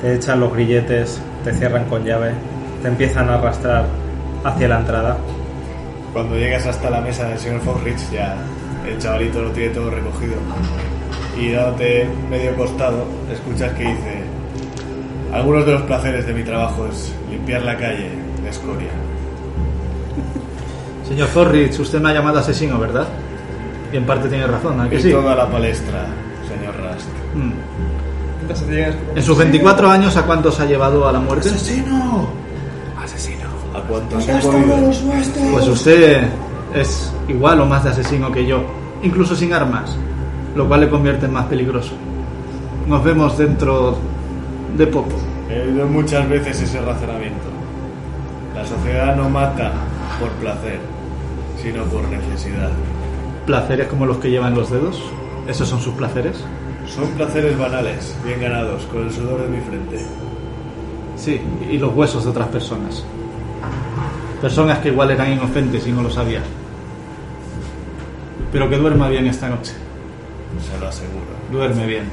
te 0.00 0.14
echan 0.14 0.40
los 0.40 0.52
grilletes, 0.52 1.20
te 1.44 1.52
cierran 1.52 1.84
con 1.84 2.04
llave, 2.04 2.32
te 2.82 2.88
empiezan 2.88 3.28
a 3.28 3.34
arrastrar 3.34 3.86
hacia 4.44 4.68
la 4.68 4.78
entrada. 4.78 5.16
Cuando 6.12 6.36
llegas 6.36 6.66
hasta 6.66 6.90
la 6.90 7.00
mesa 7.00 7.28
del 7.28 7.38
señor 7.38 7.60
Foxrich, 7.60 8.10
ya 8.10 8.34
el 8.86 8.98
chavalito 8.98 9.42
lo 9.42 9.50
tiene 9.50 9.74
todo 9.74 9.90
recogido. 9.90 10.34
Y 11.38 11.52
dándote 11.52 12.08
medio 12.28 12.54
costado, 12.56 13.04
escuchas 13.32 13.72
que 13.72 13.84
dice: 13.84 14.22
Algunos 15.32 15.64
de 15.66 15.72
los 15.72 15.82
placeres 15.82 16.26
de 16.26 16.32
mi 16.32 16.42
trabajo 16.42 16.86
es 16.86 17.12
limpiar 17.30 17.62
la 17.62 17.76
calle 17.76 18.10
de 18.42 18.48
escoria. 18.48 18.90
Señor 21.08 21.28
Forrich, 21.28 21.78
usted 21.78 22.00
me 22.00 22.10
ha 22.10 22.14
llamado 22.14 22.38
asesino, 22.38 22.78
¿verdad? 22.78 23.06
Y 23.92 23.96
en 23.96 24.04
parte 24.04 24.28
tiene 24.28 24.46
razón, 24.46 24.80
¿a 24.80 24.88
que 24.88 24.96
Y 24.96 25.02
sí? 25.02 25.10
toda 25.10 25.34
la 25.34 25.46
palestra, 25.50 26.06
señor 26.48 26.74
Rust. 26.76 27.08
Mm. 27.34 27.52
En 29.16 29.22
sus 29.22 29.38
24 29.38 29.90
años, 29.90 30.16
¿a 30.16 30.22
cuántos 30.22 30.58
ha 30.60 30.66
llevado 30.66 31.06
a 31.08 31.12
la 31.12 31.20
muerte? 31.20 31.48
¡Asesino! 31.48 32.28
¿A 33.74 33.80
cuántos 33.82 34.28
he 34.28 34.34
podido? 34.34 34.76
Pues 35.52 35.68
usted 35.68 36.28
es 36.74 37.12
igual 37.28 37.60
o 37.60 37.66
más 37.66 37.84
de 37.84 37.90
asesino 37.90 38.30
que 38.30 38.46
yo, 38.46 38.62
incluso 39.02 39.34
sin 39.34 39.52
armas, 39.52 39.96
lo 40.54 40.66
cual 40.68 40.80
le 40.80 40.90
convierte 40.90 41.26
en 41.26 41.32
más 41.32 41.46
peligroso. 41.46 41.92
Nos 42.86 43.04
vemos 43.04 43.36
dentro 43.38 43.96
de 44.76 44.86
poco. 44.86 45.16
He 45.48 45.60
oído 45.60 45.86
muchas 45.86 46.28
veces 46.28 46.60
ese 46.62 46.80
razonamiento. 46.80 47.48
La 48.54 48.64
sociedad 48.64 49.16
no 49.16 49.28
mata 49.28 49.72
por 50.20 50.30
placer, 50.32 50.80
sino 51.60 51.84
por 51.84 52.02
necesidad. 52.08 52.70
¿Placeres 53.46 53.88
como 53.88 54.06
los 54.06 54.18
que 54.18 54.30
llevan 54.30 54.54
los 54.54 54.70
dedos? 54.70 55.00
¿Esos 55.48 55.68
son 55.68 55.80
sus 55.80 55.94
placeres? 55.94 56.44
Son 56.86 57.08
placeres 57.12 57.58
banales, 57.58 58.16
bien 58.24 58.40
ganados, 58.40 58.84
con 58.86 59.04
el 59.04 59.12
sudor 59.12 59.42
de 59.42 59.48
mi 59.48 59.60
frente. 59.60 60.04
Sí, 61.16 61.40
y 61.70 61.78
los 61.78 61.94
huesos 61.94 62.24
de 62.24 62.30
otras 62.30 62.48
personas. 62.48 63.04
Personas 64.40 64.78
que 64.78 64.88
igual 64.88 65.10
eran 65.10 65.32
inocentes 65.32 65.86
y 65.86 65.92
no 65.92 66.02
lo 66.02 66.10
sabían. 66.10 66.42
Pero 68.52 68.68
que 68.68 68.76
duerma 68.76 69.08
bien 69.08 69.26
esta 69.26 69.48
noche. 69.48 69.72
Se 70.70 70.78
lo 70.78 70.88
aseguro. 70.88 71.26
Duerme 71.50 71.86
bien. 71.86 72.04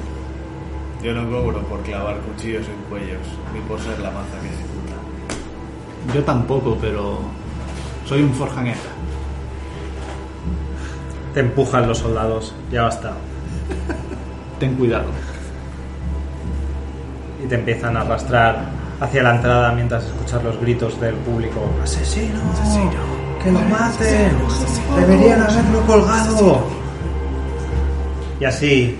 Yo 1.03 1.13
no 1.13 1.29
cobro 1.29 1.61
por 1.63 1.81
clavar 1.81 2.17
cuchillos 2.17 2.65
en 2.67 2.89
cuellos, 2.89 3.25
ni 3.53 3.59
por 3.61 3.79
ser 3.79 3.99
la 3.99 4.11
maza 4.11 4.39
que 4.41 4.47
ejecuta. 4.47 6.13
Yo 6.13 6.23
tampoco, 6.23 6.77
pero 6.79 7.19
soy 8.05 8.21
un 8.21 8.33
forjaneta. 8.33 8.79
Te 11.33 11.41
empujan 11.41 11.87
los 11.87 11.99
soldados, 11.99 12.55
ya 12.71 12.83
basta. 12.83 13.13
Ten 14.59 14.75
cuidado. 14.75 15.05
Y 17.43 17.47
te 17.47 17.55
empiezan 17.55 17.95
a 17.97 18.01
arrastrar 18.01 18.69
hacia 18.99 19.21
la 19.21 19.35
entrada 19.35 19.71
mientras 19.73 20.05
escuchas 20.05 20.43
los 20.43 20.59
gritos 20.59 20.99
del 20.99 21.15
público. 21.15 21.61
¡Asesino! 21.83 22.39
¡Que 23.47 23.53
maten! 23.53 24.35
¡Deberían 24.97 25.41
haberlo 25.41 25.81
colgado! 25.87 26.67
Y 28.41 28.43
así, 28.43 28.97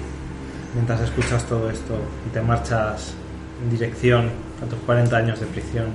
mientras 0.73 1.01
escuchas 1.01 1.43
todo 1.43 1.69
esto 1.69 1.99
y 2.25 2.29
te 2.29 2.39
marchas 2.41 3.13
en 3.61 3.69
dirección 3.69 4.29
a 4.63 4.69
tus 4.69 4.79
40 4.85 5.17
años 5.17 5.41
de 5.41 5.47
prisión, 5.47 5.87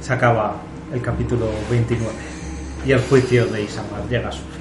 se 0.00 0.12
acaba 0.12 0.58
el 0.94 1.02
capítulo 1.02 1.50
29 1.68 2.12
y 2.86 2.92
el 2.92 3.00
juicio 3.00 3.46
de 3.46 3.64
Isamar 3.64 4.08
llega 4.08 4.28
a 4.28 4.32
su. 4.32 4.51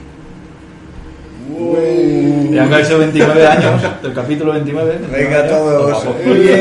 Y 1.60 2.58
han 2.58 2.86
sido 2.86 3.00
29 3.00 3.48
años, 3.48 3.82
del 4.02 4.14
capítulo 4.14 4.54
29. 4.54 5.00
Venga 5.12 5.42
29 5.42 5.50
todos. 5.50 6.06
Bien. 6.24 6.52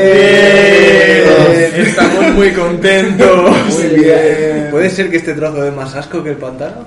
Estamos 1.87 2.31
muy 2.33 2.51
contentos. 2.51 3.51
Muy 3.73 3.99
bien. 3.99 4.67
¿Puede 4.71 4.89
ser 4.89 5.09
que 5.09 5.17
este 5.17 5.33
trozo 5.33 5.61
dé 5.61 5.71
más 5.71 5.95
asco 5.95 6.23
que 6.23 6.31
el 6.31 6.37
pantano? 6.37 6.85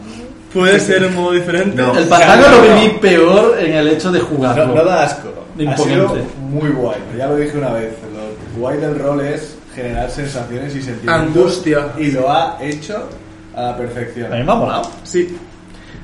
Puede 0.53 0.79
ser 0.81 1.05
un 1.05 1.15
modo 1.15 1.33
diferente. 1.33 1.77
No. 1.77 1.97
El 1.97 2.05
pantano 2.07 2.49
lo 2.49 2.63
viví 2.75 2.99
peor 3.01 3.59
en 3.59 3.75
el 3.75 3.89
hecho 3.89 4.13
de 4.13 4.21
jugarlo. 4.21 4.67
No, 4.67 4.75
no 4.75 4.85
da 4.85 5.03
asco. 5.05 5.29
Ha 5.67 5.77
sido 5.77 6.17
muy 6.39 6.71
guay. 6.71 6.99
Ya 7.17 7.27
lo 7.27 7.37
dije 7.37 7.59
una 7.59 7.73
vez. 7.73 7.93
Lo 8.15 8.61
guay 8.61 8.79
del 8.79 8.99
rol 8.99 9.21
es 9.21 9.57
generar 9.75 10.11
sensaciones 10.11 10.75
y 10.75 10.83
sentimientos. 10.83 11.37
Angustia. 11.37 11.89
Y 11.99 12.13
lo 12.13 12.31
ha 12.31 12.59
hecho 12.61 13.09
a 13.55 13.63
la 13.63 13.77
perfección. 13.77 14.33
A 14.33 14.37
mí 14.37 14.45
me 14.45 14.53
ha 14.53 14.55
molado. 14.55 14.91
Sí. 15.03 15.37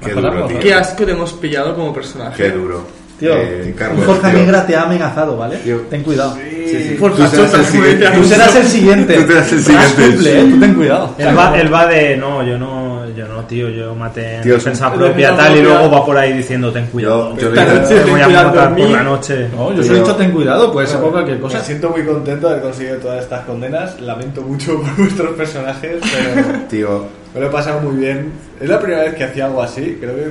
Qué 0.04 0.12
duro, 0.12 0.46
tío. 0.46 0.58
Qué 0.60 0.74
asco 0.74 1.04
te 1.04 1.12
hemos 1.12 1.32
pillado 1.34 1.74
como 1.74 1.92
personaje. 1.92 2.42
Qué 2.42 2.50
duro. 2.50 3.00
Tío, 3.18 3.34
Eh, 3.36 3.74
Carlos, 3.76 4.06
Jorge 4.06 4.30
tío. 4.30 4.38
Negra 4.38 4.66
te 4.66 4.74
ha 4.76 4.82
amenazado, 4.84 5.36
¿vale? 5.36 5.56
Tío. 5.58 5.76
Ten 5.90 6.02
cuidado. 6.02 6.34
Sí, 6.36 6.84
sí. 6.88 6.96
Por 6.98 7.14
Tú 7.14 7.26
serás 7.26 7.52
el 7.52 7.64
siguiente. 7.66 8.06
Tú 8.14 8.24
serás 8.24 8.56
el 8.56 8.64
siguiente. 8.64 9.14
Tú 9.14 9.20
serás 9.26 9.52
el 9.52 9.58
Ras 9.58 9.64
siguiente. 9.66 10.06
cumple, 10.14 10.40
¿eh? 10.40 10.44
Tú 10.50 10.60
ten 10.60 10.74
cuidado. 10.74 11.14
Él 11.18 11.38
va, 11.38 11.58
él 11.60 11.74
va 11.74 11.86
de 11.86 12.16
no, 12.16 12.42
yo 12.42 12.56
no, 12.56 13.10
yo 13.14 13.28
no, 13.28 13.44
tío, 13.44 13.68
yo 13.68 13.94
maté 13.94 14.36
en 14.36 14.42
Tío, 14.42 14.54
defensa 14.54 14.90
propia 14.90 15.36
tal 15.36 15.54
y 15.56 15.60
luego 15.62 15.90
va 15.90 16.06
por 16.06 16.16
ahí 16.16 16.32
diciendo 16.32 16.72
ten 16.72 16.86
cuidado. 16.86 17.36
Yo- 17.36 17.52
yo 17.52 17.52
te, 17.52 17.86
Sí, 17.88 17.94
voy 17.94 18.04
ten 18.04 18.22
a 18.22 18.24
cuidado 18.24 18.48
matar 18.48 18.76
por 18.76 18.88
la 18.90 19.02
noche. 19.02 19.48
No, 19.54 19.74
yo 19.74 19.80
os 19.82 19.88
he 19.90 19.94
dicho 19.94 20.14
ten 20.16 20.30
cuidado, 20.30 20.72
puede 20.72 20.86
ser 20.86 21.00
cualquier 21.00 21.40
cosa. 21.40 21.58
Me 21.58 21.64
siento 21.64 21.90
muy 21.90 22.04
contento 22.06 22.46
de 22.46 22.52
haber 22.54 22.64
conseguido 22.64 22.96
todas 22.98 23.22
estas 23.22 23.44
condenas. 23.44 24.00
Lamento 24.00 24.40
mucho 24.40 24.80
por 24.80 24.96
vuestros 24.96 25.30
personajes, 25.36 25.96
pero 26.00 26.58
Tío, 26.70 27.04
me 27.34 27.40
lo 27.40 27.46
he 27.46 27.50
pasado 27.50 27.80
muy 27.80 27.96
bien. 27.96 28.32
Es 28.60 28.68
la 28.68 28.78
primera 28.80 29.02
vez 29.04 29.14
que 29.14 29.24
hacía 29.24 29.46
algo 29.46 29.62
así. 29.62 29.96
Creo 30.00 30.14
que 30.16 30.24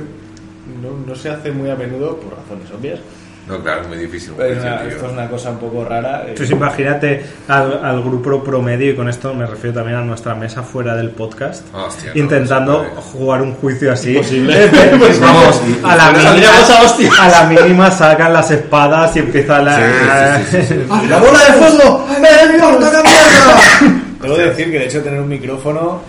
no, 0.82 0.90
no 1.06 1.14
se 1.14 1.30
hace 1.30 1.50
muy 1.50 1.70
a 1.70 1.74
menudo 1.76 2.16
por 2.18 2.36
razones 2.36 2.70
obvias. 2.78 3.00
no, 3.48 3.60
claro, 3.62 3.82
es 3.82 3.88
muy 3.88 3.96
difícil. 3.98 4.32
una- 4.34 4.84
esto 4.84 5.06
es 5.06 5.12
una 5.12 5.28
cosa 5.28 5.50
un 5.50 5.58
poco 5.58 5.84
rara. 5.84 6.24
eh, 6.28 6.34
Pues 6.36 6.48
imagínate 6.50 7.24
al, 7.48 7.84
al 7.84 8.00
grupo 8.02 8.44
promedio, 8.44 8.92
y 8.92 8.94
con 8.94 9.08
esto 9.08 9.34
me 9.34 9.44
refiero 9.46 9.74
también 9.74 9.98
a 9.98 10.02
nuestra 10.02 10.34
mesa 10.36 10.62
fuera 10.62 10.94
del 10.94 11.10
podcast, 11.10 11.64
Hostia, 11.74 12.12
no, 12.14 12.20
intentando 12.20 12.84
no 12.94 13.00
jugar 13.02 13.42
un 13.42 13.54
juicio 13.54 13.90
así. 13.92 14.12
Imposible. 14.12 14.68
Pues 15.00 15.18
vamos, 15.18 15.60
a 15.82 15.96
la, 15.96 16.12
mínima, 16.12 17.18
a 17.18 17.28
la 17.28 17.44
mínima 17.48 17.90
sacan 17.90 18.32
las 18.32 18.50
espadas 18.52 19.16
y 19.16 19.18
empieza 19.20 19.60
la... 19.60 20.38
Sí, 20.38 20.44
sí, 20.50 20.56
sí, 20.62 20.66
sí, 20.68 20.74
sí. 20.88 21.06
¡La 21.08 21.18
bola 21.18 21.38
de 21.46 21.52
fuego! 21.54 22.06
¡Me 22.20 22.54
importa 22.54 22.92
la 22.92 23.02
mierda! 23.02 24.00
Debo 24.22 24.36
decir 24.36 24.70
que 24.70 24.76
el 24.76 24.82
hecho 24.82 24.98
de 24.98 25.04
tener 25.04 25.20
un 25.20 25.28
micrófono 25.28 26.02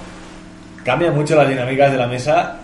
cambia 0.83 1.11
mucho 1.11 1.35
las 1.35 1.47
dinámicas 1.49 1.91
de 1.91 1.97
la 1.97 2.07
mesa 2.07 2.57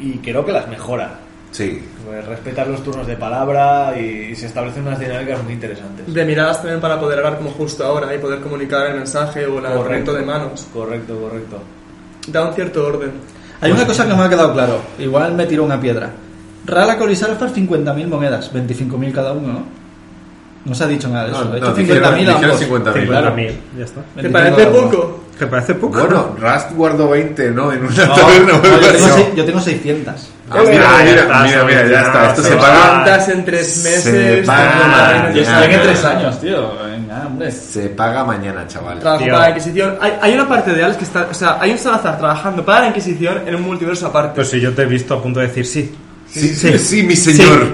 y 0.00 0.18
creo 0.18 0.44
que 0.44 0.52
las 0.52 0.68
mejora. 0.68 1.18
Sí, 1.50 1.82
Pues 2.06 2.24
respetar 2.24 2.66
los 2.66 2.82
turnos 2.82 3.06
de 3.06 3.14
palabra 3.16 3.94
y 3.98 4.34
se 4.34 4.46
establecen 4.46 4.86
unas 4.86 4.98
dinámicas 4.98 5.42
muy 5.44 5.52
interesantes. 5.52 6.12
De 6.12 6.24
miradas 6.24 6.58
también 6.62 6.80
para 6.80 6.98
poder 6.98 7.18
hablar 7.18 7.36
como 7.36 7.50
justo 7.50 7.84
ahora 7.84 8.14
y 8.14 8.18
poder 8.18 8.40
comunicar 8.40 8.86
el 8.86 8.96
mensaje 8.96 9.44
o 9.46 9.58
el 9.58 9.64
Correcto. 9.74 10.14
de 10.14 10.22
manos. 10.22 10.66
Correcto, 10.72 11.20
correcto. 11.20 11.58
Da 12.28 12.48
un 12.48 12.54
cierto 12.54 12.86
orden. 12.86 13.12
Hay 13.60 13.70
una 13.70 13.86
cosa 13.86 14.06
que 14.08 14.14
me 14.14 14.22
ha 14.22 14.28
quedado 14.30 14.52
claro. 14.54 14.80
Igual 14.98 15.34
me 15.34 15.44
tiró 15.46 15.64
una 15.64 15.78
piedra. 15.78 16.10
Rala 16.64 16.96
Colisar 16.96 17.36
por 17.38 17.50
50.000 17.52 18.06
monedas, 18.06 18.52
25.000 18.52 19.12
cada 19.12 19.32
uno, 19.32 19.48
¿no? 19.52 19.81
No 20.64 20.74
se 20.74 20.84
ha 20.84 20.86
dicho 20.86 21.08
nada 21.08 21.24
de 21.26 21.32
eso. 21.32 21.44
No, 21.44 21.56
He 21.56 21.60
no, 21.60 21.66
hecho 21.66 21.74
dijeron- 21.74 22.14
50.000 22.14 22.18
dijeron 22.18 22.44
ambos. 22.44 22.60
50.000. 22.62 23.06
Claro. 23.06 23.36
50.000, 23.36 23.52
ya 23.78 23.84
está. 23.84 24.00
¿Te 24.14 24.22
25 24.22 24.32
parece 24.32 24.66
poco? 24.70 25.20
¿Te 25.38 25.46
parece 25.48 25.74
poco? 25.74 25.98
Bueno, 26.00 26.36
Rust 26.38 26.70
guardó 26.72 27.08
20, 27.08 27.50
¿no? 27.50 27.72
En 27.72 27.84
una 27.84 28.06
No, 28.06 28.14
taberna. 28.14 28.52
no, 28.52 28.62
yo, 28.62 28.78
tengo 28.92 29.08
No. 29.08 29.14
seis- 29.14 29.26
yo 29.34 29.44
tengo 29.44 29.60
600. 29.60 30.14
Ah, 30.50 30.56
mira, 30.60 30.74
ya 30.74 31.04
mira, 31.04 31.22
está, 31.22 31.42
mira, 31.44 31.64
mira, 31.64 31.86
ya 31.88 32.00
está. 32.02 32.28
Esto 32.28 32.42
se 32.42 32.48
se 32.50 32.56
paga. 32.56 32.88
¿Cuántas 32.90 33.28
en 33.30 33.44
tres 33.44 33.82
meses? 33.84 34.46
paga. 34.46 34.70
Trabajo 34.70 35.34
Yo 35.34 35.40
estoy 35.42 35.74
en. 35.74 35.82
3 35.82 36.04
años, 36.04 36.40
tío. 36.40 36.72
Venga, 36.84 37.26
hombre. 37.26 37.50
Se 37.50 37.88
paga 37.88 38.22
mañana, 38.24 38.66
chaval. 38.68 38.98
para 38.98 39.18
Tío. 39.18 39.32
la 39.36 39.48
Inquisición. 39.48 39.96
Hay, 40.00 40.12
hay 40.20 40.34
una 40.34 40.46
parte 40.48 40.72
de 40.74 40.84
Alex 40.84 40.98
que 40.98 41.04
está. 41.04 41.26
O 41.30 41.34
sea, 41.34 41.56
hay 41.58 41.72
un 41.72 41.78
Salazar 41.78 42.18
trabajando 42.18 42.64
para 42.64 42.82
la 42.82 42.86
Inquisición 42.88 43.40
en 43.48 43.54
un 43.56 43.62
multiverso 43.62 44.06
aparte. 44.08 44.34
Pues 44.36 44.48
si 44.50 44.60
yo 44.60 44.72
te 44.74 44.82
he 44.82 44.86
visto 44.86 45.14
a 45.14 45.22
punto 45.22 45.40
de 45.40 45.46
decir 45.48 45.66
sí. 45.66 45.94
Sí, 46.32 46.54
sí, 46.54 46.78
sí, 46.78 47.02
mi 47.02 47.14
señor. 47.16 47.72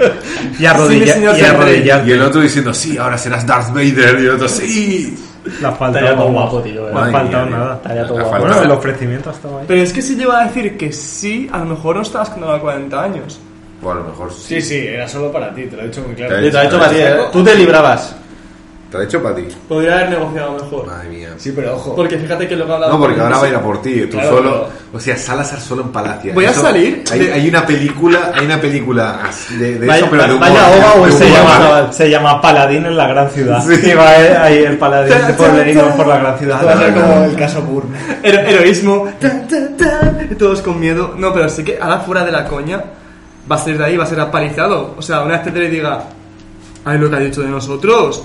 Y 0.59 0.65
arrodilla- 0.67 0.89
Sí, 0.89 0.99
mi 1.01 1.07
señor 1.07 1.39
y 1.39 1.41
arrodillarte. 1.43 2.09
Y 2.09 2.13
el 2.13 2.23
otro 2.23 2.41
diciendo, 2.41 2.75
sí, 2.75 2.99
ahora 2.99 3.17
serás 3.17 3.47
Darth 3.47 3.69
Vader. 3.73 4.19
Y 4.21 4.25
el 4.25 4.31
otro, 4.31 4.49
sí. 4.49 5.17
Le 5.61 5.67
ha 5.67 5.71
faltado, 5.73 6.05
Estaría 6.05 6.17
todo 6.17 6.33
guapo, 6.33 6.61
tío, 6.61 6.89
eh. 6.89 6.93
No 6.93 6.99
ha 7.01 7.11
faltado 7.11 7.47
nada. 7.47 7.75
Estaría 7.77 8.07
todo 8.07 8.15
guapo. 8.25 8.39
Bueno, 8.41 8.63
el 8.63 8.71
ofrecimiento 8.71 9.31
ha 9.31 9.33
estado 9.33 9.59
ahí. 9.61 9.65
Pero 9.69 9.83
es 9.83 9.93
que 9.93 10.03
si 10.03 10.17
lleva 10.17 10.41
a 10.43 10.45
decir 10.47 10.77
que 10.77 10.93
sí, 10.93 11.49
a 11.53 11.59
lo 11.59 11.65
mejor 11.67 11.97
no 11.97 12.03
estabas 12.03 12.31
con 12.31 12.45
a 12.45 12.59
40 12.59 13.03
años. 13.03 13.39
O 13.83 13.91
a 13.93 13.95
lo 13.95 14.05
mejor 14.05 14.33
sí. 14.33 14.61
Sí, 14.61 14.63
sí, 14.63 14.87
era 14.89 15.07
solo 15.09 15.31
para 15.31 15.55
ti, 15.55 15.63
te 15.67 15.77
lo 15.77 15.83
he 15.83 15.87
dicho 15.87 16.03
muy 16.05 16.15
claro. 16.17 16.35
Te 16.35 16.43
Te 16.43 16.53
lo 16.53 16.63
hecho 16.63 16.79
para 16.79 16.91
ti, 16.91 16.97
¿eh? 16.99 17.17
Tú 17.33 17.45
te 17.45 17.55
librabas. 17.55 18.17
Te 18.91 18.97
lo 18.97 19.03
he 19.03 19.07
hecho 19.07 19.23
para 19.23 19.35
ti. 19.35 19.43
Podría 19.69 19.97
haber 19.97 20.11
negociado 20.11 20.53
mejor. 20.53 20.87
Madre 20.87 21.09
mía. 21.11 21.29
Sí, 21.37 21.53
pero 21.55 21.77
ojo. 21.77 21.95
Porque 21.95 22.17
fíjate 22.17 22.49
que 22.49 22.57
luego 22.57 22.73
ha 22.73 22.75
hablado 22.77 22.93
No, 22.95 22.99
porque 23.01 23.21
ahora 23.21 23.37
va 23.37 23.45
a 23.45 23.49
ir 23.51 23.55
a 23.55 23.61
por 23.63 23.83
ti. 23.83 24.01
Tú 24.07 24.13
Claro, 24.17 24.31
solo. 24.37 24.67
O 24.95 24.99
sea, 24.99 25.15
Salazar 25.19 25.61
solo 25.61 25.83
en 25.83 25.89
Palacia. 25.93 26.33
Voy 26.33 26.47
a 26.47 26.55
salir 26.55 27.05
Hay, 27.13 27.19
de- 27.19 27.33
hay 27.35 27.49
una 27.51 27.67
película, 27.67 28.33
hay 28.35 28.47
una 28.47 28.59
película 28.59 29.19
de, 29.59 29.79
de 29.79 29.87
Vaya- 29.87 29.99
eso, 30.01 30.09
pero 30.11 30.23
de 30.23 30.29
humor. 30.35 30.41
vaya 30.49 30.69
ova 30.71 30.95
o 31.03 31.07
de 31.07 31.13
humor, 31.13 31.29
llama-. 31.29 31.93
Se 31.93 32.09
llama 32.11 32.41
Paladín 32.41 32.87
en 32.87 32.97
la 32.97 33.07
gran 33.09 33.31
ciudad. 33.31 33.63
Sí. 33.63 33.91
Y 33.91 33.93
va 33.93 34.09
ahí 34.43 34.59
el 34.65 34.79
paladín 34.79 35.15
pueblerino 35.37 35.95
por 35.95 36.07
la 36.07 36.19
gran 36.21 36.39
ciudad. 36.39 36.67
Va 36.67 36.73
a 36.73 36.79
ser 36.79 36.97
no, 36.97 37.03
como 37.03 37.25
el 37.25 37.37
caso 37.37 37.61
Burn. 37.61 37.89
Hero- 38.23 38.41
heroísmo, 38.41 39.09
tan, 39.21 39.47
tan, 39.47 39.77
tan, 39.77 40.29
y 40.31 40.35
todos 40.35 40.63
con 40.63 40.81
miedo. 40.81 41.15
No, 41.15 41.35
pero 41.35 41.51
sí 41.51 41.63
que 41.63 41.79
ahora 41.79 41.99
fuera 42.01 42.25
de 42.25 42.33
la 42.33 42.47
coña, 42.47 42.83
va 43.51 43.57
a 43.57 43.59
salir 43.59 43.77
de 43.77 43.85
ahí, 43.85 43.97
va 43.99 44.05
a 44.05 44.07
ser 44.07 44.21
apalizado. 44.21 44.95
O 44.97 45.03
sea, 45.03 45.21
una 45.21 45.35
vez 45.35 45.43
que 45.43 45.51
te 45.51 45.59
le 45.61 45.69
diga, 45.69 46.05
ay, 46.87 46.97
lo 46.99 47.11
que 47.11 47.17
ha 47.17 47.21
dicho 47.21 47.43
de 47.43 47.49
nosotros, 47.49 48.23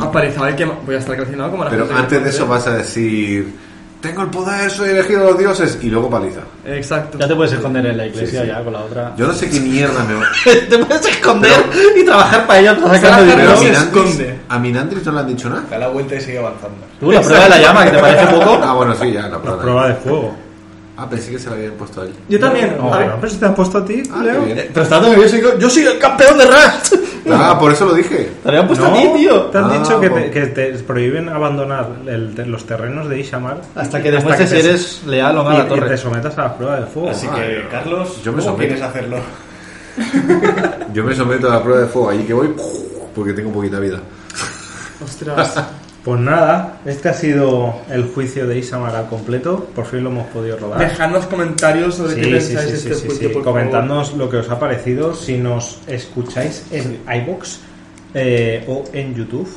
apalizado, 0.00 0.44
hay 0.46 0.54
que 0.54 0.64
voy 0.64 0.94
a 0.94 0.98
estar 0.98 1.16
creciendo 1.16 1.50
como 1.50 1.64
la 1.64 1.70
Pero 1.70 1.84
gente 1.86 2.00
antes 2.00 2.24
de 2.24 2.30
eso 2.30 2.46
vas 2.46 2.66
a 2.66 2.74
decir: 2.76 3.52
Tengo 4.00 4.22
el 4.22 4.28
poder, 4.30 4.70
soy 4.70 4.90
elegido 4.90 5.20
de 5.20 5.26
los 5.30 5.38
dioses. 5.38 5.78
Y 5.82 5.86
luego 5.90 6.08
paliza. 6.10 6.40
Exacto. 6.66 7.18
Ya 7.18 7.28
te 7.28 7.34
puedes 7.36 7.52
esconder 7.52 7.86
en 7.86 7.96
la 7.96 8.06
iglesia 8.06 8.40
Sí, 8.40 8.46
sí. 8.46 8.52
ya 8.52 8.62
con 8.64 8.72
la 8.72 8.80
otra. 8.80 9.12
Yo 9.16 9.26
no 9.26 9.32
sé 9.32 9.48
qué 9.50 9.60
mierda 9.60 10.04
me 10.04 10.14
va. 10.14 10.24
te 10.68 10.78
puedes 10.78 11.06
esconder 11.06 11.52
y 12.00 12.04
trabajar 12.04 12.46
para 12.46 12.60
ellos 12.60 12.78
para 12.78 13.00
Salazar 13.00 13.36
Pero 13.36 13.52
a 13.52 13.56
se. 13.56 13.64
Minandris, 13.64 13.78
esconde. 14.10 14.38
a 14.48 14.58
Minandris 14.58 15.06
no 15.06 15.12
le 15.12 15.20
han 15.20 15.26
dicho 15.28 15.48
nada. 15.50 15.64
Da 15.70 15.78
la 15.78 15.88
vuelta 15.88 16.14
y 16.16 16.20
sigue 16.20 16.38
avanzando. 16.38 16.76
Tú, 17.00 17.10
la 17.12 17.20
prueba 17.20 17.44
de 17.44 17.50
la 17.50 17.58
llama, 17.60 17.84
que 17.84 17.90
te 17.90 17.98
parece 17.98 18.26
poco. 18.26 18.60
Ah, 18.62 18.72
bueno, 18.74 18.94
sí, 18.94 19.12
ya, 19.12 19.22
la 19.22 19.28
La 19.28 19.38
prueba. 19.40 19.60
prueba 19.62 19.88
de 19.88 19.94
fuego. 19.94 20.34
Ah, 20.96 21.08
pensé 21.08 21.30
que 21.30 21.38
se 21.38 21.48
la 21.48 21.56
habían 21.56 21.72
puesto 21.72 22.02
a 22.02 22.04
él. 22.04 22.12
Yo 22.28 22.38
también. 22.38 22.76
No, 22.76 22.92
a 22.92 22.98
ver, 22.98 23.08
no, 23.08 23.16
pero 23.16 23.32
si 23.32 23.38
te 23.38 23.46
han 23.46 23.54
puesto 23.54 23.78
a 23.78 23.84
ti, 23.84 24.02
Ah, 24.12 24.22
Leo. 24.22 24.40
qué 24.44 24.52
bien. 24.54 24.68
Pero 24.74 24.82
está 24.82 25.00
tan 25.00 25.10
nervioso. 25.10 25.36
Yo, 25.38 25.58
yo 25.58 25.70
soy 25.70 25.84
el 25.84 25.98
campeón 25.98 26.38
de 26.38 26.44
Rust. 26.46 26.94
Ah, 27.30 27.56
por 27.56 27.70
eso 27.70 27.84
lo 27.86 27.94
dije. 27.94 28.30
Te 28.42 28.48
habían 28.48 28.66
puesto 28.66 28.84
No, 28.88 28.94
a 28.96 29.00
ti, 29.00 29.08
tío. 29.16 29.42
te 29.42 29.56
han 29.58 29.70
Ah, 29.70 29.78
dicho 29.78 30.00
que 30.00 30.10
por- 30.10 30.18
te, 30.22 30.30
que 30.32 30.46
te 30.46 30.72
prohíben 30.80 31.28
abandonar 31.28 31.88
el- 32.04 32.34
te- 32.34 32.44
los 32.44 32.66
terrenos 32.66 33.08
de 33.08 33.20
Ishamar 33.20 33.60
Hasta 33.76 34.02
que 34.02 34.10
demuestres 34.10 34.50
si 34.50 34.56
eres 34.56 35.02
leal 35.06 35.38
o 35.38 35.44
no 35.44 35.50
a 35.50 35.52
la 35.54 35.58
y 35.60 35.62
te 35.62 35.68
torre. 35.68 35.96
sometas 35.96 36.36
a 36.36 36.42
la 36.42 36.56
prueba 36.56 36.80
de 36.80 36.86
fuego. 36.86 37.10
Así 37.10 37.28
Ah, 37.30 37.34
que, 37.36 37.68
Carlos, 37.70 38.20
yo 38.24 38.32
me 38.32 38.42
¿cómo 38.42 38.56
quieres 38.56 38.82
hacerlo? 38.82 39.18
Yo 40.92 41.04
me 41.04 41.14
someto 41.14 41.48
a 41.48 41.54
la 41.54 41.62
prueba 41.62 41.82
de 41.82 41.86
fuego. 41.86 42.10
Allí 42.10 42.24
que 42.24 42.34
voy, 42.34 42.52
porque 43.14 43.32
tengo 43.32 43.52
poquita 43.52 43.78
vida. 43.78 44.00
ostras. 45.04 45.62
Pues 46.04 46.20
nada, 46.20 46.80
este 46.84 47.08
ha 47.10 47.14
sido 47.14 47.74
el 47.88 48.04
juicio 48.08 48.46
de 48.48 48.58
Isamar 48.58 48.96
al 48.96 49.08
completo. 49.08 49.68
Por 49.72 49.86
fin 49.86 50.02
lo 50.02 50.10
hemos 50.10 50.26
podido 50.28 50.56
rodar. 50.56 50.80
Dejadnos 50.80 51.26
comentarios 51.26 51.94
sobre 51.94 52.16
qué 52.16 52.40
Sí, 52.40 52.48
sí, 52.48 52.54
pensáis 52.54 52.70
sí, 52.70 52.76
sí, 52.76 52.88
este 52.88 52.94
sí, 52.94 53.06
juicio, 53.06 53.28
sí. 53.28 53.34
por 53.34 53.44
favor. 53.44 53.60
Comentadnos 53.60 54.14
lo 54.14 54.28
que 54.28 54.38
os 54.38 54.50
ha 54.50 54.58
parecido. 54.58 55.14
Si 55.14 55.38
nos 55.38 55.80
escucháis 55.86 56.66
en 56.72 57.00
iBox 57.06 57.60
eh, 58.14 58.64
o 58.66 58.82
en 58.92 59.14
YouTube, 59.14 59.48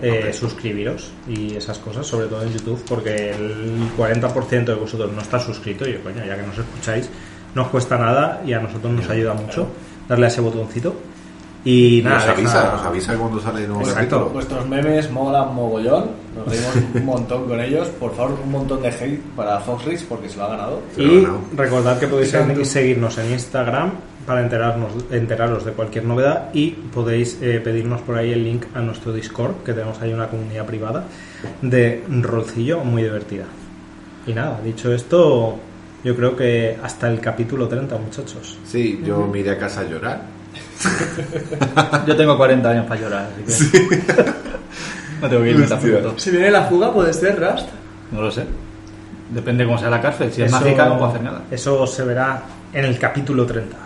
eh, 0.00 0.32
suscribiros 0.32 1.10
y 1.26 1.56
esas 1.56 1.78
cosas, 1.78 2.06
sobre 2.06 2.28
todo 2.28 2.42
en 2.42 2.52
YouTube, 2.52 2.80
porque 2.88 3.30
el 3.30 3.90
40% 3.96 4.64
de 4.66 4.74
vosotros 4.74 5.12
no 5.12 5.20
está 5.20 5.40
suscrito. 5.40 5.88
Y 5.88 5.94
coño, 5.94 6.24
ya 6.24 6.36
que 6.36 6.46
nos 6.46 6.58
escucháis, 6.58 7.10
no 7.56 7.62
os 7.62 7.68
cuesta 7.68 7.98
nada 7.98 8.40
y 8.46 8.52
a 8.52 8.60
nosotros 8.60 8.92
nos 8.92 9.10
ayuda 9.10 9.34
mucho 9.34 9.66
darle 10.08 10.26
a 10.26 10.28
ese 10.28 10.40
botoncito. 10.40 10.94
Y 11.70 12.00
nada, 12.02 12.16
nos 12.16 12.24
deja- 12.26 12.32
avisa, 12.38 12.72
nos 12.72 12.86
avisa 12.86 13.16
cuando 13.16 13.40
sale 13.40 13.60
el 13.62 13.68
nuevo 13.68 13.82
Exacto. 13.82 14.00
capítulo. 14.00 14.30
Vuestros 14.30 14.68
memes 14.68 15.10
molan 15.10 15.54
mogollón. 15.54 16.04
Nos 16.36 16.46
reímos 16.48 16.74
un 16.94 17.04
montón 17.04 17.44
con 17.46 17.60
ellos. 17.60 17.88
Por 17.88 18.14
favor, 18.14 18.38
un 18.42 18.50
montón 18.50 18.80
de 18.82 18.88
hate 18.88 19.20
para 19.36 19.58
Fox 19.60 19.84
Rich 19.84 20.04
porque 20.06 20.28
se 20.28 20.38
lo 20.38 20.44
ha 20.44 20.48
ganado. 20.48 20.80
Pero 20.96 21.12
Y 21.12 21.16
no. 21.22 21.40
recordad 21.56 21.98
que 21.98 22.06
podéis 22.06 22.34
seguirnos 22.70 23.18
en 23.18 23.32
Instagram 23.32 23.90
para 24.26 24.42
enterarnos, 24.42 24.92
enteraros 25.10 25.64
de 25.64 25.72
cualquier 25.72 26.04
novedad 26.04 26.50
y 26.54 26.70
podéis 26.70 27.38
eh, 27.42 27.60
pedirnos 27.64 28.00
por 28.02 28.16
ahí 28.16 28.32
el 28.32 28.44
link 28.44 28.64
a 28.74 28.80
nuestro 28.80 29.12
Discord, 29.12 29.56
que 29.64 29.72
tenemos 29.72 30.00
ahí 30.00 30.12
una 30.12 30.28
comunidad 30.28 30.64
privada 30.66 31.04
de 31.62 32.02
rolcillo 32.22 32.80
muy 32.84 33.02
divertida. 33.02 33.44
Y 34.26 34.32
nada, 34.32 34.60
dicho 34.62 34.92
esto, 34.92 35.56
yo 36.04 36.14
creo 36.16 36.36
que 36.36 36.76
hasta 36.82 37.08
el 37.10 37.20
capítulo 37.20 37.68
30, 37.68 37.96
muchachos. 37.98 38.58
Sí, 38.66 39.00
yo 39.04 39.26
me 39.26 39.40
iré 39.40 39.50
a 39.52 39.58
casa 39.58 39.80
a 39.80 39.84
llorar. 39.84 40.37
Yo 42.06 42.16
tengo 42.16 42.36
40 42.36 42.70
años 42.70 42.86
para 42.86 43.00
llorar, 43.00 43.28
así 43.46 43.70
que. 43.70 43.96
no 45.20 45.28
tengo 45.28 45.42
que 45.42 45.50
irme 45.50 45.66
tampoco. 45.66 46.18
Si 46.18 46.30
viene 46.30 46.50
la 46.50 46.64
fuga, 46.64 46.92
puede 46.92 47.12
ser 47.12 47.38
Rust. 47.40 47.68
No 48.12 48.22
lo 48.22 48.30
sé. 48.30 48.44
Depende 49.30 49.64
cómo 49.64 49.78
sea 49.78 49.90
la 49.90 50.00
cárcel. 50.00 50.32
Si 50.32 50.42
es 50.42 50.50
mágica, 50.50 50.86
no 50.86 50.98
puedo 50.98 51.10
hacer 51.10 51.22
nada. 51.22 51.42
Eso 51.50 51.86
se 51.86 52.04
verá 52.04 52.42
en 52.72 52.84
el 52.84 52.98
capítulo 52.98 53.44
30. 53.44 53.76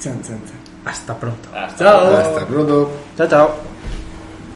Chan, 0.00 0.22
chan, 0.22 0.22
chan. 0.22 0.58
Hasta 0.84 1.16
pronto. 1.16 1.48
Chao. 1.78 2.16
Hasta 2.16 2.46
pronto. 2.46 2.90
Chao, 3.16 3.28
chao. 3.28 3.67